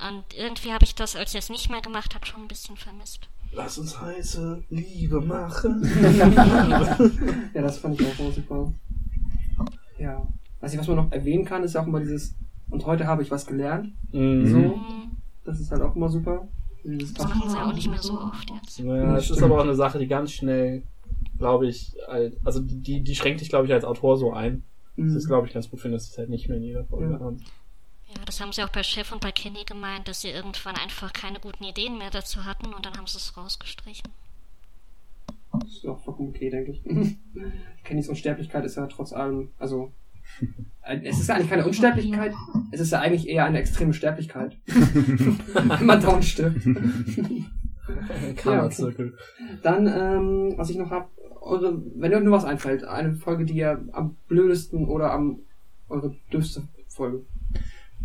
Und 0.07 0.23
irgendwie 0.35 0.71
habe 0.71 0.85
ich 0.85 0.95
das, 0.95 1.15
als 1.15 1.33
er 1.35 1.39
es 1.39 1.49
nicht 1.49 1.69
mehr 1.69 1.81
gemacht 1.81 2.15
hat, 2.15 2.25
schon 2.25 2.41
ein 2.41 2.47
bisschen 2.47 2.77
vermisst. 2.77 3.27
Lass 3.51 3.77
uns 3.77 3.99
heiße 3.99 4.63
Liebe 4.69 5.21
machen. 5.21 5.83
Ja, 7.53 7.61
das 7.61 7.79
fand 7.79 7.99
ich 7.99 8.07
auch 8.07 8.31
super. 8.31 8.73
Ja. 9.97 10.25
Also, 10.61 10.77
was 10.77 10.87
man 10.87 10.97
noch 10.97 11.11
erwähnen 11.11 11.45
kann, 11.45 11.63
ist 11.63 11.73
ja 11.73 11.81
auch 11.81 11.87
immer 11.87 11.99
dieses, 11.99 12.35
und 12.69 12.85
heute 12.85 13.07
habe 13.07 13.23
ich 13.23 13.31
was 13.31 13.45
gelernt. 13.45 13.93
Mhm. 14.13 14.47
So, 14.47 14.79
das 15.43 15.59
ist 15.59 15.71
halt 15.71 15.81
auch 15.81 15.95
immer 15.95 16.09
super. 16.09 16.47
Dieses 16.83 17.13
Das 17.13 17.27
machen 17.27 17.49
sie 17.49 17.57
auch 17.57 17.73
nicht 17.73 17.89
mehr 17.89 18.01
so 18.01 18.19
oft 18.19 18.49
jetzt. 18.49 18.79
Naja, 18.79 19.17
es 19.17 19.29
ist 19.29 19.41
aber 19.43 19.55
auch 19.57 19.63
eine 19.63 19.75
Sache, 19.75 19.99
die 19.99 20.07
ganz 20.07 20.31
schnell, 20.31 20.83
glaube 21.37 21.67
ich, 21.67 21.93
also 22.43 22.61
die, 22.61 23.01
die, 23.01 23.15
schränkt 23.15 23.41
dich, 23.41 23.49
glaube 23.49 23.65
ich, 23.67 23.73
als 23.73 23.83
Autor 23.85 24.17
so 24.17 24.31
ein. 24.33 24.63
Das 24.95 25.13
ist, 25.13 25.25
Mhm. 25.25 25.27
glaube 25.27 25.47
ich, 25.47 25.53
ganz 25.53 25.69
gut 25.69 25.79
finde, 25.81 25.95
dass 25.97 26.05
sie 26.07 26.11
es 26.11 26.17
halt 26.17 26.29
nicht 26.29 26.47
mehr 26.49 26.57
in 26.57 26.63
jeder 26.63 26.85
Folge 26.85 27.13
Ja. 27.13 27.19
haben. 27.19 27.37
Ja, 28.07 28.25
das 28.25 28.41
haben 28.41 28.51
sie 28.51 28.63
auch 28.63 28.69
bei 28.69 28.81
Chef 28.83 29.11
und 29.11 29.21
bei 29.21 29.31
Kenny 29.31 29.63
gemeint, 29.65 30.07
dass 30.07 30.21
sie 30.21 30.29
irgendwann 30.29 30.75
einfach 30.75 31.13
keine 31.13 31.39
guten 31.39 31.63
Ideen 31.63 31.97
mehr 31.97 32.09
dazu 32.09 32.43
hatten 32.43 32.73
und 32.73 32.85
dann 32.85 32.97
haben 32.97 33.05
sie 33.07 33.17
es 33.17 33.37
rausgestrichen. 33.37 34.09
Das 35.51 35.69
ist 35.69 35.85
auch 35.85 35.99
vollkommen 35.99 36.29
okay, 36.29 36.49
denke 36.49 36.71
ich. 36.71 36.83
Kennys 37.83 38.09
Unsterblichkeit 38.09 38.65
ist 38.65 38.75
ja 38.77 38.87
trotz 38.87 39.13
allem, 39.13 39.51
also, 39.59 39.91
es 41.03 41.19
ist 41.19 41.29
ja 41.29 41.35
eigentlich 41.35 41.49
keine 41.49 41.65
Unsterblichkeit, 41.65 42.33
es 42.71 42.79
ist 42.79 42.91
ja 42.91 42.99
eigentlich 42.99 43.27
eher 43.27 43.45
eine 43.45 43.59
extreme 43.59 43.93
Sterblichkeit. 43.93 44.57
Wenn 44.65 45.85
man 45.85 46.01
dauernd 46.01 46.25
stirbt. 46.25 46.61
Kammerzirkel. 48.37 49.13
Dann, 49.63 49.87
ähm, 49.87 50.53
was 50.57 50.69
ich 50.69 50.77
noch 50.77 50.91
hab, 50.91 51.09
eure, 51.41 51.81
wenn 51.95 52.13
euch 52.13 52.23
nur 52.23 52.33
was 52.33 52.45
einfällt, 52.45 52.83
eine 52.83 53.15
Folge, 53.15 53.45
die 53.45 53.53
ihr 53.53 53.83
am 53.93 54.17
blödesten 54.27 54.85
oder 54.87 55.11
am, 55.11 55.39
eure 55.87 56.15
dürfste 56.31 56.63
Folge. 56.87 57.23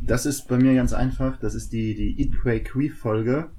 Das 0.00 0.26
ist 0.26 0.48
bei 0.48 0.56
mir 0.56 0.74
ganz 0.74 0.92
einfach. 0.92 1.38
Das 1.38 1.54
ist 1.54 1.72
die, 1.72 1.94
die 1.94 2.20
Eat, 2.20 2.32
Pray, 2.40 2.62
Queef 2.62 2.98
Folge. 2.98 3.50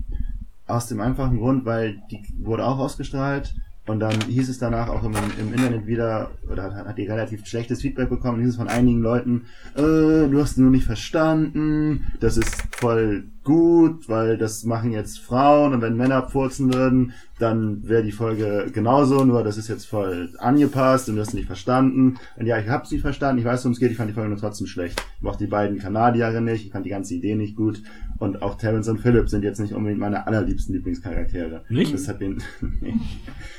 Aus 0.67 0.87
dem 0.87 0.99
einfachen 0.99 1.37
Grund, 1.37 1.65
weil 1.65 2.01
die 2.09 2.23
wurde 2.39 2.65
auch 2.65 2.79
ausgestrahlt. 2.79 3.55
Und 3.87 3.99
dann 3.99 4.19
hieß 4.21 4.49
es 4.49 4.57
danach 4.57 4.89
auch 4.89 5.03
im, 5.03 5.13
im 5.39 5.53
Internet 5.53 5.85
wieder, 5.85 6.31
oder 6.51 6.73
hat, 6.73 6.97
die 6.97 7.05
relativ 7.05 7.45
schlechtes 7.45 7.81
Feedback 7.81 8.09
bekommen, 8.09 8.39
hieß 8.39 8.49
es 8.49 8.55
von 8.55 8.67
einigen 8.67 9.01
Leuten, 9.01 9.45
äh, 9.75 10.27
du 10.27 10.39
hast 10.39 10.57
nur 10.57 10.71
nicht 10.71 10.85
verstanden, 10.85 12.07
das 12.19 12.37
ist 12.37 12.55
voll 12.75 13.25
gut, 13.43 14.09
weil 14.09 14.37
das 14.37 14.63
machen 14.63 14.91
jetzt 14.91 15.19
Frauen 15.19 15.73
und 15.73 15.81
wenn 15.81 15.95
Männer 15.95 16.27
furzen 16.27 16.73
würden, 16.73 17.13
dann 17.37 17.87
wäre 17.87 18.03
die 18.03 18.11
Folge 18.11 18.71
genauso, 18.73 19.23
nur 19.23 19.43
das 19.43 19.57
ist 19.57 19.67
jetzt 19.67 19.85
voll 19.85 20.29
angepasst 20.39 21.09
und 21.09 21.15
du 21.15 21.21
hast 21.21 21.33
nicht 21.33 21.45
verstanden. 21.45 22.17
Und 22.37 22.47
ja, 22.47 22.57
ich 22.57 22.69
habe 22.69 22.87
sie 22.87 22.97
verstanden, 22.97 23.39
ich 23.39 23.45
weiß, 23.45 23.63
worum 23.63 23.73
es 23.73 23.79
geht, 23.79 23.91
ich 23.91 23.97
fand 23.97 24.09
die 24.09 24.13
Folge 24.13 24.29
nur 24.29 24.39
trotzdem 24.39 24.67
schlecht. 24.67 25.01
Ich 25.17 25.21
mochte 25.21 25.43
die 25.43 25.49
beiden 25.49 25.77
Kanadierinnen 25.77 26.45
nicht, 26.45 26.65
ich 26.65 26.71
fand 26.71 26.85
die 26.85 26.91
ganze 26.91 27.13
Idee 27.13 27.35
nicht 27.35 27.55
gut. 27.55 27.83
Und 28.17 28.41
auch 28.41 28.55
Terrence 28.55 28.87
und 28.87 28.99
Philip 28.99 29.29
sind 29.29 29.43
jetzt 29.43 29.59
nicht 29.59 29.73
unbedingt 29.73 29.99
meine 29.99 30.25
allerliebsten 30.25 30.73
Lieblingscharaktere. 30.75 31.65
Nicht? 31.69 31.93
Das 31.93 32.07
hat 32.07 32.21
den, 32.21 32.41
nee. 32.81 32.93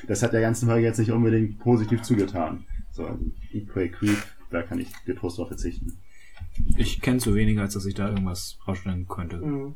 das 0.07 0.23
hat 0.23 0.33
der 0.33 0.41
ganzen 0.41 0.69
Folge 0.69 0.87
jetzt 0.87 0.99
nicht 0.99 1.13
unbedingt 1.13 1.59
positiv 1.59 2.03
zugetan. 2.03 2.65
So, 2.91 3.05
also 3.05 3.23
Pray, 3.73 3.91
Creep, 3.91 4.17
da 4.51 4.63
kann 4.63 4.79
ich 4.79 4.89
getrost 5.05 5.39
drauf 5.39 5.49
verzichten. 5.49 5.99
Ich 6.77 7.01
kenne 7.03 7.19
zu 7.19 7.35
wenig, 7.35 7.59
als 7.59 7.75
dass 7.75 7.85
ich 7.85 7.95
da 7.95 8.09
irgendwas 8.09 8.59
rausstellen 8.67 9.07
könnte. 9.07 9.39
Mhm. 9.39 9.75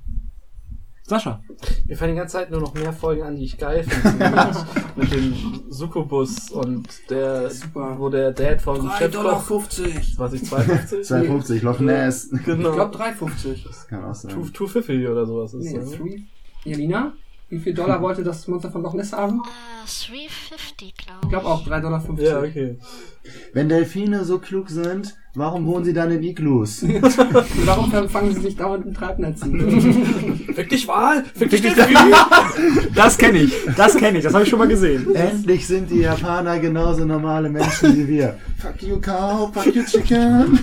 Sascha. 1.10 1.42
Mir 1.88 1.96
fallen 1.96 2.12
die 2.12 2.18
ganze 2.18 2.34
Zeit 2.34 2.52
nur 2.52 2.60
noch 2.60 2.72
mehr 2.72 2.92
Folgen 2.92 3.22
an, 3.22 3.34
die 3.34 3.42
ich 3.44 3.58
geil 3.58 3.82
finde. 3.82 4.30
mit, 4.30 4.96
mit 4.96 5.12
dem 5.12 5.34
Succubus 5.68 6.52
und 6.52 6.88
der, 7.10 7.50
Super. 7.50 7.96
wo 7.98 8.08
der 8.10 8.30
Dad 8.30 8.62
von 8.62 8.88
Chefkoch, 8.96 9.42
50. 9.42 10.16
was 10.18 10.34
ich, 10.34 10.44
250? 10.44 11.04
250, 11.04 11.62
Loch 11.64 11.80
Ness. 11.80 12.30
Ich 12.32 12.44
genau. 12.44 12.72
glaube 12.74 12.96
3,50. 12.96 13.66
Das 13.66 13.88
kann 13.88 14.04
auch 14.04 14.14
sein. 14.14 14.30
250 14.30 15.08
oder 15.08 15.26
sowas 15.26 15.52
ist 15.54 15.64
Nee, 15.64 15.78
das. 15.78 15.90
ne? 15.90 15.96
3. 15.98 16.22
Jelina, 16.70 17.12
wie 17.48 17.58
viel 17.58 17.74
Dollar 17.74 18.00
wollte 18.00 18.22
das 18.22 18.46
Monster 18.46 18.70
von 18.70 18.82
Loch 18.82 18.94
Ness 18.94 19.12
haben? 19.12 19.40
Äh, 19.40 20.06
350, 20.06 20.94
glaube 20.94 21.18
Ich 21.24 21.28
glaube 21.28 21.46
auch 21.46 21.66
3,50 21.66 21.80
Dollar. 21.80 22.04
Ja, 22.18 22.38
okay. 22.38 22.78
Wenn 23.52 23.68
Delfine 23.68 24.24
so 24.24 24.38
klug 24.38 24.70
sind, 24.70 25.16
warum 25.34 25.66
wohnen 25.66 25.84
sie 25.84 25.92
dann 25.92 26.10
in 26.10 26.22
Iglus? 26.22 26.84
Warum 27.64 28.08
fangen 28.08 28.34
sie 28.34 28.40
sich 28.40 28.56
dauernd 28.56 28.86
im 28.86 28.94
Treibnetz? 28.94 29.40
Fick 30.54 30.68
dich 30.68 30.86
Wahl! 30.88 31.24
Fick 31.34 31.50
dich! 31.50 31.62
Das 32.94 33.16
kenne 33.16 33.38
ich. 33.38 33.52
Das 33.76 33.96
kenne 33.96 34.18
ich. 34.18 34.24
Das 34.24 34.34
habe 34.34 34.44
ich 34.44 34.50
schon 34.50 34.58
mal 34.58 34.68
gesehen. 34.68 35.14
Endlich 35.14 35.66
sind 35.66 35.90
die 35.90 36.00
Japaner 36.00 36.58
genauso 36.58 37.04
normale 37.04 37.48
Menschen 37.48 37.96
wie 37.96 38.08
wir. 38.08 38.36
Fuck 38.58 38.82
you 38.82 39.00
cow, 39.00 39.52
fuck 39.52 39.74
you 39.74 39.84
chicken. 39.84 40.58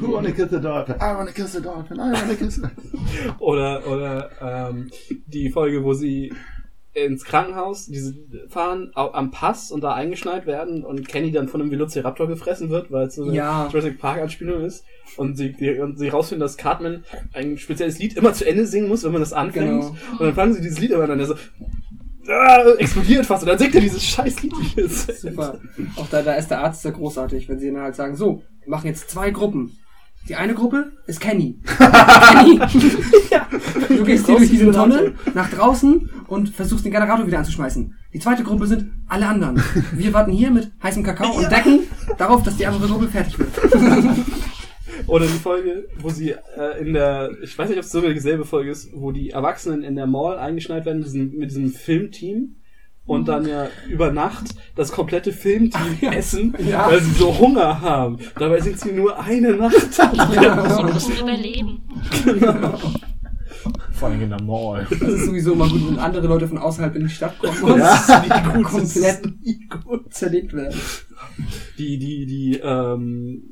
Who 0.00 0.12
wanna 0.12 0.30
kiss 0.30 0.50
the 0.50 0.60
dolphin? 0.60 0.96
I 0.96 1.14
wanna 1.14 1.32
kiss 1.32 1.52
the 1.52 1.60
dolphin, 1.60 1.98
I 1.98 2.12
wanna 2.12 2.34
kiss 2.34 2.56
the... 2.56 2.68
Oder, 3.38 3.86
oder 3.86 4.30
ähm, 4.40 4.90
die 5.26 5.50
Folge, 5.50 5.82
wo 5.82 5.92
sie 5.92 6.32
ins 6.94 7.24
Krankenhaus 7.24 7.86
diese 7.86 8.14
fahren 8.48 8.92
am 8.94 9.30
Pass 9.32 9.70
und 9.72 9.82
da 9.82 9.94
eingeschneit 9.94 10.46
werden 10.46 10.84
und 10.84 11.08
Kenny 11.08 11.32
dann 11.32 11.48
von 11.48 11.60
einem 11.60 11.70
Velociraptor 11.70 12.28
gefressen 12.28 12.70
wird, 12.70 12.92
weil 12.92 13.08
es 13.08 13.16
so 13.16 13.24
eine 13.24 13.34
Ja. 13.34 13.68
Jurassic 13.68 13.98
Park 13.98 14.20
Anspielung 14.20 14.62
ist 14.64 14.84
und 15.16 15.36
sie, 15.36 15.52
die, 15.52 15.78
und 15.80 15.98
sie 15.98 16.08
rausfinden, 16.08 16.40
dass 16.40 16.56
Cartman 16.56 17.04
ein 17.32 17.58
spezielles 17.58 17.98
Lied 17.98 18.16
immer 18.16 18.32
zu 18.32 18.46
Ende 18.46 18.64
singen 18.66 18.88
muss, 18.88 19.02
wenn 19.04 19.12
man 19.12 19.20
das 19.20 19.32
anfängt 19.32 19.66
Genau. 19.82 19.96
und 20.12 20.20
dann 20.20 20.34
fangen 20.34 20.52
sie 20.54 20.60
dieses 20.60 20.78
Lied 20.78 20.92
immer 20.92 21.08
an, 21.08 21.18
der 21.18 21.26
so 21.26 21.34
ah, 22.28 22.64
explodiert 22.78 23.26
fast 23.26 23.42
und 23.42 23.48
dann 23.48 23.58
singt 23.58 23.74
er 23.74 23.80
dieses 23.80 24.02
scheiß 24.04 24.42
Lied. 24.42 24.54
Super. 24.90 25.58
Auch 25.96 26.08
da, 26.10 26.22
da 26.22 26.34
ist 26.34 26.48
der 26.48 26.60
Arzt 26.60 26.82
sehr 26.82 26.92
großartig, 26.92 27.48
wenn 27.48 27.58
sie 27.58 27.72
dann 27.72 27.82
halt 27.82 27.96
sagen, 27.96 28.16
so, 28.16 28.42
wir 28.62 28.70
machen 28.70 28.86
jetzt 28.86 29.10
zwei 29.10 29.30
Gruppen. 29.30 29.76
Die 30.28 30.36
eine 30.36 30.54
Gruppe 30.54 30.92
ist 31.06 31.20
Kenny. 31.20 31.60
Kenny! 31.78 32.58
ja. 33.30 33.46
Du 33.88 34.04
gehst 34.04 34.26
hier 34.26 34.36
durch 34.36 34.50
diesen 34.50 34.72
Tunnel 34.72 35.14
nach 35.34 35.50
draußen 35.50 36.08
und 36.28 36.48
versuchst 36.48 36.84
den 36.84 36.92
Generator 36.92 37.26
wieder 37.26 37.38
anzuschmeißen. 37.38 37.94
Die 38.14 38.18
zweite 38.18 38.42
Gruppe 38.42 38.66
sind 38.66 38.90
alle 39.06 39.26
anderen. 39.26 39.62
Wir 39.92 40.12
warten 40.14 40.32
hier 40.32 40.50
mit 40.50 40.70
heißem 40.82 41.02
Kakao 41.02 41.36
und 41.36 41.50
decken 41.50 41.80
darauf, 42.16 42.42
dass 42.42 42.56
die 42.56 42.66
andere 42.66 42.86
Gruppe 42.86 43.08
fertig 43.08 43.38
wird. 43.38 43.50
Oder 45.06 45.26
die 45.26 45.38
Folge, 45.38 45.88
wo 45.98 46.08
sie 46.08 46.30
äh, 46.30 46.80
in 46.80 46.94
der, 46.94 47.30
ich 47.42 47.58
weiß 47.58 47.68
nicht, 47.68 47.78
ob 47.78 47.84
es 47.84 47.92
sogar 47.92 48.12
dieselbe 48.12 48.46
Folge 48.46 48.70
ist, 48.70 48.90
wo 48.94 49.12
die 49.12 49.30
Erwachsenen 49.30 49.82
in 49.82 49.96
der 49.96 50.06
Mall 50.06 50.38
eingeschneit 50.38 50.86
werden 50.86 50.98
mit 50.98 51.06
diesem, 51.06 51.36
mit 51.36 51.50
diesem 51.50 51.70
Filmteam 51.70 52.56
und 53.06 53.28
dann 53.28 53.46
ja 53.46 53.68
über 53.88 54.10
Nacht 54.12 54.54
das 54.76 54.90
komplette 54.92 55.32
Filmteam 55.32 55.82
ja. 56.00 56.12
essen, 56.12 56.54
Ja. 56.66 56.88
weil 56.90 57.00
sie 57.02 57.12
so 57.12 57.36
Hunger 57.38 57.80
haben. 57.80 58.18
Dabei 58.38 58.60
sind 58.60 58.78
sie 58.80 58.92
nur 58.92 59.18
eine 59.22 59.52
Nacht. 59.54 59.74
Sie 59.94 60.82
müssen 60.82 61.12
überleben. 61.18 61.82
Vor 63.92 64.08
allem 64.08 64.22
in 64.22 64.30
der 64.30 64.42
Mall. 64.42 64.86
Das 64.90 65.00
ist 65.00 65.26
sowieso 65.26 65.52
immer 65.52 65.68
gut, 65.68 65.88
wenn 65.88 65.98
andere 65.98 66.26
Leute 66.26 66.48
von 66.48 66.58
außerhalb 66.58 66.94
in 66.96 67.04
die 67.04 67.08
Stadt 67.14 67.38
kommen 67.38 67.62
und 67.62 67.78
Ja. 67.78 68.52
komplett 68.62 69.22
zerlegt 70.10 70.52
werden. 70.52 70.78
Die, 71.78 71.98
die, 71.98 72.26
die, 72.26 72.60
ähm, 72.62 73.42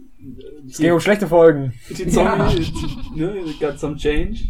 Es 0.68 0.78
ging 0.78 0.92
um 0.92 1.00
schlechte 1.00 1.26
Folgen. 1.28 1.72
die 1.88 2.08
Zombie, 2.08 2.72
ne, 3.14 3.34
Got 3.60 3.78
Some 3.78 3.96
Change. 3.96 4.40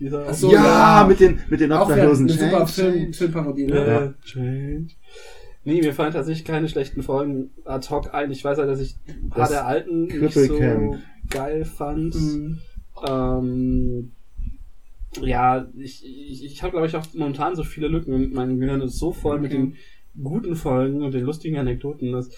Dieser 0.00 0.26
Ach 0.28 0.34
so, 0.34 0.50
ja, 0.50 1.02
ja. 1.02 1.06
mit 1.06 1.20
den, 1.20 1.38
mit 1.48 1.60
den 1.60 1.72
Auch 1.72 1.82
Obdachlosen. 1.88 2.28
eine 2.28 2.38
super 2.38 2.66
Film. 2.66 3.12
Filmparodie. 3.12 3.66
Ne? 3.66 4.14
Change. 4.24 4.94
Nee, 5.64 5.82
mir 5.82 5.92
fallen 5.92 6.12
tatsächlich 6.12 6.46
keine 6.46 6.68
schlechten 6.68 7.02
Folgen 7.02 7.50
ad 7.66 7.86
hoc 7.90 8.14
ein. 8.14 8.30
Ich 8.30 8.42
weiß 8.42 8.56
halt, 8.56 8.68
dass 8.70 8.80
ich 8.80 8.96
ein 9.06 9.28
paar 9.28 9.48
der 9.48 9.66
alten 9.66 10.06
nicht 10.06 10.32
so 10.32 10.56
Camp. 10.56 10.98
geil 11.28 11.66
fand. 11.66 12.14
Mhm. 12.14 12.58
Ähm, 13.06 14.12
ja, 15.20 15.66
ich, 15.76 16.02
ich, 16.04 16.44
ich 16.46 16.62
habe, 16.62 16.72
glaube 16.72 16.86
ich, 16.86 16.96
auch 16.96 17.04
momentan 17.12 17.56
so 17.56 17.62
viele 17.62 17.88
Lücken 17.88 18.14
und 18.14 18.32
mein 18.32 18.58
Gehirn 18.58 18.80
ist 18.80 18.98
so 18.98 19.12
voll 19.12 19.38
mit 19.38 19.52
den 19.52 19.76
guten 20.22 20.56
Folgen 20.56 21.02
und 21.02 21.12
den 21.12 21.24
lustigen 21.24 21.58
Anekdoten, 21.58 22.12
dass 22.12 22.30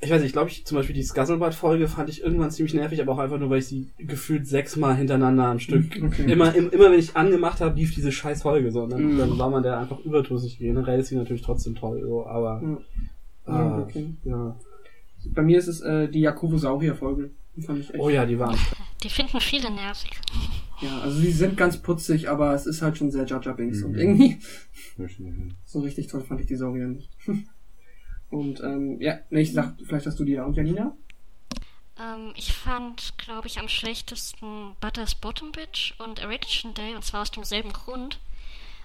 ich 0.00 0.10
weiß 0.10 0.20
nicht, 0.20 0.26
ich 0.28 0.32
glaube, 0.32 0.50
ich 0.50 0.66
zum 0.66 0.76
Beispiel 0.76 0.94
die 0.94 1.02
Scuzzlebud-Folge 1.02 1.88
fand 1.88 2.10
ich 2.10 2.22
irgendwann 2.22 2.50
ziemlich 2.50 2.74
nervig, 2.74 3.00
aber 3.00 3.12
auch 3.12 3.18
einfach 3.18 3.38
nur, 3.38 3.48
weil 3.48 3.60
ich 3.60 3.66
sie 3.66 3.90
gefühlt 3.98 4.46
sechsmal 4.46 4.96
hintereinander 4.96 5.46
am 5.46 5.58
Stück 5.60 5.84
Okay. 6.02 6.30
immer, 6.30 6.54
im, 6.54 6.70
immer 6.70 6.90
wenn 6.90 6.98
ich 6.98 7.16
angemacht 7.16 7.60
habe, 7.60 7.76
lief 7.78 7.94
diese 7.94 8.12
scheiß 8.12 8.42
Folge 8.42 8.70
so. 8.70 8.86
Ne? 8.86 8.98
Mhm. 8.98 9.18
Dann 9.18 9.38
war 9.38 9.48
man 9.50 9.62
der 9.62 9.78
einfach 9.78 9.98
überdrüssig. 10.00 10.58
Generell 10.58 11.00
ist 11.00 11.08
sie 11.08 11.16
natürlich 11.16 11.42
trotzdem 11.42 11.74
toll, 11.74 12.02
so, 12.04 12.26
aber 12.26 12.60
Ja. 13.46 13.52
äh, 13.54 13.58
Ja, 13.58 13.78
okay. 13.78 14.14
ja. 14.24 14.56
Bei 15.34 15.42
mir 15.42 15.58
ist 15.58 15.68
es 15.68 15.80
äh, 15.80 16.08
die 16.08 16.20
Jakobosaurier-Folge. 16.20 17.30
Die 17.56 17.62
fand 17.62 17.78
ich 17.80 17.88
echt. 17.94 17.98
Oh 18.02 18.10
ja, 18.10 18.26
die 18.26 18.38
waren. 18.38 18.58
Die 19.02 19.08
finden 19.08 19.40
viele 19.40 19.70
nervig. 19.70 20.10
Ja, 20.82 21.00
also 21.00 21.18
sie 21.18 21.30
sind 21.30 21.56
ganz 21.56 21.78
putzig, 21.78 22.28
aber 22.28 22.52
es 22.52 22.66
ist 22.66 22.82
halt 22.82 22.98
schon 22.98 23.10
sehr 23.10 23.24
Jar 23.24 23.40
Binks. 23.56 23.82
Und 23.82 23.92
Mhm. 23.92 23.98
irgendwie 23.98 24.38
so 25.64 25.80
richtig 25.80 26.08
toll 26.08 26.20
fand 26.22 26.40
ich 26.40 26.46
die 26.46 26.56
Saurier 26.56 26.88
nicht. 26.88 27.08
Und 28.34 28.60
ähm, 28.60 29.00
ja, 29.00 29.20
ich 29.30 29.52
sag, 29.52 29.76
vielleicht 29.84 30.06
hast 30.06 30.18
du 30.18 30.24
die 30.24 30.32
ja. 30.32 30.44
Und 30.44 30.56
Janina? 30.56 30.92
Ähm, 32.00 32.32
ich 32.34 32.52
fand, 32.52 33.16
glaube 33.16 33.46
ich, 33.46 33.60
am 33.60 33.68
schlechtesten 33.68 34.74
Butters 34.80 35.14
Bottom 35.14 35.52
Bitch 35.52 35.94
und 36.00 36.18
Erection 36.18 36.74
Day, 36.74 36.96
und 36.96 37.04
zwar 37.04 37.22
aus 37.22 37.30
demselben 37.30 37.72
Grund. 37.72 38.18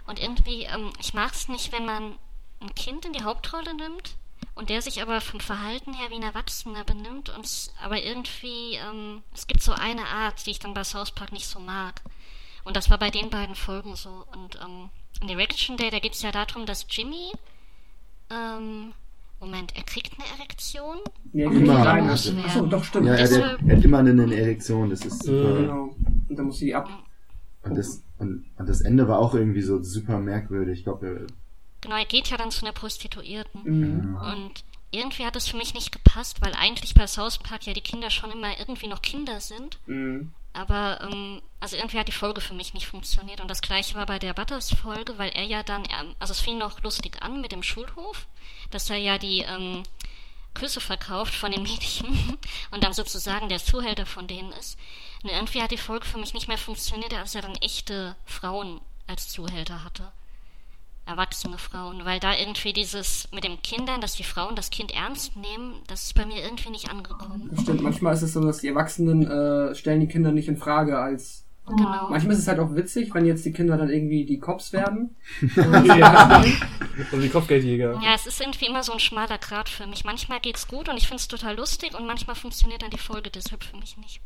Und 0.05 0.19
irgendwie, 0.19 0.65
ähm, 0.65 0.91
ich 0.99 1.15
mag 1.15 1.33
es 1.33 1.49
nicht, 1.49 1.71
wenn 1.71 1.83
man 1.83 2.15
ein 2.59 2.75
Kind 2.75 3.05
in 3.05 3.13
die 3.13 3.23
Hauptrolle 3.23 3.75
nimmt 3.75 4.17
und 4.53 4.69
der 4.69 4.83
sich 4.83 5.01
aber 5.01 5.19
vom 5.19 5.39
Verhalten 5.39 5.95
her 5.95 6.11
wie 6.11 6.15
ein 6.15 6.23
Erwachsener 6.23 6.83
benimmt 6.83 7.29
und 7.35 7.71
aber 7.81 8.03
irgendwie, 8.03 8.75
ähm, 8.75 9.23
es 9.33 9.47
gibt 9.47 9.63
so 9.63 9.71
eine 9.71 10.05
Art, 10.05 10.45
die 10.45 10.51
ich 10.51 10.59
dann 10.59 10.75
bei 10.75 10.83
South 10.83 11.11
Park 11.11 11.31
nicht 11.31 11.47
so 11.47 11.59
mag. 11.59 12.01
Und 12.65 12.75
das 12.75 12.91
war 12.91 12.99
bei 12.99 13.09
den 13.09 13.31
beiden 13.31 13.55
Folgen 13.55 13.95
so. 13.95 14.27
Und 14.31 14.59
ähm, 14.61 14.91
in 15.21 15.29
Erection 15.29 15.75
Day, 15.75 15.89
da 15.89 15.97
geht 15.97 16.13
es 16.13 16.21
ja 16.21 16.31
darum, 16.31 16.67
dass 16.67 16.85
Jimmy, 16.87 17.31
ähm, 18.29 18.93
Moment, 19.39 19.75
er 19.75 19.83
kriegt 19.83 20.11
eine 20.19 20.27
Erektion 20.39 20.97
Nee, 21.31 21.45
Und 21.45 21.53
kriegt 21.53 21.63
Immer. 21.65 21.75
eine 21.75 21.83
kleine. 21.83 22.11
Muss 22.11 22.33
Achso, 22.45 22.65
doch, 22.65 22.83
stimmt. 22.83 23.07
Ja, 23.07 23.13
er, 23.13 23.27
Deshalb- 23.27 23.61
er 23.67 23.77
hat 23.77 23.83
immer 23.85 23.99
eine 23.99 24.35
Erektion, 24.35 24.89
das 24.89 25.05
ist 25.05 25.23
super. 25.23 25.57
Genau. 25.61 25.95
Und 26.27 26.35
dann 26.37 26.45
muss 26.47 26.57
sie 26.57 26.75
ab. 26.75 26.89
Und, 27.63 27.75
das, 27.77 28.03
und, 28.17 28.45
und 28.57 28.69
das 28.69 28.81
Ende 28.81 29.07
war 29.07 29.19
auch 29.19 29.33
irgendwie 29.33 29.61
so 29.61 29.81
super 29.83 30.19
merkwürdig. 30.19 30.79
Ich 30.79 30.83
glaube, 30.83 31.27
Genau, 31.81 31.95
er 31.95 32.05
geht 32.05 32.27
ja 32.29 32.35
dann 32.37 32.51
zu 32.51 32.65
einer 32.65 32.73
Prostituierten. 32.73 33.61
Mhm. 33.63 34.15
Und 34.15 34.51
irgendwie 34.91 35.23
hat 35.25 35.35
es 35.37 35.47
für 35.47 35.55
mich 35.57 35.73
nicht 35.73 35.91
gepasst, 35.91 36.41
weil 36.41 36.53
eigentlich 36.53 36.93
bei 36.93 37.07
South 37.07 37.37
Park 37.37 37.65
ja 37.65 37.73
die 37.73 37.81
Kinder 37.81 38.09
schon 38.09 38.31
immer 38.31 38.59
irgendwie 38.59 38.87
noch 38.87 39.01
Kinder 39.01 39.39
sind. 39.39 39.79
Mhm. 39.87 40.31
Aber, 40.53 40.99
ähm, 41.01 41.41
also 41.59 41.75
irgendwie 41.75 41.99
hat 41.99 42.07
die 42.07 42.13
Folge 42.13 42.41
für 42.41 42.53
mich 42.53 42.73
nicht 42.73 42.87
funktioniert. 42.87 43.41
Und 43.41 43.49
das 43.49 43.61
gleiche 43.61 43.95
war 43.95 44.05
bei 44.05 44.19
der 44.19 44.33
Butters-Folge, 44.33 45.17
weil 45.17 45.29
er 45.31 45.43
ja 45.43 45.63
dann, 45.63 45.83
ähm, 45.85 46.15
also 46.19 46.31
es 46.31 46.39
fing 46.39 46.57
noch 46.57 46.81
lustig 46.81 47.21
an 47.21 47.41
mit 47.41 47.51
dem 47.51 47.63
Schulhof, 47.63 48.27
dass 48.71 48.89
er 48.89 48.97
ja 48.97 49.17
die 49.17 49.41
ähm, 49.41 49.83
Küsse 50.53 50.81
verkauft 50.81 51.33
von 51.33 51.51
den 51.51 51.63
Mädchen 51.69 52.37
und 52.71 52.83
dann 52.83 52.93
sozusagen 52.93 53.49
der 53.49 53.63
Zuhälter 53.63 54.05
von 54.05 54.27
denen 54.27 54.51
ist. 54.53 54.77
Und 55.23 55.29
irgendwie 55.29 55.61
hat 55.61 55.71
die 55.71 55.77
Folge 55.77 56.05
für 56.05 56.17
mich 56.17 56.33
nicht 56.33 56.47
mehr 56.47 56.57
funktioniert, 56.57 57.13
als 57.13 57.35
er 57.35 57.41
dann 57.41 57.55
echte 57.55 58.15
Frauen 58.25 58.81
als 59.07 59.29
Zuhälter 59.29 59.83
hatte. 59.83 60.11
Erwachsene 61.09 61.57
Frauen, 61.57 62.05
weil 62.05 62.19
da 62.19 62.35
irgendwie 62.37 62.71
dieses 62.71 63.27
mit 63.33 63.43
den 63.43 63.61
Kindern, 63.63 63.99
dass 63.99 64.13
die 64.13 64.23
Frauen 64.23 64.55
das 64.55 64.69
Kind 64.69 64.93
ernst 64.93 65.35
nehmen, 65.35 65.73
das 65.87 66.03
ist 66.03 66.13
bei 66.13 66.25
mir 66.25 66.43
irgendwie 66.43 66.69
nicht 66.69 66.91
angekommen. 66.91 67.49
Stimmt. 67.61 67.81
Manchmal 67.81 68.13
ist 68.13 68.21
es 68.21 68.33
so, 68.33 68.41
dass 68.41 68.59
die 68.59 68.67
Erwachsenen 68.67 69.25
äh, 69.25 69.73
stellen 69.73 70.01
die 70.01 70.07
Kinder 70.07 70.31
nicht 70.31 70.47
in 70.47 70.57
Frage 70.57 70.99
als. 70.99 71.45
Genau. 71.65 72.09
Manchmal 72.09 72.33
ist 72.33 72.39
es 72.39 72.47
halt 72.47 72.59
auch 72.59 72.75
witzig, 72.75 73.13
wenn 73.13 73.25
jetzt 73.25 73.45
die 73.45 73.51
Kinder 73.51 73.77
dann 73.77 73.89
irgendwie 73.89 74.25
die 74.25 74.39
Cops 74.39 74.71
werden. 74.73 75.15
ja. 75.55 76.43
Und 77.11 77.21
die 77.21 77.29
Kopfgeldjäger. 77.29 77.99
Ja, 78.03 78.15
es 78.15 78.25
ist 78.25 78.41
irgendwie 78.41 78.65
immer 78.65 78.81
so 78.81 78.91
ein 78.91 78.99
schmaler 78.99 79.37
Grat 79.37 79.69
für 79.69 79.85
mich. 79.85 80.03
Manchmal 80.03 80.39
geht's 80.39 80.67
gut 80.67 80.89
und 80.89 80.97
ich 80.97 81.07
find's 81.07 81.27
total 81.27 81.55
lustig 81.55 81.97
und 81.97 82.07
manchmal 82.07 82.35
funktioniert 82.35 82.81
dann 82.81 82.89
die 82.89 82.97
Folge 82.97 83.29
deshalb 83.29 83.63
für 83.63 83.77
mich 83.77 83.97
nicht. 83.97 84.21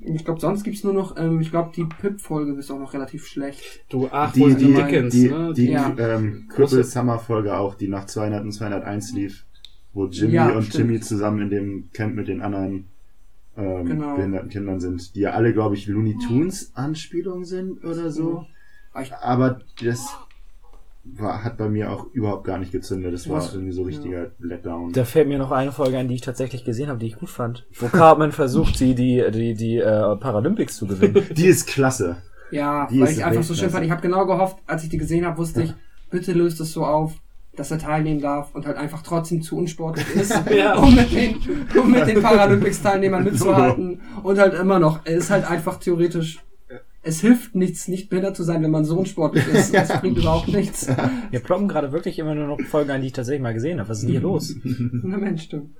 Ich 0.00 0.24
glaube, 0.26 0.40
sonst 0.40 0.62
gibt's 0.64 0.84
nur 0.84 0.92
noch, 0.92 1.16
ähm, 1.16 1.40
ich 1.40 1.50
glaube, 1.50 1.72
die 1.74 1.84
Pip-Folge 1.84 2.52
ist 2.52 2.70
auch 2.70 2.78
noch 2.78 2.92
relativ 2.92 3.26
schlecht. 3.26 3.80
Du, 3.88 4.08
ach, 4.10 4.32
die, 4.32 4.44
die, 4.44 4.54
die 4.56 4.74
Dickens, 4.74 5.14
die, 5.14 5.28
ne? 5.30 5.52
die 5.56 5.70
Ja. 5.70 5.94
ähm, 5.98 6.46
Cripple 6.50 6.84
Summer 6.84 7.18
Folge 7.18 7.56
auch, 7.56 7.74
die 7.76 7.88
nach 7.88 8.04
200 8.04 8.42
und 8.44 8.52
201 8.52 9.14
lief, 9.14 9.46
wo 9.94 10.06
Jimmy 10.06 10.34
Ja, 10.34 10.50
und 10.50 10.64
stimmt. 10.64 10.90
Jimmy 10.90 11.00
zusammen 11.00 11.40
in 11.42 11.50
dem 11.50 11.90
Camp 11.94 12.14
mit 12.14 12.28
den 12.28 12.42
anderen 12.42 12.88
ähm, 13.56 13.86
Genau. 13.86 14.16
behinderten 14.16 14.50
Kindern 14.50 14.80
sind, 14.80 15.14
die 15.14 15.20
ja 15.20 15.30
alle, 15.30 15.52
glaube 15.54 15.74
ich, 15.76 15.86
Looney 15.86 16.16
Tunes 16.26 16.72
Anspielungen 16.74 17.44
sind 17.46 17.82
oder 17.82 18.10
so. 18.10 18.44
Aber 19.22 19.60
das 19.82 20.14
war, 21.04 21.42
hat 21.44 21.56
bei 21.56 21.68
mir 21.68 21.90
auch 21.90 22.06
überhaupt 22.12 22.44
gar 22.44 22.58
nicht 22.58 22.72
gezündet. 22.72 23.12
Das 23.14 23.28
war 23.28 23.38
Was? 23.38 23.54
irgendwie 23.54 23.72
so 23.72 23.82
richtiger 23.82 24.32
Letdown. 24.38 24.92
Da 24.92 25.04
fällt 25.04 25.28
mir 25.28 25.38
noch 25.38 25.50
eine 25.50 25.72
Folge 25.72 25.96
ein, 25.98 26.08
die 26.08 26.14
ich 26.14 26.20
tatsächlich 26.20 26.64
gesehen 26.64 26.88
habe, 26.88 26.98
die 26.98 27.06
ich 27.06 27.16
gut 27.16 27.30
fand. 27.30 27.66
Wo 27.78 27.86
Cartman 27.88 28.32
versucht, 28.32 28.76
sie 28.76 28.94
die, 28.94 29.24
die, 29.32 29.54
die 29.54 29.78
äh, 29.78 30.16
Paralympics 30.16 30.76
zu 30.76 30.86
gewinnen. 30.86 31.24
Die 31.36 31.46
ist 31.46 31.66
klasse. 31.66 32.18
Ja, 32.50 32.86
Die 32.90 33.00
weil 33.00 33.08
ist 33.08 33.18
ich 33.18 33.24
einfach 33.24 33.42
so 33.42 33.54
schön 33.54 33.70
fand. 33.70 33.84
Ich 33.84 33.90
habe 33.90 34.02
genau 34.02 34.26
gehofft, 34.26 34.58
als 34.66 34.82
ich 34.84 34.88
die 34.90 34.98
gesehen 34.98 35.24
habe, 35.24 35.38
wusste 35.38 35.62
ich, 35.62 35.74
bitte 36.10 36.32
löst 36.32 36.60
es 36.60 36.72
so 36.72 36.84
auf, 36.84 37.12
dass 37.56 37.70
er 37.70 37.78
teilnehmen 37.78 38.20
darf 38.20 38.54
und 38.54 38.66
halt 38.66 38.76
einfach 38.76 39.02
trotzdem 39.02 39.40
zu 39.42 39.56
unsportlich 39.56 40.06
ist, 40.16 40.34
Ja. 40.54 40.76
um 40.76 40.94
mit 40.94 41.12
den, 41.12 41.36
um 41.80 41.90
mit 41.90 42.06
den 42.08 42.20
Paralympics-Teilnehmern 42.22 43.24
mitzuhalten. 43.30 44.00
Und 44.22 44.38
halt 44.38 44.54
immer 44.54 44.78
noch, 44.78 45.00
er 45.04 45.16
ist 45.16 45.30
halt 45.30 45.48
einfach 45.48 45.78
theoretisch, 45.78 46.40
es 47.02 47.20
hilft 47.20 47.54
nichts, 47.54 47.88
nicht 47.88 48.10
behindert 48.10 48.36
zu 48.36 48.42
sein, 48.42 48.62
wenn 48.62 48.70
man 48.70 48.84
so 48.84 48.98
unsportlich 48.98 49.46
ist. 49.48 49.74
Es 49.74 49.88
bringt 50.00 50.18
überhaupt 50.18 50.48
nichts. 50.48 50.86
Mir 51.30 51.40
ploppen 51.40 51.68
gerade 51.68 51.92
wirklich 51.92 52.18
immer 52.18 52.34
nur 52.34 52.46
noch 52.46 52.60
Folgen 52.66 52.90
ein, 52.90 53.00
die 53.00 53.08
ich 53.08 53.12
tatsächlich 53.12 53.42
mal 53.42 53.54
gesehen 53.54 53.80
habe. 53.80 53.88
Was 53.88 53.98
ist 53.98 54.04
denn 54.04 54.10
hier 54.10 54.20
los? 54.20 54.54
Na 54.64 55.16
Mensch, 55.16 55.44
stimmt. 55.44 55.70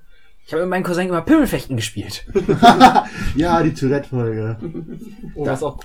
Ich 0.46 0.52
habe 0.52 0.62
mit 0.62 0.70
meinem 0.70 0.82
Cousin 0.82 1.08
immer 1.08 1.20
Pimmelfechten 1.20 1.76
gespielt. 1.76 2.26
Ja, 3.36 3.62
die 3.62 3.72
Tourette-Folge. 3.74 4.56
Oh, 5.34 5.46
was 5.46 5.62
auch 5.62 5.78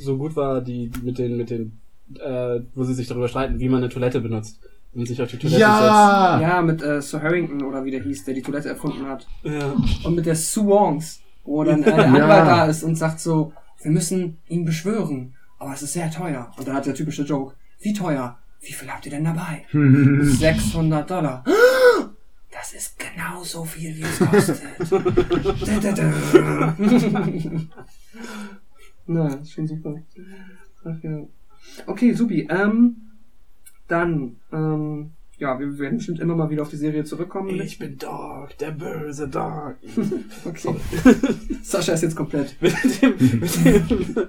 so 0.00 0.16
gut 0.16 0.36
war, 0.36 0.60
die 0.60 0.90
mit 1.02 1.18
den, 1.18 1.36
mit 1.36 1.50
den, 1.50 1.80
äh, 2.14 2.60
wo 2.74 2.84
sie 2.84 2.94
sich 2.94 3.08
darüber 3.08 3.28
streiten, 3.28 3.58
wie 3.58 3.68
man 3.68 3.82
eine 3.82 3.88
Toilette 3.88 4.20
benutzt. 4.20 4.60
Und 4.94 5.06
sich 5.06 5.20
auf 5.20 5.28
die 5.28 5.36
Toilette 5.38 5.60
Ja! 5.60 6.40
Ja, 6.40 6.62
mit 6.62 6.82
äh, 6.82 7.02
Sir 7.02 7.22
Harrington 7.22 7.62
oder 7.62 7.84
wie 7.84 7.90
der 7.90 8.02
hieß, 8.02 8.24
der 8.24 8.34
die 8.34 8.42
Toilette 8.42 8.68
erfunden 8.68 9.06
hat. 9.06 9.26
setzt. 9.42 9.54
Ja. 9.62 9.74
Und 10.04 10.14
mit 10.14 10.26
der 10.26 10.36
Sue 10.36 10.66
Wongs, 10.66 11.20
wo 11.44 11.64
dann 11.64 11.82
äh, 11.82 11.84
der 11.96 12.06
Anwalt 12.06 12.46
da 12.46 12.66
ist 12.66 12.82
und 12.84 12.94
sagt 12.96 13.20
so, 13.20 13.52
wir 13.82 13.90
müssen 13.90 14.38
ihn 14.48 14.64
beschwören, 14.64 15.34
aber 15.58 15.72
es 15.72 15.82
ist 15.82 15.92
sehr 15.92 16.10
teuer. 16.10 16.52
Und 16.56 16.66
dann 16.66 16.74
hat 16.74 16.86
der 16.86 16.94
typische 16.94 17.22
Joke, 17.22 17.54
wie 17.80 17.92
teuer? 17.92 18.38
Wie 18.60 18.72
viel 18.72 18.90
habt 18.90 19.06
ihr 19.06 19.12
denn 19.12 19.24
dabei? 19.24 19.64
600 19.72 21.10
Dollar. 21.10 21.44
Das 22.50 22.72
ist 22.72 22.98
genau 22.98 23.44
so 23.44 23.62
viel, 23.64 23.94
wie 23.94 24.02
es 24.02 24.18
kostet. 24.18 24.62
Da, 25.64 25.78
da, 25.78 25.92
da. 25.92 26.76
Na, 29.06 29.34
ist 29.34 29.52
schon 29.52 29.68
super. 29.68 30.02
Okay, 31.86 32.12
supi. 32.14 32.48
Ähm, 32.50 32.96
dann, 33.86 34.36
ähm, 34.52 35.12
ja, 35.38 35.58
wir 35.58 35.78
werden 35.78 35.98
bestimmt 35.98 36.20
immer 36.20 36.34
mal 36.34 36.50
wieder 36.50 36.62
auf 36.62 36.70
die 36.70 36.76
Serie 36.76 37.04
zurückkommen. 37.04 37.60
Ich 37.60 37.78
bin 37.78 37.96
Dog, 37.98 38.56
der 38.58 38.72
böse 38.72 39.28
Dog. 39.28 39.76
Okay. 40.44 40.74
Sascha 41.62 41.92
ist 41.92 42.02
jetzt 42.02 42.16
komplett. 42.16 42.56
mit 42.60 43.02
dem, 43.02 43.40
mit 43.40 43.64
dem 43.64 44.28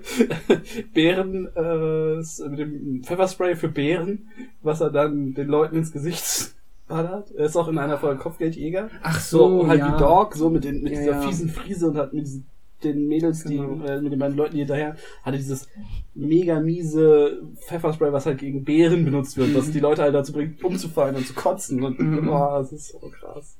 Bären, 0.94 1.48
äh, 1.56 2.48
mit 2.50 2.60
dem 2.60 3.04
Pfefferspray 3.04 3.56
für 3.56 3.70
Bären, 3.70 4.28
was 4.62 4.82
er 4.82 4.90
dann 4.90 5.34
den 5.34 5.48
Leuten 5.48 5.78
ins 5.78 5.92
Gesicht 5.92 6.54
ballert. 6.88 7.32
Er 7.32 7.46
ist 7.46 7.56
auch 7.56 7.68
in 7.68 7.78
einer 7.78 7.98
Folge 7.98 8.20
Kopfgeldjäger. 8.22 8.90
Ach 9.02 9.20
So, 9.20 9.62
so, 9.62 9.68
halt 9.68 9.80
ja. 9.80 9.94
wie 9.94 10.00
Dog, 10.00 10.36
so 10.36 10.50
mit, 10.50 10.64
den, 10.64 10.82
mit 10.84 10.94
Ja, 10.94 11.00
dieser 11.00 11.12
ja. 11.14 11.22
fiesen 11.22 11.50
Friese 11.50 11.88
und 11.88 11.98
hat 11.98 12.14
mit 12.14 12.26
diesen, 12.26 12.46
den 12.84 13.08
Mädels, 13.08 13.44
die, 13.44 13.58
Genau. 13.58 13.84
äh, 13.86 14.02
mit 14.02 14.12
den 14.12 14.20
beiden 14.20 14.38
Leuten 14.38 14.56
hinterher, 14.58 14.96
hatte 15.24 15.38
dieses 15.38 15.68
mega 16.16 16.60
miese 16.60 17.42
Pfefferspray, 17.68 18.12
was 18.14 18.26
halt 18.26 18.38
gegen 18.40 18.64
Bären 18.64 19.04
benutzt 19.06 19.36
wird, 19.38 19.54
was 19.56 19.72
die 19.72 19.80
Leute 19.80 20.02
halt 20.02 20.16
dazu 20.16 20.32
bringt, 20.34 20.64
umzufallen 20.64 21.16
und 21.16 21.28
zu 21.28 21.34
kotzen. 21.34 21.84
Und 21.84 22.00
Mhm. 22.00 22.30
oh, 22.30 22.50
das 22.60 22.72
ist 22.72 22.90
so 22.90 23.00
krass. 23.10 23.58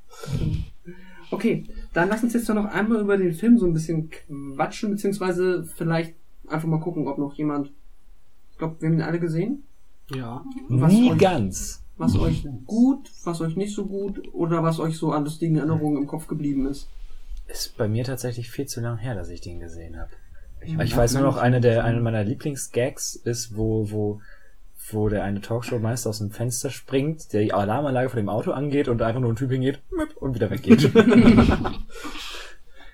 Okay, 1.32 1.66
Dann 1.94 2.10
lass 2.10 2.24
uns 2.24 2.34
jetzt 2.34 2.48
doch 2.50 2.54
noch 2.56 2.66
einmal 2.66 3.02
über 3.02 3.18
den 3.18 3.34
Film 3.34 3.58
so 3.58 3.66
ein 3.66 3.74
bisschen 3.74 4.10
quatschen, 4.56 4.92
beziehungsweise 4.92 5.64
vielleicht 5.64 6.14
einfach 6.48 6.68
mal 6.68 6.80
gucken, 6.80 7.08
ob 7.08 7.18
noch 7.18 7.34
jemand. 7.36 7.72
Ich 8.52 8.58
glaube, 8.58 8.76
wir 8.80 8.90
haben 8.90 8.96
ihn 8.96 9.02
alle 9.02 9.20
gesehen. 9.20 9.64
Ja. 10.14 10.44
Was 10.70 10.92
Nie 10.94 11.12
euch- 11.12 11.18
ganz. 11.20 11.84
Was 11.98 12.18
euch 12.18 12.48
gut, 12.66 13.12
was 13.26 13.42
euch 13.42 13.58
nicht 13.58 13.76
so 13.76 13.86
gut 13.86 14.22
oder 14.34 14.64
was 14.64 14.80
euch 14.80 14.98
so 14.98 15.12
an 15.12 15.26
lustigen 15.26 15.58
Erinnerungen 15.58 15.98
im 15.98 16.08
Kopf 16.08 16.28
geblieben 16.28 16.66
ist. 16.66 16.88
Ist 17.52 17.78
bei 17.78 17.88
mir 17.88 18.04
tatsächlich 18.04 18.52
viel 18.52 18.68
zu 18.68 18.80
lang 18.80 18.98
her, 18.98 19.16
dass 19.16 19.30
ich 19.30 19.42
den 19.42 19.60
gesehen 19.60 20.00
habe. 20.00 20.12
Ich, 20.62 20.78
Ich 20.78 20.96
weiß 20.96 21.14
nur 21.16 21.24
noch, 21.24 21.38
eine 21.38 21.62
der, 21.62 21.84
eine 21.84 22.00
meiner 22.00 22.24
Lieblingsgags 22.24 23.16
ist, 23.16 23.56
wo, 23.56 23.90
wo, 23.92 24.22
wo 24.92 25.10
der 25.10 25.24
eine 25.24 25.42
Talkshow-Meister 25.42 26.10
aus 26.10 26.20
dem 26.20 26.32
Fenster 26.32 26.70
springt, 26.70 27.34
der 27.34 27.42
die 27.42 27.54
Alarmanlage 27.54 28.10
von 28.10 28.18
dem 28.18 28.30
Auto 28.30 28.52
angeht 28.52 28.88
und 28.88 29.02
einfach 29.02 29.22
nur 29.22 29.32
ein 29.32 29.36
Typ 29.36 29.52
hingeht 29.52 29.82
und 30.16 30.36
wieder 30.36 30.50
weggeht. 30.50 30.92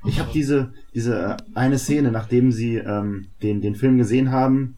Ich 0.08 0.20
habe 0.20 0.30
diese, 0.32 0.74
diese 0.94 1.16
äh, 1.20 1.38
eine 1.56 1.80
Szene, 1.80 2.12
nachdem 2.12 2.52
sie 2.52 2.78
ähm, 2.78 3.28
den, 3.42 3.62
den 3.62 3.76
Film 3.76 3.98
gesehen 3.98 4.32
haben, 4.32 4.78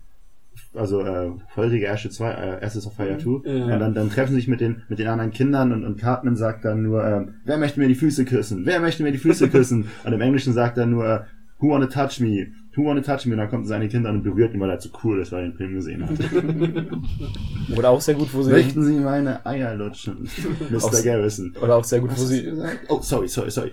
also 0.77 1.01
äh, 1.01 1.31
feurige 1.53 1.91
Asche 1.91 2.09
2, 2.09 2.31
äh, 2.31 2.61
Ashes 2.65 2.85
of 2.87 2.93
Fire 2.93 3.17
2, 3.17 3.49
Ja. 3.49 3.63
und 3.73 3.79
dann, 3.79 3.93
dann 3.93 4.09
treffen 4.09 4.31
sie 4.33 4.37
sich 4.41 4.47
mit 4.47 4.61
den, 4.61 4.83
mit 4.89 4.99
den 4.99 5.07
anderen 5.07 5.31
Kindern 5.31 5.71
und, 5.71 5.83
und 5.85 5.97
Cartman 5.99 6.35
sagt 6.35 6.65
dann 6.65 6.83
nur, 6.83 7.03
ähm, 7.05 7.33
wer 7.45 7.57
möchte 7.57 7.79
mir 7.79 7.87
die 7.87 7.95
Füße 7.95 8.25
küssen? 8.25 8.65
Wer 8.65 8.79
möchte 8.79 9.03
mir 9.03 9.11
die 9.11 9.17
Füße 9.17 9.49
küssen? 9.51 9.89
und 10.03 10.13
im 10.13 10.21
Englischen 10.21 10.53
sagt 10.53 10.77
er 10.77 10.85
nur, 10.85 11.05
äh, 11.05 11.19
who 11.59 11.69
wanna 11.69 11.87
touch 11.87 12.19
me? 12.19 12.47
Who 12.75 12.85
wanna 12.85 13.01
touch 13.01 13.25
me? 13.25 13.33
Und 13.33 13.39
dann 13.39 13.49
kommt 13.49 13.67
seine 13.67 13.87
Kinder 13.87 14.11
und 14.11 14.21
berührt 14.23 14.53
ihn, 14.53 14.59
weil 14.59 14.69
er 14.69 14.77
zu 14.79 14.89
cool 15.03 15.19
ist, 15.19 15.31
weil 15.31 15.45
er 15.45 15.49
den 15.49 15.57
Film 15.57 15.73
gesehen 15.73 16.03
hat. 16.07 16.11
Oder 17.77 17.89
auch 17.89 18.01
sehr 18.01 18.13
gut, 18.15 18.31
wo 18.33 18.43
sie, 18.43 18.51
Möchten 18.51 18.83
Sie 18.83 18.93
meine 18.99 19.45
Eier 19.45 19.73
lutschen? 19.75 20.27
Mr. 20.69 21.01
Garrison. 21.03 21.53
oder 21.61 21.75
auch 21.75 21.83
sehr 21.83 21.99
gut, 21.99 22.11
wo 22.15 22.21
sie, 22.23 22.43
gesagt? 22.43 22.79
Oh, 22.89 22.99
sorry, 23.01 23.27
sorry, 23.27 23.49
sorry. 23.51 23.71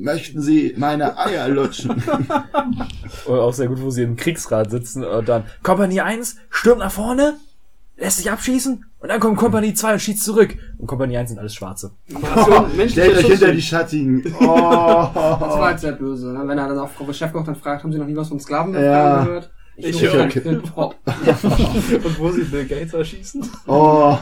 Möchten 0.00 0.40
Sie 0.40 0.74
meine 0.78 1.18
Eier 1.18 1.48
lutschen? 1.48 2.02
oder 3.26 3.42
auch 3.42 3.52
sehr 3.52 3.68
gut, 3.68 3.80
wo 3.82 3.90
sie 3.90 4.02
im 4.02 4.16
Kriegsrat 4.16 4.70
sitzen 4.70 5.04
und 5.04 5.28
dann, 5.28 5.44
Kompanie 5.62 6.00
1 6.00 6.36
stürmt 6.48 6.78
nach 6.80 6.90
vorne, 6.92 7.34
lässt 7.98 8.16
sich 8.16 8.30
abschießen 8.30 8.86
und 9.00 9.08
dann 9.08 9.20
kommt 9.20 9.36
Kompanie 9.36 9.74
2 9.74 9.92
und 9.94 10.00
schießt 10.00 10.24
zurück. 10.24 10.56
Und 10.78 10.86
Kompanie 10.86 11.18
1 11.18 11.28
sind 11.30 11.38
alles 11.38 11.54
Schwarze. 11.54 11.92
Operation 12.14 12.76
menschlicher 12.76 13.10
Stellt 13.10 13.16
euch 13.18 13.26
hinter 13.30 13.52
die. 13.52 13.62
Schattigen. 13.62 14.22
Das 14.32 14.40
war 14.40 15.62
Oh. 15.66 15.68
jetzt 15.68 15.82
sehr 15.82 15.92
böse, 15.92 16.32
ne? 16.32 16.42
wenn 16.48 16.56
er 16.58 16.68
dann 16.68 16.78
auch 16.78 16.88
Frau 16.90 17.12
Chefkoch 17.12 17.44
dann 17.44 17.56
fragt, 17.56 17.82
haben 17.84 17.92
Sie 17.92 17.98
noch 17.98 18.06
nie 18.06 18.16
was 18.16 18.28
von 18.28 18.40
Sklaven 18.40 18.72
Ja. 18.74 19.24
gehört? 19.24 19.50
Ich 19.76 20.00
nur- 20.02 20.12
höre. 20.12 20.62
Oh, 20.76 20.92
Und 21.06 22.18
wo 22.18 22.30
sie 22.30 22.42
Bill 22.44 22.66
Gates 22.66 22.92
erschießen? 22.94 23.48
oh. 23.66 24.16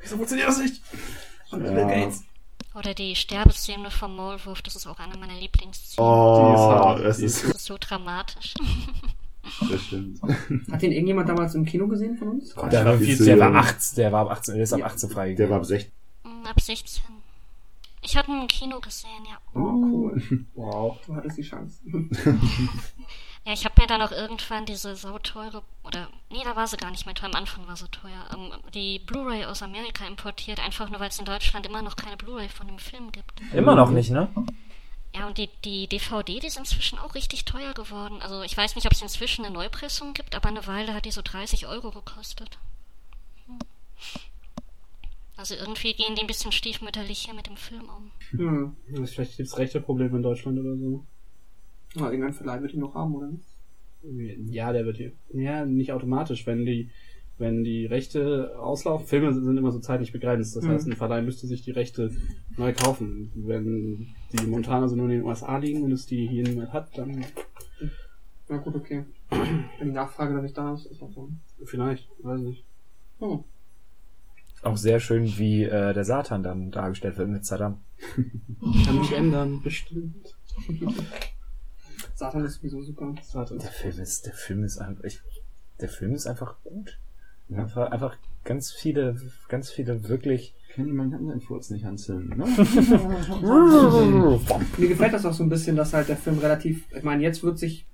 Wieso 0.00 0.16
funktioniert 0.16 0.48
das 0.48 0.58
nicht? 0.58 0.82
Und 1.50 1.64
Ja. 1.64 1.72
Bill 1.72 1.84
Gates. 1.86 2.22
Oder 2.78 2.94
die 2.94 3.16
Sterbeszene 3.16 3.90
vom 3.90 4.14
Maulwurf, 4.14 4.62
das 4.62 4.76
ist 4.76 4.86
auch 4.86 4.98
eine 5.00 5.16
meiner 5.18 5.34
Lieblingsszenen. 5.38 6.08
Oh, 6.08 6.46
Die 6.48 6.54
ist 6.54 6.60
hart. 6.60 7.04
das 7.04 7.18
ist, 7.18 7.44
Das 7.44 7.50
ist 7.56 7.64
so 7.64 7.76
dramatisch. 7.80 8.54
das 9.70 9.82
stimmt. 9.82 10.20
Hat 10.70 10.82
den 10.82 10.92
irgendjemand 10.92 11.28
damals 11.28 11.54
im 11.56 11.64
Kino 11.64 11.88
gesehen 11.88 12.16
von 12.16 12.28
uns? 12.28 12.54
Der 12.54 12.84
war, 12.84 12.96
viel, 12.98 13.16
der 13.24 13.38
war 13.40 13.48
jung. 13.48 13.56
18, 13.56 13.96
der 13.96 14.12
war 14.12 14.20
ab 14.22 14.30
18, 14.38 14.54
der 14.54 14.62
ist 14.64 14.72
ab 14.72 14.78
Ja. 14.80 14.86
18 14.86 15.10
freigegeben. 15.10 15.36
Der 15.46 15.50
war 15.50 15.56
ab 15.58 15.64
16. 15.66 15.90
Hm, 16.24 16.46
Ab 16.46 16.60
16. 16.60 17.02
Ich 18.02 18.16
hatte 18.16 18.30
ihn 18.30 18.42
im 18.42 18.46
Kino 18.48 18.78
gesehen, 18.80 19.24
ja. 19.28 19.38
Oh, 19.54 19.58
cool. 19.60 20.22
Wow. 20.54 20.98
Du 21.04 21.16
hattest 21.16 21.36
die 21.38 21.42
Chance. 21.42 21.80
Ja, 23.48 23.54
ich 23.54 23.64
habe 23.64 23.80
mir 23.80 23.86
dann 23.86 24.02
auch 24.02 24.12
irgendwann 24.12 24.66
diese 24.66 24.94
sauteure, 24.94 25.62
oder, 25.82 26.10
nee, 26.28 26.44
da 26.44 26.54
war 26.54 26.66
sie 26.66 26.76
gar 26.76 26.90
nicht 26.90 27.06
mehr 27.06 27.14
teuer, 27.14 27.30
am 27.30 27.34
Anfang 27.34 27.66
war 27.66 27.76
sie 27.76 27.88
teuer, 27.88 28.28
ähm, 28.34 28.52
die 28.74 28.98
Blu-ray 28.98 29.46
aus 29.46 29.62
Amerika 29.62 30.06
importiert, 30.06 30.62
einfach 30.62 30.90
nur 30.90 31.00
weil 31.00 31.08
es 31.08 31.18
in 31.18 31.24
Deutschland 31.24 31.64
immer 31.64 31.80
noch 31.80 31.96
keine 31.96 32.18
Blu-ray 32.18 32.50
von 32.50 32.66
dem 32.66 32.78
Film 32.78 33.10
gibt. 33.10 33.40
Immer 33.54 33.74
noch 33.74 33.88
nicht, 33.88 34.10
ne? 34.10 34.28
Ja, 35.14 35.26
und 35.26 35.38
die, 35.38 35.48
die 35.64 35.86
DVD, 35.86 36.40
die 36.40 36.46
ist 36.46 36.58
inzwischen 36.58 36.98
auch 36.98 37.14
richtig 37.14 37.46
teuer 37.46 37.72
geworden. 37.72 38.20
Also 38.20 38.42
ich 38.42 38.54
weiß 38.54 38.74
nicht, 38.74 38.84
ob 38.84 38.92
es 38.92 39.00
inzwischen 39.00 39.46
eine 39.46 39.54
Neupressung 39.54 40.12
gibt, 40.12 40.34
aber 40.34 40.50
eine 40.50 40.66
Weile 40.66 40.92
hat 40.92 41.06
die 41.06 41.10
so 41.10 41.22
30 41.24 41.66
Euro 41.68 41.90
gekostet. 41.90 42.58
Hm. 43.46 43.58
Also 45.38 45.54
irgendwie 45.54 45.94
gehen 45.94 46.16
die 46.16 46.20
ein 46.20 46.26
bisschen 46.26 46.52
stiefmütterlich 46.52 47.20
hier 47.20 47.32
mit 47.32 47.46
dem 47.46 47.56
Film 47.56 47.88
um. 47.88 48.10
Hm. 48.28 48.76
Vielleicht 49.06 49.38
gibt 49.38 49.48
es 49.48 49.56
rechte 49.56 49.80
Probleme 49.80 50.18
in 50.18 50.22
Deutschland 50.22 50.58
oder 50.58 50.76
so. 50.76 51.06
Na, 51.98 52.10
irgendein 52.10 52.32
Verleih 52.34 52.60
wird 52.62 52.74
ihn 52.74 52.80
noch 52.80 52.94
haben, 52.94 53.14
oder 53.14 53.28
nicht? 53.28 53.44
Ja, 54.52 54.72
der 54.72 54.84
wird 54.86 54.96
hier. 54.96 55.12
Ja, 55.32 55.64
nicht 55.66 55.92
automatisch. 55.92 56.46
Wenn 56.46 56.64
die, 56.64 56.90
wenn 57.38 57.64
die 57.64 57.86
Rechte 57.86 58.56
auslaufen, 58.58 59.06
Filme 59.06 59.32
sind 59.34 59.56
immer 59.56 59.72
so 59.72 59.80
zeitlich 59.80 60.12
begrenzt. 60.12 60.56
Das 60.56 60.64
Mhm. 60.64 60.68
heißt, 60.68 60.86
ein 60.86 60.96
Verleih 60.96 61.22
müsste 61.22 61.46
sich 61.46 61.62
die 61.62 61.72
Rechte 61.72 62.10
neu 62.56 62.72
kaufen. 62.72 63.32
Wenn 63.34 64.08
die 64.32 64.46
momentan 64.46 64.82
also 64.82 64.94
nur 64.96 65.06
in 65.06 65.12
den 65.18 65.22
USA 65.24 65.58
liegen 65.58 65.82
und 65.82 65.92
es 65.92 66.06
die 66.06 66.26
hier 66.28 66.44
niemand 66.44 66.72
hat, 66.72 66.96
dann 66.96 67.24
Na 68.48 68.56
gut, 68.58 68.74
okay. 68.76 69.04
Wenn 69.30 69.88
die 69.88 69.92
Nachfrage 69.94 70.32
dann 70.32 70.42
nicht 70.42 70.56
da 70.56 70.72
ist, 70.74 70.86
ist 70.86 71.02
auch 71.02 71.12
so. 71.12 71.28
vielleicht, 71.64 72.08
weiß 72.22 72.40
nicht. 72.40 72.64
Hm. 73.18 73.44
Auch 74.62 74.76
sehr 74.76 75.00
schön, 75.00 75.26
wie 75.38 75.64
äh, 75.64 75.92
der 75.92 76.04
Satan 76.04 76.42
dann 76.42 76.70
dargestellt 76.70 77.18
wird 77.18 77.28
mit 77.28 77.44
Saddam. 77.44 77.78
Kann 78.86 78.98
mich 79.00 79.12
ändern, 79.12 79.60
bestimmt. 79.62 80.34
Satan 82.18 82.44
ist 82.44 82.56
sowieso 82.56 82.82
super. 82.82 83.14
Warte. 83.32 83.56
Der 83.58 83.70
Film 83.70 84.00
ist, 84.00 84.26
der 84.26 84.32
Film 84.32 84.64
ist 84.64 84.78
einfach, 84.78 85.04
ich, 85.04 85.20
der 85.80 85.88
Film 85.88 86.14
ist 86.14 86.26
einfach 86.26 86.56
gut. 86.64 86.98
Ja. 87.48 87.58
Einfach, 87.58 87.92
einfach 87.92 88.16
ganz 88.42 88.72
viele, 88.72 89.14
ganz 89.48 89.70
viele 89.70 90.08
wirklich. 90.08 90.56
Kann 90.74 90.90
man 90.96 91.12
kann 91.12 91.28
seinen 91.28 91.40
Furz 91.40 91.70
nicht 91.70 91.86
anzünden, 91.86 92.36
ne? 92.36 92.44
Mir 94.78 94.88
gefällt 94.88 95.12
das 95.12 95.24
auch 95.26 95.32
so 95.32 95.44
ein 95.44 95.48
bisschen, 95.48 95.76
dass 95.76 95.94
halt 95.94 96.08
der 96.08 96.16
Film 96.16 96.38
relativ, 96.38 96.92
ich 96.92 97.04
meine, 97.04 97.22
jetzt 97.22 97.44
wird 97.44 97.56
sich 97.56 97.86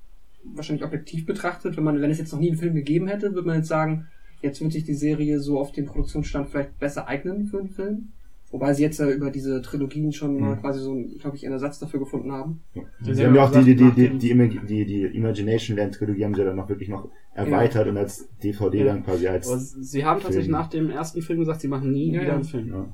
wahrscheinlich 0.42 0.86
objektiv 0.86 1.26
betrachtet, 1.26 1.76
wenn 1.76 1.84
man, 1.84 2.00
wenn 2.00 2.10
es 2.10 2.18
jetzt 2.18 2.32
noch 2.32 2.40
nie 2.40 2.48
einen 2.48 2.58
Film 2.58 2.74
gegeben 2.74 3.08
hätte, 3.08 3.34
würde 3.34 3.46
man 3.46 3.58
jetzt 3.58 3.68
sagen, 3.68 4.08
jetzt 4.40 4.58
wird 4.62 4.72
sich 4.72 4.84
die 4.84 4.94
Serie 4.94 5.38
so 5.38 5.60
auf 5.60 5.72
den 5.72 5.84
Produktionsstand 5.84 6.48
vielleicht 6.48 6.78
besser 6.78 7.08
eignen 7.08 7.46
für 7.46 7.58
einen 7.58 7.68
Film. 7.68 8.12
Wobei 8.54 8.72
sie 8.72 8.84
jetzt 8.84 9.00
ja 9.00 9.10
über 9.10 9.32
diese 9.32 9.60
Trilogien 9.62 10.12
schon 10.12 10.38
mal 10.38 10.54
Mhm. 10.54 10.60
quasi 10.60 10.78
so, 10.78 10.94
glaube 11.18 11.34
ich, 11.36 11.44
einen 11.44 11.54
Ersatz 11.54 11.80
dafür 11.80 11.98
gefunden 11.98 12.30
haben. 12.30 12.62
Sie 13.00 13.26
haben 13.26 13.34
ja 13.34 13.44
auch 13.44 13.50
die, 13.50 13.64
die, 13.64 13.74
die, 13.74 13.90
die, 13.90 14.16
die, 14.18 14.32
Imag- 14.32 14.64
die, 14.64 14.84
die 14.86 15.02
Imagination 15.02 15.76
Land 15.76 15.96
Trilogie 15.96 16.24
haben 16.24 16.34
sie 16.36 16.44
dann 16.44 16.54
noch 16.54 16.68
wirklich 16.68 16.88
noch 16.88 17.08
erweitert 17.34 17.88
und 17.88 17.96
als 17.96 18.28
DVD 18.44 18.78
Ja. 18.78 18.84
dann 18.84 19.04
quasi 19.04 19.26
als, 19.26 19.48
Aber 19.50 19.58
sie 19.58 20.04
haben 20.04 20.20
tatsächlich 20.20 20.52
nach 20.52 20.68
dem 20.68 20.88
ersten 20.88 21.20
Film 21.20 21.40
gesagt, 21.40 21.62
sie 21.62 21.66
machen 21.68 21.90
nie 21.90 22.12
Ja, 22.12 22.20
wieder 22.20 22.28
ja. 22.28 22.34
einen 22.36 22.44
Film. 22.44 22.68
ja. 22.68 22.86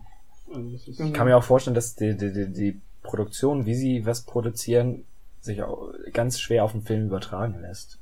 Also. 0.54 0.90
Ich 1.04 1.12
kann 1.12 1.26
mir 1.26 1.36
auch 1.36 1.44
vorstellen, 1.44 1.74
dass 1.74 1.94
die, 1.94 2.16
die, 2.16 2.32
die, 2.32 2.50
die 2.52 2.80
Produktion, 3.02 3.66
wie 3.66 3.74
sie 3.74 4.06
was 4.06 4.22
produzieren, 4.22 5.04
sich 5.42 5.62
auch 5.62 5.92
ganz 6.14 6.40
schwer 6.40 6.64
auf 6.64 6.72
den 6.72 6.82
Film 6.82 7.06
übertragen 7.06 7.60
lässt. 7.60 7.99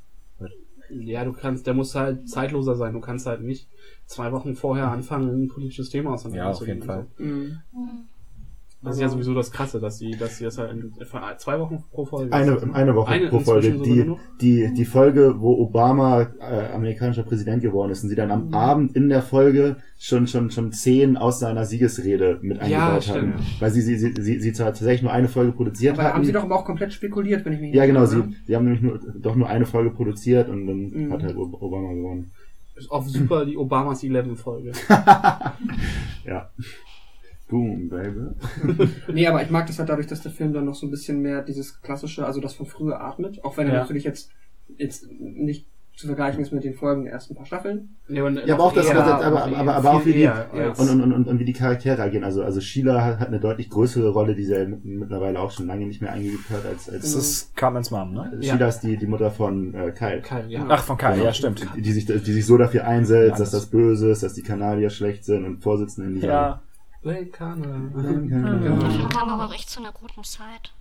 Ja, 0.91 1.25
du 1.25 1.33
kannst, 1.33 1.67
der 1.67 1.75
muss 1.75 1.95
halt 1.95 2.29
zeitloser 2.29 2.77
sein. 2.77 2.93
Du 2.95 3.01
kannst 3.01 3.27
halt 3.27 3.43
nicht 3.43 3.69
zwei 4.07 4.33
Wochen 4.33 4.55
vorher 4.55 4.91
anfangen, 4.91 5.45
ein 5.45 5.49
politisches 5.49 5.91
Thema 5.91 6.15
auseinanderzunehmen. 6.15 6.89
Ja, 6.89 6.95
auf 6.97 6.99
jeden 6.99 7.17
Fall. 7.17 7.27
Mhm. 7.27 8.09
Das 8.81 8.95
ist 8.95 9.01
ja 9.03 9.09
sowieso 9.09 9.35
das 9.35 9.51
Krasse, 9.51 9.81
dass 9.81 9.99
sie, 9.99 10.13
dass 10.13 10.39
sie 10.39 10.45
das 10.45 10.57
halt 10.57 10.71
in 10.71 10.93
zwei 11.39 11.59
Wochen 11.59 11.83
pro 11.91 12.05
Folge. 12.05 12.33
Eine, 12.33 12.63
eine 12.75 12.95
Woche 12.95 13.11
Eine 13.11 13.29
pro 13.29 13.41
Folge. 13.41 13.73
Die, 13.73 14.15
die, 14.41 14.73
die 14.73 14.85
Folge, 14.85 15.35
wo 15.41 15.55
Obama 15.61 16.29
äh, 16.41 16.73
amerikanischer 16.73 17.25
Präsident 17.25 17.61
geworden 17.61 17.91
ist 17.91 18.05
und 18.05 18.09
sie 18.09 18.15
dann 18.15 18.31
am 18.31 18.55
Abend 18.55 18.95
in 18.95 19.09
der 19.09 19.23
Folge 19.23 19.79
schon, 19.99 20.29
schon, 20.29 20.53
schon 20.53 20.71
zehn 20.71 21.17
aus 21.17 21.41
seiner 21.41 21.65
Siegesrede 21.65 22.39
mit 22.41 22.59
Ja, 22.59 22.85
eingebaut 22.91 23.03
stimmt. 23.03 23.35
haben. 23.35 23.47
Weil 23.59 23.71
sie, 23.73 23.81
sie, 23.83 23.97
sie, 23.99 24.15
sie, 24.17 24.39
sie 24.41 24.53
zwar 24.53 24.67
tatsächlich 24.69 25.03
nur 25.03 25.11
eine 25.11 25.27
Folge 25.27 25.51
produziert 25.51 25.95
Aber 25.95 26.05
haben 26.05 26.15
hatten. 26.15 26.25
sie 26.27 26.33
doch 26.33 26.45
aber 26.45 26.61
auch 26.61 26.65
komplett 26.65 26.93
spekuliert, 26.93 27.45
wenn 27.45 27.55
ich 27.55 27.61
mich 27.61 27.75
ja, 27.75 27.85
genau, 27.85 28.07
sie, 28.07 28.19
oder? 28.19 28.29
sie 28.47 28.55
haben 28.55 28.65
nämlich 28.65 28.83
nur, 28.83 29.01
doch 29.21 29.35
nur 29.35 29.49
eine 29.49 29.67
Folge 29.67 29.91
produziert 29.91 30.49
und 30.49 30.69
dann 30.69 30.91
Mhm. 30.91 31.13
hat 31.13 31.25
halt 31.25 31.37
Ob- 31.37 31.61
Obama 31.61 31.93
gewonnen. 31.93 32.31
Ist 32.77 32.93
auch 32.93 33.05
super 33.05 33.45
die 33.45 33.57
Obamas 33.57 34.05
11 34.05 34.41
Folge. 34.41 34.71
Ja. 36.25 36.51
Boom, 37.49 37.89
baby. 37.89 38.91
Nee, 39.13 39.27
aber 39.27 39.43
ich 39.43 39.51
mag 39.51 39.67
das 39.67 39.79
halt 39.79 39.89
dadurch, 39.89 40.07
dass 40.07 40.21
der 40.23 40.33
Film 40.33 40.53
dann 40.53 40.67
noch 40.67 40.75
so 40.75 40.87
ein 40.87 40.91
bisschen 40.91 41.21
mehr 41.23 41.43
dieses 41.43 41.81
klassische, 41.81 42.27
also 42.27 42.41
das 42.41 42.55
von 42.55 42.67
früher 42.67 43.01
atmet, 43.01 43.43
auch 43.45 43.57
wenn 43.57 43.69
er 43.69 43.75
Ja. 43.75 43.81
natürlich 43.81 44.05
jetzt, 44.05 44.31
jetzt 44.77 45.07
nicht 45.19 45.67
zu 45.97 46.07
vergleichen 46.07 46.41
ist 46.41 46.53
mit 46.53 46.63
den 46.63 46.75
Folgen 46.75 47.05
der 47.05 47.13
ersten 47.15 47.35
paar 47.35 47.45
Staffeln. 47.45 47.97
Ja, 48.07 48.25
aber, 48.25 48.47
Ja, 48.47 48.55
aber 48.55 48.63
auch 48.65 48.73
das- 48.73 48.89
aber- 48.89 49.03
aber- 49.25 49.47
aber- 49.57 49.75
aber 49.75 49.91
auch 49.95 50.07
wie 50.07 50.13
die- 50.13 50.21
Ja. 50.21 50.47
Und, 50.79 50.91
und, 50.91 51.13
und, 51.13 51.27
und 51.27 51.39
wie 51.41 51.45
die 51.45 51.53
Charaktere 51.55 52.01
agieren. 52.01 52.23
Also, 52.23 52.45
also 52.45 52.61
Sheila 52.61 53.03
hat, 53.05 53.19
hat 53.19 53.27
eine 53.29 53.41
deutlich 53.41 53.69
größere 53.69 54.11
Rolle, 54.11 54.37
die 54.37 54.45
sie 54.45 54.53
ja 54.53 54.65
mit- 54.65 54.85
mittlerweile 54.85 55.41
auch 55.41 55.51
schon 55.51 55.67
lange 55.67 55.87
nicht 55.87 56.01
mehr 56.01 56.13
eingeübt 56.13 56.49
hat, 56.51 56.65
als, 56.67 56.89
als 56.89 57.03
Das 57.03 57.15
ist 57.17 57.57
Cartmans 57.57 57.91
Mom, 57.91 58.15
ne? 58.15 58.31
Ja. 58.41 58.53
Sheila 58.53 58.69
ist 58.69 58.81
die, 58.81 58.97
die 58.97 59.07
Mutter 59.09 59.33
von 59.33 59.75
äh, 59.75 59.91
Kyle. 59.91 60.21
Kyle, 60.23 60.45
ja. 60.49 60.65
Ach, 60.69 60.85
von 60.85 60.97
Kai, 60.99 61.15
Genau. 61.15 61.25
ja, 61.25 61.33
stimmt. 61.33 61.67
Die, 61.77 61.83
die, 61.83 61.93
sich, 61.93 62.05
die 62.05 62.19
sich 62.33 62.47
so 62.47 62.57
dafür 62.57 62.87
einsetzt, 62.87 63.23
Ja, 63.33 63.39
dass 63.39 63.51
das- 63.51 63.63
das 63.63 63.67
böse 63.67 64.11
ist, 64.11 64.23
dass 64.23 64.35
die 64.35 64.43
Kanadier 64.43 64.91
schlecht 64.91 65.25
sind 65.25 65.45
und 65.47 65.63
Vorsitzende 65.65 66.11
in 66.11 66.15
dieser. 66.15 66.29
Ja, 66.29 66.63
Vulkane. 67.09 67.91
Der 67.95 68.43
Genau. 68.43 68.91
Film 68.91 69.09
kam 69.09 69.31
aber 69.31 69.47
auch 69.47 69.55
echt 69.55 69.71
zu 69.71 69.81
einer 69.81 69.93
guten 69.93 70.25
Zeit, 70.25 70.73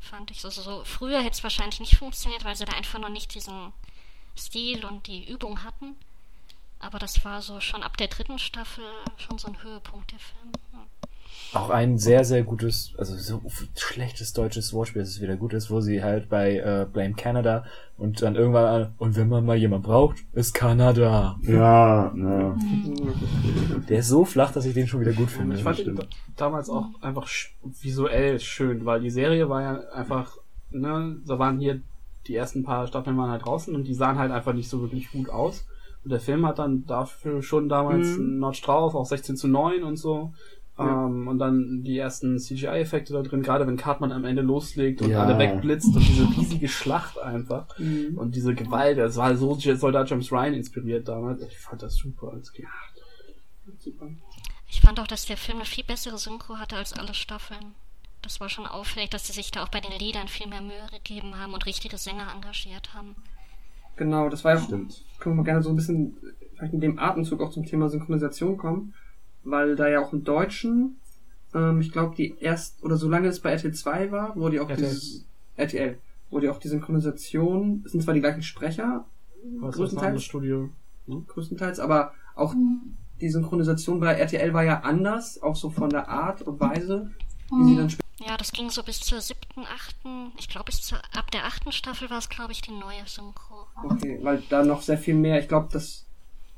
fand 0.00 0.30
ich. 0.30 0.44
Also 0.44 0.62
so 0.62 0.82
früher 0.84 1.18
hätte 1.20 1.32
es 1.32 1.42
wahrscheinlich 1.42 1.80
nicht 1.80 1.96
funktioniert, 1.98 2.44
weil 2.44 2.56
sie 2.56 2.64
da 2.64 2.72
einfach 2.72 2.98
noch 2.98 3.10
nicht 3.10 3.34
diesen 3.34 3.72
Stil 4.36 4.84
und 4.84 5.06
die 5.06 5.30
Übung 5.30 5.62
hatten. 5.62 5.96
Aber 6.80 6.98
das 6.98 7.24
war 7.24 7.40
so 7.42 7.60
schon 7.60 7.82
ab 7.82 7.96
der 7.96 8.08
dritten 8.08 8.38
Staffel 8.38 8.84
schon 9.16 9.38
so 9.38 9.48
ein 9.48 9.62
Höhepunkt 9.62 10.12
der 10.12 10.18
Film. 10.18 10.52
Auch 11.54 11.70
ein 11.70 11.98
sehr, 11.98 12.24
sehr 12.24 12.42
gutes, 12.42 12.94
also 12.98 13.14
so 13.16 13.40
schlechtes 13.76 14.32
deutsches 14.32 14.72
Wortspiel, 14.72 15.02
dass 15.02 15.10
es 15.10 15.20
wieder 15.22 15.36
gut 15.36 15.52
ist, 15.54 15.70
wo 15.70 15.80
sie 15.80 16.02
halt 16.02 16.28
bei 16.28 16.56
äh, 16.58 16.86
Blame 16.92 17.14
Canada 17.14 17.64
und 17.96 18.22
dann 18.22 18.34
irgendwann 18.34 18.64
an, 18.66 18.94
und 18.98 19.16
wenn 19.16 19.28
man 19.28 19.44
mal 19.46 19.56
jemand 19.56 19.84
braucht, 19.84 20.16
ist 20.32 20.52
Kanada. 20.54 21.38
Ja, 21.42 22.12
ja. 22.16 22.56
Der 23.88 23.98
ist 24.00 24.08
so 24.08 24.24
flach, 24.24 24.52
dass 24.52 24.66
ich 24.66 24.74
den 24.74 24.86
schon 24.88 25.00
wieder 25.00 25.12
gut 25.12 25.30
finde. 25.30 25.56
Ich 25.56 25.62
fand 25.62 25.78
ihn 25.78 25.94
da- 25.96 26.06
damals 26.36 26.68
auch 26.70 26.86
einfach 27.00 27.28
visuell 27.62 28.40
schön, 28.40 28.84
weil 28.84 29.00
die 29.00 29.10
Serie 29.10 29.48
war 29.48 29.62
ja 29.62 29.80
einfach, 29.92 30.36
ne, 30.70 31.16
da 31.26 31.38
waren 31.38 31.58
hier 31.58 31.80
die 32.26 32.34
ersten 32.34 32.62
paar 32.64 32.86
Staffeln 32.86 33.16
waren 33.18 33.30
halt 33.30 33.44
draußen 33.44 33.74
und 33.74 33.84
die 33.86 33.94
sahen 33.94 34.18
halt 34.18 34.32
einfach 34.32 34.54
nicht 34.54 34.68
so 34.68 34.80
wirklich 34.80 35.12
gut 35.12 35.28
aus. 35.28 35.66
Und 36.02 36.10
der 36.10 36.20
Film 36.20 36.44
hat 36.46 36.58
dann 36.58 36.84
dafür 36.86 37.42
schon 37.42 37.68
damals 37.68 38.16
Mhm. 38.16 38.24
einen 38.24 38.38
Notch 38.38 38.62
drauf, 38.62 38.94
auch 38.94 39.06
16 39.06 39.36
zu 39.36 39.48
9 39.48 39.82
und 39.84 39.96
so. 39.96 40.32
Ja. 40.76 41.06
Ähm, 41.06 41.28
und 41.28 41.38
dann 41.38 41.82
die 41.84 41.96
ersten 41.98 42.38
CGI-Effekte 42.38 43.12
da 43.12 43.22
drin, 43.22 43.42
gerade 43.42 43.66
wenn 43.66 43.76
Cartman 43.76 44.10
am 44.10 44.24
Ende 44.24 44.42
loslegt 44.42 45.02
und 45.02 45.10
Ja. 45.10 45.22
alle 45.22 45.38
wegblitzt 45.38 45.94
und 45.94 46.06
diese 46.06 46.24
riesige 46.36 46.66
Schlacht 46.68 47.16
einfach. 47.18 47.66
Mhm. 47.78 48.18
Und 48.18 48.34
diese 48.34 48.54
Gewalt, 48.54 48.98
das 48.98 49.16
war 49.16 49.36
so 49.36 49.54
Soldat 49.54 50.10
James 50.10 50.32
Ryan 50.32 50.54
inspiriert 50.54 51.06
damals. 51.06 51.42
Ich 51.42 51.58
fand 51.58 51.82
das 51.82 51.94
super 51.94 52.32
als 52.32 52.52
Kind. 52.52 52.66
Super. 53.78 54.08
Ich 54.68 54.80
fand 54.80 54.98
auch, 54.98 55.06
dass 55.06 55.26
der 55.26 55.36
Film 55.36 55.58
eine 55.58 55.66
viel 55.66 55.84
bessere 55.84 56.18
Synchro 56.18 56.56
hatte 56.56 56.76
als 56.76 56.92
alle 56.92 57.14
Staffeln. 57.14 57.74
Das 58.22 58.40
war 58.40 58.48
schon 58.48 58.66
auffällig, 58.66 59.10
dass 59.10 59.26
sie 59.26 59.32
sich 59.32 59.50
da 59.50 59.62
auch 59.62 59.68
bei 59.68 59.80
den 59.80 59.92
Liedern 59.98 60.28
viel 60.28 60.48
mehr 60.48 60.62
Mühe 60.62 60.86
gegeben 60.90 61.38
haben 61.38 61.52
und 61.54 61.66
richtige 61.66 61.98
Sänger 61.98 62.32
engagiert 62.34 62.94
haben. 62.94 63.14
Genau, 63.96 64.28
das 64.28 64.42
war 64.44 64.54
ja, 64.54 64.60
Stimmt. 64.60 65.04
können 65.20 65.36
wir 65.36 65.42
mal 65.42 65.44
gerne 65.44 65.62
so 65.62 65.68
ein 65.70 65.76
bisschen, 65.76 66.16
vielleicht 66.56 66.72
in 66.74 66.80
dem 66.80 66.98
Atemzug 66.98 67.40
auch 67.42 67.50
zum 67.50 67.64
Thema 67.64 67.88
Synchronisation 67.88 68.56
kommen, 68.56 68.94
weil 69.44 69.76
da 69.76 69.88
ja 69.88 70.00
auch 70.00 70.12
im 70.12 70.24
Deutschen, 70.24 70.96
ähm, 71.54 71.80
ich 71.80 71.92
glaube, 71.92 72.14
die 72.16 72.34
erst, 72.40 72.82
oder 72.82 72.96
solange 72.96 73.28
es 73.28 73.40
bei 73.40 73.50
RTL 73.50 73.72
2 73.72 74.10
war, 74.10 74.36
wurde 74.36 74.56
ja 74.56 74.62
auch 74.62 74.70
RTL. 74.70 74.88
dieses, 74.88 75.24
RTL, 75.56 75.98
wurde 76.30 76.46
ja 76.46 76.52
auch 76.52 76.58
die 76.58 76.68
Synchronisation, 76.68 77.82
es 77.84 77.92
sind 77.92 78.02
zwar 78.02 78.14
die 78.14 78.20
gleichen 78.20 78.42
Sprecher, 78.42 79.04
Was 79.04 79.44
ist 79.44 79.62
das 79.64 79.74
größtenteils, 79.76 80.24
Studio? 80.24 80.70
größtenteils, 81.06 81.78
aber 81.80 82.12
auch 82.34 82.54
die 83.20 83.28
Synchronisation 83.28 84.00
bei 84.00 84.14
RTL 84.14 84.52
war 84.54 84.64
ja 84.64 84.80
anders, 84.80 85.40
auch 85.42 85.54
so 85.56 85.70
von 85.70 85.90
der 85.90 86.08
Art 86.08 86.42
und 86.42 86.58
Weise, 86.60 87.10
wie 87.50 87.64
sie 87.68 87.76
dann 87.76 87.90
später 87.90 88.04
Ja, 88.26 88.36
das 88.36 88.50
ging 88.52 88.70
so 88.70 88.82
bis 88.82 89.00
zur 89.00 89.20
siebten, 89.20 89.60
achten, 89.62 90.32
ich 90.38 90.48
glaube 90.48 90.64
bis 90.66 90.80
zur, 90.82 90.98
ab 91.16 91.30
der 91.30 91.44
achten 91.44 91.70
Staffel 91.72 92.10
war 92.10 92.18
es, 92.18 92.28
glaube 92.28 92.52
ich, 92.52 92.62
die 92.62 92.72
neue 92.72 93.06
Synchro. 93.06 93.66
Okay, 93.84 94.18
weil 94.22 94.42
da 94.48 94.64
noch 94.64 94.82
sehr 94.82 94.98
viel 94.98 95.14
mehr, 95.14 95.38
ich 95.38 95.46
glaube, 95.48 95.68
das, 95.70 96.03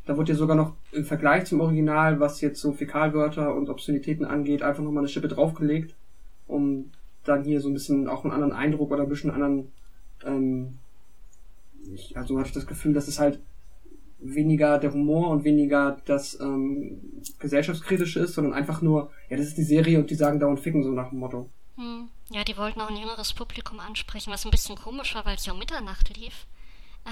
da 0.06 0.16
wurde 0.16 0.32
ja 0.32 0.38
sogar 0.38 0.56
noch 0.56 0.74
im 0.92 1.04
Vergleich 1.04 1.46
zum 1.46 1.60
Original, 1.60 2.20
was 2.20 2.40
jetzt 2.40 2.60
so 2.60 2.72
Fäkalwörter 2.72 3.54
und 3.54 3.68
Obszönitäten 3.68 4.24
angeht, 4.24 4.62
einfach 4.62 4.82
nochmal 4.82 5.02
eine 5.02 5.08
Schippe 5.08 5.28
draufgelegt, 5.28 5.94
um 6.46 6.92
dann 7.24 7.42
hier 7.42 7.60
so 7.60 7.68
ein 7.68 7.74
bisschen 7.74 8.08
auch 8.08 8.24
einen 8.24 8.32
anderen 8.32 8.52
Eindruck 8.52 8.92
oder 8.92 9.02
ein 9.02 9.08
bisschen 9.08 9.32
anderen, 9.32 9.72
ähm, 10.24 10.78
ich, 11.92 12.16
also 12.16 12.38
hatte 12.38 12.48
ich 12.48 12.54
das 12.54 12.66
Gefühl, 12.66 12.94
dass 12.94 13.08
es 13.08 13.18
halt 13.18 13.40
weniger 14.18 14.78
der 14.78 14.92
Humor 14.92 15.30
und 15.30 15.44
weniger 15.44 16.00
das 16.06 16.38
ähm, 16.40 17.00
gesellschaftskritische 17.38 18.20
ist, 18.20 18.34
sondern 18.34 18.54
einfach 18.54 18.80
nur, 18.80 19.10
ja, 19.28 19.36
das 19.36 19.48
ist 19.48 19.58
die 19.58 19.62
Serie 19.62 19.98
und 19.98 20.08
die 20.10 20.14
sagen 20.14 20.40
dauernd 20.40 20.60
ficken, 20.60 20.84
so 20.84 20.92
nach 20.92 21.10
dem 21.10 21.18
Motto. 21.18 21.50
Hm. 21.76 22.08
Ja, 22.30 22.42
die 22.44 22.56
wollten 22.56 22.80
auch 22.80 22.90
ein 22.90 22.96
jüngeres 22.96 23.34
Publikum 23.34 23.78
ansprechen, 23.80 24.32
was 24.32 24.44
ein 24.44 24.50
bisschen 24.50 24.76
komisch 24.76 25.14
war, 25.14 25.26
weil 25.26 25.36
es 25.36 25.46
ja 25.46 25.52
um 25.52 25.58
Mitternacht 25.58 26.16
lief. 26.16 26.46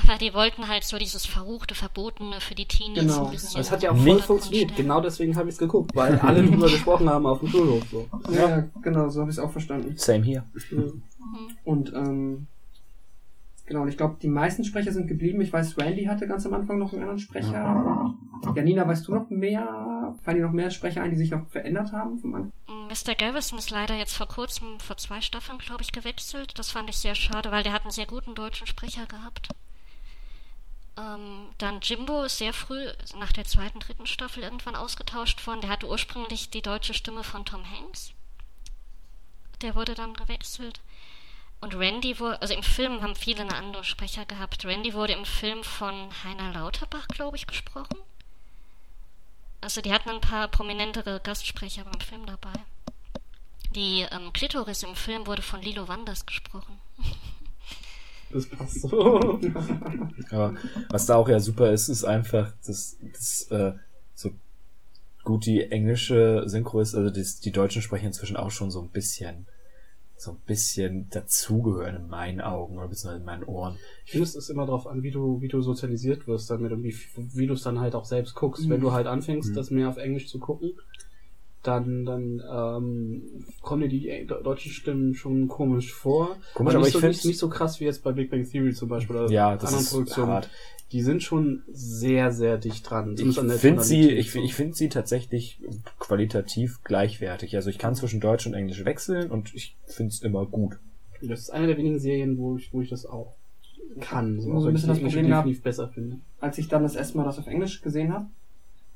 Aber 0.03 0.19
die 0.19 0.35
wollten 0.35 0.67
halt 0.67 0.83
so 0.85 0.99
dieses 0.99 1.25
Verruchte, 1.25 1.75
Verbotene 1.75 2.41
für 2.41 2.55
die 2.57 2.67
Teenies 2.67 3.01
Genau. 3.01 3.27
ein 3.27 3.31
bisschen. 3.31 3.59
Das 3.59 3.71
hat 3.71 3.83
ja 3.83 3.93
auch 3.93 3.97
voll 3.97 4.21
funktioniert. 4.21 4.75
Genau 4.77 5.01
deswegen 5.01 5.37
habe 5.37 5.49
ich 5.49 5.55
es 5.55 5.59
geguckt, 5.59 5.95
weil 5.95 6.19
alle 6.21 6.43
drüber 6.43 6.69
gesprochen 6.69 7.09
haben 7.09 7.27
auf 7.27 7.39
dem 7.41 7.49
Schulhof. 7.49 7.83
So. 7.91 8.09
Ja, 8.33 8.65
genau, 8.83 9.09
so 9.09 9.21
habe 9.21 9.31
ich 9.31 9.37
es 9.39 9.43
auch 9.43 9.53
verstanden. 9.53 9.95
Same 9.97 10.25
hier. 10.25 10.45
Und 11.65 11.93
ähm, 11.93 12.49
genau, 13.67 13.83
und 13.83 13.89
ich 13.89 13.97
glaube, 13.97 14.17
die 14.21 14.29
meisten 14.29 14.65
Sprecher 14.65 14.93
sind 14.93 15.07
geblieben. 15.07 15.41
Ich 15.41 15.53
weiß, 15.53 15.79
Randy 15.79 16.05
hatte 16.07 16.27
ganz 16.27 16.45
am 16.45 16.55
Anfang 16.55 16.79
noch 16.79 16.93
einen 16.93 17.03
anderen 17.03 17.21
Sprecher. 17.21 18.15
Janina, 18.55 18.87
weißt 18.89 19.07
du 19.07 19.15
noch 19.15 19.31
mehr? 19.31 20.15
Fallen 20.23 20.37
dir 20.39 20.45
noch 20.45 20.53
mehr 20.53 20.71
Sprecher 20.71 21.03
ein, 21.03 21.11
die 21.11 21.17
sich 21.17 21.31
noch 21.31 21.47
verändert 21.49 21.93
haben? 21.93 22.21
Mr. 22.89 23.15
Galveston 23.17 23.59
ist 23.59 23.71
leider 23.71 23.95
jetzt 23.97 24.17
vor 24.17 24.27
kurzem, 24.29 24.79
vor 24.81 24.97
zwei 24.97 25.21
Staffeln, 25.21 25.59
glaube 25.59 25.83
ich, 25.83 25.93
gewechselt. 25.93 26.59
Das 26.59 26.71
fand 26.71 26.91
ich 26.91 26.97
sehr 26.97 27.15
schade, 27.15 27.51
weil 27.53 27.63
der 27.63 27.73
hat 27.73 27.83
einen 27.83 27.91
sehr 27.91 28.07
guten 28.07 28.35
deutschen 28.35 28.67
Sprecher 28.67 29.07
gehabt. 29.07 29.49
Ähm, 30.97 31.49
dann 31.59 31.81
Jimbo 31.81 32.23
ist 32.23 32.39
sehr 32.39 32.53
früh, 32.53 32.87
nach 33.17 33.33
der 33.33 33.45
zweiten, 33.45 33.81
dritten 33.81 34.07
Staffel 34.07 34.43
irgendwann 34.43 34.77
ausgetauscht 34.77 35.47
worden. 35.47 35.61
Der 35.63 35.71
hatte 35.71 35.89
ursprünglich 35.89 36.51
die 36.51 36.63
deutsche 36.63 36.95
Stimme 36.95 37.25
von 37.25 37.45
Tom 37.45 37.69
Hanks. 37.69 38.13
Der 39.63 39.75
wurde 39.75 39.95
dann 39.95 40.15
gewechselt. 40.15 40.81
Und 41.61 41.75
Randy 41.75 42.19
wurde, 42.21 42.41
also 42.43 42.55
im 42.55 42.63
Film 42.63 43.03
haben 43.03 43.17
viele 43.17 43.43
eine 43.43 43.57
andere 43.57 43.85
Sprecher 43.85 44.27
gehabt. 44.27 44.65
Randy 44.65 44.93
wurde 44.93 45.15
im 45.15 45.25
Film 45.25 45.65
von 45.65 46.11
Heiner 46.23 46.53
Lauterbach, 46.53 47.09
glaube 47.09 47.37
ich, 47.37 47.47
gesprochen. 47.47 47.99
Also 49.61 49.81
die 49.81 49.93
hatten 49.93 50.11
ein 50.11 50.21
paar 50.21 50.49
prominentere 50.49 51.21
Gastsprecher 51.21 51.85
beim 51.85 52.01
Film 52.01 52.27
dabei. 52.27 52.53
Die 53.71 54.03
ähm, 54.03 54.33
Klitoris 54.33 54.83
im 54.83 54.95
Film 54.95 55.27
wurde 55.27 55.43
von 55.43 55.63
Lilo 55.63 55.89
Wanders 55.89 56.27
gesprochen. 56.27 56.79
Das 58.35 58.47
passt 58.47 58.81
so. 58.83 59.41
Aber 60.31 60.55
was 60.91 61.07
da 61.07 61.15
auch 61.17 61.29
ja 61.29 61.41
super 61.41 61.73
ist, 61.73 61.89
ist 61.89 62.05
einfach, 62.05 62.53
dass, 62.67 62.97
dass 63.13 63.47
äh, 63.51 63.73
so 64.15 64.31
gut 65.23 65.47
die 65.47 65.63
englische 65.71 66.43
Synchro 66.47 66.81
ist, 66.81 66.95
also 66.95 67.11
das, 67.11 67.41
die 67.41 67.53
Deutschen 67.53 67.81
sprechen 67.81 68.07
inzwischen 68.07 68.37
auch 68.37 68.51
schon 68.51 68.71
so 68.71 68.83
ein 68.83 68.89
bisschen, 68.91 69.47
so 70.17 70.33
ein 70.33 70.39
bisschen 70.47 71.09
dazugehören 71.11 71.97
in 71.97 72.09
meinen 72.09 72.41
Augen 72.41 72.77
oder 72.77 72.89
beziehungsweise 72.89 73.21
in 73.21 73.25
meinen 73.27 73.45
Ohren. 73.45 73.77
Ich 74.05 74.11
finde, 74.13 74.25
es 74.27 74.35
ist 74.35 74.51
immer 74.51 74.67
darauf 74.67 74.87
an, 74.87 75.03
wie 75.03 75.11
du, 75.11 75.41
wie 75.41 75.49
du 75.49 75.63
sozialisiert 75.63 76.27
wirst 76.27 76.51
damit 76.51 76.73
und 76.73 76.83
wie, 76.83 76.95
wie 77.17 77.47
du 77.47 77.55
es 77.55 77.63
dann 77.63 77.81
halt 77.81 77.95
auch 77.95 78.05
selbst 78.05 78.35
guckst. 78.35 78.69
Wenn 78.69 78.81
du 78.81 78.93
halt 78.93 79.07
anfängst, 79.07 79.51
Mhm. 79.51 79.55
das 79.55 79.71
mehr 79.71 79.89
auf 79.89 79.97
Englisch 79.97 80.29
zu 80.29 80.39
gucken, 80.39 80.73
dann, 81.67 82.05
dann 82.05 82.43
ähm, 82.51 83.23
kommen 83.63 83.83
dir 83.83 83.89
die 83.89 84.09
äh, 84.09 84.25
deutschen 84.27 84.71
Stimmen 84.71 85.15
schon 85.15 85.49
komisch 85.49 85.93
vor. 85.93 86.37
Komisch, 86.55 86.75
aber 86.75 86.79
aber 86.79 86.79
nicht 86.79 86.89
ich 86.89 86.93
so, 86.93 86.99
finde 87.01 87.17
nicht, 87.17 87.25
nicht 87.25 87.39
so 87.39 87.49
krass 87.49 87.81
wie 87.81 87.85
jetzt 87.85 88.05
bei 88.05 88.13
Big 88.13 88.31
Bang 88.31 88.49
Theory 88.49 88.73
zum 88.75 88.89
Beispiel 88.89 89.17
oder 89.17 89.31
ja, 89.31 89.55
das 89.57 89.65
anderen 89.67 89.85
ist 89.85 89.91
Produktionen. 89.91 90.29
hart. 90.29 90.51
Die 90.93 91.03
sind 91.03 91.23
schon 91.23 91.63
sehr, 91.73 92.31
sehr 92.31 92.59
dicht 92.59 92.89
dran. 92.89 93.17
Ich 93.19 93.37
finde 93.59 93.83
sie, 93.83 94.11
ich, 94.11 94.35
ich 94.37 94.55
finde 94.55 94.75
sie 94.77 94.89
tatsächlich 94.89 95.59
qualitativ 95.99 96.85
gleichwertig. 96.85 97.57
Also 97.57 97.71
ich 97.71 97.79
kann 97.79 97.95
zwischen 97.97 98.21
Deutsch 98.21 98.47
und 98.47 98.55
Englisch 98.55 98.85
wechseln 98.85 99.31
und 99.31 99.53
ich 99.55 99.77
finde 99.87 100.13
es 100.13 100.23
immer 100.23 100.47
gut. 100.47 100.79
Das 101.21 101.41
ist 101.41 101.51
eine 101.51 101.67
der 101.67 101.79
wenigen 101.79 101.99
Serien, 101.99 102.39
wo 102.39 102.57
ich, 102.57 102.73
wo 102.73 102.81
ich 102.83 102.91
das 102.91 103.07
auch 103.07 103.35
kann. 104.01 104.41
So, 104.41 104.51
Nur 104.51 104.61
so 104.61 104.67
auch 104.67 104.71
ein 104.71 104.75
bisschen 104.75 104.89
das 104.91 105.01
Problem 105.01 105.27
gehabt. 105.27 105.63
besser 105.63 105.89
finde. 105.89 106.19
Als 106.41 106.59
ich 106.59 106.69
dann 106.69 106.83
das 106.83 106.95
erste 106.95 107.17
Mal 107.17 107.25
das 107.25 107.39
auf 107.39 107.47
Englisch 107.47 107.83
gesehen 107.83 108.13
habe, 108.13 108.27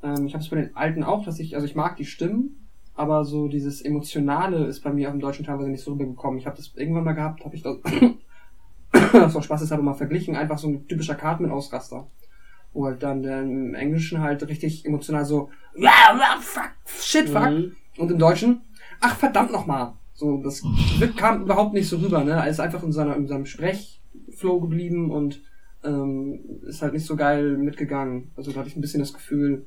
ähm, 0.03 0.27
ich 0.27 0.35
habe 0.35 0.43
es 0.43 0.51
bei 0.51 0.57
den 0.57 0.77
alten 0.77 1.03
auch, 1.03 1.25
dass 1.25 1.39
ich, 1.39 1.55
also 1.55 1.67
ich 1.67 1.75
mag 1.75 1.97
die 1.97 2.05
Stimmen, 2.05 2.69
aber 2.95 3.25
so 3.25 3.49
dieses 3.49 3.81
Emotionale 3.81 4.67
ist 4.67 4.81
bei 4.83 4.93
mir 4.93 5.09
auf 5.09 5.15
dem 5.15 5.21
Deutschen 5.21 5.45
teilweise 5.45 5.71
nicht 5.71 5.85
so 5.85 5.93
rübergekommen. 5.93 6.39
Ich 6.39 6.47
habe 6.47 6.57
das 6.57 6.73
irgendwann 6.75 7.05
mal 7.05 7.13
gehabt, 7.13 7.45
habe 7.45 7.55
ich 7.55 7.63
das, 7.63 7.77
das 9.13 9.35
war 9.35 9.43
Spaß, 9.43 9.71
aber 9.73 9.83
mal 9.83 9.95
verglichen, 9.95 10.37
einfach 10.37 10.59
so 10.59 10.69
ein 10.69 10.87
typischer 10.89 11.15
Cartman-Ausraster. 11.15 12.07
Wo 12.73 12.87
halt 12.87 13.03
dann 13.03 13.23
der 13.23 13.43
im 13.43 13.75
Englischen 13.75 14.21
halt 14.21 14.47
richtig 14.47 14.85
emotional 14.85 15.25
so, 15.25 15.51
ja, 15.77 15.91
ja, 16.19 16.39
fuck, 16.41 16.73
shit, 16.87 17.29
fuck. 17.29 17.51
Mhm. 17.51 17.77
Und 17.97 18.11
im 18.11 18.19
Deutschen, 18.19 18.63
ach 19.01 19.17
verdammt 19.17 19.53
nochmal. 19.53 19.95
So, 20.15 20.43
das 20.43 20.63
kam 21.17 21.43
überhaupt 21.43 21.75
nicht 21.75 21.89
so 21.89 21.99
rüber, 21.99 22.25
ne? 22.25 22.33
Er 22.33 22.49
ist 22.49 22.59
einfach 22.59 22.83
in, 22.83 22.91
seiner, 22.91 23.15
in 23.15 23.29
seinem 23.29 23.47
Sprechflow 23.47 24.59
geblieben 24.61 25.13
und 25.13 25.41
ähm, 25.85 26.41
ist 26.67 26.83
halt 26.83 26.93
nicht 26.93 27.07
so 27.07 27.15
geil 27.15 27.57
mitgegangen. 27.57 28.33
Also 28.37 28.51
da 28.51 28.59
hatte 28.59 28.69
ich 28.69 28.77
ein 28.77 28.81
bisschen 28.81 29.01
das 29.01 29.13
Gefühl, 29.13 29.67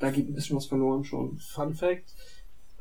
da 0.00 0.10
geht 0.10 0.28
ein 0.28 0.34
bisschen 0.34 0.56
was 0.56 0.66
verloren 0.66 1.04
schon. 1.04 1.38
Fun 1.38 1.74
Fact: 1.74 2.14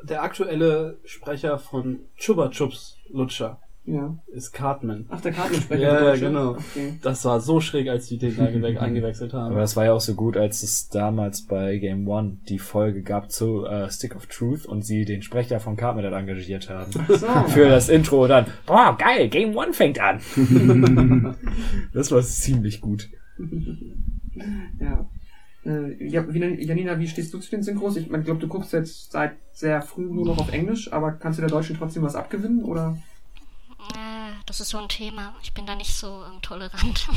Der 0.04 0.24
aktuelle 0.24 0.98
Sprecher 1.06 1.60
von 1.60 2.00
Chuba 2.18 2.50
Chups 2.50 2.98
Lutscher 3.12 3.60
Ja. 3.86 4.18
ist 4.28 4.52
Cartman. 4.54 5.06
Ach, 5.10 5.20
der 5.22 5.32
Kartensprecher. 5.34 6.04
Ja, 6.06 6.16
genau. 6.16 6.52
Okay. 6.52 7.00
Das 7.02 7.26
war 7.26 7.40
so 7.42 7.60
schräg, 7.60 7.90
als 7.90 8.08
die 8.08 8.18
den 8.18 8.38
da 8.38 8.46
gewe- 8.46 8.78
eingewechselt 8.80 9.34
haben. 9.34 9.52
Aber 9.52 9.62
das 9.62 9.76
war 9.76 9.86
ja 9.86 9.94
auch 9.94 10.00
so 10.02 10.14
gut, 10.16 10.38
als 10.38 10.62
es 10.64 10.90
damals 10.90 11.46
bei 11.46 11.78
Game 11.78 12.08
One 12.08 12.38
die 12.48 12.60
Folge 12.60 13.02
gab 13.02 13.32
zu 13.32 13.66
äh, 13.66 13.90
Stick 13.90 14.16
of 14.16 14.28
Truth 14.28 14.66
und 14.66 14.84
sie 14.86 15.06
den 15.06 15.22
Sprecher 15.24 15.60
von 15.60 15.76
Cartman 15.76 16.04
dann 16.04 16.14
engagiert 16.14 16.70
haben. 16.70 16.92
So. 17.08 17.28
Für 17.48 17.68
das 17.68 17.90
Intro 17.90 18.24
und 18.24 18.30
dann, 18.30 18.46
boah, 18.68 18.96
geil, 18.98 19.28
Game 19.30 19.56
One 19.58 19.74
fängt 19.74 20.00
an. 20.00 20.22
das 21.94 22.12
war 22.12 22.22
ziemlich 22.22 22.80
gut. 22.82 23.10
Ja. 24.80 25.10
Janina, 25.70 27.00
wie 27.00 27.08
stehst 27.08 27.34
du 27.34 27.40
zu 27.40 27.50
den 27.50 27.64
Synchros? 27.64 27.96
Ich 27.98 28.10
mein, 28.10 28.24
glaube, 28.24 28.40
du 28.40 28.48
guckst 28.48 28.74
jetzt 28.74 29.12
seit 29.12 29.36
sehr 29.52 29.82
früh 29.82 30.04
nur 30.04 30.26
noch 30.26 30.38
auf 30.38 30.52
Englisch, 30.52 30.92
aber 30.92 31.14
kannst 31.14 31.40
du 31.40 31.42
der 31.42 31.50
Deutschen 31.50 31.78
trotzdem 31.78 32.04
was 32.04 32.16
abgewinnen? 32.16 32.64
Oder? 32.64 32.98
Äh, 33.94 34.34
das 34.46 34.60
ist 34.60 34.70
so 34.70 34.78
ein 34.78 34.90
Thema. 34.90 35.36
Ich 35.44 35.54
bin 35.54 35.66
da 35.66 35.76
nicht 35.76 35.94
so 35.94 36.24
ähm, 36.26 36.42
tolerant. 36.42 37.08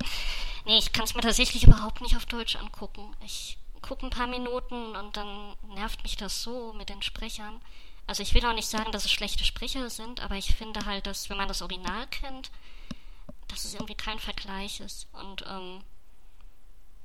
nee, 0.66 0.78
ich 0.78 0.92
kann 0.92 1.04
es 1.04 1.14
mir 1.14 1.22
tatsächlich 1.22 1.64
überhaupt 1.66 2.00
nicht 2.00 2.16
auf 2.16 2.26
Deutsch 2.26 2.56
angucken. 2.56 3.02
Ich 3.24 3.58
gucke 3.82 4.06
ein 4.06 4.10
paar 4.10 4.26
Minuten 4.26 4.96
und 4.96 5.16
dann 5.16 5.54
nervt 5.74 6.02
mich 6.02 6.16
das 6.16 6.42
so 6.42 6.72
mit 6.74 6.88
den 6.88 7.02
Sprechern. 7.02 7.60
Also 8.06 8.22
ich 8.22 8.34
will 8.34 8.44
auch 8.44 8.54
nicht 8.54 8.68
sagen, 8.68 8.90
dass 8.92 9.04
es 9.04 9.12
schlechte 9.12 9.44
Sprecher 9.44 9.90
sind, 9.90 10.22
aber 10.22 10.36
ich 10.36 10.54
finde 10.54 10.86
halt, 10.86 11.06
dass 11.06 11.28
wenn 11.28 11.36
man 11.36 11.48
das 11.48 11.62
Original 11.62 12.06
kennt, 12.10 12.50
dass 13.48 13.64
es 13.64 13.74
irgendwie 13.74 13.94
kein 13.94 14.18
Vergleich 14.18 14.80
ist. 14.80 15.08
Und 15.12 15.44
ähm, 15.48 15.80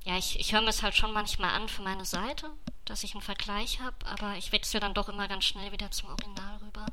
ja, 0.03 0.17
ich, 0.17 0.39
ich 0.39 0.53
höre 0.53 0.61
mir 0.61 0.69
es 0.69 0.83
halt 0.83 0.95
schon 0.95 1.13
manchmal 1.13 1.51
an 1.51 1.69
für 1.69 1.81
meine 1.81 2.05
Seite, 2.05 2.49
dass 2.85 3.03
ich 3.03 3.13
einen 3.13 3.21
Vergleich 3.21 3.79
habe, 3.79 3.95
aber 4.05 4.37
ich 4.37 4.51
wechsle 4.51 4.79
dann 4.79 4.93
doch 4.93 5.09
immer 5.09 5.27
ganz 5.27 5.45
schnell 5.45 5.71
wieder 5.71 5.91
zum 5.91 6.09
Original 6.09 6.57
rüber. 6.57 6.85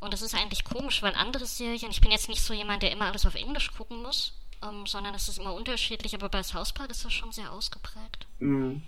Und 0.00 0.12
das 0.12 0.22
ist 0.22 0.34
eigentlich 0.34 0.64
komisch, 0.64 1.02
weil 1.02 1.14
andere 1.14 1.46
Serien, 1.46 1.90
ich 1.90 2.00
bin 2.00 2.10
jetzt 2.10 2.28
nicht 2.28 2.42
so 2.42 2.54
jemand, 2.54 2.82
der 2.82 2.92
immer 2.92 3.06
alles 3.06 3.26
auf 3.26 3.34
Englisch 3.34 3.72
gucken 3.72 4.02
muss, 4.02 4.36
ähm, 4.62 4.86
sondern 4.86 5.14
es 5.14 5.28
ist 5.28 5.38
immer 5.38 5.54
unterschiedlich, 5.54 6.14
aber 6.14 6.28
bei 6.28 6.42
South 6.42 6.72
Park 6.72 6.90
ist 6.90 7.04
das 7.04 7.12
schon 7.12 7.32
sehr 7.32 7.52
ausgeprägt. 7.52 8.26
Mhm. 8.38 8.82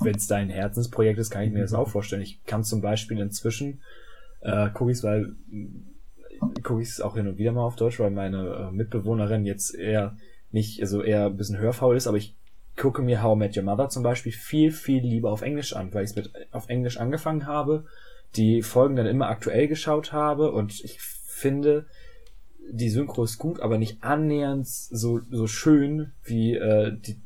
Wenn 0.00 0.14
es 0.14 0.26
dein 0.26 0.50
Herzensprojekt 0.50 1.18
ist, 1.18 1.30
kann 1.30 1.44
ich 1.44 1.52
mir 1.52 1.60
das 1.60 1.72
auch 1.72 1.88
vorstellen. 1.88 2.22
Ich 2.22 2.44
kann 2.44 2.64
zum 2.64 2.80
Beispiel 2.80 3.18
inzwischen 3.18 3.80
äh, 4.40 4.70
Cookies, 4.74 5.02
weil 5.04 5.36
Cookies 6.64 7.00
auch 7.00 7.14
hin 7.14 7.28
und 7.28 7.38
wieder 7.38 7.52
mal 7.52 7.64
auf 7.64 7.76
Deutsch, 7.76 8.00
weil 8.00 8.10
meine 8.10 8.68
äh, 8.68 8.72
Mitbewohnerin 8.72 9.46
jetzt 9.46 9.74
eher 9.74 10.16
nicht, 10.56 10.80
also 10.80 11.02
eher 11.02 11.26
ein 11.26 11.36
bisschen 11.36 11.58
hörfaul 11.58 11.96
ist, 11.96 12.06
aber 12.06 12.16
ich 12.16 12.34
gucke 12.76 13.02
mir 13.02 13.22
How 13.22 13.36
I 13.36 13.38
Met 13.38 13.56
Your 13.56 13.62
Mother 13.62 13.90
zum 13.90 14.02
Beispiel 14.02 14.32
viel, 14.32 14.72
viel 14.72 15.02
lieber 15.02 15.30
auf 15.30 15.42
Englisch 15.42 15.76
an, 15.76 15.92
weil 15.92 16.04
ich 16.04 16.10
es 16.10 16.16
mit 16.16 16.30
auf 16.50 16.70
Englisch 16.70 16.96
angefangen 16.96 17.46
habe, 17.46 17.84
die 18.36 18.62
Folgen 18.62 18.96
dann 18.96 19.06
immer 19.06 19.28
aktuell 19.28 19.68
geschaut 19.68 20.12
habe 20.12 20.52
und 20.52 20.82
ich 20.82 20.98
finde, 21.00 21.86
die 22.70 22.88
Synchro 22.88 23.24
ist 23.24 23.38
gut, 23.38 23.60
aber 23.60 23.76
nicht 23.76 24.02
annähernd 24.02 24.66
so, 24.66 25.20
so 25.30 25.46
schön 25.46 26.12
wie 26.24 26.54
äh, 26.54 26.96
die, 26.98 27.20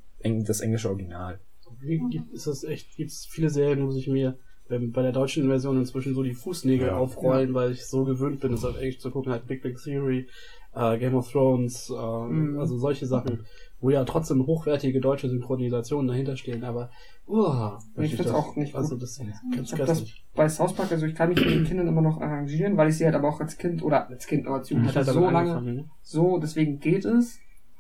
das 0.44 0.60
englische 0.60 0.88
Original. 0.88 1.38
Gibt, 1.82 2.34
ist 2.34 2.48
das 2.48 2.64
echt, 2.64 2.96
gibt 2.96 3.10
es 3.10 3.26
viele 3.26 3.48
Serien, 3.48 3.86
wo 3.86 3.92
sich 3.92 4.08
mir 4.08 4.36
bei 4.78 5.02
der 5.02 5.12
deutschen 5.12 5.46
Version 5.48 5.76
inzwischen 5.78 6.14
so 6.14 6.22
die 6.22 6.34
Fußnägel 6.34 6.88
Ja. 6.88 6.96
aufrollen, 6.96 7.52
weil 7.54 7.72
ich 7.72 7.86
so 7.86 8.04
gewöhnt 8.04 8.40
bin, 8.40 8.52
es 8.52 8.64
auf 8.64 8.76
Englisch 8.76 8.98
zu 9.00 9.10
gucken, 9.10 9.32
halt 9.32 9.46
Big 9.46 9.62
Bang 9.62 9.74
Theory, 9.76 10.28
äh, 10.74 10.98
Game 10.98 11.14
of 11.14 11.30
Thrones, 11.30 11.90
äh, 11.90 11.94
Mhm. 12.24 12.58
also 12.60 12.78
solche 12.78 13.06
Sachen, 13.06 13.44
wo 13.80 13.90
ja 13.90 14.04
trotzdem 14.04 14.46
hochwertige 14.46 15.00
deutsche 15.00 15.28
Synchronisationen 15.28 16.06
dahinter 16.08 16.36
stehen, 16.36 16.62
aber 16.64 16.90
uah, 17.26 17.78
Ich 17.96 18.14
find's 18.14 18.24
das- 18.30 18.32
auch 18.34 18.54
nicht 18.56 18.72
gut. 18.72 18.80
Also 18.80 18.96
das 18.96 19.10
ist 19.18 19.18
ganz 19.54 19.72
Ich 19.72 19.78
hab 19.80 19.86
das 19.86 20.04
bei 20.34 20.48
South 20.48 20.74
Park, 20.74 20.92
also 20.92 21.06
ich 21.06 21.14
kann 21.14 21.30
mich 21.30 21.40
mit 21.40 21.50
den 21.50 21.64
Kindern 21.64 21.88
immer 21.88 22.02
noch 22.02 22.20
arrangieren, 22.20 22.76
weil 22.76 22.88
ich 22.90 22.96
sie 22.98 23.04
halt 23.04 23.14
aber 23.16 23.28
auch 23.28 23.40
als 23.40 23.58
Kind 23.58 23.82
oder 23.82 24.08
als 24.08 24.26
Kind, 24.26 24.46
aber 24.46 24.56
als 24.56 24.70
Jugendlicher 24.70 25.04
halt 25.04 25.08
so 25.08 25.28
lange, 25.30 25.62
ne? 25.62 25.84
so, 26.02 26.38
deswegen 26.38 26.78
geht 26.78 27.04
es. 27.04 27.38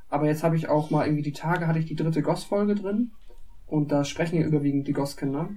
Aber 0.08 0.26
jetzt 0.26 0.42
habe 0.42 0.56
ich 0.56 0.68
auch 0.68 0.90
mal 0.90 1.04
irgendwie 1.06 1.22
die 1.22 1.32
Tage, 1.32 1.68
hatte 1.68 1.78
ich 1.78 1.84
die 1.86 1.94
dritte 1.94 2.22
Goss-Folge 2.22 2.74
drin 2.74 3.12
und 3.68 3.92
da 3.92 4.02
sprechen 4.04 4.40
ja 4.40 4.46
überwiegend 4.46 4.88
die 4.88 4.92
Goss-Kinder. 4.92 5.50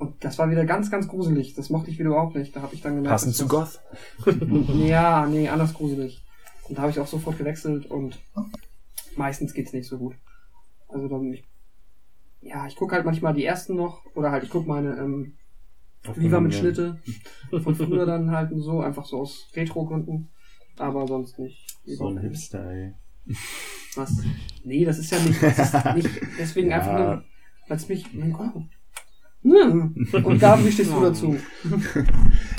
Und 0.00 0.24
das 0.24 0.38
war 0.38 0.50
wieder 0.50 0.64
ganz, 0.64 0.90
ganz 0.90 1.08
gruselig. 1.08 1.52
Das 1.54 1.68
mochte 1.68 1.90
ich 1.90 1.98
wieder 1.98 2.08
überhaupt 2.08 2.34
nicht. 2.34 2.56
Da 2.56 2.62
habe 2.62 2.74
ich 2.74 2.80
dann 2.80 2.94
gemerkt, 2.96 3.12
Passend 3.12 3.36
zu 3.36 3.46
Goth. 3.46 3.80
Ja, 4.74 5.26
nee, 5.26 5.46
anders 5.46 5.74
gruselig. 5.74 6.24
Und 6.68 6.78
da 6.78 6.82
habe 6.82 6.90
ich 6.90 6.98
auch 6.98 7.06
sofort 7.06 7.36
gewechselt 7.36 7.84
und 7.84 8.18
meistens 9.16 9.52
geht's 9.52 9.74
nicht 9.74 9.86
so 9.86 9.98
gut. 9.98 10.14
Also 10.88 11.06
dann, 11.06 11.30
ich, 11.34 11.44
ja, 12.40 12.66
ich 12.66 12.76
gucke 12.76 12.94
halt 12.94 13.04
manchmal 13.04 13.34
die 13.34 13.44
ersten 13.44 13.76
noch 13.76 14.06
oder 14.14 14.30
halt 14.30 14.42
ich 14.42 14.48
gucke 14.48 14.66
meine 14.66 14.96
ähm, 14.96 15.34
Lieber 16.16 16.40
mit 16.40 16.54
Schnitte 16.54 16.98
von 17.50 17.74
früher 17.74 18.06
dann 18.06 18.30
halt 18.30 18.52
so, 18.56 18.80
einfach 18.80 19.04
so 19.04 19.20
aus 19.20 19.50
Retro-Gründen. 19.54 20.30
Aber 20.78 21.06
sonst 21.06 21.38
nicht. 21.38 21.76
So 21.84 22.08
ein 22.08 22.16
Hipster, 22.16 22.64
ey. 22.70 22.94
Was? 23.96 24.16
Nee, 24.64 24.86
das 24.86 24.98
ist 24.98 25.10
ja 25.10 25.18
nicht, 25.18 25.42
das 25.42 25.74
ist 25.74 25.94
nicht 25.94 26.08
deswegen 26.38 26.70
Ja. 26.70 26.76
einfach 26.76 26.98
nur, 26.98 27.24
weil 27.68 27.76
es 27.76 27.86
mich, 27.86 28.06
oh. 28.14 28.62
Und 29.42 30.38
Gaben, 30.38 30.64
wie 30.66 30.72
stehst 30.72 30.92
du 30.92 31.00
dazu? 31.02 31.36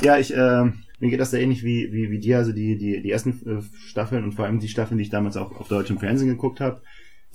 Ja, 0.04 0.18
ich, 0.18 0.34
ähm, 0.36 0.80
mir 1.00 1.12
geht 1.12 1.20
das 1.20 1.30
da 1.32 1.38
ähnlich 1.38 1.64
wie, 1.64 1.92
wie, 1.94 2.10
wie 2.10 2.20
dir, 2.20 2.38
also 2.38 2.54
die, 2.54 2.76
die, 2.78 3.02
die 3.04 3.12
ersten 3.12 3.32
äh, 3.48 3.62
Staffeln 3.88 4.24
und 4.24 4.32
vor 4.34 4.46
allem 4.46 4.60
die 4.60 4.68
Staffeln, 4.68 4.98
die 4.98 5.04
ich 5.04 5.10
damals 5.12 5.38
auch 5.38 5.52
auf 5.60 5.68
Deutsch 5.68 5.92
im 5.92 6.00
Fernsehen 6.00 6.28
geguckt 6.30 6.60
habe, 6.60 6.82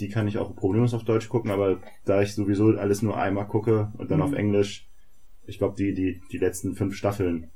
die 0.01 0.09
kann 0.09 0.27
ich 0.27 0.37
auch 0.39 0.55
problemlos 0.57 0.93
auf 0.93 1.05
Deutsch 1.05 1.29
gucken, 1.29 1.53
aber 1.53 1.81
da 2.05 2.23
ich 2.23 2.35
sowieso 2.35 2.71
alles 2.77 3.03
nur 3.03 3.17
einmal 3.17 3.47
gucke 3.47 3.93
und 3.99 4.11
dann 4.11 4.19
Mhm. 4.19 4.25
auf 4.25 4.33
Englisch, 4.33 4.89
ich 5.47 5.59
glaube, 5.59 5.77
die, 5.79 5.95
die, 5.95 6.21
die 6.33 6.39
letzten 6.39 6.75
fünf 6.75 6.97
Staffeln 6.97 7.51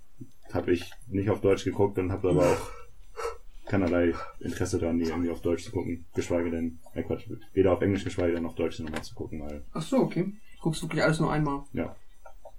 habe 0.52 0.72
ich 0.72 0.90
nicht 1.08 1.28
auf 1.28 1.40
Deutsch 1.40 1.64
geguckt 1.64 1.98
und 1.98 2.12
habe 2.12 2.30
aber 2.30 2.42
auch 2.46 2.70
keinerlei 3.66 4.12
Interesse 4.38 4.78
daran, 4.78 4.98
die 4.98 5.06
irgendwie 5.06 5.30
auf 5.30 5.42
Deutsch 5.42 5.64
zu 5.64 5.72
gucken, 5.72 6.04
geschweige 6.14 6.50
denn, 6.50 6.78
äh 6.94 7.02
Quatsch, 7.02 7.28
weder 7.52 7.72
auf 7.72 7.82
Englisch, 7.82 8.04
geschweige 8.04 8.34
denn 8.34 8.46
auf 8.46 8.54
Deutsch 8.54 8.78
nochmal 8.78 9.02
zu 9.02 9.14
gucken, 9.14 9.40
weil 9.40 9.64
Ach 9.72 9.82
so, 9.82 9.98
okay. 9.98 10.32
Guckst 10.60 10.82
wirklich 10.82 11.02
alles 11.02 11.20
nur 11.20 11.32
einmal. 11.32 11.62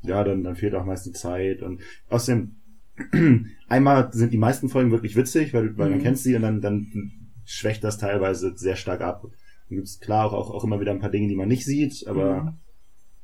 ja, 0.03 0.23
dann, 0.23 0.43
dann 0.43 0.55
fehlt 0.55 0.73
auch 0.75 0.85
meist 0.85 1.05
die 1.05 1.11
Zeit 1.11 1.61
und 1.61 1.81
außerdem 2.09 2.55
einmal 3.69 4.11
sind 4.13 4.33
die 4.33 4.37
meisten 4.37 4.69
Folgen 4.69 4.91
wirklich 4.91 5.15
witzig, 5.15 5.53
weil, 5.53 5.77
weil 5.77 5.89
man 5.89 5.99
Mhm. 5.99 6.03
kennt 6.03 6.17
sie 6.17 6.35
und 6.35 6.41
dann, 6.41 6.61
dann 6.61 6.91
schwächt 7.45 7.83
das 7.83 7.97
teilweise 7.97 8.57
sehr 8.57 8.75
stark 8.75 9.01
ab. 9.01 9.21
Dann 9.69 9.77
gibt's 9.77 9.99
klar 9.99 10.25
auch, 10.25 10.33
auch, 10.33 10.51
auch 10.51 10.63
immer 10.63 10.79
wieder 10.79 10.91
ein 10.91 10.99
paar 10.99 11.09
Dinge, 11.11 11.27
die 11.27 11.35
man 11.35 11.47
nicht 11.47 11.65
sieht, 11.65 12.05
aber 12.07 12.43
Mhm. 12.43 12.53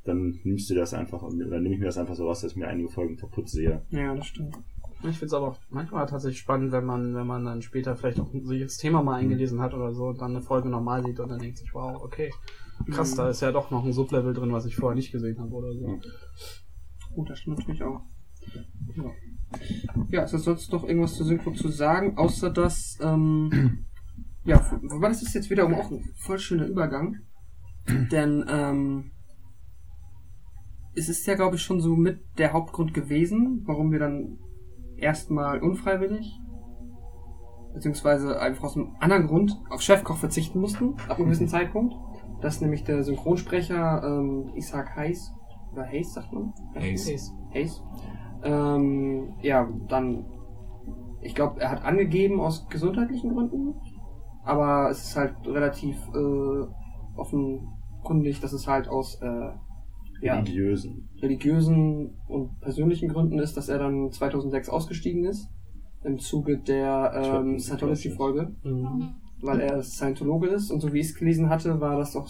dann 0.04 0.40
nimmst 0.44 0.70
du 0.70 0.74
das 0.74 0.94
einfach 0.94 1.22
und 1.22 1.38
dann 1.38 1.62
nehme 1.62 1.74
ich 1.74 1.80
mir 1.80 1.86
das 1.86 1.98
einfach 1.98 2.14
so 2.14 2.26
raus, 2.26 2.40
dass 2.40 2.52
ich 2.52 2.56
mir 2.56 2.68
einige 2.68 2.88
Folgen 2.88 3.16
kaputt 3.16 3.48
sehe. 3.48 3.82
Ja, 3.90 4.14
das 4.14 4.26
stimmt. 4.26 4.56
Ich 5.00 5.16
finde 5.18 5.26
es 5.26 5.34
aber 5.34 5.48
auch 5.48 5.58
manchmal 5.70 6.06
tatsächlich 6.06 6.40
spannend, 6.40 6.72
wenn 6.72 6.84
man, 6.84 7.14
wenn 7.14 7.26
man 7.26 7.44
dann 7.44 7.62
später 7.62 7.94
vielleicht 7.96 8.18
auch 8.18 8.30
sich 8.32 8.62
das 8.62 8.78
Thema 8.78 9.02
mal 9.02 9.14
eingelesen 9.16 9.60
hat 9.60 9.74
oder 9.74 9.92
so, 9.94 10.06
und 10.08 10.20
dann 10.20 10.30
eine 10.34 10.42
Folge 10.42 10.68
normal 10.68 11.04
sieht 11.04 11.20
und 11.20 11.28
dann 11.28 11.38
denkt 11.38 11.58
sich, 11.58 11.72
wow, 11.74 12.02
okay, 12.02 12.32
krass, 12.86 13.14
da 13.14 13.28
ist 13.28 13.40
ja 13.40 13.52
doch 13.52 13.70
noch 13.70 13.84
ein 13.84 13.92
Sublevel 13.92 14.34
drin, 14.34 14.52
was 14.52 14.66
ich 14.66 14.76
vorher 14.76 14.96
nicht 14.96 15.12
gesehen 15.12 15.38
habe 15.38 15.52
oder 15.52 15.72
so. 15.72 16.00
Gut, 17.14 17.30
das 17.30 17.38
stimmt 17.38 17.58
natürlich 17.58 17.82
auch. 17.82 18.02
Ja. 18.96 19.10
Ja, 20.10 20.22
ist 20.24 20.34
das 20.34 20.44
sonst 20.44 20.72
noch 20.72 20.84
irgendwas 20.84 21.14
zu 21.14 21.24
Synchro 21.24 21.52
zu 21.52 21.68
sagen, 21.68 22.16
außer 22.18 22.50
dass, 22.50 22.98
ähm, 23.00 23.86
ja, 24.44 24.60
wobei 24.82 25.08
das 25.08 25.22
ist 25.22 25.34
jetzt 25.34 25.50
wiederum 25.50 25.74
auch 25.74 25.90
ein 25.90 26.04
voll 26.16 26.38
schöner 26.38 26.66
Übergang, 26.66 27.16
denn, 28.10 28.44
ähm, 28.48 29.12
es 30.94 31.08
ist 31.08 31.26
ja, 31.26 31.34
glaube 31.34 31.56
ich, 31.56 31.62
schon 31.62 31.80
so 31.80 31.94
mit 31.94 32.20
der 32.38 32.52
Hauptgrund 32.52 32.92
gewesen, 32.92 33.62
warum 33.66 33.92
wir 33.92 34.00
dann 34.00 34.38
erstmal 34.96 35.60
unfreiwillig, 35.60 36.40
beziehungsweise 37.72 38.40
einfach 38.40 38.64
aus 38.64 38.76
einem 38.76 38.96
anderen 38.98 39.28
Grund 39.28 39.56
auf 39.70 39.80
Chefkoch 39.80 40.16
verzichten 40.16 40.60
mussten, 40.60 40.94
ab 41.08 41.16
einem 41.16 41.26
gewissen 41.26 41.48
Zeitpunkt. 41.48 41.94
Das 42.40 42.56
ist 42.56 42.60
nämlich 42.62 42.84
der 42.84 43.02
Synchronsprecher 43.02 44.02
ähm, 44.04 44.52
Isaac 44.54 44.96
Hayes, 44.96 45.32
oder 45.72 45.84
Hayes 45.84 46.12
sagt 46.14 46.32
man? 46.32 46.52
Hayes. 46.74 47.32
Hayes. 47.52 47.82
Ähm, 48.42 49.34
ja, 49.42 49.68
dann, 49.88 50.24
ich 51.20 51.34
glaube, 51.34 51.60
er 51.60 51.70
hat 51.70 51.84
angegeben 51.84 52.40
aus 52.40 52.68
gesundheitlichen 52.68 53.34
Gründen, 53.34 53.74
aber 54.44 54.90
es 54.90 55.08
ist 55.08 55.16
halt 55.16 55.34
relativ 55.46 55.96
äh, 56.14 56.66
offenkundig, 57.16 58.40
dass 58.40 58.52
es 58.52 58.66
halt 58.68 58.88
aus 58.88 59.20
äh, 59.20 59.50
ja, 60.20 60.34
Religiösen. 60.34 61.08
religiösen 61.20 62.16
und 62.28 62.60
persönlichen 62.60 63.08
Gründen 63.08 63.38
ist, 63.38 63.56
dass 63.56 63.68
er 63.68 63.78
dann 63.78 64.10
2006 64.10 64.68
ausgestiegen 64.68 65.24
ist 65.24 65.48
im 66.04 66.18
Zuge 66.18 66.58
der 66.58 67.12
ähm, 67.14 67.58
Scientology-Folge, 67.58 68.54
Mhm. 68.62 69.14
Weil 69.40 69.60
er 69.60 69.82
Scientologe 69.82 70.48
ist 70.48 70.70
und 70.70 70.80
so 70.80 70.92
wie 70.92 71.00
ich 71.00 71.08
es 71.08 71.14
gelesen 71.14 71.48
hatte, 71.48 71.80
war 71.80 71.96
das 71.96 72.12
doch 72.12 72.28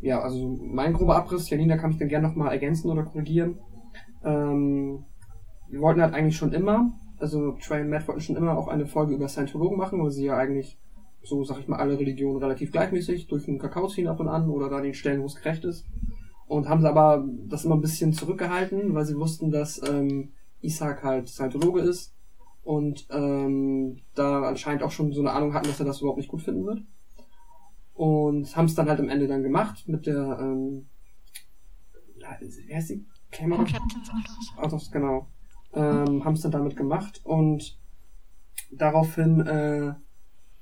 ja, 0.00 0.20
also 0.20 0.58
mein 0.60 0.92
grober 0.92 1.16
Abriss. 1.16 1.48
Janina 1.48 1.76
kann 1.76 1.90
mich 1.90 1.98
dann 1.98 2.08
gerne 2.08 2.28
nochmal 2.28 2.52
ergänzen 2.52 2.90
oder 2.90 3.02
korrigieren. 3.02 3.58
Ähm, 4.24 5.04
wir 5.68 5.80
wollten 5.80 6.02
halt 6.02 6.14
eigentlich 6.14 6.36
schon 6.36 6.52
immer, 6.52 6.92
also 7.18 7.52
Trey 7.52 7.82
und 7.82 7.90
Matt 7.90 8.06
wollten 8.06 8.20
schon 8.20 8.36
immer 8.36 8.56
auch 8.56 8.68
eine 8.68 8.86
Folge 8.86 9.14
über 9.14 9.28
Scientologen 9.28 9.78
machen, 9.78 10.02
weil 10.02 10.10
sie 10.10 10.26
ja 10.26 10.36
eigentlich 10.36 10.78
so, 11.22 11.42
sag 11.44 11.58
ich 11.58 11.66
mal, 11.66 11.78
alle 11.78 11.98
Religionen 11.98 12.38
relativ 12.38 12.70
gleichmäßig 12.70 13.26
durch 13.26 13.46
den 13.46 13.58
Kakao 13.58 13.88
ziehen 13.88 14.06
ab 14.06 14.20
und 14.20 14.28
an 14.28 14.48
oder 14.48 14.68
da 14.68 14.80
den 14.80 14.94
Stellen, 14.94 15.22
wo 15.22 15.26
es 15.26 15.34
gerecht 15.34 15.64
ist. 15.64 15.86
Und 16.46 16.68
haben 16.68 16.80
sie 16.80 16.88
aber 16.88 17.26
das 17.48 17.64
immer 17.64 17.74
ein 17.74 17.80
bisschen 17.80 18.12
zurückgehalten, 18.12 18.94
weil 18.94 19.04
sie 19.04 19.16
wussten, 19.16 19.50
dass 19.50 19.82
ähm, 19.88 20.34
Isaac 20.60 21.02
halt 21.02 21.28
Scientologe 21.28 21.80
ist 21.80 22.15
und 22.66 23.06
ähm, 23.10 24.00
da 24.16 24.42
anscheinend 24.42 24.82
auch 24.82 24.90
schon 24.90 25.12
so 25.12 25.20
eine 25.20 25.30
Ahnung 25.30 25.54
hatten, 25.54 25.68
dass 25.68 25.78
er 25.78 25.86
das 25.86 26.00
überhaupt 26.00 26.18
nicht 26.18 26.28
gut 26.28 26.42
finden 26.42 26.66
wird. 26.66 26.82
Und 27.94 28.56
haben 28.56 28.64
es 28.64 28.74
dann 28.74 28.88
halt 28.88 28.98
am 28.98 29.08
Ende 29.08 29.28
dann 29.28 29.44
gemacht 29.44 29.86
mit 29.86 30.06
der, 30.06 30.38
ähm, 30.40 30.88
wie 32.18 32.74
heißt 32.74 32.90
die? 32.90 33.06
Cameron? 33.30 33.66
Captain 33.66 34.02
Sanders. 34.04 34.52
Also, 34.56 34.90
genau. 34.90 35.28
Ähm, 35.74 36.24
haben 36.24 36.34
es 36.34 36.40
dann 36.40 36.50
damit 36.50 36.76
gemacht 36.76 37.20
und 37.22 37.78
daraufhin 38.72 39.46
äh, 39.46 39.94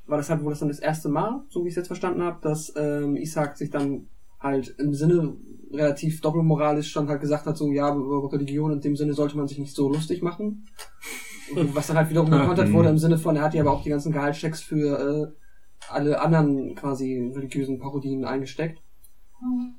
war 0.06 0.18
das 0.18 0.28
halt 0.28 0.42
wohl 0.42 0.50
das 0.50 0.58
dann 0.58 0.68
das 0.68 0.80
erste 0.80 1.08
Mal, 1.08 1.42
so 1.48 1.64
wie 1.64 1.68
ich 1.68 1.72
es 1.72 1.76
jetzt 1.76 1.86
verstanden 1.86 2.22
habe, 2.22 2.38
dass 2.42 2.70
ähm, 2.76 3.16
Isaac 3.16 3.56
sich 3.56 3.70
dann 3.70 4.08
halt 4.40 4.74
im 4.78 4.92
Sinne 4.92 5.36
relativ 5.72 6.20
doppelmoralisch 6.20 6.92
dann 6.92 7.08
halt 7.08 7.22
gesagt 7.22 7.46
hat, 7.46 7.56
so 7.56 7.72
ja, 7.72 7.94
über 7.94 8.30
Religion 8.30 8.72
in 8.72 8.80
dem 8.82 8.94
Sinne 8.94 9.14
sollte 9.14 9.38
man 9.38 9.48
sich 9.48 9.58
nicht 9.58 9.74
so 9.74 9.88
lustig 9.88 10.20
machen. 10.20 10.66
Was 11.52 11.88
dann 11.88 11.96
halt 11.96 12.10
wiederum 12.10 12.30
gekontert 12.30 12.72
wurde 12.72 12.88
im 12.88 12.98
Sinne 12.98 13.18
von, 13.18 13.36
er 13.36 13.42
hat 13.42 13.54
ja 13.54 13.62
aber 13.62 13.72
auch 13.72 13.82
die 13.82 13.90
ganzen 13.90 14.12
Gehaltschecks 14.12 14.62
für 14.62 15.32
äh, 15.32 15.90
alle 15.90 16.20
anderen 16.20 16.74
quasi 16.74 17.32
religiösen 17.34 17.78
Parodien 17.78 18.24
eingesteckt. 18.24 18.80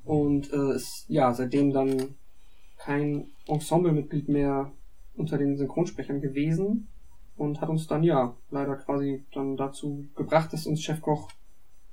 Und 0.04 0.52
äh, 0.52 0.76
ist 0.76 1.06
ja 1.08 1.32
seitdem 1.34 1.72
dann 1.72 2.14
kein 2.78 3.30
Ensemblemitglied 3.46 4.28
mehr 4.28 4.70
unter 5.16 5.38
den 5.38 5.56
Synchronsprechern 5.56 6.20
gewesen 6.20 6.88
und 7.36 7.60
hat 7.60 7.68
uns 7.68 7.86
dann 7.86 8.02
ja 8.02 8.36
leider 8.50 8.76
quasi 8.76 9.24
dann 9.32 9.56
dazu 9.56 10.06
gebracht, 10.14 10.52
dass 10.52 10.66
uns 10.66 10.82
Chefkoch 10.82 11.30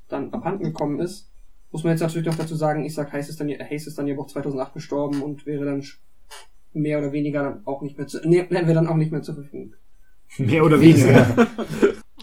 dann 0.08 0.32
abhanden 0.34 0.64
gekommen 0.64 1.00
ist. 1.00 1.30
Muss 1.72 1.84
man 1.84 1.92
jetzt 1.92 2.02
natürlich 2.02 2.28
noch 2.28 2.38
dazu 2.38 2.56
sagen, 2.56 2.86
Isaac 2.86 3.14
Hayes 3.14 3.30
ist 3.30 3.40
dann, 3.40 3.50
Hayes 3.50 3.88
ist 3.88 3.98
dann 3.98 4.08
ja 4.08 4.18
auch 4.18 4.28
2008 4.28 4.74
gestorben 4.74 5.24
und 5.24 5.46
wäre 5.46 5.66
dann 5.66 5.84
mehr 6.74 7.00
oder 7.00 7.12
weniger 7.12 7.44
dann 7.44 7.66
auch 7.66 7.82
nicht 7.82 7.98
mehr 7.98 8.08
zu, 8.08 8.20
nee, 8.28 8.46
wären 8.50 8.68
wir 8.68 8.74
dann 8.74 8.88
auch 8.88 8.96
nicht 8.96 9.12
mehr 9.12 9.22
zur 9.22 9.36
Verfügung. 9.36 9.76
Mehr 10.38 10.64
oder 10.64 10.80
weniger. 10.82 11.48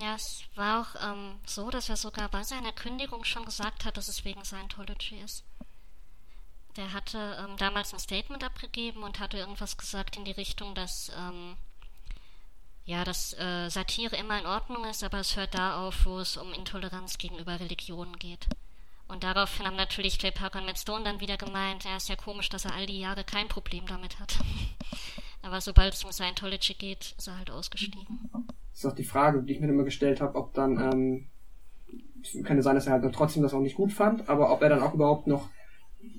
Ja, 0.00 0.14
es 0.14 0.44
war 0.54 0.80
auch 0.80 1.12
ähm, 1.12 1.34
so, 1.44 1.68
dass 1.70 1.90
er 1.90 1.96
sogar 1.96 2.30
bei 2.30 2.42
seiner 2.42 2.72
Kündigung 2.72 3.22
schon 3.24 3.44
gesagt 3.44 3.84
hat, 3.84 3.96
dass 3.98 4.08
es 4.08 4.24
wegen 4.24 4.44
Scientology 4.44 5.16
ist. 5.22 5.44
Der 6.76 6.92
hatte 6.94 7.36
ähm, 7.38 7.56
damals 7.58 7.92
ein 7.92 7.98
Statement 7.98 8.42
abgegeben 8.42 9.02
und 9.02 9.20
hatte 9.20 9.36
irgendwas 9.36 9.76
gesagt 9.76 10.16
in 10.16 10.24
die 10.24 10.30
Richtung, 10.32 10.74
dass 10.74 11.12
ähm, 11.16 11.56
ja, 12.86 13.04
dass 13.04 13.34
äh, 13.38 13.68
Satire 13.68 14.16
immer 14.16 14.40
in 14.40 14.46
Ordnung 14.46 14.84
ist, 14.84 15.04
aber 15.04 15.20
es 15.20 15.36
hört 15.36 15.54
da 15.54 15.86
auf, 15.86 16.06
wo 16.06 16.18
es 16.18 16.36
um 16.36 16.52
Intoleranz 16.52 17.18
gegenüber 17.18 17.60
Religionen 17.60 18.16
geht. 18.16 18.48
Und 19.10 19.24
daraufhin 19.24 19.66
haben 19.66 19.76
natürlich 19.76 20.18
Clay 20.18 20.30
Parker 20.30 20.60
und 20.60 20.66
Matt 20.66 20.78
Stone 20.78 21.02
dann 21.04 21.20
wieder 21.20 21.36
gemeint, 21.36 21.84
ja, 21.84 21.96
ist 21.96 22.08
ja 22.08 22.14
komisch, 22.14 22.48
dass 22.48 22.64
er 22.64 22.74
all 22.74 22.86
die 22.86 23.00
Jahre 23.00 23.24
kein 23.24 23.48
Problem 23.48 23.84
damit 23.88 24.20
hat. 24.20 24.38
aber 25.42 25.60
sobald 25.60 25.94
es 25.94 26.04
um 26.04 26.12
Scientology 26.12 26.74
geht, 26.74 27.14
ist 27.18 27.26
er 27.26 27.36
halt 27.38 27.50
ausgestiegen. 27.50 28.06
Das 28.70 28.78
ist 28.78 28.86
auch 28.86 28.94
die 28.94 29.04
Frage, 29.04 29.42
die 29.42 29.54
ich 29.54 29.60
mir 29.60 29.68
immer 29.68 29.82
gestellt 29.82 30.20
habe, 30.20 30.36
ob 30.38 30.54
dann, 30.54 30.78
ähm, 30.78 31.26
es 32.22 32.32
könnte 32.44 32.62
sein, 32.62 32.76
dass 32.76 32.86
er 32.86 32.92
halt 32.92 33.14
trotzdem 33.14 33.42
das 33.42 33.52
auch 33.52 33.60
nicht 33.60 33.74
gut 33.74 33.92
fand, 33.92 34.28
aber 34.28 34.52
ob 34.52 34.62
er 34.62 34.68
dann 34.68 34.82
auch 34.82 34.94
überhaupt 34.94 35.26
noch 35.26 35.48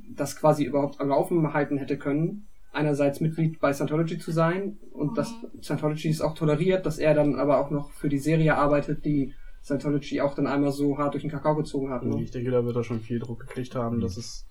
das 0.09 0.35
quasi 0.35 0.65
überhaupt 0.65 0.99
am 0.99 1.09
Laufen 1.09 1.53
halten 1.53 1.77
hätte 1.77 1.97
können. 1.97 2.47
Einerseits 2.73 3.21
Mitglied 3.21 3.59
bei 3.59 3.73
Scientology 3.73 4.17
zu 4.17 4.31
sein 4.31 4.79
und 4.91 5.17
dass 5.17 5.33
Scientology 5.61 6.09
es 6.09 6.21
auch 6.21 6.35
toleriert, 6.35 6.85
dass 6.85 6.99
er 6.99 7.13
dann 7.13 7.35
aber 7.35 7.59
auch 7.59 7.69
noch 7.69 7.91
für 7.91 8.09
die 8.09 8.17
Serie 8.17 8.57
arbeitet, 8.57 9.05
die 9.05 9.33
Scientology 9.63 10.21
auch 10.21 10.33
dann 10.33 10.47
einmal 10.47 10.71
so 10.71 10.97
hart 10.97 11.13
durch 11.13 11.23
den 11.23 11.31
Kakao 11.31 11.55
gezogen 11.55 11.91
hat. 11.91 12.03
Ne? 12.03 12.21
Ich 12.21 12.31
denke, 12.31 12.51
da 12.51 12.63
wird 12.65 12.75
er 12.75 12.83
schon 12.83 13.01
viel 13.01 13.19
Druck 13.19 13.39
gekriegt 13.41 13.75
haben, 13.75 13.99
dass 14.01 14.17
es, 14.17 14.45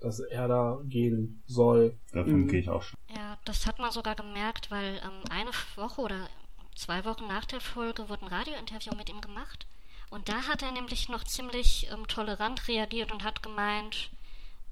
dass 0.00 0.18
er 0.20 0.48
da 0.48 0.80
gehen 0.84 1.42
soll. 1.46 1.96
Davon 2.12 2.42
Mhm. 2.42 2.48
gehe 2.48 2.60
ich 2.60 2.68
auch 2.68 2.82
schon. 2.82 2.98
Ja, 3.14 3.38
das 3.44 3.66
hat 3.66 3.78
man 3.78 3.92
sogar 3.92 4.14
gemerkt, 4.16 4.70
weil 4.70 5.00
ähm, 5.04 5.22
eine 5.30 5.50
Woche 5.76 6.00
oder 6.00 6.28
zwei 6.74 7.04
Wochen 7.04 7.26
nach 7.28 7.44
der 7.44 7.60
Folge 7.60 8.08
wurde 8.08 8.22
ein 8.24 8.28
Radiointerview 8.32 8.94
mit 8.96 9.08
ihm 9.08 9.20
gemacht. 9.20 9.66
Und 10.10 10.28
da 10.28 10.48
hat 10.48 10.62
er 10.62 10.72
nämlich 10.72 11.08
noch 11.08 11.22
ziemlich 11.22 11.88
ähm, 11.92 12.08
tolerant 12.08 12.66
reagiert 12.66 13.12
und 13.12 13.22
hat 13.22 13.42
gemeint, 13.44 14.10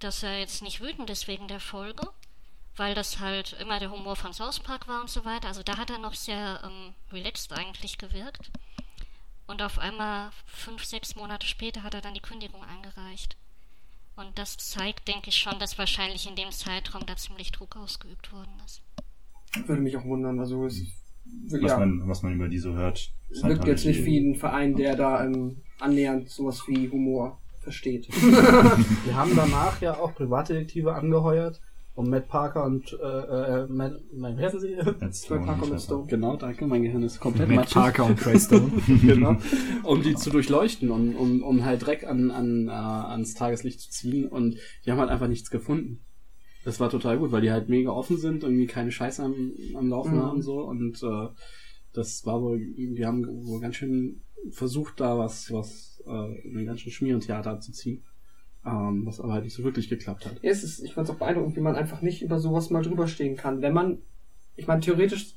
dass 0.00 0.22
er 0.24 0.40
jetzt 0.40 0.62
nicht 0.62 0.80
wütend 0.80 1.10
ist 1.10 1.28
wegen 1.28 1.46
der 1.46 1.60
Folge, 1.60 2.08
weil 2.76 2.94
das 2.94 3.20
halt 3.20 3.56
immer 3.60 3.78
der 3.78 3.90
Humor 3.92 4.16
von 4.16 4.32
South 4.32 4.58
Park 4.60 4.88
war 4.88 5.00
und 5.00 5.10
so 5.10 5.24
weiter. 5.24 5.46
Also 5.48 5.62
da 5.62 5.76
hat 5.76 5.90
er 5.90 5.98
noch 5.98 6.14
sehr 6.14 6.60
ähm, 6.64 6.94
relaxed 7.12 7.52
eigentlich 7.52 7.98
gewirkt. 7.98 8.50
Und 9.48 9.62
auf 9.62 9.78
einmal, 9.78 10.30
fünf, 10.44 10.84
sechs 10.84 11.16
Monate 11.16 11.46
später, 11.46 11.82
hat 11.82 11.94
er 11.94 12.02
dann 12.02 12.12
die 12.12 12.20
Kündigung 12.20 12.62
eingereicht. 12.62 13.36
Und 14.14 14.38
das 14.38 14.58
zeigt, 14.58 15.08
denke 15.08 15.30
ich 15.30 15.36
schon, 15.36 15.58
dass 15.58 15.78
wahrscheinlich 15.78 16.28
in 16.28 16.36
dem 16.36 16.50
Zeitraum 16.50 17.06
da 17.06 17.16
ziemlich 17.16 17.50
Druck 17.50 17.76
ausgeübt 17.76 18.30
worden 18.30 18.52
ist. 18.66 18.82
Würde 19.66 19.80
mich 19.80 19.96
auch 19.96 20.04
wundern. 20.04 20.38
Also 20.38 20.66
es 20.66 20.82
Was, 21.48 21.60
ja, 21.62 21.78
man, 21.78 22.06
was 22.06 22.22
man 22.22 22.34
über 22.34 22.48
die 22.48 22.58
so 22.58 22.74
hört. 22.74 23.10
es 23.30 23.42
wirkt 23.42 23.66
jetzt 23.66 23.86
nicht 23.86 24.04
wie 24.04 24.18
ein 24.18 24.34
Verein, 24.34 24.76
der 24.76 24.96
da 24.96 25.24
ähm, 25.24 25.62
annähernd 25.80 26.28
sowas 26.28 26.62
wie 26.66 26.90
Humor 26.90 27.40
versteht. 27.60 28.08
Wir 28.22 29.14
haben 29.14 29.34
danach 29.34 29.80
ja 29.80 29.96
auch 29.96 30.14
Privatdetektive 30.14 30.94
angeheuert, 30.94 31.62
um 31.98 32.10
Matt 32.10 32.28
Parker 32.28 32.64
und 32.64 32.92
äh, 32.92 33.06
äh, 33.06 33.66
Matt, 33.66 34.00
Matt, 34.12 34.38
wie 34.38 34.44
heißen 34.44 34.60
sie? 34.60 34.76
Jetzt 35.00 35.28
Bei 35.28 35.38
Parker 35.38 35.66
mit 35.66 35.80
Stone. 35.80 36.06
Genau, 36.06 36.36
danke, 36.36 36.64
mein 36.64 36.84
Gehirn 36.84 37.02
ist 37.02 37.18
komplett 37.18 37.48
Matt. 37.48 37.70
Parker 37.70 38.06
und 38.06 38.20
Trey 38.20 38.38
Stone. 38.38 38.70
genau, 39.02 39.36
um 39.82 40.00
die 40.00 40.14
zu 40.14 40.30
durchleuchten, 40.30 40.92
um, 40.92 41.16
um, 41.16 41.42
um 41.42 41.64
halt 41.64 41.84
Dreck 41.84 42.04
an, 42.04 42.30
an, 42.30 42.68
äh, 42.68 42.70
ans 42.70 43.34
Tageslicht 43.34 43.80
zu 43.80 43.90
ziehen 43.90 44.28
und 44.28 44.58
die 44.86 44.92
haben 44.92 45.00
halt 45.00 45.10
einfach 45.10 45.26
nichts 45.26 45.50
gefunden. 45.50 46.04
Das 46.64 46.78
war 46.78 46.88
total 46.88 47.18
gut, 47.18 47.32
weil 47.32 47.42
die 47.42 47.50
halt 47.50 47.68
mega 47.68 47.90
offen 47.90 48.16
sind, 48.16 48.44
irgendwie 48.44 48.66
keine 48.66 48.92
Scheiße 48.92 49.20
am, 49.20 49.52
am 49.74 49.88
Laufen 49.88 50.14
Mhm. 50.18 50.22
haben 50.22 50.42
so 50.42 50.60
und 50.60 51.02
äh, 51.02 51.28
das 51.92 52.24
war 52.24 52.40
wohl, 52.40 52.60
die 52.60 53.04
haben 53.04 53.26
wohl 53.26 53.58
ganz 53.58 53.74
schön 53.74 54.22
versucht, 54.52 55.00
da 55.00 55.18
was, 55.18 55.52
was, 55.52 56.00
äh, 56.06 56.10
ein 56.58 56.64
ganz 56.64 56.80
schön 56.80 56.92
Schmierentheater 56.92 57.58
zu 57.58 57.72
ziehen. 57.72 58.04
Ähm, 58.64 59.06
was 59.06 59.20
aber 59.20 59.32
halt 59.34 59.44
nicht 59.44 59.54
so 59.54 59.62
wirklich 59.62 59.88
geklappt 59.88 60.26
hat. 60.26 60.42
Ja, 60.42 60.50
es 60.50 60.64
ist, 60.64 60.80
ich 60.80 60.94
fand 60.94 61.08
es 61.08 61.14
auch 61.14 61.18
beeindruckend, 61.18 61.56
wie 61.56 61.60
man 61.60 61.76
einfach 61.76 62.02
nicht 62.02 62.22
über 62.22 62.38
sowas 62.38 62.70
mal 62.70 62.82
drüber 62.82 63.06
stehen 63.06 63.36
kann. 63.36 63.62
Wenn 63.62 63.72
man, 63.72 63.98
ich 64.56 64.66
meine, 64.66 64.80
theoretisch, 64.80 65.36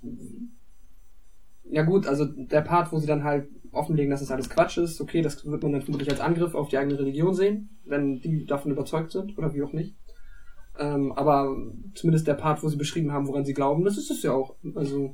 ja 1.69 1.83
gut, 1.83 2.07
also 2.07 2.25
der 2.25 2.61
Part, 2.61 2.91
wo 2.91 2.97
sie 2.97 3.07
dann 3.07 3.23
halt 3.23 3.47
offenlegen, 3.71 4.11
dass 4.11 4.21
es 4.21 4.31
alles 4.31 4.49
Quatsch 4.49 4.77
ist, 4.77 4.99
okay, 4.99 5.21
das 5.21 5.45
wird 5.45 5.63
man 5.63 5.71
dann 5.71 5.81
vermutlich 5.81 6.09
als 6.09 6.19
Angriff 6.19 6.55
auf 6.55 6.69
die 6.69 6.77
eigene 6.77 6.99
Religion 6.99 7.33
sehen, 7.33 7.69
wenn 7.85 8.19
die 8.19 8.45
davon 8.45 8.71
überzeugt 8.71 9.11
sind 9.11 9.37
oder 9.37 9.53
wie 9.53 9.63
auch 9.63 9.71
nicht. 9.71 9.95
Ähm, 10.77 11.11
aber 11.13 11.55
zumindest 11.93 12.27
der 12.27 12.33
Part, 12.33 12.63
wo 12.63 12.67
sie 12.67 12.77
beschrieben 12.77 13.11
haben, 13.11 13.27
woran 13.27 13.45
sie 13.45 13.53
glauben, 13.53 13.83
das 13.83 13.97
ist 13.97 14.09
es 14.09 14.23
ja 14.23 14.33
auch. 14.33 14.55
Also, 14.75 15.13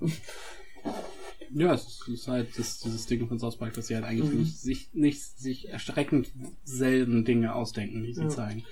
Ja, 1.51 1.73
es 1.73 2.01
ist, 2.07 2.27
halt 2.27 2.57
das, 2.57 2.79
dieses 2.79 3.05
Ding 3.05 3.27
von 3.27 3.39
South 3.39 3.57
Park, 3.57 3.73
dass 3.73 3.87
sie 3.87 3.95
halt 3.95 4.05
eigentlich 4.05 4.31
Mhm. 4.31 4.39
nicht, 4.39 4.59
sich, 4.59 4.89
nicht 4.93 5.21
sich 5.39 5.69
erschreckend 5.69 6.29
selten 6.63 7.25
Dinge 7.25 7.53
ausdenken, 7.55 8.03
die 8.03 8.13
sie 8.13 8.23
Ja. 8.23 8.29
zeigen. 8.29 8.63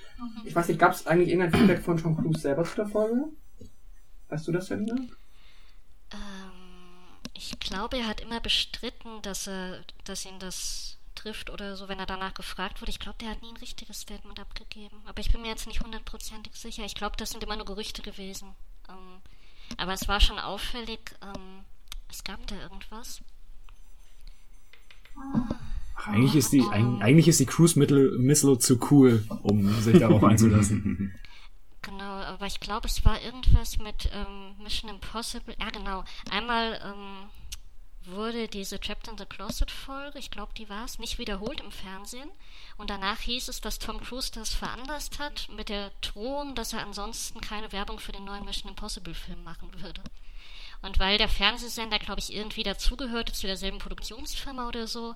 ich 0.44 0.54
weiß 0.54 0.68
nicht, 0.68 0.78
gab 0.78 0.92
es 0.92 1.06
eigentlich 1.06 1.30
irgendein 1.30 1.52
Feedback 1.58 1.82
von 1.82 1.96
Tom 1.96 2.16
Cruise 2.16 2.40
selber 2.40 2.64
zu 2.64 2.76
der 2.76 2.86
Folge? 2.88 3.24
Weißt 4.28 4.46
du 4.48 4.52
das, 4.52 4.66
Selina? 4.66 4.94
Ähm, 6.12 6.18
ich 7.34 7.58
glaube, 7.60 7.98
er 7.98 8.06
hat 8.08 8.20
immer 8.20 8.40
bestritten, 8.40 9.22
dass 9.22 9.46
er, 9.46 9.82
dass 10.04 10.24
ihn 10.24 10.38
das 10.38 10.98
trifft 11.14 11.50
oder 11.50 11.76
so, 11.76 11.88
wenn 11.88 11.98
er 11.98 12.06
danach 12.06 12.34
gefragt 12.34 12.80
wurde. 12.80 12.90
Ich 12.90 12.98
glaube, 12.98 13.18
der 13.20 13.30
hat 13.30 13.42
nie 13.42 13.48
ein 13.48 13.56
richtiges 13.56 14.00
Statement 14.00 14.38
abgegeben. 14.38 14.96
Aber 15.06 15.20
ich 15.20 15.30
bin 15.32 15.42
mir 15.42 15.48
jetzt 15.48 15.66
nicht 15.66 15.82
hundertprozentig 15.82 16.54
sicher. 16.54 16.84
Ich 16.84 16.94
glaube, 16.94 17.16
das 17.16 17.30
sind 17.30 17.42
immer 17.42 17.56
nur 17.56 17.64
Gerüchte 17.66 18.02
gewesen. 18.02 18.48
Ähm, 18.88 19.20
aber 19.78 19.92
es 19.94 20.06
war 20.08 20.20
schon 20.20 20.38
auffällig. 20.38 21.14
Ähm, 21.22 21.64
es 22.10 22.24
gab 22.24 22.46
da 22.46 22.56
irgendwas. 22.60 23.20
Eigentlich 26.04 26.36
ist 26.36 26.52
die, 26.52 26.62
eig- 26.62 27.00
eigentlich 27.00 27.28
ist 27.28 27.40
die 27.40 27.46
Cruise 27.46 27.78
Missile 27.78 28.58
zu 28.58 28.78
cool, 28.90 29.24
um 29.42 29.68
sich 29.80 29.98
darauf 29.98 30.22
einzulassen. 30.24 31.14
Genau, 31.82 32.02
aber 32.04 32.46
ich 32.46 32.58
glaube, 32.58 32.88
es 32.88 33.04
war 33.04 33.22
irgendwas 33.22 33.78
mit 33.78 34.10
ähm, 34.12 34.56
Mission 34.60 34.90
Impossible. 34.90 35.54
Ja, 35.60 35.70
genau. 35.70 36.02
Einmal 36.32 36.80
ähm, 36.84 37.30
wurde 38.12 38.48
diese 38.48 38.80
Trapped 38.80 39.06
in 39.06 39.16
the 39.16 39.24
Closet 39.24 39.70
Folge, 39.70 40.18
ich 40.18 40.32
glaube, 40.32 40.52
die 40.58 40.68
war 40.68 40.84
es, 40.84 40.98
nicht 40.98 41.18
wiederholt 41.20 41.60
im 41.60 41.70
Fernsehen. 41.70 42.28
Und 42.76 42.90
danach 42.90 43.20
hieß 43.20 43.46
es, 43.46 43.60
dass 43.60 43.78
Tom 43.78 44.00
Cruise 44.00 44.32
das 44.34 44.52
veranlasst 44.52 45.20
hat, 45.20 45.48
mit 45.56 45.68
der 45.68 45.92
Drohung, 46.00 46.56
dass 46.56 46.72
er 46.72 46.84
ansonsten 46.84 47.40
keine 47.40 47.70
Werbung 47.70 48.00
für 48.00 48.10
den 48.10 48.24
neuen 48.24 48.44
Mission 48.44 48.70
Impossible 48.70 49.14
Film 49.14 49.44
machen 49.44 49.68
würde. 49.80 50.02
Und 50.82 50.98
weil 50.98 51.18
der 51.18 51.28
Fernsehsender, 51.28 51.98
glaube 51.98 52.20
ich, 52.20 52.34
irgendwie 52.34 52.62
dazugehörte 52.62 53.32
zu 53.32 53.46
derselben 53.46 53.78
Produktionsfirma 53.78 54.68
oder 54.68 54.86
so, 54.86 55.14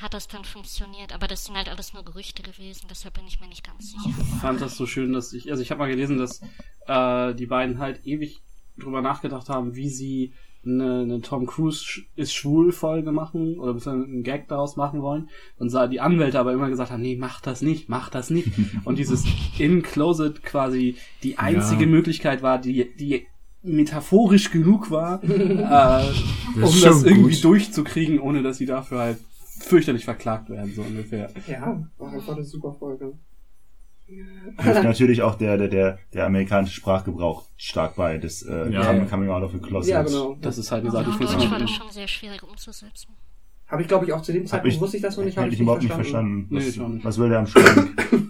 hat 0.00 0.14
das 0.14 0.28
dann 0.28 0.44
funktioniert. 0.44 1.12
Aber 1.12 1.26
das 1.28 1.44
sind 1.44 1.56
halt 1.56 1.68
alles 1.68 1.92
nur 1.92 2.04
Gerüchte 2.04 2.42
gewesen, 2.42 2.86
deshalb 2.90 3.14
bin 3.14 3.26
ich 3.26 3.40
mir 3.40 3.48
nicht 3.48 3.64
ganz 3.66 3.92
sicher. 3.92 4.14
Ich 4.20 4.40
fand 4.40 4.60
das 4.60 4.76
so 4.76 4.86
schön, 4.86 5.12
dass 5.12 5.32
ich, 5.32 5.50
also 5.50 5.62
ich 5.62 5.70
habe 5.70 5.78
mal 5.80 5.88
gelesen, 5.90 6.18
dass 6.18 6.40
äh, 6.86 7.34
die 7.34 7.46
beiden 7.46 7.78
halt 7.78 8.04
ewig 8.04 8.42
drüber 8.76 9.02
nachgedacht 9.02 9.48
haben, 9.48 9.76
wie 9.76 9.88
sie 9.88 10.32
eine, 10.66 11.00
eine 11.02 11.20
Tom 11.20 11.46
Cruise 11.46 12.02
ist 12.16 12.32
schwul 12.32 12.72
Folge 12.72 13.12
machen 13.12 13.58
oder 13.58 13.78
einen 13.92 14.22
Gag 14.22 14.48
daraus 14.48 14.76
machen 14.76 15.02
wollen 15.02 15.28
und 15.58 15.68
sah 15.68 15.86
die 15.86 16.00
Anwälte 16.00 16.40
aber 16.40 16.52
immer 16.54 16.70
gesagt 16.70 16.90
haben, 16.90 17.02
nee, 17.02 17.16
mach 17.16 17.40
das 17.42 17.60
nicht, 17.62 17.88
mach 17.88 18.08
das 18.08 18.30
nicht. 18.30 18.48
und 18.84 18.98
dieses 18.98 19.24
in 19.58 19.82
Closet 19.82 20.42
quasi 20.42 20.96
die 21.22 21.38
einzige 21.38 21.82
Ja. 21.84 21.88
Möglichkeit 21.90 22.42
war, 22.42 22.58
die, 22.58 22.96
die 22.96 23.26
metaphorisch 23.64 24.50
genug 24.50 24.90
war, 24.90 25.22
äh, 25.24 25.28
um 25.28 26.60
das 26.60 26.78
schon 26.78 27.04
irgendwie 27.04 27.34
gut. 27.34 27.44
durchzukriegen, 27.44 28.20
ohne 28.20 28.42
dass 28.42 28.58
sie 28.58 28.66
dafür 28.66 28.98
halt 29.00 29.18
fürchterlich 29.60 30.04
verklagt 30.04 30.50
werden, 30.50 30.72
so 30.74 30.82
ungefähr. 30.82 31.30
Ja, 31.48 31.82
war 31.98 32.12
einfach 32.12 32.34
eine 32.36 32.44
super 32.44 32.72
Folge. 32.78 33.14
Hilft 34.06 34.82
natürlich 34.84 35.22
auch 35.22 35.36
der, 35.36 35.56
der, 35.56 35.68
der, 35.68 35.98
der 36.12 36.26
amerikanische 36.26 36.74
Sprachgebrauch 36.74 37.46
stark 37.56 37.96
bei, 37.96 38.18
das 38.18 38.42
äh, 38.42 38.70
Ja. 38.70 38.82
Coming- 38.82 39.08
Coming 39.08 39.30
Out 39.30 39.42
of 39.44 39.52
the 39.52 39.58
Closet. 39.58 39.90
Ja, 39.90 40.02
genau. 40.02 40.36
Das 40.42 40.58
ist 40.58 40.70
halt 40.70 40.82
eine 40.82 40.90
Sache, 40.90 41.04
die 41.04 41.10
Deutsch 41.12 41.20
war 41.20 41.32
das 41.32 41.42
funktioniert. 41.42 41.70
schon 41.70 41.90
sehr 41.90 42.08
schwierig 42.08 42.42
umzusetzen. 42.42 43.08
Habe 43.66 43.80
ich, 43.80 43.88
glaube 43.88 44.04
ich, 44.04 44.12
auch 44.12 44.20
zu 44.20 44.32
dem 44.32 44.46
Zeitpunkt 44.46 44.74
ich, 44.74 44.80
wusste 44.80 44.98
ich 44.98 45.02
das 45.02 45.16
noch 45.16 45.24
nicht, 45.24 45.38
habe 45.38 45.48
ich 45.48 45.54
ich 45.54 45.60
überhaupt 45.60 45.82
nicht 45.82 45.88
nicht 45.88 45.94
verstanden. 45.96 46.46
Nee, 46.50 46.58
Was, 46.58 46.76
nicht. 46.76 47.04
was 47.04 47.18
will 47.18 47.28
der 47.30 47.38
am 47.38 47.46
Schrank? 47.46 47.92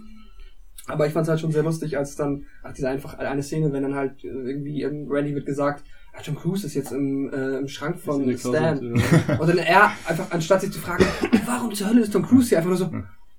Aber 0.87 1.07
ich 1.07 1.13
fand 1.13 1.25
es 1.25 1.31
halt 1.31 1.41
schon 1.41 1.53
sehr 1.53 1.63
lustig, 1.63 1.97
als 1.97 2.15
dann, 2.17 2.45
ach, 2.63 2.73
diese 2.73 2.89
einfach 2.89 3.19
eine 3.19 3.43
Szene, 3.43 3.73
wenn 3.73 3.83
dann 3.83 3.95
halt 3.95 4.23
äh, 4.23 4.29
irgendwie 4.29 4.85
Randy 4.85 5.35
wird 5.35 5.47
gesagt, 5.47 5.85
ach, 6.17 6.23
Tom 6.23 6.37
Cruise 6.37 6.67
ist 6.67 6.75
jetzt 6.75 6.93
im, 6.93 7.33
äh, 7.33 7.59
im 7.59 7.69
Schrank 7.69 7.99
von 7.99 8.23
Stan. 8.37 8.79
Closet, 8.79 9.29
ja. 9.29 9.39
Und 9.39 9.49
dann 9.49 9.59
er 9.59 9.93
einfach, 10.07 10.31
anstatt 10.31 10.61
sich 10.61 10.73
zu 10.73 10.81
fragen, 10.81 11.05
warum 11.47 11.73
zur 11.75 11.89
Hölle 11.89 12.03
ist 12.03 12.13
Tom 12.13 12.27
Cruise 12.27 12.51
hier, 12.51 12.59
einfach 12.59 12.71
nur 12.71 12.79
so, 12.79 12.91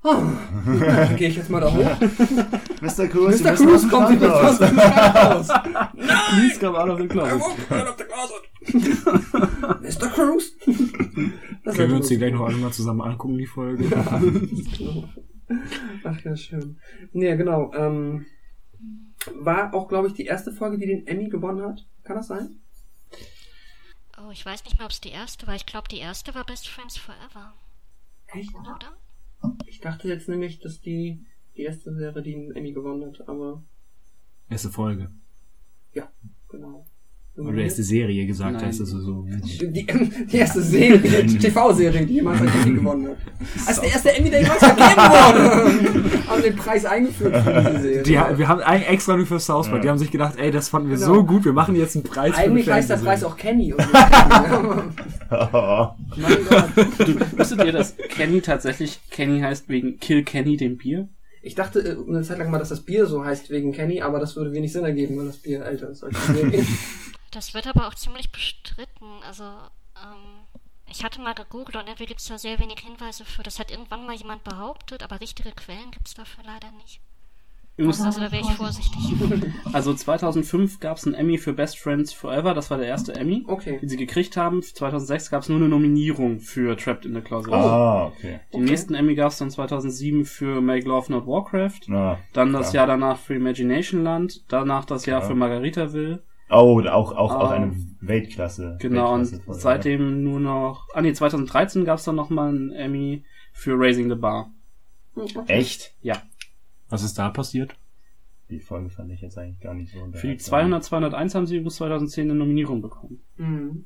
Dann 0.05 1.15
gehe 1.17 1.29
ich 1.29 1.35
jetzt 1.35 1.49
mal 1.49 1.61
da 1.61 1.73
hoch. 1.73 1.99
Mr. 2.81 3.07
Cruz, 3.07 3.41
Mr. 3.41 3.53
Cruz 3.53 3.89
kommt 3.89 4.21
mit 4.21 4.29
aus 4.29 4.59
dem 4.59 4.75
Krankenhaus. 4.75 5.47
Please 6.29 6.59
come 6.59 6.77
out 6.77 6.89
of 6.89 6.99
the 6.99 7.07
closet. 7.07 7.41
Mr. 9.81 10.07
Das 11.63 11.75
Können 11.75 11.89
wir 11.89 11.95
wird 11.95 12.01
uns 12.01 12.07
die 12.09 12.17
gleich 12.19 12.33
noch 12.33 12.45
alle 12.45 12.57
mal 12.57 12.71
zusammen 12.71 13.01
angucken, 13.01 13.39
die 13.39 13.47
Folge? 13.47 13.85
Ach 16.03 16.21
ja, 16.21 16.35
schön. 16.35 16.79
Nee, 17.13 17.35
genau. 17.37 17.73
Ähm, 17.73 18.25
war 19.33 19.73
auch, 19.73 19.87
glaube 19.87 20.07
ich, 20.07 20.13
die 20.13 20.25
erste 20.25 20.51
Folge, 20.51 20.77
die 20.77 20.87
den 20.87 21.07
Emmy 21.07 21.29
gewonnen 21.29 21.61
hat. 21.61 21.87
Kann 22.03 22.17
das 22.17 22.27
sein? 22.27 22.59
Oh, 24.17 24.31
ich 24.31 24.45
weiß 24.45 24.63
nicht 24.63 24.77
mehr, 24.77 24.85
ob 24.85 24.91
es 24.91 25.01
die 25.01 25.09
erste 25.09 25.45
war. 25.47 25.55
Ich 25.55 25.65
glaube, 25.65 25.87
die 25.89 25.99
erste 25.99 26.33
war 26.35 26.45
Best 26.45 26.67
Friends 26.67 26.97
Forever, 26.97 27.53
Echt? 28.27 28.53
oder? 28.55 28.97
Ich 29.67 29.81
dachte 29.81 30.07
jetzt 30.07 30.29
nämlich, 30.29 30.59
dass 30.59 30.81
die 30.81 31.25
die 31.55 31.63
erste 31.63 31.97
wäre, 31.97 32.21
die 32.21 32.35
einen 32.35 32.55
Emmy 32.55 32.73
gewonnen 32.73 33.05
hat, 33.05 33.27
aber 33.27 33.63
Erste 34.49 34.69
Folge. 34.69 35.11
genau. 36.49 36.85
Oder 37.37 37.57
erste 37.57 37.83
Serie 37.83 38.25
gesagt 38.25 38.53
Nein. 38.53 38.67
hast, 38.67 38.79
also 38.79 38.97
so. 39.01 39.25
Die, 39.27 39.85
die 40.31 40.37
erste 40.37 40.61
Serie, 40.61 41.23
die 41.23 41.37
TV-Serie, 41.37 42.05
die 42.05 42.13
jemals 42.13 42.39
einen 42.41 42.51
Emmy 42.63 42.75
gewonnen 42.79 43.07
hat. 43.09 43.17
Das 43.55 43.69
ist 43.71 43.81
der 43.83 43.91
erste 43.91 44.15
Emmy, 44.15 44.29
der 44.29 44.41
jemals 44.41 44.59
vergeben 44.59 44.95
wurde. 44.95 46.27
Haben 46.27 46.41
den 46.41 46.55
Preis 46.55 46.85
eingeführt 46.85 47.35
für 47.35 47.53
diese 47.71 47.81
Serie. 47.81 48.03
Die, 48.03 48.37
wir 48.37 48.47
haben 48.47 48.61
einen 48.61 48.83
extra 48.83 49.17
nur 49.17 49.25
für 49.25 49.39
South 49.39 49.69
Park. 49.69 49.81
Die 49.81 49.89
haben 49.89 49.97
sich 49.97 50.11
gedacht, 50.11 50.35
ey, 50.37 50.49
das 50.49 50.69
fanden 50.69 50.89
wir 50.89 50.95
Genau. 50.95 51.13
so 51.13 51.23
gut, 51.25 51.43
wir 51.43 51.51
machen 51.53 51.75
jetzt 51.75 51.95
einen 51.95 52.05
Preis 52.05 52.33
Eigentlich 52.35 52.65
für 52.65 52.73
heißt 52.73 52.89
der 52.89 52.97
Preis 52.97 53.23
auch 53.23 53.35
Kenny. 53.35 53.73
Und 53.73 53.81
so. 53.81 53.87
mein 56.15 56.37
Gott. 56.49 56.69
Wusstet 57.37 57.63
ihr, 57.65 57.71
dass 57.73 57.95
Kenny 58.09 58.39
tatsächlich 58.41 58.99
Kenny 59.11 59.41
heißt 59.41 59.67
wegen 59.67 59.99
Kill 59.99 60.23
Kenny, 60.23 60.55
dem 60.55 60.77
Bier? 60.77 61.09
Ich 61.45 61.53
dachte 61.53 61.79
äh, 61.79 61.91
eine 61.91 62.23
Zeit 62.23 62.39
lang 62.39 62.49
mal, 62.49 62.57
dass 62.57 62.69
das 62.69 62.81
Bier 62.81 63.05
so 63.05 63.23
heißt 63.23 63.51
wegen 63.51 63.71
Kenny, 63.71 64.01
aber 64.01 64.19
das 64.19 64.35
würde 64.35 64.51
wenig 64.51 64.73
Sinn 64.73 64.83
ergeben, 64.83 65.15
weil 65.17 65.27
das 65.27 65.37
Bier 65.37 65.63
älter 65.63 65.89
ist 65.89 66.03
als 66.03 66.25
Serie. 66.27 66.65
Das 67.29 67.53
wird 67.53 67.67
aber 67.67 67.87
auch 67.87 67.93
ziemlich 67.93 68.31
bestritten. 68.31 69.21
Also, 69.27 69.43
ähm, 69.43 70.45
ich 70.89 71.03
hatte 71.03 71.21
mal 71.21 71.35
gegoogelt 71.35 71.75
und 71.75 71.85
irgendwie 71.85 72.07
gibt 72.07 72.19
es 72.19 72.27
da 72.27 72.39
sehr 72.39 72.57
wenig 72.59 72.79
Hinweise 72.79 73.25
für. 73.25 73.43
Das 73.43 73.59
hat 73.59 73.69
irgendwann 73.69 74.07
mal 74.07 74.15
jemand 74.15 74.43
behauptet, 74.43 75.03
aber 75.03 75.21
richtige 75.21 75.51
Quellen 75.51 75.91
gibt 75.91 76.07
es 76.07 76.15
dafür 76.15 76.43
leider 76.45 76.71
nicht. 76.71 76.99
Übrigens, 77.77 78.01
Also 78.01 78.21
da 78.21 78.31
wäre 78.31 78.41
ich 78.41 78.51
vorsichtig. 78.53 79.01
Also 79.73 79.93
2005 79.93 80.79
gab 80.79 80.95
es 80.97 81.05
einen 81.05 81.13
Emmy 81.13 81.37
für 81.37 81.51
Best 81.51 81.77
Friends 81.77 82.13
Forever, 82.13 82.53
das 82.53 82.71
war 82.71 82.77
der 82.77 82.87
erste 82.87 83.13
Emmy, 83.15 83.43
Okay. 83.47 83.79
den 83.79 83.89
sie 83.89 83.97
gekriegt 83.97 84.37
haben. 84.37 84.61
2006 84.61 85.29
gab 85.29 85.41
es 85.41 85.49
nur 85.49 85.57
eine 85.57 85.67
Nominierung 85.67 86.39
für 86.39 86.77
Trapped 86.77 87.05
in 87.05 87.13
the 87.13 87.21
Closet. 87.21 87.51
Ah, 87.51 88.05
okay. 88.07 88.39
Den 88.53 88.61
Okay. 88.61 88.69
nächsten 88.71 88.93
Emmy 88.95 89.15
gab 89.15 89.31
es 89.31 89.39
dann 89.39 89.51
2007 89.51 90.23
für 90.23 90.61
Make 90.61 90.87
Love 90.87 91.11
Not 91.11 91.27
Warcraft. 91.27 91.81
Na, 91.87 92.17
Dann 92.31 92.53
das 92.53 92.69
klar. 92.71 92.87
Jahr 92.87 92.87
danach 92.87 93.17
für 93.17 93.35
Imagination 93.35 94.03
Land. 94.03 94.45
Danach 94.47 94.85
das 94.85 95.05
Jahr 95.05 95.21
Ja. 95.21 95.27
für 95.27 95.35
Margaritaville. 95.35 96.23
Oh, 96.49 96.79
auch, 96.81 97.11
auch, 97.11 97.11
auch 97.35 97.51
Ah. 97.51 97.55
eine 97.55 97.75
Weltklasse. 98.01 98.77
Genau, 98.79 99.13
und 99.15 99.21
Weltklasse-Folge, 99.21 99.59
seitdem 99.61 100.23
nur 100.23 100.39
noch... 100.39 100.87
Ah 100.93 101.01
nee, 101.01 101.11
2013 101.11 101.83
gab 101.83 101.97
es 101.97 102.05
dann 102.05 102.15
nochmal 102.15 102.49
einen 102.49 102.71
Emmy 102.71 103.25
für 103.51 103.73
Raising 103.77 104.09
the 104.09 104.15
Bar. 104.15 104.51
Hm, 105.15 105.23
okay. 105.35 105.65
ja. 106.01 106.21
Was 106.89 107.03
ist 107.03 107.17
da 107.17 107.29
passiert? 107.29 107.75
Die 108.49 108.59
Folge 108.59 108.89
fand 108.89 109.11
ich 109.11 109.21
jetzt 109.21 109.37
eigentlich 109.37 109.59
gar 109.59 109.73
nicht 109.73 109.91
so. 109.91 109.99
Für 110.13 110.27
die 110.27 110.37
200, 110.37 110.83
201 110.83 111.35
haben 111.35 111.47
sie 111.47 111.59
bis 111.59 111.75
2010 111.75 112.29
eine 112.29 112.35
Nominierung 112.35 112.81
bekommen. 112.81 113.21
Mhm. 113.37 113.85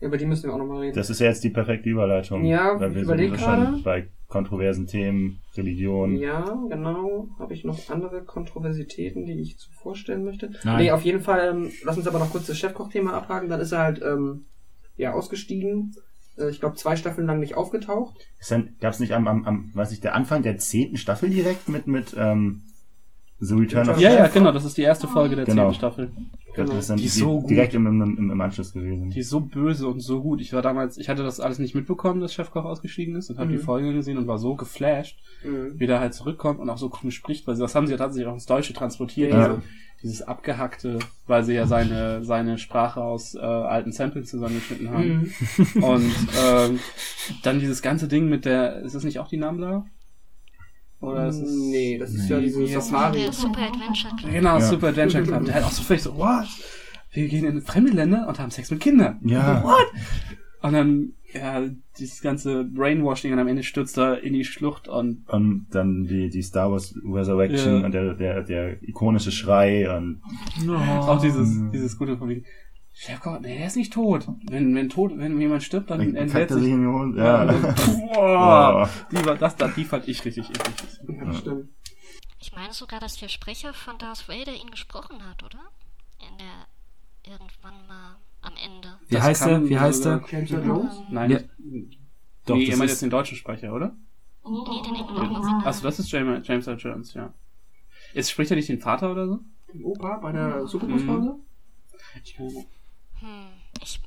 Ja, 0.00 0.06
über 0.06 0.16
die 0.16 0.26
müssen 0.26 0.44
wir 0.44 0.54
auch 0.54 0.58
nochmal 0.58 0.80
reden. 0.80 0.96
Das 0.96 1.10
ist 1.10 1.20
ja 1.20 1.26
jetzt 1.26 1.44
die 1.44 1.50
perfekte 1.50 1.88
Überleitung. 1.88 2.44
Ja, 2.44 2.80
weil 2.80 2.94
wir 2.94 3.02
überleg 3.02 3.30
sowieso 3.30 3.44
gerade. 3.44 3.66
schon 3.66 3.82
bei 3.82 4.08
kontroversen 4.28 4.86
Themen, 4.86 5.40
Religion. 5.54 6.16
Ja, 6.16 6.58
genau. 6.68 7.28
Habe 7.38 7.52
ich 7.52 7.64
noch 7.64 7.90
andere 7.90 8.22
Kontroversitäten, 8.24 9.26
die 9.26 9.40
ich 9.40 9.56
vorstellen 9.70 10.24
möchte? 10.24 10.50
Nein. 10.64 10.84
Nee, 10.84 10.90
auf 10.90 11.02
jeden 11.02 11.20
Fall. 11.20 11.50
Ähm, 11.50 11.70
lass 11.84 11.96
uns 11.96 12.06
aber 12.06 12.18
noch 12.18 12.30
kurz 12.30 12.46
das 12.46 12.58
Chefkoch-Thema 12.58 13.12
abhaken. 13.12 13.48
Dann 13.48 13.60
ist 13.60 13.72
er 13.72 13.80
halt 13.80 14.02
ähm, 14.02 14.46
ja 14.96 15.12
ausgestiegen. 15.12 15.94
Äh, 16.38 16.50
ich 16.50 16.60
glaube, 16.60 16.76
zwei 16.76 16.96
Staffeln 16.96 17.26
lang 17.26 17.40
nicht 17.40 17.56
aufgetaucht. 17.56 18.14
Ist 18.40 18.50
dann, 18.50 18.70
gab's 18.80 19.00
nicht 19.00 19.12
am, 19.12 19.26
am, 19.28 19.44
am, 19.44 19.70
weiß 19.74 19.92
ich, 19.92 20.00
der 20.00 20.14
Anfang 20.14 20.42
der 20.42 20.58
zehnten 20.58 20.96
Staffel 20.96 21.30
direkt 21.30 21.68
mit, 21.68 21.86
mit, 21.86 22.14
ähm, 22.18 22.62
The 23.40 23.54
Return 23.54 23.88
of 23.90 23.98
Ja, 23.98 24.10
Ja, 24.10 24.16
ja, 24.16 24.22
ja, 24.24 24.28
genau, 24.28 24.52
das 24.52 24.64
ist 24.64 24.76
die 24.76 24.82
erste 24.82 25.08
Folge 25.08 25.34
der 25.36 25.44
Genau. 25.44 25.62
zehnten 25.64 25.74
Staffel. 25.74 26.10
Das 26.56 26.70
ist 26.70 26.90
dann 26.90 26.98
Die 26.98 27.06
ist 27.06 27.16
so 27.16 27.40
gut. 27.40 27.50
direkt 27.50 27.74
im, 27.74 27.84
im, 27.86 28.00
im, 28.16 28.30
im 28.30 28.40
Anschluss 28.40 28.72
gewesen. 28.72 29.10
Die 29.10 29.18
ist 29.18 29.28
so 29.28 29.40
böse 29.40 29.88
und 29.88 29.98
so 30.00 30.22
gut. 30.22 30.40
Ich 30.40 30.52
war 30.52 30.62
damals, 30.62 30.96
ich 30.98 31.08
hatte 31.08 31.24
das 31.24 31.40
alles 31.40 31.58
nicht 31.58 31.74
mitbekommen, 31.74 32.20
dass 32.20 32.32
Chefkoch 32.32 32.64
ausgestiegen 32.64 33.16
ist 33.16 33.28
und 33.30 33.38
habe 33.38 33.48
Mhm. 33.48 33.52
die 33.56 33.58
Folge 33.58 33.92
gesehen 33.92 34.18
und 34.18 34.28
war 34.28 34.38
so 34.38 34.54
geflasht, 34.54 35.18
Mhm. 35.44 35.72
wie 35.80 35.86
der 35.88 35.98
halt 35.98 36.14
zurückkommt 36.14 36.60
und 36.60 36.70
auch 36.70 36.78
so 36.78 36.92
cool 37.02 37.10
spricht, 37.10 37.46
weil 37.48 37.56
sie- 37.56 37.62
das 37.62 37.74
haben 37.74 37.86
sie 37.88 37.92
ja 37.92 37.98
tatsächlich 37.98 38.28
auch 38.28 38.34
ins 38.34 38.46
Deutsche 38.46 38.72
transportiert, 38.72 39.32
Ja. 39.32 39.48
diese, 39.48 39.62
dieses 40.04 40.22
abgehackte, 40.22 40.98
weil 41.26 41.42
sie 41.44 41.54
ja 41.54 41.66
seine, 41.66 42.22
seine 42.24 42.58
Sprache 42.58 43.00
aus 43.02 43.34
äh, 43.34 43.40
alten 43.40 43.90
Samples 43.90 44.30
zusammengeschnitten 44.30 44.90
haben. 44.90 45.32
Mhm. 45.74 45.82
Und 45.82 46.14
ähm, 46.46 46.78
dann 47.42 47.58
dieses 47.58 47.82
ganze 47.82 48.06
Ding 48.06 48.28
mit 48.28 48.44
der, 48.44 48.82
ist 48.82 48.94
das 48.94 49.02
nicht 49.02 49.18
auch 49.18 49.28
die 49.28 49.38
Namla? 49.38 49.86
Oder 51.00 51.26
ist 51.28 51.36
es 51.40 51.50
nee, 51.54 51.98
das 51.98 52.10
ist 52.14 52.28
Nee. 52.30 52.34
ja 52.36 52.40
diese 52.40 52.66
Safari. 52.66 53.22
Der 53.22 53.32
Super 53.32 53.62
Adventure 53.62 54.14
Club. 54.16 54.32
Genau, 54.32 54.58
Ja. 54.58 54.60
Super 54.60 54.88
Adventure 54.88 55.22
Club. 55.24 55.44
Der 55.44 55.54
halt 55.54 55.64
auch 55.64 55.70
so 55.72 55.82
völlig 55.82 56.02
so, 56.02 56.16
what? 56.16 56.46
Wir 57.10 57.28
gehen 57.28 57.44
in 57.44 57.60
fremde 57.62 57.92
Länder 57.92 58.26
und 58.28 58.38
haben 58.38 58.50
Sex 58.50 58.70
mit 58.70 58.80
Kindern. 58.80 59.20
Ja. 59.24 59.62
What? 59.64 59.86
Und 60.62 60.72
dann, 60.72 61.12
ja, 61.34 61.62
dieses 61.98 62.20
ganze 62.22 62.64
Brainwashing 62.64 63.32
und 63.32 63.38
am 63.38 63.48
Ende 63.48 63.62
stürzt 63.62 63.98
er 63.98 64.22
in 64.22 64.32
die 64.32 64.44
Schlucht 64.44 64.88
und 64.88 65.28
Und 65.28 65.66
dann 65.70 66.04
die, 66.04 66.30
die 66.30 66.42
Star 66.42 66.70
Wars 66.70 66.94
Resurrection 67.04 67.80
Ja. 67.80 67.84
und 67.86 67.92
der, 67.92 68.14
der, 68.14 68.42
der 68.42 68.82
ikonische 68.82 69.32
Schrei 69.32 69.94
und 69.94 70.22
auch 70.70 71.20
dieses, 71.20 71.48
dieses 71.72 71.98
gute 71.98 72.16
von 72.16 72.28
wegen, 72.28 72.44
Chefkoch, 72.96 73.40
nee, 73.40 73.58
der 73.58 73.66
ist 73.66 73.76
nicht 73.76 73.92
tot. 73.92 74.28
Wenn, 74.48 74.72
wenn 74.76 74.88
tot, 74.88 75.12
wenn 75.16 75.40
jemand 75.40 75.64
stirbt, 75.64 75.90
dann 75.90 75.98
dann 75.98 76.14
entlädt 76.14 76.50
er 76.50 76.54
sich. 76.56 76.64
sich 76.66 76.72
in 76.72 76.82
den 76.82 76.90
Mund. 76.92 77.16
Ja, 77.16 77.44
dann, 77.44 77.60
Boah. 78.14 78.14
boah, 78.14 78.90
die 79.10 79.26
war, 79.26 79.34
das, 79.36 79.56
das, 79.56 79.74
die 79.74 79.84
fand 79.84 80.06
ich 80.06 80.24
richtig 80.24 80.48
eklig. 80.48 81.00
Ja, 81.08 81.32
stimmt. 81.34 81.68
Ich 82.38 82.54
meine 82.54 82.72
sogar, 82.72 83.00
dass 83.00 83.16
der 83.16 83.26
Sprecher 83.28 83.72
von 83.74 83.98
Darth 83.98 84.28
Vader 84.28 84.52
ihn 84.52 84.70
gesprochen 84.70 85.16
hat, 85.28 85.42
oder? 85.42 85.58
In 86.20 86.38
der 86.38 87.32
irgendwann 87.32 87.84
mal 87.88 88.16
am 88.44 88.52
Ende. 88.62 88.88
Wie 89.08 89.14
Das 89.14 89.22
heißt 89.24 89.42
kann 89.42 89.50
er? 89.64 89.68
Wie 89.68 89.78
heißt 89.78 90.06
er? 90.06 90.22
James 90.30 90.50
Earl 90.52 90.66
Jones? 90.66 91.02
Nein, 91.10 91.30
Ja. 91.30 91.38
Doch, 92.46 92.56
nee, 92.56 92.64
ihr 92.64 92.76
meint 92.76 92.84
ist- 92.90 92.96
jetzt 92.96 93.02
den 93.02 93.10
deutschen 93.10 93.36
Sprecher, 93.38 93.72
oder? 93.72 93.96
Nee, 94.46 94.82
den. 94.84 95.64
Achso, 95.66 95.82
das 95.82 95.98
ist 95.98 96.10
James, 96.10 96.46
James 96.46 96.66
Earl 96.66 96.78
Jones, 96.78 97.14
ja. 97.14 97.32
Ist, 98.12 98.30
spricht 98.30 98.50
er 98.50 98.56
nicht 98.56 98.68
den 98.68 98.80
Vater 98.80 99.10
oder 99.10 99.26
so? 99.26 99.40
Den 99.72 99.82
Opa 99.84 100.18
bei 100.18 100.30
der 100.32 100.66
Superbus-Folge? 100.66 101.36
Ich 102.22 102.34
kann, 102.36 102.48
Hm, 102.48 103.46
ich, 103.82 104.00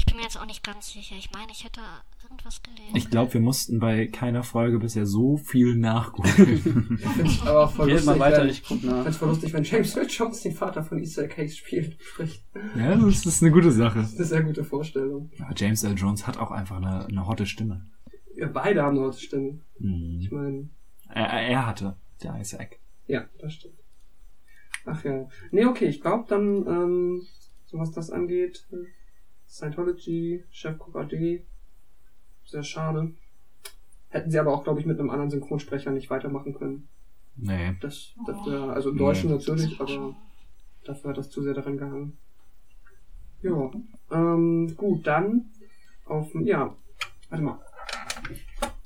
ich 0.00 0.06
bin 0.06 0.16
mir 0.16 0.22
jetzt 0.22 0.38
auch 0.40 0.46
nicht 0.46 0.64
ganz 0.64 0.92
sicher. 0.92 1.14
Ich 1.18 1.30
meine, 1.32 1.52
ich 1.52 1.62
hätte 1.64 1.80
irgendwas 2.22 2.62
gelesen. 2.62 2.96
Ich 2.96 3.10
glaube, 3.10 3.34
wir 3.34 3.40
mussten 3.40 3.80
bei 3.80 4.06
keiner 4.06 4.42
Folge 4.42 4.78
bisher 4.78 5.04
so 5.06 5.36
viel 5.36 5.74
nachgucken. 5.76 6.98
Ich 7.24 7.42
aber 7.42 7.68
voll 7.68 7.86
Geht 7.86 7.96
lustig, 7.96 8.06
mal 8.06 8.18
weiter, 8.18 8.42
wenn, 8.42 8.48
ich 8.48 8.62
guck 8.64 8.78
ich 8.78 8.84
nach. 8.84 9.02
find's 9.02 9.18
voll 9.18 9.28
lustig, 9.28 9.52
wenn 9.52 9.64
James 9.64 9.94
Earl 9.96 10.06
Jones 10.08 10.40
den 10.40 10.52
Vater 10.54 10.82
von 10.84 10.98
Easter 10.98 11.28
Case 11.28 11.54
spielt, 11.56 12.00
spricht. 12.02 12.42
ja, 12.76 12.96
das 12.96 13.26
ist 13.26 13.42
eine 13.42 13.52
gute 13.52 13.70
Sache. 13.72 13.98
Das 14.00 14.12
ist 14.12 14.16
eine 14.18 14.26
sehr 14.26 14.42
gute 14.42 14.64
Vorstellung. 14.64 15.30
Aber 15.40 15.54
James 15.56 15.84
L. 15.84 15.94
Jones 15.96 16.26
hat 16.26 16.38
auch 16.38 16.50
einfach 16.50 16.76
eine, 16.78 17.04
eine 17.06 17.26
hotte 17.26 17.44
Stimme. 17.46 17.86
Ja, 18.36 18.48
beide 18.48 18.82
haben 18.82 18.96
eine 18.96 19.06
gute 19.06 19.20
Stimme. 19.20 19.60
Ich 19.78 19.84
Mhm. 19.84 20.28
meine, 20.30 20.68
Er, 21.10 21.26
er 21.26 21.66
hatte, 21.66 21.96
der 22.22 22.38
Isaac. 22.40 22.78
ja, 23.06 23.24
das 23.38 23.52
stimmt. 23.54 23.74
Ach 24.86 25.04
ja. 25.04 25.28
Nee, 25.50 25.66
okay, 25.66 25.86
ich 25.86 26.00
glaube 26.00 26.24
dann, 26.28 26.66
ähm, 26.66 27.22
so 27.66 27.78
was 27.78 27.92
das 27.92 28.10
angeht, 28.10 28.66
äh, 28.72 28.76
Scientology, 29.50 30.44
Chefcook 30.50 30.96
AD, 30.96 31.44
sehr 32.44 32.62
schade. 32.62 33.12
Hätten 34.08 34.30
sie 34.30 34.38
aber 34.38 34.52
auch, 34.52 34.64
glaube 34.64 34.80
ich, 34.80 34.86
mit 34.86 34.98
einem 34.98 35.10
anderen 35.10 35.30
Synchronsprecher 35.30 35.90
nicht 35.90 36.08
weitermachen 36.08 36.54
können. 36.54 36.88
Nee. 37.36 37.76
Das, 37.80 38.14
das 38.26 38.36
wär, 38.46 38.70
also 38.70 38.90
im 38.90 38.98
Deutschen 38.98 39.30
natürlich, 39.30 39.80
aber 39.80 40.14
dafür 40.84 41.10
hat 41.10 41.18
das 41.18 41.30
zu 41.30 41.42
sehr 41.42 41.54
daran 41.54 41.78
gehangen. 41.78 42.16
Ja, 43.42 43.70
ähm, 44.10 44.74
gut, 44.76 45.06
dann 45.06 45.50
auf, 46.04 46.30
ja, 46.34 46.74
warte 47.28 47.44
mal. 47.44 47.58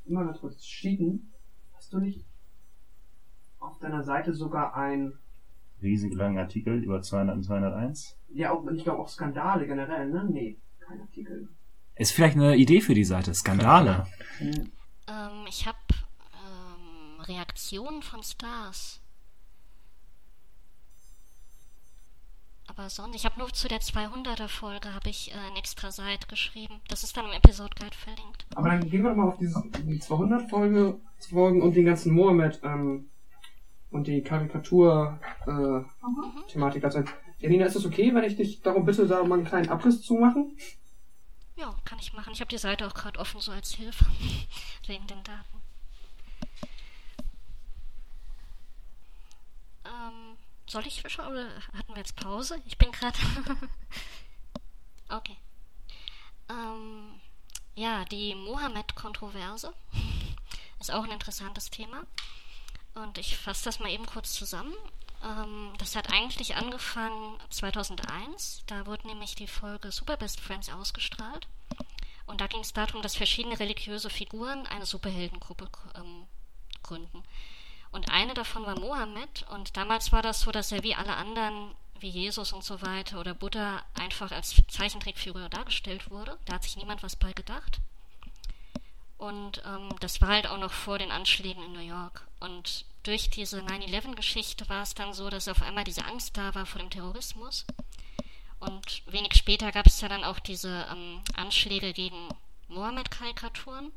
Mal 0.06 0.26
ganz 0.26 0.40
kurz 0.40 0.64
schieben. 0.64 1.32
Hast 1.74 1.92
du 1.92 1.98
nicht 1.98 2.24
auf 3.58 3.78
deiner 3.78 4.04
Seite 4.04 4.34
sogar 4.34 4.76
ein, 4.76 5.14
Riesig 5.84 6.14
langen 6.14 6.38
Artikel 6.38 6.82
über 6.82 7.00
200 7.02 7.36
und 7.36 7.42
201. 7.44 8.16
ja, 8.32 8.50
auch, 8.50 8.66
ich 8.70 8.82
glaube 8.82 9.00
auch 9.00 9.08
Skandale 9.08 9.66
generell, 9.66 10.10
ne? 10.10 10.26
Nee, 10.28 10.58
kein 10.80 11.00
Artikel. 11.00 11.48
Ist 11.94 12.12
vielleicht 12.12 12.36
eine 12.36 12.56
Idee 12.56 12.80
für 12.80 12.94
die 12.94 13.04
Seite. 13.04 13.32
Skandale. 13.34 14.06
Ähm, 14.40 15.44
ich 15.48 15.66
habe 15.66 15.78
ähm, 16.32 17.20
Reaktionen 17.20 18.02
von 18.02 18.22
Stars. 18.22 19.04
aber 22.76 22.90
sonst, 22.90 23.14
ich 23.14 23.24
habe 23.24 23.38
nur 23.38 23.52
zu 23.52 23.68
der 23.68 23.80
200er 23.80 24.48
Folge 24.48 24.94
habe 24.94 25.10
ich 25.10 25.30
äh, 25.30 25.34
eine 25.34 25.58
extra 25.58 25.90
Seite 25.90 26.26
geschrieben. 26.26 26.80
Das 26.88 27.04
ist 27.04 27.16
dann 27.16 27.26
im 27.26 27.32
Episode 27.32 27.70
Guide 27.78 27.96
verlinkt. 27.96 28.46
Aber 28.54 28.68
dann 28.68 28.88
gehen 28.88 29.04
wir 29.04 29.14
mal 29.14 29.28
auf 29.28 29.38
dieses, 29.38 29.60
die 29.86 29.98
200 29.98 30.50
Folge, 30.50 30.98
Folgen 31.30 31.62
und 31.62 31.76
den 31.76 31.86
ganzen 31.86 32.14
Mohammed 32.14 32.60
ähm, 32.62 33.08
und 33.94 34.08
die 34.08 34.22
Karikatur-Thematik. 34.22 36.82
Äh, 36.82 36.86
also, 36.86 37.04
Janina, 37.38 37.66
ist 37.66 37.76
es 37.76 37.86
okay, 37.86 38.12
wenn 38.12 38.24
ich 38.24 38.34
dich 38.36 38.60
darum 38.60 38.84
bitte, 38.84 39.06
da 39.06 39.22
mal 39.22 39.36
einen 39.36 39.46
kleinen 39.46 39.68
Abriss 39.68 40.02
zu 40.02 40.14
machen? 40.14 40.56
Ja, 41.56 41.72
kann 41.84 42.00
ich 42.00 42.12
machen. 42.12 42.32
Ich 42.32 42.40
habe 42.40 42.48
die 42.48 42.58
Seite 42.58 42.84
auch 42.86 42.94
gerade 42.94 43.20
offen, 43.20 43.40
so 43.40 43.52
als 43.52 43.74
Hilfe. 43.74 44.04
Wegen 44.86 45.06
den 45.06 45.22
Daten. 45.22 45.62
Ähm, 49.84 50.36
soll 50.66 50.84
ich 50.86 51.04
schon 51.06 51.26
oder 51.26 51.46
hatten 51.72 51.92
wir 51.92 51.98
jetzt 51.98 52.16
Pause? 52.16 52.60
Ich 52.66 52.76
bin 52.76 52.90
gerade. 52.90 53.16
okay. 55.08 55.36
Ähm, 56.50 57.20
ja, 57.76 58.04
die 58.06 58.34
Mohammed-Kontroverse 58.34 59.72
ist 60.80 60.92
auch 60.92 61.04
ein 61.04 61.12
interessantes 61.12 61.70
Thema. 61.70 62.02
Und 62.94 63.18
ich 63.18 63.36
fasse 63.36 63.64
das 63.64 63.80
mal 63.80 63.90
eben 63.90 64.06
kurz 64.06 64.32
zusammen. 64.32 64.74
Ähm, 65.22 65.72
das 65.78 65.96
hat 65.96 66.12
eigentlich 66.12 66.56
angefangen 66.56 67.38
2001. 67.50 68.62
Da 68.66 68.86
wurde 68.86 69.06
nämlich 69.06 69.34
die 69.34 69.48
Folge 69.48 69.90
Super 69.90 70.16
Best 70.16 70.40
Friends 70.40 70.70
ausgestrahlt. 70.70 71.48
Und 72.26 72.40
da 72.40 72.46
ging 72.46 72.60
es 72.60 72.72
darum, 72.72 73.02
dass 73.02 73.16
verschiedene 73.16 73.58
religiöse 73.58 74.10
Figuren 74.10 74.66
eine 74.66 74.86
Superheldengruppe 74.86 75.68
ähm, 75.96 76.26
gründen. 76.82 77.22
Und 77.90 78.10
eine 78.10 78.34
davon 78.34 78.64
war 78.64 78.78
Mohammed. 78.78 79.44
Und 79.50 79.76
damals 79.76 80.12
war 80.12 80.22
das 80.22 80.40
so, 80.40 80.50
dass 80.50 80.72
er 80.72 80.82
wie 80.82 80.94
alle 80.94 81.16
anderen, 81.16 81.74
wie 82.00 82.08
Jesus 82.08 82.52
und 82.52 82.64
so 82.64 82.82
weiter 82.82 83.20
oder 83.20 83.34
Buddha, 83.34 83.82
einfach 83.94 84.30
als 84.30 84.54
Zeichentrickfigur 84.68 85.48
dargestellt 85.48 86.10
wurde. 86.10 86.38
Da 86.46 86.54
hat 86.54 86.64
sich 86.64 86.76
niemand 86.76 87.02
was 87.02 87.16
bei 87.16 87.32
gedacht. 87.32 87.80
Und 89.18 89.62
ähm, 89.64 89.94
das 90.00 90.20
war 90.20 90.28
halt 90.28 90.46
auch 90.46 90.58
noch 90.58 90.72
vor 90.72 90.98
den 90.98 91.10
Anschlägen 91.10 91.62
in 91.64 91.72
New 91.72 91.80
York. 91.80 92.26
Und 92.40 92.84
durch 93.04 93.30
diese 93.30 93.60
9-11-Geschichte 93.60 94.68
war 94.68 94.82
es 94.82 94.94
dann 94.94 95.12
so, 95.14 95.30
dass 95.30 95.48
auf 95.48 95.62
einmal 95.62 95.84
diese 95.84 96.04
Angst 96.04 96.36
da 96.36 96.54
war 96.54 96.66
vor 96.66 96.80
dem 96.80 96.90
Terrorismus. 96.90 97.64
Und 98.58 99.02
wenig 99.06 99.34
später 99.34 99.72
gab 99.72 99.86
es 99.86 100.00
ja 100.00 100.08
dann 100.08 100.24
auch 100.24 100.38
diese 100.38 100.86
ähm, 100.90 101.20
Anschläge 101.36 101.92
gegen 101.92 102.28
Mohammed-Karikaturen. 102.68 103.92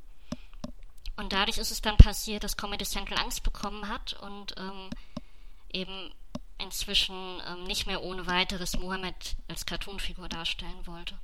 Und 1.16 1.34
dadurch 1.34 1.58
ist 1.58 1.72
es 1.72 1.82
dann 1.82 1.98
passiert, 1.98 2.44
dass 2.44 2.58
Comedy 2.58 2.86
Central 2.86 3.20
Angst 3.20 3.44
bekommen 3.44 3.88
hat 3.88 4.14
und 4.22 4.56
ähm, 4.58 4.90
eben 5.72 6.12
inzwischen 6.60 7.42
ähm, 7.48 7.64
nicht 7.64 7.88
mehr 7.88 8.04
ohne 8.04 8.28
weiteres 8.28 8.78
Mohammed 8.78 9.36
als 9.48 9.66
Cartoonfigur 9.66 10.30
darstellen 10.30 10.86
wollte. 10.86 11.18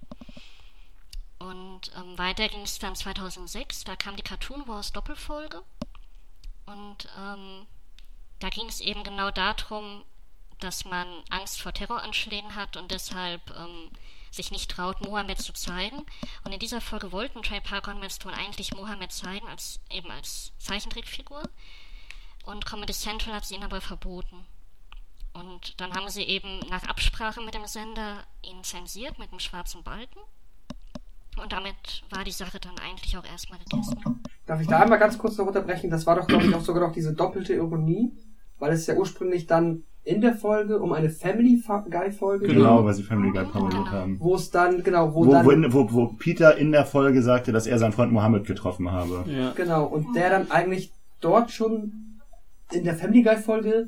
Und 1.43 1.91
ähm, 1.97 2.17
weiter 2.17 2.47
ging 2.47 2.61
es 2.61 2.79
dann 2.79 2.95
2006, 2.95 3.83
da 3.83 3.97
kam 3.97 4.15
die 4.15 4.23
Cartoon 4.23 4.65
Wars 4.65 4.93
Doppelfolge. 4.93 5.61
Und 6.65 7.09
ähm, 7.19 7.67
da 8.39 8.49
ging 8.49 8.67
es 8.67 8.79
eben 8.79 9.03
genau 9.03 9.29
darum, 9.29 10.05
dass 10.59 10.85
man 10.85 11.05
Angst 11.29 11.61
vor 11.61 11.73
Terroranschlägen 11.73 12.55
hat 12.55 12.77
und 12.77 12.91
deshalb 12.91 13.41
ähm, 13.57 13.91
sich 14.31 14.51
nicht 14.51 14.71
traut, 14.71 15.01
Mohammed 15.01 15.41
zu 15.41 15.51
zeigen. 15.51 16.05
Und 16.45 16.53
in 16.53 16.59
dieser 16.59 16.79
Folge 16.79 17.11
wollten 17.11 17.43
Trey 17.43 17.59
Parker 17.59 17.91
und 17.91 17.99
Matt 17.99 18.25
eigentlich 18.25 18.73
Mohammed 18.73 19.11
zeigen, 19.11 19.47
als 19.49 19.81
eben 19.89 20.09
als 20.11 20.53
Zeichentrickfigur. 20.59 21.43
Und 22.45 22.65
Comedy 22.65 22.93
Central 22.93 23.35
hat 23.35 23.45
sie 23.45 23.55
ihnen 23.55 23.65
aber 23.65 23.81
verboten. 23.81 24.45
Und 25.33 25.81
dann 25.81 25.93
haben 25.93 26.07
sie 26.07 26.23
eben 26.23 26.59
nach 26.69 26.83
Absprache 26.83 27.41
mit 27.41 27.53
dem 27.53 27.67
Sender 27.67 28.25
ihn 28.43 28.63
zensiert 28.63 29.19
mit 29.19 29.31
einem 29.31 29.41
schwarzen 29.41 29.83
Balken. 29.83 30.21
Und 31.41 31.51
damit 31.51 32.03
war 32.09 32.23
die 32.23 32.31
Sache 32.31 32.59
dann 32.59 32.73
eigentlich 32.85 33.17
auch 33.17 33.25
erstmal 33.25 33.59
gegessen. 33.59 33.97
Darf 34.45 34.61
ich 34.61 34.67
da 34.67 34.79
einmal 34.79 34.99
ganz 34.99 35.17
kurz 35.17 35.37
noch 35.37 35.47
unterbrechen? 35.47 35.89
Das 35.89 36.05
war 36.05 36.15
doch, 36.15 36.27
glaube 36.27 36.45
ich, 36.45 36.53
auch 36.53 36.61
sogar 36.61 36.87
noch 36.87 36.93
diese 36.93 37.13
doppelte 37.13 37.53
Ironie, 37.53 38.11
weil 38.59 38.73
es 38.73 38.85
ja 38.87 38.95
ursprünglich 38.95 39.47
dann 39.47 39.83
in 40.03 40.19
der 40.19 40.35
Folge 40.35 40.79
um 40.79 40.91
eine 40.91 41.09
Family 41.09 41.63
Guy 41.89 42.11
Folge 42.11 42.47
Genau, 42.47 42.83
weil 42.83 42.93
sie 42.93 43.03
Family 43.03 43.31
Guy 43.31 43.45
parodiert 43.45 43.89
haben. 43.89 44.19
Wo 44.19 44.35
es 44.35 44.51
dann, 44.51 44.83
genau, 44.83 45.13
wo, 45.13 45.25
Wo, 45.25 45.31
dann, 45.31 45.73
wo, 45.73 45.91
wo, 45.91 46.07
Peter 46.07 46.57
in 46.57 46.73
der 46.73 46.85
Folge 46.85 47.21
sagte, 47.21 47.53
dass 47.53 47.67
er 47.67 47.79
seinen 47.79 47.93
Freund 47.93 48.11
Mohammed 48.11 48.45
getroffen 48.45 48.91
habe. 48.91 49.23
Ja. 49.27 49.53
genau, 49.55 49.85
und 49.85 50.13
der 50.15 50.29
dann 50.29 50.51
eigentlich 50.51 50.91
dort 51.21 51.51
schon 51.51 52.19
in 52.71 52.83
der 52.83 52.95
Family 52.95 53.23
Guy 53.23 53.37
Folge 53.37 53.87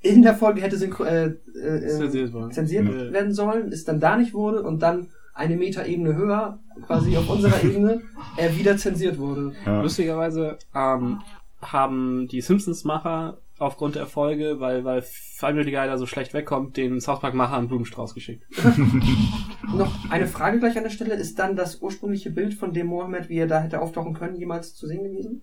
in 0.00 0.22
der 0.22 0.34
Folge 0.34 0.60
hätte 0.60 0.76
synchro 0.76 1.04
äh, 1.04 1.34
äh, 1.54 1.58
äh, 1.58 1.88
Zensiert 1.88 2.32
worden. 2.32 2.52
zensiert 2.52 2.86
Ja. 2.86 3.12
werden 3.12 3.32
sollen, 3.32 3.72
es 3.72 3.84
dann 3.84 3.98
da 3.98 4.16
nicht 4.16 4.34
wurde 4.34 4.62
und 4.62 4.80
dann 4.80 5.08
eine 5.36 5.56
Metaebene 5.56 6.14
höher, 6.14 6.58
quasi 6.86 7.16
auf 7.16 7.28
unserer 7.28 7.62
Ebene, 7.64 8.02
er 8.36 8.56
wieder 8.56 8.76
zensiert 8.76 9.18
wurde. 9.18 9.54
Ja. 9.64 9.82
Lustigerweise 9.82 10.58
ähm, 10.74 11.20
haben 11.60 12.26
die 12.28 12.40
Simpsons-Macher 12.40 13.38
aufgrund 13.58 13.94
der 13.94 14.06
Folge, 14.06 14.60
weil, 14.60 14.84
weil 14.84 15.02
Family 15.02 15.70
Guy 15.70 15.86
da 15.86 15.96
so 15.98 16.06
schlecht 16.06 16.34
wegkommt, 16.34 16.76
den 16.76 17.00
South 17.00 17.20
Park-Macher 17.20 17.56
einen 17.56 17.68
Blumenstrauß 17.68 18.14
geschickt. 18.14 18.44
Noch 19.74 20.10
eine 20.10 20.26
Frage 20.26 20.58
gleich 20.58 20.76
an 20.76 20.84
der 20.84 20.90
Stelle, 20.90 21.14
ist 21.14 21.38
dann 21.38 21.56
das 21.56 21.80
ursprüngliche 21.80 22.30
Bild 22.30 22.54
von 22.54 22.72
dem 22.72 22.88
Mohammed, 22.88 23.28
wie 23.28 23.38
er 23.38 23.46
da 23.46 23.60
hätte 23.60 23.80
auftauchen 23.80 24.14
können, 24.14 24.36
jemals 24.36 24.74
zu 24.74 24.86
sehen 24.86 25.04
gewesen? 25.04 25.42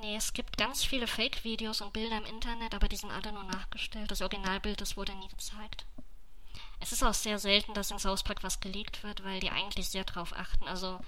Nee, 0.00 0.16
es 0.16 0.32
gibt 0.32 0.56
ganz 0.58 0.84
viele 0.84 1.06
Fake-Videos 1.06 1.80
und 1.80 1.92
Bilder 1.92 2.18
im 2.18 2.34
Internet, 2.34 2.74
aber 2.74 2.88
die 2.88 2.96
sind 2.96 3.10
alle 3.10 3.32
nur 3.32 3.44
nachgestellt. 3.44 4.10
Das 4.10 4.22
Originalbild, 4.22 4.80
das 4.80 4.96
wurde 4.96 5.12
nie 5.12 5.28
gezeigt. 5.28 5.86
Es 6.80 6.92
ist 6.92 7.02
auch 7.02 7.14
sehr 7.14 7.38
selten, 7.38 7.74
dass 7.74 7.90
in 7.90 7.98
South 7.98 8.22
Park 8.22 8.42
was 8.42 8.60
geleakt 8.60 9.02
wird, 9.02 9.24
weil 9.24 9.40
die 9.40 9.50
eigentlich 9.50 9.88
sehr 9.88 10.04
drauf 10.04 10.32
achten. 10.32 10.66
Also, 10.68 11.00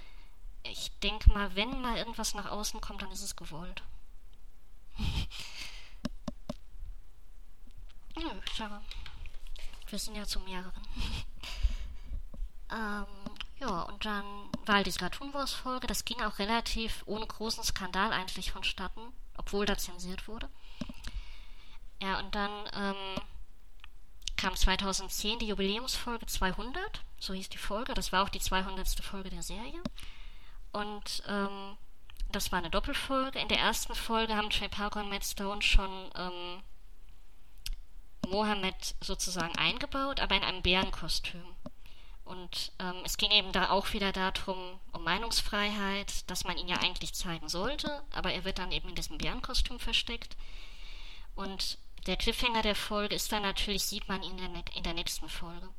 ich 0.63 0.91
denke 0.99 1.31
mal, 1.31 1.55
wenn 1.55 1.81
mal 1.81 1.97
irgendwas 1.97 2.33
nach 2.33 2.51
außen 2.51 2.81
kommt, 2.81 3.01
dann 3.01 3.11
ist 3.11 3.23
es 3.23 3.35
gewollt. 3.35 3.83
Nö, 8.17 8.29
schau. 8.53 8.67
Wir 9.87 9.99
sind 9.99 10.15
ja 10.15 10.25
zu 10.25 10.39
mehreren. 10.41 10.71
ähm, 12.71 13.05
ja, 13.59 13.81
und 13.83 14.05
dann 14.05 14.25
war 14.65 14.75
halt 14.75 14.87
diese 14.87 14.99
Cartoon 14.99 15.33
Wars 15.33 15.53
Folge. 15.53 15.87
Das 15.87 16.05
ging 16.05 16.21
auch 16.21 16.39
relativ 16.39 17.03
ohne 17.05 17.25
großen 17.25 17.63
Skandal 17.63 18.11
eigentlich 18.11 18.51
vonstatten, 18.51 19.01
obwohl 19.37 19.65
da 19.65 19.77
zensiert 19.77 20.27
wurde. 20.27 20.49
Ja, 22.01 22.19
und 22.19 22.33
dann 22.33 22.51
ähm, 22.73 23.21
kam 24.41 24.55
2010 24.55 25.37
die 25.37 25.47
Jubiläumsfolge 25.47 26.25
200, 26.25 27.03
so 27.19 27.33
hieß 27.33 27.49
die 27.49 27.59
Folge. 27.59 27.93
Das 27.93 28.11
war 28.11 28.23
auch 28.23 28.29
die 28.29 28.39
200. 28.39 28.87
Folge 29.03 29.29
der 29.29 29.43
Serie. 29.43 29.79
Und 30.71 31.21
ähm, 31.27 31.77
das 32.31 32.51
war 32.51 32.57
eine 32.57 32.71
Doppelfolge. 32.71 33.37
In 33.37 33.49
der 33.49 33.59
ersten 33.59 33.93
Folge 33.93 34.35
haben 34.35 34.49
Trey 34.49 34.67
Parker 34.67 35.01
und 35.01 35.09
Matt 35.09 35.23
Stone 35.23 35.61
schon 35.61 36.09
ähm, 36.15 36.63
Mohammed 38.27 38.95
sozusagen 39.01 39.55
eingebaut, 39.57 40.19
aber 40.19 40.35
in 40.35 40.43
einem 40.43 40.63
Bärenkostüm. 40.63 41.43
Und 42.25 42.71
ähm, 42.79 42.95
es 43.05 43.17
ging 43.17 43.29
eben 43.29 43.51
da 43.51 43.69
auch 43.69 43.93
wieder 43.93 44.11
darum, 44.11 44.79
um 44.91 45.03
Meinungsfreiheit, 45.03 46.27
dass 46.31 46.45
man 46.45 46.57
ihn 46.57 46.67
ja 46.67 46.77
eigentlich 46.77 47.13
zeigen 47.13 47.47
sollte, 47.47 48.01
aber 48.11 48.31
er 48.31 48.43
wird 48.43 48.57
dann 48.57 48.71
eben 48.71 48.89
in 48.89 48.95
diesem 48.95 49.19
Bärenkostüm 49.19 49.79
versteckt. 49.79 50.35
Und 51.35 51.77
der 52.07 52.17
Cliffhanger 52.17 52.61
der 52.61 52.75
Folge 52.75 53.15
ist 53.15 53.31
dann 53.31 53.43
natürlich, 53.43 53.83
sieht 53.83 54.07
man 54.07 54.23
ihn 54.23 54.37
in 54.37 54.53
der, 54.53 54.63
in 54.75 54.83
der 54.83 54.93
nächsten 54.93 55.29
Folge. 55.29 55.69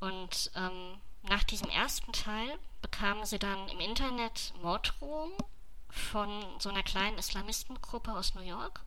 Und 0.00 0.50
ähm, 0.54 0.98
nach 1.22 1.42
diesem 1.44 1.68
ersten 1.68 2.12
Teil 2.12 2.58
bekamen 2.80 3.24
sie 3.24 3.38
dann 3.38 3.68
im 3.68 3.80
Internet 3.80 4.52
Morddrohungen 4.62 5.36
von 5.90 6.44
so 6.58 6.68
einer 6.68 6.82
kleinen 6.82 7.18
Islamistengruppe 7.18 8.12
aus 8.12 8.34
New 8.34 8.42
York, 8.42 8.80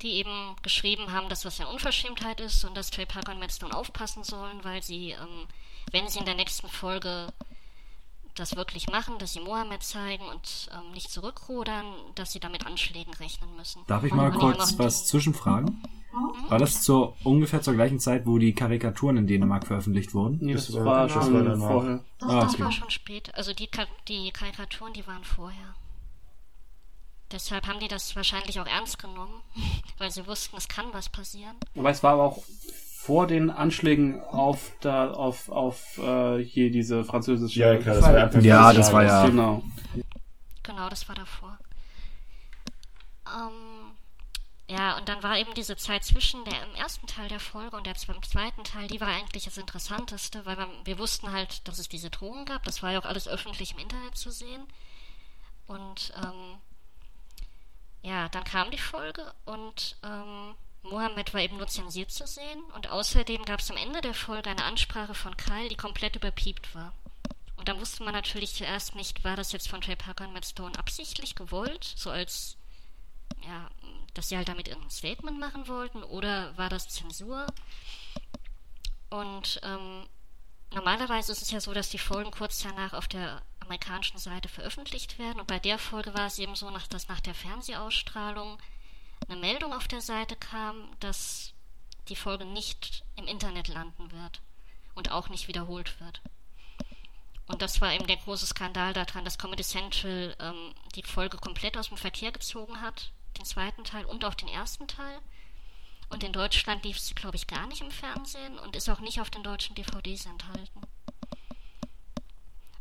die 0.00 0.14
eben 0.14 0.56
geschrieben 0.62 1.12
haben, 1.12 1.28
dass 1.28 1.42
das 1.42 1.60
eine 1.60 1.68
Unverschämtheit 1.68 2.40
ist 2.40 2.64
und 2.64 2.74
dass 2.74 2.90
Trey 2.90 3.06
Parker 3.06 3.32
und 3.32 3.40
Matt 3.40 3.52
Stone 3.52 3.76
aufpassen 3.76 4.24
sollen, 4.24 4.64
weil 4.64 4.82
sie, 4.82 5.10
ähm, 5.10 5.46
wenn 5.90 6.08
sie 6.08 6.20
in 6.20 6.24
der 6.24 6.34
nächsten 6.34 6.68
Folge 6.68 7.32
das 8.34 8.56
wirklich 8.56 8.88
machen, 8.88 9.18
dass 9.18 9.32
sie 9.34 9.40
Mohammed 9.40 9.82
zeigen 9.82 10.24
und 10.24 10.70
ähm, 10.72 10.92
nicht 10.92 11.10
zurückrudern, 11.10 11.84
dass 12.14 12.32
sie 12.32 12.40
damit 12.40 12.66
Anschlägen 12.66 13.12
rechnen 13.14 13.54
müssen. 13.56 13.82
Darf 13.86 14.04
ich 14.04 14.12
Und 14.12 14.18
mal 14.18 14.30
die 14.30 14.38
kurz 14.38 14.78
was 14.78 15.06
zwischenfragen? 15.06 15.82
War 16.48 16.58
das 16.58 16.82
zur, 16.82 17.16
ungefähr 17.24 17.62
zur 17.62 17.74
gleichen 17.74 17.98
Zeit, 17.98 18.26
wo 18.26 18.36
die 18.38 18.54
Karikaturen 18.54 19.16
in 19.16 19.26
Dänemark 19.26 19.66
veröffentlicht 19.66 20.12
wurden? 20.14 20.38
Nee, 20.42 20.52
Das 20.54 20.66
das, 20.66 20.76
war- 20.76 20.84
war 20.84 21.02
das 21.08 21.12
schon 21.12 21.60
war 21.60 21.68
vorher. 21.68 22.04
Das, 22.18 22.28
Ah, 22.28 22.40
das 22.40 22.54
okay. 22.54 22.64
war 22.64 22.72
schon 22.72 22.90
spät. 22.90 23.34
Also 23.34 23.52
die, 23.54 23.68
die 24.08 24.30
Karikaturen, 24.30 24.92
die 24.92 25.06
waren 25.06 25.24
vorher. 25.24 25.74
Deshalb 27.30 27.66
haben 27.66 27.80
die 27.80 27.88
das 27.88 28.14
wahrscheinlich 28.14 28.60
auch 28.60 28.66
ernst 28.66 28.98
genommen, 28.98 29.42
weil 29.98 30.10
sie 30.10 30.26
wussten, 30.26 30.56
es 30.56 30.68
kann 30.68 30.86
was 30.92 31.08
passieren. 31.08 31.56
Aber 31.76 31.90
es 31.90 32.02
war 32.02 32.12
aber 32.14 32.24
auch 32.24 32.42
vor 33.04 33.26
den 33.26 33.50
Anschlägen 33.50 34.22
auf 34.22 34.70
da 34.80 35.10
auf 35.10 35.48
auf 35.48 35.98
äh, 35.98 36.38
hier 36.44 36.70
diese 36.70 37.04
französische 37.04 37.58
Ja, 37.58 37.76
klar, 37.76 37.96
das 37.96 38.04
war 38.04 38.16
ja 38.16 38.40
Ja, 38.40 38.72
das 38.72 38.92
war 38.92 39.02
ja 39.02 39.26
genau. 39.26 39.64
Genau, 40.62 40.88
das 40.88 41.08
war 41.08 41.16
davor. 41.16 41.58
Ähm, 43.26 43.90
Ja, 44.68 44.96
und 44.96 45.08
dann 45.08 45.20
war 45.24 45.36
eben 45.36 45.52
diese 45.54 45.76
Zeit 45.76 46.04
zwischen 46.04 46.44
der 46.44 46.62
im 46.62 46.74
ersten 46.76 47.08
Teil 47.08 47.28
der 47.28 47.40
Folge 47.40 47.76
und 47.76 47.86
der 47.86 47.96
im 48.08 48.22
zweiten 48.22 48.62
Teil, 48.62 48.86
die 48.86 49.00
war 49.00 49.08
eigentlich 49.08 49.44
das 49.46 49.58
Interessanteste, 49.58 50.46
weil 50.46 50.56
wir, 50.56 50.68
wir 50.84 50.98
wussten 50.98 51.32
halt, 51.32 51.66
dass 51.66 51.80
es 51.80 51.88
diese 51.88 52.08
Drohungen 52.08 52.44
gab. 52.44 52.62
Das 52.62 52.82
war 52.84 52.92
ja 52.92 53.00
auch 53.00 53.04
alles 53.04 53.26
öffentlich 53.26 53.72
im 53.72 53.80
Internet 53.80 54.16
zu 54.16 54.30
sehen. 54.30 54.62
Und 55.66 56.12
ähm, 56.22 56.58
ja, 58.02 58.28
dann 58.28 58.44
kam 58.44 58.70
die 58.70 58.78
Folge 58.78 59.32
und 59.44 59.96
ähm, 60.04 60.54
Mohammed 60.82 61.32
war 61.32 61.40
eben 61.40 61.56
nur 61.56 61.68
zensiert 61.68 62.10
zu 62.10 62.26
sehen. 62.26 62.62
Und 62.74 62.88
außerdem 62.88 63.44
gab 63.44 63.60
es 63.60 63.70
am 63.70 63.76
Ende 63.76 64.00
der 64.00 64.14
Folge 64.14 64.50
eine 64.50 64.64
Ansprache 64.64 65.14
von 65.14 65.36
Kyle, 65.36 65.68
die 65.68 65.76
komplett 65.76 66.16
überpiept 66.16 66.74
war. 66.74 66.92
Und 67.56 67.68
dann 67.68 67.80
wusste 67.80 68.02
man 68.02 68.12
natürlich 68.12 68.54
zuerst 68.54 68.96
nicht, 68.96 69.22
war 69.22 69.36
das 69.36 69.52
jetzt 69.52 69.68
von 69.68 69.80
Trey 69.80 69.94
Parker 69.94 70.26
und 70.26 70.32
Matt 70.32 70.46
Stone 70.46 70.76
absichtlich 70.76 71.36
gewollt, 71.36 71.84
so 71.84 72.10
als, 72.10 72.56
ja, 73.46 73.70
dass 74.14 74.28
sie 74.28 74.36
halt 74.36 74.48
damit 74.48 74.66
irgendein 74.66 74.90
Statement 74.90 75.38
machen 75.38 75.68
wollten, 75.68 76.02
oder 76.02 76.56
war 76.58 76.68
das 76.68 76.88
Zensur? 76.88 77.46
Und 79.10 79.60
ähm, 79.62 80.08
normalerweise 80.74 81.30
ist 81.30 81.42
es 81.42 81.52
ja 81.52 81.60
so, 81.60 81.72
dass 81.72 81.90
die 81.90 81.98
Folgen 81.98 82.32
kurz 82.32 82.60
danach 82.62 82.94
auf 82.94 83.06
der 83.06 83.42
amerikanischen 83.60 84.18
Seite 84.18 84.48
veröffentlicht 84.48 85.20
werden. 85.20 85.38
Und 85.38 85.46
bei 85.46 85.60
der 85.60 85.78
Folge 85.78 86.14
war 86.14 86.26
es 86.26 86.40
eben 86.40 86.56
so, 86.56 86.68
dass 86.90 87.06
nach 87.06 87.20
der 87.20 87.34
Fernsehausstrahlung 87.34 88.58
eine 89.32 89.40
Meldung 89.40 89.72
auf 89.72 89.88
der 89.88 90.00
Seite 90.00 90.36
kam, 90.36 90.90
dass 91.00 91.54
die 92.08 92.16
Folge 92.16 92.44
nicht 92.44 93.02
im 93.16 93.26
Internet 93.26 93.68
landen 93.68 94.12
wird 94.12 94.42
und 94.94 95.10
auch 95.10 95.28
nicht 95.28 95.48
wiederholt 95.48 95.98
wird. 96.00 96.20
Und 97.46 97.62
das 97.62 97.80
war 97.80 97.92
eben 97.92 98.06
der 98.06 98.18
große 98.18 98.46
Skandal 98.46 98.92
daran, 98.92 99.24
dass 99.24 99.38
Comedy 99.38 99.62
Central 99.62 100.36
ähm, 100.38 100.74
die 100.94 101.02
Folge 101.02 101.38
komplett 101.38 101.76
aus 101.76 101.88
dem 101.88 101.96
Verkehr 101.96 102.32
gezogen 102.32 102.80
hat, 102.80 103.12
den 103.38 103.44
zweiten 103.44 103.84
Teil 103.84 104.04
und 104.04 104.24
auch 104.24 104.34
den 104.34 104.48
ersten 104.48 104.86
Teil. 104.86 105.18
Und 106.10 106.22
in 106.22 106.32
Deutschland 106.32 106.84
lief 106.84 107.00
sie, 107.00 107.14
glaube 107.14 107.36
ich, 107.36 107.46
gar 107.46 107.66
nicht 107.66 107.80
im 107.80 107.90
Fernsehen 107.90 108.58
und 108.58 108.76
ist 108.76 108.88
auch 108.90 109.00
nicht 109.00 109.20
auf 109.20 109.30
den 109.30 109.42
deutschen 109.42 109.74
DVDs 109.74 110.26
enthalten. 110.26 110.82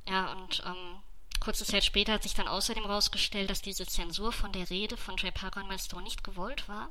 Ja, 0.07 0.33
und 0.33 0.61
ähm, 0.65 1.01
kurze 1.41 1.65
Zeit 1.65 1.83
später 1.83 2.13
hat 2.13 2.23
sich 2.23 2.35
dann 2.35 2.47
außerdem 2.47 2.85
herausgestellt, 2.85 3.49
dass 3.49 3.61
diese 3.61 3.85
Zensur 3.85 4.31
von 4.31 4.53
der 4.53 4.69
Rede 4.69 4.95
von 4.95 5.17
Trey 5.17 5.31
Parker 5.31 5.61
und 5.61 5.67
Milestone 5.67 6.03
nicht 6.03 6.23
gewollt 6.23 6.69
war, 6.69 6.89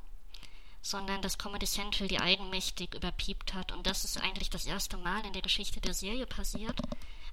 sondern 0.83 1.23
dass 1.23 1.39
Comedy 1.39 1.67
Central 1.67 2.09
die 2.09 2.21
eigenmächtig 2.21 2.95
überpiept 2.95 3.55
hat. 3.55 3.73
Und 3.73 3.87
das 3.87 4.05
ist 4.05 4.19
eigentlich 4.19 4.51
das 4.51 4.67
erste 4.67 4.97
Mal 4.97 5.25
in 5.25 5.33
der 5.33 5.43
Geschichte 5.43 5.81
der 5.81 5.95
Serie 5.95 6.27
passiert, 6.27 6.79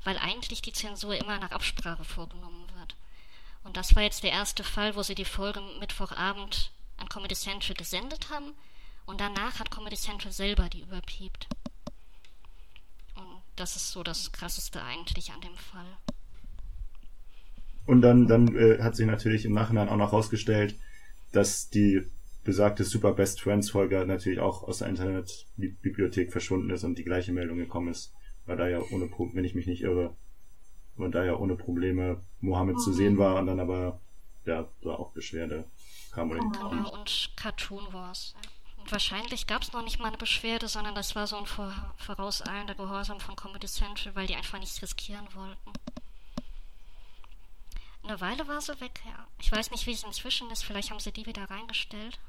weil 0.04 0.18
eigentlich 0.20 0.62
die 0.62 0.74
Zensur 0.74 1.16
immer 1.16 1.40
nach 1.40 1.52
Absprache 1.52 2.04
vorgenommen 2.06 2.70
wird. 2.76 2.96
Und 3.64 3.76
das 3.78 3.96
war 3.96 4.04
jetzt 4.04 4.24
der 4.24 4.32
erste 4.32 4.64
Fall, 4.64 4.96
wo 4.96 5.04
sie 5.04 5.16
die 5.16 5.26
Folge 5.26 5.60
Mittwochabend 5.80 6.72
an 6.98 7.10
Comedy 7.10 7.36
Central 7.36 7.76
gesendet 7.76 8.30
haben 8.30 8.54
und 9.06 9.20
danach 9.20 9.60
hat 9.60 9.72
Comedy 9.72 9.98
Central 9.98 10.32
selber 10.32 10.70
die 10.70 10.82
überpiept. 10.82 11.48
Und 13.16 13.42
das 13.56 13.76
ist 13.76 13.92
so 13.92 14.04
das 14.04 14.32
Krasseste 14.32 14.84
eigentlich 14.84 15.32
an 15.32 15.42
dem 15.42 15.58
Fall. 15.58 15.98
Und 17.88 18.02
dann, 18.02 18.28
dann 18.28 18.56
äh, 18.56 18.80
hat 18.84 18.96
sich 18.96 19.08
natürlich 19.08 19.46
im 19.46 19.54
Nachhinein 19.54 19.90
auch 19.90 19.98
noch 19.98 20.12
herausgestellt, 20.12 20.76
dass 21.32 21.70
die 21.70 22.04
besagte 22.44 22.84
Super 22.84 23.14
Best 23.14 23.42
Friends 23.42 23.72
Folge 23.72 24.06
natürlich 24.06 24.40
auch 24.40 24.64
aus 24.64 24.80
der 24.80 24.90
Internetbibliothek 24.90 26.32
verschwunden 26.32 26.70
ist 26.70 26.84
und 26.84 26.98
die 26.98 27.04
gleiche 27.04 27.32
Meldung 27.32 27.58
gekommen 27.58 27.90
ist, 27.90 28.14
weil 28.46 28.58
da 28.58 28.68
ja 28.68 28.82
ohne, 28.92 29.10
wenn 29.34 29.44
ich 29.44 29.56
mich 29.56 29.68
nicht 29.68 29.82
irre, 29.82 30.16
und 30.98 31.14
da 31.14 31.24
ja 31.24 31.36
ohne 31.36 31.56
Probleme 31.56 32.22
Mohammed 32.42 32.80
zu 32.80 32.92
sehen 32.92 33.18
war 33.18 33.36
und 33.36 33.48
dann 33.48 33.60
aber 33.60 34.00
ja 34.46 34.68
da 34.82 34.92
auch 34.92 35.12
Beschwerde 35.12 35.66
kam. 36.12 36.32
Oder 36.32 36.40
genau, 36.40 36.94
und 36.94 37.34
Cartoon 37.36 37.94
Wars. 37.94 38.34
Und 38.78 38.92
wahrscheinlich 38.92 39.48
gab 39.48 39.62
es 39.62 39.74
noch 39.74 39.84
nicht 39.84 40.00
mal 40.00 40.08
eine 40.08 40.18
Beschwerde, 40.18 40.68
sondern 40.68 40.96
das 40.96 41.16
war 41.16 41.28
so 41.28 41.38
ein 41.38 41.46
vorauseilender 41.98 42.76
Gehorsam 42.76 43.20
von 43.20 43.36
Comedy 43.36 43.68
Central, 43.68 44.16
weil 44.16 44.28
die 44.28 44.36
einfach 44.36 44.60
nichts 44.60 44.82
riskieren 44.82 45.28
wollten. 45.34 45.72
Eine 48.08 48.22
Weile 48.22 48.48
war 48.48 48.62
sie 48.62 48.80
weg, 48.80 49.02
ja. 49.06 49.28
Ich 49.42 49.52
weiß 49.52 49.70
nicht, 49.72 49.86
wie 49.86 49.92
es 49.92 50.04
inzwischen 50.04 50.50
ist. 50.50 50.64
Vielleicht 50.64 50.92
haben 50.92 51.00
sie 51.00 51.12
die 51.12 51.26
wieder 51.26 51.44
reingestellt. 51.50 52.20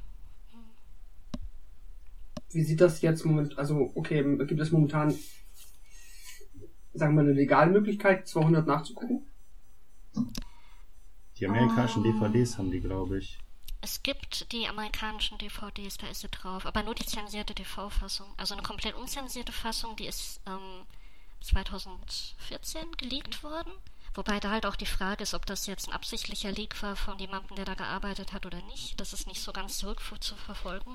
Wie 2.50 2.65
sieht 2.65 2.81
das 2.81 3.00
jetzt 3.00 3.24
momentan? 3.24 3.58
Also, 3.58 3.92
okay, 3.94 4.23
gibt 4.47 4.60
es 4.60 4.73
momentan, 4.73 5.16
sagen 6.94 7.15
wir, 7.15 7.20
eine 7.20 7.32
legale 7.32 7.70
Möglichkeit, 7.70 8.26
200 8.26 8.66
nachzugucken? 8.66 9.24
Die 11.36 11.47
amerikanischen 11.47 12.02
Ah. 12.05 12.10
DVDs 12.10 12.58
haben 12.58 12.73
die, 12.73 12.81
glaube 12.81 13.18
ich. 13.18 13.39
Es 13.81 14.02
gibt 14.02 14.50
die 14.50 14.66
amerikanischen 14.66 15.39
DVDs, 15.39 15.98
da 15.98 16.08
ist 16.08 16.23
sie 16.23 16.28
drauf, 16.28 16.66
aber 16.66 16.82
nur 16.82 16.97
die 16.97 17.07
zensierte 17.07 17.55
TV-Fassung. 17.55 18.26
Also 18.36 18.55
eine 18.55 18.65
komplett 18.65 18.97
unzensierte 18.97 19.52
Fassung, 19.52 19.94
die 19.94 20.07
ist 20.07 20.40
ähm, 20.47 20.84
2014 21.40 22.90
geleakt 22.97 23.44
worden. 23.44 23.70
Wobei 24.18 24.40
da 24.40 24.50
halt 24.50 24.66
auch 24.66 24.74
die 24.74 24.84
Frage 24.84 25.22
ist, 25.22 25.32
ob 25.32 25.47
das 25.47 25.68
jetzt 25.68 25.86
ein 25.86 25.94
absichtlicher 25.94 26.50
Leak 26.50 26.82
war 26.82 26.97
von 26.97 27.16
jemandem, 27.20 27.55
der 27.55 27.64
da 27.64 27.74
gearbeitet 27.74 28.32
hat 28.32 28.47
oder 28.47 28.60
nicht. 28.62 28.98
Das 28.98 29.12
ist 29.12 29.28
nicht 29.28 29.40
so 29.40 29.52
ganz 29.52 29.78
zurückzuverfolgen. 29.78 30.92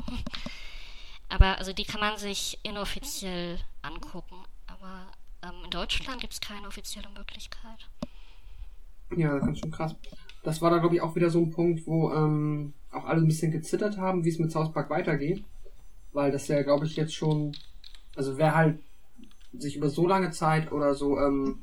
Aber 1.29 1.57
also 1.57 1.71
die 1.71 1.85
kann 1.85 2.01
man 2.01 2.17
sich 2.17 2.59
inoffiziell 2.63 3.59
angucken. 3.81 4.35
Aber 4.67 5.07
ähm, 5.41 5.63
in 5.63 5.69
Deutschland 5.69 6.19
gibt 6.19 6.33
es 6.33 6.41
keine 6.41 6.67
offizielle 6.67 7.07
Möglichkeit. 7.17 7.87
Ja, 9.15 9.39
ganz 9.39 9.59
schön 9.59 9.71
krass. 9.71 9.95
Das 10.43 10.61
war 10.61 10.69
da, 10.69 10.79
glaube 10.79 10.95
ich, 10.95 11.01
auch 11.01 11.15
wieder 11.15 11.29
so 11.29 11.39
ein 11.39 11.51
Punkt, 11.51 11.87
wo 11.87 12.11
ähm, 12.11 12.73
auch 12.91 13.05
alle 13.05 13.21
ein 13.21 13.27
bisschen 13.27 13.53
gezittert 13.53 13.97
haben, 13.97 14.25
wie 14.25 14.29
es 14.31 14.39
mit 14.39 14.51
South 14.51 14.73
Park 14.73 14.89
weitergeht. 14.89 15.45
Weil 16.11 16.33
das 16.33 16.49
ja, 16.49 16.61
glaube 16.61 16.87
ich, 16.87 16.97
jetzt 16.97 17.15
schon, 17.15 17.55
also 18.17 18.37
wer 18.37 18.53
halt 18.53 18.79
sich 19.53 19.77
über 19.77 19.89
so 19.89 20.05
lange 20.07 20.31
Zeit 20.31 20.73
oder 20.73 20.93
so 20.93 21.17
ähm, 21.17 21.61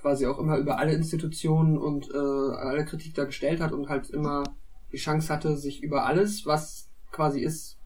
quasi 0.00 0.26
auch 0.26 0.38
immer 0.38 0.56
über 0.56 0.78
alle 0.78 0.92
Institutionen 0.92 1.78
und 1.78 2.10
äh, 2.10 2.16
alle 2.16 2.84
Kritik 2.84 3.14
da 3.14 3.24
gestellt 3.24 3.60
hat 3.60 3.72
und 3.72 3.88
halt 3.88 4.10
immer 4.10 4.44
die 4.92 4.96
Chance 4.96 5.32
hatte, 5.32 5.56
sich 5.56 5.82
über 5.82 6.06
alles, 6.06 6.46
was 6.46 6.88
quasi 7.12 7.40
ist, 7.40 7.78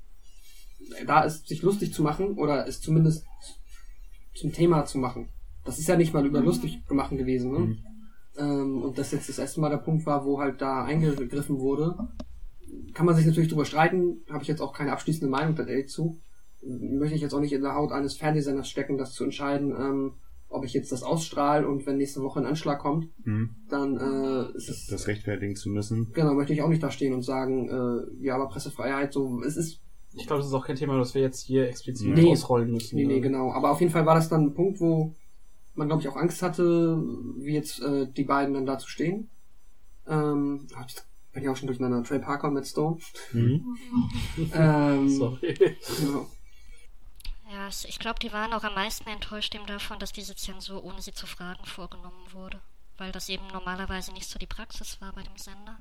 da 1.07 1.23
ist, 1.23 1.49
sich 1.49 1.63
lustig 1.63 1.93
zu 1.93 2.03
machen 2.03 2.39
oder 2.39 2.67
es 2.67 2.81
zumindest 2.81 3.27
zum 4.35 4.53
Thema 4.53 4.85
zu 4.85 4.99
machen. 4.99 5.29
Das 5.65 5.79
ist 5.79 5.89
ja 5.89 5.97
nicht 5.97 6.13
mal 6.13 6.27
über 6.27 6.41
lustig 6.41 6.87
gemacht 6.87 7.11
gewesen, 7.11 7.53
ne? 7.53 7.59
Mhm. 7.59 7.79
Ähm, 8.37 8.83
und 8.83 8.99
das 8.99 9.13
jetzt 9.13 9.29
das 9.29 9.39
erste 9.39 9.61
Mal 9.61 9.71
der 9.71 9.79
Punkt 9.79 10.07
war, 10.07 10.25
wo 10.25 10.41
halt 10.41 10.61
da 10.61 10.85
eingegriffen 10.85 11.59
wurde. 11.59 11.97
Kann 12.93 13.07
man 13.07 13.15
sich 13.15 13.27
natürlich 13.27 13.49
drüber 13.49 13.65
streiten, 13.65 14.25
habe 14.29 14.43
ich 14.43 14.49
jetzt 14.49 14.61
auch 14.61 14.73
keine 14.73 14.93
abschließende 14.93 15.31
Meinung 15.31 15.55
da 15.55 15.65
ehrlich 15.65 15.89
zu. 15.89 16.21
Möchte 16.63 17.15
ich 17.15 17.23
jetzt 17.23 17.35
auch 17.35 17.41
nicht 17.41 17.53
in 17.53 17.63
der 17.63 17.75
Haut 17.75 17.93
eines 17.93 18.17
Fernsehsenders 18.17 18.69
stecken, 18.69 18.99
das 18.99 19.13
zu 19.13 19.25
entscheiden, 19.25 19.71
ähm, 19.71 20.13
ob 20.55 20.65
ich 20.65 20.73
jetzt 20.73 20.93
das 20.93 21.03
ausstrahle 21.03 21.67
und 21.69 21.85
wenn 21.87 21.97
nächste 21.97 22.21
Woche 22.23 22.41
ein 22.41 22.47
Anschlag 22.47 22.79
kommt, 22.79 23.09
Mhm. 23.25 23.51
dann 23.69 23.97
äh, 23.97 24.57
ist 24.57 24.69
Das, 24.69 24.77
es 24.77 24.87
das 24.87 25.07
rechtfertigen 25.09 25.57
zu 25.57 25.69
müssen. 25.69 26.11
genau, 26.13 26.35
möchte 26.35 26.53
ich 26.53 26.63
auch 26.63 26.69
nicht 26.69 26.83
da 26.83 26.91
stehen 26.91 27.13
und 27.13 27.23
sagen, 27.23 27.69
äh, 27.69 28.25
ja, 28.25 28.35
aber 28.37 28.49
Pressefreiheit, 28.49 29.13
so, 29.13 29.43
es 29.43 29.57
ist, 29.57 29.81
Ich 30.17 30.27
glaube, 30.29 30.41
das 30.43 30.49
ist 30.49 30.55
auch 30.55 30.65
kein 30.67 30.77
Thema, 30.77 30.97
das 30.97 31.15
wir 31.15 31.23
jetzt 31.23 31.41
hier 31.41 31.69
explizit 31.69 32.15
Nee. 32.15 32.31
ausrollen 32.31 32.71
müssen. 32.71 32.95
nee, 32.97 33.05
nee, 33.05 33.15
ne? 33.17 33.21
genau. 33.21 33.53
Aber 33.53 33.73
auf 33.73 33.81
jeden 33.81 33.93
Fall 33.93 34.07
war 34.07 34.15
das 34.15 34.29
dann 34.29 34.43
ein 34.45 34.55
Punkt, 34.55 34.81
wo 34.81 35.15
man, 35.75 35.89
glaube 35.89 36.03
ich, 36.03 36.09
auch 36.09 36.15
Angst 36.17 36.41
hatte, 36.41 37.03
wie 37.39 37.53
jetzt 37.55 37.83
äh, 37.83 38.07
die 38.17 38.23
beiden 38.23 38.55
dann 38.55 38.65
dazu 38.65 38.89
stehen. 38.89 39.29
Ähm, 40.07 40.67
ich- 40.87 40.95
bin 41.33 41.43
ich 41.43 41.49
auch 41.49 41.57
schon 41.57 41.67
durcheinander, 41.67 42.05
Trey 42.05 42.21
Parker 42.21 42.47
und 42.47 42.55
Matt 42.55 42.65
Stone. 42.69 42.99
Mhm. 43.33 43.77
Ähm, 44.55 45.09
Sorry. 45.19 45.55
genau. 46.01 46.27
Ja, 47.75 47.81
es- 47.81 47.85
ich 47.85 47.99
glaube, 47.99 48.19
die 48.21 48.33
waren 48.33 48.53
auch 48.53 48.63
am 48.65 48.75
meisten 48.75 49.09
enttäuscht 49.09 49.55
eben 49.55 49.67
davon, 49.67 49.99
dass 49.99 50.13
diese 50.13 50.37
Zensur 50.37 50.85
ohne 50.85 51.03
sie 51.03 51.13
zu 51.13 51.27
fragen 51.27 51.65
vorgenommen 51.65 52.33
wurde. 52.33 52.61
Weil 52.97 53.11
das 53.11 53.29
eben 53.29 53.47
normalerweise 53.49 54.13
nicht 54.13 54.29
so 54.29 54.39
die 54.39 54.47
Praxis 54.47 55.01
war 55.01 55.13
bei 55.13 55.23
dem 55.23 55.37
Sender. 55.37 55.81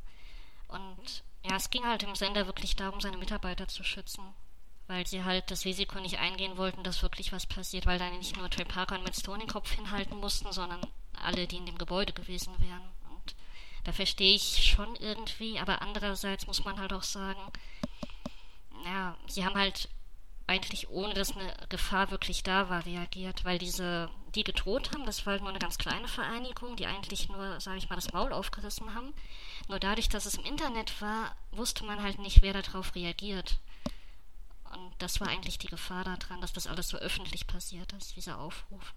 Und 0.67 1.23
ja, 1.43 1.55
es 1.55 1.69
ging 1.69 1.85
halt 1.85 2.01
dem 2.01 2.15
Sender 2.15 2.47
wirklich 2.47 2.75
darum, 2.75 2.99
seine 3.01 3.17
Mitarbeiter 3.17 3.67
zu 3.67 3.83
schützen. 3.83 4.23
Weil 4.87 5.05
sie 5.05 5.23
halt 5.23 5.51
das 5.51 5.65
Risiko 5.65 5.99
nicht 5.99 6.17
eingehen 6.19 6.57
wollten, 6.57 6.83
dass 6.83 7.03
wirklich 7.03 7.31
was 7.31 7.45
passiert, 7.45 7.85
weil 7.85 7.99
dann 7.99 8.17
nicht 8.17 8.35
nur 8.35 8.49
Trey 8.49 8.65
Parker 8.65 8.95
und 8.95 9.03
Matt 9.03 9.15
Stone 9.15 9.39
den 9.39 9.47
Kopf 9.49 9.71
hinhalten 9.71 10.17
mussten, 10.17 10.51
sondern 10.51 10.81
alle, 11.21 11.47
die 11.47 11.57
in 11.57 11.65
dem 11.67 11.77
Gebäude 11.77 12.11
gewesen 12.13 12.53
wären. 12.59 12.81
Und 13.11 13.35
da 13.83 13.91
verstehe 13.93 14.33
ich 14.35 14.65
schon 14.71 14.95
irgendwie, 14.95 15.59
aber 15.59 15.81
andererseits 15.81 16.47
muss 16.47 16.65
man 16.65 16.79
halt 16.79 16.91
auch 16.91 17.03
sagen, 17.03 17.39
ja, 18.85 19.15
sie 19.27 19.45
haben 19.45 19.55
halt 19.55 19.87
eigentlich 20.47 20.89
ohne 20.89 21.13
dass 21.13 21.35
eine 21.35 21.53
Gefahr 21.69 22.11
wirklich 22.11 22.43
da 22.43 22.69
war, 22.69 22.85
reagiert, 22.85 23.45
weil 23.45 23.57
diese, 23.57 24.09
die 24.35 24.43
gedroht 24.43 24.91
haben, 24.91 25.05
das 25.05 25.25
war 25.25 25.37
nur 25.39 25.49
eine 25.49 25.59
ganz 25.59 25.77
kleine 25.77 26.07
Vereinigung, 26.07 26.75
die 26.75 26.85
eigentlich 26.85 27.29
nur, 27.29 27.59
sage 27.61 27.77
ich 27.77 27.89
mal, 27.89 27.95
das 27.95 28.11
Maul 28.11 28.33
aufgerissen 28.33 28.93
haben. 28.93 29.13
Nur 29.69 29.79
dadurch, 29.79 30.09
dass 30.09 30.25
es 30.25 30.35
im 30.35 30.45
Internet 30.45 31.01
war, 31.01 31.35
wusste 31.51 31.85
man 31.85 32.01
halt 32.01 32.19
nicht, 32.19 32.41
wer 32.41 32.53
darauf 32.53 32.93
reagiert. 32.95 33.59
Und 34.73 34.91
das 34.99 35.21
war 35.21 35.27
eigentlich 35.27 35.59
die 35.59 35.67
Gefahr 35.67 36.03
daran, 36.03 36.41
dass 36.41 36.51
das 36.51 36.67
alles 36.67 36.89
so 36.89 36.97
öffentlich 36.97 37.47
passiert 37.47 37.93
ist, 37.93 38.15
dieser 38.15 38.39
Aufruf. 38.39 38.93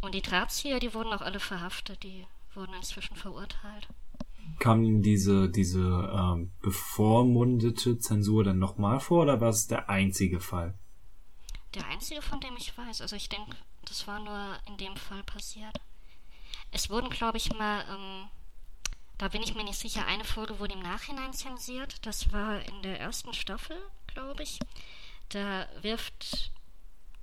Und 0.00 0.14
die 0.14 0.22
Drahtzieher, 0.22 0.80
die 0.80 0.92
wurden 0.94 1.12
auch 1.12 1.22
alle 1.22 1.40
verhaftet, 1.40 2.02
die 2.02 2.26
wurden 2.54 2.74
inzwischen 2.74 3.16
verurteilt. 3.16 3.88
Kam 4.58 5.02
diese, 5.02 5.48
diese 5.48 5.80
ähm, 6.14 6.52
bevormundete 6.60 7.98
Zensur 7.98 8.44
dann 8.44 8.58
nochmal 8.58 9.00
vor 9.00 9.22
oder 9.22 9.40
war 9.40 9.50
es 9.50 9.66
der 9.66 9.88
einzige 9.88 10.40
Fall? 10.40 10.74
Der 11.74 11.86
einzige, 11.86 12.22
von 12.22 12.40
dem 12.40 12.56
ich 12.56 12.76
weiß. 12.76 13.00
Also 13.02 13.16
ich 13.16 13.28
denke, 13.28 13.56
das 13.84 14.06
war 14.06 14.20
nur 14.20 14.58
in 14.66 14.76
dem 14.76 14.96
Fall 14.96 15.22
passiert. 15.22 15.78
Es 16.70 16.90
wurden, 16.90 17.10
glaube 17.10 17.38
ich, 17.38 17.52
mal, 17.54 17.84
ähm, 17.90 18.28
da 19.16 19.28
bin 19.28 19.42
ich 19.42 19.54
mir 19.54 19.64
nicht 19.64 19.78
sicher, 19.78 20.06
eine 20.06 20.24
Folge 20.24 20.58
wurde 20.58 20.74
im 20.74 20.82
Nachhinein 20.82 21.32
zensiert. 21.32 22.06
Das 22.06 22.32
war 22.32 22.60
in 22.60 22.82
der 22.82 23.00
ersten 23.00 23.32
Staffel, 23.32 23.76
glaube 24.06 24.42
ich. 24.42 24.58
Da 25.30 25.66
wirft, 25.82 26.52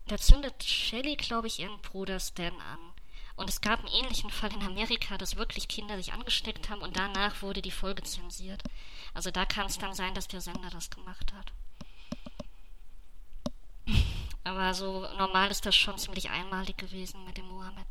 da 0.07 0.17
zündet 0.17 0.63
Shelley, 0.63 1.15
glaube 1.15 1.47
ich, 1.47 1.59
ihren 1.59 1.79
Bruder 1.81 2.19
Stan 2.19 2.53
an. 2.53 2.79
Und 3.35 3.49
es 3.49 3.61
gab 3.61 3.79
einen 3.79 3.89
ähnlichen 3.89 4.29
Fall 4.29 4.53
in 4.53 4.61
Amerika, 4.61 5.17
dass 5.17 5.35
wirklich 5.35 5.67
Kinder 5.67 5.97
sich 5.97 6.13
angesteckt 6.13 6.69
haben 6.69 6.81
und 6.81 6.95
danach 6.95 7.41
wurde 7.41 7.61
die 7.61 7.71
Folge 7.71 8.03
zensiert. 8.03 8.63
Also 9.13 9.29
da 9.29 9.45
kann 9.45 9.65
es 9.65 9.77
dann 9.77 9.93
sein, 9.93 10.13
dass 10.13 10.27
der 10.27 10.41
Sender 10.41 10.69
das 10.71 10.89
gemacht 10.89 11.33
hat. 11.33 11.51
Aber 14.45 14.73
so 14.73 15.05
normal 15.17 15.49
ist 15.51 15.65
das 15.65 15.75
schon 15.75 15.97
ziemlich 15.97 16.29
einmalig 16.29 16.77
gewesen 16.77 17.25
mit 17.25 17.37
dem 17.37 17.47
Mohammed. 17.47 17.85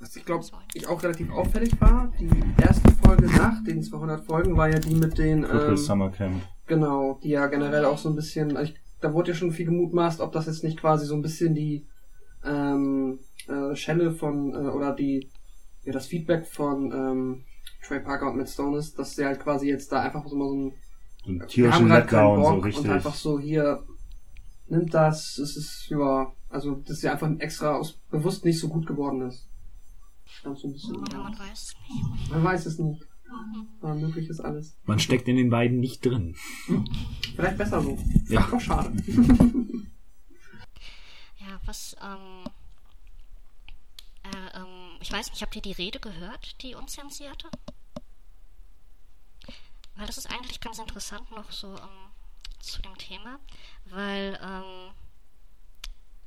Was 0.00 0.16
ich 0.16 0.24
glaube, 0.24 0.44
ich 0.74 0.86
auch 0.88 1.00
relativ 1.02 1.30
auffällig 1.30 1.80
war, 1.80 2.10
die 2.18 2.30
erste 2.60 2.90
Folge 2.92 3.26
nach 3.26 3.62
den 3.62 3.82
200 3.82 4.24
Folgen 4.24 4.56
war 4.56 4.68
ja 4.68 4.80
die 4.80 4.94
mit 4.96 5.16
den, 5.16 5.42
Triple 5.42 5.68
ähm, 5.68 5.76
Summer 5.76 6.10
Camp. 6.10 6.42
genau, 6.66 7.20
die 7.22 7.28
ja 7.28 7.46
generell 7.46 7.84
auch 7.84 7.98
so 7.98 8.08
ein 8.08 8.16
bisschen, 8.16 8.56
also 8.56 8.72
ich, 8.72 8.80
da 9.00 9.12
wurde 9.12 9.30
ja 9.30 9.36
schon 9.36 9.52
viel 9.52 9.66
gemutmaßt, 9.66 10.20
ob 10.20 10.32
das 10.32 10.46
jetzt 10.46 10.64
nicht 10.64 10.80
quasi 10.80 11.06
so 11.06 11.14
ein 11.14 11.22
bisschen 11.22 11.54
die 11.54 11.86
ähm, 12.44 13.18
äh, 13.48 13.74
Schelle 13.76 14.12
von, 14.12 14.54
äh, 14.54 14.68
oder 14.68 14.94
die, 14.94 15.28
ja, 15.84 15.92
das 15.92 16.06
Feedback 16.06 16.46
von 16.46 16.92
ähm, 16.92 17.44
Trey 17.86 18.00
Parker 18.00 18.30
und 18.30 18.36
Matt 18.36 18.48
Stone 18.48 18.78
ist, 18.78 18.98
dass 18.98 19.16
sie 19.16 19.24
halt 19.24 19.40
quasi 19.40 19.68
jetzt 19.68 19.90
da 19.90 20.00
einfach 20.00 20.26
so 20.26 20.36
mal 20.36 20.48
so 20.48 20.54
ein 20.54 20.72
So 21.24 21.32
wir 21.32 21.46
tierischen 21.46 21.88
keinen 21.88 22.00
Letdown, 22.00 22.42
so 22.44 22.50
Bock 22.50 22.64
richtig. 22.64 22.84
und 22.84 22.90
einfach 22.90 23.14
so 23.14 23.38
hier 23.38 23.84
nimmt 24.68 24.94
das, 24.94 25.38
es 25.38 25.56
ist 25.56 25.86
ja, 25.90 26.32
also 26.48 26.76
dass 26.76 27.00
sie 27.00 27.08
einfach 27.08 27.30
extra 27.38 27.76
aus 27.76 28.00
bewusst 28.10 28.44
nicht 28.44 28.58
so 28.58 28.68
gut 28.68 28.86
geworden 28.86 29.22
ist. 29.22 29.48
Stand 30.24 30.58
so 30.58 30.68
ein 30.68 30.72
bisschen. 30.72 30.94
Ja, 31.12 31.18
man 31.18 31.38
weiß 31.38 31.74
nicht. 31.88 32.30
Man 32.30 32.44
weiß 32.44 32.66
es 32.66 32.78
nicht. 32.78 33.06
Aber 33.80 33.94
möglich 33.94 34.28
ist 34.28 34.40
alles. 34.40 34.76
Man 34.84 34.98
steckt 34.98 35.26
in 35.28 35.36
den 35.36 35.50
beiden 35.50 35.80
nicht 35.80 36.04
drin. 36.04 36.34
Vielleicht 37.34 37.58
besser 37.58 37.80
so. 37.80 37.98
Ja. 38.28 38.46
Doch 38.50 38.60
schade. 38.60 38.92
Was, 41.64 41.96
ähm, 42.02 42.44
äh, 44.24 44.58
ähm, 44.58 44.96
ich 45.00 45.12
weiß 45.12 45.30
nicht, 45.30 45.42
habt 45.42 45.56
ihr 45.56 45.62
die 45.62 45.72
Rede 45.72 46.00
gehört, 46.00 46.60
die 46.62 46.74
unzensierte? 46.74 47.48
Weil 49.96 50.06
das 50.06 50.18
ist 50.18 50.30
eigentlich 50.30 50.60
ganz 50.60 50.78
interessant 50.78 51.30
noch 51.32 51.50
so 51.50 51.76
ähm, 51.76 52.10
zu 52.60 52.80
dem 52.82 52.96
Thema, 52.96 53.38
weil 53.86 54.38
ähm, 54.42 54.90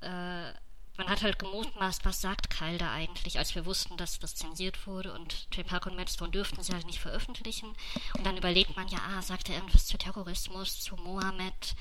äh, 0.02 0.54
man 0.98 1.10
hat 1.10 1.24
halt 1.24 1.40
gemutmaßt, 1.40 2.06
was 2.06 2.22
sagt 2.22 2.50
Kyle 2.50 2.78
da 2.78 2.92
eigentlich, 2.92 3.38
als 3.38 3.54
wir 3.56 3.66
wussten, 3.66 3.98
dass 3.98 4.20
das 4.20 4.36
zensiert 4.36 4.88
wurde 4.88 5.14
und 5.14 5.50
Parker 5.68 5.90
und 5.90 5.98
Matt 5.98 6.10
Stone 6.10 6.32
dürften 6.32 6.64
sie 6.64 6.74
halt 6.74 6.86
nicht 6.86 7.00
veröffentlichen. 7.00 7.74
Und 8.18 8.26
dann 8.26 8.38
überlegt 8.38 8.76
man 8.76 8.88
ja, 8.88 9.00
ah, 9.10 9.22
sagt 9.22 9.50
er 9.50 9.56
irgendwas 9.56 9.88
zu 9.88 9.98
Terrorismus, 9.98 10.80
zu 10.80 10.96
Mohammed, 10.96 11.76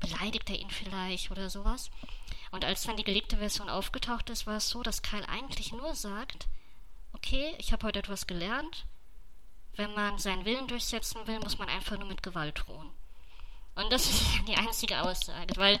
beleidigt 0.00 0.48
er 0.50 0.58
ihn 0.58 0.70
vielleicht 0.70 1.30
oder 1.30 1.50
sowas. 1.50 1.90
Und 2.50 2.64
als 2.64 2.82
dann 2.84 2.96
die 2.96 3.04
gelegte 3.04 3.36
Version 3.36 3.68
aufgetaucht 3.68 4.30
ist, 4.30 4.46
war 4.46 4.56
es 4.56 4.68
so, 4.68 4.82
dass 4.82 5.02
Kyle 5.02 5.28
eigentlich 5.28 5.72
nur 5.72 5.94
sagt, 5.94 6.48
okay, 7.12 7.54
ich 7.58 7.72
habe 7.72 7.86
heute 7.86 7.98
etwas 7.98 8.26
gelernt. 8.26 8.86
Wenn 9.74 9.94
man 9.94 10.18
seinen 10.18 10.44
Willen 10.44 10.66
durchsetzen 10.66 11.26
will, 11.26 11.38
muss 11.40 11.58
man 11.58 11.68
einfach 11.68 11.98
nur 11.98 12.08
mit 12.08 12.22
Gewalt 12.22 12.64
drohen. 12.66 12.90
Und 13.78 13.92
das 13.92 14.06
ist 14.10 14.48
die 14.48 14.56
einzige 14.56 15.02
Aussage, 15.02 15.56
weil, 15.56 15.78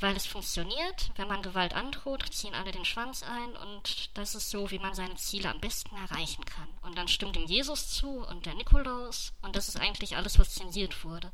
weil 0.00 0.16
es 0.16 0.26
funktioniert. 0.26 1.10
Wenn 1.16 1.28
man 1.28 1.42
Gewalt 1.42 1.72
androht, 1.72 2.24
ziehen 2.32 2.54
alle 2.54 2.72
den 2.72 2.84
Schwanz 2.84 3.22
ein 3.22 3.56
und 3.56 4.16
das 4.18 4.34
ist 4.34 4.50
so, 4.50 4.70
wie 4.70 4.80
man 4.80 4.94
seine 4.94 5.14
Ziele 5.16 5.50
am 5.50 5.60
besten 5.60 5.94
erreichen 5.96 6.44
kann. 6.44 6.68
Und 6.82 6.98
dann 6.98 7.06
stimmt 7.06 7.36
ihm 7.36 7.46
Jesus 7.46 7.90
zu 7.90 8.26
und 8.26 8.46
der 8.46 8.54
Nikolaus 8.54 9.32
und 9.42 9.54
das 9.54 9.68
ist 9.68 9.78
eigentlich 9.78 10.16
alles, 10.16 10.38
was 10.38 10.54
zensiert 10.54 11.04
wurde. 11.04 11.30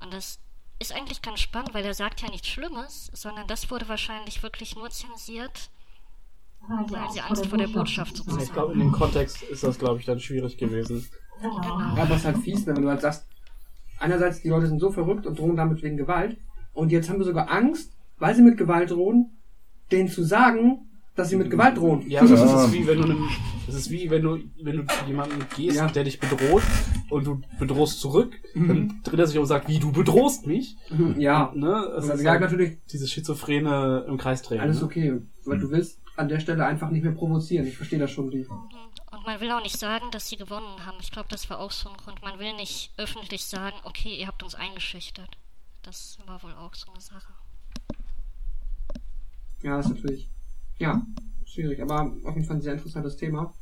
Und 0.00 0.12
das 0.12 0.38
ist 0.78 0.92
eigentlich 0.94 1.22
ganz 1.22 1.40
spannend, 1.40 1.74
weil 1.74 1.84
er 1.84 1.94
sagt 1.94 2.20
ja 2.20 2.30
nichts 2.30 2.48
Schlimmes, 2.48 3.10
sondern 3.14 3.46
das 3.46 3.70
wurde 3.70 3.88
wahrscheinlich 3.88 4.42
wirklich 4.42 4.76
nur 4.76 4.90
zensiert, 4.90 5.70
weil 6.68 7.10
sie 7.10 7.20
Angst 7.20 7.46
vor 7.46 7.58
der 7.58 7.68
Botschaft 7.68 8.12
Ich 8.12 8.18
sozusagen 8.18 8.52
glaube, 8.52 8.72
in 8.74 8.80
dem 8.80 8.92
Kontext 8.92 9.42
ist 9.42 9.62
das, 9.62 9.78
glaube 9.78 10.00
ich, 10.00 10.06
dann 10.06 10.20
schwierig 10.20 10.58
gewesen. 10.58 11.08
Genau. 11.40 11.62
Ja, 11.62 12.02
aber 12.02 12.10
es 12.10 12.20
ist 12.20 12.24
halt 12.24 12.38
fies, 12.38 12.66
wenn 12.66 12.82
du 12.82 12.88
halt 12.88 13.00
sagst, 13.00 13.26
einerseits 13.98 14.42
die 14.42 14.48
Leute 14.48 14.66
sind 14.66 14.80
so 14.80 14.90
verrückt 14.90 15.26
und 15.26 15.38
drohen 15.38 15.56
damit 15.56 15.82
wegen 15.82 15.96
Gewalt 15.96 16.38
und 16.72 16.92
jetzt 16.92 17.08
haben 17.08 17.18
wir 17.18 17.24
sogar 17.26 17.50
Angst, 17.50 17.92
weil 18.18 18.34
sie 18.34 18.42
mit 18.42 18.58
Gewalt 18.58 18.90
drohen, 18.90 19.38
denen 19.90 20.08
zu 20.08 20.24
sagen, 20.24 20.88
dass 21.16 21.28
sie 21.30 21.36
mit 21.36 21.50
Gewalt 21.50 21.76
drohen. 21.78 22.08
Ja, 22.08 22.20
das 22.20 22.30
Ja. 22.30 22.64
ist 22.64 22.72
wie 22.72 22.86
wenn 22.86 22.98
du 22.98 23.04
einem, 23.04 23.28
das 23.66 23.74
ist 23.74 23.90
wie 23.90 24.08
wenn 24.10 24.22
du, 24.22 24.38
wenn 24.62 24.76
du 24.76 24.86
zu 24.86 25.04
jemandem 25.06 25.44
gehst, 25.56 25.76
Ja. 25.76 25.88
der 25.88 26.04
dich 26.04 26.20
bedroht 26.20 26.62
und 27.10 27.26
du 27.26 27.40
bedrohst 27.58 28.00
zurück, 28.00 28.34
dann 28.54 29.00
dreht 29.02 29.18
er 29.18 29.26
sich 29.26 29.36
um 29.36 29.42
und 29.42 29.48
sagt, 29.48 29.68
wie 29.68 29.78
du 29.78 29.90
bedrohst 29.92 30.46
mich. 30.46 30.76
Ja, 31.16 31.50
Ne? 31.54 31.68
Es 31.96 32.04
also 32.04 32.12
ist 32.12 32.22
ja, 32.22 32.32
halt 32.32 32.42
natürlich 32.42 32.78
dieses 32.92 33.10
schizophrene 33.10 34.04
im 34.08 34.18
Kreis 34.18 34.42
drehen. 34.42 34.60
alles 34.60 34.78
ne? 34.80 34.84
okay, 34.84 35.20
weil 35.44 35.58
du 35.58 35.70
willst 35.70 36.00
an 36.16 36.28
der 36.28 36.40
Stelle 36.40 36.64
einfach 36.64 36.90
nicht 36.90 37.02
mehr 37.02 37.12
provozieren. 37.12 37.66
Ich 37.66 37.76
verstehe 37.76 37.98
das 37.98 38.10
schon. 38.10 38.30
Die. 38.30 38.46
Und 38.46 39.26
man 39.26 39.40
will 39.40 39.50
auch 39.50 39.62
nicht 39.62 39.78
sagen, 39.78 40.06
dass 40.12 40.28
sie 40.28 40.36
gewonnen 40.36 40.84
haben. 40.86 40.96
Ich 41.00 41.10
glaube, 41.10 41.28
das 41.30 41.48
war 41.50 41.58
auch 41.60 41.70
so 41.70 41.88
ein 41.90 41.96
Grund. 41.96 42.22
Man 42.22 42.38
will 42.38 42.54
nicht 42.56 42.92
öffentlich 42.96 43.44
sagen, 43.44 43.76
okay, 43.84 44.14
ihr 44.18 44.26
habt 44.26 44.42
uns 44.42 44.54
eingeschüchtert. 44.54 45.36
Das 45.82 46.18
war 46.26 46.42
wohl 46.42 46.52
auch 46.54 46.74
so 46.74 46.90
eine 46.90 47.00
Sache. 47.00 47.32
Ja, 49.62 49.76
das 49.78 49.86
ist 49.86 49.94
natürlich, 49.96 50.28
ja, 50.78 51.06
schwierig, 51.44 51.80
aber 51.80 52.12
auf 52.24 52.34
jeden 52.34 52.46
Fall 52.46 52.56
ein 52.56 52.62
sehr 52.62 52.74
interessantes 52.74 53.16
Thema. 53.16 53.54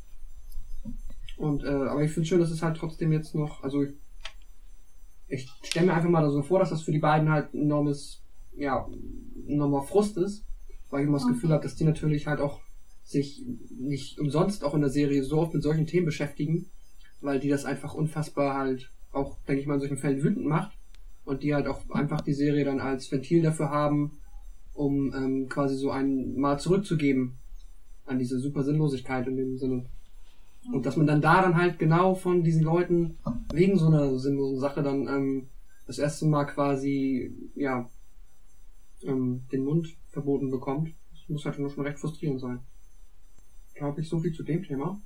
Und, 1.36 1.65
äh, 1.65 1.68
aber 1.68 2.02
ich 2.02 2.12
finde 2.12 2.28
schön, 2.28 2.41
dass 2.41 2.51
es 2.51 2.62
halt 2.62 2.76
trotzdem 2.76 3.12
jetzt 3.12 3.34
noch, 3.34 3.62
also 3.62 3.83
ich, 3.83 3.97
ich 5.28 5.51
stelle 5.62 5.86
mir 5.86 5.94
einfach 5.94 6.10
mal 6.10 6.28
so 6.31 6.43
vor, 6.43 6.60
dass 6.60 6.70
das 6.70 6.83
für 6.83 6.93
die 6.93 6.99
beiden 6.99 7.28
halt 7.31 7.55
ein 7.55 7.62
enormes, 7.62 8.23
ja, 8.57 8.86
ein 8.86 9.49
enormer 9.49 9.83
Frust 9.83 10.17
ist, 10.17 10.44
weil 10.91 11.02
ich 11.02 11.09
immer 11.09 11.18
das 11.18 11.26
Gefühl 11.26 11.51
habe, 11.51 11.62
dass 11.62 11.75
die 11.75 11.84
natürlich 11.84 12.26
halt 12.26 12.41
auch 12.41 12.60
sich 13.02 13.44
nicht 13.70 14.18
umsonst 14.18 14.65
auch 14.65 14.75
in 14.75 14.81
der 14.81 14.91
Serie 14.91 15.25
so 15.25 15.39
oft 15.39 15.52
mit 15.55 15.62
solchen 15.62 15.86
Themen 15.86 16.07
beschäftigen, 16.07 16.70
weil 17.20 17.41
die 17.41 17.49
das 17.49 17.65
einfach 17.65 17.94
unfassbar 17.94 18.57
halt 18.57 18.91
auch, 19.12 19.39
denke 19.47 19.60
ich 19.60 19.67
mal, 19.67 19.75
in 19.75 19.81
solchen 19.81 19.99
Fällen 19.99 20.23
wütend 20.23 20.47
macht 20.47 20.76
und 21.25 21.43
die 21.43 21.55
halt 21.55 21.67
auch 21.67 21.89
einfach 21.91 22.20
die 22.20 22.33
Serie 22.33 22.65
dann 22.65 22.81
als 22.81 23.10
Ventil 23.10 23.43
dafür 23.43 23.70
haben, 23.70 24.18
um 24.74 25.14
ähm, 25.14 25.48
quasi 25.48 25.76
so 25.76 25.90
ein 25.90 26.36
mal 26.36 26.58
zurückzugeben 26.58 27.38
an 28.06 28.18
diese 28.18 28.38
super 28.38 28.62
Sinnlosigkeit 28.62 29.26
in 29.26 29.36
dem 29.36 29.56
Sinne. 29.56 29.86
Und 30.72 30.86
dass 30.86 30.96
man 30.96 31.06
dann 31.06 31.20
da 31.20 31.42
dann 31.42 31.56
halt 31.56 31.78
genau 31.78 32.14
von 32.14 32.42
diesen 32.42 32.62
Leuten 32.62 33.18
wegen 33.52 33.78
so 33.78 33.86
einer 33.86 34.18
sinnlosen 34.18 34.58
Sache 34.58 34.82
dann 34.82 35.06
ähm, 35.08 35.48
das 35.86 35.98
erste 35.98 36.26
Mal 36.26 36.44
quasi, 36.44 37.32
ja, 37.54 37.88
ähm, 39.02 39.42
den 39.52 39.64
Mund 39.64 39.94
verboten 40.08 40.50
bekommt. 40.50 40.94
Das 41.12 41.28
muss 41.28 41.44
halt 41.44 41.56
schon 41.56 41.84
recht 41.84 41.98
frustrierend 41.98 42.40
sein. 42.40 42.60
Glaube 43.74 44.00
ich, 44.00 44.08
so 44.08 44.18
viel 44.20 44.32
zu 44.32 44.42
dem 44.42 44.62
Thema. 44.62 45.00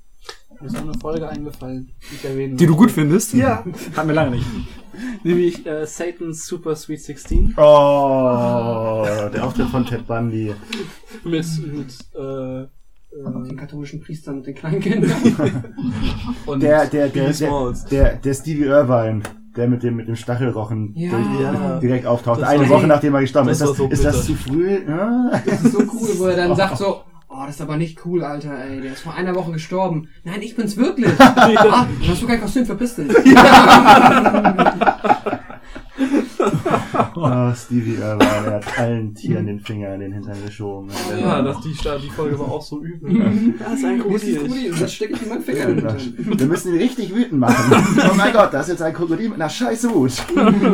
Mir 0.61 0.67
ist 0.67 0.73
noch 0.75 0.83
eine 0.83 0.95
Folge 1.01 1.29
eingefallen, 1.29 1.93
die 2.11 2.17
ich 2.17 2.25
erwähnen 2.25 2.57
Die 2.57 2.67
du 2.67 2.75
gut 2.77 2.91
findest? 2.91 3.33
Ja. 3.35 3.65
Hatten 3.97 4.09
wir 4.09 4.15
lange 4.15 4.33
nicht. 4.37 4.47
Nämlich 5.23 5.65
äh, 5.67 5.87
Satan's 5.87 6.47
Super 6.47 6.75
Sweet 6.75 7.01
16 7.03 7.55
Oh, 7.57 9.05
der 9.33 9.45
Auftritt 9.45 9.69
von 9.69 9.87
Ted 9.87 10.07
Bundy. 10.07 10.55
mit, 11.25 11.47
mit 11.73 11.95
äh, 12.15 12.67
Den 13.13 13.51
äh, 13.51 13.55
katholischen 13.57 14.01
Priestern 14.01 14.39
und 14.39 14.47
den 14.47 14.55
kleinen 14.55 14.81
Kindern. 14.81 15.13
und 16.47 16.63
Der, 16.63 16.87
der, 16.87 17.09
der, 17.09 17.25
Biggie 17.27 17.27
der, 17.27 17.33
Smalls. 17.49 17.85
der, 17.87 18.17
der 18.17 18.35
Stevie 18.35 18.65
Irvine, 18.65 19.23
der 19.57 19.69
mit 19.69 19.83
dem, 19.85 19.97
mit 19.97 20.09
dem 20.09 20.17
Stachelrochen 20.17 20.93
Ja. 20.97 21.11
durch- 21.13 21.41
Ja. 21.41 21.79
direkt 21.81 22.07
auftaucht. 22.07 22.41
Das 22.41 22.49
Eine 22.49 22.69
Woche 22.69 22.87
nachdem 22.87 23.15
er 23.15 23.21
gestorben 23.21 23.49
das 23.49 23.59
ist. 23.61 23.63
war 23.63 23.69
Das, 23.69 23.77
so 23.77 23.87
ist 23.89 24.05
das 24.05 24.27
bitter. 24.27 24.39
zu 24.41 24.51
früh? 24.51 24.79
Ja. 24.89 25.31
Das 25.47 25.63
ist 25.65 25.73
so 25.73 25.79
cool, 25.81 26.09
wo 26.19 26.27
er 26.27 26.37
dann 26.37 26.57
sagt 26.57 26.79
so, 26.79 27.01
oh, 27.39 27.47
das 27.47 27.57
ist 27.57 27.61
aber 27.61 27.77
nicht 27.77 28.05
cool, 28.05 28.25
Alter, 28.25 28.65
ey, 28.65 28.81
der 28.81 28.93
ist 28.93 29.03
vor 29.03 29.15
einer 29.15 29.35
Woche 29.35 29.53
gestorben. 29.53 30.09
Nein, 30.25 30.43
ich 30.43 30.57
bin's 30.57 30.77
wirklich. 30.77 31.13
ah, 31.21 31.87
hast 32.09 32.23
du 32.23 32.27
kein 32.27 32.41
Kostüm, 32.41 32.67
verpiss 32.67 32.97
dich. 32.97 33.09
Oh, 37.15 37.53
Stevie 37.55 37.95
Irvine, 37.97 38.25
er 38.47 38.55
hat 38.55 38.79
allen 38.79 39.15
Tieren 39.15 39.47
den 39.47 39.61
Finger 39.61 39.95
in 39.95 40.01
den 40.01 40.13
Hintern 40.13 40.37
geschoben. 40.45 40.89
Ja, 41.21 41.43
das, 41.43 41.61
die, 41.61 41.73
die 41.73 42.11
Folge 42.11 42.39
war 42.39 42.49
auch 42.49 42.63
so 42.63 42.81
übel. 42.83 43.55
das 43.59 43.75
ist 43.75 43.85
ein 43.85 44.05
Wo 44.05 44.15
ist 44.15 44.25
das 44.27 44.35
Krokodil. 44.35 44.39
Krokodil? 44.39 44.73
Und 44.73 44.81
jetzt 44.81 44.95
stecke 44.95 45.13
ich 45.15 45.23
ihm 45.23 45.29
meinen 45.29 45.43
Finger 45.43 45.63
in 45.69 45.77
den 45.77 45.89
Hintern. 45.89 46.39
Wir 46.39 46.47
müssen 46.47 46.73
ihn 46.75 46.79
richtig 46.79 47.15
wütend 47.15 47.41
machen. 47.41 47.85
Oh 48.11 48.15
mein 48.15 48.33
Gott, 48.33 48.53
das 48.53 48.67
ist 48.67 48.75
jetzt 48.75 48.83
ein 48.83 48.95
Krokodil 48.95 49.31
mit 49.31 49.41
einer 49.41 49.51
scheiße 49.51 49.93
Wut. 49.93 50.13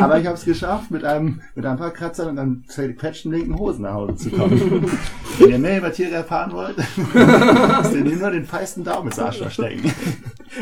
Aber 0.01 0.19
ich 0.19 0.27
habe 0.27 0.37
es 0.37 0.45
geschafft, 0.45 0.91
mit 0.91 1.05
einem 1.05 1.41
mit 1.55 1.65
ein 1.65 1.77
paar 1.79 1.91
Kratzern 1.91 2.29
und 2.31 2.39
einem 2.39 2.65
zerquetschten 2.69 3.33
linken 3.33 3.59
Hosen 3.59 3.83
nach 3.83 3.95
Hause 3.95 4.17
zu 4.17 4.31
kommen. 4.31 4.91
Wenn 5.39 5.51
ihr 5.51 5.59
mehr 5.59 5.79
über 5.79 5.93
Tiere 5.93 6.13
erfahren 6.13 6.53
wollt, 6.53 6.77
müsst 6.77 7.95
ihr 7.95 8.05
nur 8.17 8.31
den 8.31 8.45
feisten 8.45 8.85
Daumen 8.85 9.09
ins 9.09 9.19
Arschloch 9.19 9.51
stecken. 9.51 9.93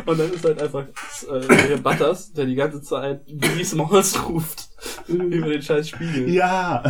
Und 0.06 0.18
dann 0.18 0.32
ist 0.32 0.44
halt 0.44 0.62
einfach 0.62 0.84
äh, 0.84 1.68
der 1.68 1.76
Butters, 1.76 2.32
der 2.32 2.46
die 2.46 2.54
ganze 2.54 2.80
Zeit 2.82 3.26
Biggie 3.26 3.64
Smalls 3.64 4.26
ruft. 4.28 4.68
über 5.08 5.48
den 5.48 5.62
scheiß 5.62 5.88
Spiegel. 5.88 6.28
Ja. 6.30 6.82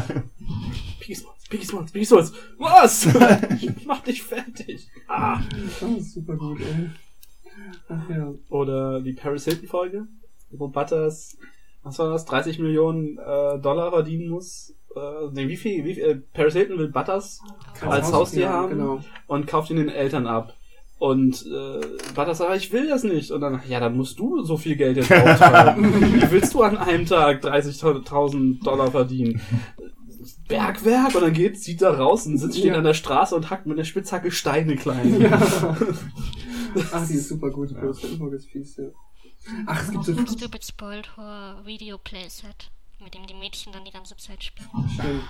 Smalls, 1.65 1.93
Biggie 1.93 2.05
Smalls. 2.05 2.33
Was? 2.59 3.07
ich 3.63 3.87
mach 3.87 4.01
dich 4.03 4.23
fertig. 4.23 4.89
Ah. 5.09 5.41
Das 5.81 5.91
ist 5.91 6.13
super 6.15 6.37
gut, 6.37 6.61
ey. 6.61 6.91
Ach 7.89 8.09
ja. 8.11 8.33
Oder 8.49 9.01
die 9.01 9.13
Paris 9.13 9.45
Hilton 9.45 9.69
Folge, 9.69 10.07
wo 10.51 10.69
Butters, 10.69 11.37
was 11.83 11.99
war 11.99 12.11
das, 12.11 12.25
30 12.25 12.59
Millionen 12.59 13.19
äh, 13.19 13.59
Dollar 13.61 13.91
verdienen 13.91 14.29
muss. 14.29 14.75
Äh, 14.95 15.29
nee, 15.33 15.49
wie 15.49 15.57
viel, 15.57 15.85
wie 15.85 15.95
viel 15.95 16.05
äh, 16.05 16.15
Paris 16.17 16.55
Hilton 16.55 16.79
will 16.79 16.89
Butters 16.89 17.41
als 17.81 18.13
Haustier 18.13 18.49
haben 18.49 18.71
Genau. 18.71 19.01
und 19.27 19.47
kauft 19.47 19.71
ihn 19.71 19.77
den 19.77 19.89
Eltern 19.89 20.27
ab. 20.27 20.57
Und 21.03 21.45
äh, 21.47 21.81
Butters 22.15 22.39
sagt, 22.39 22.57
ich 22.57 22.73
will 22.73 22.87
das 22.87 23.03
nicht. 23.03 23.33
Und 23.33 23.41
dann, 23.41 23.61
ja, 23.69 23.81
dann 23.81 23.97
musst 23.97 24.21
du 24.21 24.45
so 24.45 24.57
viel 24.57 24.77
Geld 24.77 24.99
jetzt 24.99 25.11
auftreiben. 25.13 26.15
Wie 26.15 26.31
willst 26.31 26.55
du 26.55 26.63
an 26.63 26.79
einem 26.79 27.07
Tag 27.07 27.43
30.000 27.45 28.63
Dollar 28.63 28.89
verdienen? 28.93 29.41
Bergwerk 30.47 31.13
und 31.17 31.23
dann 31.23 31.33
geht, 31.33 31.61
zieht 31.61 31.83
er 31.83 31.99
raus 31.99 32.27
und 32.27 32.39
sitzt 32.39 32.57
steht 32.57 32.71
Ja. 32.71 32.79
an 32.79 32.85
der 32.85 32.95
Straße 32.95 33.35
und 33.35 33.51
hackt 33.51 33.67
mit 33.67 33.79
der 33.79 33.85
Spitzhacke 33.85 34.31
Steine 34.31 34.77
klein. 34.77 35.21
Ja. 35.21 35.41
Ach, 36.93 37.09
die 37.09 37.15
ist 37.15 37.29
super 37.29 37.51
gut. 37.51 37.73
Ist 37.73 38.49
fies, 38.51 38.77
ja. 38.77 38.85
Ach, 39.67 39.83
es 39.83 39.91
gibt 39.91 40.05
so 40.05 40.13
Stupid 40.15 40.65
Spoiled 40.65 41.17
Horror 41.17 41.63
Video 41.65 41.99
Playset, 41.99 42.71
mit 43.03 43.13
dem 43.13 43.27
die 43.27 43.35
Mädchen 43.35 43.73
dann 43.73 43.85
die 43.85 43.91
ganze 43.91 44.17
Zeit 44.17 44.45
spielen. 44.45 44.69
Stimmt. 44.95 45.25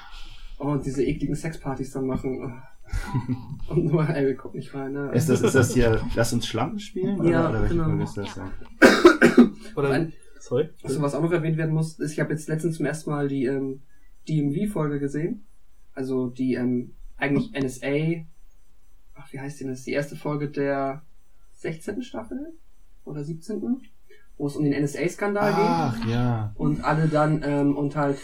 Oh, 0.59 0.67
und 0.67 0.84
diese 0.84 1.02
ekligen 1.02 1.34
Sexpartys 1.34 1.92
dann 1.92 2.07
machen. 2.07 2.62
Oh. 3.69 3.75
Und 3.75 3.85
nur, 3.85 4.09
ey, 4.09 4.27
wir 4.27 4.37
gucken 4.37 4.59
nicht 4.59 4.75
rein, 4.75 4.93
ne? 4.93 5.12
Ist 5.15 5.29
das, 5.29 5.41
ist 5.41 5.55
das 5.55 5.73
hier, 5.73 6.05
lass 6.17 6.33
uns 6.33 6.47
Schlampen 6.47 6.81
spielen? 6.81 7.23
Ja, 7.25 7.49
oder, 7.49 7.61
oder 7.61 7.69
genau. 7.69 8.03
Ist 8.03 8.17
das? 8.17 8.35
Ja. 8.35 8.51
Ja. 8.83 9.51
Oder, 9.77 9.89
Nein. 9.91 10.12
sorry. 10.41 10.69
Also, 10.83 11.01
was 11.01 11.15
auch 11.15 11.23
noch 11.23 11.33
erwähnt 11.33 11.57
werden 11.57 11.73
muss, 11.73 11.99
ist, 11.99 12.12
ich 12.12 12.21
habe 12.21 12.33
jetzt 12.33 12.49
letztens 12.49 12.77
zum 12.77 12.87
ersten 12.87 13.11
Mal 13.11 13.29
die 13.29 13.47
ähm, 13.47 13.83
DMV-Folge 14.29 14.99
gesehen. 14.99 15.45
Also 15.95 16.29
die 16.29 16.55
ähm, 16.55 16.95
eigentlich 17.17 17.53
NSA. 17.53 18.25
Ach, 19.15 19.33
wie 19.33 19.41
heißt 19.41 19.61
die 19.61 19.65
denn? 19.65 19.73
Das 19.73 19.81
ist 19.81 19.87
die 19.87 19.93
erste 19.93 20.17
Folge 20.17 20.49
der 20.49 21.03
16. 21.55 22.03
Staffel? 22.03 22.53
Oder 23.05 23.25
17. 23.25 23.81
Wo 24.39 24.47
es 24.47 24.57
um 24.57 24.65
den 24.65 24.83
NSA-Skandal 24.83 25.55
ging. 25.55 25.65
Ach, 25.65 26.07
ja. 26.07 26.53
und 26.57 26.85
alle 26.85 27.09
dann 27.09 27.43
ähm, 27.45 27.77
und 27.77 27.97
halt 27.97 28.19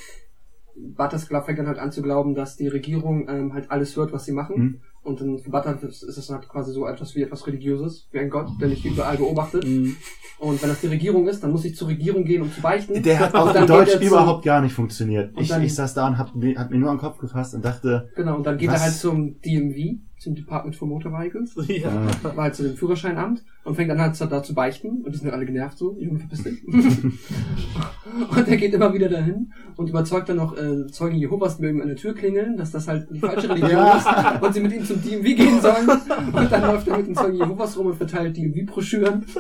Butters 0.97 1.25
fängt 1.25 1.59
dann 1.59 1.67
halt 1.67 1.79
an 1.79 1.93
zu 1.93 2.03
glauben, 2.03 2.35
dass 2.35 2.57
die 2.57 2.69
Regierung 2.69 3.29
ähm, 3.29 3.53
halt 3.55 3.71
alles 3.71 3.97
hört, 3.97 4.13
was 4.13 4.25
sie 4.25 4.33
machen. 4.33 4.57
Hm. 4.57 4.81
Und 5.03 5.21
dann 5.21 5.39
für 5.39 5.51
Butter 5.51 5.79
ist 5.83 6.03
es 6.03 6.31
halt 6.31 6.49
quasi 6.49 6.73
so 6.73 6.87
etwas 6.87 7.15
wie 7.15 7.23
etwas 7.23 7.47
Religiöses, 7.47 8.09
wie 8.13 8.19
ein 8.19 8.29
Gott, 8.29 8.49
der 8.61 8.69
mich 8.69 8.85
überall 8.85 9.17
beobachtet. 9.17 9.67
Mhm. 9.67 9.97
Und 10.39 10.61
wenn 10.63 10.69
das 10.69 10.81
die 10.83 10.89
Regierung 10.89 11.27
ist, 11.29 11.43
dann 11.43 11.51
muss 11.51 11.65
ich 11.65 11.77
zur 11.77 11.89
Regierung 11.89 12.25
gehen, 12.25 12.43
um 12.43 12.53
zu 12.53 12.61
beichten. 12.61 13.03
Der 13.03 13.19
hat 13.19 13.35
auch 13.35 13.55
in 13.55 13.67
Deutsch 13.67 13.95
er 13.95 14.01
überhaupt 14.01 14.45
gar 14.45 14.61
nicht 14.61 14.75
funktioniert. 14.75 15.33
Ich, 15.39 15.49
dann- 15.49 15.63
ich 15.63 15.75
saß 15.75 15.95
da 15.95 16.07
und 16.09 16.19
hab, 16.19 16.29
hab 16.29 16.71
mir 16.71 16.79
nur 16.79 16.91
den 16.91 16.99
Kopf 16.99 17.19
gefasst 17.19 17.55
und 17.55 17.65
dachte, 17.65 18.11
Genau, 18.17 18.37
und 18.37 18.47
dann 18.47 18.59
geht 18.59 18.69
Was? 18.69 18.77
er 18.77 18.83
halt 18.83 18.95
zum 18.95 19.41
DMV, 19.41 19.99
zum 20.19 20.35
Department 20.35 20.75
for 20.75 20.89
Motor 20.89 21.13
Vehicles, 21.13 21.55
Ja. 21.69 22.07
äh, 22.07 22.37
war 22.37 22.45
halt 22.45 22.55
zu 22.57 22.65
dem 22.65 22.77
Führerscheinamt 22.77 23.45
und 23.65 23.77
fängt 23.77 23.91
dann 23.91 24.01
halt 24.01 24.21
da 24.21 24.43
zu 24.43 24.53
beichten 24.55 25.03
und 25.03 25.15
die 25.15 25.19
sind 25.19 25.31
alle 25.31 25.47
genervt 25.47 25.79
so, 25.79 25.97
Junge, 25.99 26.19
verpiss 26.19 26.43
dich. 26.43 26.67
und 26.67 28.49
er 28.49 28.57
geht 28.57 28.75
immer 28.75 28.93
wieder 28.93 29.09
dahin 29.09 29.53
und 29.77 29.89
überzeugt 29.89 30.29
dann 30.29 30.39
noch 30.39 30.57
äh, 30.57 30.87
Zeugen 30.89 31.17
Jehovas 31.17 31.59
mögen 31.61 31.81
an 31.83 31.89
der 31.89 31.97
Tür 31.97 32.15
klingeln, 32.15 32.57
dass 32.57 32.73
das 32.73 32.89
halt 32.89 33.09
die 33.11 33.21
falsche 33.21 33.49
Religion 33.49 33.71
Ja. 33.71 33.97
ist 34.37 34.43
und 34.43 34.55
sie 34.55 34.61
mit 34.61 34.73
ihm 34.73 34.85
zum 34.85 35.01
DMV 35.03 35.25
gehen 35.37 35.61
sollen 35.61 35.89
und 35.89 36.51
dann 36.53 36.63
läuft 36.63 36.89
er 36.89 36.97
mit 36.99 37.07
den 37.07 37.15
Zeugen 37.15 37.37
Jehovas 37.37 37.77
rum 37.79 37.87
und 37.89 37.95
verteilt 37.97 38.37
DMV-Broschüren. 38.37 39.25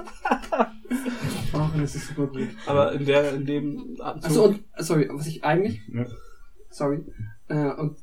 Ach, 1.52 1.70
das 1.76 1.94
ist 1.94 2.08
super 2.08 2.26
gut. 2.28 2.48
Aber 2.66 2.92
in 2.92 3.04
der, 3.04 3.34
in 3.34 3.46
dem 3.46 3.96
Atemzug- 4.00 4.24
Achso, 4.26 4.44
und, 4.44 4.60
sorry, 4.78 5.08
was 5.12 5.26
ich 5.26 5.44
eigentlich, 5.44 5.80
Ja. 5.92 6.06
sorry, 6.70 7.04
äh, 7.48 7.72
und 7.74 7.96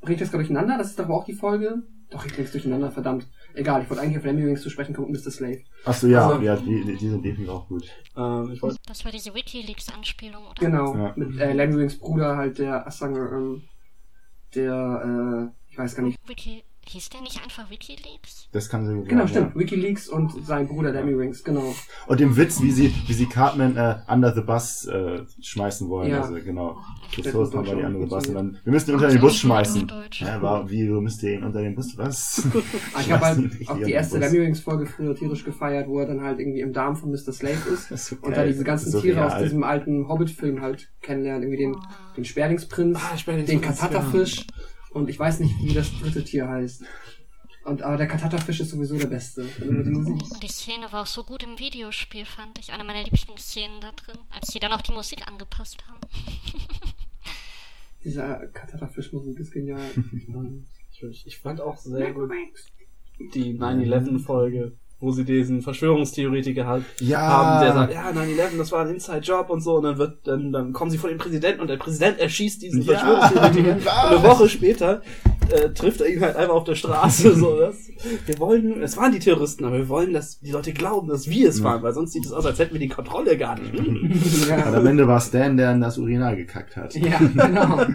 bringe 0.00 0.14
ich 0.14 0.20
das 0.20 0.30
gerade 0.30 0.44
durcheinander? 0.44 0.78
Das 0.78 0.88
ist 0.90 0.98
doch 0.98 1.04
aber 1.06 1.14
auch 1.16 1.24
die 1.24 1.32
Folge? 1.34 1.82
Doch, 2.10 2.26
ich 2.26 2.32
bring's 2.34 2.50
durcheinander, 2.50 2.90
verdammt. 2.90 3.26
Egal, 3.54 3.82
ich 3.82 3.90
wollte 3.90 4.02
eigentlich 4.02 4.18
auf 4.18 4.24
Lemmy 4.24 4.44
Wings 4.44 4.62
zu 4.62 4.70
sprechen 4.70 4.94
kommen 4.94 5.06
und 5.08 5.12
Mr. 5.12 5.30
Slave. 5.30 5.60
ach 5.84 5.94
so, 5.94 6.08
ja, 6.08 6.28
Also- 6.28 6.42
ja, 6.42 6.56
die, 6.56 6.84
die 6.96 7.08
sind 7.08 7.24
definitiv 7.24 7.48
auch 7.48 7.68
gut. 7.68 7.84
ähm, 8.16 8.50
ich 8.52 8.60
wollte 8.62 8.76
Das 8.86 9.04
war 9.04 9.12
diese 9.12 9.32
Wikileaks-Anspielung, 9.34 10.42
oder? 10.44 10.54
Genau, 10.58 10.96
Ja. 10.96 11.12
mit 11.16 11.38
äh, 11.38 11.52
Lemmy 11.52 11.76
Wings 11.78 11.98
Bruder 11.98 12.36
halt, 12.36 12.58
der, 12.58 12.86
ach, 12.86 12.90
sagen 12.92 13.14
wir, 13.14 13.30
ähm, 13.32 13.62
der, 14.54 15.52
äh, 15.52 15.70
ich 15.70 15.78
weiß 15.78 15.94
gar 15.94 16.02
nicht. 16.02 16.18
Wiki 16.26 16.64
hieß 16.86 17.10
der 17.10 17.20
nicht 17.20 17.42
einfach 17.42 17.70
Wikileaks? 17.70 18.48
Das 18.52 18.68
kann 18.68 18.86
sie 18.86 19.08
Genau, 19.08 19.22
ja. 19.22 19.28
stimmt, 19.28 19.54
Wikileaks 19.56 20.08
und 20.08 20.44
sein 20.44 20.66
Bruder 20.66 20.90
Lemmy 20.92 21.16
Wings, 21.16 21.44
genau. 21.44 21.74
Und 22.06 22.20
dem 22.20 22.36
Witz, 22.36 22.60
wie 22.62 22.72
sie, 22.72 22.92
wie 23.06 23.12
sie 23.12 23.26
Cartman 23.26 23.76
äh, 23.76 23.96
under 24.08 24.34
the 24.34 24.40
bus 24.40 24.86
äh, 24.86 25.20
schmeißen 25.40 25.88
wollen. 25.88 26.10
Ja. 26.10 26.22
Also 26.22 26.34
genau. 26.34 26.78
Das 27.16 27.26
es 27.26 27.34
ist 27.34 27.34
nochmal 27.34 27.64
die 27.64 27.70
schon 27.70 27.84
andere 27.84 28.06
Bus 28.06 28.26
und 28.28 28.34
dann, 28.34 28.58
wir 28.64 28.72
müssen 28.72 28.90
ihn 28.90 28.94
unter 28.94 29.08
den 29.08 29.20
Bus 29.20 29.36
schmeißen. 29.36 29.92
Ja, 30.12 30.42
war, 30.42 30.68
wie, 30.70 30.86
du 30.86 31.00
müsst 31.00 31.22
ihn 31.22 31.44
unter 31.44 31.60
den 31.60 31.74
Bus, 31.74 31.96
was? 31.96 32.46
Ah, 32.94 33.00
ich 33.00 33.12
habe 33.12 33.24
halt 33.24 33.68
auch 33.68 33.76
die 33.78 33.92
erste. 33.92 34.18
Lemmy 34.18 34.40
Wings 34.40 34.60
Folge 34.60 34.86
früher 34.86 35.14
tierisch 35.14 35.44
gefeiert, 35.44 35.88
wo 35.88 36.00
er 36.00 36.06
dann 36.06 36.22
halt 36.22 36.40
irgendwie 36.40 36.60
im 36.60 36.72
Darm 36.72 36.96
von 36.96 37.10
Mr. 37.10 37.32
Slave 37.32 37.58
ist. 37.72 37.90
Ist 37.90 38.06
so 38.06 38.16
Und 38.22 38.36
da 38.36 38.44
diese 38.46 38.64
ganzen 38.64 38.90
So 38.90 39.00
Tiere 39.00 39.24
aus 39.24 39.32
real. 39.32 39.42
diesem 39.44 39.62
alten 39.64 40.08
Hobbit-Film 40.08 40.60
halt 40.60 40.88
kennenlernen. 41.02 41.42
Irgendwie 41.42 41.64
den, 41.64 41.76
den 42.16 42.24
Sperlingsprinz, 42.24 42.98
Ah, 42.98 43.16
Sperlingsprinz, 43.16 43.60
den 43.60 43.60
Katatafisch 43.60 44.46
und 44.90 45.08
ich 45.08 45.18
weiß 45.18 45.40
nicht, 45.40 45.54
wie 45.62 45.74
das 45.74 45.90
dritte 45.98 46.24
Tier 46.24 46.48
heißt. 46.48 46.84
Und 47.64 47.82
aber 47.82 47.98
der 47.98 48.08
Katatafisch 48.08 48.60
ist 48.60 48.70
sowieso 48.70 48.96
der 48.96 49.06
Beste. 49.06 49.46
Die 50.42 50.48
Szene 50.48 50.90
war 50.90 51.02
auch 51.02 51.06
so 51.06 51.24
gut 51.24 51.42
im 51.42 51.58
Videospiel, 51.58 52.24
fand 52.24 52.58
ich. 52.58 52.72
Eine 52.72 52.84
meiner 52.84 53.04
Lieblingsszenen 53.04 53.80
da 53.80 53.92
drin, 53.92 54.18
als 54.30 54.48
sie 54.48 54.58
dann 54.58 54.72
auch 54.72 54.80
die 54.80 54.92
Musik 54.92 55.28
angepasst 55.28 55.84
haben. 55.86 56.00
Diese 58.04 58.50
Katatafisch-Musik 58.54 59.38
ist 59.38 59.52
genial. 59.52 59.90
Ich, 60.90 61.26
ich 61.26 61.38
fand 61.38 61.60
auch 61.60 61.76
sehr 61.76 62.12
gut 62.12 62.30
die 63.34 63.58
9-11-Folge, 63.58 64.72
wo 65.00 65.10
sie 65.12 65.24
diesen 65.24 65.62
Verschwörungstheoretiker 65.62 66.66
halt 66.66 66.84
Ja. 67.00 67.20
haben, 67.20 67.64
der 67.64 67.72
sagt, 67.74 67.94
ja, 67.94 68.10
9-11, 68.10 68.58
das 68.58 68.70
war 68.72 68.84
ein 68.84 68.94
Inside-Job 68.94 69.48
und 69.50 69.62
so, 69.62 69.76
und 69.76 69.84
dann 69.84 69.98
wird, 69.98 70.26
dann, 70.26 70.52
dann 70.52 70.72
kommen 70.72 70.90
sie 70.90 70.98
vor 70.98 71.08
den 71.08 71.18
Präsidenten 71.18 71.60
und 71.62 71.68
der 71.68 71.78
Präsident 71.78 72.18
erschießt 72.18 72.60
diesen 72.62 72.82
Ja. 72.82 72.92
Verschwörungstheoretiker. 72.98 73.76
Was? 73.84 74.04
Und 74.04 74.16
eine 74.18 74.22
Woche 74.28 74.48
später 74.48 75.02
äh, 75.50 75.70
trifft 75.70 76.00
er 76.02 76.08
ihn 76.08 76.20
halt 76.20 76.36
einfach 76.36 76.54
auf 76.54 76.64
der 76.64 76.74
Straße, 76.74 77.34
so, 77.34 77.58
das, 77.58 77.76
wir 78.26 78.38
wollen, 78.38 78.82
es 78.82 78.96
waren 78.96 79.10
die 79.12 79.18
Terroristen, 79.18 79.64
aber 79.64 79.78
wir 79.78 79.88
wollen, 79.88 80.12
dass 80.12 80.38
die 80.40 80.50
Leute 80.50 80.72
glauben, 80.72 81.08
dass 81.08 81.28
wir 81.28 81.48
es 81.48 81.58
Ja. 81.58 81.64
waren, 81.64 81.82
weil 81.82 81.92
sonst 81.94 82.12
sieht 82.12 82.24
es 82.26 82.32
aus, 82.32 82.44
als 82.46 82.58
hätten 82.58 82.74
wir 82.74 82.80
die 82.80 82.88
Kontrolle 82.88 83.36
gar 83.38 83.58
nicht. 83.58 83.74
Und 83.78 84.50
am 84.50 84.84
ja. 84.84 84.90
Ende 84.90 85.08
war 85.08 85.20
Stan, 85.20 85.56
der 85.56 85.72
in 85.72 85.80
das 85.80 85.98
Urinal 85.98 86.36
gekackt 86.36 86.76
hat. 86.76 86.94
ja, 86.94 87.18
genau. 87.18 87.80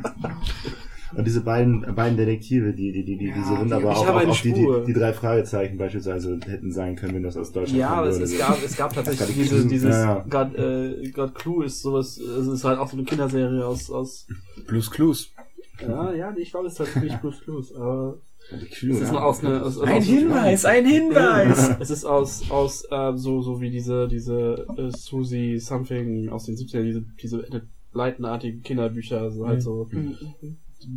Und 1.14 1.26
diese 1.26 1.42
beiden, 1.42 1.82
beiden 1.96 2.18
Detektive, 2.18 2.74
die, 2.74 2.92
die, 2.92 3.06
die, 3.06 3.18
die, 3.18 3.32
die 3.32 3.44
so 3.44 3.54
Ja, 3.54 3.60
wunderbar 3.62 3.92
ich 3.92 3.98
auch, 4.00 4.08
habe 4.08 4.18
auch, 4.18 4.22
eine 4.22 4.32
auch 4.32 4.42
die, 4.42 4.54
die, 4.54 4.68
die 4.88 4.94
drei 4.94 5.14
Fragezeichen 5.14 5.78
beispielsweise 5.78 6.40
hätten 6.46 6.72
sein 6.72 6.96
können, 6.96 7.16
wenn 7.16 7.24
das 7.24 7.38
aus 7.38 7.52
Deutschland 7.52 7.80
Ja, 7.80 7.88
kommen 7.90 8.00
aber 8.00 8.08
es, 8.10 8.20
würde. 8.20 8.32
es, 8.32 8.38
gab, 8.38 8.64
es 8.64 8.76
gab 8.78 8.94
tatsächlich 8.94 9.36
diese, 9.36 9.68
dieses 9.68 9.92
Ja, 9.96 10.18
ja. 10.18 10.26
God, 10.30 10.56
äh, 10.58 11.10
God 11.12 11.36
Clue 11.36 11.66
ist 11.66 11.82
sowas, 11.82 12.18
es 12.18 12.48
ist 12.48 12.64
halt 12.64 12.80
auch 12.80 12.90
so 12.90 12.98
eine 12.98 13.06
Kinderserie 13.06 13.66
aus, 13.66 13.90
aus 13.92 14.28
Blues 14.68 14.90
Clues. 14.90 15.32
ja, 15.80 16.14
ja, 16.14 16.36
ich 16.36 16.52
glaube, 16.52 16.68
es 16.68 16.74
ist 16.74 16.78
tatsächlich 16.80 17.16
Blues 17.18 17.42
Clues, 17.42 17.74
aber 17.76 18.18
Die 18.60 18.66
Clue, 18.68 18.94
es 18.94 19.02
ist 19.02 19.12
aus 19.12 19.44
eine, 19.44 19.62
aus, 19.62 19.78
aus, 19.78 19.88
Ein 19.88 19.98
aus, 19.98 20.04
Hinweis, 20.06 20.66
ein 20.66 20.86
Hinweis! 20.86 21.76
Es 21.80 21.90
ist 21.90 22.06
aus, 22.06 22.50
aus 22.50 22.84
äh, 22.90 23.14
so, 23.16 23.42
so 23.42 23.62
wie 23.62 23.70
diese, 23.70 24.08
diese 24.08 24.66
äh, 24.78 24.90
Susie 24.92 25.60
Something 25.60 26.30
aus 26.30 26.46
den 26.46 26.56
70ern, 26.56 26.84
diese, 26.84 27.04
diese 27.22 27.46
leitenartigen 27.94 28.62
Kinderbücher, 28.62 29.32
so 29.32 29.48
halt 29.48 29.62
so, 29.62 29.90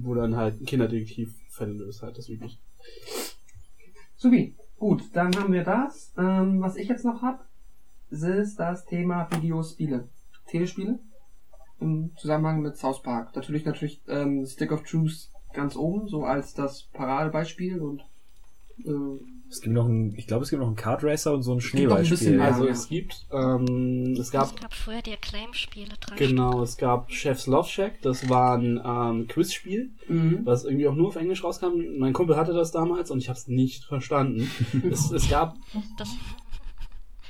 wo 0.03 0.15
dann 0.15 0.37
halt 0.37 0.61
ein 0.61 0.67
Kinderdetektiv 0.67 1.35
Fälle 1.51 1.73
löst, 1.73 2.03
halt 2.03 2.17
das 2.17 2.29
üblich. 2.29 2.61
Subi, 4.17 4.57
gut, 4.79 5.03
dann 5.13 5.35
haben 5.37 5.53
wir 5.53 5.65
das. 5.65 6.13
Ähm, 6.17 6.61
was 6.61 6.77
ich 6.77 6.89
jetzt 6.89 7.05
noch 7.05 7.23
hab, 7.23 7.47
ist 8.11 8.57
das 8.57 8.85
Thema 8.87 9.29
Videospiele. 9.31 10.09
Telespiele. 10.47 10.99
Im 11.81 12.13
Zusammenhang 12.17 12.61
mit 12.61 12.77
South 12.77 13.03
Park. 13.03 13.35
Natürlich, 13.37 13.65
natürlich, 13.65 14.01
ähm, 14.09 14.45
Stick 14.47 14.73
of 14.73 14.83
Truth 14.83 15.31
ganz 15.53 15.77
oben, 15.77 16.09
so 16.09 16.25
als 16.25 16.55
das 16.55 16.85
Paradebeispiel 16.93 17.81
und 17.81 18.03
äh, 18.85 19.38
Es 19.51 19.63
gibt 19.63 19.75
noch 19.75 19.87
ein, 19.87 20.15
ich 20.17 20.27
glaube, 20.27 20.45
es 20.45 20.51
gibt 20.51 20.61
noch 20.61 20.67
einen 20.67 20.77
Kart 20.77 21.03
Racer 21.03 21.33
und 21.33 21.43
so 21.43 21.55
ein 21.55 21.61
Schneeballspiel. 21.61 22.41
Also 22.41 22.65
ja. 22.65 22.71
es 22.71 22.89
gibt, 22.89 23.27
ähm, 23.33 24.15
es 24.19 24.31
gab 24.31 24.47
Es 24.47 24.61
gab 24.61 24.75
früher 24.75 25.01
die 25.01 25.13
Acclaim-Spiele 25.13 25.95
dran. 26.01 26.19
Genau, 26.19 26.63
es 26.63 26.77
gab 26.77 27.11
Chef's 27.11 27.47
Love 27.47 27.69
Shack, 27.69 28.03
das 28.03 28.29
war 28.29 28.59
ein 28.59 28.81
ähm, 28.85 29.27
Quizspiel, 29.27 29.91
mhm. 30.07 30.41
was 30.45 30.65
irgendwie 30.65 30.87
auch 30.87 30.95
nur 30.95 31.09
auf 31.09 31.17
Englisch 31.17 31.43
rauskam. 31.43 31.99
Mein 31.99 32.13
Kumpel 32.13 32.37
hatte 32.37 32.53
das 32.53 32.73
damals 32.73 33.11
und 33.11 33.19
ich 33.19 33.29
habe 33.29 33.39
es 33.39 33.49
nicht 33.49 33.85
verstanden. 33.85 34.51
es, 34.91 35.11
es 35.11 35.31
gab, 35.31 35.57
Das, 35.97 36.11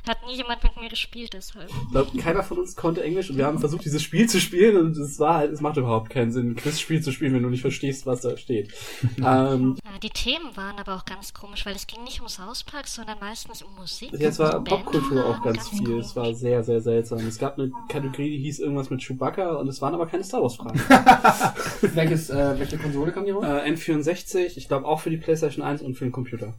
Hat 0.09 0.27
nie 0.27 0.37
jemand 0.37 0.63
mit 0.63 0.81
mir 0.81 0.89
gespielt, 0.89 1.35
deshalb. 1.35 1.69
Ich 1.69 1.91
glaub, 1.91 2.19
keiner 2.19 2.43
von 2.43 2.59
uns 2.59 2.75
konnte 2.77 3.03
Englisch 3.03 3.29
und 3.29 3.37
wir 3.37 3.45
haben 3.45 3.59
versucht, 3.59 3.85
dieses 3.85 4.03
Spiel 4.03 4.27
zu 4.27 4.41
spielen 4.41 4.77
und 4.79 4.97
es 4.97 5.19
war 5.19 5.35
halt, 5.35 5.53
es 5.53 5.61
macht 5.61 5.77
überhaupt 5.77 6.09
keinen 6.09 6.33
Sinn, 6.33 6.53
ein 6.53 6.57
Quizspiel 6.57 7.03
zu 7.03 7.13
spielen, 7.13 7.35
wenn 7.35 7.43
du 7.43 7.51
nicht 7.51 7.61
verstehst, 7.61 8.07
was 8.07 8.23
da 8.23 8.37
steht. 8.39 8.73
ähm, 9.19 9.77
Ja, 9.85 9.99
die 10.03 10.11
Themen 10.11 10.57
waren 10.57 10.79
aber 10.79 10.97
auch 10.97 11.05
ganz 11.05 11.35
komisch, 11.35 11.67
weil 11.67 11.75
es 11.75 11.87
ging 11.87 12.03
nicht 12.05 12.23
um 12.23 12.29
South 12.29 12.65
Park, 12.65 12.87
sondern 12.87 13.19
meistens 13.21 13.63
um 13.63 13.75
Musik. 13.77 14.13
jetzt 14.19 14.39
war 14.39 14.59
um 14.59 14.65
Popkultur 14.65 15.27
auch 15.27 15.41
Bandnamen, 15.41 15.55
ganz 15.55 15.69
viel. 15.69 15.99
Es 15.99 16.17
war 16.17 16.25
komisch. 16.25 16.39
sehr, 16.39 16.65
sehr 16.65 16.81
seltsam. 16.81 17.19
Es 17.27 17.39
gab 17.39 17.59
eine 17.59 17.71
Kategorie, 17.89 18.31
die 18.31 18.43
hieß 18.45 18.61
irgendwas 18.61 18.89
mit 18.89 19.03
Chewbacca 19.03 19.57
und 19.57 19.69
es 19.69 19.83
waren 19.83 19.95
aber 19.95 20.07
keine 20.07 20.25
Star 20.25 20.41
Wars 20.41 20.57
Fragen. 20.57 20.81
Welches, 21.95 22.31
äh, 22.31 22.59
welche 22.59 22.79
Konsole 22.79 23.13
kam 23.13 23.25
hier 23.25 23.35
raus? 23.35 23.45
äh, 23.45 23.71
N64, 23.71 24.57
ich 24.57 24.69
glaube 24.69 24.87
auch 24.87 25.01
für 25.01 25.11
die 25.11 25.19
PlayStation 25.19 25.65
1 25.65 25.83
und 25.83 25.97
für 25.97 26.05
den 26.05 26.13
Computer. 26.13 26.55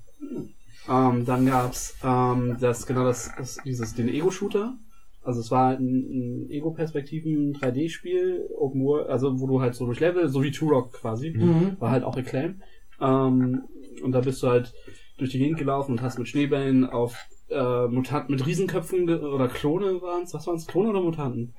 Ähm, 0.89 1.25
dann 1.25 1.45
gab's 1.45 1.95
ähm, 2.03 2.57
das 2.59 2.85
genau 2.87 3.03
das, 3.03 3.31
das 3.37 3.57
dieses 3.63 3.93
den 3.95 4.09
Ego-Shooter. 4.09 4.77
Also 5.21 5.41
es 5.41 5.51
war 5.51 5.71
ein, 5.71 6.45
ein 6.45 6.49
Ego-Perspektiven 6.49 7.53
3D-Spiel, 7.53 8.47
Open 8.57 8.83
World, 8.83 9.09
also 9.09 9.39
wo 9.39 9.47
du 9.47 9.61
halt 9.61 9.75
so 9.75 9.85
durch 9.85 9.99
Level, 9.99 10.29
so 10.29 10.41
wie 10.41 10.51
Turok 10.51 10.93
quasi, 10.93 11.31
Mhm. 11.31 11.75
war 11.79 11.91
halt 11.91 12.03
auch 12.03 12.15
Reclaim. 12.17 12.61
Ähm, 13.01 13.63
und 14.03 14.11
da 14.13 14.21
bist 14.21 14.41
du 14.41 14.47
halt 14.47 14.73
durch 15.17 15.31
die 15.31 15.39
Gegend 15.39 15.59
gelaufen 15.59 15.91
und 15.93 16.01
hast 16.01 16.17
mit 16.17 16.27
Schneebällen 16.29 16.85
auf 16.85 17.17
äh, 17.49 17.87
Mutanten 17.87 18.33
mit 18.35 18.45
Riesenköpfen 18.45 19.07
ge- 19.07 19.19
oder 19.19 19.47
Klone 19.47 20.01
waren's, 20.01 20.33
was 20.33 20.47
waren's, 20.47 20.67
Klone 20.67 20.89
oder 20.89 21.01
Mutanten? 21.01 21.53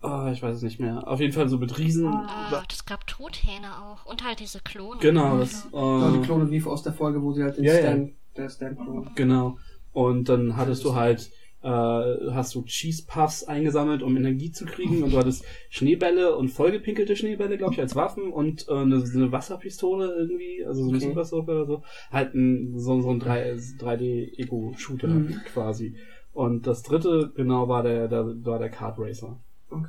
Ah, 0.00 0.30
ich 0.32 0.42
weiß 0.42 0.56
es 0.56 0.62
nicht 0.62 0.78
mehr. 0.78 1.08
Auf 1.08 1.20
jeden 1.20 1.32
Fall 1.32 1.48
so 1.48 1.58
mit 1.58 1.76
Riesen. 1.78 2.06
Ah, 2.06 2.62
es 2.70 2.84
gab 2.86 3.06
Truthähne 3.06 3.66
auch. 3.82 4.06
Und 4.06 4.24
halt 4.24 4.38
diese 4.40 4.60
Klone. 4.60 5.00
Genau, 5.00 5.38
das. 5.38 5.68
Ja, 5.72 6.10
die 6.12 6.18
Äh, 6.18 6.22
Klone 6.22 6.50
wie 6.50 6.62
aus 6.62 6.82
der 6.84 6.92
Folge, 6.92 7.20
wo 7.22 7.32
sie 7.32 7.42
halt 7.42 7.56
den 7.56 7.64
Ja, 7.64 7.74
ja. 7.74 7.80
Stan, 7.80 8.12
der 8.36 8.48
Stan-Klon. 8.48 9.10
Genau. 9.16 9.56
Und 9.92 10.28
dann 10.28 10.56
hattest 10.56 10.84
du 10.84 10.94
halt, 10.94 11.30
äh, 11.62 11.68
hast 11.68 12.54
du 12.54 12.62
Cheese 12.62 13.06
Puffs 13.08 13.42
eingesammelt, 13.42 14.04
um 14.04 14.16
Energie 14.16 14.52
zu 14.52 14.66
kriegen. 14.66 15.02
Und 15.02 15.12
du 15.12 15.18
hattest 15.18 15.44
Schneebälle 15.70 16.36
und 16.36 16.50
vollgepinkelte 16.50 17.16
Schneebälle, 17.16 17.58
glaube 17.58 17.74
ich, 17.74 17.80
als 17.80 17.96
Waffen 17.96 18.30
und 18.32 18.68
äh, 18.68 18.74
eine, 18.74 19.02
eine 19.02 19.32
Wasserpistole 19.32 20.14
irgendwie, 20.16 20.64
also 20.64 20.84
so 20.84 20.88
eine 20.90 20.98
Okay. 20.98 21.08
Super 21.08 21.24
Soaker 21.24 21.52
oder 21.52 21.66
so. 21.66 21.82
Halt 22.12 22.34
ein, 22.34 22.78
so, 22.78 23.00
so 23.00 23.10
ein 23.10 23.18
3, 23.18 23.56
3D-Ego-Shooter 23.80 25.08
Mhm. 25.08 25.40
quasi. 25.52 25.96
Und 26.32 26.68
das 26.68 26.84
dritte, 26.84 27.32
genau, 27.34 27.68
war 27.68 27.82
der, 27.82 28.06
der, 28.06 28.24
war 28.44 28.60
der 28.60 28.70
Kart 28.70 28.96
Racer. 28.98 29.40
Okay. 29.70 29.88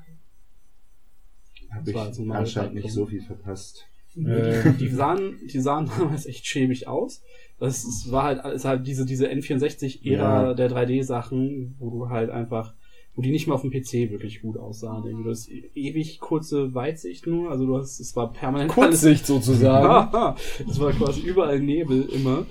Habe 1.72 1.90
ich 1.90 1.96
Mario 1.96 2.34
anscheinend 2.34 2.76
nicht 2.76 2.92
so 2.92 3.06
viel 3.06 3.22
verpasst. 3.22 3.86
Äh, 4.18 4.74
die 4.80 4.88
sahen, 4.90 5.40
die 5.52 5.60
sahen 5.60 5.90
damals 5.98 6.26
echt 6.26 6.46
schäbig 6.46 6.88
aus. 6.88 7.22
Das 7.60 7.84
ist, 7.84 8.12
war 8.12 8.24
halt, 8.24 8.46
ist 8.56 8.66
halt 8.66 8.88
diese, 8.88 9.06
diese 9.06 9.28
N64-Ära 9.30 10.48
Ja. 10.48 10.54
der 10.54 10.72
3D-Sachen, 10.72 11.76
wo 11.78 11.90
du 11.90 12.10
halt 12.10 12.30
einfach, 12.30 12.74
wo 13.16 13.22
die 13.22 13.32
nicht 13.32 13.48
mehr 13.48 13.56
auf 13.56 13.62
dem 13.62 13.70
PC 13.72 14.10
wirklich 14.12 14.42
gut 14.42 14.58
aussahen. 14.58 15.04
Irgendwie. 15.06 15.26
Du 15.26 15.30
hast 15.30 15.50
e- 15.50 15.70
ewig 15.76 16.20
kurze 16.20 16.74
Weitsicht 16.74 17.28
nur, 17.28 17.52
also 17.52 17.66
du 17.66 17.78
hast, 17.78 18.00
es 18.00 18.16
war 18.16 18.32
permanent 18.34 18.72
Kurzsicht 18.72 19.26
sozusagen. 19.26 19.88
Haha, 19.88 20.36
Es 20.70 20.80
war 20.80 20.92
quasi 20.94 21.22
überall 21.22 21.60
Nebel 21.60 22.04
immer. 22.14 22.46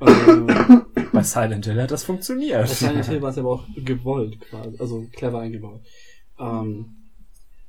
Ähm, 0.00 0.46
Bei 1.12 1.22
Silent 1.22 1.66
Hill 1.66 1.80
hat 1.82 1.90
das 1.90 2.02
bei 2.02 2.06
funktioniert. 2.06 2.68
Silent 2.68 3.06
Hill 3.06 3.22
war 3.22 3.30
es 3.30 3.38
aber 3.38 3.50
auch 3.50 3.64
gewollt 3.76 4.40
quasi, 4.40 4.76
also 4.78 5.06
clever 5.12 5.40
eingebaut. 5.40 5.80
Ähm, 6.38 6.96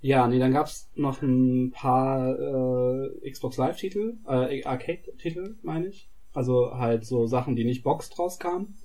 ja, 0.02 0.28
nee, 0.28 0.40
dann 0.40 0.54
gab's 0.54 0.90
noch 0.96 1.22
ein 1.22 1.72
paar 1.72 2.38
äh, 2.38 3.30
Xbox 3.30 3.58
Live-Titel, 3.58 4.18
äh, 4.28 4.64
Arcade-Titel, 4.64 5.56
meine 5.64 5.88
ich. 5.88 6.10
Also 6.34 6.76
halt 6.76 7.06
so 7.06 7.28
Sachen, 7.28 7.56
die 7.56 7.64
nicht 7.64 7.84
boxed 7.84 8.18
rauskamen, 8.20 8.76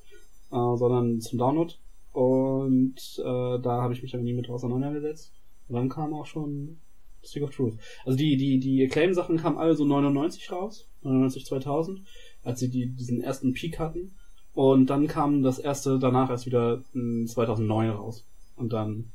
äh, 0.51 0.77
sondern 0.77 1.21
zum 1.21 1.39
Download. 1.39 1.75
Und 2.13 2.97
äh, 3.19 3.59
da 3.61 3.83
habe 3.83 3.93
ich 3.93 4.03
mich 4.03 4.15
aber 4.15 4.23
nie 4.23 4.33
mit 4.33 4.49
auseinandergesetzt. 4.49 5.33
Und 5.69 5.77
dann 5.77 5.89
kam 5.89 6.15
auch 6.15 6.27
schon 6.27 6.79
Stick 7.23 7.43
of 7.43 7.51
Truth. 7.51 7.75
Also 8.05 8.17
die, 8.17 8.37
die, 8.37 8.59
die 8.59 8.83
Acclaim-Sachen 8.85 9.37
kamen 9.37 9.59
alle 9.59 9.75
so 9.75 9.85
99 9.85 10.51
raus, 10.51 10.89
99 11.03 11.45
2000, 11.47 12.03
als 12.43 12.61
sie 12.61 12.71
die, 12.71 12.87
diesen 12.87 13.21
ersten 13.21 13.53
Peak 13.53 13.79
hatten. 13.79 14.15
Und 14.53 14.91
dann 14.91 15.07
kam 15.07 15.43
das 15.43 15.59
erste 15.59 15.99
danach 15.99 16.31
erst 16.31 16.47
wieder 16.47 16.83
mh, 16.93 17.27
2009 17.27 17.91
raus. 17.91 18.25
Und 18.57 18.73
dann, 18.73 19.13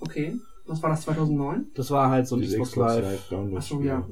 Okay. 0.00 0.38
Was 0.66 0.82
war 0.82 0.90
das 0.90 1.02
2009? 1.02 1.66
das 1.74 1.90
war 1.90 2.10
halt 2.10 2.26
so 2.26 2.36
ein 2.36 2.42
Xbox, 2.42 2.70
Xbox 2.70 2.76
Live. 2.76 3.04
Live 3.04 3.28
Download. 3.28 3.56
Achso, 3.56 3.80
ja. 3.80 4.04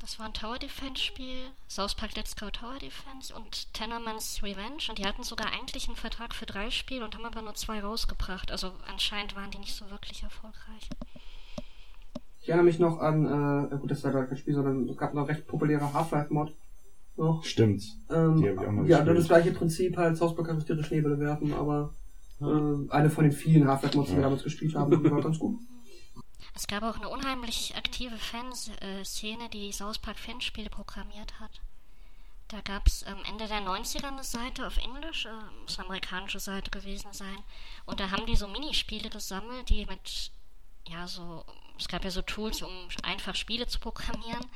Das 0.00 0.18
war 0.18 0.26
ein 0.26 0.34
Tower 0.34 0.58
Defense 0.58 1.02
Spiel, 1.02 1.50
South 1.68 1.94
Park 1.94 2.16
Let's 2.16 2.36
Go 2.36 2.50
Tower 2.50 2.78
Defense 2.80 3.34
und 3.34 3.72
Tenorman's 3.72 4.40
Revenge 4.42 4.84
und 4.88 4.98
die 4.98 5.04
hatten 5.04 5.22
sogar 5.22 5.52
eigentlich 5.52 5.88
einen 5.88 5.96
Vertrag 5.96 6.34
für 6.34 6.46
drei 6.46 6.70
Spiele 6.70 7.04
und 7.04 7.14
haben 7.14 7.24
aber 7.24 7.42
nur 7.42 7.54
zwei 7.54 7.80
rausgebracht. 7.80 8.52
Also 8.52 8.72
anscheinend 8.90 9.34
waren 9.36 9.50
die 9.50 9.58
nicht 9.58 9.74
so 9.74 9.88
wirklich 9.90 10.22
erfolgreich. 10.22 10.90
Ich 12.40 12.48
erinnere 12.48 12.66
mich 12.66 12.78
noch 12.78 12.98
an, 12.98 13.24
äh, 13.26 13.70
ja 13.70 13.76
gut, 13.76 13.90
das 13.90 14.04
war 14.04 14.12
da 14.12 14.24
kein 14.24 14.36
Spiel, 14.36 14.54
sondern 14.54 14.88
es 14.88 14.96
gab 14.96 15.14
noch 15.14 15.26
recht 15.28 15.46
populäre 15.48 15.92
Half-Life-Mod 15.92 16.54
noch. 17.16 17.42
Stimmt. 17.44 17.82
Ähm, 18.10 18.36
Die 18.40 18.48
hab 18.48 18.54
ich 18.54 18.66
auch 18.68 18.72
mal 18.72 18.88
ja, 18.88 18.98
gespielt. 18.98 19.18
das 19.18 19.26
gleiche 19.26 19.52
Prinzip 19.52 19.96
halt, 19.96 20.20
Hauspark 20.20 20.46
kann 20.46 20.64
ihre 20.68 20.84
Schneebälle 20.84 21.18
werfen, 21.18 21.52
aber 21.54 21.94
äh, 22.40 22.90
eine 22.90 23.10
von 23.10 23.24
den 23.24 23.32
vielen 23.32 23.66
Half-Life-Mods, 23.68 24.10
die 24.10 24.16
wir 24.16 24.22
damals 24.22 24.42
gespielt 24.42 24.74
haben, 24.74 24.90
die 25.02 25.10
war 25.10 25.22
ganz 25.22 25.38
gut. 25.38 25.60
Es 26.54 26.66
gab 26.66 26.82
auch 26.82 26.96
eine 26.96 27.08
unheimlich 27.08 27.76
aktive 27.76 28.16
Fanszene, 28.16 29.48
die 29.50 29.72
South 29.72 29.98
Park 29.98 30.18
Fanspiele 30.18 30.70
programmiert 30.70 31.38
hat. 31.38 31.60
Da 32.48 32.60
gab 32.60 32.86
es 32.86 33.02
am 33.04 33.22
Ende 33.24 33.48
der 33.48 33.60
90er 33.60 34.06
eine 34.06 34.22
Seite 34.22 34.66
auf 34.66 34.76
Englisch, 34.76 35.26
äh, 35.26 35.60
muss 35.62 35.78
eine 35.78 35.88
amerikanische 35.88 36.38
Seite 36.38 36.70
gewesen 36.70 37.12
sein. 37.12 37.38
Und 37.86 37.98
da 37.98 38.10
haben 38.10 38.24
die 38.26 38.36
so 38.36 38.46
Minispiele 38.46 39.10
gesammelt, 39.10 39.68
die 39.68 39.84
mit, 39.86 40.30
ja, 40.86 41.08
so, 41.08 41.44
es 41.76 41.88
gab 41.88 42.04
ja 42.04 42.10
so 42.10 42.22
Tools, 42.22 42.62
um 42.62 42.88
einfach 43.02 43.34
Spiele 43.34 43.66
zu 43.66 43.80
programmieren. 43.80 44.46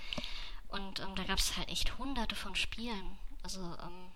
Und 0.69 1.01
ähm, 1.01 1.17
da 1.17 1.25
gab 1.25 1.39
es 1.39 1.57
halt 1.57 1.69
echt 1.69 1.99
hunderte 1.99 2.37
von 2.37 2.55
Spielen. 2.55 3.19
Also, 3.43 3.61
ähm, 3.61 4.10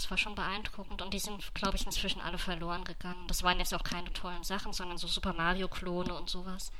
das 0.00 0.10
war 0.10 0.16
schon 0.16 0.34
beeindruckend. 0.34 1.02
Und 1.02 1.12
die 1.12 1.18
sind, 1.18 1.54
glaube 1.54 1.76
ich, 1.76 1.84
inzwischen 1.84 2.22
alle 2.22 2.38
verloren 2.38 2.84
gegangen. 2.84 3.26
Das 3.28 3.42
waren 3.42 3.58
jetzt 3.58 3.74
auch 3.74 3.84
keine 3.84 4.10
tollen 4.14 4.42
Sachen, 4.44 4.72
sondern 4.72 4.96
so 4.96 5.06
Super 5.06 5.34
Mario-Klone 5.34 6.14
und 6.14 6.30
sowas. 6.30 6.72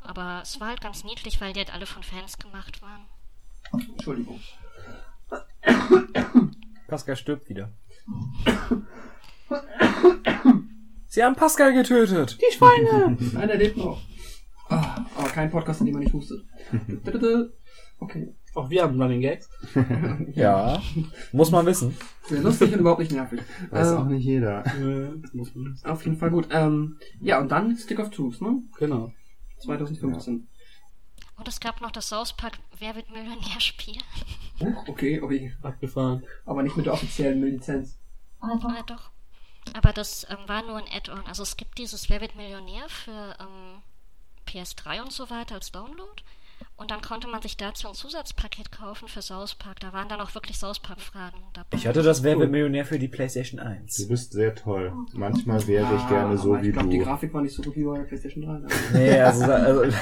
Aber 0.00 0.40
es 0.42 0.58
war 0.58 0.68
halt 0.68 0.80
ganz 0.80 1.04
niedlich, 1.04 1.38
weil 1.42 1.52
die 1.52 1.60
halt 1.60 1.74
alle 1.74 1.84
von 1.84 2.02
Fans 2.02 2.38
gemacht 2.38 2.80
waren. 2.80 3.04
Entschuldigung. 3.72 4.40
Pascal 6.88 7.16
stirbt 7.16 7.50
wieder. 7.50 7.70
Sie 11.08 11.22
haben 11.22 11.36
Pascal 11.36 11.74
getötet. 11.74 12.38
Die 12.40 12.56
Schweine! 12.56 13.18
Einer 13.38 13.56
lebt 13.56 13.76
noch. 13.76 14.00
Ah, 14.70 15.04
aber 15.14 15.28
kein 15.28 15.50
Podcast, 15.50 15.80
in 15.80 15.86
dem 15.86 15.94
man 15.94 16.04
nicht 16.04 16.14
hustet. 16.14 16.42
Okay. 18.00 18.32
Auch 18.58 18.70
wir 18.70 18.82
haben 18.82 19.00
Running 19.00 19.20
Gags. 19.20 19.48
Ja, 20.34 20.82
muss 21.32 21.50
man 21.52 21.64
wissen. 21.66 21.96
Lustig 22.28 22.72
und 22.72 22.80
überhaupt 22.80 23.00
nicht 23.00 23.12
nervig. 23.12 23.40
Weiß 23.70 23.92
Äh, 23.92 23.94
auch 23.94 24.04
nicht 24.04 24.24
jeder. 24.24 24.66
Äh, 24.66 25.10
das 25.22 25.32
muss 25.32 25.54
man- 25.54 25.78
Auf 25.84 26.04
jeden 26.04 26.16
Fall 26.18 26.30
gut. 26.30 26.48
Ähm, 26.50 26.98
ja, 27.20 27.38
und 27.40 27.50
dann 27.52 27.76
Stick 27.76 27.98
of 28.00 28.10
Truth, 28.10 28.40
ne? 28.40 28.62
genau. 28.78 29.12
2015. 29.60 30.48
Und 31.36 31.46
es 31.48 31.60
gab 31.60 31.80
noch 31.80 31.92
das 31.92 32.08
South 32.08 32.32
Park 32.32 32.58
Wer 32.80 32.96
wird 32.96 33.10
Millionär-Spiel. 33.10 33.98
Okay, 34.88 35.20
okay. 35.20 35.54
Abgefahren. 35.62 36.24
Aber 36.44 36.64
nicht 36.64 36.76
mit 36.76 36.86
der 36.86 36.94
offiziellen 36.94 37.40
Lizenz. 37.44 37.96
Ah, 38.40 38.58
doch. 38.88 39.10
Aber 39.72 39.92
das 39.92 40.26
ähm, 40.28 40.38
war 40.48 40.62
nur 40.66 40.78
ein 40.78 40.88
Add-on. 40.92 41.24
Also 41.28 41.44
es 41.44 41.56
gibt 41.56 41.78
dieses 41.78 42.08
Wer 42.10 42.20
wird 42.20 42.34
Millionär 42.34 42.88
für 42.88 43.36
ähm, 43.38 43.82
PS3 44.48 45.00
und 45.02 45.12
so 45.12 45.30
weiter 45.30 45.54
als 45.54 45.70
Download. 45.70 46.22
Und 46.78 46.92
dann 46.92 47.00
konnte 47.02 47.26
man 47.26 47.42
sich 47.42 47.56
dazu 47.56 47.88
ein 47.88 47.94
Zusatzpaket 47.94 48.70
kaufen 48.70 49.08
für 49.08 49.20
South 49.20 49.56
Park. 49.56 49.80
Da 49.80 49.92
waren 49.92 50.08
dann 50.08 50.20
auch 50.20 50.32
wirklich 50.36 50.56
South 50.58 50.78
Park-Fragen 50.78 51.36
dabei. 51.52 51.76
Ich 51.76 51.86
hatte 51.88 52.02
das 52.04 52.22
Wer 52.22 52.38
wird 52.38 52.52
Millionär 52.52 52.84
für 52.84 53.00
die 53.00 53.08
PlayStation 53.08 53.58
1. 53.58 53.96
Du 53.96 54.08
bist 54.08 54.32
sehr 54.32 54.54
toll. 54.54 54.92
Manchmal 55.12 55.66
wäre 55.66 55.92
ich 55.96 56.02
Ah, 56.02 56.08
gerne 56.08 56.38
so 56.38 56.54
wie 56.62 56.68
ich 56.68 56.72
glaube, 56.72 56.88
die 56.88 56.98
du. 56.98 57.04
Grafik 57.04 57.34
war 57.34 57.42
nicht 57.42 57.54
so 57.54 57.62
gut 57.62 57.74
wie 57.74 57.82
bei 57.82 57.98
der 57.98 58.04
PlayStation 58.04 58.44
3. 58.44 58.52
ne? 58.60 58.68
Nee, 58.92 59.20
also, 59.20 59.44
also 59.44 59.82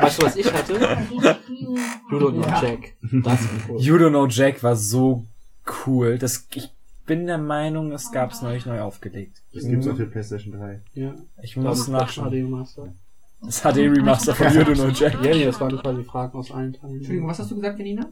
Weißt 0.00 0.20
du, 0.20 0.26
was 0.26 0.34
ich 0.36 0.52
hatte? 0.52 0.98
Judo 2.10 2.26
und 2.28 2.44
Jack. 2.60 2.94
Das 3.00 3.42
war 3.44 3.48
cool. 3.68 3.80
You 3.80 3.94
Don't 3.96 4.08
Know 4.10 4.26
Jack 4.26 4.62
war 4.64 4.74
so 4.74 5.24
cool. 5.86 6.18
Das, 6.18 6.48
ich 6.54 6.70
bin 7.06 7.26
der 7.26 7.38
Meinung, 7.38 7.92
es 7.92 8.10
gab 8.10 8.32
es 8.32 8.42
neulich 8.42 8.66
neu 8.66 8.80
aufgelegt. 8.80 9.42
Das 9.52 9.64
gibt's 9.64 9.86
auch 9.86 9.96
für 9.96 10.06
PlayStation 10.06 10.54
3. 10.58 10.80
Ja. 10.94 11.14
Ich 11.42 11.56
muss 11.56 11.86
nachschauen. 11.86 12.32
Das 13.46 13.60
HD 13.62 13.76
Remaster 13.78 14.34
von 14.34 14.46
You 14.48 14.60
Don't 14.60 14.74
Know 14.74 14.88
Jack. 14.88 15.14
Ja, 15.14 15.20
nee, 15.34 15.44
das 15.44 15.60
waren 15.60 15.78
quasi 15.78 16.04
Fragen 16.04 16.38
aus 16.38 16.50
allen 16.50 16.72
Teilen. 16.72 16.96
Entschuldigung, 16.96 17.28
was 17.28 17.38
hast 17.38 17.50
du 17.50 17.56
gesagt, 17.56 17.78
Janina? 17.78 18.06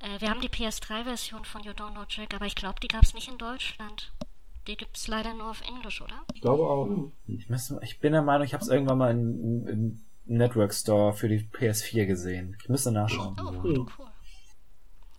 Äh, 0.00 0.20
wir 0.20 0.30
haben 0.30 0.40
die 0.40 0.48
PS3-Version 0.48 1.44
von 1.44 1.62
You 1.62 1.72
Don't 1.72 1.92
Know 1.92 2.04
Jack, 2.08 2.34
aber 2.34 2.46
ich 2.46 2.54
glaube, 2.54 2.80
die 2.82 2.88
gab 2.88 3.02
es 3.02 3.14
nicht 3.14 3.28
in 3.30 3.38
Deutschland. 3.38 4.12
Die 4.66 4.76
gibt 4.76 4.96
es 4.96 5.08
leider 5.08 5.34
nur 5.34 5.50
auf 5.50 5.62
Englisch, 5.66 6.02
oder? 6.02 6.14
Ich 6.34 6.40
glaube 6.40 6.62
auch. 6.64 6.88
Ich, 7.26 7.48
müsste, 7.48 7.80
ich 7.82 8.00
bin 8.00 8.12
der 8.12 8.22
Meinung, 8.22 8.44
ich 8.46 8.52
habe 8.52 8.62
es 8.62 8.68
irgendwann 8.68 8.98
mal 8.98 9.10
im, 9.10 10.02
Network 10.30 10.74
Store 10.74 11.14
für 11.14 11.26
die 11.26 11.38
PS4 11.40 12.04
gesehen. 12.04 12.54
Ich 12.60 12.68
müsste 12.68 12.92
nachschauen. 12.92 13.34
Oh, 13.40 13.50
Hm. 13.62 13.88
cool. 13.98 14.07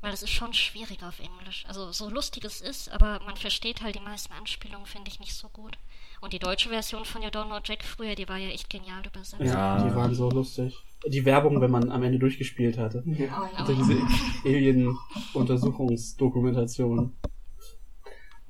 Weil 0.01 0.13
es 0.13 0.23
ist 0.23 0.31
schon 0.31 0.53
schwierig 0.53 1.03
auf 1.03 1.19
Englisch. 1.19 1.65
Also 1.67 1.91
so 1.91 2.09
lustig 2.09 2.45
es 2.45 2.61
ist, 2.61 2.89
aber 2.89 3.19
man 3.25 3.35
versteht 3.35 3.81
halt 3.81 3.95
die 3.95 3.99
meisten 3.99 4.31
Anspielungen, 4.33 4.85
finde 4.85 5.11
ich 5.11 5.19
nicht 5.19 5.33
so 5.33 5.49
gut. 5.49 5.77
Und 6.21 6.31
die 6.33 6.39
deutsche 6.39 6.69
Version 6.69 7.03
von 7.05 7.21
You 7.21 7.29
Don't 7.29 7.45
Know 7.47 7.59
Jack 7.63 7.83
früher, 7.83 8.15
die 8.15 8.27
war 8.27 8.37
ja 8.37 8.49
echt 8.49 8.69
genial 8.69 9.05
übersetzt. 9.05 9.41
Ja, 9.41 9.81
die 9.83 9.93
waren 9.95 10.15
so 10.15 10.29
lustig. 10.29 10.75
Die 11.07 11.23
Werbung, 11.25 11.61
wenn 11.61 11.71
man 11.71 11.91
am 11.91 12.03
Ende 12.03 12.19
durchgespielt 12.19 12.77
hatte. 12.77 13.03
Ja. 13.05 13.49
Also 13.55 13.73
diese 13.73 13.95
Alien-Untersuchungsdokumentation. 14.45 17.13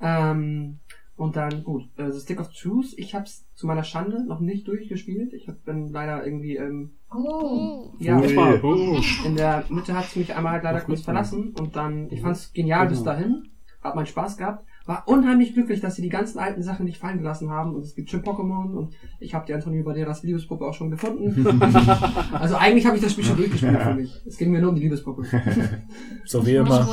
Ähm, 0.02 0.80
und 1.20 1.36
dann, 1.36 1.66
gut, 1.66 1.84
äh, 1.98 2.12
The 2.12 2.20
Stick 2.22 2.40
of 2.40 2.50
Truth, 2.54 2.94
ich 2.96 3.14
hab's 3.14 3.46
zu 3.54 3.68
meiner 3.68 3.84
Schande 3.84 4.26
noch 4.26 4.40
nicht 4.40 4.66
durchgespielt. 4.70 5.34
Ich 5.34 5.50
hab, 5.50 5.66
bin 5.66 5.90
leider 5.90 6.26
irgendwie, 6.26 6.56
ähm, 6.56 6.92
Oh. 7.14 7.92
ja. 8.00 8.18
Mal, 8.20 8.64
uh, 8.64 9.02
in 9.26 9.36
der 9.36 9.66
Mitte 9.68 9.98
hat's 9.98 10.16
mich 10.16 10.34
einmal 10.34 10.54
halt 10.54 10.64
leider 10.64 10.80
kurz 10.80 11.02
verlassen 11.02 11.54
und 11.60 11.76
dann, 11.76 12.10
ich 12.10 12.22
fand's 12.22 12.54
genial 12.54 12.88
bis 12.88 13.00
Genau. 13.00 13.12
dahin, 13.12 13.48
hab 13.84 13.96
meinen 13.96 14.06
Spaß 14.06 14.38
gehabt, 14.38 14.66
war 14.86 15.04
unheimlich 15.08 15.54
glücklich, 15.54 15.82
dass 15.82 15.96
sie 15.96 16.02
die 16.02 16.10
ganzen 16.10 16.40
alten 16.40 16.64
Sachen 16.64 16.86
nicht 16.86 17.00
fallen 17.00 17.18
gelassen 17.18 17.50
haben 17.50 17.76
und 17.76 17.84
es 17.84 17.96
gibt 17.96 18.10
schon 18.10 18.22
Pokémon 18.24 18.74
und 18.74 18.94
ich 19.20 19.34
habe 19.36 19.46
die 19.46 19.54
Antonio 19.54 19.84
Banderas 19.84 20.24
Liebespuppe 20.24 20.66
auch 20.66 20.74
schon 20.74 20.90
gefunden. 20.90 21.46
also 22.32 22.56
eigentlich 22.56 22.86
habe 22.86 22.96
ich 22.96 23.04
das 23.04 23.12
Spiel 23.12 23.26
schon 23.26 23.38
durchgespielt 23.38 23.82
für 23.82 23.94
mich. 23.94 24.22
Es 24.26 24.38
ging 24.38 24.52
mir 24.52 24.62
nur 24.62 24.70
um 24.70 24.76
die 24.76 24.84
Liebespuppe. 24.84 25.24
So 26.26 26.46
wie 26.46 26.52
Wie 26.52 26.56
immer. 26.56 26.88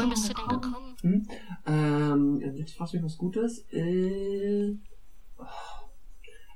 Gekommen? 0.97 1.29
Ähm, 1.67 2.41
jetzt 2.57 2.75
fragst 2.77 2.93
du 2.95 2.99
mich 2.99 3.05
was 3.05 3.17
Gutes. 3.19 3.67
Äh, 3.73 4.75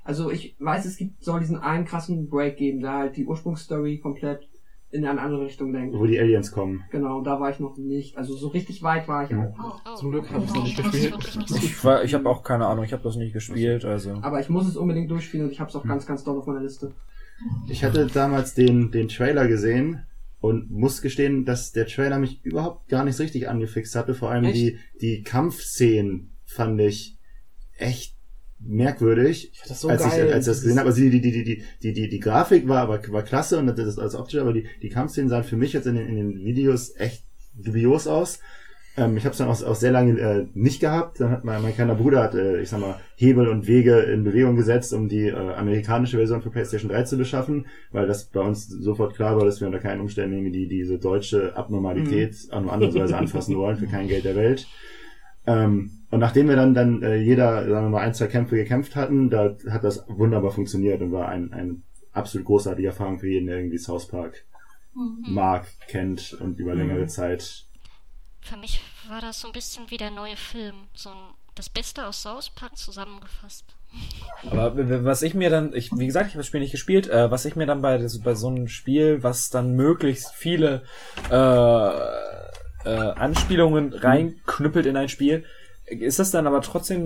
also 0.03 0.31
ich 0.31 0.55
weiß, 0.59 0.85
es 0.85 0.97
gibt, 0.97 1.23
soll 1.23 1.39
diesen 1.39 1.57
einen 1.59 1.85
krassen 1.85 2.29
Break 2.29 2.57
geben, 2.57 2.81
da 2.81 2.99
halt 2.99 3.17
die 3.17 3.25
Ursprungsstory 3.25 3.99
komplett 3.99 4.47
in 4.89 5.05
eine 5.05 5.21
andere 5.21 5.45
Richtung 5.45 5.71
lenkt. 5.71 5.95
Wo 5.97 6.05
die 6.05 6.19
Aliens 6.19 6.51
kommen. 6.51 6.83
Genau, 6.91 7.21
da 7.21 7.39
war 7.39 7.49
ich 7.49 7.59
noch 7.59 7.77
nicht. 7.77 8.17
Also 8.17 8.35
so 8.35 8.49
richtig 8.49 8.83
weit 8.83 9.07
war 9.07 9.23
ich 9.23 9.33
auch. 9.33 9.53
Oh, 9.57 9.71
oh. 9.89 9.95
Zum 9.95 10.11
Glück 10.11 10.29
hab 10.29 10.43
ich's 10.43 10.53
noch 10.53 10.63
nicht 10.63 10.77
ist 10.77 10.91
gespielt. 10.91 11.15
Ich, 11.63 11.85
war- 11.85 12.03
ich 12.03 12.13
habe 12.13 12.27
auch 12.29 12.43
keine 12.43 12.65
Ahnung, 12.65 12.83
ich 12.83 12.91
habe 12.91 13.03
das 13.03 13.15
nicht 13.15 13.31
gespielt, 13.31 13.85
also. 13.85 14.15
Aber 14.21 14.41
ich 14.41 14.49
muss 14.49 14.67
es 14.67 14.75
unbedingt 14.75 15.09
durchspielen 15.09 15.45
und 15.45 15.51
ich 15.53 15.61
habe 15.61 15.69
es 15.69 15.75
auch 15.77 15.85
ganz, 15.85 16.05
ganz 16.05 16.23
doll 16.25 16.37
auf 16.37 16.45
meiner 16.45 16.59
Liste. 16.61 16.91
Ich 17.69 17.83
hatte 17.85 18.05
damals 18.07 18.53
den, 18.53 18.91
den 18.91 19.07
Trailer 19.07 19.47
gesehen 19.47 20.03
und 20.41 20.71
muss 20.71 21.01
gestehen, 21.01 21.45
dass 21.45 21.71
der 21.71 21.85
Trailer 21.85 22.19
mich 22.19 22.43
überhaupt 22.43 22.89
gar 22.89 23.05
nicht 23.05 23.15
so 23.15 23.23
richtig 23.23 23.47
angefixt 23.47 23.95
hatte. 23.95 24.15
Vor 24.15 24.31
allem 24.31 24.45
Echt? 24.45 24.55
die, 24.55 24.79
die 24.99 25.23
Kampfszenen 25.23 26.31
fand 26.45 26.81
ich 26.81 27.17
echt 27.77 28.15
merkwürdig. 28.59 29.51
Ich 29.53 29.61
das 29.67 29.81
so 29.81 29.87
als 29.87 30.03
geil. 30.03 30.27
ich 30.27 30.33
als 30.33 30.47
ich 30.47 30.51
das 30.51 30.61
gesehen 30.61 30.79
habe, 30.79 30.89
also 30.89 31.01
die, 31.01 31.09
die, 31.09 31.21
die, 31.21 31.43
die, 31.43 31.63
die, 31.81 31.93
die, 31.93 32.09
die 32.09 32.19
Grafik 32.19 32.67
war 32.67 32.81
aber 32.81 33.01
war 33.09 33.23
klasse 33.23 33.59
und 33.59 33.67
das 33.67 33.79
ist 33.79 33.99
alles 33.99 34.15
optisch, 34.15 34.39
aber 34.39 34.53
die, 34.53 34.67
die 34.81 34.89
Kampfszenen 34.89 35.29
sahen 35.29 35.43
für 35.43 35.57
mich 35.57 35.73
jetzt 35.73 35.85
in 35.85 35.95
den, 35.95 36.07
in 36.07 36.15
den 36.15 36.43
Videos 36.43 36.95
echt 36.97 37.23
dubios 37.53 38.07
aus. 38.07 38.39
Ähm, 38.97 39.15
ich 39.15 39.23
habe 39.23 39.31
es 39.31 39.37
dann 39.37 39.47
auch, 39.47 39.63
auch 39.63 39.75
sehr 39.75 39.91
lange 39.91 40.19
äh, 40.19 40.47
nicht 40.53 40.81
gehabt. 40.81 41.19
Dann 41.19 41.31
hat 41.31 41.45
mein, 41.45 41.61
mein 41.61 41.73
kleiner 41.73 41.95
Bruder 41.95 42.23
hat, 42.23 42.35
äh, 42.35 42.61
ich 42.61 42.69
sag 42.69 42.81
mal, 42.81 42.99
Hebel 43.15 43.47
und 43.47 43.67
Wege 43.67 43.99
in 43.99 44.23
Bewegung 44.23 44.55
gesetzt, 44.55 44.93
um 44.93 45.07
die 45.07 45.27
äh, 45.27 45.35
amerikanische 45.35 46.17
Version 46.17 46.41
für 46.41 46.49
PlayStation 46.49 46.91
3 46.91 47.03
zu 47.03 47.17
beschaffen, 47.17 47.67
weil 47.91 48.07
das 48.07 48.25
bei 48.25 48.41
uns 48.41 48.67
sofort 48.67 49.15
klar 49.15 49.37
war, 49.37 49.45
dass 49.45 49.61
wir 49.61 49.67
unter 49.67 49.79
keinen 49.79 50.01
Umständen 50.01 50.35
irgendwie 50.35 50.51
die, 50.51 50.67
diese 50.67 50.99
deutsche 50.99 51.55
Abnormalität 51.55 52.35
an 52.51 52.69
andersweise 52.69 53.17
anfassen 53.17 53.55
wollen, 53.57 53.77
für 53.77 53.87
kein 53.87 54.07
Geld 54.07 54.25
der 54.25 54.35
Welt. 54.35 54.67
Ähm, 55.47 55.91
und 56.11 56.19
nachdem 56.19 56.49
wir 56.49 56.55
dann, 56.57 56.73
dann 56.73 57.01
äh, 57.01 57.15
jeder, 57.15 57.67
sagen 57.67 57.85
wir 57.85 57.89
mal, 57.89 58.01
ein, 58.01 58.13
zwei 58.13 58.27
Kämpfe 58.27 58.57
gekämpft 58.57 58.95
hatten, 58.95 59.29
da 59.29 59.55
hat 59.69 59.83
das 59.83 60.05
wunderbar 60.09 60.51
funktioniert 60.51 61.01
und 61.01 61.13
war 61.13 61.29
ein, 61.29 61.53
eine 61.53 61.77
absolut 62.11 62.45
großartige 62.45 62.89
Erfahrung 62.89 63.19
für 63.19 63.29
jeden, 63.29 63.47
der 63.47 63.57
irgendwie 63.57 63.77
South 63.77 64.07
Park 64.07 64.43
Mhm. 64.93 65.33
mag, 65.33 65.67
kennt 65.87 66.37
und 66.41 66.59
über 66.59 66.75
längere 66.75 67.07
Zeit. 67.07 67.65
Für 68.41 68.57
mich 68.57 68.81
war 69.07 69.21
das 69.21 69.39
so 69.39 69.47
ein 69.47 69.53
bisschen 69.53 69.89
wie 69.91 69.97
der 69.97 70.11
neue 70.11 70.35
Film. 70.35 70.75
So 70.93 71.09
ein, 71.09 71.17
das 71.55 71.69
Beste 71.69 72.05
aus 72.05 72.21
South 72.21 72.49
Park 72.49 72.77
zusammengefasst. 72.77 73.65
Aber 74.49 74.73
was 75.05 75.21
ich 75.21 75.33
mir 75.33 75.49
dann, 75.49 75.73
ich, 75.73 75.91
wie 75.91 76.07
gesagt, 76.07 76.27
ich 76.27 76.33
habe 76.33 76.39
das 76.39 76.47
Spiel 76.47 76.61
nicht 76.61 76.71
gespielt, 76.71 77.09
äh, 77.09 77.29
was 77.29 77.45
ich 77.45 77.55
mir 77.55 77.65
dann 77.65 77.81
bei, 77.81 77.97
bei 78.23 78.35
so 78.35 78.47
einem 78.47 78.67
Spiel, 78.67 79.21
was 79.21 79.49
dann 79.49 79.75
möglichst 79.75 80.33
viele 80.33 80.83
äh, 81.29 81.35
äh, 81.35 82.89
Anspielungen 82.89 83.93
reinknüppelt 83.93 84.85
in 84.85 84.97
ein 84.97 85.09
Spiel, 85.09 85.45
ist 85.99 86.19
das 86.19 86.31
dann 86.31 86.47
aber 86.47 86.61
trotzdem 86.61 87.01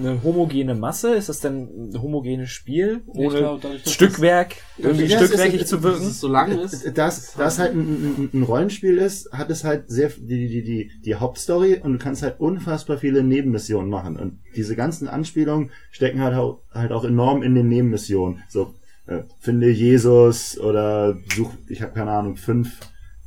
eine 0.00 0.22
homogene 0.22 0.74
Masse? 0.74 1.14
Ist 1.14 1.28
das 1.28 1.40
denn 1.40 1.90
ein 1.92 2.02
homogenes 2.02 2.50
Spiel? 2.50 3.00
Ohne 3.06 3.38
glaub, 3.38 3.60
dadurch, 3.62 3.86
Stückwerk, 3.86 4.56
irgendwie 4.78 5.06
Ja, 5.06 5.16
es 5.16 5.22
ist- 5.22 5.28
stückwerkig 5.40 5.66
zu 5.66 5.82
wirken? 5.82 6.06
es 6.06 6.20
so 6.20 6.28
lang 6.28 6.58
ist. 6.58 6.96
Das, 6.96 7.34
das 7.34 7.58
halt 7.58 7.74
ein, 7.74 7.80
ein, 7.80 8.30
ein 8.34 8.42
Rollenspiel 8.42 8.98
ist, 8.98 9.32
hat 9.32 9.50
es 9.50 9.64
halt 9.64 9.88
sehr 9.90 10.10
die, 10.10 10.48
die, 10.48 10.62
die, 10.62 10.90
die 11.04 11.14
Hauptstory 11.14 11.80
und 11.82 11.94
du 11.94 11.98
kannst 11.98 12.22
halt 12.22 12.38
unfassbar 12.40 12.98
viele 12.98 13.22
Nebenmissionen 13.22 13.90
machen. 13.90 14.16
Und 14.16 14.38
diese 14.54 14.76
ganzen 14.76 15.08
Anspielungen 15.08 15.70
stecken 15.90 16.20
halt 16.20 16.34
auch, 16.34 16.60
halt 16.72 16.92
auch 16.92 17.04
enorm 17.04 17.42
in 17.42 17.54
den 17.54 17.68
Nebenmissionen. 17.68 18.42
So, 18.48 18.74
äh, 19.06 19.22
finde 19.38 19.70
Jesus 19.70 20.58
oder 20.58 21.16
such, 21.34 21.52
ich 21.68 21.80
habe 21.82 21.92
keine 21.94 22.10
Ahnung, 22.10 22.36
fünf 22.36 22.80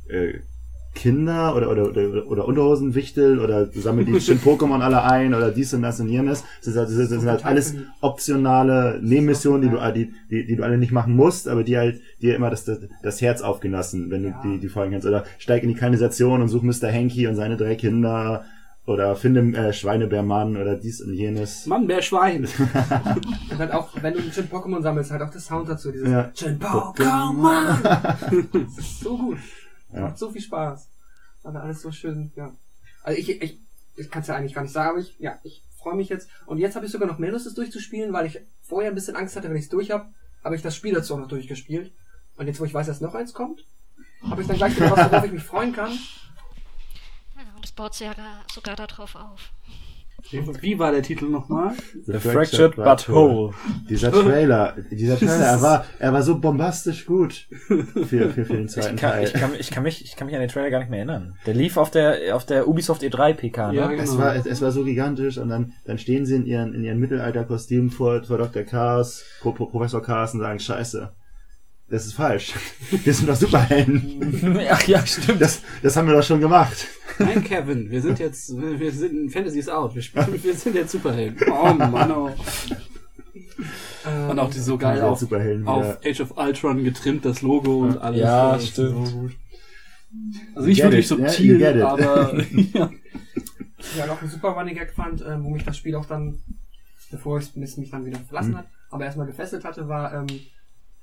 äh, 0.08 0.34
Kinder 1.00 1.56
oder, 1.56 1.70
oder, 1.70 1.84
oder, 1.88 2.26
oder 2.26 2.44
Unterhosenwichtel 2.46 3.38
oder 3.40 3.66
sammel 3.72 4.04
die 4.04 4.20
schönen 4.26 4.40
Pokémon 4.40 4.80
alle 4.82 5.02
ein 5.02 5.32
oder 5.34 5.50
dies 5.50 5.72
und 5.72 5.80
das 5.80 5.98
und 5.98 6.08
jenes. 6.08 6.44
Das, 6.58 6.66
ist 6.68 6.76
halt, 6.76 6.88
das, 6.90 6.96
ist- 6.96 7.10
das 7.10 7.20
sind 7.20 7.30
halt 7.30 7.44
alles 7.46 7.74
optionale 8.02 9.00
Nebenmissionen, 9.02 9.62
die 9.62 9.68
du, 9.70 9.78
die, 9.94 10.12
die, 10.30 10.46
die 10.46 10.56
du 10.56 10.62
alle 10.62 10.76
nicht 10.76 10.92
machen 10.92 11.16
musst, 11.16 11.48
aber 11.48 11.64
die 11.64 11.78
halt 11.78 12.00
dir 12.20 12.36
immer 12.36 12.50
das, 12.50 12.64
das, 12.66 12.80
das 13.02 13.20
Herz 13.22 13.40
aufgelassen, 13.40 14.10
wenn 14.10 14.22
du 14.24 14.28
Ja. 14.28 14.40
die, 14.44 14.58
die 14.58 14.68
Folgen 14.68 14.92
kennst. 14.92 15.06
Oder 15.06 15.24
steig 15.38 15.62
in 15.62 15.70
die 15.70 15.74
Kanalisation 15.74 16.42
und 16.42 16.48
such 16.48 16.62
Mr. 16.62 16.92
Hanky 16.92 17.26
und 17.26 17.34
seine 17.34 17.56
drei 17.56 17.76
Kinder 17.76 18.44
oder 18.86 19.14
finde 19.16 19.40
äh, 19.56 19.72
Schweinebärmann 19.72 20.56
oder 20.56 20.74
dies 20.74 21.00
und 21.00 21.14
jenes. 21.14 21.66
Mann, 21.66 21.86
mehr 21.86 22.02
Schwein. 22.02 22.44
Und 23.50 23.58
halt 23.58 23.72
auch, 23.72 23.88
wenn 24.00 24.14
du 24.14 24.20
ein 24.20 24.32
Shin 24.32 24.48
Pokémon 24.50 24.82
sammelst, 24.82 25.10
halt 25.12 25.22
auch 25.22 25.30
der 25.30 25.40
Sound 25.40 25.68
dazu, 25.68 25.92
dieses 25.92 26.08
Ja. 26.08 26.30
Pokémon. 26.34 27.82
das 28.52 28.78
ist 28.78 29.00
so 29.00 29.16
gut. 29.16 29.36
Ja. 29.92 30.00
Macht 30.00 30.18
so 30.18 30.30
viel 30.30 30.40
Spaß. 30.40 30.88
Aber 31.42 31.62
alles 31.62 31.82
so 31.82 31.90
schön, 31.90 32.32
ja. 32.36 32.54
Also 33.02 33.18
ich, 33.18 33.42
ich, 33.42 33.58
ich 33.96 34.10
kann 34.10 34.22
es 34.22 34.28
ja 34.28 34.36
eigentlich 34.36 34.54
gar 34.54 34.62
nicht 34.62 34.72
sagen, 34.72 34.90
aber 34.90 34.98
ich, 34.98 35.18
ja, 35.18 35.38
ich 35.42 35.64
freue 35.78 35.94
mich 35.94 36.08
jetzt. 36.08 36.28
Und 36.46 36.58
jetzt 36.58 36.76
habe 36.76 36.86
ich 36.86 36.92
sogar 36.92 37.08
noch 37.08 37.18
mehr 37.18 37.32
Lust, 37.32 37.46
es 37.46 37.54
durchzuspielen, 37.54 38.12
weil 38.12 38.26
ich 38.26 38.40
vorher 38.62 38.90
ein 38.90 38.94
bisschen 38.94 39.16
Angst 39.16 39.36
hatte, 39.36 39.48
wenn 39.48 39.56
ich 39.56 39.64
es 39.64 39.70
durch 39.70 39.90
habe, 39.90 40.12
habe 40.44 40.54
ich 40.54 40.62
das 40.62 40.76
Spiel 40.76 40.94
dazu 40.94 41.14
auch 41.14 41.18
noch 41.18 41.28
durchgespielt. 41.28 41.92
Und 42.36 42.46
jetzt, 42.46 42.60
wo 42.60 42.64
ich 42.64 42.74
weiß, 42.74 42.86
dass 42.86 43.00
noch 43.00 43.14
eins 43.14 43.34
kommt, 43.34 43.66
habe 44.22 44.42
ich 44.42 44.48
dann 44.48 44.56
gleich 44.56 44.76
wieder 44.76 44.90
was, 44.90 45.10
worauf 45.10 45.24
ich 45.24 45.32
mich 45.32 45.42
freuen 45.42 45.72
kann. 45.72 45.92
Ja, 47.36 47.54
und 47.56 47.64
es 47.64 47.72
baut 47.72 47.94
sogar, 47.94 48.44
sogar 48.52 48.76
darauf 48.76 49.14
auf. 49.14 49.50
Wie 50.60 50.78
war 50.78 50.92
der 50.92 51.02
Titel 51.02 51.26
nochmal? 51.26 51.72
The 52.06 52.18
Fractured 52.18 52.76
But 52.76 53.08
Whole. 53.08 53.52
Dieser 53.88 54.12
Trailer, 54.12 54.76
dieser 54.90 55.16
Trailer, 55.18 55.34
er 55.46 55.62
war, 55.62 55.84
er 55.98 56.12
war 56.12 56.22
so 56.22 56.38
bombastisch 56.38 57.06
gut 57.06 57.46
für, 57.66 57.84
für, 57.84 58.30
für 58.30 58.44
den 58.44 58.68
zweiten 58.68 58.94
Ich 58.94 59.00
kann, 59.00 59.10
Teil. 59.12 59.24
ich, 59.24 59.32
kann, 59.32 59.50
ich, 59.58 59.70
kann 59.70 59.82
mich, 59.82 60.04
ich 60.04 60.16
kann 60.16 60.26
mich 60.26 60.34
an 60.34 60.40
den 60.40 60.50
Trailer 60.50 60.70
gar 60.70 60.78
nicht 60.80 60.90
mehr 60.90 60.98
erinnern. 60.98 61.36
Der 61.46 61.54
lief 61.54 61.76
auf 61.76 61.90
der, 61.90 62.34
auf 62.34 62.44
der 62.44 62.68
Ubisoft 62.68 63.02
E3 63.02 63.34
PK, 63.34 63.72
ne? 63.72 63.78
Ja, 63.78 63.86
genau. 63.88 64.02
Es 64.02 64.18
war, 64.18 64.34
es, 64.34 64.46
es 64.46 64.62
war 64.62 64.70
so 64.72 64.84
gigantisch 64.84 65.38
und 65.38 65.48
dann, 65.48 65.72
dann 65.84 65.98
stehen 65.98 66.26
sie 66.26 66.36
in 66.36 66.46
ihren, 66.46 66.74
in 66.74 66.84
ihren 66.84 66.98
Mittelalterkostümen 66.98 67.90
vor, 67.90 68.22
vor 68.24 68.38
Dr. 68.38 68.64
Pro, 69.40 69.52
Professor 69.52 70.02
Cars 70.02 70.34
und 70.34 70.40
sagen, 70.40 70.58
scheiße, 70.58 71.12
das 71.90 72.06
ist 72.06 72.14
falsch. 72.14 72.54
Wir 72.90 73.12
sind 73.14 73.28
doch 73.28 73.36
Superhelden. 73.36 74.58
Ach 74.70 74.82
ja, 74.86 75.04
stimmt. 75.04 75.40
Das, 75.40 75.60
das 75.82 75.96
haben 75.96 76.06
wir 76.08 76.14
doch 76.14 76.22
schon 76.22 76.40
gemacht. 76.40 76.86
Nein, 77.18 77.42
Kevin, 77.44 77.90
wir 77.90 78.00
sind 78.00 78.18
jetzt, 78.18 78.50
wir 78.56 78.92
sind, 78.92 79.30
Fantasy 79.32 79.58
ist 79.58 79.68
out. 79.70 79.94
Wir 79.94 80.02
spielen, 80.02 80.42
wir 80.42 80.54
sind 80.54 80.74
jetzt 80.74 80.92
Superhelden. 80.92 81.36
Oh 81.52 81.72
Mann, 81.74 82.10
oh. 82.12 82.30
Ähm, 84.06 84.30
Und 84.30 84.38
auch 84.38 84.50
die 84.50 84.58
so 84.60 84.78
geil 84.78 85.00
auf, 85.02 85.18
Superhelden 85.18 85.66
auf. 85.66 85.98
Age 86.04 86.20
of 86.20 86.36
Ultron 86.38 86.82
getrimmt, 86.84 87.24
das 87.24 87.42
Logo 87.42 87.80
und 87.80 87.98
alles. 87.98 88.20
Ja, 88.20 88.52
Das 88.54 88.68
stimmt. 88.68 89.06
So 89.08 89.16
gut. 89.18 89.32
Also 90.54 90.68
it, 90.68 90.78
yeah, 90.78 90.90
you 90.90 91.02
subtil, 91.02 91.82
aber 91.82 92.42
ja. 92.72 92.90
ja, 93.96 94.06
noch 94.06 94.20
ein 94.22 94.28
super 94.28 94.48
Running 94.48 94.74
Gag 94.74 94.92
fand, 94.92 95.22
ähm, 95.22 95.44
wo 95.44 95.50
mich 95.50 95.64
das 95.64 95.76
Spiel 95.76 95.94
auch 95.94 96.06
dann, 96.06 96.40
bevor 97.10 97.38
es 97.38 97.54
mich 97.54 97.76
mich 97.76 97.90
dann 97.90 98.04
wieder 98.04 98.18
verlassen 98.20 98.52
Mhm. 98.52 98.56
hat, 98.58 98.66
aber 98.90 99.04
erstmal 99.04 99.26
gefesselt 99.26 99.64
hatte, 99.64 99.86
war 99.86 100.12
ähm, 100.14 100.26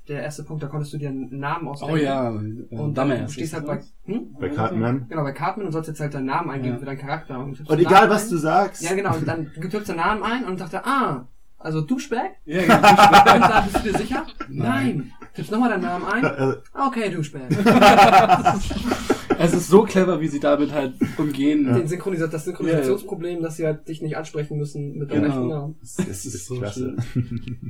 der 0.07 0.23
erste 0.23 0.43
Punkt, 0.43 0.63
da 0.63 0.67
konntest 0.67 0.93
du 0.93 0.97
dir 0.97 1.09
einen 1.09 1.37
Namen 1.39 1.67
ausdenken. 1.67 1.93
Oh 1.95 1.97
ja, 1.97 2.29
Und 2.29 2.67
Dumbass 2.69 3.25
du 3.25 3.31
stehst 3.31 3.53
halt 3.53 3.65
bei, 3.65 3.81
hm? 4.05 4.35
Bei 4.39 4.49
Cartman. 4.49 5.05
Genau, 5.09 5.23
bei 5.23 5.31
Cartman 5.33 5.65
und 5.67 5.71
sollst 5.73 5.89
jetzt 5.89 5.99
halt 5.99 6.13
deinen 6.13 6.25
Namen 6.25 6.49
eingeben 6.49 6.73
Ja. 6.75 6.79
für 6.79 6.85
deinen 6.85 6.97
Charakter. 6.99 7.39
Und, 7.39 7.59
Und 7.69 7.79
egal, 7.79 7.93
Namen 8.01 8.09
was 8.11 8.25
ein. 8.25 8.29
du 8.31 8.37
sagst. 8.37 8.81
Ja, 8.83 8.93
genau, 8.95 9.15
und 9.15 9.27
dann 9.27 9.51
tippst 9.53 9.73
du 9.89 9.93
den 9.93 9.95
Namen 9.97 10.23
ein 10.23 10.45
und 10.45 10.59
dachte, 10.59 10.85
ah, 10.85 11.27
also 11.59 11.81
Douchebag? 11.81 12.31
Ja, 12.45 12.61
genau. 12.61 12.75
Und 12.77 13.41
dann 13.41 13.63
bist 13.71 13.77
du 13.85 13.91
dir 13.91 13.97
sicher? 13.97 14.25
Nein. 14.47 15.11
Tippst 15.33 15.51
nochmal 15.51 15.69
deinen 15.71 15.83
Namen 15.83 16.05
ein? 16.05 16.23
Äh, 16.23 16.53
Okay, 16.73 17.09
Douchebag. 17.09 17.49
es 19.39 19.53
ist 19.53 19.67
so 19.69 19.83
clever, 19.83 20.19
wie 20.21 20.27
sie 20.27 20.39
damit 20.39 20.71
halt 20.71 20.93
umgehen. 21.17 21.65
Den 21.73 21.87
Synchronisa 21.87 22.27
das 22.27 22.45
Synchronisationsproblem, 22.45 23.41
dass 23.41 23.57
sie 23.57 23.65
halt 23.65 23.87
dich 23.87 24.01
nicht 24.01 24.17
ansprechen 24.17 24.57
müssen 24.57 24.97
mit 24.97 25.11
deinem 25.11 25.23
Genau. 25.23 25.33
echten 25.35 25.47
Namen. 25.47 25.75
Das 25.81 26.25
ist, 26.25 26.45
so 26.45 26.57
klasse. 26.57 26.95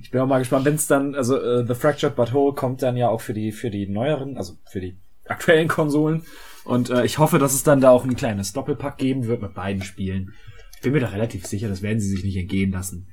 Ich 0.02 0.12
bin 0.12 0.22
auch 0.22 0.28
mal 0.28 0.40
gespannt, 0.40 0.66
wenn 0.66 0.76
es 0.76 0.88
dann, 0.88 1.16
also 1.16 1.38
äh, 1.40 1.66
The 1.66 1.76
Fractured 1.76 2.16
But 2.16 2.34
Whole 2.34 2.54
kommt 2.54 2.82
dann 2.82 2.98
ja 2.98 3.10
auch 3.10 3.22
für 3.22 3.34
die, 3.34 3.52
für 3.52 3.70
die 3.70 3.88
neueren, 3.88 4.38
also 4.38 4.54
für 4.70 4.82
die 4.82 4.98
aktuellen 5.26 5.68
Konsolen. 5.68 6.24
Und 6.66 6.90
äh, 6.90 7.06
ich 7.06 7.18
hoffe, 7.18 7.40
dass 7.40 7.54
es 7.54 7.64
dann 7.64 7.82
da 7.82 7.92
auch 7.92 8.04
ein 8.04 8.16
kleines 8.16 8.54
Doppelpack 8.54 8.98
geben 8.98 9.26
wird 9.28 9.42
mit 9.42 9.54
beiden 9.54 9.82
Spielen. 9.84 10.34
Ich 10.76 10.82
bin 10.82 10.94
mir 10.94 11.00
da 11.00 11.08
relativ 11.08 11.46
sicher, 11.46 11.70
das 11.70 11.82
werden 11.82 12.00
sie 12.00 12.10
sich 12.10 12.24
nicht 12.24 12.38
entgehen 12.38 12.72
lassen. 12.72 13.08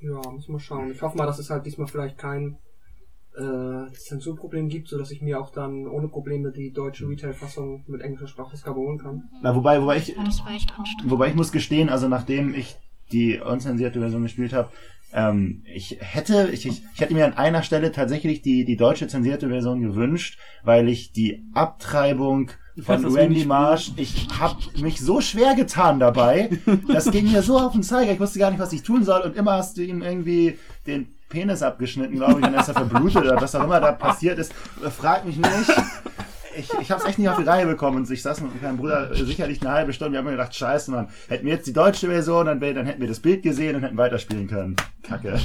Ja, 0.00 0.20
muss 0.30 0.48
mal 0.48 0.58
schauen. 0.58 0.90
Ich 0.92 1.02
hoffe 1.02 1.16
mal, 1.16 1.26
dass 1.26 1.38
es 1.38 1.50
halt 1.50 1.66
diesmal 1.66 1.86
vielleicht 1.88 2.18
kein 2.18 2.58
äh, 3.36 3.92
Zensurproblem 3.92 4.68
gibt, 4.68 4.88
sodass 4.88 5.10
ich 5.10 5.22
mir 5.22 5.40
auch 5.40 5.50
dann 5.50 5.86
ohne 5.86 6.08
Probleme 6.08 6.52
die 6.52 6.72
deutsche 6.72 7.08
Retail-Fassung 7.08 7.84
mit 7.86 8.00
englischer 8.00 8.28
Sprachausgabe 8.28 8.78
holen 8.78 8.98
kann. 8.98 9.24
Na, 9.42 9.54
wobei, 9.54 9.80
wobei 9.80 9.98
ich, 9.98 10.08
Ja, 10.08 10.24
das 10.24 10.40
war 10.44 10.52
echt 10.54 10.72
anstrengend. 10.78 11.10
wobei 11.10 11.28
ich 11.28 11.34
muss 11.34 11.52
gestehen, 11.52 11.88
also 11.88 12.08
nachdem 12.08 12.54
ich 12.54 12.76
die 13.12 13.38
unzensierte 13.38 14.00
Version 14.00 14.22
gespielt 14.22 14.52
habe, 14.52 14.70
ähm, 15.12 15.62
ich 15.72 15.98
hätte, 16.00 16.50
ich, 16.52 16.66
ich, 16.66 16.82
ich 16.94 17.00
hätte 17.00 17.14
mir 17.14 17.24
an 17.26 17.34
einer 17.34 17.62
Stelle 17.62 17.92
tatsächlich 17.92 18.42
die, 18.42 18.64
die 18.64 18.76
deutsche 18.76 19.06
zensierte 19.06 19.48
Version 19.48 19.80
gewünscht, 19.80 20.38
weil 20.64 20.88
ich 20.88 21.12
die 21.12 21.44
Abtreibung 21.54 22.50
von 22.82 23.04
Randy? 23.06 23.46
Marsh, 23.46 23.92
ich 23.96 24.26
habe 24.38 24.58
mich 24.82 25.00
so 25.00 25.20
schwer 25.20 25.54
getan 25.54 25.98
dabei. 25.98 26.50
Das 26.88 27.10
ging 27.10 27.30
mir 27.32 27.42
so 27.42 27.58
auf 27.58 27.72
den 27.72 27.82
Zeiger. 27.82 28.12
Ich 28.12 28.20
wusste 28.20 28.38
gar 28.38 28.50
nicht, 28.50 28.60
was 28.60 28.72
ich 28.72 28.82
tun 28.82 29.04
soll. 29.04 29.22
Und 29.22 29.36
immer 29.36 29.52
hast 29.52 29.78
du 29.78 29.82
ihm 29.82 30.02
irgendwie 30.02 30.58
den 30.86 31.06
Penis 31.28 31.62
abgeschnitten, 31.62 32.16
glaube 32.16 32.40
ich, 32.40 32.46
und 32.46 32.52
dann 32.52 32.60
ist 32.60 32.68
er 32.68 32.74
verblutet 32.74 33.24
oder 33.24 33.40
was 33.40 33.54
auch 33.54 33.64
immer 33.64 33.80
da 33.80 33.92
passiert 33.92 34.38
ist. 34.38 34.52
Frag 34.96 35.24
mich 35.24 35.36
nicht. 35.36 35.72
Ich, 36.58 36.72
ich 36.80 36.90
habe 36.90 37.02
es 37.02 37.06
echt 37.06 37.18
nicht 37.18 37.28
auf 37.28 37.36
die 37.36 37.44
Reihe 37.44 37.66
bekommen 37.66 37.98
und 37.98 38.10
ich 38.10 38.22
saß 38.22 38.40
mit 38.40 38.62
meinem 38.62 38.78
Bruder 38.78 39.14
sicherlich 39.14 39.60
eine 39.60 39.72
halbe 39.72 39.92
Stunde. 39.92 40.12
Wir 40.12 40.18
haben 40.20 40.24
mir 40.24 40.30
gedacht, 40.30 40.54
scheiße, 40.54 40.90
Mann, 40.90 41.08
hätten 41.28 41.44
wir 41.44 41.52
jetzt 41.52 41.66
die 41.66 41.74
deutsche 41.74 42.06
Version, 42.06 42.46
dann, 42.46 42.60
dann 42.60 42.86
hätten 42.86 43.00
wir 43.00 43.08
das 43.08 43.20
Bild 43.20 43.42
gesehen 43.42 43.76
und 43.76 43.82
hätten 43.82 43.98
weiterspielen 43.98 44.46
können. 44.46 44.76
Kacke. 45.02 45.38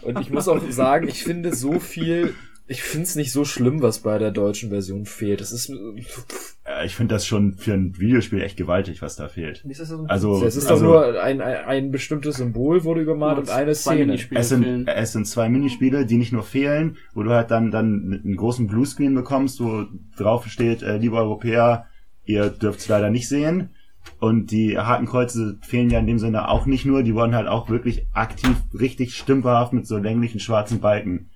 Und 0.00 0.20
ich 0.20 0.30
muss 0.30 0.48
auch 0.48 0.60
sagen, 0.70 1.08
ich 1.08 1.24
finde 1.24 1.54
so 1.54 1.78
viel, 1.78 2.34
ich 2.68 2.82
finde 2.82 3.04
es 3.04 3.14
nicht 3.14 3.32
so 3.32 3.44
schlimm, 3.44 3.80
was 3.80 4.00
bei 4.00 4.18
der 4.18 4.32
deutschen 4.32 4.70
Version 4.70 5.06
fehlt. 5.06 5.40
Es 5.40 5.52
ist, 5.52 5.70
Äh, 5.70 6.84
Ich 6.84 6.96
finde 6.96 7.14
das 7.14 7.24
schon 7.26 7.54
für 7.54 7.74
ein 7.74 7.96
Videospiel 7.98 8.42
echt 8.42 8.56
gewaltig, 8.56 9.02
was 9.02 9.14
da 9.14 9.28
fehlt. 9.28 9.64
Das 9.64 9.78
so? 9.88 10.04
Also, 10.08 10.44
es 10.44 10.56
ist 10.56 10.66
also 10.66 10.84
doch 10.84 10.92
nur 10.92 11.22
ein, 11.22 11.40
ein, 11.40 11.64
ein 11.64 11.90
bestimmtes 11.92 12.36
Symbol 12.36 12.82
wurde 12.82 13.04
gemalt 13.04 13.38
und 13.38 13.50
eine 13.50 13.72
Zwei 13.72 13.92
Szene. 13.92 14.06
Minispiele 14.06 14.40
es 14.40 14.48
sind, 14.48 14.88
es 14.88 15.12
sind 15.12 15.26
zwei 15.28 15.48
Minispiele, 15.48 16.06
die 16.06 16.16
nicht 16.16 16.32
nur 16.32 16.42
fehlen, 16.42 16.96
wo 17.14 17.22
du 17.22 17.30
halt 17.30 17.52
dann, 17.52 17.70
dann 17.70 18.20
einen 18.24 18.36
großen 18.36 18.66
Bluescreen 18.66 19.14
bekommst, 19.14 19.60
wo 19.60 19.84
drauf 20.16 20.46
steht, 20.48 20.82
äh, 20.82 20.96
liebe 20.98 21.16
Europäer, 21.16 21.86
ihr 22.24 22.50
dürft 22.50 22.80
es 22.80 22.88
leider 22.88 23.10
nicht 23.10 23.28
sehen. 23.28 23.70
Und 24.18 24.50
die 24.50 24.78
Hakenkreuze 24.78 25.58
fehlen 25.62 25.90
ja 25.90 25.98
in 25.98 26.06
dem 26.06 26.18
Sinne 26.18 26.48
auch 26.48 26.66
nicht 26.66 26.84
nur, 26.84 27.02
die 27.02 27.14
wurden 27.14 27.34
halt 27.34 27.48
auch 27.48 27.68
wirklich 27.68 28.06
aktiv, 28.12 28.56
richtig 28.72 29.14
stümperhaft 29.14 29.72
mit 29.72 29.86
so 29.86 29.98
länglichen 29.98 30.40
schwarzen 30.40 30.80
Balken 30.80 31.28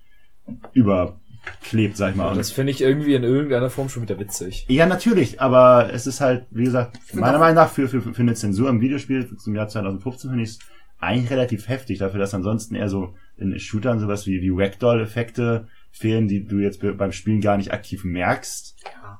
überklebt, 1.43 1.97
sag 1.97 2.11
ich 2.11 2.15
mal. 2.15 2.25
Und 2.25 2.31
Und 2.33 2.37
das 2.37 2.51
finde 2.51 2.71
ich 2.71 2.81
irgendwie 2.81 3.15
in 3.15 3.23
irgendeiner 3.23 3.69
Form 3.69 3.89
schon 3.89 4.03
wieder 4.03 4.19
witzig. 4.19 4.65
ja, 4.69 4.85
natürlich, 4.85 5.41
aber 5.41 5.89
es 5.93 6.07
ist 6.07 6.21
halt, 6.21 6.45
wie 6.51 6.63
gesagt, 6.65 6.97
meiner 7.13 7.39
Meinung 7.39 7.55
nach 7.55 7.69
für, 7.71 7.87
für, 7.87 8.01
für 8.01 8.21
eine 8.21 8.33
Zensur 8.35 8.69
im 8.69 8.81
Videospiel 8.81 9.35
zum 9.37 9.55
Jahr 9.55 9.67
2015 9.67 10.29
finde 10.29 10.43
ich 10.43 10.49
es 10.51 10.59
eigentlich 10.99 11.31
relativ 11.31 11.67
heftig, 11.67 11.97
dafür, 11.97 12.19
dass 12.19 12.33
ansonsten 12.35 12.75
eher 12.75 12.87
so 12.89 13.15
in 13.37 13.57
Shootern 13.59 13.99
sowas 13.99 14.27
wie, 14.27 14.41
wie 14.41 14.51
Ragdoll-Effekte 14.51 15.67
fehlen, 15.91 16.27
die 16.27 16.45
du 16.45 16.59
jetzt 16.59 16.79
be- 16.79 16.93
beim 16.93 17.11
Spielen 17.11 17.41
gar 17.41 17.57
nicht 17.57 17.73
aktiv 17.73 18.03
merkst. 18.03 18.75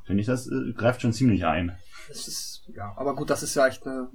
Finde 0.06 0.22
ich, 0.22 0.28
das 0.28 0.48
äh, 0.48 0.74
greift 0.76 1.02
schon 1.02 1.12
ziemlich 1.14 1.46
ein. 1.46 1.72
Das 2.08 2.28
ist, 2.28 2.62
ja, 2.76 2.94
aber 2.98 3.16
gut, 3.16 3.30
das 3.32 3.42
ist 3.42 3.56
ja 3.56 3.66
echt 3.68 3.86
eine 3.88 4.10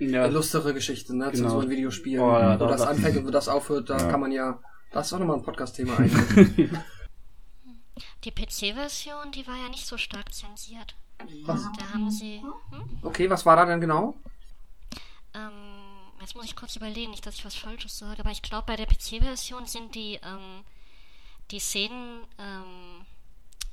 Ja, 0.00 0.26
lustere 0.26 0.74
Geschichte, 0.74 1.16
ne? 1.16 1.26
Genau. 1.30 1.48
Zensur 1.50 1.62
in 1.64 1.70
Videospielen. 1.70 2.20
Oh, 2.20 2.32
ja, 2.32 2.54
wo 2.58 2.64
da- 2.64 2.70
das 2.72 2.80
da- 2.82 2.88
anfängt 2.88 3.16
und 3.18 3.26
wo 3.26 3.30
das 3.30 3.48
aufhört, 3.48 3.90
da 3.90 3.96
Ja. 3.98 4.10
kann 4.10 4.20
man 4.20 4.32
ja, 4.32 4.58
das 4.92 5.06
ist 5.06 5.12
auch 5.12 5.18
nochmal 5.20 5.36
ein 5.36 5.42
Podcast-Thema 5.44 5.92
eigentlich. 5.98 6.70
Die 8.24 8.30
PC-Version, 8.30 9.32
die 9.32 9.46
war 9.46 9.56
ja 9.56 9.68
nicht 9.68 9.86
so 9.86 9.96
stark 9.98 10.32
zensiert. 10.34 10.94
Was? 11.44 11.62
Da 11.78 11.90
haben 11.92 12.10
sie. 12.10 12.40
Hm? 12.40 12.98
Okay, 13.02 13.30
was 13.30 13.46
war 13.46 13.56
da 13.56 13.64
denn 13.64 13.80
genau? 13.80 14.14
Ähm, 15.34 15.52
jetzt 16.20 16.34
muss 16.34 16.44
ich 16.44 16.56
kurz 16.56 16.76
überlegen, 16.76 17.10
nicht, 17.10 17.24
dass 17.26 17.36
ich 17.36 17.44
was 17.44 17.54
Falsches 17.54 17.98
sage, 17.98 18.20
aber 18.20 18.30
ich 18.30 18.42
glaube, 18.42 18.66
bei 18.66 18.76
der 18.76 18.86
PC-Version 18.86 19.66
sind 19.66 19.94
die, 19.94 20.18
ähm, 20.22 20.64
die 21.50 21.60
Szenen 21.60 22.24
ähm, 22.38 23.06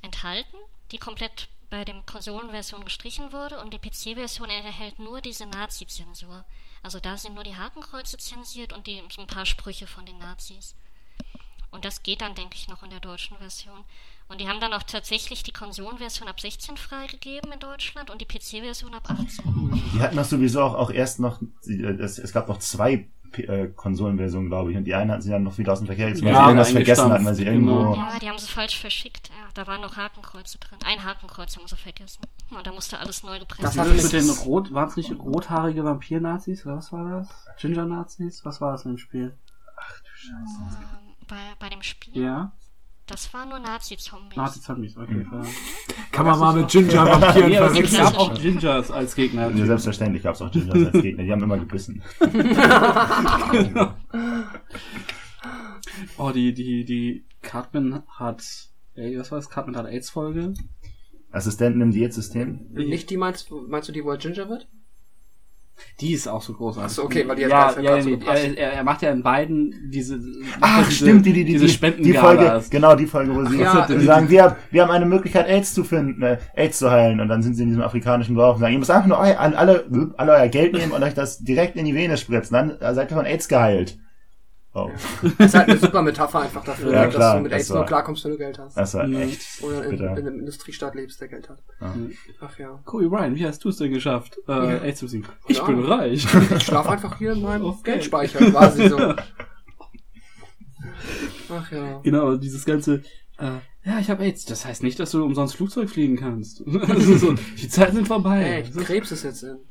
enthalten, 0.02 0.56
die 0.90 0.98
komplett 0.98 1.48
bei 1.70 1.84
dem 1.84 2.04
Konsolenversion 2.04 2.84
gestrichen 2.84 3.32
wurde 3.32 3.60
und 3.60 3.72
die 3.72 3.78
PC-Version 3.78 4.50
enthält 4.50 4.98
nur 4.98 5.20
diese 5.20 5.46
Nazi-Zensur. 5.46 6.44
Also 6.82 7.00
da 7.00 7.16
sind 7.16 7.34
nur 7.34 7.44
die 7.44 7.56
Hakenkreuze 7.56 8.18
zensiert 8.18 8.72
und 8.72 8.86
die, 8.86 9.02
so 9.10 9.22
ein 9.22 9.26
paar 9.26 9.46
Sprüche 9.46 9.86
von 9.86 10.04
den 10.04 10.18
Nazis. 10.18 10.74
Und 11.70 11.86
das 11.86 12.02
geht 12.02 12.20
dann, 12.20 12.34
denke 12.34 12.56
ich, 12.56 12.68
noch 12.68 12.82
in 12.82 12.90
der 12.90 13.00
deutschen 13.00 13.38
Version. 13.38 13.84
Und 14.28 14.40
die 14.40 14.48
haben 14.48 14.60
dann 14.60 14.72
auch 14.72 14.82
tatsächlich 14.82 15.42
die 15.42 15.52
Konsolenversion 15.52 16.26
ab 16.28 16.40
16 16.40 16.76
freigegeben 16.76 17.52
in 17.52 17.60
Deutschland 17.60 18.10
und 18.10 18.20
die 18.20 18.24
PC-Version 18.24 18.94
ab 18.94 19.10
18. 19.10 19.82
Die 19.94 20.00
hatten 20.00 20.16
das 20.16 20.30
sowieso 20.30 20.62
auch, 20.62 20.74
auch 20.74 20.90
erst 20.90 21.20
noch, 21.20 21.40
sie- 21.60 21.82
äh, 21.82 22.00
es, 22.00 22.18
es 22.18 22.32
gab 22.32 22.48
noch 22.48 22.58
zwei 22.58 23.08
äh, 23.36 23.68
Konsolenversionen, 23.68 24.48
glaube 24.48 24.70
ich, 24.72 24.76
und 24.76 24.84
die 24.84 24.94
eine 24.94 25.12
hatten 25.12 25.22
sie 25.22 25.30
dann 25.30 25.42
noch 25.42 25.56
wieder 25.58 25.72
aus 25.72 25.78
dem 25.80 25.86
Verkehr 25.86 26.08
gezogen, 26.10 26.26
weil 26.26 26.34
Ja, 26.34 26.40
sie 26.44 26.48
irgendwas 26.50 26.70
vergessen 26.72 27.10
hatten, 27.12 27.24
weil 27.24 27.34
sie 27.34 27.44
irgendwo... 27.46 27.74
genau. 27.76 27.94
Ja, 27.96 28.18
die 28.20 28.28
haben 28.28 28.38
sie 28.38 28.46
falsch 28.46 28.78
verschickt. 28.78 29.28
Ja, 29.30 29.48
da 29.54 29.66
waren 29.66 29.80
noch 29.80 29.96
Hakenkreuze 29.96 30.58
drin. 30.58 30.78
Ein 30.84 31.02
Hakenkreuz 31.04 31.56
haben 31.56 31.66
sie 31.66 31.76
vergessen. 31.76 32.20
Und 32.50 32.66
da 32.66 32.72
musste 32.72 32.98
alles 32.98 33.22
neu 33.22 33.38
gepresst 33.38 33.62
Das 33.64 33.74
Das 33.74 33.86
hat 33.86 33.94
mit 33.94 34.02
mit- 34.02 34.12
den 34.12 34.28
rot, 34.30 34.72
waren 34.74 34.88
es 34.88 34.96
nicht 34.96 35.12
rothaarige 35.12 35.82
Vampir-Nazis 35.84 36.66
oder 36.66 36.76
was 36.76 36.92
war 36.92 37.08
das? 37.20 37.28
Ginger-Nazis? 37.58 38.44
Was 38.44 38.60
war 38.60 38.72
das 38.72 38.84
im 38.84 38.98
Spiel? 38.98 39.34
Ähm, 40.28 41.14
bei, 41.26 41.36
bei 41.58 41.68
dem 41.70 41.82
Spiel. 41.82 42.22
Ja, 42.22 42.52
Das 43.06 43.32
war 43.34 43.44
nur 43.46 43.58
Nazi-Zombies. 43.58 44.36
Nazi-Zombies, 44.36 44.96
okay. 44.96 45.12
Mhm. 45.14 45.28
klar. 45.28 45.46
Kann 46.12 46.26
man 46.26 46.38
mal 46.38 46.54
mit 46.54 46.68
Ginger-Vampiren 46.68 47.48
Nee, 47.50 47.58
aber 47.58 47.66
es 47.66 47.72
verwechseln. 47.72 48.04
gab 48.04 48.18
auch 48.18 48.34
Gingers 48.40 48.90
als 48.90 49.14
Gegner. 49.14 49.50
Ja, 49.50 49.66
selbstverständlich 49.66 50.22
gab 50.22 50.34
es 50.36 50.42
auch 50.42 50.50
Gingers 50.50 50.86
als 50.94 51.02
Gegner, 51.02 51.24
die 51.24 51.32
haben 51.32 51.42
immer 51.42 51.58
gebissen. 51.58 52.02
Oh, 56.18 56.30
die, 56.30 56.54
die, 56.54 56.84
die 56.84 57.24
Cartman 57.42 58.02
hat, 58.08 58.42
ey, 58.94 59.18
was 59.18 59.30
war 59.30 59.38
das? 59.38 59.50
Cartman 59.50 59.76
hat 59.76 59.86
AIDS-Folge. 59.86 60.54
Assistenten 61.30 61.80
im 61.80 61.90
Diätsystem. 61.90 62.66
Nicht 62.72 63.10
die 63.10 63.16
meinst, 63.16 63.50
du- 63.50 63.66
meinst 63.68 63.88
du 63.88 63.92
die, 63.92 64.04
wo 64.04 64.10
er 64.10 64.18
Ginger 64.18 64.48
wird? 64.48 64.68
Die 66.00 66.12
ist 66.12 66.28
auch 66.28 66.42
so 66.42 66.52
großartig. 66.52 66.90
Ach 66.90 66.94
so, 66.94 67.04
okay, 67.04 67.26
weil 67.26 67.36
die 67.36 67.44
hat 67.44 67.76
ja, 67.76 67.82
ja, 67.82 67.90
ganz 67.92 68.04
so 68.04 68.10
er, 68.10 68.72
er, 68.72 68.84
macht 68.84 69.02
ja 69.02 69.10
in 69.10 69.22
beiden 69.22 69.90
diese. 69.90 70.16
ja 70.16 70.22
Ach, 70.60 70.78
diese, 70.86 70.92
stimmt, 70.92 71.26
die, 71.26 71.32
die, 71.32 71.44
die, 71.44 71.58
diese 71.58 71.92
die, 71.92 72.02
die. 72.02 72.12
Folge, 72.14 72.62
genau, 72.70 72.94
die 72.94 73.06
Folge, 73.06 73.34
wo 73.34 73.44
sie 73.44 73.58
ja, 73.58 73.86
sagen, 74.00 74.28
wir, 74.28 74.56
wir 74.70 74.82
haben 74.82 74.90
eine 74.90 75.06
Möglichkeit, 75.06 75.48
AIDS 75.48 75.74
zu 75.74 75.84
finden, 75.84 76.22
äh, 76.22 76.38
AIDS 76.54 76.78
zu 76.78 76.90
heilen, 76.90 77.20
und 77.20 77.28
dann 77.28 77.42
sind 77.42 77.54
sie 77.54 77.62
in 77.62 77.68
diesem 77.68 77.82
afrikanischen 77.82 78.34
Dorf 78.34 78.56
und 78.56 78.60
sagen, 78.60 78.72
ihr 78.72 78.78
müsst 78.78 78.90
einfach 78.90 79.06
nur 79.06 79.18
eu, 79.18 79.34
alle, 79.36 79.56
alle, 79.56 80.14
alle 80.16 80.32
euer 80.32 80.48
Geld 80.48 80.72
nehmen 80.72 80.92
und 80.92 81.02
euch 81.02 81.14
das 81.14 81.38
direkt 81.38 81.76
in 81.76 81.84
die 81.84 81.94
Vene 81.94 82.16
spritzen, 82.16 82.54
dann 82.54 82.80
äh, 82.80 82.94
seid 82.94 83.10
ihr 83.10 83.16
von 83.16 83.26
AIDS 83.26 83.48
geheilt. 83.48 83.98
Oh, 84.74 84.90
Das 85.38 85.48
ist 85.48 85.54
halt 85.54 85.68
eine 85.68 85.78
super 85.78 86.00
Metapher 86.00 86.40
einfach 86.40 86.64
dafür, 86.64 86.90
Ja, 86.92 87.04
dass 87.04 87.14
klar, 87.14 87.36
du 87.36 87.42
mit 87.42 87.52
AIDS 87.52 87.68
war- 87.70 87.76
nur 87.78 87.86
klarkommst, 87.86 88.24
wenn 88.24 88.30
du 88.32 88.38
Geld 88.38 88.58
hast. 88.58 88.74
das 88.74 88.94
war 88.94 89.06
Mhm. 89.06 89.16
echt 89.16 89.62
Oder 89.62 89.84
in, 89.84 89.98
in 89.98 90.08
einem 90.08 90.38
Industriestaat 90.38 90.94
lebst, 90.94 91.20
der 91.20 91.28
Geld 91.28 91.50
hat. 91.50 91.58
Ja. 91.80 91.94
Ach 92.40 92.58
ja. 92.58 92.80
Kobe 92.86 93.04
Ryan, 93.10 93.34
wie 93.34 93.44
hast 93.46 93.62
du 93.64 93.68
es 93.68 93.76
denn 93.76 93.92
geschafft, 93.92 94.38
äh, 94.48 94.52
Ja. 94.52 94.78
AIDS 94.78 95.00
zu 95.00 95.04
besiegen? 95.06 95.26
Ich 95.46 95.58
Ja. 95.58 95.64
bin 95.64 95.84
reich. 95.84 96.26
Ich 96.54 96.62
schlaf 96.64 96.88
einfach 96.88 97.18
hier 97.18 97.32
in 97.32 97.42
meinem 97.42 97.66
Okay. 97.66 97.80
Geldspeicher, 97.84 98.38
quasi 98.50 98.88
so. 98.88 98.96
Ach 101.50 101.70
ja. 101.70 102.00
Genau, 102.02 102.36
dieses 102.36 102.64
ganze, 102.64 103.02
äh, 103.38 103.50
ja, 103.84 103.98
ich 103.98 104.10
habe 104.10 104.22
AIDS. 104.22 104.44
Das 104.44 104.64
heißt 104.64 104.82
nicht, 104.82 105.00
dass 105.00 105.10
du 105.10 105.24
umsonst 105.24 105.56
Flugzeug 105.56 105.90
fliegen 105.90 106.16
kannst. 106.16 106.58
so, 106.66 107.32
die 107.32 107.68
Zeiten 107.68 107.96
sind 107.96 108.06
vorbei. 108.06 108.64
Ey, 108.64 108.84
Krebs 108.84 109.10
ist 109.10 109.24
jetzt 109.24 109.42
in. 109.42 109.58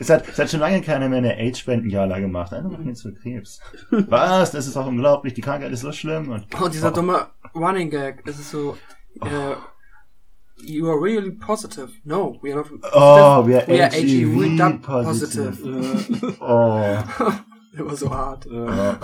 Es 0.00 0.10
hat, 0.10 0.28
es 0.28 0.38
hat 0.38 0.50
schon 0.50 0.60
lange 0.60 0.80
keiner 0.82 1.08
mehr 1.08 1.18
eine 1.18 1.36
AIDS-Spendengala 1.36 2.18
gemacht. 2.18 2.52
Einer 2.52 2.68
macht 2.68 2.84
jetzt 2.84 3.02
für 3.02 3.12
Krebs. 3.12 3.60
Was? 3.90 4.50
Das 4.50 4.66
ist 4.66 4.76
doch 4.76 4.86
unglaublich. 4.86 5.34
Die 5.34 5.40
Krankheit 5.40 5.70
ist 5.72 5.82
so 5.82 5.92
schlimm. 5.92 6.30
Und, 6.30 6.60
und 6.60 6.74
dieser 6.74 6.90
dumme 6.90 7.28
Running 7.54 7.90
Gag, 7.90 8.22
es 8.26 8.40
ist 8.40 8.50
so, 8.50 8.76
äh, 9.22 9.54
you 10.62 10.88
are 10.88 11.00
really 11.00 11.30
positive. 11.30 11.90
No, 12.04 12.38
we 12.42 12.52
are 12.52 12.64
not 12.64 12.80
oh, 12.92 13.46
wir 13.46 13.64
we 13.68 13.82
are 13.82 13.90
HIV 13.90 14.02
HIV 14.02 14.82
positive. 14.82 15.52
positive. 15.52 16.36
Oh. 16.40 16.98
Der 17.76 17.86
war 17.86 17.96
so 17.96 18.10
hart. 18.10 18.46
Äh, 18.46 18.94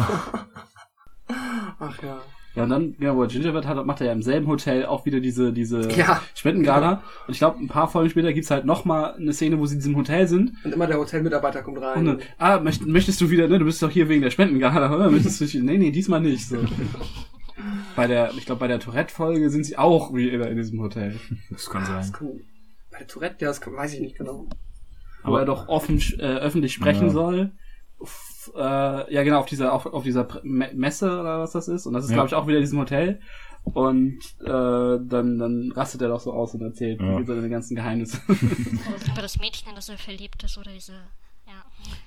Ach 1.79 2.03
ja. 2.03 2.21
Ja, 2.57 2.63
und 2.65 2.71
dann, 2.71 2.97
genau, 2.99 3.17
wo 3.17 3.23
er 3.23 3.29
Ginger 3.29 3.53
wird, 3.55 3.67
hat, 3.67 3.87
macht 3.87 4.01
er 4.01 4.09
ja 4.09 4.13
im 4.13 4.23
selben 4.23 4.47
Hotel 4.47 4.87
auch 4.87 5.05
wieder 5.07 5.21
diese, 5.21 5.53
diese 5.53 5.89
Ja. 5.93 6.23
Spendengala. 6.35 7.03
Und 7.27 7.33
ich 7.35 7.39
glaube, 7.39 7.59
ein 7.61 7.69
paar 7.69 7.87
Folgen 7.89 8.11
später 8.11 8.33
gibt's 8.33 8.51
halt 8.51 8.65
noch 8.65 8.85
mal 8.85 9.15
eine 9.15 9.33
Szene, 9.33 9.59
wo 9.59 9.67
sie 9.67 9.75
in 9.75 9.81
diesem 9.81 9.97
Hotel 9.97 10.27
sind. 10.27 10.53
Und 10.65 10.73
immer 10.75 10.87
der 10.87 10.99
Hotelmitarbeiter 10.99 11.63
kommt 11.63 11.81
rein. 11.81 11.99
Und 11.99 12.07
dann, 12.07 12.21
ah, 12.39 12.59
möcht, 12.59 12.85
möchtest 12.87 13.21
du 13.21 13.31
wieder, 13.31 13.47
ne, 13.47 13.59
du 13.59 13.67
bist 13.67 13.83
doch 13.83 13.91
hier 13.91 14.09
wegen 14.09 14.23
der 14.23 14.31
Spendengala, 14.31 14.93
oder? 14.97 15.11
Möchtest 15.11 15.41
du, 15.41 15.59
nee, 15.63 15.79
nee, 15.79 15.91
diesmal 15.91 16.21
nicht, 16.21 16.49
so. 16.49 16.57
Bei 17.97 18.07
der, 18.07 18.33
ich 18.37 18.45
glaube, 18.45 18.61
bei 18.61 18.69
der 18.69 18.79
Tourette-Folge 18.81 19.49
sind 19.49 19.65
sie 19.65 19.79
auch 19.79 20.13
wieder 20.13 20.49
in 20.51 20.57
diesem 20.57 20.81
Hotel. 20.81 21.19
Das 21.51 21.71
kann 21.71 21.83
das 21.87 22.09
sein. 22.09 22.13
kann, 22.13 22.41
bei 22.91 22.99
der 22.99 23.07
Tourette, 23.07 23.37
ja, 23.41 23.49
das 23.49 23.61
kann, 23.61 23.75
weiß 23.75 23.95
ich 23.95 24.01
nicht 24.01 24.19
genau. 24.19 24.49
Wo 25.25 25.37
er 25.37 25.45
doch 25.47 25.67
offen, 25.69 25.99
äh, 26.19 26.23
öffentlich 26.23 26.75
sprechen 26.75 27.07
Ja. 27.07 27.13
soll. 27.13 27.53
Äh, 28.55 29.13
ja, 29.15 29.23
genau, 29.23 29.41
auf 29.41 29.47
dieser, 29.47 29.73
auf, 29.73 29.87
auf 29.87 30.03
dieser 30.03 30.27
Me- 30.43 30.71
Messe 30.75 31.21
oder 31.21 31.41
was 31.41 31.53
das 31.53 31.69
ist. 31.69 31.87
Und 31.87 31.95
das 31.95 32.05
ist, 32.05 32.11
Ja. 32.11 32.17
glaube 32.17 32.29
ich, 32.29 32.35
auch 32.35 32.47
wieder 32.47 32.59
in 32.59 32.63
diesem 32.65 32.79
Hotel. 32.79 33.21
Und 33.65 34.19
äh, 34.43 34.47
dann, 34.47 35.39
dann 35.39 35.73
rastet 35.75 36.01
er 36.03 36.09
doch 36.09 36.21
so 36.21 36.33
aus 36.33 36.55
und 36.55 36.63
erzählt 36.63 37.01
Ja. 37.01 37.25
seine 37.25 37.49
ganzen 37.49 37.75
Geheimnisse. 37.75 38.21
Über 38.29 39.23
das 39.23 39.39
Mädchen, 39.41 39.69
in 39.71 39.75
das 39.75 39.89
er 39.89 39.99
verliebt 39.99 40.43
ist, 40.45 40.57
oder 40.57 40.71
diese, 40.73 40.93
ja, 40.93 41.65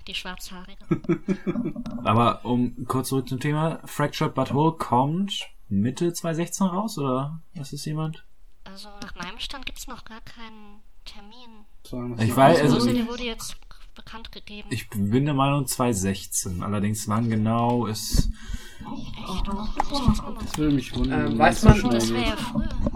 die 0.07 0.13
Schwarzhaarige. 0.15 0.85
Aber 2.03 2.45
um 2.45 2.85
kurz 2.87 3.09
zurück 3.09 3.27
zum 3.27 3.39
Thema, 3.39 3.79
Fractured 3.85 4.33
But 4.33 4.53
Whole 4.53 4.73
kommt 4.77 5.49
Mitte 5.67 6.13
2016 6.13 6.67
raus, 6.67 6.97
oder? 6.97 7.41
Was 7.55 7.73
ist 7.73 7.85
jemand? 7.85 8.23
Also 8.63 8.87
nach 9.01 9.15
meinem 9.15 9.39
Stand 9.39 9.65
gibt's 9.65 9.87
noch 9.87 10.05
gar 10.05 10.21
keinen 10.21 10.81
Termin. 11.05 11.65
Ich 12.25 12.35
weiß, 12.35 12.61
Also, 12.61 12.75
also, 12.75 12.93
der 12.93 13.07
wurde 13.07 13.23
jetzt 13.23 13.57
bekannt 14.09 14.31
gegeben. 14.31 14.67
ich 14.71 14.89
bin 14.89 15.25
der 15.25 15.33
Meinung 15.33 15.67
2016. 15.67 16.63
Allerdings 16.63 17.07
wann 17.07 17.29
genau 17.29 17.85
ist... 17.85 18.29
Das 20.39 20.57
würde 20.57 20.73
mich 20.73 20.95
wundern. 20.95 21.19
Ähm, 21.19 21.27
wenn 21.33 21.39
weiß 21.39 21.63
man- 21.63 21.99
so 21.99 22.15
ja. 22.15 22.35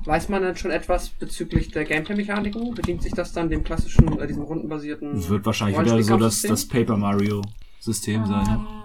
Weiß 0.06 0.30
man 0.30 0.42
denn 0.42 0.56
schon 0.56 0.72
etwas 0.72 1.10
bezüglich 1.10 1.70
der 1.72 1.84
Gameplay-Mechaniken? 1.86 2.74
Bedient 2.74 3.04
sich 3.04 3.14
das 3.14 3.34
dann 3.34 3.50
dem 3.50 3.64
klassischen, 3.64 4.18
äh, 4.20 4.28
diesem 4.28 4.44
rundenbasierten 4.44 5.28
Wird 5.30 5.46
wahrscheinlich 5.46 5.80
wieder 5.80 6.02
so 6.02 6.18
das, 6.18 6.42
das 6.42 6.66
Paper 6.68 6.98
Mario 6.98 7.42
System 7.80 8.26
sein. 8.26 8.44
Ne? 8.46 8.83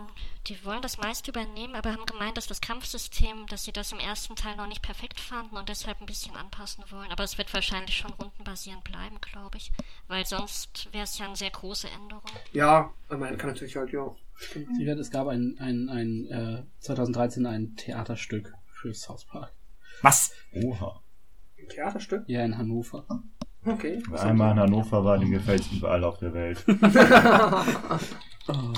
Die 0.49 0.65
wollen 0.65 0.81
das 0.81 0.97
meiste 0.97 1.31
übernehmen, 1.31 1.75
aber 1.75 1.93
haben 1.93 2.07
gemeint, 2.07 2.39
dass 2.39 2.47
das 2.47 2.63
Kampfsystem, 2.63 3.47
dass 3.51 3.65
sie 3.65 3.73
das 3.73 3.93
im 3.93 3.99
ersten 3.99 4.35
Teil 4.35 4.57
noch 4.57 4.67
nicht 4.67 4.81
perfekt 4.81 5.21
fanden 5.21 5.57
und 5.57 5.69
deshalb 5.69 6.01
ein 6.01 6.07
bisschen 6.07 6.35
anpassen 6.37 6.85
wollen. 6.91 7.11
Aber 7.11 7.23
es 7.23 7.37
wird 7.37 7.53
wahrscheinlich 7.53 7.97
schon 7.97 8.13
rundenbasierend 8.15 8.83
bleiben, 8.83 9.17
glaube 9.21 9.59
ich. 9.59 9.73
Weil 10.07 10.25
sonst 10.25 10.89
wäre 10.93 11.05
es 11.05 11.19
ja 11.19 11.27
eine 11.27 11.37
sehr 11.37 11.51
große 11.51 11.89
Änderung. 11.89 12.23
Ja, 12.53 12.91
man 13.11 13.37
kann 13.37 13.51
natürlich 13.51 13.77
halt, 13.77 13.93
ja. 13.93 14.11
Sie 14.55 14.87
hört, 14.87 14.99
es 14.99 15.11
gab 15.11 15.27
ein, 15.27 15.57
ein, 15.59 15.91
ein 15.91 16.27
äh, 16.31 16.63
2013 16.79 17.45
ein 17.45 17.77
Theaterstück 17.77 18.55
für 18.71 18.95
South 18.95 19.27
Park. 19.27 19.53
Was? 20.01 20.33
Oha. 20.55 21.03
Ein 21.59 21.69
Theaterstück? 21.69 22.25
Ja, 22.27 22.43
in 22.43 22.57
Hannover. 22.57 23.05
Okay. 23.67 24.01
Wer 24.09 24.23
einmal 24.23 24.53
in 24.53 24.61
Hannover 24.61 25.05
war, 25.05 25.19
dem 25.19 25.31
gefällt 25.31 25.61
es 25.61 25.73
überall 25.73 26.05
auf 26.05 26.19
der 26.19 26.33
Welt. 26.33 26.65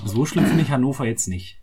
So 0.05 0.27
schlimm 0.27 0.47
finde 0.47 0.63
ich 0.63 0.71
Hannover 0.71 1.05
jetzt 1.07 1.29
nicht. 1.29 1.60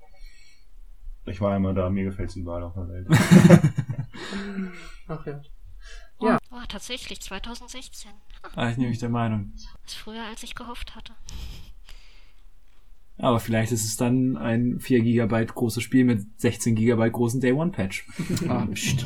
Ich 1.27 1.41
war 1.41 1.53
einmal 1.53 1.73
da, 1.73 1.89
mir 1.89 2.06
gefällt 2.06 2.30
es 2.30 2.35
überall 2.35 2.64
auf 2.64 2.73
der 2.73 2.88
Welt. 2.88 3.07
Ach 5.07 5.25
ja. 5.25 5.41
Oh, 6.19 6.64
tatsächlich, 6.67 7.22
2016. 7.22 8.11
Ah, 8.56 8.69
ich 8.69 8.77
nämlich 8.77 8.99
der 8.99 9.09
Meinung. 9.09 9.51
Ist 9.85 9.95
früher, 9.95 10.23
als 10.23 10.41
ich 10.43 10.56
gehofft 10.56 10.95
hatte. 10.95 11.14
Aber 13.19 13.39
vielleicht 13.39 13.72
ist 13.72 13.83
es 13.85 13.97
dann 13.97 14.38
ein 14.38 14.80
4 14.80 15.01
GB 15.01 15.45
großes 15.45 15.83
Spiel 15.83 16.06
mit 16.06 16.39
16 16.39 16.75
GB 16.75 17.09
großen 17.09 17.41
Day 17.41 17.51
One 17.51 17.72
Patch. 17.72 18.07
Ah, 18.49 18.65
pst. 18.73 19.06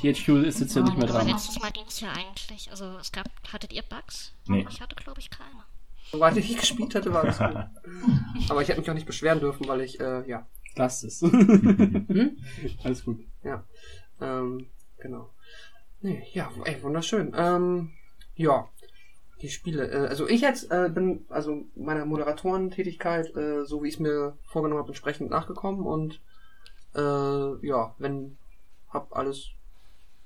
THQ 0.00 0.28
ist 0.44 0.60
jetzt 0.60 0.74
ja 0.74 0.82
nicht 0.82 0.96
mehr 0.96 1.06
dran. 1.06 1.28
letztes 1.28 1.60
Mal 1.60 1.70
ging 1.72 1.84
es 1.86 2.00
ja 2.00 2.10
eigentlich. 2.12 2.70
Also 2.70 2.96
es 2.98 3.12
gab, 3.12 3.26
hattet 3.52 3.72
ihr 3.72 3.82
Bugs? 3.82 4.32
Nee. 4.46 4.66
Ich 4.70 4.80
hatte, 4.80 4.96
glaube 4.96 5.20
ich, 5.20 5.30
keine. 5.30 5.64
Soweit 6.10 6.36
ich 6.36 6.56
gespielt 6.56 6.94
hätte, 6.94 7.12
war 7.12 7.24
das 7.24 7.38
gut. 7.38 7.54
Aber 8.50 8.62
ich 8.62 8.68
hätte 8.68 8.80
mich 8.80 8.90
auch 8.90 8.94
nicht 8.94 9.06
beschweren 9.06 9.40
dürfen, 9.40 9.68
weil 9.68 9.82
ich, 9.82 10.00
äh, 10.00 10.28
ja. 10.28 10.46
Lasst 10.76 11.04
es. 11.04 11.20
Hm? 12.10 12.36
Alles 12.84 13.04
gut. 13.04 13.20
Ähm, 14.20 14.66
genau. 14.98 15.30
Nee, 16.00 16.24
ja, 16.32 16.50
ey, 16.64 16.82
wunderschön. 16.82 17.32
Ähm, 17.36 17.92
ja, 18.34 18.68
die 19.42 19.48
Spiele. 19.48 19.90
Äh, 19.90 20.08
also 20.08 20.28
ich 20.28 20.40
jetzt 20.40 20.70
äh, 20.70 20.90
bin 20.92 21.24
also 21.28 21.64
meiner 21.74 22.04
Moderatorentätigkeit, 22.04 23.34
äh, 23.36 23.64
so 23.64 23.82
wie 23.82 23.88
ich 23.88 23.94
es 23.94 24.00
mir 24.00 24.36
vorgenommen 24.44 24.80
habe, 24.80 24.90
entsprechend 24.90 25.30
nachgekommen 25.30 25.82
und 25.86 26.20
äh, 26.94 27.66
ja, 27.66 27.94
wenn 27.98 28.36
hab 28.90 29.14
alles 29.16 29.50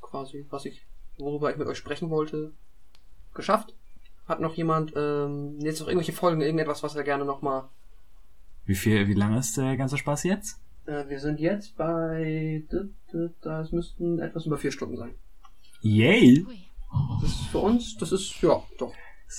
quasi, 0.01 0.47
was 0.51 0.65
ich, 0.65 0.87
worüber 1.19 1.51
ich 1.51 1.57
mit 1.57 1.69
euch 1.69 1.79
sprechen 1.79 2.11
wollte, 2.11 2.53
geschafft. 3.35 3.75
Hat 4.27 4.41
noch 4.41 4.55
jemand 4.55 4.93
ähm, 4.97 5.59
jetzt 5.61 5.81
noch 5.81 5.89
irgendwelche 5.89 6.13
Folgen, 6.13 6.41
irgendetwas, 6.41 6.83
was 6.83 6.95
er 6.97 7.05
gerne 7.05 7.25
nochmal 7.27 7.65
Wie 8.67 8.75
viel, 8.75 9.09
wie 9.09 9.15
lange 9.15 9.39
ist 9.39 9.57
der 9.57 9.77
ganze 9.77 9.99
Spaß 9.99 10.25
jetzt? 10.25 10.59
Äh, 10.87 11.09
wir 11.09 11.21
sind 11.21 11.41
jetzt 11.41 11.77
bei. 11.77 12.63
Das 13.43 13.73
müssten 13.73 14.19
etwas 14.19 14.47
über 14.47 14.59
vier 14.59 14.73
Stunden 14.73 14.97
sein. 14.97 15.15
Yay! 15.81 16.47
Das 17.21 17.31
ist 17.31 17.47
für 17.49 17.59
uns, 17.59 17.97
das 17.97 18.13
ist, 18.13 18.41
ja, 18.41 18.63
doch. 18.79 18.93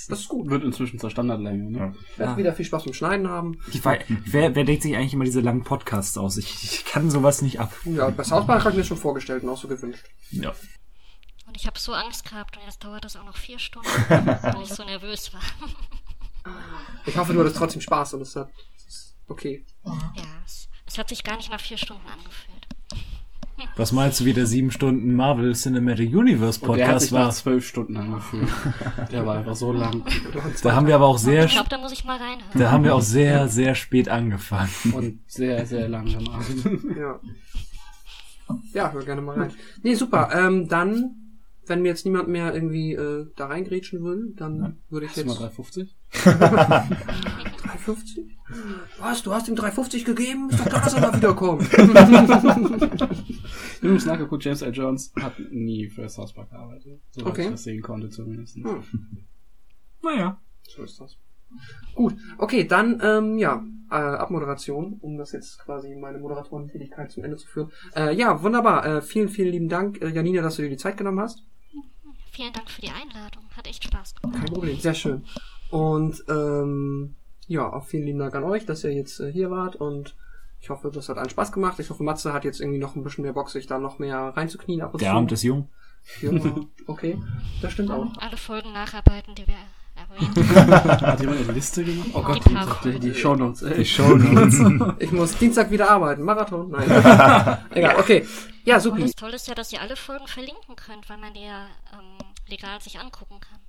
Das 0.09 0.19
ist 0.19 0.27
gut. 0.27 0.49
Wird 0.49 0.63
inzwischen 0.63 0.99
zur 0.99 1.09
Standardlänge, 1.09 1.71
ne? 1.71 1.77
Ja. 1.77 1.93
Ich 2.11 2.19
werde 2.19 2.31
Ja. 2.33 2.37
wieder 2.37 2.53
viel 2.53 2.65
Spaß 2.65 2.83
beim 2.83 2.93
Schneiden 2.93 3.29
haben. 3.29 3.59
Ich 3.71 3.83
weiß, 3.83 4.03
wer, 4.25 4.53
wer 4.55 4.63
denkt 4.65 4.83
sich 4.83 4.95
eigentlich 4.95 5.13
immer 5.13 5.23
diese 5.23 5.39
langen 5.39 5.63
Podcasts 5.63 6.17
aus? 6.17 6.37
Ich, 6.37 6.63
ich 6.63 6.85
kann 6.85 7.09
sowas 7.09 7.41
nicht 7.41 7.59
ab. 7.59 7.71
Ja, 7.85 8.09
bei 8.09 8.23
South 8.23 8.45
Park 8.45 8.61
habe 8.61 8.71
ich 8.71 8.77
mir 8.77 8.83
schon 8.83 8.97
vorgestellt 8.97 9.43
und 9.43 9.49
auch 9.49 9.57
so 9.57 9.67
gewünscht. 9.69 10.05
Ja. 10.31 10.53
Und 11.47 11.55
ich 11.55 11.65
habe 11.65 11.79
so 11.79 11.93
Angst 11.93 12.29
gehabt 12.29 12.57
und 12.57 12.63
jetzt 12.65 12.83
dauert 12.83 13.05
das 13.05 13.15
auch 13.15 13.23
noch 13.23 13.37
vier 13.37 13.57
Stunden, 13.59 13.87
weil 14.09 14.61
ich 14.63 14.69
so 14.69 14.83
nervös 14.83 15.31
war. 15.33 15.41
Ich 17.05 17.15
hoffe, 17.17 17.33
du 17.33 17.39
hattest 17.39 17.55
trotzdem 17.57 17.81
Spaß 17.81 18.15
und 18.15 18.21
es 18.21 18.35
hat. 18.35 18.49
Okay. 19.27 19.65
Ja, 19.85 19.93
es, 20.45 20.67
es 20.85 20.97
hat 20.97 21.09
sich 21.09 21.23
gar 21.23 21.37
nicht 21.37 21.51
nach 21.51 21.59
vier 21.61 21.77
Stunden 21.77 22.05
angefühlt. 22.07 22.67
Was 23.77 23.91
meinst 23.93 24.19
du, 24.19 24.25
wie 24.25 24.33
der 24.33 24.45
sieben 24.45 24.69
Stunden 24.69 25.15
Marvel 25.15 25.53
Cinematic 25.55 26.13
Universe 26.13 26.59
Und 26.59 26.75
der 26.77 26.87
hat 26.87 26.93
Podcast 26.95 27.01
sich 27.03 27.11
nach 27.13 27.19
war? 27.25 27.31
zwölf 27.31 27.65
Stunden 27.67 27.95
angefühlt. 27.97 28.49
der 29.11 29.25
war 29.25 29.37
einfach 29.37 29.55
so 29.55 29.71
lang. 29.71 30.03
Da 30.61 30.75
haben 30.75 30.87
wir 30.87 30.95
aber 30.95 31.05
auch 31.07 31.17
sehr, 31.17 31.45
Ich 31.45 31.53
glaube, 31.53 31.69
da 31.69 31.77
muss 31.77 31.93
ich 31.93 32.03
mal 32.03 32.17
reinhören. 32.17 32.51
da 32.53 32.71
haben 32.71 32.83
wir 32.83 32.93
auch 32.93 33.01
sehr, 33.01 33.47
sehr 33.47 33.73
spät 33.75 34.09
angefangen. 34.09 34.69
Und 34.93 35.19
sehr, 35.27 35.65
sehr 35.65 35.87
langsam 35.87 36.27
abend. 36.27 36.97
Ja. 36.97 37.19
Ja, 38.73 38.91
hör 38.91 39.03
gerne 39.03 39.21
mal 39.21 39.39
rein. 39.39 39.53
Nee, 39.83 39.95
super. 39.95 40.29
Ähm, 40.33 40.67
dann, 40.67 41.15
wenn 41.65 41.81
mir 41.81 41.87
jetzt 41.87 42.05
niemand 42.05 42.27
mehr 42.27 42.53
irgendwie 42.53 42.93
äh, 42.93 43.25
da 43.35 43.47
reingrätschen 43.47 44.03
will, 44.03 44.33
dann 44.35 44.81
würde 44.89 45.05
ich 45.07 45.11
Hast 45.13 45.21
du 45.21 45.25
mal 45.25 45.31
jetzt. 45.31 45.57
350? 45.57 45.95
350? 47.77 48.37
Was? 48.99 49.23
Du 49.23 49.31
hast 49.33 49.47
ihm 49.47 49.55
350 49.55 50.05
gegeben? 50.05 50.49
Ist 50.49 50.59
doch 50.59 50.65
klar, 50.65 50.81
dass 50.83 50.93
er 50.93 51.01
mal 51.01 51.15
wiederkommt. 51.15 51.71
Übrigens 53.81 54.05
nachgeguckt, 54.05 54.43
James 54.43 54.61
L. 54.61 54.73
Jones 54.73 55.13
hat 55.21 55.33
nie 55.51 55.87
für 55.89 56.07
South 56.09 56.33
Park 56.33 56.49
gearbeitet. 56.51 57.01
So 57.11 57.25
Okay. 57.25 57.45
ich 57.45 57.51
das 57.51 57.63
sehen 57.63 57.81
konnte 57.81 58.09
zumindest. 58.09 58.55
Hm. 58.55 58.83
Naja. 60.01 60.39
So 60.63 60.83
ist 60.83 60.99
das. 60.99 61.17
Gut, 61.93 62.15
okay, 62.37 62.65
dann, 62.65 62.99
ähm, 63.03 63.37
ja, 63.37 63.63
äh, 63.89 63.95
Abmoderation, 63.95 64.97
um 65.01 65.17
das 65.17 65.31
jetzt 65.31 65.59
quasi 65.59 65.95
meine 65.95 66.17
Moderatorentätigkeit 66.17 67.11
zum 67.11 67.23
Ende 67.23 67.37
zu 67.37 67.47
führen. 67.47 67.71
Äh, 67.95 68.13
ja, 68.15 68.41
wunderbar. 68.41 68.85
Äh, 68.85 69.01
vielen, 69.01 69.29
vielen 69.29 69.51
lieben 69.51 69.69
Dank, 69.69 70.01
äh, 70.01 70.09
Janina, 70.09 70.41
dass 70.41 70.55
du 70.57 70.63
dir 70.63 70.69
die 70.69 70.77
Zeit 70.77 70.97
genommen 70.97 71.19
hast. 71.19 71.45
Vielen 72.31 72.51
Dank 72.51 72.69
für 72.69 72.81
die 72.81 72.89
Einladung. 72.89 73.43
Hat 73.55 73.67
echt 73.67 73.83
Spaß 73.85 74.15
gemacht. 74.15 74.37
Kein 74.37 74.53
Problem, 74.53 74.77
sehr 74.79 74.95
schön. 74.95 75.23
Und, 75.69 76.21
ähm, 76.27 77.15
ja, 77.47 77.71
auch 77.71 77.85
vielen 77.85 78.05
lieben 78.05 78.19
Dank 78.19 78.35
an 78.35 78.43
euch, 78.43 78.65
dass 78.65 78.83
ihr 78.83 78.93
jetzt 78.93 79.19
äh, 79.19 79.31
hier 79.31 79.51
wart 79.51 79.75
und 79.75 80.15
ich 80.61 80.69
hoffe, 80.69 80.89
das 80.91 81.09
hat 81.09 81.17
allen 81.17 81.29
Spaß 81.29 81.51
gemacht. 81.51 81.79
Ich 81.79 81.89
hoffe, 81.89 82.01
Matze 82.01 82.33
hat 82.33 82.43
jetzt 82.43 82.59
irgendwie 82.59 82.79
noch 82.79 82.95
ein 82.95 83.03
bisschen 83.03 83.23
mehr 83.23 83.33
Bock, 83.33 83.49
sich 83.49 83.67
da 83.67 83.77
noch 83.77 83.99
mehr 83.99 84.33
reinzuknien 84.35 84.81
ab 84.81 84.93
und 84.93 85.01
Der 85.01 85.11
zu. 85.11 85.15
Abend 85.17 85.31
ist 85.31 85.43
jung. 85.43 85.69
Ja, 86.21 86.31
okay, 86.87 87.19
das 87.61 87.73
stimmt 87.73 87.91
auch. 87.91 88.07
Alle 88.19 88.37
Folgen 88.37 88.73
nacharbeiten, 88.73 89.35
die 89.35 89.45
wir 89.47 89.55
erwähnt 89.95 90.37
Hat 91.01 91.19
jemand 91.19 91.39
eine 91.41 91.51
Liste 91.51 91.83
gemacht? 91.83 92.09
Oh 92.13 92.21
Gott, 92.21 92.41
Die 92.83 92.91
die, 92.91 92.99
die 92.99 93.13
Shownotes. 93.13 93.61
ey. 93.63 93.77
Die 93.77 93.85
Shownotes. 93.85 94.59
Ich 94.99 95.11
muss 95.11 95.37
Dienstag 95.37 95.69
wieder 95.71 95.89
arbeiten. 95.89 96.23
Marathon? 96.23 96.69
Nein. 96.71 96.89
Egal, 97.71 97.95
okay. 97.97 98.25
Ja, 98.65 98.75
Und 98.75 98.81
super. 98.81 98.99
das 98.99 99.11
Tolle 99.15 99.35
ist 99.35 99.47
ja, 99.47 99.55
dass 99.55 99.71
ihr 99.71 99.81
alle 99.81 99.95
Folgen 99.95 100.27
verlinken 100.27 100.75
könnt, 100.75 101.07
weil 101.09 101.17
man 101.17 101.33
die 101.33 101.43
ja 101.43 101.67
ähm, 101.93 102.17
legal 102.47 102.81
sich 102.81 102.99
angucken 102.99 103.39
kann. 103.39 103.59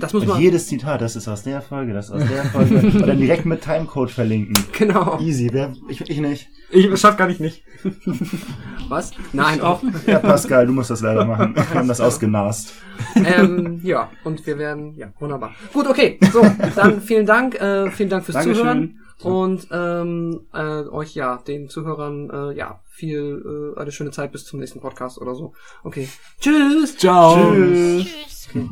Das 0.00 0.12
muss 0.12 0.22
Und 0.22 0.28
man. 0.28 0.40
jedes 0.40 0.66
Zitat, 0.66 1.00
das 1.00 1.16
ist 1.16 1.28
aus 1.28 1.42
der 1.42 1.60
Folge, 1.60 1.92
das 1.92 2.06
ist 2.06 2.12
aus 2.12 2.28
der 2.28 2.44
Folge. 2.46 2.76
Und 2.98 3.06
dann 3.06 3.18
direkt 3.18 3.44
mit 3.46 3.62
Timecode 3.62 4.10
verlinken. 4.10 4.54
Genau. 4.72 5.18
Easy, 5.20 5.48
wer, 5.52 5.72
ich, 5.88 6.00
ich 6.08 6.18
nicht. 6.18 6.48
Ich 6.70 6.98
schaff 7.00 7.16
gar 7.16 7.26
nicht 7.26 7.40
nicht. 7.40 7.62
Was? 8.88 9.12
Nein, 9.32 9.60
auch. 9.60 9.82
Ja, 10.06 10.18
Pascal, 10.18 10.66
du 10.66 10.72
musst 10.72 10.90
das 10.90 11.00
leider 11.00 11.24
machen. 11.24 11.54
Wir 11.54 11.74
haben 11.74 11.88
das 11.88 12.00
ausgenast. 12.00 12.72
ähm, 13.14 13.80
ja, 13.84 14.10
und 14.24 14.46
wir 14.46 14.58
werden, 14.58 14.94
ja, 14.96 15.12
wunderbar. 15.18 15.54
Gut, 15.72 15.86
okay. 15.86 16.18
So, 16.32 16.44
dann 16.74 17.00
vielen 17.00 17.26
Dank, 17.26 17.54
äh, 17.60 17.90
vielen 17.90 18.08
Dank 18.08 18.24
fürs 18.24 18.34
Dankeschön. 18.34 18.56
Zuhören. 18.56 19.00
Und 19.22 19.68
ähm, 19.70 20.40
äh, 20.52 20.88
euch, 20.88 21.14
ja, 21.14 21.38
den 21.38 21.68
Zuhörern, 21.68 22.30
äh, 22.30 22.56
ja, 22.56 22.80
viel, 22.88 23.74
äh, 23.76 23.80
eine 23.80 23.92
schöne 23.92 24.10
Zeit 24.10 24.32
bis 24.32 24.44
zum 24.44 24.60
nächsten 24.60 24.80
Podcast 24.80 25.18
oder 25.20 25.34
so. 25.34 25.52
Okay. 25.82 26.08
Tschüss. 26.40 26.96
Ciao. 26.96 27.52
Tschüss. 27.52 28.06
Tschüss. 28.52 28.68